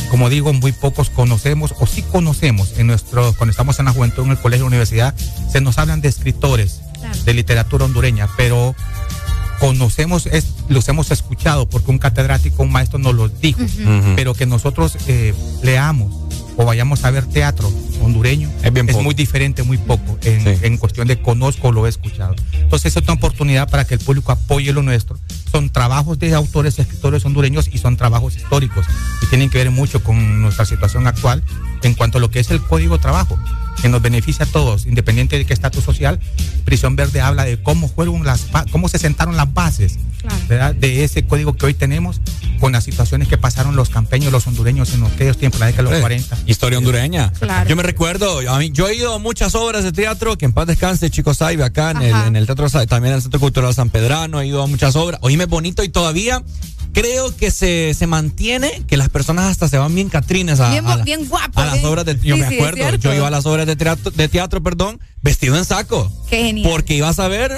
como 0.10 0.30
digo, 0.30 0.54
muy 0.54 0.72
pocos 0.72 1.10
conocemos 1.10 1.74
o 1.80 1.86
sí 1.86 2.02
conocemos 2.02 2.78
en 2.78 2.88
nuestro, 2.88 3.34
cuando 3.34 3.52
estamos 3.52 3.80
en 3.80 3.86
la 3.86 3.92
juventud, 3.92 4.24
en 4.24 4.32
el 4.32 4.38
colegio, 4.38 4.66
en 4.66 4.72
la 4.72 4.78
universidad, 4.78 5.16
se 5.52 5.62
nos 5.62 5.78
hablan 5.78 6.02
de 6.02 6.10
escritores 6.10 6.82
de 7.26 7.34
literatura 7.34 7.86
hondureña, 7.86 8.28
pero 8.38 8.76
conocemos, 9.60 10.26
es, 10.28 10.48
los 10.70 10.88
hemos 10.88 11.12
escuchado 11.12 11.68
porque 11.68 11.92
un 11.92 11.98
catedrático, 11.98 12.64
un 12.64 12.72
maestro 12.72 13.00
nos 13.00 13.16
los 13.16 13.40
dijo, 13.40 13.60
pero 14.16 14.34
que 14.34 14.46
nosotros 14.46 14.98
eh, 15.08 15.34
leamos 15.64 16.27
o 16.58 16.66
vayamos 16.66 17.06
a 17.06 17.12
ver 17.12 17.26
teatro 17.26 17.72
hondureño 18.02 18.50
es, 18.64 18.98
muy 18.98 19.14
diferente, 19.14 19.64
muy 19.64 19.78
poco 19.78 20.18
en, 20.24 20.48
en 20.64 20.78
cuestión 20.78 21.08
de 21.08 21.22
conozco 21.22 21.70
o 21.70 21.72
lo 21.72 21.86
he 21.86 21.90
escuchado. 21.90 22.36
Entonces 22.54 22.94
es 22.94 22.98
otra 22.98 23.14
oportunidad 23.14 23.70
para 23.70 23.86
que 23.86 23.94
el 23.94 24.00
público 24.00 24.32
apoye 24.32 24.74
lo 24.74 24.82
nuestro. 24.82 25.18
Son 25.52 25.70
trabajos 25.70 26.20
de 26.20 26.34
autores 26.34 26.78
escritores 26.80 27.24
hondureños 27.26 27.70
y 27.72 27.78
son 27.78 27.96
trabajos 27.96 28.36
históricos 28.36 28.86
y 29.22 29.28
tienen 29.28 29.50
que 29.50 29.60
ver 29.60 29.72
mucho 29.72 30.04
con 30.04 30.42
nuestra 30.42 30.66
situación 30.66 31.08
actual 31.08 31.44
en 31.84 31.94
cuanto 31.94 32.18
a 32.18 32.22
lo 32.22 32.30
que 32.30 32.40
es 32.40 32.52
el 32.52 32.62
código 32.62 32.98
de 32.98 33.02
trabajo 33.02 33.38
que 33.82 33.90
nos 33.90 34.02
beneficia 34.02 34.46
a 34.46 34.48
todos, 34.48 34.86
independiente 34.86 35.38
de 35.38 35.46
qué 35.46 35.54
estatus 35.54 35.84
social. 35.84 36.20
Prisión 36.66 36.96
Verde 36.96 37.22
habla 37.22 37.46
de 37.46 37.62
cómo 37.62 37.88
fueron 37.88 38.26
las, 38.26 38.48
cómo 38.72 38.90
se 38.90 38.98
sentaron 38.98 39.38
las 39.38 39.54
bases 39.54 39.98
¿verdad? 40.48 40.76
de 40.76 41.04
ese 41.04 41.26
código 41.26 41.56
que 41.56 41.66
hoy 41.68 41.74
tenemos 41.74 42.22
con 42.60 42.72
las 42.72 42.84
situaciones 42.84 43.28
que 43.28 43.38
pasaron 43.38 43.76
los 43.76 43.90
campeños, 43.90 44.32
los 44.32 44.48
hondureños 44.48 44.94
en 44.94 45.04
aquellos 45.06 45.38
tiempos, 45.38 45.60
la 45.60 45.68
década 45.68 45.90
de 45.90 45.92
los 45.92 46.02
40. 46.02 46.38
Historia 46.46 46.80
hondureña. 46.80 47.32
Claro. 47.40 47.70
Yo 47.70 47.76
me 47.76 47.84
recuerdo, 47.84 48.40
a 48.50 48.60
mí, 48.60 48.72
yo 48.72 48.88
he 48.88 48.96
ido 48.96 49.14
a 49.14 49.20
muchas 49.20 49.56
obras 49.56 49.84
de 49.84 49.92
teatro, 49.92 50.38
que 50.38 50.46
en 50.46 50.54
paz 50.54 50.68
descanse 50.68 51.10
Chico 51.10 51.34
Saibe 51.34 51.64
acá 51.64 51.92
en 51.92 52.02
el, 52.02 52.16
en 52.16 52.36
el 52.36 52.46
Teatro 52.46 52.68
también 52.88 53.14
en 53.14 53.18
el 53.18 53.22
Centro 53.22 53.40
Cultural 53.40 53.74
San 53.74 53.90
Pedrano, 53.90 54.42
he 54.42 54.48
ido 54.48 54.62
a 54.64 54.68
muchas 54.68 54.96
obras. 54.96 55.20
Oíme 55.24 55.46
bonito 55.46 55.84
y 55.84 55.90
todavía 55.90 56.44
creo 57.02 57.36
que 57.36 57.52
se, 57.52 57.94
se 57.94 58.08
mantiene, 58.08 58.84
que 58.88 58.98
las 58.98 59.10
personas 59.10 59.46
hasta 59.52 59.68
se 59.68 59.78
van 59.78 59.94
bien 59.94 60.10
catrines 60.10 60.60
a, 60.60 60.70
Bien, 60.72 60.86
a 60.88 60.96
la- 60.98 61.04
bien 61.04 61.26
guapo. 61.28 61.60
a 61.60 61.66
las 61.66 61.74
bien- 61.76 61.86
obras 61.86 62.06
de 62.06 62.16
yo 62.22 62.36
Sí, 62.36 62.42
me 62.42 62.48
acuerdo, 62.48 62.96
yo 62.96 63.14
iba 63.14 63.28
a 63.28 63.32
las 63.32 63.46
obras 63.46 63.66
de 63.68 63.76
teatro, 63.76 64.12
de 64.12 64.28
teatro, 64.28 64.62
perdón, 64.64 65.00
vestido 65.22 65.58
en 65.58 65.66
saco. 65.66 66.12
Qué 66.30 66.44
genial. 66.46 66.70
Porque 66.72 66.96
ibas 66.96 67.20
a 67.20 67.28
ver 67.28 67.52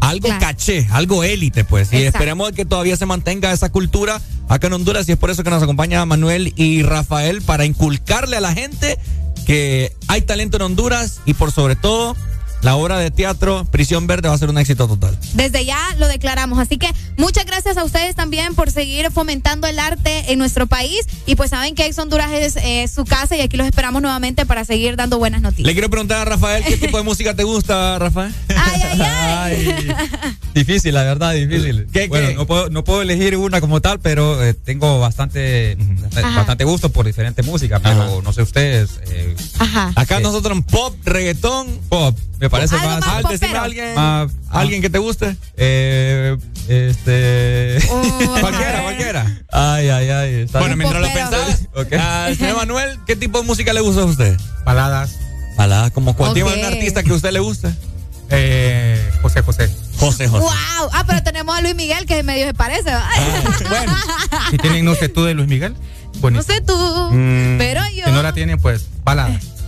algo 0.00 0.26
Claro. 0.28 0.40
caché, 0.40 0.86
algo 0.90 1.24
élite, 1.24 1.64
pues. 1.64 1.92
Y 1.92 2.02
esperemos 2.02 2.52
que 2.52 2.64
todavía 2.66 2.96
se 2.96 3.06
mantenga 3.06 3.52
esa 3.52 3.70
cultura 3.72 4.20
acá 4.48 4.66
en 4.66 4.74
Honduras. 4.74 5.08
Y 5.08 5.12
es 5.12 5.18
por 5.18 5.30
eso 5.30 5.42
que 5.44 5.50
nos 5.50 5.62
acompaña 5.62 6.04
Manuel 6.04 6.52
y 6.56 6.82
Rafael 6.82 7.40
para 7.42 7.64
inculcarle 7.64 8.36
a 8.36 8.40
la 8.40 8.52
gente 8.52 8.98
que 9.46 9.92
hay 10.08 10.20
talento 10.22 10.56
en 10.58 10.62
Honduras 10.62 11.20
y 11.24 11.32
por 11.34 11.52
sobre 11.52 11.76
todo 11.76 12.16
la 12.64 12.76
obra 12.76 12.98
de 12.98 13.10
teatro 13.10 13.64
Prisión 13.70 14.06
Verde 14.06 14.28
va 14.28 14.34
a 14.34 14.38
ser 14.38 14.48
un 14.48 14.58
éxito 14.58 14.88
total. 14.88 15.16
Desde 15.34 15.64
ya 15.64 15.78
lo 15.98 16.08
declaramos. 16.08 16.58
Así 16.58 16.78
que 16.78 16.88
muchas 17.16 17.44
gracias 17.44 17.76
a 17.76 17.84
ustedes 17.84 18.14
también 18.16 18.54
por 18.54 18.70
seguir 18.70 19.10
fomentando 19.12 19.66
el 19.66 19.78
arte 19.78 20.32
en 20.32 20.38
nuestro 20.38 20.66
país. 20.66 21.00
Y 21.26 21.36
pues 21.36 21.50
saben 21.50 21.74
que 21.74 21.84
Ex 21.86 21.98
Honduras 21.98 22.30
es 22.32 22.56
eh, 22.56 22.88
su 22.88 23.04
casa 23.04 23.36
y 23.36 23.42
aquí 23.42 23.56
los 23.58 23.66
esperamos 23.66 24.00
nuevamente 24.02 24.46
para 24.46 24.64
seguir 24.64 24.96
dando 24.96 25.18
buenas 25.18 25.42
noticias. 25.42 25.66
Le 25.66 25.72
quiero 25.74 25.90
preguntar 25.90 26.18
a 26.20 26.24
Rafael 26.24 26.64
qué 26.64 26.76
tipo 26.78 26.96
de 26.96 27.02
música 27.04 27.34
te 27.34 27.44
gusta, 27.44 27.98
Rafael. 27.98 28.34
Ay, 28.48 28.80
ay, 28.82 29.00
ay. 29.02 29.88
Difícil, 30.54 30.94
la 30.94 31.02
verdad, 31.02 31.34
difícil. 31.34 31.86
bueno, 32.08 32.30
No, 32.34 32.46
puedo, 32.46 32.70
no 32.70 32.84
puedo 32.84 33.02
elegir 33.02 33.36
una 33.36 33.60
como 33.60 33.80
tal, 33.80 33.98
pero 34.00 34.42
eh, 34.42 34.54
tengo 34.54 35.00
bastante, 35.00 35.76
Ajá. 36.16 36.36
bastante 36.36 36.64
gusto 36.64 36.90
por 36.90 37.04
diferente 37.04 37.42
música, 37.42 37.80
pero 37.80 38.22
no 38.22 38.32
sé 38.32 38.42
ustedes. 38.42 39.00
eh, 39.08 39.34
Ajá. 39.58 39.92
Acá 39.96 40.20
nosotros 40.20 40.56
en 40.56 40.62
pop, 40.62 40.94
reggaetón, 41.04 41.66
pop. 41.88 42.16
Me 42.44 42.50
parece 42.50 42.74
Algo 42.76 42.88
más. 42.88 43.00
más 43.00 43.08
Ah, 43.08 43.28
decime 43.30 43.38
popero. 43.48 43.60
a 43.60 43.64
alguien, 43.64 43.94
más- 43.94 44.32
alguien 44.50 44.82
que 44.82 44.90
te 44.90 44.98
guste. 44.98 45.36
Eh, 45.56 46.36
este. 46.68 47.78
cualquiera, 48.40 48.82
cualquiera. 48.82 49.38
Ay, 49.50 49.88
ay, 49.88 50.10
ay. 50.10 50.34
está 50.42 50.58
Bueno, 50.60 50.76
mientras 50.76 51.00
lo 51.02 51.08
pensás, 51.12 51.68
ah, 51.98 52.28
señor 52.36 52.56
Manuel, 52.56 52.98
¿qué 53.06 53.16
tipo 53.16 53.40
de 53.40 53.46
música 53.46 53.72
le 53.72 53.80
gusta 53.80 54.02
a 54.02 54.04
usted? 54.04 54.36
Baladas. 54.64 55.16
Baladas, 55.56 55.90
como 55.92 56.14
cuál 56.14 56.30
Ok. 56.30 56.34
tipo 56.36 56.50
de 56.50 56.58
un 56.58 56.64
artista 56.66 57.02
que 57.02 57.10
a 57.10 57.14
usted 57.14 57.30
le 57.32 57.40
guste. 57.40 57.68
Eh, 58.30 59.10
José 59.22 59.40
José. 59.42 59.74
José 59.98 60.28
José. 60.28 60.42
Wow. 60.44 60.90
Ah, 60.92 61.04
pero 61.06 61.22
tenemos 61.22 61.56
a 61.56 61.60
Luis 61.62 61.74
Miguel 61.74 62.04
que 62.06 62.22
medio 62.22 62.44
se 62.46 62.54
parece. 62.54 62.90
¿va? 62.92 63.08
Bueno, 63.70 63.96
si 64.50 64.58
tienen 64.58 64.84
no 64.84 64.94
sé 64.94 65.08
tú 65.08 65.24
de 65.24 65.34
Luis 65.34 65.48
Miguel, 65.48 65.72
no 65.74 66.20
bonito. 66.20 66.42
sé 66.42 66.60
tú, 66.60 66.74
Mm. 67.10 67.56
pero 67.58 67.80
yo. 67.94 68.04
Si 68.06 68.10
no 68.12 68.22
la 68.22 68.32
tienen, 68.32 68.58
pues 68.58 68.86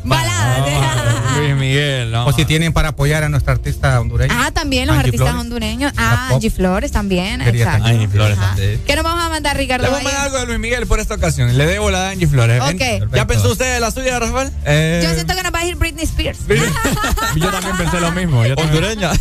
baladas. 0.07 0.61
Baladas. 0.67 1.37
Luis 1.39 1.55
Miguel, 1.57 2.11
no. 2.13 2.25
O 2.27 2.33
si 2.33 2.45
tienen 2.47 2.73
para 2.73 2.89
apoyar 2.89 3.23
a 3.23 3.29
nuestra 3.29 3.53
artista 3.53 4.01
hondureña. 4.01 4.35
Ah, 4.47 4.51
también 4.53 4.87
los 4.87 4.97
Angie 4.97 5.09
artistas 5.09 5.29
Flores. 5.29 5.41
hondureños. 5.43 5.93
Ah. 5.99 6.31
Angie 6.33 6.51
Flores 6.51 6.93
también. 6.93 7.43
Exacto. 7.43 7.85
Angie 7.87 8.09
Flores 8.09 8.39
también. 8.39 8.81
¿Qué 8.87 8.95
nos 8.97 9.05
vamos 9.05 9.23
a 9.25 9.29
mandar, 9.29 9.55
Ricardo? 9.57 9.85
Le 9.87 9.91
vamos 9.93 10.01
a 10.01 10.05
mandar 10.05 10.25
algo 10.27 10.39
de 10.39 10.47
Luis 10.47 10.59
Miguel 10.59 10.87
por 10.87 10.99
esta 10.99 11.15
ocasión. 11.15 11.57
Le 11.57 11.67
debo 11.67 11.91
la 11.91 12.05
de 12.05 12.09
Angie 12.13 12.27
Flores. 12.27 12.63
Ok. 12.63 13.13
¿Ya 13.15 13.27
pensó 13.27 13.53
usted 13.53 13.75
de 13.75 13.81
la 13.81 13.91
suya, 13.91 14.19
Rafael? 14.19 14.51
Eh, 14.65 15.03
Yo 15.05 15.13
siento 15.15 15.35
que 15.35 15.43
nos 15.43 15.53
va 15.53 15.59
a 15.59 15.65
ir 15.67 15.77
Britney 15.77 16.05
Spears. 16.05 16.39
Yo 17.37 17.51
también 17.51 17.77
pensé 17.77 18.01
lo 18.01 18.13
mismo. 18.13 18.47
Yo. 18.47 18.55
Hondureña. 18.57 19.13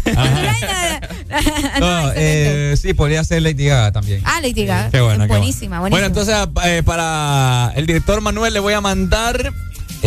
no, 1.80 2.04
No, 2.06 2.12
eh, 2.16 2.76
sí, 2.82 2.94
podría 2.94 3.24
ser 3.26 3.42
Lady 3.42 3.66
Gaga 3.66 3.92
también. 3.92 4.22
Ah, 4.24 4.40
Lady 4.42 4.66
Gaga. 4.66 4.90
Qué 4.90 5.02
bueno, 5.02 5.24
qué 5.24 5.28
bueno. 5.28 5.38
buenísima, 5.38 5.80
Bueno, 5.80 5.98
buenísima. 5.98 6.38
entonces 6.38 6.64
eh, 6.66 6.82
para 6.84 7.74
el 7.76 7.86
director 7.86 8.22
Manuel 8.22 8.54
le 8.54 8.60
voy 8.60 8.74
a 8.74 8.82
mandar 8.82 9.52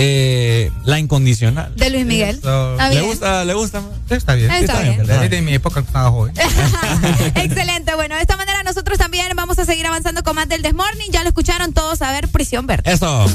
eh, 0.00 0.70
La 0.84 0.98
Incondicional. 0.98 1.74
de 1.76 1.90
Luis 1.90 2.06
Miguel. 2.06 2.36
Está 2.36 2.88
¿Le 2.90 3.00
gusta? 3.02 3.44
¿Le 3.44 3.54
gusta? 3.54 3.82
Sí, 4.08 4.14
está 4.14 4.34
bien. 4.34 4.50
Está 4.50 4.76
Sí, 4.78 4.82
bien. 4.88 5.00
Es 5.10 5.30
de 5.30 5.42
mi 5.42 5.54
época 5.54 5.80
estaba 5.80 6.10
joven. 6.10 6.32
Excelente. 7.34 7.94
Bueno, 7.94 8.14
de 8.14 8.22
esta 8.22 8.36
manera 8.36 8.62
nosotros 8.62 8.96
también 8.98 9.26
vamos 9.34 9.58
a 9.58 9.64
seguir 9.64 9.86
avanzando 9.86 10.22
con 10.22 10.36
más 10.36 10.48
del 10.48 10.62
Desmorning. 10.62 11.10
Ya 11.10 11.22
lo 11.22 11.28
escucharon 11.28 11.72
todos 11.72 12.00
a 12.02 12.12
ver 12.12 12.28
Prisión 12.28 12.66
Verde. 12.66 12.90
Eso. 12.92 13.26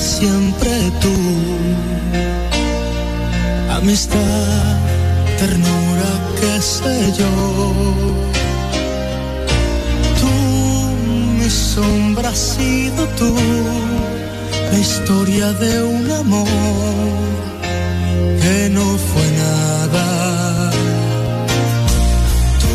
Siempre 0.00 0.70
tú. 1.00 1.14
Amistad, 3.70 4.76
ternura, 5.38 6.10
qué 6.40 6.62
sé 6.62 7.12
yo. 7.18 7.32
Tú, 10.20 10.32
mi 11.38 11.50
sombra 11.50 12.28
has 12.30 12.38
sido 12.38 13.06
tú. 13.18 13.34
La 14.72 14.78
historia 14.78 15.52
de 15.52 15.82
un 15.82 16.10
amor 16.10 16.46
que 18.42 18.70
no 18.70 18.86
fue 19.08 19.26
nada. 19.44 20.70
Tú, 22.62 22.74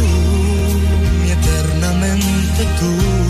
mi 1.22 1.32
eternamente 1.32 2.62
tú 2.80 3.28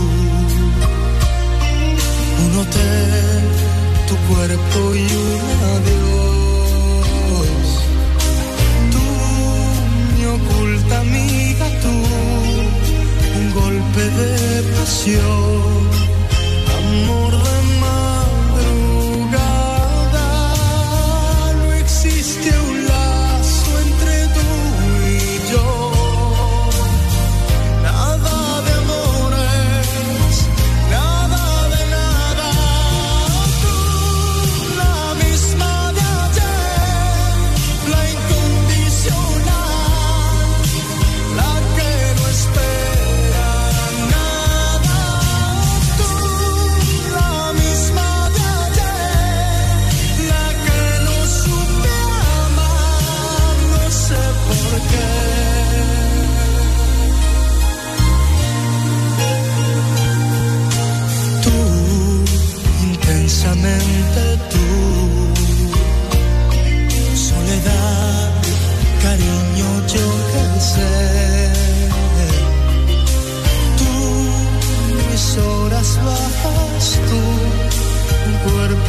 un 2.44 2.58
hotel, 2.58 3.27
cuerpo 4.38 4.94
y 4.94 5.06
un 5.26 5.40
adiós. 5.76 7.08
Tú, 8.92 9.04
mi 10.14 10.24
oculta 10.36 11.00
amiga, 11.00 11.66
tú, 11.82 11.94
un 13.38 13.46
golpe 13.52 14.02
de 14.18 14.62
pasión, 14.74 15.88
amor 16.78 17.47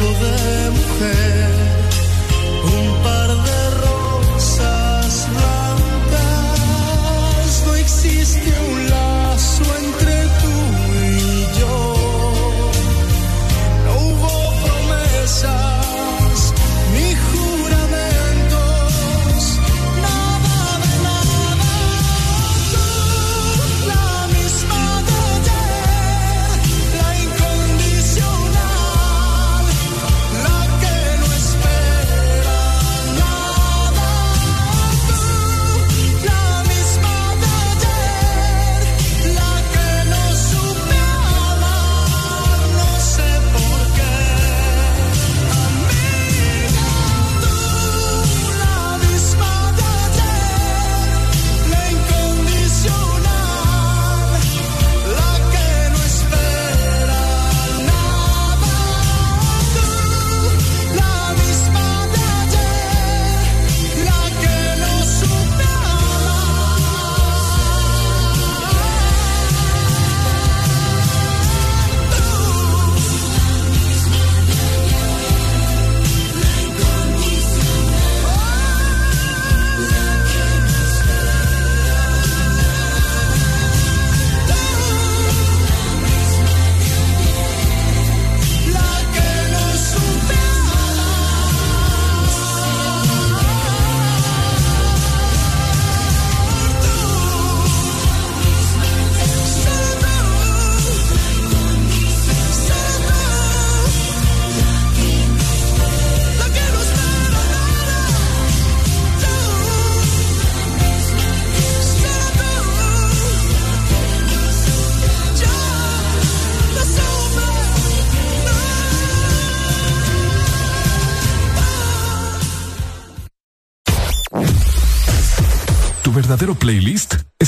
over 0.02 0.70
mujer. 0.72 1.29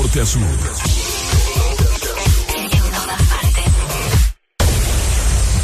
Norte 0.00 0.20
a 0.20 0.26
sur. 0.26 0.40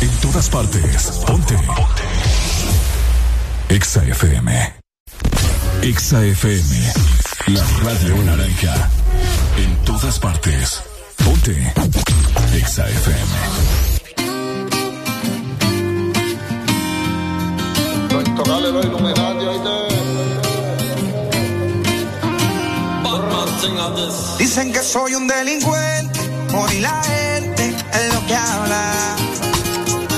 En 0.00 0.10
todas 0.20 0.48
partes. 0.48 1.02
Ponte. 1.24 1.56
Exa 3.68 4.02
FM. 4.02 4.72
Exa 5.82 6.24
FM. 6.24 6.92
La 7.46 7.64
radio 7.84 8.24
naranja. 8.24 8.90
En 9.56 9.76
todas 9.84 10.18
partes. 10.18 10.82
Ponte. 11.16 11.72
Exa 12.56 12.88
FM. 12.88 13.64
Dicen 24.38 24.72
que 24.72 24.82
soy 24.82 25.14
un 25.14 25.26
delincuente, 25.26 26.20
por 26.50 26.72
la 26.74 27.02
gente 27.02 27.68
es 27.68 28.14
lo 28.14 28.26
que 28.26 28.36
habla. 28.36 29.16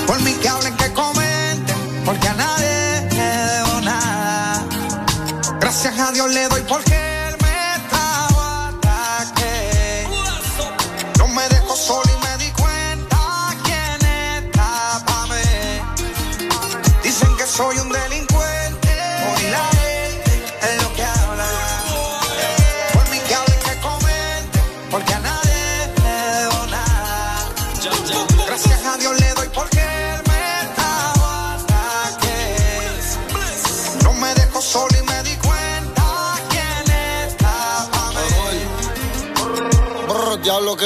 Por 0.05 0.19
mí 0.21 0.33
que 0.41 0.49
hablen, 0.49 0.75
que 0.75 0.91
comenten, 0.91 1.77
porque 2.05 2.27
a 2.27 2.33
nadie 2.33 3.07
le 3.09 3.25
debo 3.53 3.81
nada. 3.81 4.65
Gracias 5.61 5.97
a 5.97 6.11
Dios 6.11 6.29
le 6.29 6.47
doy 6.49 6.61
porque 6.67 7.06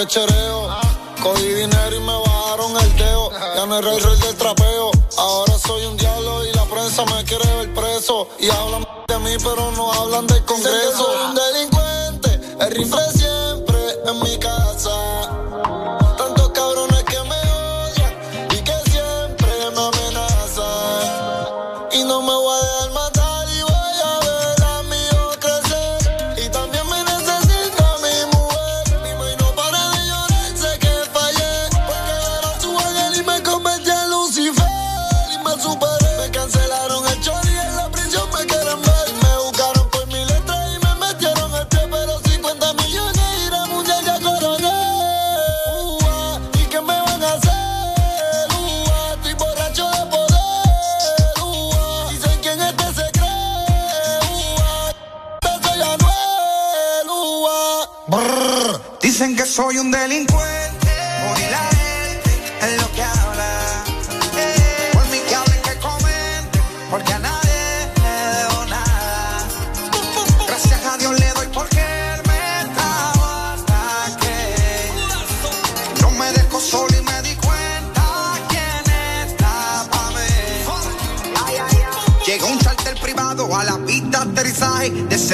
que. 0.07 0.21
Cogí 1.21 1.47
dinero 1.53 1.95
y 1.95 1.99
me 1.99 2.17
bajaron 2.17 2.75
el 2.77 2.95
teo. 2.95 3.31
Ya 3.55 3.65
no 3.67 3.77
era 3.77 3.93
el 3.93 4.01
rey 4.01 4.17
del 4.17 4.35
trapeo. 4.35 4.91
Ahora 5.17 5.57
soy 5.59 5.85
un 5.85 5.97
diablo 5.97 6.45
y 6.45 6.53
la 6.53 6.65
prensa 6.65 7.05
me 7.05 7.23
quiere 7.25 7.45
ver 7.57 7.73
preso. 7.73 8.27
Y 8.39 8.49
hablan 8.49 8.88
de 9.07 9.19
mí, 9.19 9.35
pero 9.43 9.71
no 9.71 9.91
hablan 9.91 10.25
del 10.25 10.43
Congreso. 10.45 10.97
Soy 10.97 11.25
un 11.30 11.35
delincuente, 11.35 12.65
el 12.65 12.71
rifle 12.71 13.20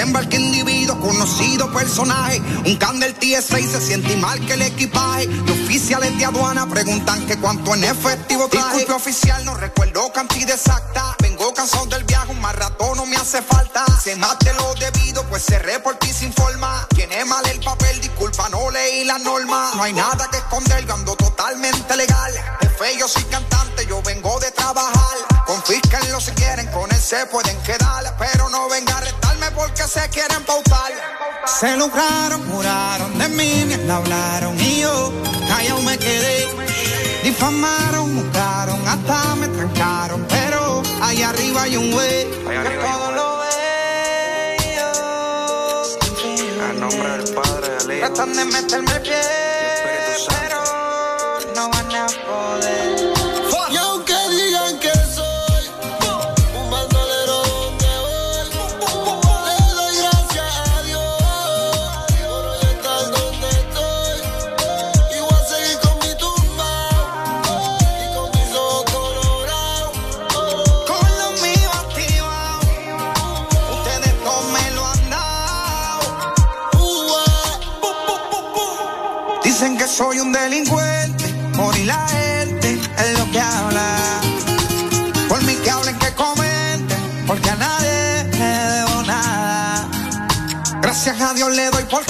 Desembarque 0.08 0.38
individuo, 0.38 0.98
conocido 1.02 1.70
personaje. 1.74 2.42
Un 2.66 2.78
can 2.78 2.98
del 2.98 3.14
TSA 3.14 3.60
y 3.60 3.68
se 3.68 3.82
siente 3.82 4.16
mal 4.16 4.40
que 4.46 4.54
el 4.54 4.62
equipaje. 4.62 5.28
Los 5.28 5.60
oficiales 5.60 6.18
de 6.18 6.24
aduana 6.24 6.66
preguntan 6.66 7.26
que 7.26 7.36
cuánto 7.38 7.76
en 7.76 7.84
efectivo 7.84 8.48
traje. 8.48 8.68
Disculpe 8.68 8.94
oficial, 8.94 9.44
no 9.44 9.54
recuerdo 9.56 10.10
cantidad 10.14 10.52
exacta. 10.52 11.14
Vengo 11.20 11.54
cansado 11.54 11.88
del 11.88 12.06
viaje, 12.06 12.32
un 12.32 12.40
más 12.40 12.56
rato 12.56 12.96
no 12.96 13.06
me 13.06 13.18
hace 13.18 13.42
falta. 13.42 13.84
Se 14.02 14.16
mate 14.16 14.54
lo 14.54 14.74
debido, 14.76 15.26
pues 15.26 15.44
cerré 15.44 15.78
por 15.82 15.98
ti 15.98 16.08
sin 16.14 16.32
forma. 16.32 16.88
Tiene 16.96 17.26
mal 17.26 17.46
el 17.50 17.60
papel, 17.60 18.00
disculpa, 18.00 18.48
no 18.48 18.72
leí 18.72 19.04
la 19.04 19.18
norma. 19.18 19.74
No 19.76 19.84
hay 19.84 19.92
nada 19.92 20.30
que 20.32 20.38
esconder, 20.38 20.86
yo 20.86 20.94
ando 20.94 21.18
totalmente 21.18 21.98
legal. 21.98 22.34
Jefe, 22.62 22.98
yo 22.98 23.10
soy 23.10 23.24
cantante, 23.26 23.86
yo 23.86 24.02
vengo 24.04 24.40
de 24.40 24.52
trabajar. 24.52 25.18
Confísquenlo 25.46 26.22
si 26.22 26.32
quieren, 26.32 26.68
con 26.72 26.90
él 26.92 27.02
se 27.02 27.26
pueden 27.26 27.58
quedar. 27.64 28.16
Pero 28.18 28.50
no 28.50 28.70
venga 28.70 28.97
a 28.97 28.97
retarme 28.97 28.97
porque 29.68 29.84
se 29.84 30.10
quieren 30.10 30.44
pautar. 30.46 30.92
Se 31.60 31.76
lucraron, 31.78 32.50
juraron 32.50 33.18
de 33.18 33.28
mí, 33.30 33.66
me 33.66 33.92
hablaron 33.92 34.60
y 34.60 34.82
yo 34.82 35.14
callado 35.48 35.82
me 35.82 35.98
quedé. 35.98 36.48
Difamaron, 37.24 38.16
buscaron, 38.16 38.80
hasta 38.88 39.36
me 39.36 39.48
trancaron. 39.48 40.26
Pero 40.30 40.82
ahí 41.02 41.22
arriba 41.24 41.64
hay 41.64 41.78
un 41.78 41.92
güey 41.92 42.30
que 42.30 42.80
todo 42.82 43.12
lo 43.12 43.40
ve. 43.40 43.48
En 46.70 46.80
nombre 46.80 47.10
del 47.18 47.34
Padre, 47.34 47.70
del 47.80 47.98
Hijo. 47.98 48.08
Tratan 48.08 48.34
de 48.34 48.46
meterme 48.46 48.92
el 48.92 49.02
pie, 49.02 49.22
pero 50.30 50.64
no 51.56 51.70
van 51.70 51.96
a 51.96 52.08
poder. 52.08 52.77
Soy 79.98 80.20
un 80.20 80.32
delincuente, 80.32 81.26
por 81.56 81.76
y 81.76 81.86
la 81.86 82.08
gente 82.08 82.74
es 82.74 83.18
lo 83.18 83.32
que 83.32 83.40
habla. 83.40 83.98
Por 85.28 85.44
mí 85.44 85.56
que 85.64 85.72
hablen, 85.72 85.98
que 85.98 86.14
comenten, 86.14 87.00
porque 87.26 87.50
a 87.50 87.56
nadie 87.56 88.24
le 88.32 88.46
debo 88.76 89.02
nada. 89.04 89.88
Gracias 90.84 91.20
a 91.20 91.34
Dios 91.34 91.52
le 91.56 91.72
doy 91.72 91.84
porque 91.90 92.07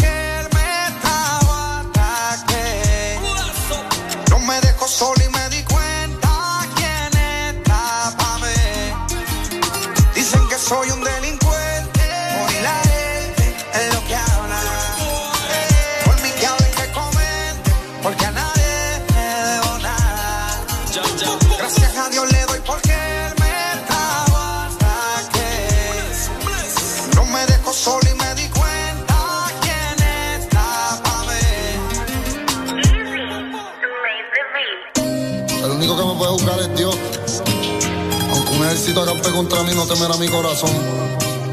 Acampe 39.01 39.31
contra 39.31 39.61
mí, 39.63 39.71
no 39.75 39.85
temerá 39.85 40.17
mi 40.17 40.27
corazón. 40.27 40.71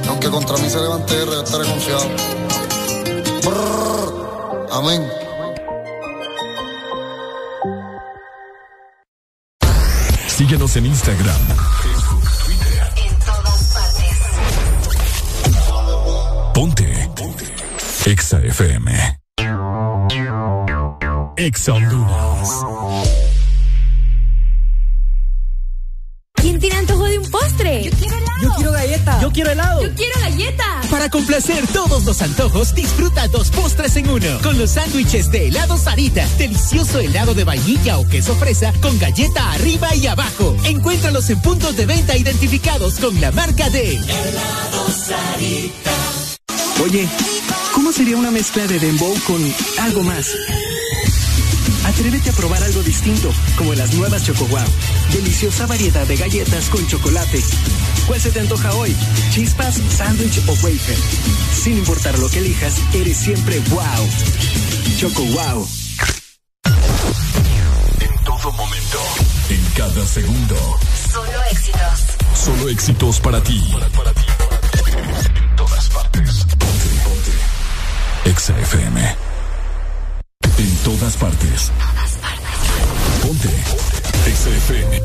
Y 0.03 0.09
aunque 0.09 0.31
contra 0.31 0.57
mí 0.57 0.71
se 0.71 0.81
levante 0.81 1.15
yo 1.15 1.43
estaré 1.43 1.65
confiado. 1.67 2.09
Brrr. 3.43 4.67
Amén. 4.73 5.07
Síguenos 10.27 10.75
en 10.77 10.87
Instagram, 10.87 11.41
Facebook, 11.83 12.25
Twitter. 12.45 12.93
Ponte. 16.55 17.11
Ponte. 17.15 17.55
Exa 18.07 18.39
FM. 18.39 19.21
Exa 21.37 21.73
Honduras. 21.75 23.24
Galleta. 29.05 29.21
Yo 29.21 29.33
quiero 29.33 29.51
helado. 29.51 29.83
Yo 29.83 29.95
quiero 29.95 30.21
galleta. 30.21 30.81
Para 30.91 31.09
complacer 31.09 31.67
todos 31.69 32.05
los 32.05 32.23
antojos, 32.23 32.75
disfruta 32.75 33.29
dos 33.29 33.51
postres 33.51 33.97
en 33.97 34.09
uno. 34.09 34.39
Con 34.43 34.59
los 34.59 34.71
sándwiches 34.73 35.31
de 35.31 35.49
helado 35.49 35.77
Sarita. 35.77 36.27
Delicioso 36.39 37.01
helado 37.01 37.35
de 37.35 37.45
vainilla 37.45 37.99
o 37.99 38.07
queso 38.07 38.35
fresa 38.37 38.73
con 38.81 38.99
galleta 38.99 39.53
arriba 39.53 39.95
y 39.95 40.07
abajo. 40.07 40.57
Encuéntralos 40.65 41.31
en 41.31 41.41
puntos 41.41 41.77
de 41.77 41.87
venta 41.87 42.17
identificados 42.17 42.99
con 42.99 43.21
la 43.21 43.31
marca 43.33 43.71
de 43.71 43.97
Helado 43.97 44.91
Sarita. 44.91 45.91
Oye, 46.83 47.09
¿cómo 47.73 47.93
sería 47.93 48.17
una 48.17 48.31
mezcla 48.31 48.67
de 48.67 48.79
dembow 48.79 49.15
con 49.27 49.55
algo 49.79 50.03
más? 50.03 50.27
Atrévete 51.95 52.31
a 52.31 52.33
probar 52.33 52.61
algo 52.65 52.83
distinto, 52.83 53.33
como 53.57 53.73
las 53.73 53.95
nuevas 53.95 54.25
Choco 54.25 54.47
Wow. 54.47 54.67
Deliciosa 55.13 55.65
variedad 55.67 56.05
de 56.09 56.17
galletas 56.17 56.69
con 56.69 56.85
chocolate. 56.89 57.41
¿Cuál 58.09 58.21
se 58.21 58.33
te 58.33 58.41
antoja 58.41 58.75
hoy? 58.75 58.95
¿Chispas, 59.31 59.81
sándwich 59.97 60.43
o 60.49 60.53
wafer? 60.55 60.99
Sin 61.53 61.79
importar 61.79 62.19
lo 62.19 62.29
que 62.29 62.41
elijas, 62.41 62.75
eres 62.95 63.17
siempre 63.17 63.61
wow. 63.71 64.09
Choco 64.99 65.23
Wow. 65.23 65.69
En 68.01 68.25
todo 68.25 68.53
momento. 68.53 68.99
En 69.51 69.65
cada 69.77 70.05
segundo. 70.05 70.57
Solo 71.13 71.43
éxitos. 71.53 72.01
Solo 72.35 72.69
éxitos 72.71 73.21
para 73.21 73.41
ti. 73.41 73.63
En 75.37 75.57
todas 75.57 75.89
partes. 75.91 76.45
Ponte, 76.59 76.89
ponte. 77.05 78.31
Exa 78.31 78.59
FM. 78.59 79.24
En 80.57 80.77
todas 80.85 81.17
partes. 81.17 81.73
Ponte. 83.23 83.49
Exa 84.27 84.51
FM. 84.51 85.01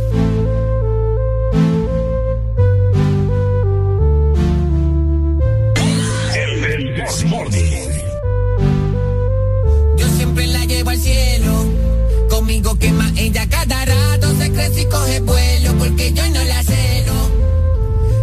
El 6.35 6.95
Desmorning. 6.95 7.89
Yo 9.97 10.07
siempre 10.17 10.47
la 10.47 10.65
llevo 10.65 10.91
al 10.91 10.99
cielo. 10.99 11.65
Conmigo 12.29 12.77
quema 12.77 13.11
ella 13.17 13.47
cada 13.49 13.85
rato. 13.85 14.35
Se 14.37 14.51
crece 14.51 14.81
y 14.81 14.85
coge 14.85 15.19
vuelo 15.21 15.73
porque 15.79 16.13
yo 16.13 16.29
no 16.29 16.43
la 16.43 16.63
celo. 16.63 17.13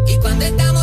Y 0.06 0.16
cuando 0.18 0.44
estamos 0.44 0.75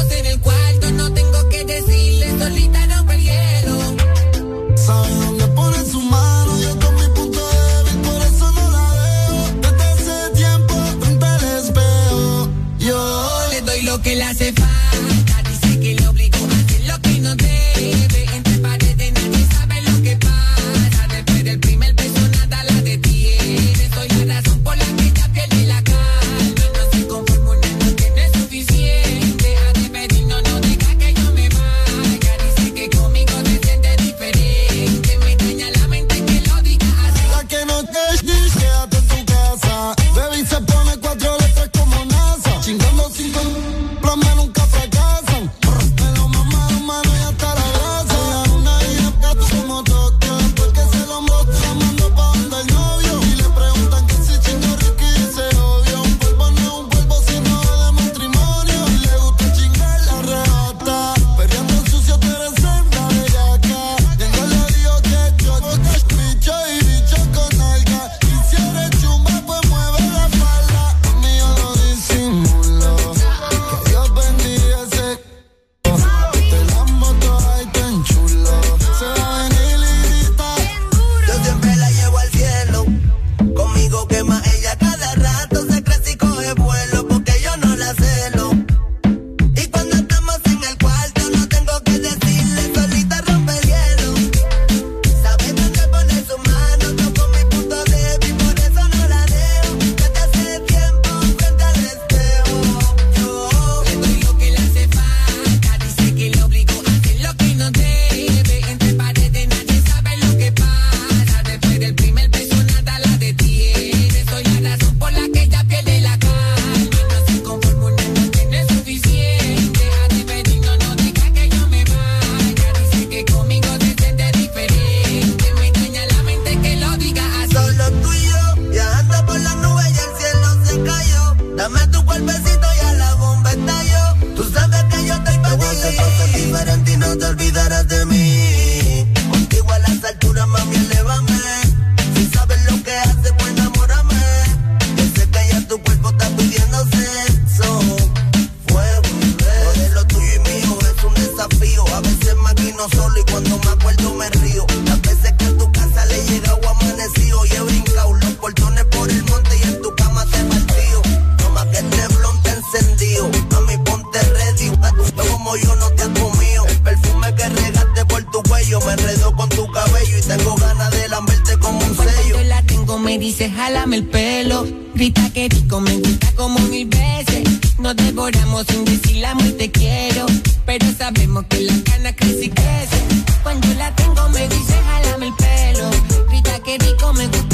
mío. 163.29 163.45
Mami, 163.51 163.77
ponte 163.83 164.19
ready. 164.19 164.67
A 164.81 164.91
como 165.29 165.55
yo 165.57 165.75
no 165.75 165.89
te 165.89 166.03
has 166.03 166.09
comido. 166.09 166.65
El 166.67 166.79
perfume 166.79 167.35
que 167.35 167.49
regaste 167.49 168.05
por 168.05 168.23
tu 168.31 168.41
cuello 168.43 168.79
me 168.81 168.93
enredó 168.93 169.35
con 169.35 169.49
tu 169.49 169.71
cabello 169.71 170.17
y 170.17 170.21
tengo 170.21 170.55
ganas 170.55 170.91
de 170.91 171.07
lamberte 171.09 171.57
como 171.59 171.79
un 171.79 171.95
sello. 171.95 172.37
Yo 172.37 172.43
la 172.43 172.61
tengo, 172.63 172.99
me 172.99 173.17
dice, 173.17 173.49
jálame 173.49 173.97
el 173.97 174.05
pelo. 174.05 174.65
Grita 174.95 175.29
que 175.31 175.49
rico, 175.49 175.79
me 175.81 175.95
gusta 175.97 176.31
como 176.35 176.59
mil 176.59 176.87
veces. 176.87 177.43
Nos 177.79 177.95
devoramos 177.95 178.65
sin 178.67 178.85
decir 178.85 179.17
la 179.17 179.35
muy 179.35 179.51
te 179.53 179.71
quiero. 179.71 180.25
Pero 180.65 180.85
sabemos 180.97 181.45
que 181.49 181.61
la 181.61 181.73
cana 181.83 182.15
crece 182.15 182.45
y 182.45 182.49
crece. 182.49 182.97
Cuando 183.43 183.67
la 183.73 183.93
tengo, 183.95 184.29
me 184.29 184.47
dice, 184.47 184.75
jálame 184.85 185.27
el 185.27 185.33
pelo. 185.33 185.89
Grita 186.29 186.59
que 186.59 186.77
rico, 186.77 187.13
me 187.13 187.27
gusta 187.27 187.52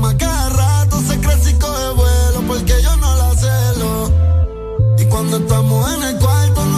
Cada 0.00 0.48
rato, 0.50 1.00
se 1.00 1.18
crece 1.20 1.50
y 1.50 1.54
coge 1.54 1.90
vuelo 1.90 2.42
porque 2.46 2.82
yo 2.82 2.96
no 2.96 3.16
la 3.16 3.34
celo. 3.34 4.12
Y 4.96 5.04
cuando 5.06 5.38
estamos 5.38 5.92
en 5.92 6.02
el 6.04 6.18
cuarto 6.18 6.64
no 6.64 6.77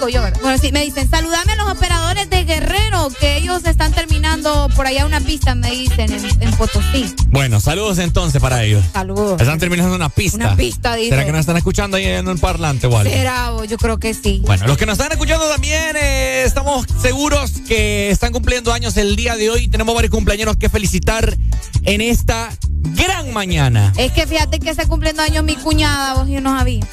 digo 0.00 0.08
yo, 0.08 0.22
¿verdad? 0.22 0.40
Bueno, 0.40 0.56
sí, 0.58 0.72
me 0.72 0.82
dicen, 0.82 1.10
saludame 1.10 1.52
a 1.52 1.56
los 1.56 1.70
operadores 1.70 2.30
de 2.30 2.44
Guerrero, 2.44 3.10
que 3.20 3.36
ellos 3.36 3.62
están 3.66 3.92
terminando 3.92 4.68
por 4.74 4.86
allá 4.86 5.04
una 5.04 5.20
pista, 5.20 5.54
me 5.54 5.70
dicen, 5.70 6.10
en, 6.10 6.42
en 6.42 6.50
Potosí. 6.56 7.14
Bueno, 7.28 7.60
saludos 7.60 7.98
entonces 7.98 8.40
para 8.40 8.64
ellos. 8.64 8.82
Saludos. 8.94 9.38
Están 9.38 9.58
terminando 9.58 9.94
una 9.94 10.08
pista. 10.08 10.36
Una 10.38 10.56
pista, 10.56 10.94
dice. 10.96 11.10
¿Será 11.10 11.26
que 11.26 11.32
nos 11.32 11.40
están 11.40 11.58
escuchando 11.58 11.98
ahí 11.98 12.06
en 12.06 12.26
un 12.26 12.38
parlante 12.38 12.86
o 12.86 12.96
algo? 12.96 13.12
Será, 13.12 13.50
yo 13.68 13.76
creo 13.76 13.98
que 13.98 14.14
sí. 14.14 14.42
Bueno, 14.46 14.66
los 14.66 14.78
que 14.78 14.86
nos 14.86 14.94
están 14.98 15.12
escuchando 15.12 15.46
también, 15.50 15.96
eh, 15.96 16.44
estamos 16.46 16.86
seguros 17.02 17.52
que 17.68 18.10
están 18.10 18.32
cumpliendo 18.32 18.72
años 18.72 18.96
el 18.96 19.16
día 19.16 19.36
de 19.36 19.50
hoy. 19.50 19.68
Tenemos 19.68 19.94
varios 19.94 20.10
cumpleaños 20.10 20.56
que 20.56 20.70
felicitar 20.70 21.36
en 21.82 22.00
esta 22.00 22.48
gran 22.94 23.34
mañana. 23.34 23.92
Es 23.98 24.12
que 24.12 24.26
fíjate 24.26 24.60
que 24.60 24.70
está 24.70 24.86
cumpliendo 24.86 25.20
años 25.20 25.44
mi 25.44 25.56
cuñada, 25.56 26.14
vos 26.14 26.28
yo 26.28 26.40
no 26.40 26.56
sabía. 26.56 26.86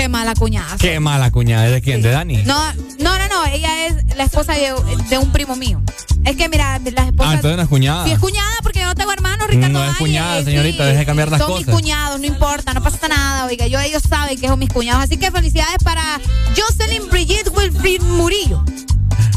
Qué 0.00 0.08
mala 0.08 0.34
cuñada. 0.34 0.76
Qué 0.78 0.98
mala 0.98 1.30
cuñada, 1.30 1.64
¿de 1.68 1.82
quién? 1.82 2.00
¿De 2.00 2.08
Dani? 2.10 2.38
No, 2.44 2.72
no, 3.00 3.18
no, 3.18 3.28
no, 3.28 3.44
ella 3.44 3.84
es 3.86 4.16
la 4.16 4.24
esposa 4.24 4.54
de, 4.54 4.72
de 5.10 5.18
un 5.18 5.30
primo 5.30 5.56
mío. 5.56 5.82
Es 6.24 6.36
que 6.36 6.48
mira, 6.48 6.78
las 6.78 7.06
esposas. 7.08 7.32
Ah, 7.32 7.34
entonces 7.34 7.56
no 7.58 7.62
es 7.64 7.68
cuñada. 7.68 8.04
Sí, 8.06 8.12
es 8.12 8.18
cuñada 8.18 8.56
porque 8.62 8.80
yo 8.80 8.86
no 8.86 8.94
tengo 8.94 9.12
hermanos, 9.12 9.46
Ricardo. 9.48 9.68
No 9.74 9.80
es 9.82 9.88
Valle, 9.88 9.98
cuñada, 9.98 10.38
sí. 10.38 10.44
señorita, 10.46 10.86
deje 10.86 11.00
de 11.00 11.04
cambiar 11.04 11.30
las 11.30 11.40
Son 11.40 11.50
cosas. 11.50 11.66
mis 11.66 11.74
cuñados, 11.76 12.18
no 12.18 12.24
importa, 12.24 12.72
no 12.72 12.82
pasa 12.82 13.08
nada, 13.08 13.44
oiga. 13.44 13.66
Yo, 13.66 13.78
ellos 13.78 14.02
saben 14.08 14.40
que 14.40 14.48
son 14.48 14.58
mis 14.58 14.70
cuñados. 14.70 15.04
Así 15.04 15.18
que 15.18 15.30
felicidades 15.30 15.84
para 15.84 16.18
Jocelyn 16.56 17.06
Brigitte 17.10 17.50
Wilfried 17.54 18.00
Murillo. 18.00 18.64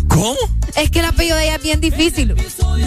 ¿Cómo? 0.08 0.38
Es 0.76 0.92
que 0.92 1.00
el 1.00 1.06
apellido 1.06 1.36
de 1.38 1.46
ella 1.46 1.56
es 1.56 1.64
bien 1.64 1.82
difícil. 1.82 2.36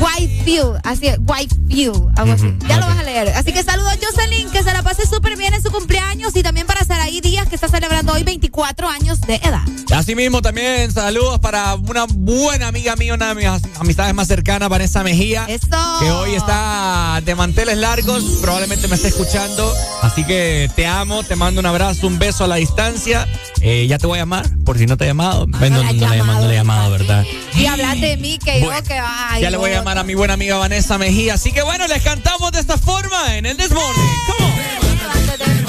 Whitefield, 0.01 0.81
así 0.85 1.09
es, 1.09 1.19
Whitefield, 1.27 2.19
algo 2.19 2.33
así. 2.33 2.55
Ya 2.69 2.79
lo 2.79 2.87
vas 2.87 2.99
a 2.99 3.03
leer. 3.03 3.29
Así 3.31 3.53
que 3.53 3.63
saludos 3.63 3.93
a 3.93 3.97
Jocelyn, 3.97 4.51
que 4.51 4.63
se 4.63 4.73
la 4.73 4.83
pase 4.83 5.07
súper 5.07 5.37
bien 5.37 5.53
en 5.55 5.63
su 5.63 5.71
cumpleaños 5.71 6.35
y 6.37 6.43
también 6.43 6.67
para 6.67 6.85
Saraí 7.17 7.21
Díaz, 7.21 7.49
que 7.49 7.55
está 7.55 7.69
celebrando 7.69 8.13
hoy 8.13 8.25
24 8.25 8.89
años 8.89 9.21
de 9.23 9.37
edad. 9.37 9.63
Asimismo, 9.95 10.43
también 10.43 10.93
saludos 10.93 11.39
para 11.39 11.75
una 11.75 12.05
buena 12.09 12.69
amiga 12.69 12.97
mía, 12.97 13.15
una 13.15 13.35
de 13.35 13.35
mis 13.35 13.47
amistades 13.79 14.15
más 14.15 14.29
cercanas, 14.29 14.69
Vanessa 14.69 15.03
Mejía. 15.03 15.47
Eso. 15.49 15.69
Que 16.01 16.11
hoy 16.11 16.35
está 16.35 17.21
de 17.25 17.35
manteles 17.35 17.79
largos, 17.79 18.23
probablemente 18.43 18.89
me 18.89 18.97
esté 18.97 19.09
escuchando. 19.09 19.73
Así 20.03 20.25
que 20.25 20.71
te 20.75 20.87
amo, 20.87 21.23
te 21.23 21.37
mando 21.37 21.61
un 21.61 21.67
abrazo, 21.67 22.07
un 22.07 22.19
beso 22.19 22.45
a 22.45 22.49
la 22.49 22.57
distancia. 22.57 23.27
Eh, 23.63 23.87
ya 23.87 23.99
te 23.99 24.07
voy 24.07 24.19
a 24.19 24.23
llamar, 24.23 24.47
por 24.65 24.77
si 24.77 24.87
no 24.87 24.97
te 24.97 25.05
he 25.05 25.09
llamado. 25.09 25.47
Ven, 25.47 25.73
no, 25.73 25.83
no, 25.83 25.93
le 25.93 25.99
he 25.99 26.19
llamado, 26.19 26.41
no 26.41 26.49
le 26.49 26.55
he 26.55 26.57
llamado, 26.59 26.91
¿verdad? 26.91 27.25
Y 27.55 27.67
hablaste 27.67 28.07
de 28.07 28.17
mí, 28.17 28.39
que 28.39 28.61
Bueno, 28.61 28.79
yo, 28.79 28.85
que 28.85 28.99
ay, 28.99 29.43
ya 29.43 29.51
le 29.51 29.57
voy 29.57 29.71
a 29.71 29.75
llamar 29.77 29.99
a 29.99 30.05
mi 30.05 30.15
buena 30.15 30.35
amiga 30.35 30.59
Vanessa 30.59 30.99
Mejía. 30.99 31.35
Así 31.35 31.53
que 31.53 31.63
bueno, 31.63 31.87
les 31.87 32.03
cantamos 32.03 32.53
de 32.53 32.61
esta 32.61 32.77
forma 32.77 33.37
en 33.37 33.47
el 33.47 33.57
Desmorning. 33.57 34.05
¿Cómo? 34.27 34.51
Con 34.51 35.66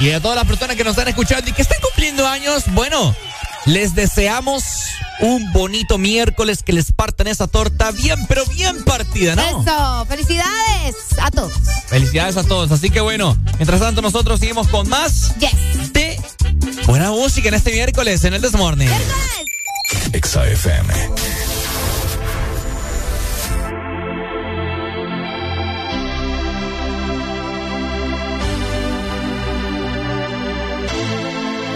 Y 0.00 0.12
a 0.12 0.20
todas 0.20 0.36
las 0.36 0.46
personas 0.46 0.76
que 0.76 0.84
nos 0.84 0.92
están 0.92 1.08
escuchando 1.08 1.50
y 1.50 1.52
que 1.52 1.62
están 1.62 1.78
cumpliendo 1.80 2.26
años, 2.26 2.64
bueno, 2.68 3.14
les 3.64 3.94
deseamos 3.94 4.62
un 5.20 5.52
bonito 5.52 5.98
miércoles, 5.98 6.62
que 6.62 6.72
les 6.72 6.92
partan 6.92 7.26
esa 7.26 7.48
torta 7.48 7.90
bien, 7.90 8.26
pero 8.28 8.46
bien 8.46 8.84
partida, 8.84 9.34
¿no? 9.34 9.62
Eso, 9.62 10.06
felicidades 10.06 10.94
a 11.20 11.30
todos. 11.30 11.52
Felicidades 11.86 12.36
a 12.36 12.44
todos. 12.44 12.70
Así 12.70 12.90
que 12.90 13.00
bueno, 13.00 13.36
mientras 13.56 13.80
tanto 13.80 14.00
nosotros 14.00 14.38
seguimos 14.38 14.68
con 14.68 14.88
más 14.88 15.34
de 15.92 16.20
buena 16.86 17.10
música 17.10 17.48
en 17.48 17.54
este 17.54 17.72
miércoles 17.72 18.22
en 18.24 18.34
el 18.34 18.40
Desmorning. 18.40 18.90
Exa 20.12 20.46
FM. 20.46 20.94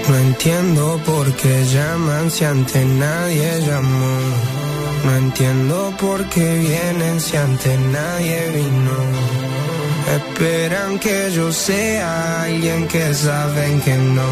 No 0.09 0.17
entiendo 0.17 1.01
por 1.05 1.33
qué 1.35 1.65
llaman 1.67 2.31
si 2.31 2.45
antes 2.45 2.87
nadie 2.87 3.61
llamó. 3.67 4.19
No 5.05 5.17
entiendo 5.17 5.95
por 5.99 6.25
qué 6.29 6.59
vienen 6.59 7.21
si 7.21 7.37
antes 7.37 7.79
nadie 7.79 8.51
vino. 8.51 8.99
Esperan 10.17 10.99
que 10.99 11.31
yo 11.33 11.53
sea 11.53 12.43
alguien 12.43 12.87
que 12.89 13.15
saben 13.15 13.81
que 13.81 13.95
no, 13.95 14.31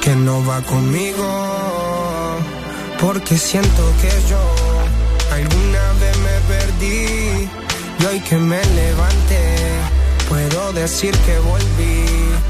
que 0.00 0.14
no 0.16 0.44
va 0.44 0.60
conmigo. 0.62 1.28
Porque 3.00 3.36
siento 3.38 3.82
que 4.02 4.12
yo 4.28 4.42
alguna 5.32 5.84
vez 6.00 6.16
me 6.26 6.36
perdí 6.54 7.48
y 7.98 8.04
hoy 8.04 8.20
que 8.20 8.36
me 8.36 8.62
levanté 8.64 9.60
puedo 10.28 10.72
decir 10.72 11.14
que 11.26 11.38
volví. 11.40 12.49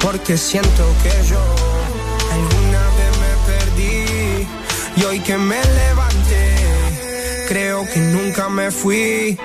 Porque 0.00 0.36
siento 0.36 0.84
que 1.02 1.12
yo 1.28 1.42
alguna 2.32 2.82
vez 2.98 3.12
me 3.22 3.32
perdí 3.52 4.48
y 4.96 5.04
hoy 5.04 5.20
que 5.20 5.36
me 5.36 5.62
levanté 5.62 6.60
creo 7.50 7.84
que 7.84 7.98
nunca 7.98 8.48
me 8.48 8.70
fui. 8.70 9.36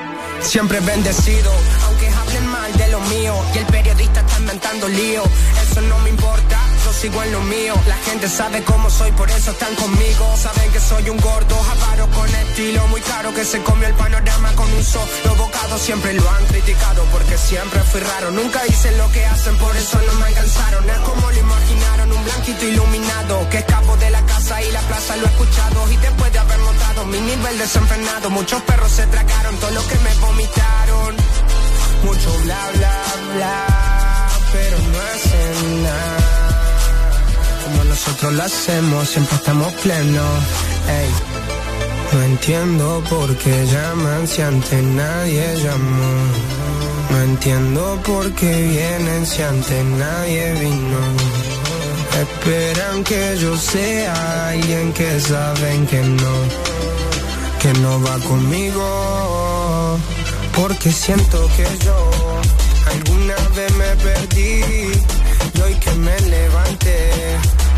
Siempre 0.41 0.79
bendecido, 0.79 1.51
aunque 1.85 2.07
hablen 2.07 2.45
mal 2.47 2.71
de 2.77 2.87
lo 2.89 2.99
mío 3.01 3.33
y 3.55 3.57
el 3.57 3.65
periodista 3.65 4.19
está 4.19 4.39
inventando 4.39 4.87
lío. 4.87 5.23
Eso 5.63 5.81
no 5.81 5.97
me 5.99 6.11
importa, 6.11 6.54
sigo 7.05 7.23
en 7.23 7.31
lo 7.31 7.41
mío. 7.41 7.73
La 7.87 7.97
gente 7.97 8.27
sabe 8.27 8.63
cómo 8.63 8.89
soy, 8.89 9.11
por 9.11 9.29
eso 9.29 9.51
están 9.51 9.75
conmigo. 9.75 10.25
Saben 10.37 10.71
que 10.71 10.79
soy 10.79 11.09
un 11.09 11.17
gordo, 11.17 11.55
avaro 11.73 12.09
con 12.09 12.27
estilo 12.43 12.87
muy 12.87 13.01
caro 13.01 13.33
que 13.33 13.45
se 13.45 13.61
comió 13.61 13.87
el 13.87 13.93
panorama 13.93 14.51
con 14.55 14.71
un 14.73 14.83
solo 14.83 15.35
bocado. 15.37 15.77
Siempre 15.77 16.13
lo 16.13 16.27
han 16.29 16.45
criticado 16.47 17.03
porque 17.11 17.37
siempre 17.37 17.79
fui 17.91 18.01
raro. 18.01 18.31
Nunca 18.31 18.59
hice 18.67 18.89
lo 18.97 19.07
que 19.11 19.23
hacen, 19.25 19.55
por 19.57 19.75
eso 19.75 19.99
no 20.07 20.13
me 20.19 20.25
alcanzaron. 20.25 20.89
Es 20.89 20.97
como 21.09 21.29
lo 21.29 21.37
imaginaron, 21.37 22.11
un 22.11 22.23
blanquito 22.23 22.65
iluminado 22.65 23.49
que 23.49 23.57
escapo 23.59 23.97
de 23.97 24.09
la 24.09 24.21
casa 24.25 24.63
y 24.63 24.71
la 24.71 24.81
plaza 24.81 25.15
lo 25.17 25.25
he 25.27 25.29
escuchado. 25.29 25.91
Y 25.91 25.97
después 25.97 26.33
de 26.33 26.39
haber 26.39 26.59
notado 26.59 27.05
mi 27.05 27.19
nivel 27.19 27.57
desenfrenado, 27.59 28.29
muchos 28.31 28.61
perros 28.63 28.91
se 28.91 29.05
tragaron 29.07 29.55
todo 29.57 29.71
lo 29.71 29.87
que 29.87 29.97
me 29.99 30.13
vomitaron. 30.15 31.15
Mucho 32.03 32.31
bla 32.45 32.61
bla 32.73 33.03
bla, 33.35 33.67
pero 34.53 34.77
no 34.79 34.99
hacen 35.13 35.83
nada. 35.83 36.44
Nosotros 37.83 38.33
lo 38.33 38.43
hacemos, 38.43 39.09
siempre 39.09 39.35
estamos 39.35 39.73
plenos. 39.73 40.43
Ey. 40.87 41.35
No 42.13 42.23
entiendo 42.23 43.03
por 43.09 43.35
qué 43.37 43.65
llaman 43.65 44.27
si 44.27 44.41
antes 44.41 44.83
nadie 44.83 45.55
llamó. 45.63 46.13
No 47.09 47.21
entiendo 47.21 47.99
por 48.05 48.31
qué 48.33 48.67
vienen 48.67 49.25
si 49.25 49.41
antes 49.41 49.83
nadie 49.83 50.53
vino. 50.53 50.99
Esperan 52.21 53.03
que 53.03 53.37
yo 53.37 53.57
sea 53.57 54.49
alguien 54.49 54.93
que 54.93 55.19
saben 55.19 55.85
que 55.87 56.01
no, 56.01 56.35
que 57.61 57.73
no 57.79 58.01
va 58.01 58.17
conmigo. 58.19 59.97
Porque 60.55 60.91
siento 60.91 61.49
que 61.57 61.67
yo 61.85 62.11
alguna 62.93 63.35
vez 63.55 63.71
me 63.75 63.95
perdí 64.03 64.53
y 65.57 65.61
hoy 65.61 65.73
que 65.75 65.91
me 65.95 66.17
levanté 66.21 67.11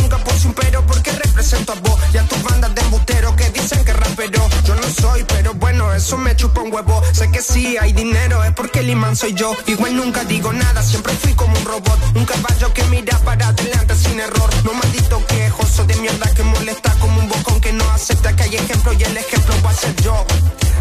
nunca 0.00 0.18
puse 0.18 0.48
un 0.48 0.54
pero 0.54 0.84
porque 0.86 1.12
represento 1.12 1.72
a 1.72 1.76
vos 1.76 1.98
y 2.12 2.18
a 2.18 2.22
tus 2.24 2.42
bandas 2.42 2.74
de 2.74 2.80
embutero 2.82 3.34
que 3.36 3.50
dicen 3.50 3.84
que 3.84 3.92
rapero. 3.92 4.48
Yo 4.64 4.74
no 4.74 4.88
soy, 5.00 5.24
pero 5.24 5.54
bueno, 5.54 5.92
eso 5.92 6.16
me 6.18 6.34
chupa 6.36 6.60
un 6.60 6.72
huevo. 6.72 7.02
Sé 7.12 7.30
que 7.30 7.40
sí 7.42 7.76
hay 7.80 7.92
dinero, 7.92 8.42
es 8.44 8.52
porque 8.52 8.80
el 8.80 8.90
imán 8.90 9.16
soy 9.16 9.34
yo. 9.34 9.52
Igual 9.66 9.96
nunca 9.96 10.24
digo 10.24 10.52
nada, 10.52 10.82
siempre 10.82 11.12
fui 11.14 11.34
como 11.34 11.56
un 11.58 11.64
robot. 11.64 11.98
Un 12.14 12.24
caballo 12.24 12.72
que 12.74 12.84
mira 12.84 13.18
para 13.20 13.48
adelante 13.48 13.94
sin 13.94 14.20
error. 14.20 14.50
No 14.64 14.72
maldito 14.74 15.24
quejoso 15.26 15.84
de 15.84 15.96
mierda 15.96 16.32
que 16.34 16.42
molesta 16.42 16.92
como 17.00 17.20
un 17.20 17.28
bocón 17.28 17.60
que 17.60 17.72
no 17.72 17.88
acepta 17.90 18.34
que 18.34 18.44
hay 18.44 18.56
ejemplo 18.56 18.92
y 18.92 19.02
el 19.02 19.16
ejemplo 19.16 19.54
va 19.64 19.70
a 19.70 19.74
ser 19.74 19.94
yo. 20.02 20.24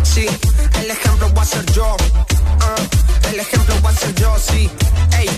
Sí, 0.03 0.27
el 0.81 0.91
ejemplo 0.91 1.33
va 1.33 1.41
a 1.41 1.45
ser 1.45 1.65
yo. 1.71 1.95
Ah, 2.61 2.75
el 3.31 3.39
ejemplo 3.39 3.75
va 3.83 3.89
a 3.89 3.93
ser 3.93 4.13
yo, 4.15 4.35
sí. 4.37 4.69
Ey, 5.17 5.29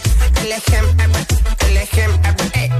el 0.41 0.51
ejemplo, 0.51 1.19
el 1.67 1.77
ejemplo, 1.77 2.31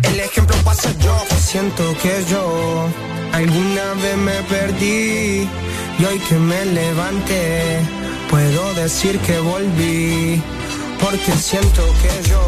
el 0.03 0.19
ejemplo 0.19 0.55
va 0.67 0.71
a 0.71 0.75
ser 0.75 0.97
yo. 0.99 1.17
Siento 1.39 1.95
que 2.01 2.25
yo 2.29 2.88
alguna 3.33 3.93
vez 4.01 4.17
me 4.17 4.41
perdí 4.43 5.47
y 5.99 6.05
hoy 6.05 6.19
que 6.27 6.35
me 6.35 6.65
levanté 6.65 7.79
puedo 8.29 8.73
decir 8.75 9.19
que 9.19 9.39
volví 9.39 10.41
porque 10.99 11.31
siento 11.31 11.83
que 12.01 12.29
yo 12.29 12.41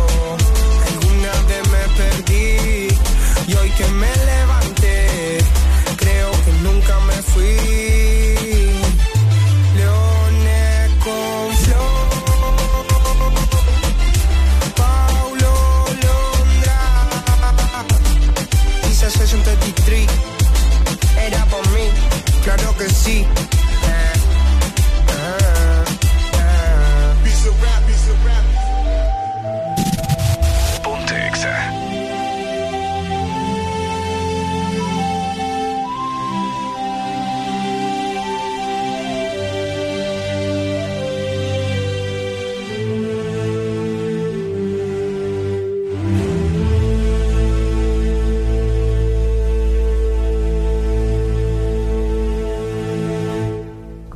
alguna 0.90 1.32
vez 1.50 1.64
me 1.76 1.84
perdí 2.00 2.88
y 3.48 3.54
hoy 3.56 3.70
que 3.72 3.88
me 4.02 4.12
levanté 4.32 5.38
creo 5.98 6.32
que 6.32 6.52
nunca 6.64 7.00
me 7.08 7.22
fui. 7.32 8.11
Dice 19.22 19.38
63. 19.38 20.08
Era 21.16 21.46
por 21.46 21.62
mí. 21.70 21.90
Claro 22.44 22.76
que 22.76 22.90
sí. 22.90 23.24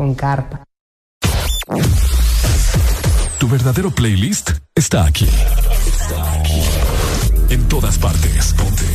Con 0.06 0.14
carpa. 0.14 0.64
Tu 3.40 3.48
verdadero 3.48 3.90
playlist 3.90 4.52
está 4.76 5.04
aquí. 5.04 5.28
En 7.50 7.68
todas 7.68 7.98
partes. 7.98 8.54
Ponte. 8.54 8.86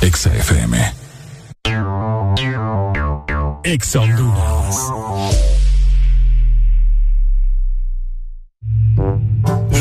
Exa 0.00 0.34
FM. 0.34 0.94
Exa 3.64 4.00
Honduras. 4.00 4.76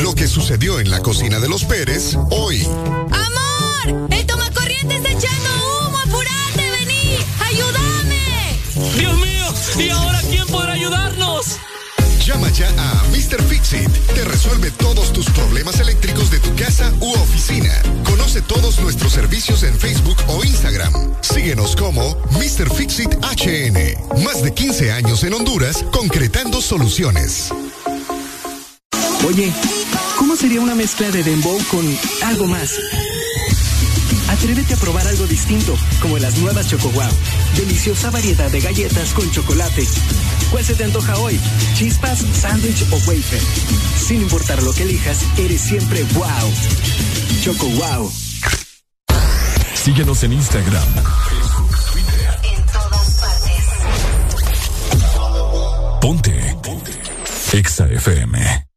Lo 0.04 0.14
que 0.14 0.28
sucedió 0.28 0.82
en 0.82 0.92
la 0.92 1.00
cocina 1.00 1.40
de 1.40 1.48
los 1.48 1.64
Pérez 1.64 2.18
hoy. 2.32 2.66
¡Amor! 2.66 4.10
¡El 4.12 4.26
tomacorriente 4.26 4.98
está 4.98 5.10
echando 5.10 5.50
humo! 5.88 5.98
¡Apurate! 6.06 6.70
¡Vení! 6.70 7.16
¡Ayúdame! 7.48 8.60
Dios 8.98 9.18
mío, 9.18 9.29
¿y 9.78 9.90
ahora 9.90 10.22
quién 10.30 10.46
podrá 10.48 10.74
ayudarnos? 10.74 11.58
Llama 12.26 12.50
ya 12.52 12.68
a 12.78 13.04
Mr. 13.12 13.42
Fixit. 13.44 13.90
Te 14.14 14.24
resuelve 14.24 14.72
todos 14.72 15.12
tus 15.14 15.26
problemas 15.32 15.80
eléctricos 15.80 16.30
de 16.30 16.40
tu 16.40 16.56
casa 16.56 16.94
u 17.00 17.12
oficina. 17.14 17.74
Conoce 18.04 18.42
todos 18.42 18.80
nuestros 18.80 19.14
servicios 19.14 19.64
en 19.64 19.76
Facebook 19.78 20.18
o 20.28 20.44
Instagram. 20.44 20.94
Síguenos 21.22 21.76
como 21.76 22.16
Mr. 22.32 22.74
Fixit 22.74 23.14
HN. 23.16 24.24
Más 24.24 24.44
de 24.44 24.54
15 24.54 24.92
años 24.92 25.24
en 25.24 25.34
Honduras 25.34 25.84
concretando 25.92 26.62
soluciones. 26.62 27.50
Oye, 29.28 29.52
¿cómo 30.18 30.36
sería 30.36 30.62
una 30.62 30.76
mezcla 30.76 31.10
de 31.12 31.24
dembow 31.24 31.60
con 31.70 32.00
algo 32.24 32.46
más? 32.48 32.80
Atrévete 34.40 34.74
a 34.74 34.78
probar 34.78 35.06
algo 35.06 35.28
distinto, 35.28 35.76
como 36.02 36.18
las 36.18 36.38
nuevas 36.38 36.66
Choco 36.66 36.90
Wow. 36.92 37.12
Deliciosa 37.58 38.10
variedad 38.10 38.50
de 38.50 38.62
galletas 38.62 39.12
con 39.12 39.30
chocolate. 39.30 39.86
¿Cuál 40.50 40.64
se 40.64 40.76
te 40.76 40.86
antoja 40.86 41.18
hoy? 41.18 41.38
¿Chispas, 41.76 42.20
sándwich 42.20 42.86
o 42.90 42.96
wafer? 43.06 43.42
Sin 43.98 44.22
importar 44.22 44.64
lo 44.64 44.72
que 44.72 44.84
elijas, 44.84 45.26
eres 45.38 45.60
siempre 45.60 46.04
wow. 46.14 46.54
Choco 47.44 47.68
Wow. 47.68 48.10
Síguenos 49.76 50.24
en 50.24 50.32
Instagram. 50.32 50.88
Ponte. 56.00 56.56
Ponte. 56.64 56.92
Exa 57.52 57.88
FM. 57.88 58.69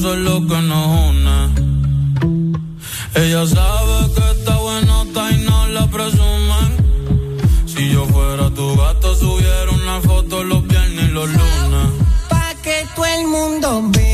Eso 0.00 0.14
es 0.14 0.20
lo 0.20 0.46
que 0.46 0.58
nos 0.62 0.86
une. 1.10 1.38
Ella 3.16 3.46
sabe 3.46 3.96
que 4.14 4.30
está 4.30 4.56
buenota 4.56 5.30
y 5.30 5.36
no 5.44 5.66
la 5.66 5.86
presumen. 5.88 6.70
Si 7.66 7.90
yo 7.92 8.06
fuera 8.06 8.48
tu 8.48 8.76
gato, 8.76 9.14
subiera 9.14 9.70
una 9.70 10.00
foto 10.00 10.42
los 10.42 10.66
viernes 10.66 11.04
y 11.04 11.12
los 11.12 11.28
lunes. 11.28 11.86
Pa' 12.30 12.54
que 12.62 12.86
todo 12.96 13.04
el 13.04 13.26
mundo 13.26 13.82
vea 13.92 14.09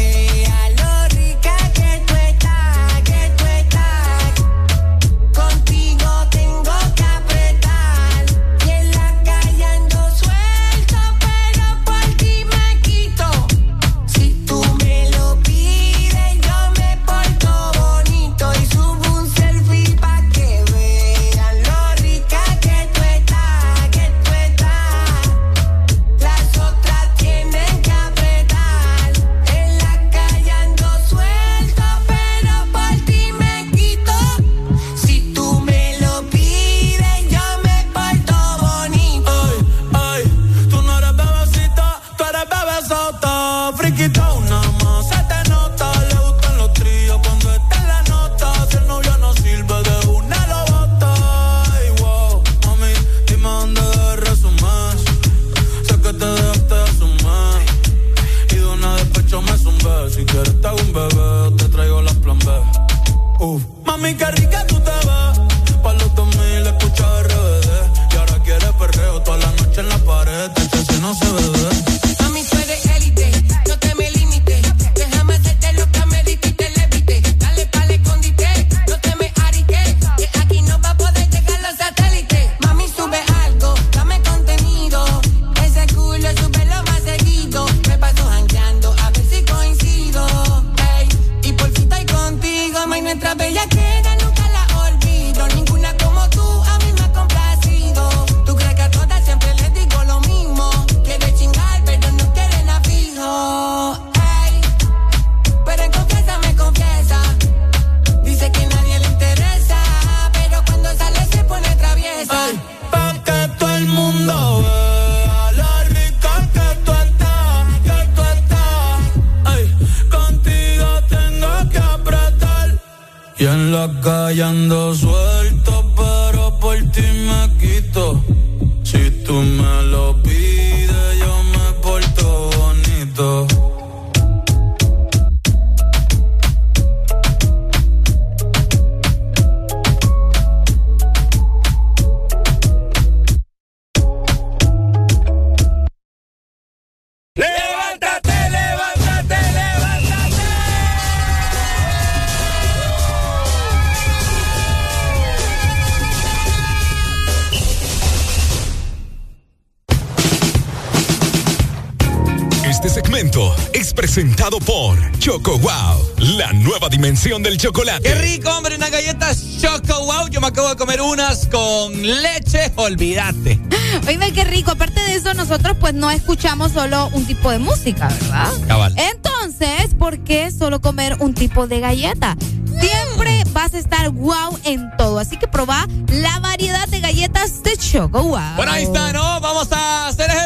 presentado 164.46 164.60
por 164.60 165.18
Choco 165.18 165.58
Wow, 165.58 166.36
la 166.36 166.52
nueva 166.52 166.88
dimensión 166.88 167.42
del 167.42 167.56
chocolate. 167.56 168.02
¡Qué 168.02 168.14
rico, 168.14 168.50
hombre! 168.50 168.76
Unas 168.76 168.90
galletas 168.90 169.42
Choco 169.60 170.04
Wow. 170.04 170.28
Yo 170.28 170.40
me 170.40 170.48
acabo 170.48 170.68
de 170.68 170.76
comer 170.76 171.00
unas 171.00 171.46
con 171.46 171.92
leche, 172.02 172.72
olvídate. 172.76 173.60
Oíme, 174.06 174.32
qué 174.32 174.44
rico. 174.44 174.72
Aparte 174.72 175.00
de 175.00 175.14
eso, 175.14 175.34
nosotros 175.34 175.76
pues 175.80 175.94
no 175.94 176.10
escuchamos 176.10 176.72
solo 176.72 177.08
un 177.12 177.26
tipo 177.26 177.50
de 177.50 177.58
música, 177.58 178.08
¿verdad? 178.08 178.52
Cabal. 178.68 178.94
Entonces, 178.96 179.94
¿por 179.98 180.18
qué 180.20 180.50
solo 180.50 180.80
comer 180.80 181.16
un 181.20 181.34
tipo 181.34 181.66
de 181.66 181.80
galleta? 181.80 182.36
Siempre 182.80 183.42
vas 183.52 183.72
a 183.74 183.78
estar 183.78 184.10
wow 184.10 184.58
en 184.64 184.90
todo. 184.98 185.18
Así 185.18 185.38
que 185.38 185.48
probá 185.48 185.88
la 186.08 186.38
variedad 186.40 186.86
de 186.88 187.00
galletas 187.00 187.62
de 187.62 187.76
Choco 187.76 188.22
Wow. 188.22 188.56
Bueno, 188.56 188.72
ahí 188.72 188.84
está, 188.84 189.12
¿no? 189.12 189.40
Vamos 189.40 189.72
a 189.72 190.08
hacer 190.08 190.30
ejercicio 190.30 190.45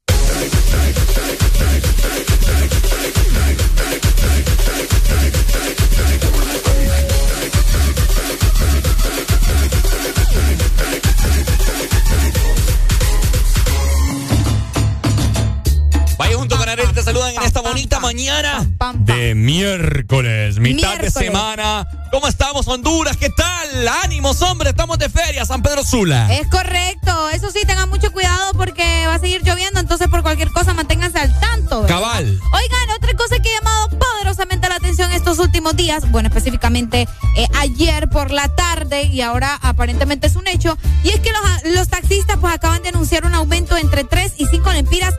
Mañana 18.13 18.67
de 19.05 19.35
miércoles, 19.35 20.59
mitad 20.59 20.97
de 20.99 21.09
semana. 21.09 21.87
¿Cómo 22.11 22.27
estamos, 22.27 22.67
Honduras? 22.67 23.15
¿Qué 23.15 23.29
tal? 23.29 23.87
Ánimos, 24.03 24.41
hombre, 24.41 24.71
estamos 24.71 24.99
de 24.99 25.07
feria, 25.07 25.45
San 25.45 25.61
Pedro 25.61 25.81
Sula. 25.81 26.27
Es 26.33 26.45
correcto. 26.49 27.29
Eso 27.29 27.49
sí, 27.51 27.59
tengan 27.65 27.89
mucho 27.89 28.11
cuidado 28.11 28.51
porque 28.53 28.83
va 29.07 29.15
a 29.15 29.19
seguir 29.19 29.43
lloviendo. 29.45 29.79
Entonces, 29.79 30.09
por 30.09 30.23
cualquier 30.23 30.51
cosa, 30.51 30.73
manténganse 30.73 31.19
al 31.19 31.39
tanto. 31.39 31.83
¿verdad? 31.83 32.01
Cabal. 32.01 32.25
Oigan, 32.51 32.97
otra 32.97 33.13
cosa 33.13 33.39
que 33.39 33.49
ha 33.49 33.59
llamado 33.59 33.97
poderosamente 33.97 34.67
la 34.67 34.75
atención 34.75 35.09
estos 35.13 35.39
últimos 35.39 35.77
días, 35.77 36.11
bueno, 36.11 36.27
específicamente 36.27 37.07
eh, 37.37 37.47
ayer 37.59 38.09
por 38.09 38.31
la 38.31 38.53
tarde 38.55 39.03
y 39.03 39.21
ahora 39.21 39.57
aparentemente 39.61 40.27
es 40.27 40.35
un 40.35 40.47
hecho, 40.47 40.77
y 41.05 41.09
es 41.09 41.21
que 41.21 41.31
los, 41.31 41.75
los 41.75 41.87
taxistas 41.87 42.37
pues 42.41 42.53
acaban 42.53 42.83
de 42.83 42.89
anunciar 42.89 43.25
un 43.25 43.33
aumento 43.35 43.77
entre 43.77 44.03
3 44.03 44.33
y 44.37 44.47
5 44.47 44.71
lempiras, 44.73 45.15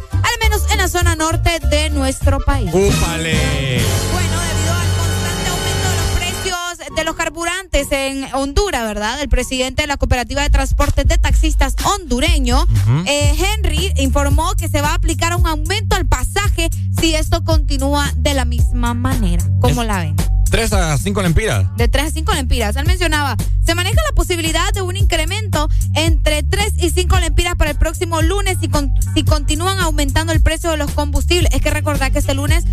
zona 0.92 1.16
norte 1.16 1.58
de 1.70 1.88
nuestro 1.88 2.38
país. 2.40 2.68
¡Úpale! 2.68 3.80
Bueno, 4.12 4.40
debido 4.42 4.74
al 4.74 4.88
constante 4.98 5.48
aumento 5.48 5.88
de 5.88 5.96
los 5.96 6.10
precios 6.18 6.94
de 6.94 7.04
los 7.04 7.16
carburantes 7.16 7.86
en 7.92 8.28
Honduras, 8.34 8.82
¿verdad? 8.82 9.18
El 9.22 9.30
presidente 9.30 9.84
de 9.84 9.86
la 9.86 9.96
Cooperativa 9.96 10.42
de 10.42 10.50
Transportes 10.50 11.06
de 11.06 11.16
Taxistas 11.16 11.76
hondureño, 11.82 12.66
eh, 13.06 13.34
Henry, 13.38 13.90
informó 13.96 14.54
que 14.54 14.68
se 14.68 14.82
va 14.82 14.90
a 14.90 14.94
aplicar 14.94 15.34
un 15.34 15.46
aumento 15.46 15.96
al 15.96 16.04
pasaje 16.04 16.68
si 17.00 17.14
esto 17.14 17.42
continúa 17.42 18.12
de 18.16 18.34
la 18.34 18.44
misma 18.44 18.92
manera. 18.92 19.42
¿Cómo 19.62 19.84
la 19.84 19.98
ven? 19.98 20.16
¿Tres 20.52 20.72
a 20.74 20.96
cinco 20.98 21.22
lempiras? 21.22 21.64
De 21.76 21.88
3 21.88 22.06
a 22.06 22.10
5 22.10 22.32
lempiras. 22.34 22.76
Él 22.76 22.84
mencionaba, 22.86 23.36
se 23.66 23.74
maneja 23.74 23.96
la 24.08 24.14
posibilidad 24.14 24.70
de 24.74 24.82
un 24.82 24.96
incremento 24.96 25.68
entre 25.94 26.42
3 26.42 26.74
y 26.78 26.90
5 26.90 27.18
lempiras 27.20 27.54
para 27.56 27.70
el 27.70 27.78
próximo 27.78 28.20
lunes 28.22 28.58
si, 28.60 28.68
con- 28.68 28.92
si 29.14 29.24
continúan 29.24 29.78
aumentando 29.78 30.32
el 30.32 30.40
precio 30.42 30.70
de 30.70 30.76
los 30.76 30.90
combustibles. 30.92 31.50
Es 31.54 31.62
que 31.62 31.70
recordar 31.70 32.12
que 32.12 32.18
este 32.18 32.34
lunes, 32.34 32.64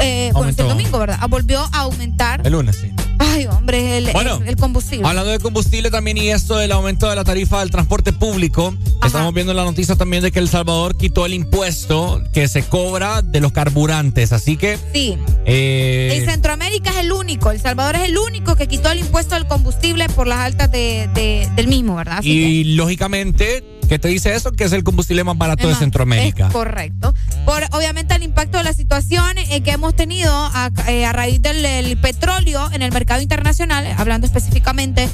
eh, 0.00 0.30
bueno, 0.32 0.48
este 0.48 0.62
domingo, 0.62 0.98
¿verdad? 0.98 1.18
Ah, 1.20 1.26
Volvió 1.26 1.60
a 1.60 1.80
aumentar. 1.80 2.40
El 2.46 2.52
lunes, 2.54 2.76
sí. 2.80 2.90
Ay, 3.20 3.46
hombre, 3.46 3.98
el, 3.98 4.10
Bueno, 4.12 4.36
el- 4.36 4.48
el 4.48 4.56
combustible. 4.56 5.06
Hablando 5.06 5.30
de 5.32 5.38
combustible 5.40 5.90
también 5.90 6.16
y 6.18 6.30
esto 6.30 6.56
del 6.56 6.70
aumento 6.72 7.10
de 7.10 7.16
la 7.16 7.24
tarifa 7.24 7.58
del 7.60 7.70
transporte 7.70 8.12
público, 8.12 8.74
estamos 9.04 9.34
viendo 9.34 9.52
la 9.54 9.64
noticia 9.64 9.96
también 9.96 10.22
de 10.22 10.30
que 10.30 10.38
El 10.38 10.48
Salvador 10.48 10.96
quitó 10.96 11.26
el 11.26 11.34
impuesto 11.34 12.22
que 12.32 12.46
se 12.48 12.62
cobra 12.62 13.20
de 13.22 13.40
los 13.40 13.50
carburantes. 13.52 14.32
Así 14.32 14.56
que... 14.56 14.78
Sí. 14.94 15.18
eh, 15.46 16.16
En 16.20 16.30
Centroamérica 16.30 16.90
es 16.90 16.96
el 16.98 17.10
único, 17.18 17.50
El 17.50 17.60
Salvador 17.60 17.96
es 17.96 18.02
el 18.08 18.18
único 18.18 18.56
que 18.56 18.66
quitó 18.66 18.90
el 18.90 18.98
impuesto 19.00 19.34
del 19.34 19.46
combustible 19.46 20.08
por 20.08 20.26
las 20.26 20.38
altas 20.38 20.70
de, 20.70 21.08
de- 21.14 21.48
del 21.56 21.68
mismo, 21.68 21.96
¿verdad? 21.96 22.18
Así 22.18 22.30
y 22.30 22.64
lógicamente, 22.76 23.64
¿qué 23.88 23.98
te 23.98 24.08
dice 24.08 24.34
eso? 24.34 24.52
Que 24.52 24.64
es 24.64 24.72
el 24.72 24.84
combustible 24.84 25.24
más 25.24 25.36
barato 25.38 25.68
de 25.68 25.74
Centroamérica. 25.74 26.46
Es 26.48 26.52
correcto. 26.52 27.14
Por 27.44 27.62
obviamente 27.72 28.14
el 28.14 28.22
impacto 28.22 28.58
de 28.58 28.64
la 28.64 28.72
situación 28.72 29.38
eh, 29.38 29.60
que 29.62 29.70
hemos 29.72 29.94
tenido 29.96 30.32
a, 30.32 30.70
eh, 30.88 31.04
a 31.06 31.12
raíz 31.12 31.40
del 31.42 31.64
el 31.64 31.96
petróleo 31.98 32.68
en 32.72 32.82
el 32.82 32.92
mercado 32.92 33.20
internacional, 33.22 33.86
hablando 33.96 34.26
específicamente 34.26 35.08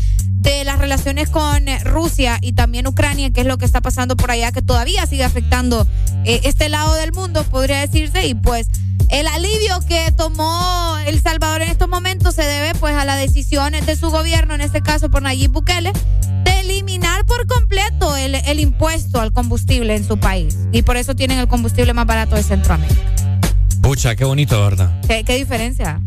de 0.50 0.64
las 0.64 0.78
relaciones 0.78 1.30
con 1.30 1.68
eh, 1.68 1.78
Rusia 1.80 2.38
y 2.40 2.52
también 2.52 2.86
Ucrania, 2.86 3.30
que 3.30 3.40
es 3.40 3.46
lo 3.46 3.58
que 3.58 3.64
está 3.64 3.80
pasando 3.80 4.16
por 4.16 4.30
allá, 4.30 4.52
que 4.52 4.62
todavía 4.62 5.06
sigue 5.06 5.24
afectando 5.24 5.86
eh, 6.24 6.42
este 6.44 6.68
lado 6.68 6.94
del 6.94 7.12
mundo, 7.12 7.42
podría 7.44 7.80
decirse, 7.80 8.26
y 8.26 8.34
pues 8.34 8.68
el 9.08 9.26
alivio 9.26 9.80
que 9.88 10.12
tomó 10.12 10.96
El 11.06 11.20
Salvador 11.20 11.62
en 11.62 11.70
estos 11.70 11.88
momentos 11.88 12.34
se 12.34 12.42
debe 12.42 12.74
pues 12.74 12.94
a 12.94 13.04
las 13.04 13.18
decisiones 13.18 13.86
de 13.86 13.96
su 13.96 14.10
gobierno, 14.10 14.54
en 14.54 14.60
este 14.60 14.82
caso 14.82 15.10
por 15.10 15.22
Nayib 15.22 15.50
Bukele, 15.50 15.92
de 16.44 16.60
eliminar 16.60 17.24
por 17.24 17.46
completo 17.46 18.16
el, 18.16 18.34
el 18.34 18.60
impuesto 18.60 19.20
al 19.20 19.32
combustible 19.32 19.96
en 19.96 20.06
su 20.06 20.18
país. 20.18 20.58
Y 20.72 20.82
por 20.82 20.96
eso 20.96 21.14
tienen 21.16 21.38
el 21.38 21.48
combustible 21.48 21.92
más 21.94 22.06
barato 22.06 22.36
de 22.36 22.42
Centroamérica. 22.42 23.00
Pucha, 23.80 24.14
qué 24.14 24.24
bonito, 24.24 24.62
¿verdad? 24.62 24.90
¿Qué, 25.06 25.24
qué 25.24 25.36
diferencia? 25.36 26.00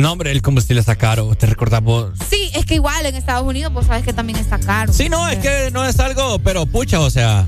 No, 0.00 0.12
hombre, 0.12 0.32
el 0.32 0.40
combustible 0.40 0.80
está 0.80 0.96
caro. 0.96 1.34
¿Te 1.34 1.44
recordás 1.44 1.82
vos? 1.82 2.12
Sí, 2.30 2.50
es 2.54 2.64
que 2.64 2.76
igual 2.76 3.04
en 3.04 3.14
Estados 3.16 3.46
Unidos, 3.46 3.70
pues 3.74 3.86
sabes 3.86 4.02
que 4.02 4.14
también 4.14 4.38
está 4.38 4.58
caro. 4.58 4.94
Sí, 4.94 5.10
no, 5.10 5.28
es 5.28 5.38
que 5.38 5.70
no 5.72 5.84
es 5.84 6.00
algo, 6.00 6.38
pero 6.38 6.64
pucha, 6.64 7.00
o 7.00 7.10
sea. 7.10 7.46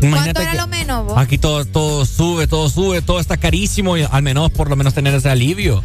¿Cuánto 0.00 0.40
era 0.40 0.54
lo 0.54 0.66
menos 0.66 1.06
vos? 1.06 1.18
aquí 1.18 1.36
todo, 1.36 1.64
todo 1.66 2.06
sube, 2.06 2.46
todo 2.46 2.68
sube, 2.70 3.02
todo 3.02 3.20
está 3.20 3.36
carísimo 3.36 3.98
y 3.98 4.06
al 4.10 4.22
menos, 4.22 4.50
por 4.50 4.70
lo 4.70 4.74
menos, 4.74 4.94
tener 4.94 5.14
ese 5.14 5.28
alivio. 5.28 5.84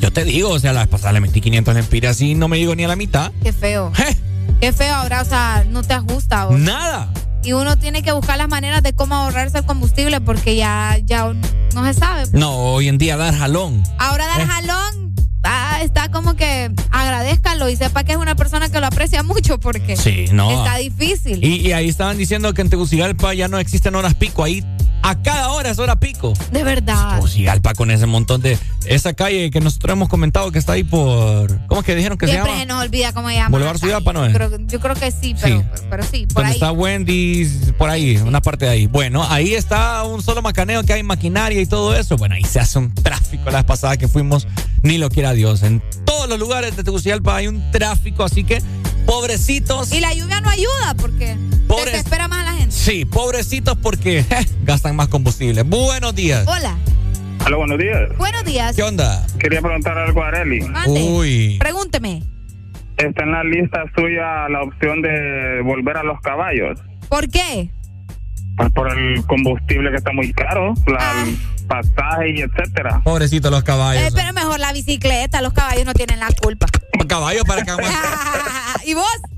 Yo 0.00 0.10
te 0.12 0.24
digo, 0.24 0.48
o 0.48 0.58
sea, 0.58 0.72
la 0.72 0.80
vez 0.80 0.88
pasada 0.88 1.12
le 1.12 1.20
metí 1.20 1.42
500 1.42 1.74
lempiras 1.74 2.20
y 2.22 2.34
no 2.34 2.48
me 2.48 2.56
digo 2.56 2.74
ni 2.74 2.84
a 2.84 2.88
la 2.88 2.96
mitad. 2.96 3.32
Qué 3.42 3.52
feo. 3.52 3.92
Qué 4.60 4.72
feo 4.72 4.94
ahora, 4.94 5.20
o 5.20 5.24
sea, 5.26 5.66
no 5.68 5.82
te 5.82 5.92
ajusta. 5.92 6.46
vos. 6.46 6.58
Nada. 6.58 7.12
Y 7.44 7.52
uno 7.52 7.76
tiene 7.78 8.02
que 8.02 8.12
buscar 8.12 8.38
las 8.38 8.48
maneras 8.48 8.82
de 8.82 8.92
cómo 8.94 9.14
ahorrarse 9.14 9.58
el 9.58 9.66
combustible 9.66 10.20
porque 10.20 10.56
ya, 10.56 10.98
ya 11.04 11.32
no 11.74 11.84
se 11.84 11.94
sabe. 11.94 12.24
No, 12.32 12.56
hoy 12.56 12.88
en 12.88 12.98
día 12.98 13.16
dar 13.16 13.34
jalón. 13.36 13.82
Ahora 13.98 14.26
dar 14.26 14.40
Eh. 14.40 14.46
jalón 14.46 15.14
ah, 15.42 15.80
está 15.82 16.10
como 16.10 16.34
que 16.36 16.72
agradezcalo 16.90 17.68
y 17.68 17.76
sepa 17.76 18.02
que 18.04 18.12
es 18.12 18.18
una 18.18 18.34
persona 18.34 18.70
que 18.70 18.80
lo 18.80 18.86
aprecia 18.86 19.22
mucho 19.22 19.60
porque 19.60 19.96
Sí, 19.96 20.24
no. 20.32 20.50
está 20.50 20.76
difícil. 20.78 21.44
Y, 21.44 21.56
y 21.68 21.72
ahí 21.72 21.88
estaban 21.88 22.16
diciendo 22.16 22.54
que 22.54 22.62
en 22.62 22.70
Tegucigalpa 22.70 23.34
ya 23.34 23.46
no 23.48 23.58
existen 23.58 23.94
horas 23.94 24.14
pico. 24.14 24.42
Ahí 24.42 24.64
a 25.06 25.22
cada 25.22 25.50
hora 25.52 25.70
es 25.70 25.78
hora 25.78 25.96
pico. 25.96 26.32
De 26.50 26.64
verdad. 26.64 27.16
Tegucigalpa 27.16 27.74
con 27.74 27.90
ese 27.90 28.06
montón 28.06 28.40
de. 28.40 28.58
Esa 28.86 29.12
calle 29.14 29.50
que 29.50 29.60
nosotros 29.60 29.92
hemos 29.92 30.08
comentado 30.08 30.50
que 30.50 30.58
está 30.58 30.72
ahí 30.72 30.82
por. 30.84 31.66
¿Cómo 31.66 31.80
es 31.82 31.86
que 31.86 31.94
dijeron 31.94 32.18
que 32.18 32.26
se 32.26 32.32
Siempre 32.32 32.52
llama? 32.52 32.60
se 32.62 32.66
nos 32.66 32.82
olvida 32.82 33.12
cómo 33.12 33.28
se 33.28 33.34
llama. 33.36 33.48
Boulevard 33.50 33.78
Suyapa, 33.78 34.12
¿no 34.12 34.24
es? 34.26 34.34
Creo- 34.34 34.58
yo 34.66 34.80
creo 34.80 34.94
que 34.94 35.10
sí, 35.10 35.34
pero 35.40 35.60
Sí. 35.60 35.66
pero, 35.72 35.86
pero 35.90 36.02
sí, 36.04 36.26
por 36.26 36.34
Donde 36.34 36.48
ahí. 36.48 36.54
está 36.54 36.72
Wendy's, 36.72 37.72
por 37.78 37.90
ahí, 37.90 38.16
una 38.16 38.40
parte 38.42 38.64
de 38.64 38.70
ahí. 38.72 38.86
Bueno, 38.86 39.24
ahí 39.30 39.54
está 39.54 40.02
un 40.04 40.22
solo 40.22 40.42
macaneo 40.42 40.82
que 40.84 40.92
hay 40.92 41.02
maquinaria 41.02 41.60
y 41.60 41.66
todo 41.66 41.94
eso. 41.96 42.16
Bueno, 42.16 42.34
ahí 42.34 42.44
se 42.44 42.60
hace 42.60 42.78
un 42.78 42.92
tráfico. 42.94 43.44
La 43.50 43.58
vez 43.58 43.64
pasada 43.66 43.96
que 43.96 44.08
fuimos, 44.08 44.46
ni 44.82 44.98
lo 44.98 45.08
quiera 45.10 45.32
Dios. 45.32 45.62
En 45.62 45.82
todos 46.04 46.28
los 46.28 46.38
lugares 46.38 46.76
de 46.76 46.84
Tegucigalpa 46.84 47.36
hay 47.36 47.46
un 47.48 47.70
tráfico, 47.70 48.24
así 48.24 48.44
que 48.44 48.62
pobrecitos. 49.06 49.92
Y 49.92 50.00
la 50.00 50.12
lluvia 50.14 50.40
no 50.40 50.48
ayuda 50.50 50.94
porque 50.98 51.36
Pobres- 51.68 51.92
desespera 51.92 52.28
más 52.28 52.40
a 52.46 52.52
la. 52.52 52.53
Sí, 52.84 53.06
pobrecitos 53.06 53.78
porque 53.78 54.22
je, 54.28 54.46
gastan 54.62 54.94
más 54.94 55.08
combustible. 55.08 55.62
Buenos 55.62 56.14
días. 56.14 56.46
Hola, 56.46 56.76
Hola, 57.46 57.56
buenos 57.56 57.78
días. 57.78 58.14
buenos 58.18 58.44
días. 58.44 58.76
¿Qué 58.76 58.82
onda? 58.82 59.26
Quería 59.38 59.62
preguntar 59.62 59.96
algo 59.96 60.22
a 60.22 60.28
Areli. 60.28 60.60
Uy. 60.86 61.56
Pregúnteme, 61.58 62.22
Está 62.98 63.22
en 63.22 63.32
la 63.32 63.42
lista 63.42 63.84
suya 63.96 64.50
la 64.50 64.60
opción 64.62 65.00
de 65.00 65.62
volver 65.64 65.96
a 65.96 66.02
los 66.02 66.20
caballos. 66.20 66.78
¿por 67.08 67.26
qué? 67.30 67.70
Pues 68.58 68.70
por 68.72 68.92
el 68.92 69.24
combustible 69.24 69.90
que 69.90 69.96
está 69.96 70.12
muy 70.12 70.30
caro, 70.34 70.74
la, 70.86 71.24
el 71.24 71.38
pasaje 71.66 72.34
y 72.36 72.42
etcétera. 72.42 73.00
Pobrecitos 73.02 73.50
los 73.50 73.64
caballos. 73.64 74.02
Eh, 74.02 74.10
pero 74.14 74.34
mejor 74.34 74.60
la 74.60 74.74
bicicleta, 74.74 75.40
los 75.40 75.54
caballos 75.54 75.86
no 75.86 75.94
tienen 75.94 76.20
la 76.20 76.28
culpa. 76.32 76.66
Caballos 77.08 77.44
para 77.44 77.62
que 77.62 77.70
aguanten. 77.70 77.98
¿Y 78.84 78.92
vos? 78.92 79.33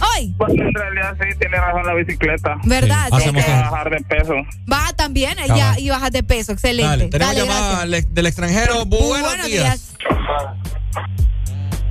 Hoy. 0.00 0.34
Pues 0.36 0.52
en 0.54 0.74
realidad 0.74 1.16
sí, 1.20 1.38
tiene 1.38 1.56
razón 1.56 1.86
la 1.86 1.94
bicicleta. 1.94 2.56
¿Verdad? 2.64 3.08
Sí. 3.18 3.30
que 3.32 3.40
bajar 3.40 3.90
de 3.90 4.00
peso. 4.04 4.34
Va 4.70 4.92
también, 4.96 5.36
ya, 5.46 5.78
y 5.78 5.90
bajas 5.90 6.10
de 6.12 6.22
peso, 6.22 6.52
excelente. 6.52 6.88
Dale, 6.88 7.08
tenemos 7.08 7.34
Dale, 7.34 7.46
llamada 7.46 7.86
gracias. 7.86 8.14
del 8.14 8.26
extranjero. 8.26 8.84
Buenos, 8.86 9.20
buenos 9.20 9.46
días. 9.46 9.94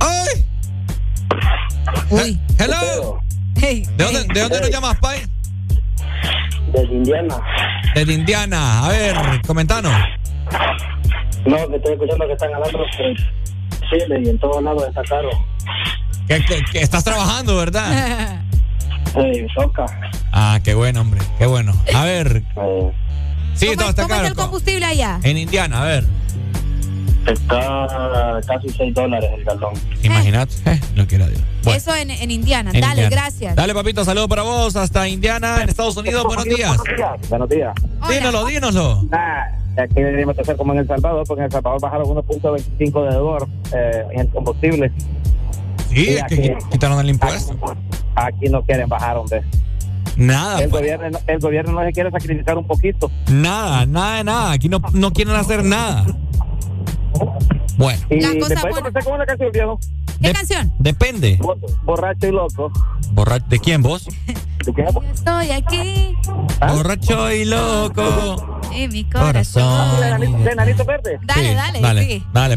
¡Ay! 0.00 0.44
Uy. 2.10 2.40
Hello. 2.58 3.18
Hey, 3.60 3.82
¿De 3.96 4.04
dónde, 4.04 4.24
¿De 4.32 4.40
dónde 4.40 4.60
nos 4.60 4.70
llamas, 4.70 4.98
Pai? 5.00 5.20
Desde 6.72 6.94
Indiana. 6.94 7.36
Desde 7.94 8.12
Indiana. 8.12 8.86
A 8.86 8.88
ver, 8.90 9.16
comentanos. 9.46 9.92
No, 11.46 11.68
que 11.68 11.76
estoy 11.76 11.92
escuchando 11.94 12.26
que 12.26 12.32
están 12.34 12.54
hablando 12.54 12.78
de 12.78 13.16
Chile 13.90 14.20
y 14.24 14.28
en 14.28 14.38
todos 14.38 14.62
lados 14.62 14.84
está 14.88 15.02
caro. 15.04 15.30
Que, 16.28 16.44
que- 16.44 16.62
que 16.72 16.80
estás 16.80 17.02
trabajando, 17.04 17.56
¿verdad? 17.56 18.42
Sí, 19.14 19.46
toca. 19.56 19.86
Ah, 20.32 20.60
qué 20.62 20.74
bueno, 20.74 21.00
hombre. 21.00 21.20
Qué 21.38 21.46
bueno. 21.46 21.72
A 21.94 22.04
ver. 22.04 22.42
Sí, 23.54 23.66
¿Cómo, 23.66 23.78
todo 23.78 23.88
está 23.90 24.02
cómo 24.02 24.14
es 24.14 24.20
caro. 24.20 24.28
el 24.28 24.34
combustible 24.36 24.84
allá? 24.86 25.18
En 25.24 25.36
Indiana, 25.36 25.82
a 25.82 25.84
ver. 25.86 26.04
Está 27.26 28.38
casi 28.46 28.68
6 28.68 28.94
dólares 28.94 29.28
el 29.36 29.44
galón. 29.44 29.74
Imagínate. 30.02 30.54
Eh, 30.64 30.80
lo 30.94 31.06
quiera 31.08 31.26
Dios. 31.26 31.40
Bueno, 31.64 31.76
Eso 31.76 31.94
en, 31.96 32.10
en 32.12 32.30
Indiana. 32.30 32.70
en 32.72 32.80
Dale, 32.80 33.02
Indiana. 33.02 33.10
gracias. 33.22 33.56
Dale, 33.56 33.74
papito, 33.74 34.04
saludos 34.04 34.28
para 34.28 34.42
vos 34.42 34.76
hasta 34.76 35.08
Indiana, 35.08 35.60
en 35.62 35.68
Estados 35.68 35.96
Unidos. 35.96 36.22
Buenos 36.24 36.44
días. 36.44 36.76
Buenos 37.28 37.48
días. 37.48 37.74
Dínoslo, 38.08 38.46
dínoslo. 38.46 39.02
Nah, 39.10 39.82
aquí 39.82 39.94
deberíamos 39.96 40.38
hacer 40.38 40.56
como 40.56 40.72
en 40.74 40.78
El 40.80 40.86
Salvador, 40.86 41.24
porque 41.26 41.40
en 41.40 41.46
El 41.46 41.52
Salvador 41.52 41.80
bajaron 41.80 42.06
1.25 42.06 43.08
de 43.10 43.14
dólar 43.16 43.48
eh, 43.74 44.04
en 44.12 44.20
el 44.20 44.28
combustible. 44.28 44.92
Sí, 45.88 46.08
es 46.08 46.24
que 46.24 46.56
quitaron 46.70 46.98
el 47.00 47.10
impuesto. 47.10 47.56
Aquí 48.14 48.48
no 48.50 48.62
quieren 48.62 48.88
bajar, 48.88 49.16
hombre. 49.16 49.42
Nada, 50.16 50.60
El 50.62 50.68
pues. 50.68 50.82
gobierno, 50.82 51.10
no- 51.10 51.18
el 51.26 51.38
gobierno 51.38 51.72
no 51.72 51.84
se 51.86 51.92
quiere 51.92 52.10
sacrificar 52.10 52.58
un 52.58 52.66
poquito. 52.66 53.10
Nada, 53.30 53.86
nada 53.86 54.16
de 54.16 54.24
nada. 54.24 54.52
Aquí 54.52 54.68
no, 54.68 54.80
no 54.92 55.12
quieren 55.12 55.34
hacer 55.36 55.64
nada. 55.64 56.04
Bueno. 57.76 58.00
Y 58.10 58.20
La 58.20 58.28
cosa 58.34 58.48
después 58.48 58.62
buena. 58.62 58.76
comencé 58.88 59.04
con 59.04 59.14
una 59.14 59.26
canción, 59.26 59.50
viejo. 59.52 59.80
¿Qué 60.20 60.32
canción? 60.32 60.72
Depende. 60.78 61.38
Bo- 61.40 61.56
Borracho 61.84 62.26
y 62.26 62.32
loco. 62.32 62.72
¿De 63.48 63.58
quién 63.60 63.82
vos? 63.82 64.06
Estoy 65.14 65.50
aquí 65.50 66.14
Borracho 66.60 67.30
y 67.32 67.44
loco. 67.46 68.60
en 68.74 68.92
mi 68.92 69.04
corazón. 69.04 69.62
Corazón. 69.62 70.00
¿De 70.00 70.10
Nanito- 70.10 70.44
de 70.44 70.54
Nanito 70.56 70.84
Verde? 70.84 71.18
Dale, 71.24 71.48
Sí, 71.48 71.54
dale, 71.54 71.80
dale, 71.80 72.06
sí. 72.06 72.24
dale. 72.34 72.56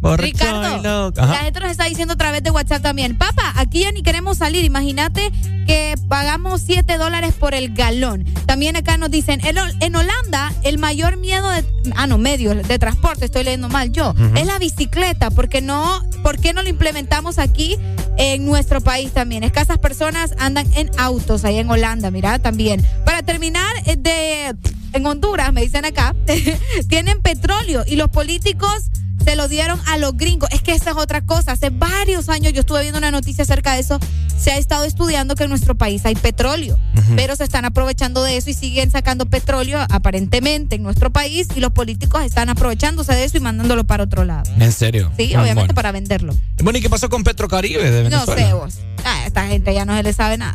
Borracho 0.00 0.22
Ricardo, 0.22 0.78
y 0.78 0.82
loco. 0.82 1.20
la 1.20 1.34
gente 1.38 1.60
nos 1.60 1.70
está 1.70 1.84
diciendo 1.86 2.14
a 2.14 2.16
través 2.16 2.42
de 2.42 2.50
WhatsApp 2.50 2.82
también. 2.82 3.16
Papá, 3.18 3.54
aquí 3.56 3.80
ya 3.80 3.90
ni 3.92 4.02
queremos 4.02 4.38
salir. 4.38 4.64
Imagínate 4.64 5.32
que 5.66 5.94
pagamos 6.08 6.60
7 6.62 6.96
dólares 6.96 7.34
por 7.34 7.54
el 7.54 7.74
galón. 7.74 8.24
También 8.46 8.76
acá 8.76 8.96
nos 8.96 9.10
dicen, 9.10 9.40
en, 9.44 9.56
Hol- 9.56 9.76
en 9.80 9.96
Holanda, 9.96 10.52
el 10.62 10.78
mayor 10.78 11.16
miedo 11.16 11.50
de, 11.50 11.64
ah, 11.96 12.06
no, 12.06 12.18
medio 12.18 12.54
de 12.54 12.78
transporte, 12.78 13.24
estoy 13.24 13.44
leyendo 13.44 13.68
mal 13.68 13.87
yo, 13.90 14.14
es 14.36 14.46
la 14.46 14.58
bicicleta. 14.58 15.30
Porque 15.30 15.60
no, 15.60 16.02
¿Por 16.22 16.38
qué 16.38 16.52
no 16.52 16.62
lo 16.62 16.68
implementamos 16.68 17.38
aquí 17.38 17.76
en 18.16 18.44
nuestro 18.44 18.80
país 18.80 19.12
también? 19.12 19.44
Escasas 19.44 19.78
personas 19.78 20.34
andan 20.38 20.66
en 20.74 20.90
autos 20.98 21.44
ahí 21.44 21.58
en 21.58 21.70
Holanda, 21.70 22.10
mira, 22.10 22.38
también. 22.38 22.84
Para 23.04 23.22
terminar, 23.22 23.70
eh, 23.86 23.96
de 23.96 24.56
en 24.92 25.06
Honduras, 25.06 25.52
me 25.52 25.60
dicen 25.60 25.84
acá, 25.84 26.14
tienen 26.88 27.20
petróleo 27.20 27.84
y 27.86 27.96
los 27.96 28.08
políticos 28.08 28.90
se 29.24 29.36
lo 29.36 29.48
dieron 29.48 29.80
a 29.86 29.98
los 29.98 30.16
gringos. 30.16 30.48
Es 30.52 30.62
que 30.62 30.72
esa 30.72 30.90
es 30.90 30.96
otra 30.96 31.22
cosa. 31.22 31.52
Hace 31.52 31.70
varios 31.70 32.28
años 32.28 32.52
yo 32.52 32.60
estuve 32.60 32.82
viendo 32.82 32.98
una 32.98 33.10
noticia 33.10 33.42
acerca 33.44 33.74
de 33.74 33.80
eso. 33.80 33.98
Se 34.38 34.52
ha 34.52 34.56
estado 34.58 34.84
estudiando 34.84 35.34
que 35.34 35.44
en 35.44 35.50
nuestro 35.50 35.74
país 35.74 36.04
hay 36.06 36.14
petróleo, 36.14 36.78
pero 37.16 37.34
se 37.34 37.42
están 37.42 37.64
aprovechando 37.64 38.22
de 38.22 38.36
eso 38.36 38.50
y 38.50 38.54
siguen 38.54 38.88
sacando 38.90 39.26
petróleo 39.26 39.84
aparentemente 39.90 40.76
en 40.76 40.84
nuestro 40.84 41.10
país 41.10 41.48
y 41.56 41.60
los 41.60 41.72
políticos 41.72 42.22
están 42.22 42.48
aprovechándose 42.48 43.12
de 43.14 43.24
eso 43.24 43.36
y 43.36 43.40
mandándolo 43.40 43.82
para 43.84 44.04
otro 44.04 44.24
lado. 44.24 44.48
En 44.58 44.70
serio. 44.72 45.10
Sí, 45.16 45.34
Ah, 45.34 45.42
obviamente 45.42 45.62
bueno. 45.62 45.74
para 45.74 45.90
venderlo. 45.92 46.36
Bueno, 46.62 46.78
¿y 46.78 46.82
qué 46.82 46.88
pasó 46.88 47.08
con 47.08 47.24
Petrocaribe 47.24 47.90
de 47.90 48.08
No 48.10 48.24
sé 48.26 48.52
vos. 48.54 48.76
A 49.04 49.26
esta 49.26 49.46
gente 49.48 49.74
ya 49.74 49.84
no 49.84 49.96
se 49.96 50.02
le 50.04 50.12
sabe 50.12 50.38
nada. 50.38 50.54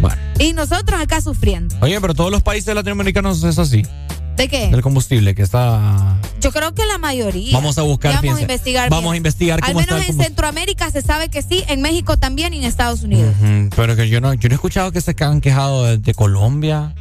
Bueno. 0.00 0.20
Y 0.38 0.52
nosotros 0.52 1.00
acá 1.00 1.20
sufriendo. 1.22 1.74
Oye, 1.80 1.98
pero 2.00 2.14
todos 2.14 2.30
los 2.30 2.42
países 2.42 2.74
latinoamericanos 2.74 3.42
es 3.42 3.58
así. 3.58 3.82
¿De 4.38 4.48
qué? 4.48 4.68
Del 4.68 4.80
combustible 4.82 5.34
que 5.34 5.42
está. 5.42 6.16
Yo 6.40 6.50
creo 6.52 6.72
que 6.74 6.86
la 6.86 6.96
mayoría. 6.96 7.52
Vamos 7.52 7.76
a 7.76 7.82
buscar, 7.82 8.14
Vamos 8.14 8.38
a 8.38 8.40
investigar. 8.40 8.88
Vamos 8.88 9.02
bien. 9.04 9.12
a 9.14 9.16
investigar 9.18 9.58
Al 9.62 9.68
cómo 9.72 9.80
está 9.80 9.94
menos 9.96 10.08
en. 10.08 10.16
Centroamérica 10.22 10.90
se 10.90 11.02
sabe 11.02 11.28
que 11.28 11.42
sí, 11.42 11.64
en 11.68 11.82
México 11.82 12.16
también 12.16 12.54
y 12.54 12.58
en 12.58 12.64
Estados 12.64 13.02
Unidos. 13.02 13.34
Ujú, 13.42 13.68
Pero 13.76 13.96
que 13.96 14.08
yo 14.08 14.20
no, 14.20 14.32
yo 14.34 14.48
no 14.48 14.52
he 14.52 14.56
escuchado 14.56 14.92
que 14.92 15.00
se 15.00 15.14
han 15.20 15.40
quejado 15.40 15.84
de, 15.84 15.98
de 15.98 16.14
Colombia. 16.14 16.94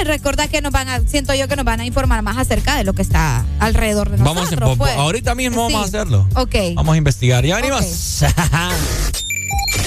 Eh, 0.00 0.04
recuerda 0.04 0.48
que 0.48 0.60
nos 0.62 0.72
van 0.72 0.88
a, 0.88 1.00
siento 1.06 1.34
yo 1.34 1.48
que 1.48 1.56
nos 1.56 1.64
van 1.64 1.80
a 1.80 1.84
informar 1.86 2.22
más 2.22 2.36
acerca 2.38 2.76
de 2.76 2.84
lo 2.84 2.92
que 2.92 3.02
está 3.02 3.44
alrededor 3.58 4.10
de 4.10 4.18
nosotros. 4.18 4.50
Vamos, 4.60 4.76
po- 4.76 4.84
pues. 4.84 4.96
ahorita 4.96 5.34
mismo 5.34 5.62
vamos 5.64 5.82
a 5.82 5.84
hacerlo. 5.86 6.26
Ok. 6.34 6.54
Vamos 6.74 6.94
a 6.94 6.96
investigar. 6.96 7.44
Ya 7.44 7.56
venimos. 7.56 7.84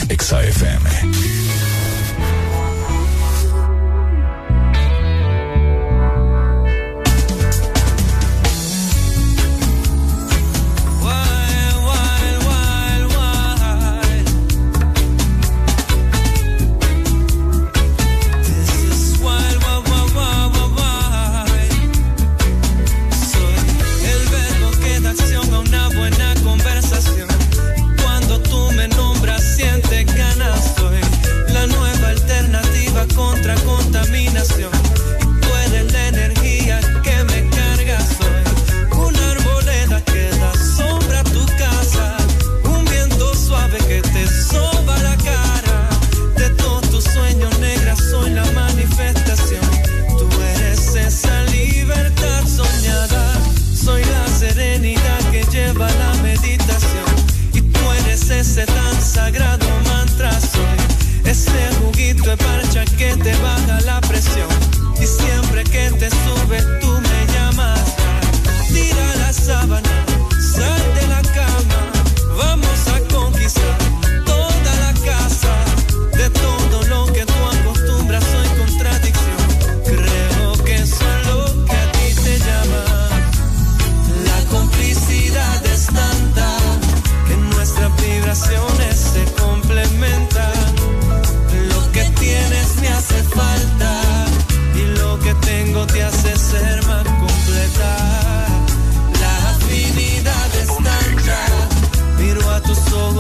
Exa 0.10 0.44
FM. 0.44 0.90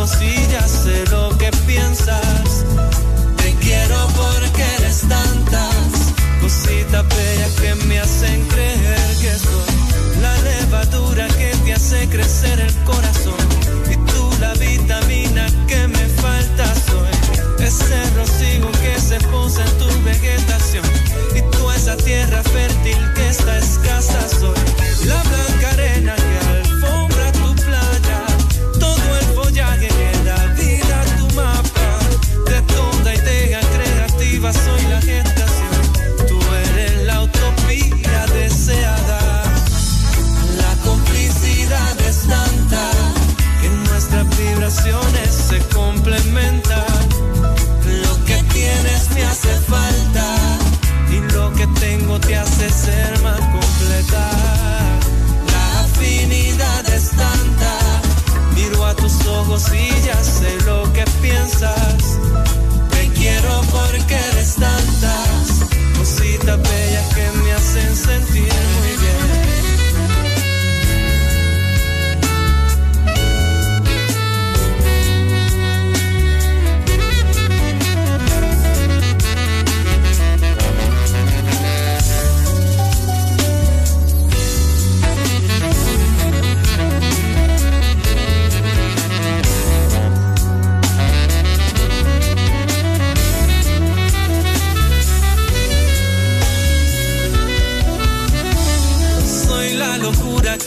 hablamos 0.05 0.21
y 0.21 0.51
ya 0.51 0.67
sé 0.67 1.05
lo 1.11 1.37
que 1.37 1.51
piensas. 1.65 2.65
Te 3.37 3.53
quiero 3.55 4.07
porque 4.15 4.63
eres 4.79 5.01
tantas 5.07 6.13
cositas 6.41 7.05
bellas 7.07 7.51
que 7.61 7.75
me 7.85 7.99
hacen 7.99 8.47
creer 8.47 9.15
que 9.21 9.31
soy 9.37 10.21
la 10.21 10.37
levadura 10.41 11.27
que 11.27 11.51
te 11.63 11.73
hace 11.73 12.07
crecer 12.09 12.59
el 12.59 12.73
corazón. 12.83 13.47
Y 13.89 13.95
tú 14.11 14.29
la 14.39 14.53
vitamina 14.53 15.47
que 15.67 15.87
me 15.87 16.05
falta 16.21 16.65
soy. 16.87 17.65
Ese 17.65 17.97
rocío 18.15 18.71
que 18.81 18.99
se 18.99 19.19
posa 19.31 19.63
en 19.63 19.77
tu 19.77 20.03
vegetación. 20.03 20.85
Y 21.35 21.41
tú 21.51 21.71
esa 21.71 21.97
tierra 21.97 22.43
fértil 22.43 23.13
que 23.15 23.29
está 23.29 23.57
escasa 23.57 24.29
soy. 24.29 24.64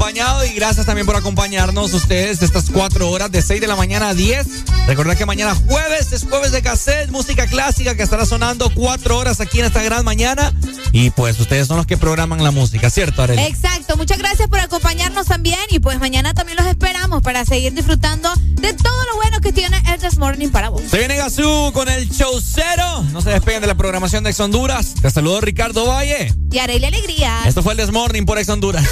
Acompañado 0.00 0.46
y 0.46 0.54
gracias 0.54 0.86
también 0.86 1.06
por 1.06 1.14
acompañarnos 1.14 1.92
ustedes 1.92 2.40
estas 2.40 2.70
cuatro 2.70 3.10
horas 3.10 3.30
de 3.30 3.42
6 3.42 3.60
de 3.60 3.66
la 3.66 3.76
mañana 3.76 4.08
a 4.08 4.14
10. 4.14 4.46
Recordad 4.86 5.14
que 5.14 5.26
mañana 5.26 5.54
jueves 5.54 6.14
es 6.14 6.24
jueves 6.24 6.52
de 6.52 6.62
cassette, 6.62 7.10
música 7.10 7.46
clásica 7.46 7.94
que 7.94 8.02
estará 8.02 8.24
sonando 8.24 8.72
cuatro 8.72 9.18
horas 9.18 9.40
aquí 9.40 9.60
en 9.60 9.66
esta 9.66 9.82
gran 9.82 10.02
mañana 10.02 10.54
y 10.92 11.10
pues 11.10 11.38
ustedes 11.38 11.66
son 11.66 11.76
los 11.76 11.86
que 11.86 11.98
programan 11.98 12.42
la 12.42 12.50
música, 12.50 12.88
¿cierto 12.88 13.22
Arely? 13.22 13.42
Exacto, 13.42 13.98
muchas 13.98 14.16
gracias 14.16 14.48
por 14.48 14.58
acompañarnos 14.58 15.26
también 15.26 15.60
y 15.68 15.80
pues 15.80 16.00
mañana 16.00 16.32
también 16.32 16.56
los 16.56 16.66
esperamos 16.66 17.20
para 17.20 17.44
seguir 17.44 17.74
disfrutando 17.74 18.32
de 18.52 18.72
todo 18.72 19.04
lo 19.04 19.16
bueno 19.16 19.40
que 19.42 19.52
tiene 19.52 19.82
el 19.92 20.00
This 20.00 20.16
Morning 20.16 20.48
para 20.48 20.70
vos. 20.70 20.80
Se 20.90 20.96
viene 20.96 21.16
Gazú 21.16 21.72
con 21.74 21.90
el 21.90 22.08
show 22.08 22.40
cero. 22.40 23.04
No 23.12 23.20
se 23.20 23.28
despeguen 23.28 23.60
de 23.60 23.66
la 23.66 23.76
programación 23.76 24.24
de 24.24 24.30
Ex 24.30 24.40
Honduras. 24.40 24.94
Te 25.02 25.10
saludo 25.10 25.42
Ricardo 25.42 25.84
Valle. 25.84 26.32
Y 26.50 26.58
Arely 26.58 26.86
Alegría. 26.86 27.42
Esto 27.44 27.62
fue 27.62 27.74
el 27.74 27.78
This 27.78 27.92
Morning 27.92 28.24
por 28.24 28.38
Ex 28.38 28.48
Honduras. 28.48 28.88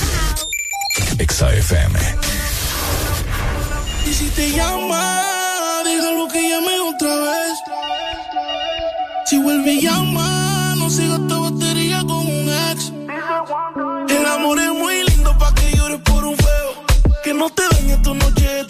FM. 1.21 1.99
Y 4.07 4.15
si 4.15 4.31
te 4.31 4.53
llama, 4.53 5.83
déjalo 5.85 6.29
que 6.29 6.49
llame 6.49 6.79
otra 6.81 7.15
vez. 7.17 7.59
Si 9.27 9.39
vuelve 9.39 9.73
y 9.73 9.81
llama, 9.83 10.75
no 10.79 10.89
siga 10.89 11.17
esta 11.17 11.39
batería 11.39 12.01
con 12.01 12.27
un 12.27 12.49
ex. 12.71 12.93
El 14.09 14.27
amor 14.27 14.61
es 14.61 14.71
muy 14.71 15.03
lindo 15.11 15.37
pa' 15.39 15.53
que 15.55 15.77
llores 15.77 16.01
por 16.03 16.25
un 16.25 16.37
feo. 16.37 16.85
Que 17.25 17.35
no 17.35 17.51
te 17.51 17.63
dañe 17.73 17.97
tu 17.99 18.15
noche 18.15 18.47
de 18.47 18.65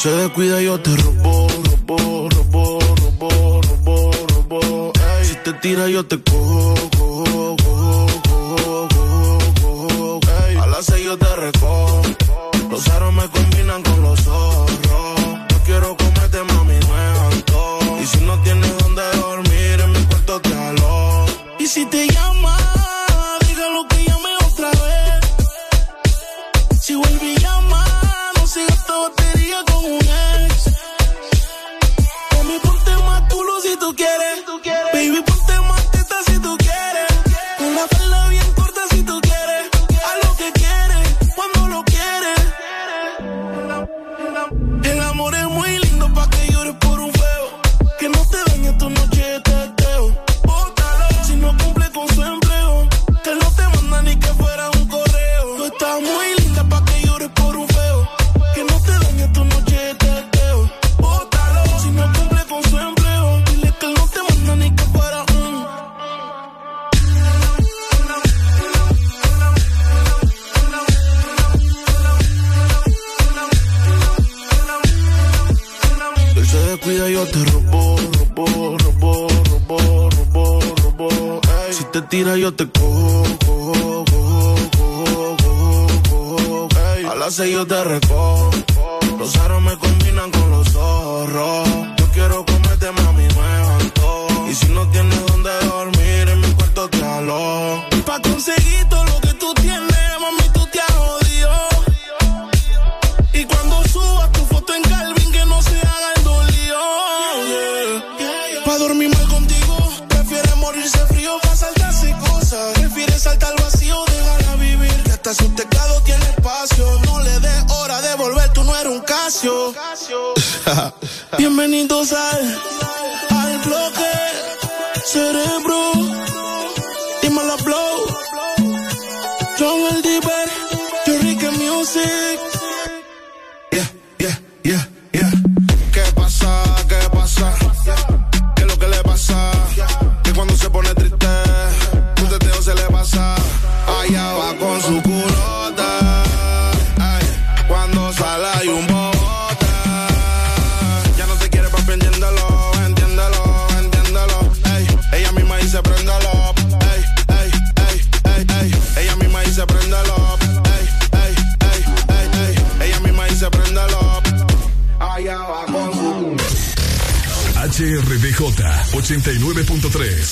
se 0.00 0.08
descuida 0.08 0.62
yo 0.62 0.80
te 0.80 0.96
robo, 0.96 1.46
robo, 1.86 2.28
robo, 2.30 2.78
robo, 2.80 3.60
robo, 3.60 4.10
robo. 4.32 4.92
Ey, 5.18 5.24
si 5.26 5.34
te 5.44 5.52
tira 5.52 5.90
yo 5.90 6.06
te 6.06 6.18
cojo, 6.22 6.74
cojo, 6.96 7.56
cojo, 7.62 8.18
cojo, 8.24 8.88
cojo, 9.60 10.20
cojo. 10.22 10.62
A 10.62 10.66
las 10.68 10.86
seis 10.86 11.04
yo 11.04 11.18
te 11.18 11.36
recojo. 11.36 12.00
Los 12.70 12.88
aros 12.88 13.12
me 13.12 13.28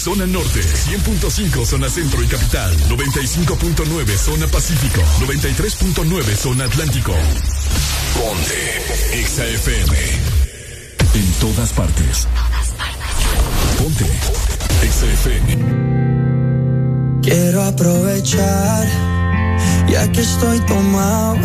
zona 0.08 0.26
norte, 0.26 0.62
100.5 0.62 1.66
zona 1.66 1.90
centro 1.90 2.22
y 2.22 2.26
capital, 2.26 2.74
95.9 2.88 4.16
zona 4.16 4.46
pacífico, 4.46 5.02
93.9 5.20 6.34
zona 6.34 6.64
atlántico. 6.64 7.12
Ponte 8.14 9.22
XAFM. 9.22 9.94
En 11.12 11.32
todas 11.40 11.74
partes. 11.74 12.26
Ponte 13.76 14.06
XAFM. 14.80 15.58
Quiero 17.20 17.64
aprovechar, 17.64 18.88
ya 19.90 20.10
que 20.10 20.22
estoy 20.22 20.58
tomado, 20.60 21.36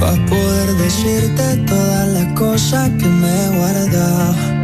para 0.00 0.26
poder 0.26 0.74
decirte 0.74 1.56
todas 1.68 2.08
las 2.08 2.36
cosas 2.36 2.90
que 2.98 3.06
me 3.06 3.44
he 3.44 3.48
guardado 3.56 4.63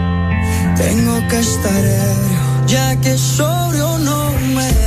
tengo 0.81 1.15
que 1.29 1.39
estar 1.39 1.83
ebrio, 1.85 2.43
ya 2.67 2.95
que 3.01 3.17
sobrio 3.17 3.97
no 3.99 4.31
me 4.55 4.80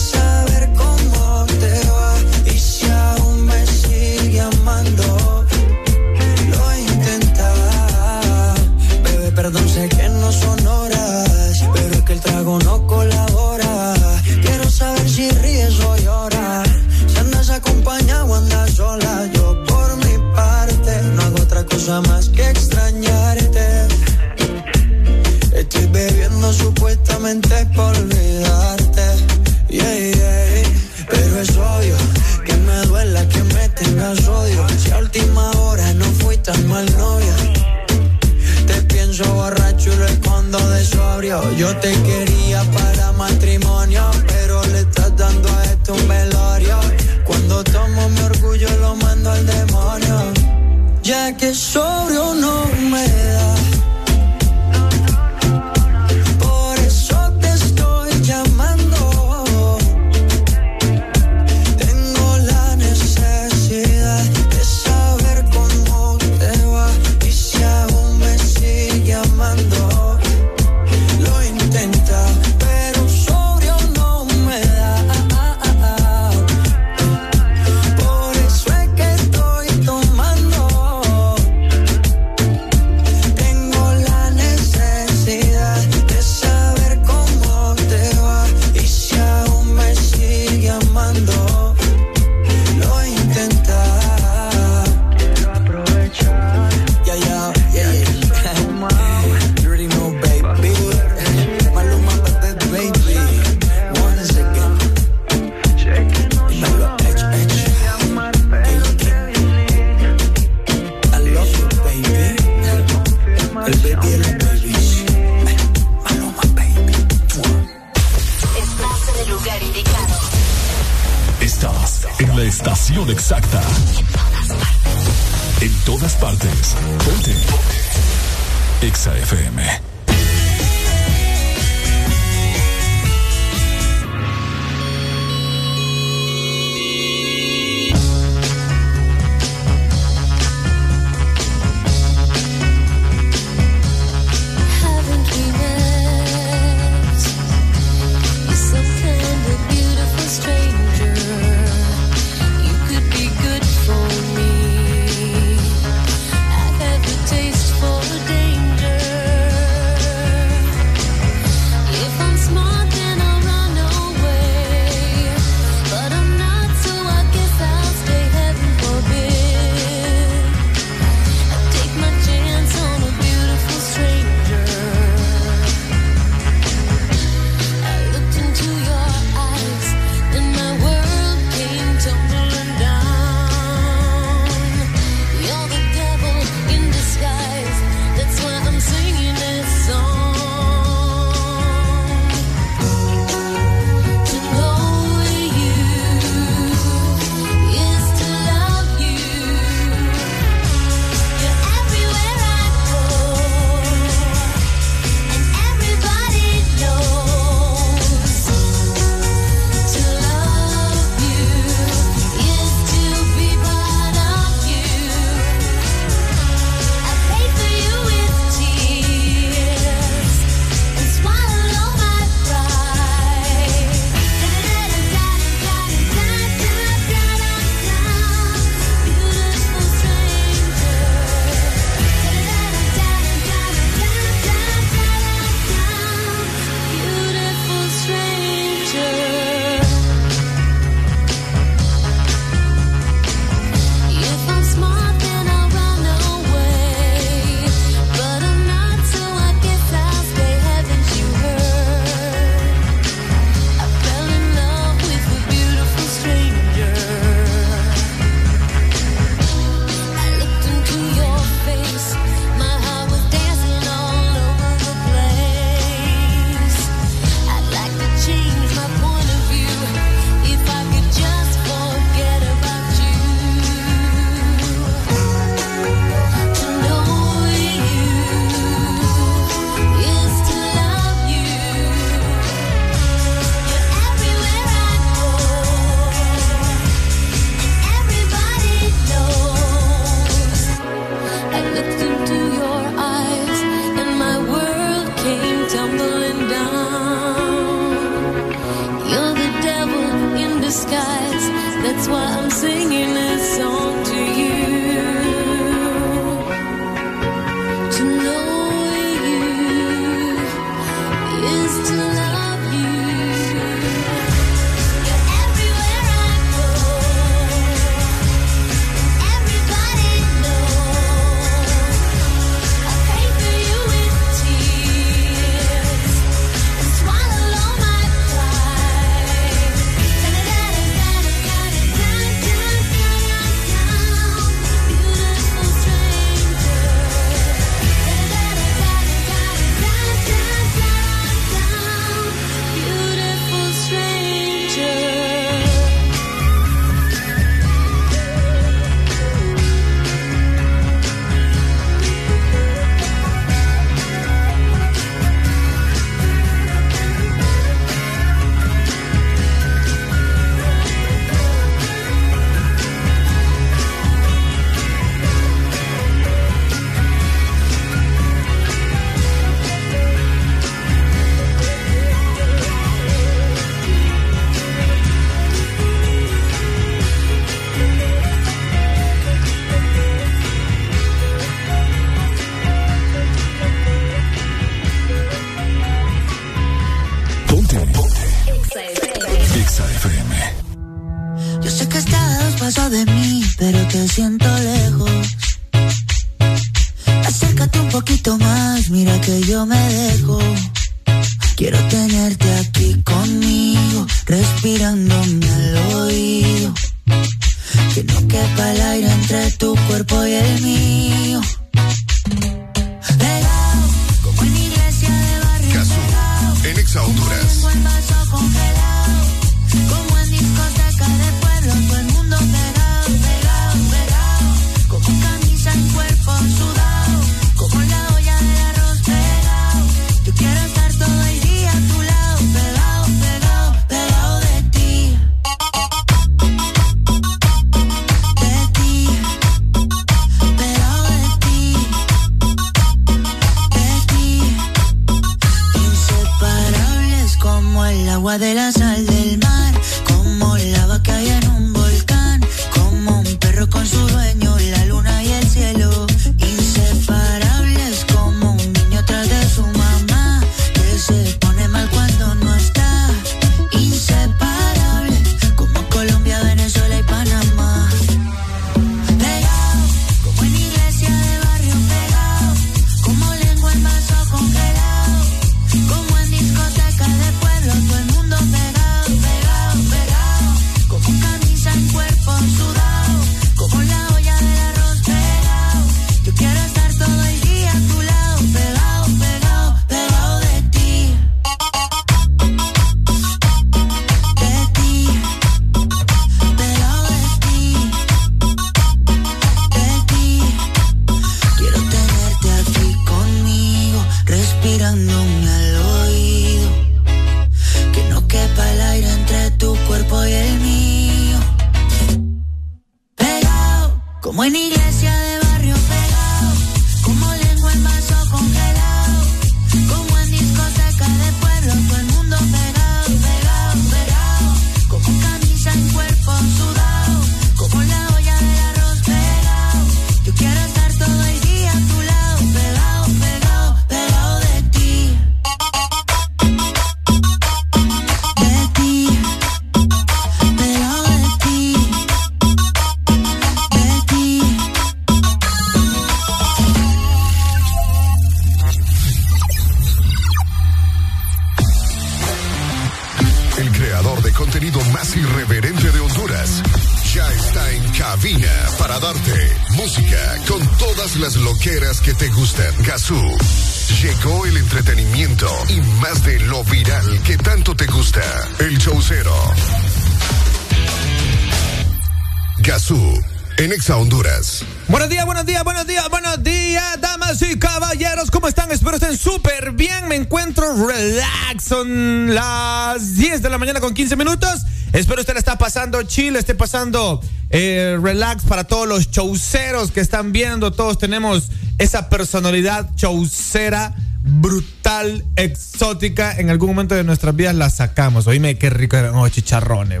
15 584.08 584.16
minutos. 584.24 584.62
Espero 584.94 585.20
usted 585.20 585.34
la 585.34 585.40
está 585.40 585.58
pasando 585.58 586.02
chill, 586.02 586.34
esté 586.36 586.54
pasando 586.54 587.20
eh, 587.50 587.98
relax 588.02 588.42
para 588.44 588.64
todos 588.64 588.88
los 588.88 589.10
chauceros 589.10 589.90
que 589.90 590.00
están 590.00 590.32
viendo. 590.32 590.72
Todos 590.72 590.96
tenemos 590.96 591.50
esa 591.76 592.08
personalidad 592.08 592.88
chaucera, 592.94 593.94
brutal, 594.22 595.26
exótica. 595.36 596.32
En 596.38 596.48
algún 596.48 596.70
momento 596.70 596.94
de 596.94 597.04
nuestras 597.04 597.36
vidas 597.36 597.54
la 597.54 597.68
sacamos. 597.68 598.26
Oíme 598.26 598.56
qué 598.56 598.70
rico 598.70 598.96
eran 598.96 599.12
los 599.12 599.30
chicharrones. 599.30 600.00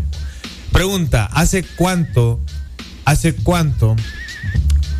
Pregunta, 0.72 1.28
¿hace 1.30 1.62
cuánto, 1.62 2.40
hace 3.04 3.34
cuánto 3.34 3.94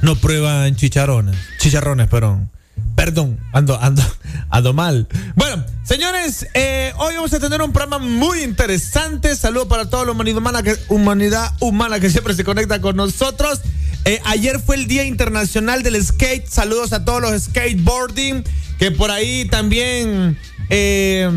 no 0.03 0.17
prueban 0.17 0.77
chicharrones? 0.77 1.35
Chicharrones, 1.61 2.09
perdón. 2.09 2.51
Perdón, 2.95 3.41
ando, 3.55 3.81
ando, 3.81 4.03
ando 4.51 4.73
mal. 4.73 5.07
Bueno, 5.37 5.65
señores, 5.85 6.47
eh, 6.55 6.93
hoy 6.99 7.15
vamos 7.15 7.33
a 7.33 7.39
tener 7.41 7.61
un 7.63 7.73
programa 7.73 7.99
muy 8.05 8.43
interesante. 8.43 9.35
Saludos 9.37 9.69
para 9.69 9.89
toda 9.91 10.05
la 10.05 10.13
humanidad 10.13 10.39
humana 10.39 10.63
que, 10.63 10.77
humanidad 10.89 11.53
humana 11.61 12.01
que 12.01 12.11
siempre 12.11 12.35
se 12.35 12.45
conecta 12.45 12.81
con 12.81 12.97
nosotros. 12.97 13.61
Eh, 14.05 14.21
ayer 14.25 14.59
fue 14.61 14.77
el 14.77 14.87
Día 14.87 15.05
Internacional 15.05 15.83
del 15.83 16.03
Skate. 16.05 16.47
Saludos 16.49 16.93
a 16.93 17.05
todos 17.05 17.21
los 17.21 17.43
skateboarding. 17.43 18.45
Que 18.79 18.91
por 18.91 19.11
ahí 19.11 19.45
también. 19.47 20.39
eh, 20.71 21.29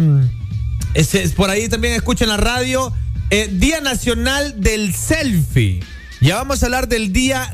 ese- 0.93 1.27
por 1.29 1.49
ahí 1.49 1.67
también 1.69 1.93
escuchen 1.93 2.29
la 2.29 2.37
radio. 2.37 2.93
Eh, 3.29 3.49
Día 3.51 3.81
Nacional 3.81 4.59
del 4.61 4.93
Selfie. 4.93 5.81
Ya 6.19 6.35
vamos 6.35 6.61
a 6.61 6.65
hablar 6.67 6.87
del 6.87 7.11
Día. 7.13 7.51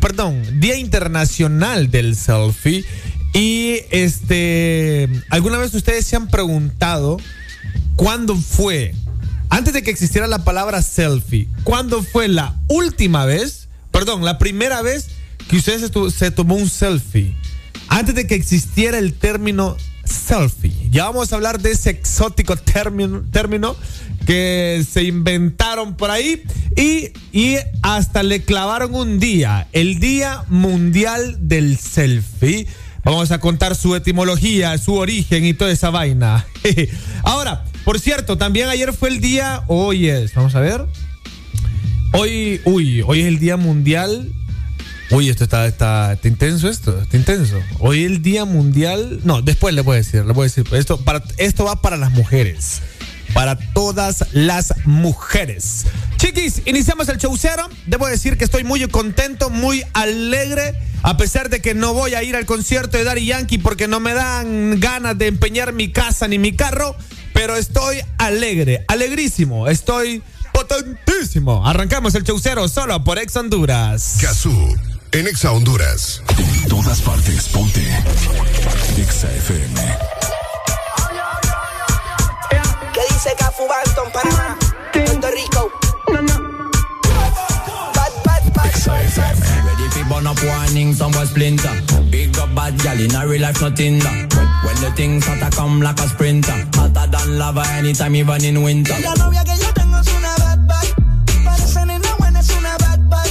Perdón, 0.00 0.42
Día 0.58 0.76
Internacional 0.76 1.90
del 1.90 2.16
Selfie. 2.16 2.84
Y 3.32 3.80
este. 3.90 5.08
¿Alguna 5.30 5.58
vez 5.58 5.74
ustedes 5.74 6.06
se 6.06 6.16
han 6.16 6.28
preguntado 6.28 7.18
cuándo 7.96 8.36
fue? 8.36 8.94
Antes 9.50 9.72
de 9.72 9.82
que 9.82 9.90
existiera 9.90 10.26
la 10.26 10.44
palabra 10.44 10.82
selfie, 10.82 11.48
¿cuándo 11.64 12.02
fue 12.02 12.28
la 12.28 12.54
última 12.68 13.24
vez? 13.24 13.68
Perdón, 13.90 14.24
la 14.24 14.38
primera 14.38 14.82
vez 14.82 15.08
que 15.48 15.56
ustedes 15.56 15.90
se, 15.90 16.10
se 16.10 16.30
tomó 16.30 16.54
un 16.54 16.68
selfie. 16.68 17.34
Antes 17.88 18.14
de 18.14 18.26
que 18.26 18.34
existiera 18.34 18.98
el 18.98 19.14
término 19.14 19.76
selfie. 20.08 20.72
Ya 20.90 21.04
vamos 21.04 21.32
a 21.32 21.36
hablar 21.36 21.60
de 21.60 21.72
ese 21.72 21.90
exótico 21.90 22.56
término, 22.56 23.22
término 23.30 23.76
que 24.26 24.84
se 24.90 25.04
inventaron 25.04 25.96
por 25.96 26.10
ahí 26.10 26.42
y, 26.76 27.12
y 27.32 27.56
hasta 27.82 28.22
le 28.22 28.42
clavaron 28.42 28.94
un 28.94 29.18
día, 29.18 29.68
el 29.72 30.00
Día 30.00 30.44
Mundial 30.48 31.48
del 31.48 31.78
Selfie. 31.78 32.66
Vamos 33.04 33.30
a 33.30 33.38
contar 33.38 33.74
su 33.74 33.94
etimología, 33.94 34.76
su 34.78 34.94
origen 34.94 35.44
y 35.44 35.54
toda 35.54 35.70
esa 35.70 35.90
vaina. 35.90 36.46
Ahora, 37.22 37.64
por 37.84 38.00
cierto, 38.00 38.36
también 38.36 38.68
ayer 38.68 38.92
fue 38.92 39.08
el 39.08 39.20
día, 39.20 39.62
hoy 39.66 40.08
es, 40.08 40.34
vamos 40.34 40.54
a 40.54 40.60
ver. 40.60 40.84
Hoy, 42.12 42.60
uy, 42.64 43.02
hoy 43.02 43.20
es 43.20 43.26
el 43.26 43.38
Día 43.38 43.56
Mundial. 43.56 44.32
Uy, 45.10 45.30
esto 45.30 45.44
está, 45.44 45.66
está, 45.66 46.12
está 46.12 46.28
intenso 46.28 46.68
esto, 46.68 47.00
está 47.00 47.16
intenso. 47.16 47.58
Hoy 47.78 48.04
es 48.04 48.10
el 48.10 48.22
Día 48.22 48.44
Mundial. 48.44 49.20
No, 49.24 49.40
después 49.40 49.74
le 49.74 49.80
voy 49.80 49.94
a 49.94 49.96
decir, 49.98 50.24
le 50.24 50.32
voy 50.32 50.42
a 50.42 50.48
decir. 50.48 50.66
Esto, 50.72 51.02
esto 51.38 51.64
va 51.64 51.80
para 51.80 51.96
las 51.96 52.10
mujeres. 52.12 52.82
Para 53.34 53.56
todas 53.56 54.24
las 54.32 54.74
mujeres. 54.84 55.84
Chiquis, 56.16 56.62
iniciamos 56.64 57.08
el 57.08 57.18
show 57.18 57.36
cero. 57.38 57.68
Debo 57.86 58.06
decir 58.06 58.36
que 58.36 58.44
estoy 58.44 58.64
muy 58.64 58.86
contento, 58.88 59.50
muy 59.50 59.84
alegre. 59.92 60.74
A 61.02 61.16
pesar 61.16 61.48
de 61.48 61.60
que 61.60 61.74
no 61.74 61.94
voy 61.94 62.14
a 62.14 62.22
ir 62.22 62.34
al 62.34 62.46
concierto 62.46 62.96
de 62.96 63.04
Daddy 63.04 63.26
Yankee 63.26 63.58
porque 63.58 63.86
no 63.86 64.00
me 64.00 64.14
dan 64.14 64.80
ganas 64.80 65.16
de 65.16 65.28
empeñar 65.28 65.72
mi 65.72 65.92
casa 65.92 66.26
ni 66.26 66.38
mi 66.38 66.56
carro. 66.56 66.96
Pero 67.32 67.56
estoy 67.56 67.98
alegre, 68.18 68.84
alegrísimo. 68.88 69.68
Estoy 69.68 70.22
potentísimo. 70.52 71.64
Arrancamos 71.64 72.14
el 72.16 72.24
show 72.24 72.38
cero 72.40 72.68
solo 72.68 73.04
por 73.04 73.18
Ex 73.18 73.36
Honduras. 73.36 74.18
Gazú, 74.20 74.74
en 75.12 75.28
Exa 75.28 75.52
Honduras. 75.52 76.22
En 76.36 76.68
todas 76.68 77.00
partes, 77.00 77.48
ponte. 77.48 77.86
Exa 78.96 79.32
FM. 79.36 80.37
¿Qué 83.28 83.34
dice 83.34 83.44
Cafu 83.44 83.66
Banton, 83.68 84.10
Panamá, 84.10 84.56
Puerto 84.90 85.28
Rico? 85.30 85.70
Bad, 87.94 88.12
bad, 88.24 88.42
bad. 88.54 88.72
Ready 89.66 89.88
fi 89.90 90.02
burn 90.08 90.26
up 90.26 90.42
warning, 90.42 90.94
somewhere 90.94 91.26
splinter. 91.26 91.70
Big 92.10 92.38
up 92.38 92.54
bad 92.54 92.78
gal 92.82 92.98
in 92.98 93.14
a 93.14 93.26
real 93.26 93.42
life, 93.42 93.60
nothing 93.60 93.98
that. 93.98 94.32
When, 94.64 94.76
the 94.80 94.90
things 94.96 95.26
hotter 95.26 95.54
come 95.54 95.82
like 95.82 96.00
a 96.00 96.08
sprinter. 96.08 96.54
Hotter 96.72 97.06
than 97.10 97.38
lava 97.38 97.64
anytime, 97.76 98.16
even 98.16 98.44
in 98.44 98.62
winter. 98.62 98.94
La 99.02 99.14
novia 99.16 99.44
que 99.44 99.56
yo 99.58 99.72
tengo 99.74 99.98
es 99.98 100.08
una 100.08 100.34
bad 100.38 100.66
bad. 100.66 100.86
Parece 101.44 101.84
nena 101.84 102.14
buena, 102.18 102.40
es 102.40 102.50
una 102.50 102.76
bad 102.78 103.00
bad. 103.10 103.28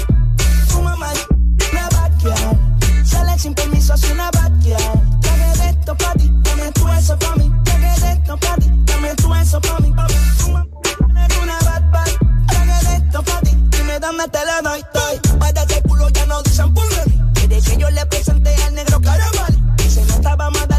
Tu 0.69 0.82
mamá 0.82 1.11
es 1.14 1.27
una 1.72 1.90
bad 1.90 2.11
girl. 2.19 3.03
Sale 3.03 3.40
sin 3.40 3.56
permiso, 3.56 3.95
es 3.95 4.03
una 4.11 4.30
bad 4.30 4.51
girl. 4.61 4.77
Traje 5.22 5.58
de 5.58 5.69
esto 5.69 5.98
pa' 5.98 6.14
ti, 6.14 6.26
dame 6.67 6.71
tú 6.73 6.87
eso 6.89 7.19
pa' 7.19 7.35
mí. 7.35 7.51
Traje 7.63 8.01
de 8.01 8.11
esto 8.13 8.37
pa' 8.37 8.55
ti, 8.55 8.71
dame 8.85 9.15
tú 9.15 9.33
eso 9.35 9.61
pa' 9.61 9.79
mí. 9.79 9.91
pa' 9.93 10.07
mí. 10.07 10.15
Tu 10.37 10.51
mamá 10.51 11.27
es 11.27 11.37
una 11.37 11.59
bad 11.59 11.91
bad. 11.91 12.07
Traje 12.47 12.87
de 12.87 12.95
esto 12.97 13.23
pa' 13.23 13.39
ti, 13.41 13.55
dime 13.69 13.99
dame 13.99 14.27
te 14.27 14.45
la 14.45 14.61
doy, 14.61 14.83
doy. 14.93 15.37
Para 15.39 15.63
ese 15.63 15.81
culo 15.83 16.09
ya 16.09 16.25
no 16.25 16.41
dicen 16.43 16.73
por 16.73 16.85
mí. 16.85 17.21
Desde 17.47 17.61
que 17.61 17.77
yo 17.77 17.89
le 17.89 18.05
presenté 18.07 18.55
al 18.63 18.75
negro 18.75 18.99
caramel. 19.01 19.77
Se 19.87 20.03
nota, 20.05 20.35
vamos 20.35 20.61
a 20.61 20.76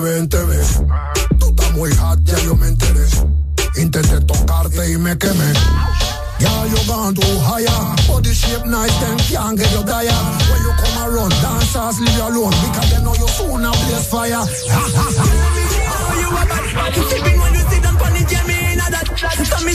ve 0.00 0.18
en 0.18 0.28
TV. 0.28 0.56
Tú 1.38 1.48
estás 1.50 1.72
muy 1.72 1.90
hot, 1.96 2.18
ya 2.24 2.38
yo 2.40 2.56
me 2.56 2.68
enteré. 2.68 3.06
Intenté 3.76 4.20
tocarte 4.20 4.90
y 4.90 4.96
me 4.96 5.16
quemé. 5.16 5.52
Yeah, 6.38 6.66
you 6.66 6.76
gone 6.86 7.14
too 7.14 7.38
higher. 7.40 7.68
Body 8.08 8.32
shape 8.32 8.64
nice, 8.64 8.96
then 9.00 9.18
can't 9.28 9.58
get 9.58 9.70
you 9.72 9.84
tired. 9.84 10.10
When 10.48 10.60
you 10.64 10.72
come 10.72 10.98
around, 11.04 11.32
dancers 11.42 12.00
leave 12.00 12.20
alone 12.20 12.54
because 12.64 12.90
they 12.90 13.02
know 13.04 13.14
you 13.14 13.28
soon 13.28 13.64
a 13.64 13.70
blaze 13.70 14.06
fire. 14.08 14.40
How 14.40 16.16
you 16.16 16.28
a 16.28 16.42
bad 16.48 16.64
bad 16.74 16.96
when 16.96 17.54
you 17.54 17.64
sit 17.68 17.82
down 17.82 17.96
on 18.00 18.12
the 18.16 18.24
Jamie 18.24 18.72
in 18.72 18.80
a 18.80 18.86
that 18.88 19.06
let 19.20 19.64
me 19.64 19.72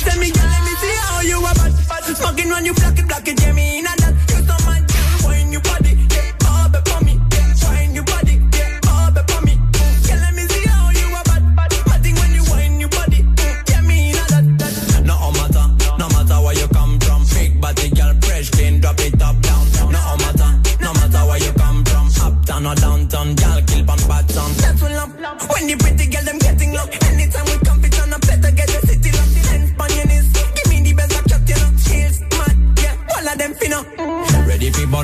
see 0.81 0.95
how 1.05 1.21
you 1.21 1.37
a 1.37 1.53
bad 1.53 1.73
bad 1.87 2.17
Smoking 2.17 2.49
when 2.49 2.65
you 2.65 2.73
block 2.73 2.97
it 2.97 3.07
block 3.07 3.27
it 3.27 3.37
Jamie 3.37 3.79
in 3.79 3.85
a 3.85 3.93
that 3.97 4.04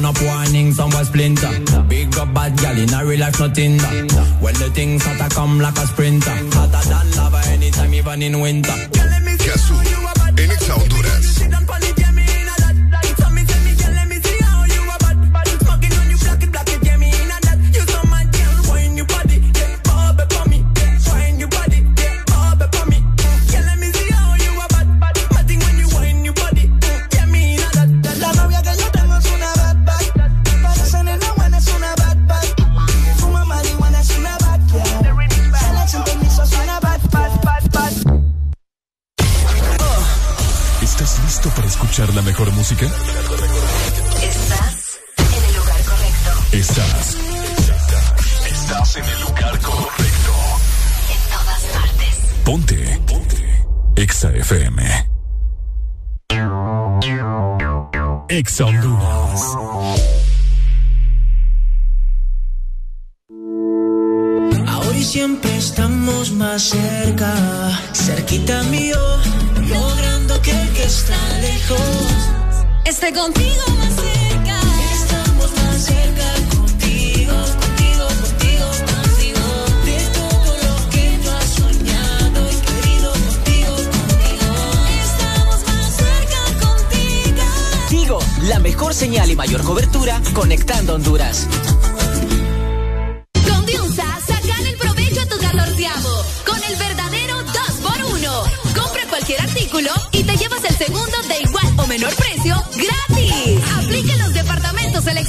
Burn 0.01 0.15
up 0.15 0.21
warning 0.23 0.73
somewhere 0.73 1.03
splinter. 1.03 1.51
Big 1.87 2.17
up 2.17 2.33
bad 2.33 2.57
gal 2.57 2.75
in 2.75 2.91
a 2.91 3.05
real 3.05 3.19
life 3.19 3.39
nothing 3.39 3.77
When 4.41 4.55
the 4.55 4.71
things 4.73 5.03
start, 5.03 5.19
hotter 5.19 5.35
come 5.35 5.59
like 5.59 5.77
a 5.77 5.85
sprinter. 5.85 6.31
Hotter 6.31 6.89
than 6.89 7.11
lava 7.11 7.41
anytime 7.49 7.93
even 7.93 8.23
in 8.23 8.39
winter 8.39 9.10
música? 42.71 42.85
Estás 44.21 44.99
en 45.17 45.43
el 45.43 45.55
lugar 45.55 45.81
correcto. 45.83 46.31
Estás. 46.51 47.17
Estás 48.45 48.95
en 48.97 49.05
el 49.05 49.21
lugar 49.21 49.59
correcto. 49.59 50.33
En 51.09 51.21
todas 51.31 51.63
partes. 51.73 52.15
Ponte. 52.45 53.01
Ponte. 53.07 53.65
Exa 53.95 54.31
FM. 54.31 55.07
Exa 58.29 58.65
Honduras. 58.65 59.41
Ahora 64.67 64.97
y 64.97 65.03
siempre 65.03 65.57
estamos 65.57 66.31
más 66.31 66.61
cerca, 66.61 67.33
cerquita 67.93 68.63
mío, 68.63 68.97
logrando 69.67 70.41
que 70.41 70.51
el 70.51 70.69
que 70.69 70.83
está 70.83 71.17
lejos 71.41 72.00
Esté 72.91 73.13
contigo 73.13 73.63
más 73.77 73.93
cerca. 73.95 74.59
Estamos 74.91 75.49
más 75.55 75.81
cerca 75.81 76.27
contigo, 76.53 77.33
contigo, 77.61 78.05
contigo, 78.21 78.67
contigo. 78.91 79.43
De 79.85 79.97
todo 80.11 80.51
lo 80.65 80.89
que 80.89 81.19
tú 81.23 81.29
has 81.31 81.49
soñado 81.51 82.49
y 82.51 82.55
querido 82.67 83.11
contigo, 83.13 83.75
contigo. 83.95 84.49
Estamos 85.05 85.59
más 85.67 85.95
cerca 85.95 86.41
contigo. 86.67 87.43
Tigo, 87.87 88.19
la 88.49 88.59
mejor 88.59 88.93
señal 88.93 89.31
y 89.31 89.37
mayor 89.37 89.63
cobertura 89.63 90.21
conectando 90.33 90.95
Honduras. 90.95 91.47
Con 93.47 93.65
Diunsa, 93.67 94.19
sacan 94.27 94.65
el 94.65 94.75
provecho 94.75 95.21
a 95.21 95.25
tu 95.27 95.37
catorceavo. 95.37 96.25
Con 96.45 96.61
el 96.61 96.75
verdadero 96.75 97.37
2x1. 97.39 98.75
Compra 98.77 99.07
cualquier 99.07 99.39
artículo 99.39 99.91
y 100.11 100.23
te 100.23 100.35
llevas 100.35 100.65
el 100.65 100.75
segundo 100.75 101.17
de 101.29 101.39
igual 101.39 101.67
o 101.77 101.87
menor 101.87 102.13
precio 102.15 102.30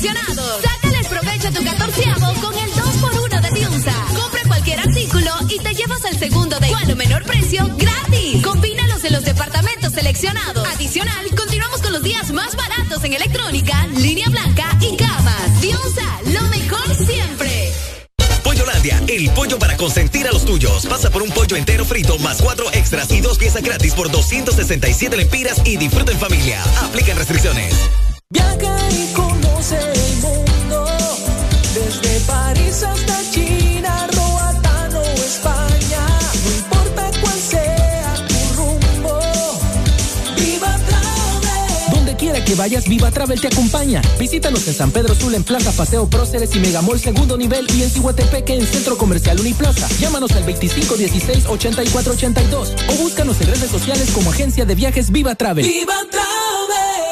seleccionados. 0.02 0.62
Sácale 0.62 0.98
el 0.98 1.06
provecho 1.06 1.48
a 1.48 1.50
tu 1.52 1.64
catorceavo 1.64 2.40
con 2.40 2.55
el 2.58 2.70
2x1 2.72 3.40
de 3.40 3.60
Diunsa. 3.60 3.94
Compra 4.16 4.42
cualquier 4.47 4.81
artículo 4.81 5.31
y 5.48 5.58
te 5.58 5.74
llevas 5.74 6.05
el 6.05 6.18
segundo 6.18 6.58
de 6.58 6.68
igual 6.68 6.90
o 6.90 6.97
menor 6.97 7.22
precio 7.24 7.68
gratis. 7.76 8.42
Combínalos 8.42 9.05
en 9.05 9.12
los 9.12 9.24
departamentos 9.24 9.92
seleccionados. 9.92 10.66
Adicional, 10.66 11.26
continuamos 11.36 11.81
con 11.82 11.92
los 11.92 12.02
días 12.02 12.32
más 12.32 12.56
baratos 12.56 13.05
en 13.05 13.14
electrónica, 13.14 13.86
línea 13.97 14.28
blanca 14.28 14.66
y 14.81 14.97
camas. 14.97 15.60
Diunsa, 15.60 16.20
lo 16.26 16.42
mejor 16.48 16.94
siempre. 17.06 17.72
Pollolandia, 18.42 19.00
el 19.06 19.31
pollo 19.31 19.58
para 19.58 19.76
consentir 19.76 20.26
a 20.26 20.32
los 20.32 20.44
tuyos. 20.44 20.86
Pasa 20.86 21.10
por 21.10 21.22
un 21.22 21.31
pollo 21.31 21.56
entero 21.56 21.84
frito 21.84 22.18
más 22.18 22.42
cuatro 22.42 22.66
extras 22.72 23.10
y 23.12 23.20
dos 23.20 23.39
piezas 23.39 23.62
gratis 23.62 23.94
por 23.94 24.10
267 24.10 25.16
lempiras 25.16 25.62
y 25.64 25.76
disfruta 25.76 26.12
en 26.12 26.18
familia. 26.18 26.62
Aplican 26.82 27.16
restricciones. 27.16 27.74
Vayas, 42.62 42.89
Viva 42.89 43.10
Travel 43.10 43.41
te 43.41 43.49
acompaña. 43.49 44.00
Visítanos 44.20 44.68
en 44.68 44.74
San 44.74 44.92
Pedro 44.92 45.16
Sula, 45.16 45.36
en 45.36 45.42
Plaza 45.42 45.73
Paseo 45.73 46.08
Próceres 46.08 46.55
y 46.55 46.60
Megamall 46.60 47.00
Segundo 47.00 47.36
Nivel 47.36 47.66
y 47.74 47.82
en 47.82 47.91
Cihuatepeque 47.91 48.55
en 48.55 48.65
Centro 48.65 48.97
Comercial 48.97 49.41
Uniplaza. 49.41 49.89
Llámanos 49.99 50.31
al 50.31 50.47
2516-8482 50.47 52.68
o 52.89 52.92
búscanos 53.02 53.41
en 53.41 53.49
redes 53.49 53.68
sociales 53.68 54.12
como 54.15 54.31
Agencia 54.31 54.65
de 54.65 54.76
Viajes 54.76 55.10
Viva 55.10 55.34
Travel. 55.34 55.66
Viva 55.66 55.97
Travel. 56.08 57.11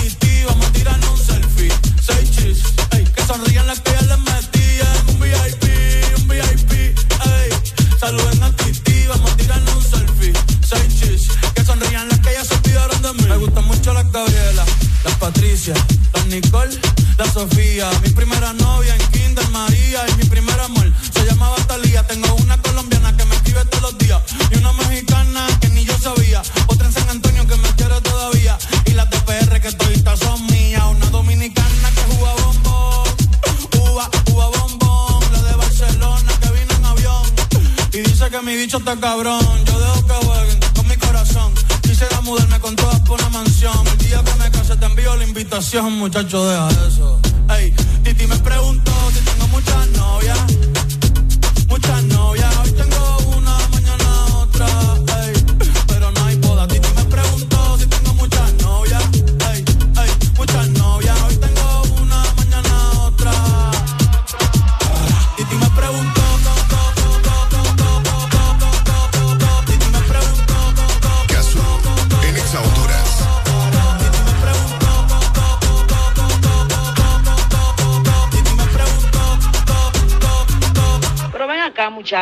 cabrón. 39.01 39.41
Yo 39.65 39.79
dejo 39.79 40.05
que 40.05 40.13
jueguen 40.25 40.59
con 40.75 40.87
mi 40.87 40.95
corazón. 40.95 41.53
Quisiera 41.81 42.21
mudarme 42.21 42.59
con 42.59 42.75
todas 42.75 42.99
por 43.01 43.19
una 43.19 43.29
mansión. 43.29 43.75
El 43.87 43.97
día 43.97 44.23
que 44.23 44.33
me 44.35 44.51
case 44.51 44.77
te 44.77 44.85
envío 44.85 45.15
la 45.17 45.25
invitación, 45.25 45.93
muchacho, 45.93 46.47
deja 46.47 46.70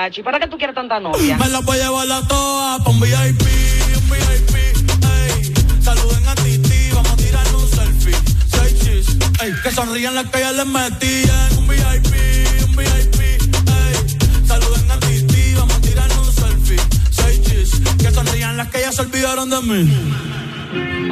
acá, 0.10 0.18
muchacho, 0.18 0.22
¿y 0.22 0.24
para 0.24 0.40
qué 0.40 0.48
tú 0.48 0.58
quieres 0.58 0.76
tanta 0.76 1.00
novia? 1.00 1.38
Me 1.38 1.48
la 1.50 1.60
voy 1.60 1.78
a 1.78 1.84
llevar 1.84 2.12
a 2.12 2.28
todas 2.28 2.88
un 2.88 3.00
VIP, 3.00 3.42
un 3.96 4.10
VIP, 4.10 4.56
ey. 4.56 5.54
Saluden 5.82 6.28
a 6.28 6.36
Titi, 6.36 6.92
vamos 6.94 7.12
a 7.12 7.16
tirarnos 7.16 7.64
un 7.64 7.70
selfie. 7.70 8.16
Seis 8.48 8.80
chis, 8.80 9.18
ey. 9.42 9.54
Que 9.64 9.72
sonrían 9.72 10.16
las 10.16 10.30
que 10.30 10.40
ya 10.40 10.52
les 10.52 10.66
metí 10.66 11.24
en 11.24 11.58
un 11.58 11.68
VIP, 11.68 12.14
un 12.68 12.76
VIP, 12.76 13.22
ey. 13.22 14.46
Saluden 14.46 14.92
a 14.92 15.00
Titi, 15.00 15.54
vamos 15.56 15.76
a 15.76 15.82
tirarnos 15.82 16.28
un 16.28 16.34
selfie. 16.34 16.80
Seis 17.12 17.42
chis, 17.44 17.82
que 17.98 18.12
sonrían 18.12 18.58
las 18.58 18.70
que 18.70 18.82
ya 18.82 18.92
se 18.92 19.02
olvidaron 19.02 19.50
de 19.50 19.62
mí. 19.62 20.14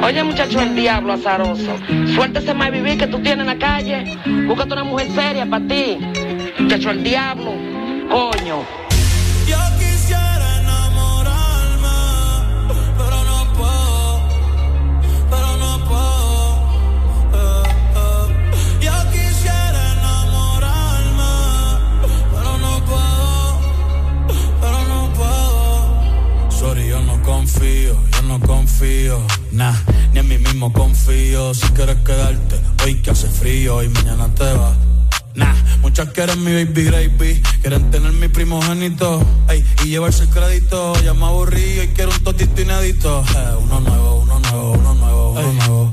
Oye, 0.00 0.22
muchacho, 0.22 0.60
el 0.60 0.76
diablo 0.76 1.14
azaroso. 1.14 1.76
Suéltese 2.14 2.54
más 2.54 2.70
vivir 2.70 2.98
que 2.98 3.08
tú 3.08 3.20
tienes 3.20 3.40
en 3.40 3.46
la 3.46 3.58
calle. 3.58 4.16
Búscate 4.46 4.72
una 4.72 4.84
mujer 4.84 5.08
seria 5.12 5.44
para 5.44 5.66
ti. 5.66 5.98
Muchacho, 6.60 6.90
el 6.90 7.02
diablo. 7.02 7.52
Coño. 8.08 8.77
Quieren 36.18 36.42
mi 36.42 36.50
baby 36.50 36.82
gravy, 36.82 37.40
quieren 37.60 37.92
tener 37.92 38.10
mi 38.10 38.26
primogénito, 38.26 39.24
ey, 39.48 39.64
y 39.84 39.90
llevarse 39.90 40.24
el 40.24 40.30
crédito. 40.30 41.00
Ya 41.04 41.14
me 41.14 41.24
aburrí 41.26 41.80
y 41.80 41.86
quiero 41.94 42.10
un 42.10 42.24
totito 42.24 42.60
inédito. 42.60 43.22
Eh, 43.36 43.54
uno 43.62 43.78
nuevo, 43.78 44.22
uno 44.22 44.40
nuevo, 44.40 44.72
uno 44.72 44.94
nuevo, 44.94 45.30
uno 45.30 45.52
nuevo. 45.52 45.92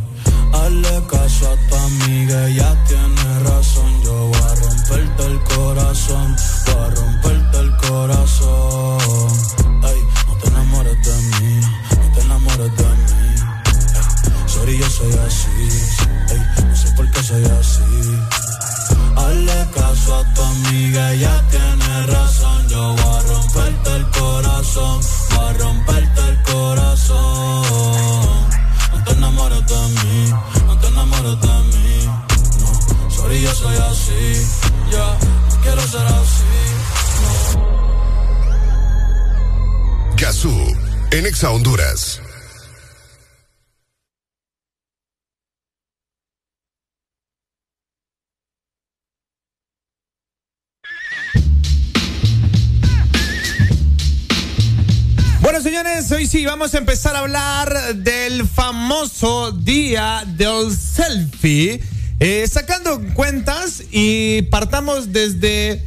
Hazle 0.52 1.04
caso 1.08 1.52
a 1.52 1.70
tu 1.70 1.76
amiga, 1.76 2.48
ella 2.48 2.76
tiene 2.88 3.15
ella 21.16 21.44
tiene 21.50 22.08
razón. 22.08 22.68
Yo 22.68 22.96
voy 22.96 23.16
a 23.16 23.22
romperte 23.22 23.96
el 23.96 24.10
corazón, 24.12 25.00
voy 25.30 25.46
a 25.46 25.54
romperte 25.54 26.22
el 26.30 26.44
corazón. 26.44 27.66
No 28.92 29.04
te 29.06 29.12
enamores 29.14 29.66
de 29.66 29.82
mí, 29.98 30.34
no 30.66 30.78
te 30.80 30.88
enamores 30.88 31.42
de 31.42 31.56
mí. 31.72 32.06
No, 32.60 33.12
sorry, 33.12 33.42
yo 33.42 33.54
soy 33.54 33.78
así. 33.78 34.48
Ya, 34.92 35.18
no 35.50 35.62
quiero 35.62 35.82
ser 35.88 36.06
así. 36.06 36.44
Gazú, 40.18 40.54
en 41.12 41.26
Exa 41.26 41.52
Honduras. 41.52 41.85
Vamos 56.44 56.74
a 56.74 56.80
empezar 56.80 57.16
a 57.16 57.20
hablar 57.20 57.96
del 57.96 58.46
famoso 58.48 59.52
día 59.54 60.24
del 60.36 60.76
selfie. 60.76 61.80
Eh, 62.20 62.46
sacando 62.52 63.00
cuentas 63.14 63.84
y 63.92 64.42
partamos 64.44 65.14
desde, 65.14 65.86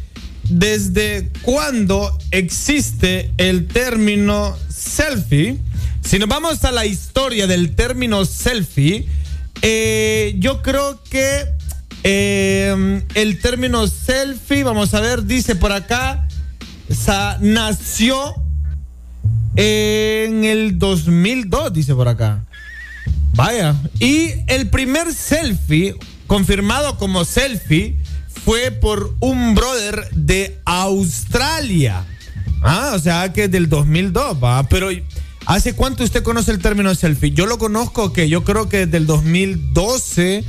desde 0.48 1.28
cuándo 1.42 2.16
existe 2.30 3.30
el 3.36 3.66
término 3.68 4.56
selfie. 4.70 5.58
Si 6.02 6.18
nos 6.18 6.28
vamos 6.28 6.64
a 6.64 6.72
la 6.72 6.86
historia 6.86 7.46
del 7.46 7.74
término 7.74 8.24
selfie, 8.24 9.06
eh, 9.60 10.34
yo 10.38 10.62
creo 10.62 11.02
que 11.10 11.44
eh, 12.04 13.02
el 13.14 13.40
término 13.40 13.86
selfie, 13.86 14.62
vamos 14.64 14.94
a 14.94 15.00
ver, 15.00 15.24
dice 15.24 15.56
por 15.56 15.72
acá, 15.72 16.26
sa- 16.90 17.36
nació 17.40 18.34
en 19.60 20.44
el 20.44 20.78
2002, 20.78 21.72
dice 21.72 21.92
por 21.92 22.06
acá. 22.06 22.44
Vaya. 23.34 23.74
Y 23.98 24.30
el 24.46 24.68
primer 24.68 25.12
selfie, 25.12 25.96
confirmado 26.28 26.96
como 26.96 27.24
selfie, 27.24 27.96
fue 28.44 28.70
por 28.70 29.16
un 29.18 29.56
brother 29.56 30.08
de 30.12 30.60
Australia. 30.64 32.04
Ah, 32.62 32.92
o 32.94 33.00
sea 33.00 33.32
que 33.32 33.48
del 33.48 33.68
2002, 33.68 34.42
va. 34.42 34.62
Pero, 34.68 34.90
¿hace 35.44 35.72
cuánto 35.72 36.04
usted 36.04 36.22
conoce 36.22 36.52
el 36.52 36.60
término 36.60 36.94
selfie? 36.94 37.32
Yo 37.32 37.46
lo 37.46 37.58
conozco 37.58 38.12
que 38.12 38.28
yo 38.28 38.44
creo 38.44 38.68
que 38.68 38.86
desde 38.86 38.98
el 38.98 39.06
2012. 39.06 40.44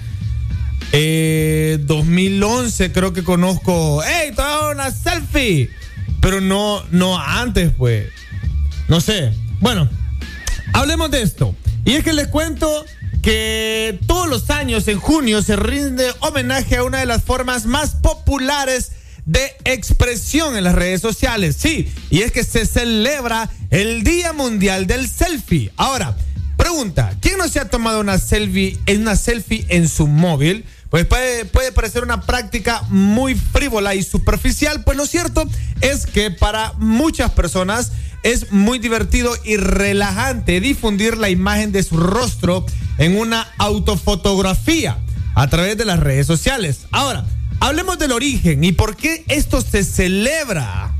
Eh, 0.92 1.80
2011 1.82 2.92
creo 2.92 3.14
que 3.14 3.24
conozco, 3.24 4.04
¡Ey, 4.04 4.34
toda 4.34 4.72
una 4.72 4.92
selfie! 4.92 5.70
Pero 6.22 6.42
no, 6.42 6.84
no 6.92 7.20
antes, 7.20 7.72
pues. 7.76 8.08
No 8.90 9.00
sé. 9.00 9.32
Bueno, 9.62 9.88
hablemos 10.74 11.12
de 11.12 11.22
esto. 11.22 11.56
Y 11.86 11.94
es 11.94 12.04
que 12.04 12.12
les 12.12 12.28
cuento 12.28 12.86
que 13.22 14.00
todos 14.08 14.28
los 14.28 14.50
años 14.50 14.88
en 14.88 15.00
junio 15.00 15.44
se 15.44 15.56
rinde 15.56 16.12
homenaje 16.22 16.78
a 16.78 16.84
una 16.84 16.98
de 16.98 17.06
las 17.06 17.24
formas 17.24 17.68
más 17.68 17.92
populares 17.92 18.94
de 19.26 19.54
expresión 19.64 20.58
en 20.58 20.64
las 20.64 20.74
redes 20.74 21.02
sociales. 21.02 21.56
Sí, 21.60 21.94
y 22.10 22.24
es 22.24 22.32
que 22.32 22.44
se 22.44 22.66
celebra 22.66 23.52
el 23.70 24.04
Día 24.04 24.34
Mundial 24.34 24.88
del 24.88 25.08
Selfie. 25.08 25.72
Ahora, 25.78 26.18
pregunta, 26.58 27.16
¿quién 27.22 27.38
no 27.38 27.48
se 27.48 27.60
ha 27.60 27.70
tomado 27.70 28.00
una 28.00 28.18
selfie 28.18 28.80
una 28.90 29.16
selfie 29.16 29.68
en 29.70 29.88
su 29.88 30.08
móvil? 30.08 30.66
Pues 30.90 31.06
puede, 31.06 31.46
parecer 31.72 32.04
una 32.04 32.22
práctica 32.22 32.82
muy 32.90 33.36
frívola 33.36 33.94
y 33.94 34.02
superficial, 34.02 34.84
pues 34.84 34.98
lo 34.98 35.06
cierto 35.06 35.48
es 35.82 36.08
que 36.08 36.32
para 36.32 36.74
muchas 36.78 37.32
personas 37.32 37.92
es 38.24 38.52
muy 38.52 38.80
divertido 38.80 39.34
y 39.46 39.58
relajante 39.58 40.60
difundir 40.60 41.18
la 41.18 41.30
imagen 41.30 41.72
de 41.72 41.84
su 41.84 41.96
rostro 41.96 42.66
en 42.98 43.18
una 43.18 43.48
autofotografía 43.60 44.98
a 45.36 45.48
través 45.48 45.78
de 45.78 45.86
las 45.86 46.00
redes 46.00 46.26
sociales. 46.26 46.80
Ahora, 46.92 47.24
hablemos 47.60 48.00
del 48.00 48.12
origen 48.12 48.64
y 48.64 48.72
por 48.72 48.96
qué 48.96 49.24
esto 49.28 49.62
se 49.62 49.84
celebra. 49.84 50.99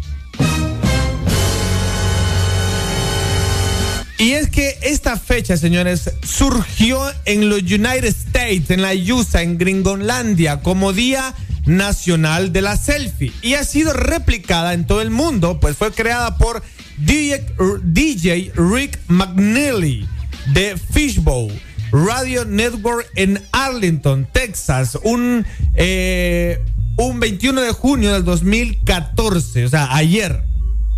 Y 4.20 4.34
es 4.34 4.50
que 4.50 4.78
esta 4.82 5.16
fecha, 5.16 5.56
señores, 5.56 6.12
surgió 6.24 7.02
en 7.24 7.50
los 7.50 7.62
United 7.62 8.04
States, 8.04 8.70
en 8.70 8.82
la 8.82 8.92
USA, 8.92 9.42
en 9.42 9.58
Gringolandia, 9.58 10.60
como 10.60 10.92
Día 10.92 11.34
Nacional 11.66 12.52
de 12.52 12.62
la 12.62 12.76
Selfie. 12.76 13.32
Y 13.42 13.54
ha 13.54 13.64
sido 13.64 13.94
replicada 13.94 14.74
en 14.74 14.86
todo 14.86 15.02
el 15.02 15.10
mundo, 15.10 15.62
pues 15.62 15.78
fue 15.78 15.94
creada 15.94 16.38
por 16.38 16.62
DJ, 16.98 18.52
Rick 18.56 19.00
McNeely 19.08 20.06
de 20.48 20.76
Fishbowl 20.92 21.54
Radio 21.94 22.44
Network 22.44 23.10
en 23.16 23.42
Arlington, 23.54 24.28
Texas, 24.34 25.00
un, 25.02 25.46
eh, 25.76 26.60
un 26.98 27.22
21 27.22 27.62
de 27.62 27.72
junio 27.72 28.12
del 28.12 28.26
2014, 28.26 29.64
o 29.64 29.70
sea, 29.70 29.96
ayer, 29.96 30.44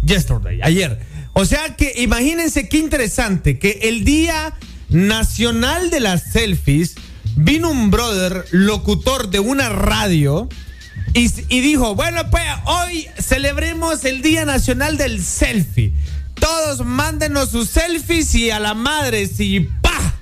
yesterday, 0.04 0.60
ayer. 0.64 1.11
O 1.34 1.46
sea 1.46 1.76
que 1.76 1.94
imagínense 1.98 2.68
qué 2.68 2.78
interesante 2.78 3.58
que 3.58 3.80
el 3.84 4.04
Día 4.04 4.54
Nacional 4.90 5.90
de 5.90 6.02
las 6.02 6.24
Selfies 6.32 6.96
vino 7.36 7.70
un 7.70 7.90
brother 7.92 8.46
locutor 8.52 9.30
de 9.30 9.40
una 9.40 9.70
radio 9.70 10.50
y, 11.14 11.28
dijo, 11.62 11.96
bueno 11.96 12.30
pues 12.30 12.44
hoy 12.66 13.08
celebremos 13.18 14.06
el 14.06 14.22
Día 14.22 14.46
Nacional 14.46 14.98
del 14.98 15.24
Selfie. 15.24 15.94
Todos 16.36 16.86
mándenos 16.86 17.52
sus 17.52 17.70
selfies 17.70 18.34
y 18.36 18.50
a 18.50 18.60
la 18.60 18.74
madre 18.74 19.28
si 19.28 19.60
pa 19.82 20.14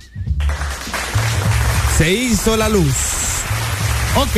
se 1.96 2.12
hizo 2.12 2.56
la 2.56 2.68
luz. 2.68 2.94
Ok. 4.16 4.36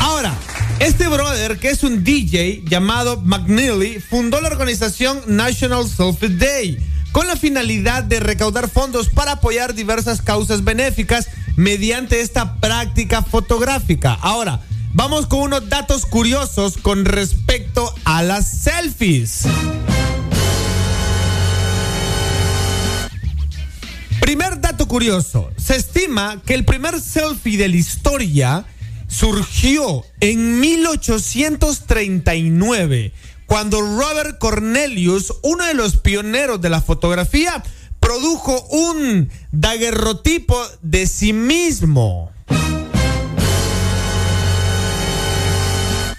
Ahora, 0.00 0.34
este 0.80 1.08
brother, 1.08 1.58
que 1.58 1.68
es 1.68 1.84
un 1.84 2.02
DJ 2.02 2.64
llamado 2.64 3.20
McNeely, 3.20 4.00
fundó 4.00 4.40
la 4.40 4.48
organización 4.48 5.20
National 5.26 5.86
Selfie 5.86 6.30
Day 6.30 6.78
con 7.12 7.26
la 7.26 7.36
finalidad 7.36 8.02
de 8.02 8.18
recaudar 8.18 8.68
fondos 8.68 9.10
para 9.10 9.32
apoyar 9.32 9.74
diversas 9.74 10.22
causas 10.22 10.64
benéficas 10.64 11.28
mediante 11.56 12.22
esta 12.22 12.56
práctica 12.56 13.22
fotográfica. 13.22 14.14
Ahora, 14.14 14.62
vamos 14.94 15.26
con 15.26 15.40
unos 15.40 15.68
datos 15.68 16.06
curiosos 16.06 16.78
con 16.78 17.04
respecto 17.04 17.94
a 18.04 18.22
las 18.22 18.48
selfies. 18.48 19.42
Primer 24.20 24.60
dato 24.60 24.88
curioso, 24.88 25.50
se 25.58 25.76
estima 25.76 26.40
que 26.46 26.54
el 26.54 26.64
primer 26.64 27.00
selfie 27.00 27.58
de 27.58 27.68
la 27.68 27.76
historia 27.76 28.64
surgió 29.10 30.04
en 30.20 30.60
1839, 30.60 33.12
cuando 33.46 33.80
Robert 33.80 34.38
Cornelius, 34.38 35.34
uno 35.42 35.66
de 35.66 35.74
los 35.74 35.96
pioneros 35.96 36.60
de 36.60 36.70
la 36.70 36.80
fotografía, 36.80 37.60
produjo 37.98 38.64
un 38.68 39.28
daguerrotipo 39.50 40.56
de 40.80 41.06
sí 41.06 41.32
mismo. 41.32 42.30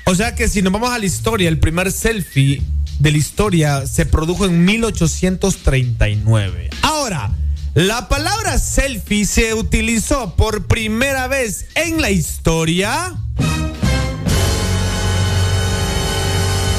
O 0.06 0.16
sea 0.16 0.36
que 0.36 0.50
si 0.50 0.62
nos 0.62 0.74
vamos 0.74 0.92
a 0.92 1.00
la 1.00 1.06
historia, 1.06 1.48
el 1.48 1.60
primer 1.60 1.94
selfie 1.94 2.62
de 3.00 3.12
la 3.12 3.18
historia 3.18 3.88
se 3.88 4.06
produjo 4.06 4.46
en 4.46 4.66
1839. 4.66 6.70
Ahora, 6.82 7.32
la 7.74 8.10
palabra 8.10 8.58
selfie 8.58 9.26
se 9.26 9.54
utilizó 9.54 10.36
por 10.36 10.68
primera 10.68 11.28
vez 11.28 11.68
en 11.76 12.02
la 12.02 12.12
historia 12.12 13.16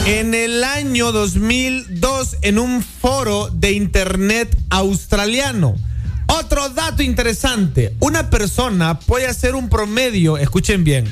en 0.07 0.35
el 0.35 0.65
año 0.65 1.13
2002 1.13 2.37
en 2.43 2.59
un 2.59 2.83
foro 2.83 3.49
de 3.49 3.73
internet 3.73 4.55
australiano. 4.69 5.77
Otro 6.27 6.69
dato 6.71 7.03
interesante, 7.03 7.95
una 8.01 8.29
persona 8.29 8.99
puede 9.01 9.27
hacer 9.27 9.55
un 9.55 9.69
promedio, 9.69 10.37
escuchen 10.39 10.85
bien, 10.85 11.11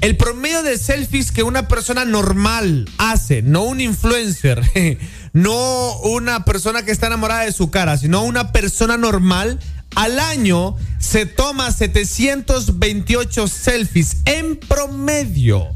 el 0.00 0.16
promedio 0.16 0.62
de 0.62 0.78
selfies 0.78 1.30
que 1.30 1.42
una 1.42 1.68
persona 1.68 2.04
normal 2.04 2.88
hace, 2.98 3.42
no 3.42 3.62
un 3.62 3.80
influencer, 3.80 4.62
no 5.32 5.98
una 6.00 6.44
persona 6.44 6.82
que 6.82 6.92
está 6.92 7.06
enamorada 7.06 7.44
de 7.44 7.52
su 7.52 7.70
cara, 7.70 7.96
sino 7.96 8.22
una 8.22 8.52
persona 8.52 8.96
normal, 8.96 9.58
al 9.94 10.18
año 10.18 10.76
se 10.98 11.26
toma 11.26 11.70
728 11.70 13.48
selfies 13.48 14.16
en 14.24 14.56
promedio. 14.56 15.68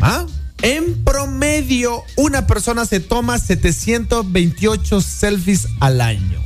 ¿Ah? 0.00 0.26
En 0.62 1.04
promedio, 1.04 2.02
una 2.16 2.46
persona 2.46 2.86
se 2.86 3.00
toma 3.00 3.38
728 3.38 5.00
selfies 5.00 5.68
al 5.80 6.00
año. 6.00 6.42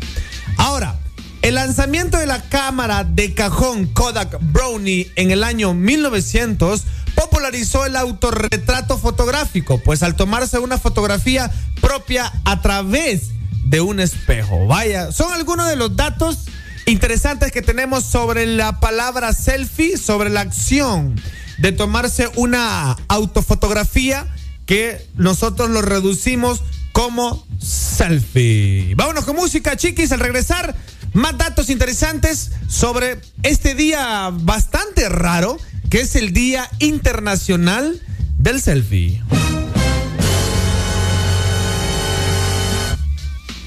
Ahora, 0.57 0.99
el 1.43 1.55
lanzamiento 1.55 2.19
de 2.19 2.27
la 2.27 2.43
cámara 2.43 3.05
de 3.05 3.33
cajón 3.33 3.87
Kodak 3.87 4.39
Brownie 4.53 5.11
en 5.15 5.31
el 5.31 5.45
año 5.45 5.73
1900 5.73 6.83
popularizó 7.19 7.85
el 7.85 7.97
autorretrato 7.97 8.97
fotográfico, 8.97 9.81
pues 9.81 10.05
al 10.05 10.15
tomarse 10.15 10.61
una 10.61 10.79
fotografía 10.79 11.51
propia 11.81 12.33
a 12.45 12.63
través 12.63 13.31
de 13.65 13.81
un 13.81 13.99
espejo. 13.99 14.69
Vaya, 14.69 15.11
son 15.11 15.33
algunos 15.33 15.69
de 15.69 15.75
los 15.75 15.97
datos 15.97 16.45
interesantes 16.87 17.51
que 17.51 17.61
tenemos 17.61 18.05
sobre 18.05 18.47
la 18.47 18.79
palabra 18.79 19.33
selfie, 19.33 19.97
sobre 19.97 20.31
la 20.31 20.43
acción 20.43 21.21
de 21.59 21.73
tomarse 21.73 22.31
una 22.37 22.97
autofotografía 23.09 24.25
que 24.65 25.05
nosotros 25.17 25.71
lo 25.71 25.83
reducimos 25.83 26.63
como 26.93 27.45
selfie. 27.59 28.95
Vámonos 28.95 29.25
con 29.25 29.35
música, 29.35 29.77
chiquis, 29.77 30.13
al 30.13 30.21
regresar. 30.21 30.73
Más 31.15 31.37
datos 31.37 31.69
interesantes 31.69 32.53
sobre 32.69 33.19
este 33.43 33.75
día 33.75 34.31
bastante 34.33 35.09
raro 35.09 35.59
que 35.91 36.01
es 36.01 36.17
el 36.17 36.33
Día 36.33 36.69
Internacional 36.79 38.01
del 38.39 38.61
Selfie. 38.61 39.23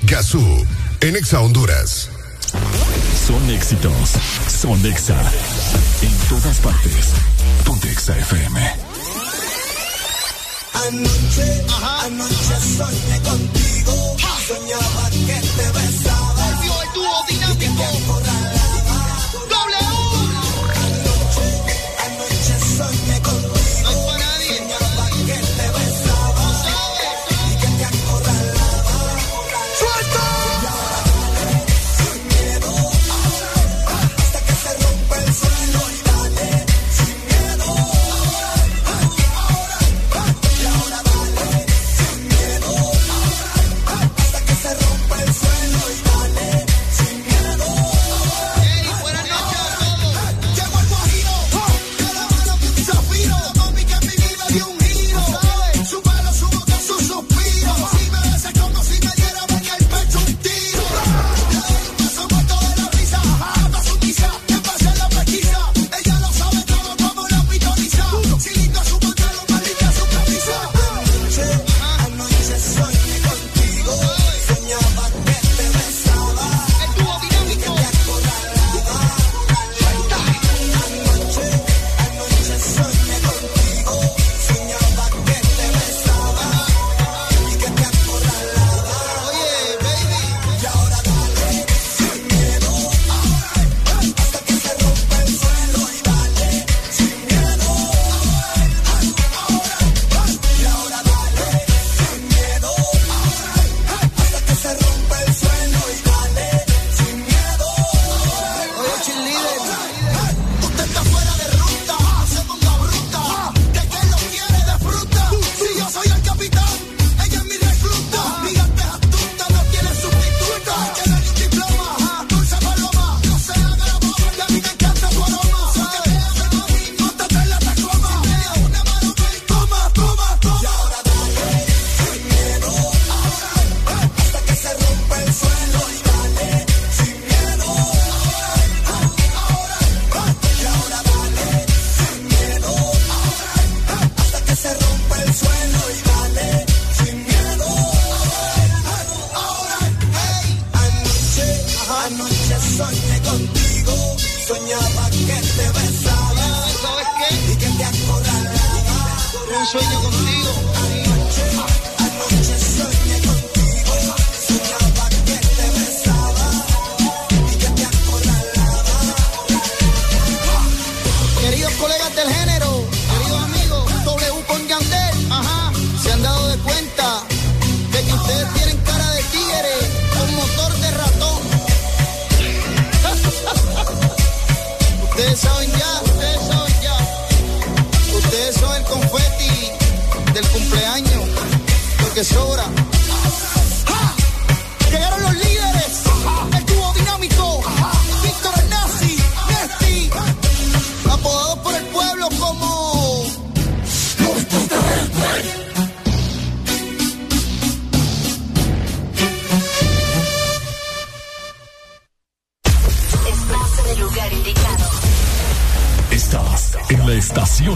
Gazú, 0.04 0.42
en 1.02 1.16
Exa 1.16 1.40
Honduras. 1.40 2.10
Son 3.28 3.50
éxitos, 3.50 3.94
son 4.62 4.86
Exa. 4.86 5.20
En 6.02 6.12
todas 6.30 6.58
partes. 6.58 7.10
Ponte 7.66 7.90
Exa 7.92 8.18
FM. 8.18 8.60
Anoche, 10.88 11.64
anoche 12.06 12.56
soñé 12.78 13.22
contigo. 13.22 14.18
Soñaba 14.48 15.10
que 15.10 15.42
te 15.42 15.72
besaba. 15.72 16.56
Volvió 16.56 16.82
el 16.82 16.94
dúo 16.94 17.26
dinámico. 17.30 18.31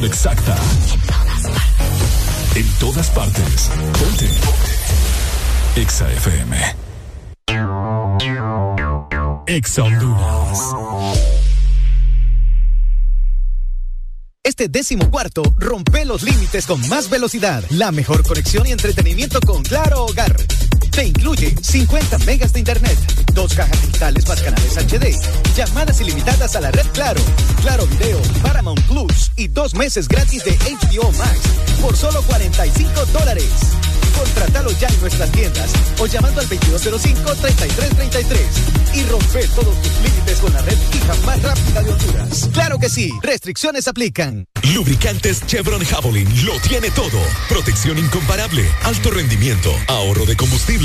Exacta. 0.04 0.56
En 2.56 2.68
todas 2.80 3.10
partes. 3.12 3.70
Ponte. 4.00 4.30
Exa 5.76 6.12
FM. 6.12 6.76
Exa 9.48 9.84
Honduras. 9.84 10.60
Este 14.44 14.68
décimo 14.68 15.10
cuarto 15.10 15.44
rompe 15.58 16.06
los 16.06 16.24
límites 16.24 16.66
con 16.66 16.88
más 16.88 17.10
velocidad, 17.10 17.64
la 17.70 17.92
mejor 17.92 18.24
conexión 18.24 18.68
y 18.68 18.72
entretenimiento 18.72 19.40
con 19.42 19.64
Claro 19.64 20.06
Hogar. 20.06 20.36
Te 20.96 21.06
incluye 21.08 21.54
50 21.62 22.20
megas 22.20 22.54
de 22.54 22.60
internet, 22.60 22.98
dos 23.34 23.54
cajas 23.54 23.82
digitales 23.82 24.26
más 24.30 24.42
canales 24.42 24.78
HD, 24.78 25.14
llamadas 25.54 26.00
ilimitadas 26.00 26.56
a 26.56 26.62
la 26.62 26.72
red 26.72 26.86
Claro, 26.94 27.20
Claro 27.62 27.86
Video, 27.88 28.22
Paramount 28.42 28.80
Plus 28.88 29.30
y 29.36 29.50
dos 29.50 29.76
meses 29.76 30.08
gratis 30.08 30.46
de 30.46 30.52
HBO 30.52 31.12
Max 31.12 31.38
por 31.82 31.98
solo 31.98 32.22
45 32.24 33.06
dólares. 33.08 33.50
Contratalo 34.18 34.72
ya 34.80 34.88
en 34.88 35.02
nuestras 35.02 35.30
tiendas 35.34 35.70
o 36.00 36.06
llamando 36.06 36.40
al 36.40 36.48
2205-3333 36.48 38.38
y 38.94 39.04
rompe 39.04 39.46
todos 39.50 39.76
tus 39.82 39.92
límites 40.02 40.40
con 40.40 40.54
la 40.54 40.62
red 40.62 40.78
fija 40.92 41.14
más 41.26 41.44
rápida 41.44 41.84
de 41.84 41.92
Honduras. 41.92 42.50
Claro 42.54 42.80
que 42.80 42.88
sí, 42.90 43.12
restricciones 43.22 43.90
aplican. 43.90 44.46
Lubricantes 44.74 45.46
Chevron 45.46 45.84
Javelin 45.84 46.46
lo 46.46 46.58
tiene 46.62 46.90
todo. 46.92 47.20
Protección 47.50 47.98
incomparable, 48.00 48.66
alto 48.84 49.12
rendimiento, 49.12 49.70
ahorro 49.88 50.26
de 50.26 50.38
combustible. 50.38 50.85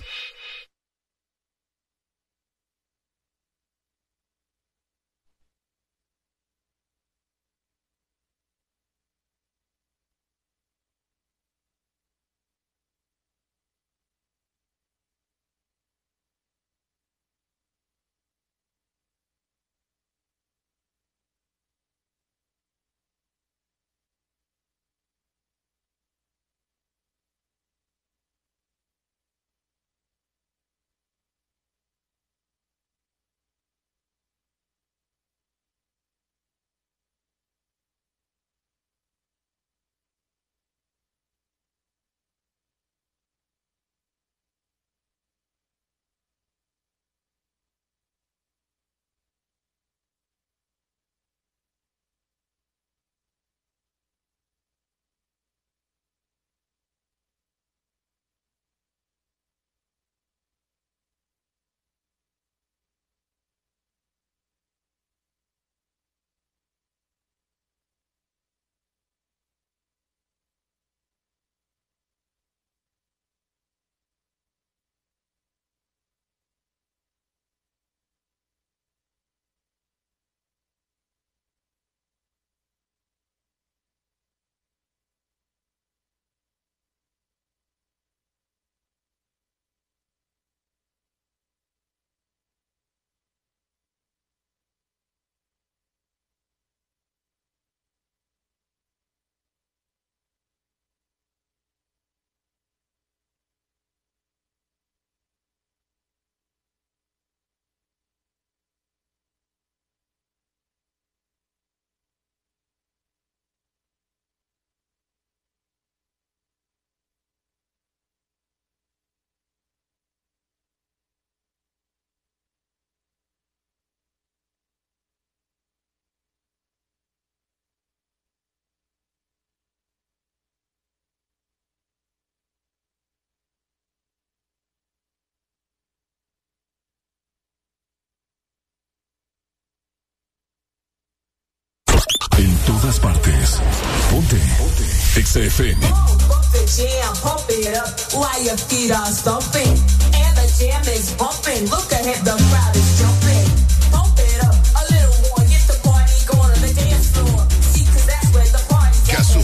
That's 158.07 158.33
where 158.33 158.51
the 158.51 158.59
party's 158.67 159.09
at. 159.09 159.17
Gazú, 159.17 159.39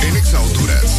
en 0.00 0.16
Exa 0.16 0.38
Honduras. 0.40 0.90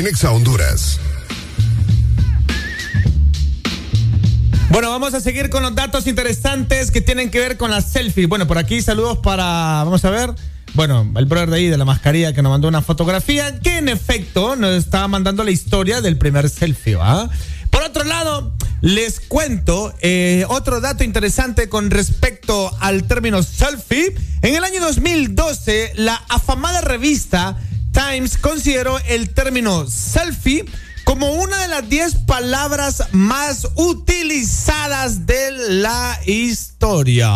En 0.00 0.06
Exa 0.06 0.32
Honduras. 0.32 0.98
Bueno, 4.70 4.88
vamos 4.88 5.12
a 5.12 5.20
seguir 5.20 5.50
con 5.50 5.62
los 5.62 5.74
datos 5.74 6.06
interesantes 6.06 6.90
que 6.90 7.02
tienen 7.02 7.30
que 7.30 7.38
ver 7.38 7.58
con 7.58 7.70
las 7.70 7.84
selfies. 7.92 8.26
Bueno, 8.26 8.46
por 8.46 8.56
aquí 8.56 8.80
saludos 8.80 9.18
para, 9.18 9.44
vamos 9.84 10.02
a 10.06 10.10
ver, 10.10 10.34
bueno, 10.72 11.06
el 11.16 11.26
brother 11.26 11.50
de 11.50 11.56
ahí 11.58 11.66
de 11.66 11.76
la 11.76 11.84
mascarilla 11.84 12.32
que 12.32 12.40
nos 12.40 12.48
mandó 12.48 12.68
una 12.68 12.80
fotografía 12.80 13.60
que 13.60 13.76
en 13.76 13.90
efecto 13.90 14.56
nos 14.56 14.74
estaba 14.74 15.06
mandando 15.06 15.44
la 15.44 15.50
historia 15.50 16.00
del 16.00 16.16
primer 16.16 16.48
selfie, 16.48 16.94
¿va? 16.94 17.28
Por 17.68 17.82
otro 17.82 18.04
lado, 18.04 18.54
les 18.80 19.20
cuento 19.20 19.92
eh, 20.00 20.46
otro 20.48 20.80
dato 20.80 21.04
interesante 21.04 21.68
con 21.68 21.90
respecto 21.90 22.74
al 22.80 23.04
término 23.04 23.42
selfie. 23.42 24.14
En 24.40 24.54
el 24.54 24.64
año 24.64 24.80
2012, 24.80 25.92
la 25.96 26.14
afamada 26.30 26.80
revista 26.80 27.58
Times 27.92 28.38
consideró 28.38 28.98
el 29.08 29.30
término 29.30 29.86
selfie 29.86 30.64
como 31.04 31.32
una 31.32 31.62
de 31.62 31.68
las 31.68 31.88
10 31.88 32.14
palabras 32.26 33.02
más 33.12 33.66
utilizadas 33.74 35.26
de 35.26 35.50
la 35.50 36.18
historia. 36.26 37.30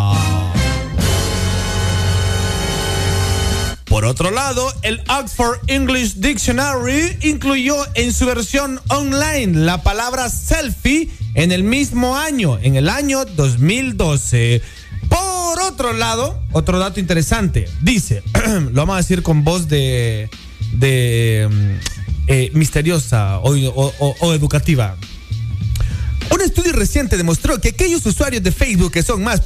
Por 3.84 4.04
otro 4.04 4.30
lado, 4.30 4.72
el 4.82 5.00
Oxford 5.08 5.58
English 5.68 6.14
Dictionary 6.14 7.16
incluyó 7.22 7.76
en 7.94 8.12
su 8.12 8.26
versión 8.26 8.80
online 8.88 9.64
la 9.64 9.82
palabra 9.82 10.28
selfie 10.30 11.10
en 11.34 11.52
el 11.52 11.62
mismo 11.62 12.16
año, 12.16 12.58
en 12.60 12.76
el 12.76 12.88
año 12.88 13.24
2012. 13.24 14.62
Por 15.08 15.60
otro 15.60 15.92
lado, 15.92 16.40
otro 16.52 16.78
dato 16.78 17.00
interesante, 17.00 17.68
dice, 17.80 18.22
lo 18.72 18.72
vamos 18.72 18.94
a 18.94 18.98
decir 18.98 19.22
con 19.22 19.44
voz 19.44 19.68
de, 19.68 20.28
de 20.72 21.48
mm, 21.50 21.94
eh, 22.26 22.50
misteriosa 22.54 23.38
o, 23.40 24.34
educativa. 24.34 24.96
Un 26.30 26.40
estudio 26.40 26.72
reciente 26.72 27.16
demostró 27.16 27.60
que 27.60 27.68
aquellos 27.68 28.04
usuarios 28.06 28.42
de 28.42 28.50
Facebook 28.50 28.92
que 28.92 29.02
son 29.02 29.22
más. 29.22 29.42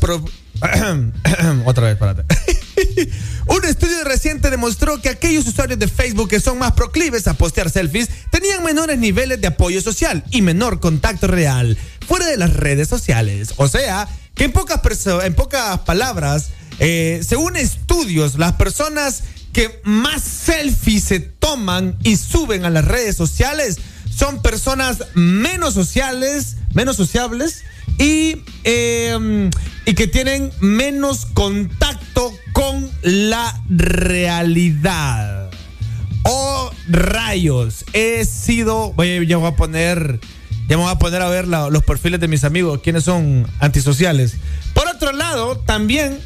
Otra 1.65 1.85
vez. 1.85 1.99
Un 3.47 3.65
estudio 3.65 4.05
reciente 4.05 4.51
demostró 4.51 5.01
que 5.01 5.09
aquellos 5.09 5.47
usuarios 5.47 5.79
de 5.79 5.89
Facebook 5.89 6.29
que 6.29 6.41
son 6.41 6.59
más 6.59 6.73
proclives 6.73 7.27
a 7.27 7.35
postear 7.35 7.71
selfies 7.71 8.09
tenían 8.31 8.63
menores 8.63 8.99
niveles 8.99 9.41
de 9.41 9.49
apoyo 9.49 9.81
social 9.81 10.23
y 10.31 10.43
menor 10.43 10.81
contacto 10.81 11.27
real 11.27 11.77
fuera 12.07 12.27
de 12.27 12.37
las 12.37 12.55
redes 12.55 12.89
sociales. 12.89 13.55
O 13.57 13.69
sea, 13.69 14.09
que 14.39 14.45
en 14.45 14.53
pocas, 14.53 14.81
en 15.25 15.35
pocas 15.35 15.81
palabras, 15.81 16.51
eh, 16.79 17.21
según 17.27 17.57
estudios, 17.57 18.39
las 18.39 18.53
personas 18.53 19.25
que 19.53 19.81
más 19.83 20.23
selfies 20.23 21.05
se 21.05 21.19
toman 21.19 21.99
y 22.05 22.17
suben 22.17 22.65
a 22.65 22.71
las 22.71 22.85
redes 22.85 23.17
sociales 23.17 23.79
son 24.15 24.41
personas 24.41 24.99
menos 25.15 25.75
sociales, 25.75 26.57
menos 26.73 26.97
sociables 26.97 27.65
y, 27.99 28.37
eh, 28.63 29.51
y 29.87 29.95
que 29.95 30.07
tienen 30.07 30.53
menos 30.61 31.27
contacto 31.27 32.33
con 32.53 32.91
la 33.03 33.61
realidad. 33.69 35.51
Oh, 36.23 36.71
rayos. 36.89 37.85
He 37.93 38.25
sido. 38.25 38.93
Voy, 38.93 39.27
ya 39.27 39.37
voy 39.39 39.49
a 39.51 39.57
poner. 39.57 40.21
Ya 40.69 40.77
me 40.77 40.83
voy 40.83 40.93
a 40.93 40.99
poner 40.99 41.23
a 41.23 41.29
ver 41.31 41.49
los 41.49 41.83
perfiles 41.83 42.21
de 42.21 42.29
mis 42.29 42.45
amigos, 42.45 42.81
quienes 42.83 43.05
son 43.05 43.51
antisociales. 43.59 44.35
Por 44.75 44.87
otro 44.87 45.13
lado, 45.13 45.57
también 45.61 46.21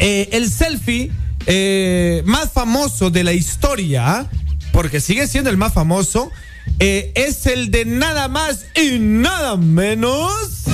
eh, 0.00 0.30
el 0.32 0.50
selfie 0.50 1.12
eh, 1.46 2.22
más 2.26 2.50
famoso 2.50 3.10
de 3.10 3.22
la 3.22 3.32
historia, 3.32 4.28
porque 4.72 5.00
sigue 5.00 5.28
siendo 5.28 5.48
el 5.48 5.56
más 5.56 5.72
famoso, 5.72 6.32
eh, 6.80 7.12
es 7.14 7.46
el 7.46 7.70
de 7.70 7.84
nada 7.84 8.26
más 8.26 8.66
y 8.74 8.98
nada 8.98 9.56
menos. 9.56 10.64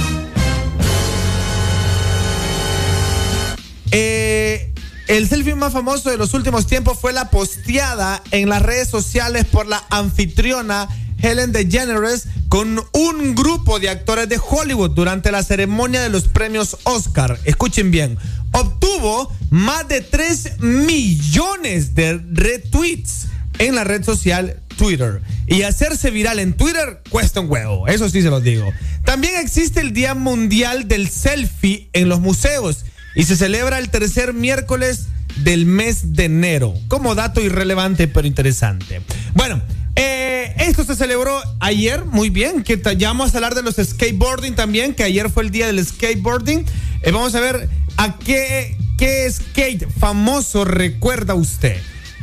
El 3.90 5.26
selfie 5.26 5.54
más 5.54 5.72
famoso 5.72 6.10
de 6.10 6.19
los 6.19 6.33
últimos 6.35 6.67
tiempos 6.67 6.99
fue 6.99 7.12
la 7.12 7.31
posteada 7.31 8.22
en 8.31 8.49
las 8.49 8.62
redes 8.62 8.88
sociales 8.88 9.47
por 9.47 9.67
la 9.67 9.83
anfitriona 9.90 10.87
Helen 11.21 11.53
DeGeneres 11.53 12.29
con 12.49 12.83
un 12.93 13.35
grupo 13.35 13.79
de 13.79 13.91
actores 13.91 14.29
de 14.29 14.39
Hollywood 14.39 14.91
durante 14.91 15.31
la 15.31 15.43
ceremonia 15.43 16.01
de 16.01 16.09
los 16.09 16.29
premios 16.29 16.77
Oscar. 16.85 17.39
Escuchen 17.45 17.91
bien, 17.91 18.19
obtuvo 18.53 19.33
más 19.51 19.87
de 19.89 20.01
3 20.01 20.61
millones 20.61 21.95
de 21.95 22.21
retweets 22.33 23.27
en 23.59 23.75
la 23.75 23.85
red 23.85 24.05
social 24.05 24.63
Twitter. 24.77 25.21
Y 25.47 25.63
hacerse 25.63 26.11
viral 26.11 26.39
en 26.39 26.55
Twitter 26.55 27.03
cuesta 27.11 27.41
un 27.41 27.51
huevo, 27.51 27.89
eso 27.89 28.09
sí 28.09 28.23
se 28.23 28.31
los 28.31 28.43
digo. 28.43 28.73
También 29.05 29.35
existe 29.37 29.81
el 29.81 29.93
Día 29.93 30.15
Mundial 30.15 30.89
del 30.89 31.09
Selfie 31.09 31.91
en 31.93 32.09
los 32.09 32.21
museos 32.21 32.85
y 33.19 33.25
se 33.25 33.37
celebra 33.37 33.81
el 33.81 33.91
tercer 33.91 34.33
miércoles 34.33 35.09
del 35.43 35.67
mes 35.67 36.15
de 36.15 36.27
enero. 36.27 36.73
Como 36.87 37.17
dato 37.17 37.41
irrelevante 37.41 38.07
pero 38.07 38.29
interesante. 38.29 39.03
Bueno, 39.35 39.61
eh, 39.97 40.55
esto 40.59 40.85
se 40.85 40.95
celebró 40.95 41.37
ayer, 41.59 42.05
muy 42.05 42.31
bien, 42.31 42.63
que 42.63 42.81
ya 42.97 43.09
vamos 43.09 43.35
a 43.35 43.39
hablar 43.39 43.57
de 43.57 43.63
los 43.63 43.75
skateboarding 43.75 44.55
también, 44.55 44.95
que 44.95 45.03
ayer 45.03 45.31
fue 45.31 45.43
el 45.43 45.51
día 45.51 45.67
del 45.67 45.85
skateboarding. 45.85 46.65
Eh, 47.03 47.11
vamos 47.11 47.35
a 47.35 47.41
ver 47.41 47.69
a 47.97 48.17
qué, 48.19 48.79
qué 48.97 49.29
skate 49.29 49.89
famoso 49.99 50.65
recuerda 50.65 51.35
usted. 51.35 51.77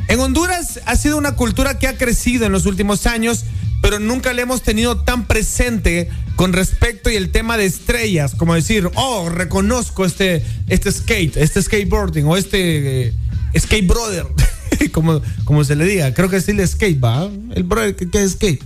En 0.08 0.18
Honduras 0.18 0.80
ha 0.86 0.96
sido 0.96 1.18
una 1.18 1.32
cultura 1.32 1.78
que 1.78 1.88
ha 1.88 1.98
crecido 1.98 2.46
en 2.46 2.52
los 2.52 2.64
últimos 2.64 3.06
años, 3.06 3.44
pero 3.80 3.98
nunca 3.98 4.32
le 4.32 4.42
hemos 4.42 4.62
tenido 4.62 4.98
tan 4.98 5.26
presente 5.26 6.08
con 6.36 6.52
respecto 6.52 7.10
y 7.10 7.16
el 7.16 7.30
tema 7.30 7.56
de 7.56 7.64
estrellas, 7.64 8.34
como 8.34 8.54
decir, 8.54 8.90
oh, 8.94 9.28
reconozco 9.28 10.04
este, 10.04 10.44
este 10.68 10.92
skate, 10.92 11.36
este 11.36 11.62
skateboarding 11.62 12.26
o 12.26 12.36
este 12.36 13.08
eh, 13.08 13.12
skate 13.58 13.86
brother, 13.86 14.26
como, 14.92 15.22
como 15.44 15.64
se 15.64 15.76
le 15.76 15.84
diga. 15.84 16.12
Creo 16.12 16.28
que 16.28 16.36
es 16.36 16.48
el 16.48 16.66
skate, 16.66 17.02
va. 17.02 17.28
El 17.54 17.62
brother 17.62 17.96
que, 17.96 18.08
que 18.10 18.22
es 18.22 18.32
skate. 18.32 18.62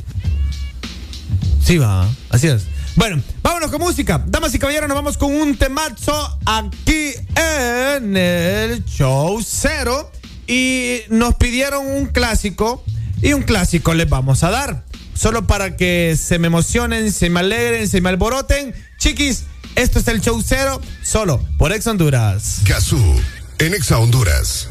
Sí, 1.65 1.79
va. 1.79 2.09
Así 2.31 2.49
es. 2.49 2.65
Bueno, 2.97 3.23
vámonos 3.43 3.71
con 3.71 3.81
música. 3.81 4.23
Damas 4.27 4.55
y 4.55 4.59
caballeros, 4.59 4.89
nos 4.89 4.97
vamos 4.97 5.17
con 5.17 5.33
un 5.33 5.57
temazo 5.57 6.39
aquí 6.45 7.13
en 7.37 8.17
el 8.17 8.85
show 8.85 9.41
cero. 9.47 10.11
Y 10.49 11.03
nos 11.09 11.37
pidieron 11.37 11.87
un 11.87 12.07
clásico. 12.07 12.83
Y 13.23 13.33
un 13.33 13.43
clásico 13.43 13.95
les 13.95 14.09
vamos 14.09 14.43
a 14.43 14.51
dar. 14.51 14.90
Solo 15.21 15.47
para 15.47 15.77
que 15.77 16.17
se 16.17 16.39
me 16.39 16.47
emocionen, 16.47 17.13
se 17.13 17.29
me 17.29 17.41
alegren, 17.41 17.87
se 17.87 18.01
me 18.01 18.09
alboroten. 18.09 18.75
Chiquis, 18.97 19.45
esto 19.75 19.99
es 19.99 20.09
el 20.09 20.23
show 20.23 20.43
cero. 20.43 20.81
Solo 21.03 21.47
por 21.59 21.75
Ex 21.75 21.87
Honduras. 21.87 22.63
Gazú, 22.65 23.21
en 23.59 23.75
Exa 23.75 23.99
Honduras. 23.99 24.67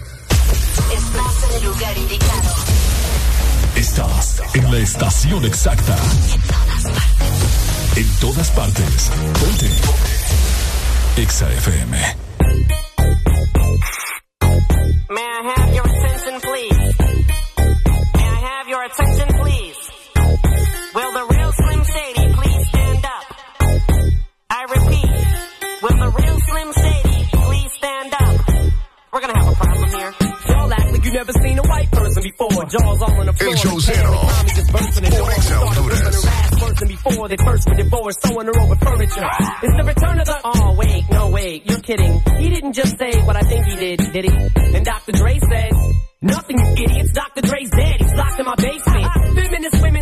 Estás 0.92 1.52
en 1.52 1.56
el 1.56 1.64
lugar 1.66 1.96
indicado. 1.96 2.56
Estás 3.76 4.42
en 4.56 4.72
la 4.72 4.80
estación 4.80 5.46
exacta. 5.46 5.96
En 7.96 8.08
todas 8.20 8.50
partes. 8.50 9.12
Ponte. 9.40 9.70
Exa 11.22 11.48
FM. 11.54 11.96
May 15.12 15.22
I 15.22 15.54
have 15.56 15.76
your 15.76 15.86
attention, 15.86 16.42
please? 16.42 16.79
Will 25.90 26.00
the 26.00 26.12
real 26.18 26.38
Slim 26.40 26.70
Shady 26.74 27.30
please 27.32 27.72
stand 27.74 28.14
up? 28.14 28.36
We're 29.12 29.22
gonna 29.22 29.38
have 29.40 29.52
a 29.54 29.56
problem 29.56 29.90
here. 29.90 30.14
Y'all 30.50 30.74
act 30.74 30.92
like 30.94 31.06
you 31.06 31.12
never 31.14 31.34
seen 31.34 31.58
a 31.60 31.64
white 31.64 31.92
person 31.92 32.24
before. 32.24 32.66
Jaws 32.66 33.02
all 33.02 33.20
on 33.20 33.26
the 33.26 33.34
floor. 33.34 33.52
El 33.52 33.58
show 33.58 33.80
cero. 33.80 34.12
Tommy 34.14 34.50
just 34.50 34.72
bursting 34.72 35.06
in 35.06 35.12
Por 35.12 35.20
doors. 35.20 35.34
Exa 35.34 35.42
Started 35.42 35.76
Honduras. 35.76 36.24
her 36.24 36.30
ass 36.30 36.62
worse 36.62 36.80
than 36.80 36.88
before. 36.90 37.28
They 37.28 37.38
first 37.38 37.70
were 37.70 37.76
divorced, 37.76 38.20
sewing 38.28 38.48
her 38.48 38.60
over 38.60 38.76
furniture. 38.76 39.28
It's 39.64 39.78
the 39.78 39.84
return 39.86 40.20
of 40.20 40.26
the. 40.26 40.38
Oh 40.46 40.74
wait, 40.78 41.04
no 41.10 41.30
wait, 41.30 41.70
you're 41.70 41.80
kidding. 41.82 42.22
He 42.38 42.50
didn't 42.50 42.74
just 42.74 42.98
say 42.98 43.12
what 43.24 43.36
I 43.36 43.42
think 43.42 43.66
he 43.66 43.76
did, 43.76 43.98
did 44.14 44.26
he? 44.26 44.76
And 44.78 44.86
Dr. 44.86 45.12
Dre 45.14 45.40
said. 45.40 45.72
Nothing, 46.22 46.60
you 46.60 46.84
idiots. 46.84 47.14
Dr. 47.14 47.42
Dre's 47.42 47.70
dead. 47.72 47.96
He's 48.02 48.14
locked 48.14 48.40
in 48.42 48.46
my 48.46 48.56
basement. 48.56 49.08
Feminist 49.40 49.82
women 49.82 50.02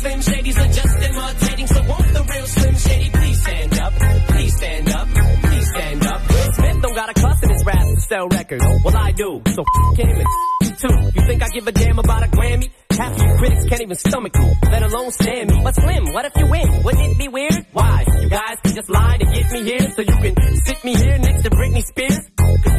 Slim 0.00 0.20
Shadys 0.20 0.56
are 0.56 0.72
just 0.72 0.96
imitating. 0.96 1.66
So 1.66 1.82
won't 1.82 2.12
the 2.14 2.24
real 2.32 2.46
Slim 2.46 2.74
Shady 2.74 3.10
please 3.10 3.42
stand 3.42 3.78
up? 3.78 3.92
Please 3.92 4.56
stand 4.56 4.88
up, 4.88 5.08
please 5.08 5.68
stand 5.68 6.06
up. 6.06 6.20
Smith 6.54 6.82
don't 6.82 6.94
got 6.94 7.10
a 7.10 7.14
cuss 7.20 7.42
in 7.42 7.50
his 7.50 7.64
rap 7.66 7.86
to 7.86 8.00
sell 8.00 8.28
records. 8.28 8.64
Well, 8.84 8.96
I 8.96 9.12
do. 9.12 9.42
So 9.52 9.62
f 9.62 9.98
him 9.98 10.08
and 10.08 10.26
f 10.62 10.78
too. 10.80 11.20
You 11.20 11.26
think 11.26 11.42
I 11.42 11.48
give 11.50 11.66
a 11.66 11.72
damn 11.72 11.98
about 11.98 12.24
a 12.24 12.28
Grammy? 12.28 12.70
Half 12.92 13.12
of 13.12 13.22
you 13.22 13.34
critics 13.36 13.64
can't 13.68 13.82
even 13.82 13.96
stomach 13.96 14.34
me, 14.34 14.52
let 14.70 14.82
alone 14.82 15.10
stand 15.10 15.50
me. 15.50 15.60
But 15.62 15.74
Slim, 15.74 16.12
what 16.14 16.24
if 16.24 16.32
you 16.36 16.46
win? 16.46 16.82
Wouldn't 16.82 17.12
it 17.12 17.18
be 17.18 17.28
weird? 17.28 17.66
Why? 17.72 18.04
You 18.22 18.28
guys 18.30 18.56
can 18.62 18.74
just 18.74 18.88
lie 18.88 19.18
to 19.18 19.26
get 19.26 19.52
me 19.52 19.62
here 19.64 19.90
so 19.90 20.00
you 20.00 20.16
can 20.16 20.34
sit 20.64 20.82
me 20.82 20.94
here 20.94 21.18
next 21.18 21.42
to 21.42 21.50
Britney 21.50 21.84
Spears? 21.84 22.29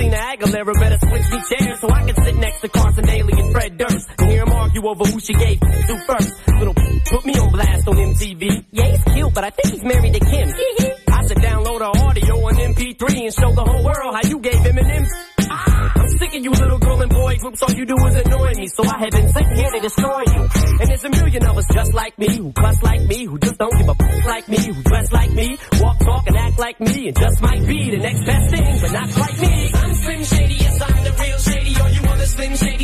Christina 0.02 0.18
Aguilera 0.18 0.74
better 0.80 0.98
switch 0.98 1.30
me 1.30 1.42
chairs 1.48 1.80
so 1.80 1.90
I 1.92 2.06
can 2.08 2.24
sit 2.26 2.36
next 2.38 2.62
to 2.62 2.70
Carson 2.70 3.06
Daly 3.06 3.34
and 3.38 3.52
Fred 3.52 3.78
Durst 3.78 4.08
and 4.18 4.32
hear 4.32 4.46
them 4.46 4.54
argue 4.56 4.88
over 4.88 5.04
who 5.04 5.20
she 5.20 5.34
gave 5.34 5.60
to 5.60 6.04
first. 6.08 6.34
Little 6.58 6.74
put 6.74 7.24
me 7.24 7.38
on 7.38 7.52
blast 7.52 7.88
on 7.88 7.96
MTV. 7.96 8.66
Yeah, 8.72 8.86
he's 8.86 9.04
cute, 9.14 9.34
but 9.36 9.44
I 9.44 9.52
think 9.52 9.74
he's 9.74 9.84
married 9.84 10.14
to 10.14 10.20
Kim. 10.20 10.50
I 11.08 11.28
should 11.28 11.38
download 11.38 11.80
her 11.82 12.08
audio 12.08 12.36
on 12.48 12.56
MP3 12.56 13.26
and 13.26 13.34
show 13.34 13.54
the 13.54 13.64
whole 13.64 13.84
world 13.84 14.16
how 14.16 14.28
you 14.28 14.40
gave 14.40 14.56
Eminem. 14.56 15.06
I'm 15.96 16.10
sick 16.20 16.36
of 16.36 16.44
you 16.44 16.52
little 16.52 16.80
girl 16.80 17.02
and 17.02 17.12
boy 17.12 17.38
groups, 17.38 17.64
all 17.64 17.72
you 17.72 17.86
do 17.86 17.96
is 18.08 18.16
annoy 18.16 18.54
me. 18.56 18.68
So 18.68 18.84
I 18.84 18.98
have 19.00 19.12
been 19.12 19.30
sent 19.30 19.48
here 19.58 19.72
to 19.72 19.80
destroy 19.80 20.22
you. 20.28 20.42
And 20.80 20.90
there's 20.90 21.04
a 21.06 21.10
million 21.10 21.46
of 21.46 21.58
us 21.58 21.66
just 21.74 21.94
like 21.94 22.18
me, 22.20 22.36
who 22.38 22.52
cuss 22.54 22.84
like 22.84 23.02
me, 23.02 23.26
who 23.26 23.40
just 23.40 23.58
don't 23.58 23.78
give 23.78 23.88
a 23.88 23.96
f- 24.00 24.26
like 24.26 24.48
me, 24.50 24.58
who 24.58 24.84
dress 24.84 25.12
like 25.12 25.32
me, 25.32 25.58
walk, 25.80 26.00
talk, 26.00 26.28
and 26.28 26.38
act 26.38 26.60
like 26.60 26.80
me, 26.80 27.08
and 27.08 27.18
just 27.20 27.42
might 27.42 27.66
be 27.66 27.92
the 27.92 27.98
next 27.98 28.26
best 28.26 28.50
thing, 28.52 28.78
but 28.82 28.92
not 28.92 29.10
quite 29.12 29.40
me. 29.42 29.72
I'm 29.74 29.94
Slim 29.96 30.24
Shady, 30.24 30.54
yes, 30.56 30.82
I'm 30.82 31.04
the 31.04 31.12
real 31.12 31.38
Shady. 31.38 31.82
All 31.82 31.90
you 31.90 32.02
other 32.10 32.26
Slim 32.26 32.52
Shadys 32.52 32.81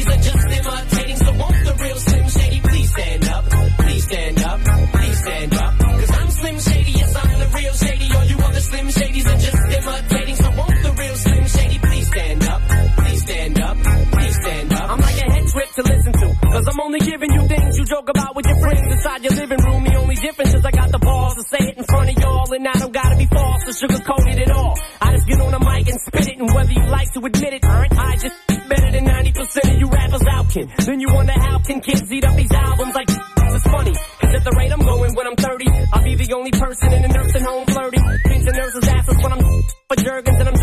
to 15.77 15.83
listen 15.83 16.13
to. 16.13 16.27
Cause 16.41 16.65
I'm 16.67 16.79
only 16.81 16.99
giving 16.99 17.31
you 17.31 17.47
things 17.47 17.77
you 17.77 17.85
joke 17.85 18.09
about 18.09 18.35
with 18.35 18.45
your 18.47 18.57
friends 18.57 18.81
inside 18.81 19.21
your 19.23 19.33
living 19.33 19.61
room. 19.61 19.83
The 19.85 19.95
only 20.01 20.15
difference 20.15 20.53
is 20.53 20.65
I 20.65 20.71
got 20.71 20.91
the 20.91 20.97
balls 20.97 21.35
to 21.35 21.43
say 21.53 21.69
it 21.69 21.77
in 21.77 21.83
front 21.85 22.09
of 22.09 22.17
y'all. 22.17 22.49
And 22.49 22.67
I 22.67 22.73
don't 22.81 22.93
gotta 22.93 23.15
be 23.15 23.27
false 23.27 23.61
or 23.69 23.73
sugarcoat 23.77 24.25
it 24.33 24.39
at 24.49 24.51
all. 24.51 24.73
I 25.01 25.13
just 25.13 25.27
get 25.27 25.39
on 25.39 25.51
the 25.53 25.61
mic 25.61 25.85
and 25.87 25.99
spit 26.01 26.27
it. 26.33 26.37
And 26.41 26.49
whether 26.49 26.73
you 26.73 26.85
like 26.89 27.13
to 27.13 27.19
admit 27.21 27.53
it, 27.53 27.63
I 27.63 28.17
just 28.17 28.35
better 28.67 28.91
than 28.91 29.05
90% 29.05 29.69
of 29.69 29.77
you 29.79 29.87
rappers 29.87 30.25
out 30.25 30.49
can. 30.49 30.65
Then 30.81 30.99
you 30.99 31.13
wonder 31.13 31.33
how 31.33 31.59
can 31.59 31.79
kids 31.81 32.11
eat 32.11 32.25
up 32.25 32.35
these 32.35 32.51
albums 32.51 32.95
like 32.95 33.09
is 33.57 33.63
funny. 33.63 33.93
Cause 33.93 34.33
at 34.33 34.43
the 34.43 34.53
rate 34.57 34.71
I'm 34.73 34.81
going 34.81 35.13
when 35.13 35.27
I'm 35.27 35.35
30, 35.35 35.65
I'll 35.93 36.03
be 36.03 36.15
the 36.15 36.33
only 36.33 36.51
person 36.51 36.93
in 36.93 37.05
a 37.05 37.07
nursing 37.07 37.45
home 37.45 37.65
flirting. 37.65 38.03
Pinching 38.25 38.55
nurses' 38.57 38.87
asses 38.87 39.17
when 39.21 39.31
I'm 39.33 39.41
for 39.89 39.97
jerkins 39.97 40.39
and 40.39 40.49
I'm 40.49 40.56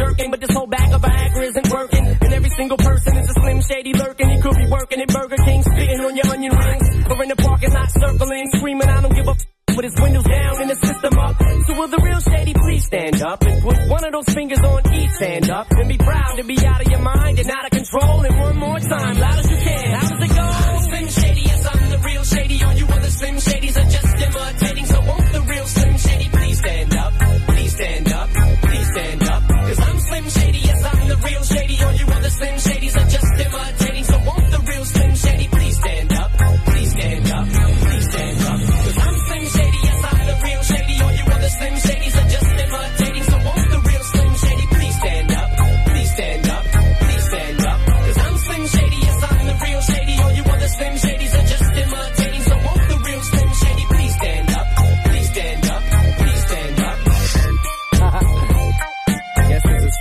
single 2.76 2.92
person 2.92 3.16
is 3.16 3.30
a 3.30 3.40
slim 3.40 3.60
shady 3.62 3.92
lurking. 3.92 4.30
He 4.30 4.40
could 4.40 4.56
be 4.56 4.66
working 4.66 5.00
at 5.00 5.08
Burger 5.08 5.36
King, 5.44 5.62
spitting 5.62 6.00
on 6.00 6.16
your 6.16 6.26
onion 6.26 6.56
rings. 6.56 6.88
Or 7.10 7.22
in 7.22 7.28
the 7.28 7.36
parking 7.36 7.72
lot 7.72 7.90
circling, 7.90 8.50
screaming, 8.54 8.88
I 8.88 9.00
don't 9.00 9.14
give 9.14 9.26
a 9.26 9.30
f- 9.30 9.76
with 9.76 9.84
his 9.84 10.00
windows 10.00 10.24
down 10.24 10.60
and 10.62 10.70
his 10.70 10.80
system 10.80 11.18
up. 11.18 11.36
So 11.66 11.74
will 11.78 11.88
the 11.88 11.98
real 11.98 12.20
shady 12.20 12.54
please 12.54 12.84
stand 12.84 13.22
up 13.22 13.42
and 13.42 13.62
put 13.62 13.76
one 13.88 14.04
of 14.04 14.12
those 14.12 14.28
fingers 14.34 14.60
on 14.60 14.94
each 14.94 15.18
hand 15.18 15.50
up 15.50 15.66
and 15.70 15.88
be 15.88 15.98
proud 15.98 16.36
to 16.36 16.44
be 16.44 16.58
out 16.64 16.80
of 16.80 16.90
your 16.90 17.00
mind 17.00 17.38
and 17.38 17.50
out 17.50 17.64
of 17.64 17.70
control. 17.70 18.20
And 18.22 18.38
one 18.38 18.56
more 18.56 18.78
time, 18.78 19.18
loud 19.18 19.38
as 19.38 19.50
you 19.50 19.53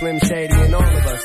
Slim 0.04 0.18
Shady 0.20 0.52
in 0.52 0.74
all 0.74 0.82
of 0.82 1.06
us. 1.06 1.24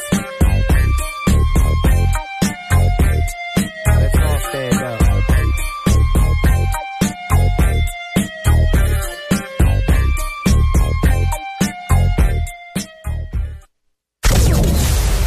Let's 4.00 4.18
all 4.24 4.40
stand 4.48 4.84
up. 4.84 5.00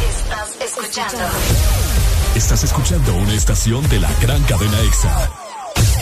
Estás 0.09 0.61
escuchando 0.61 1.17
Estás 2.35 2.63
escuchando 2.63 3.15
una 3.17 3.33
estación 3.35 3.87
de 3.89 3.99
la 3.99 4.11
gran 4.19 4.41
cadena 4.45 4.79
EXA. 4.81 5.29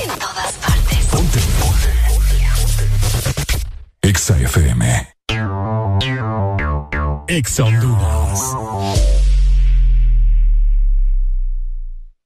en 0.01 0.19
todas 0.19 0.53
partes. 0.53 1.05
Ponte. 1.11 1.39
EXA 4.03 4.37
FM. 4.39 5.11
EXA 7.33 7.63
Honduras. 7.63 8.41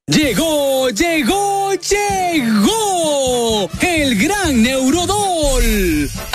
Llegó, 0.07 0.89
llegó, 0.89 1.73
llegó 1.75 3.69
el 3.81 4.15
gran 4.15 4.63
Neurodol. 4.63 6.09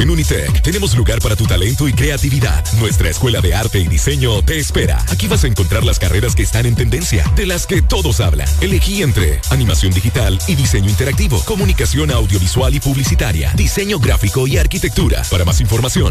En 0.00 0.08
Unitec 0.08 0.62
tenemos 0.62 0.96
lugar 0.96 1.20
para 1.20 1.36
tu 1.36 1.44
talento 1.44 1.86
y 1.86 1.92
creatividad. 1.92 2.64
Nuestra 2.78 3.10
escuela 3.10 3.42
de 3.42 3.54
arte 3.54 3.80
y 3.80 3.86
diseño 3.86 4.42
te 4.42 4.58
espera. 4.58 5.04
Aquí 5.10 5.28
vas 5.28 5.44
a 5.44 5.46
encontrar 5.46 5.84
las 5.84 5.98
carreras 5.98 6.34
que 6.34 6.42
están 6.42 6.64
en 6.64 6.74
tendencia, 6.74 7.30
de 7.36 7.44
las 7.44 7.66
que 7.66 7.82
todos 7.82 8.20
hablan. 8.20 8.48
Elegí 8.62 9.02
entre 9.02 9.42
animación 9.50 9.92
digital 9.92 10.38
y 10.48 10.54
diseño 10.54 10.88
interactivo, 10.88 11.44
comunicación 11.44 12.10
audiovisual 12.12 12.74
y 12.74 12.80
publicitaria, 12.80 13.52
diseño 13.56 13.98
gráfico 13.98 14.46
y 14.46 14.56
arquitectura. 14.56 15.22
Para 15.30 15.44
más 15.44 15.60
información, 15.60 16.08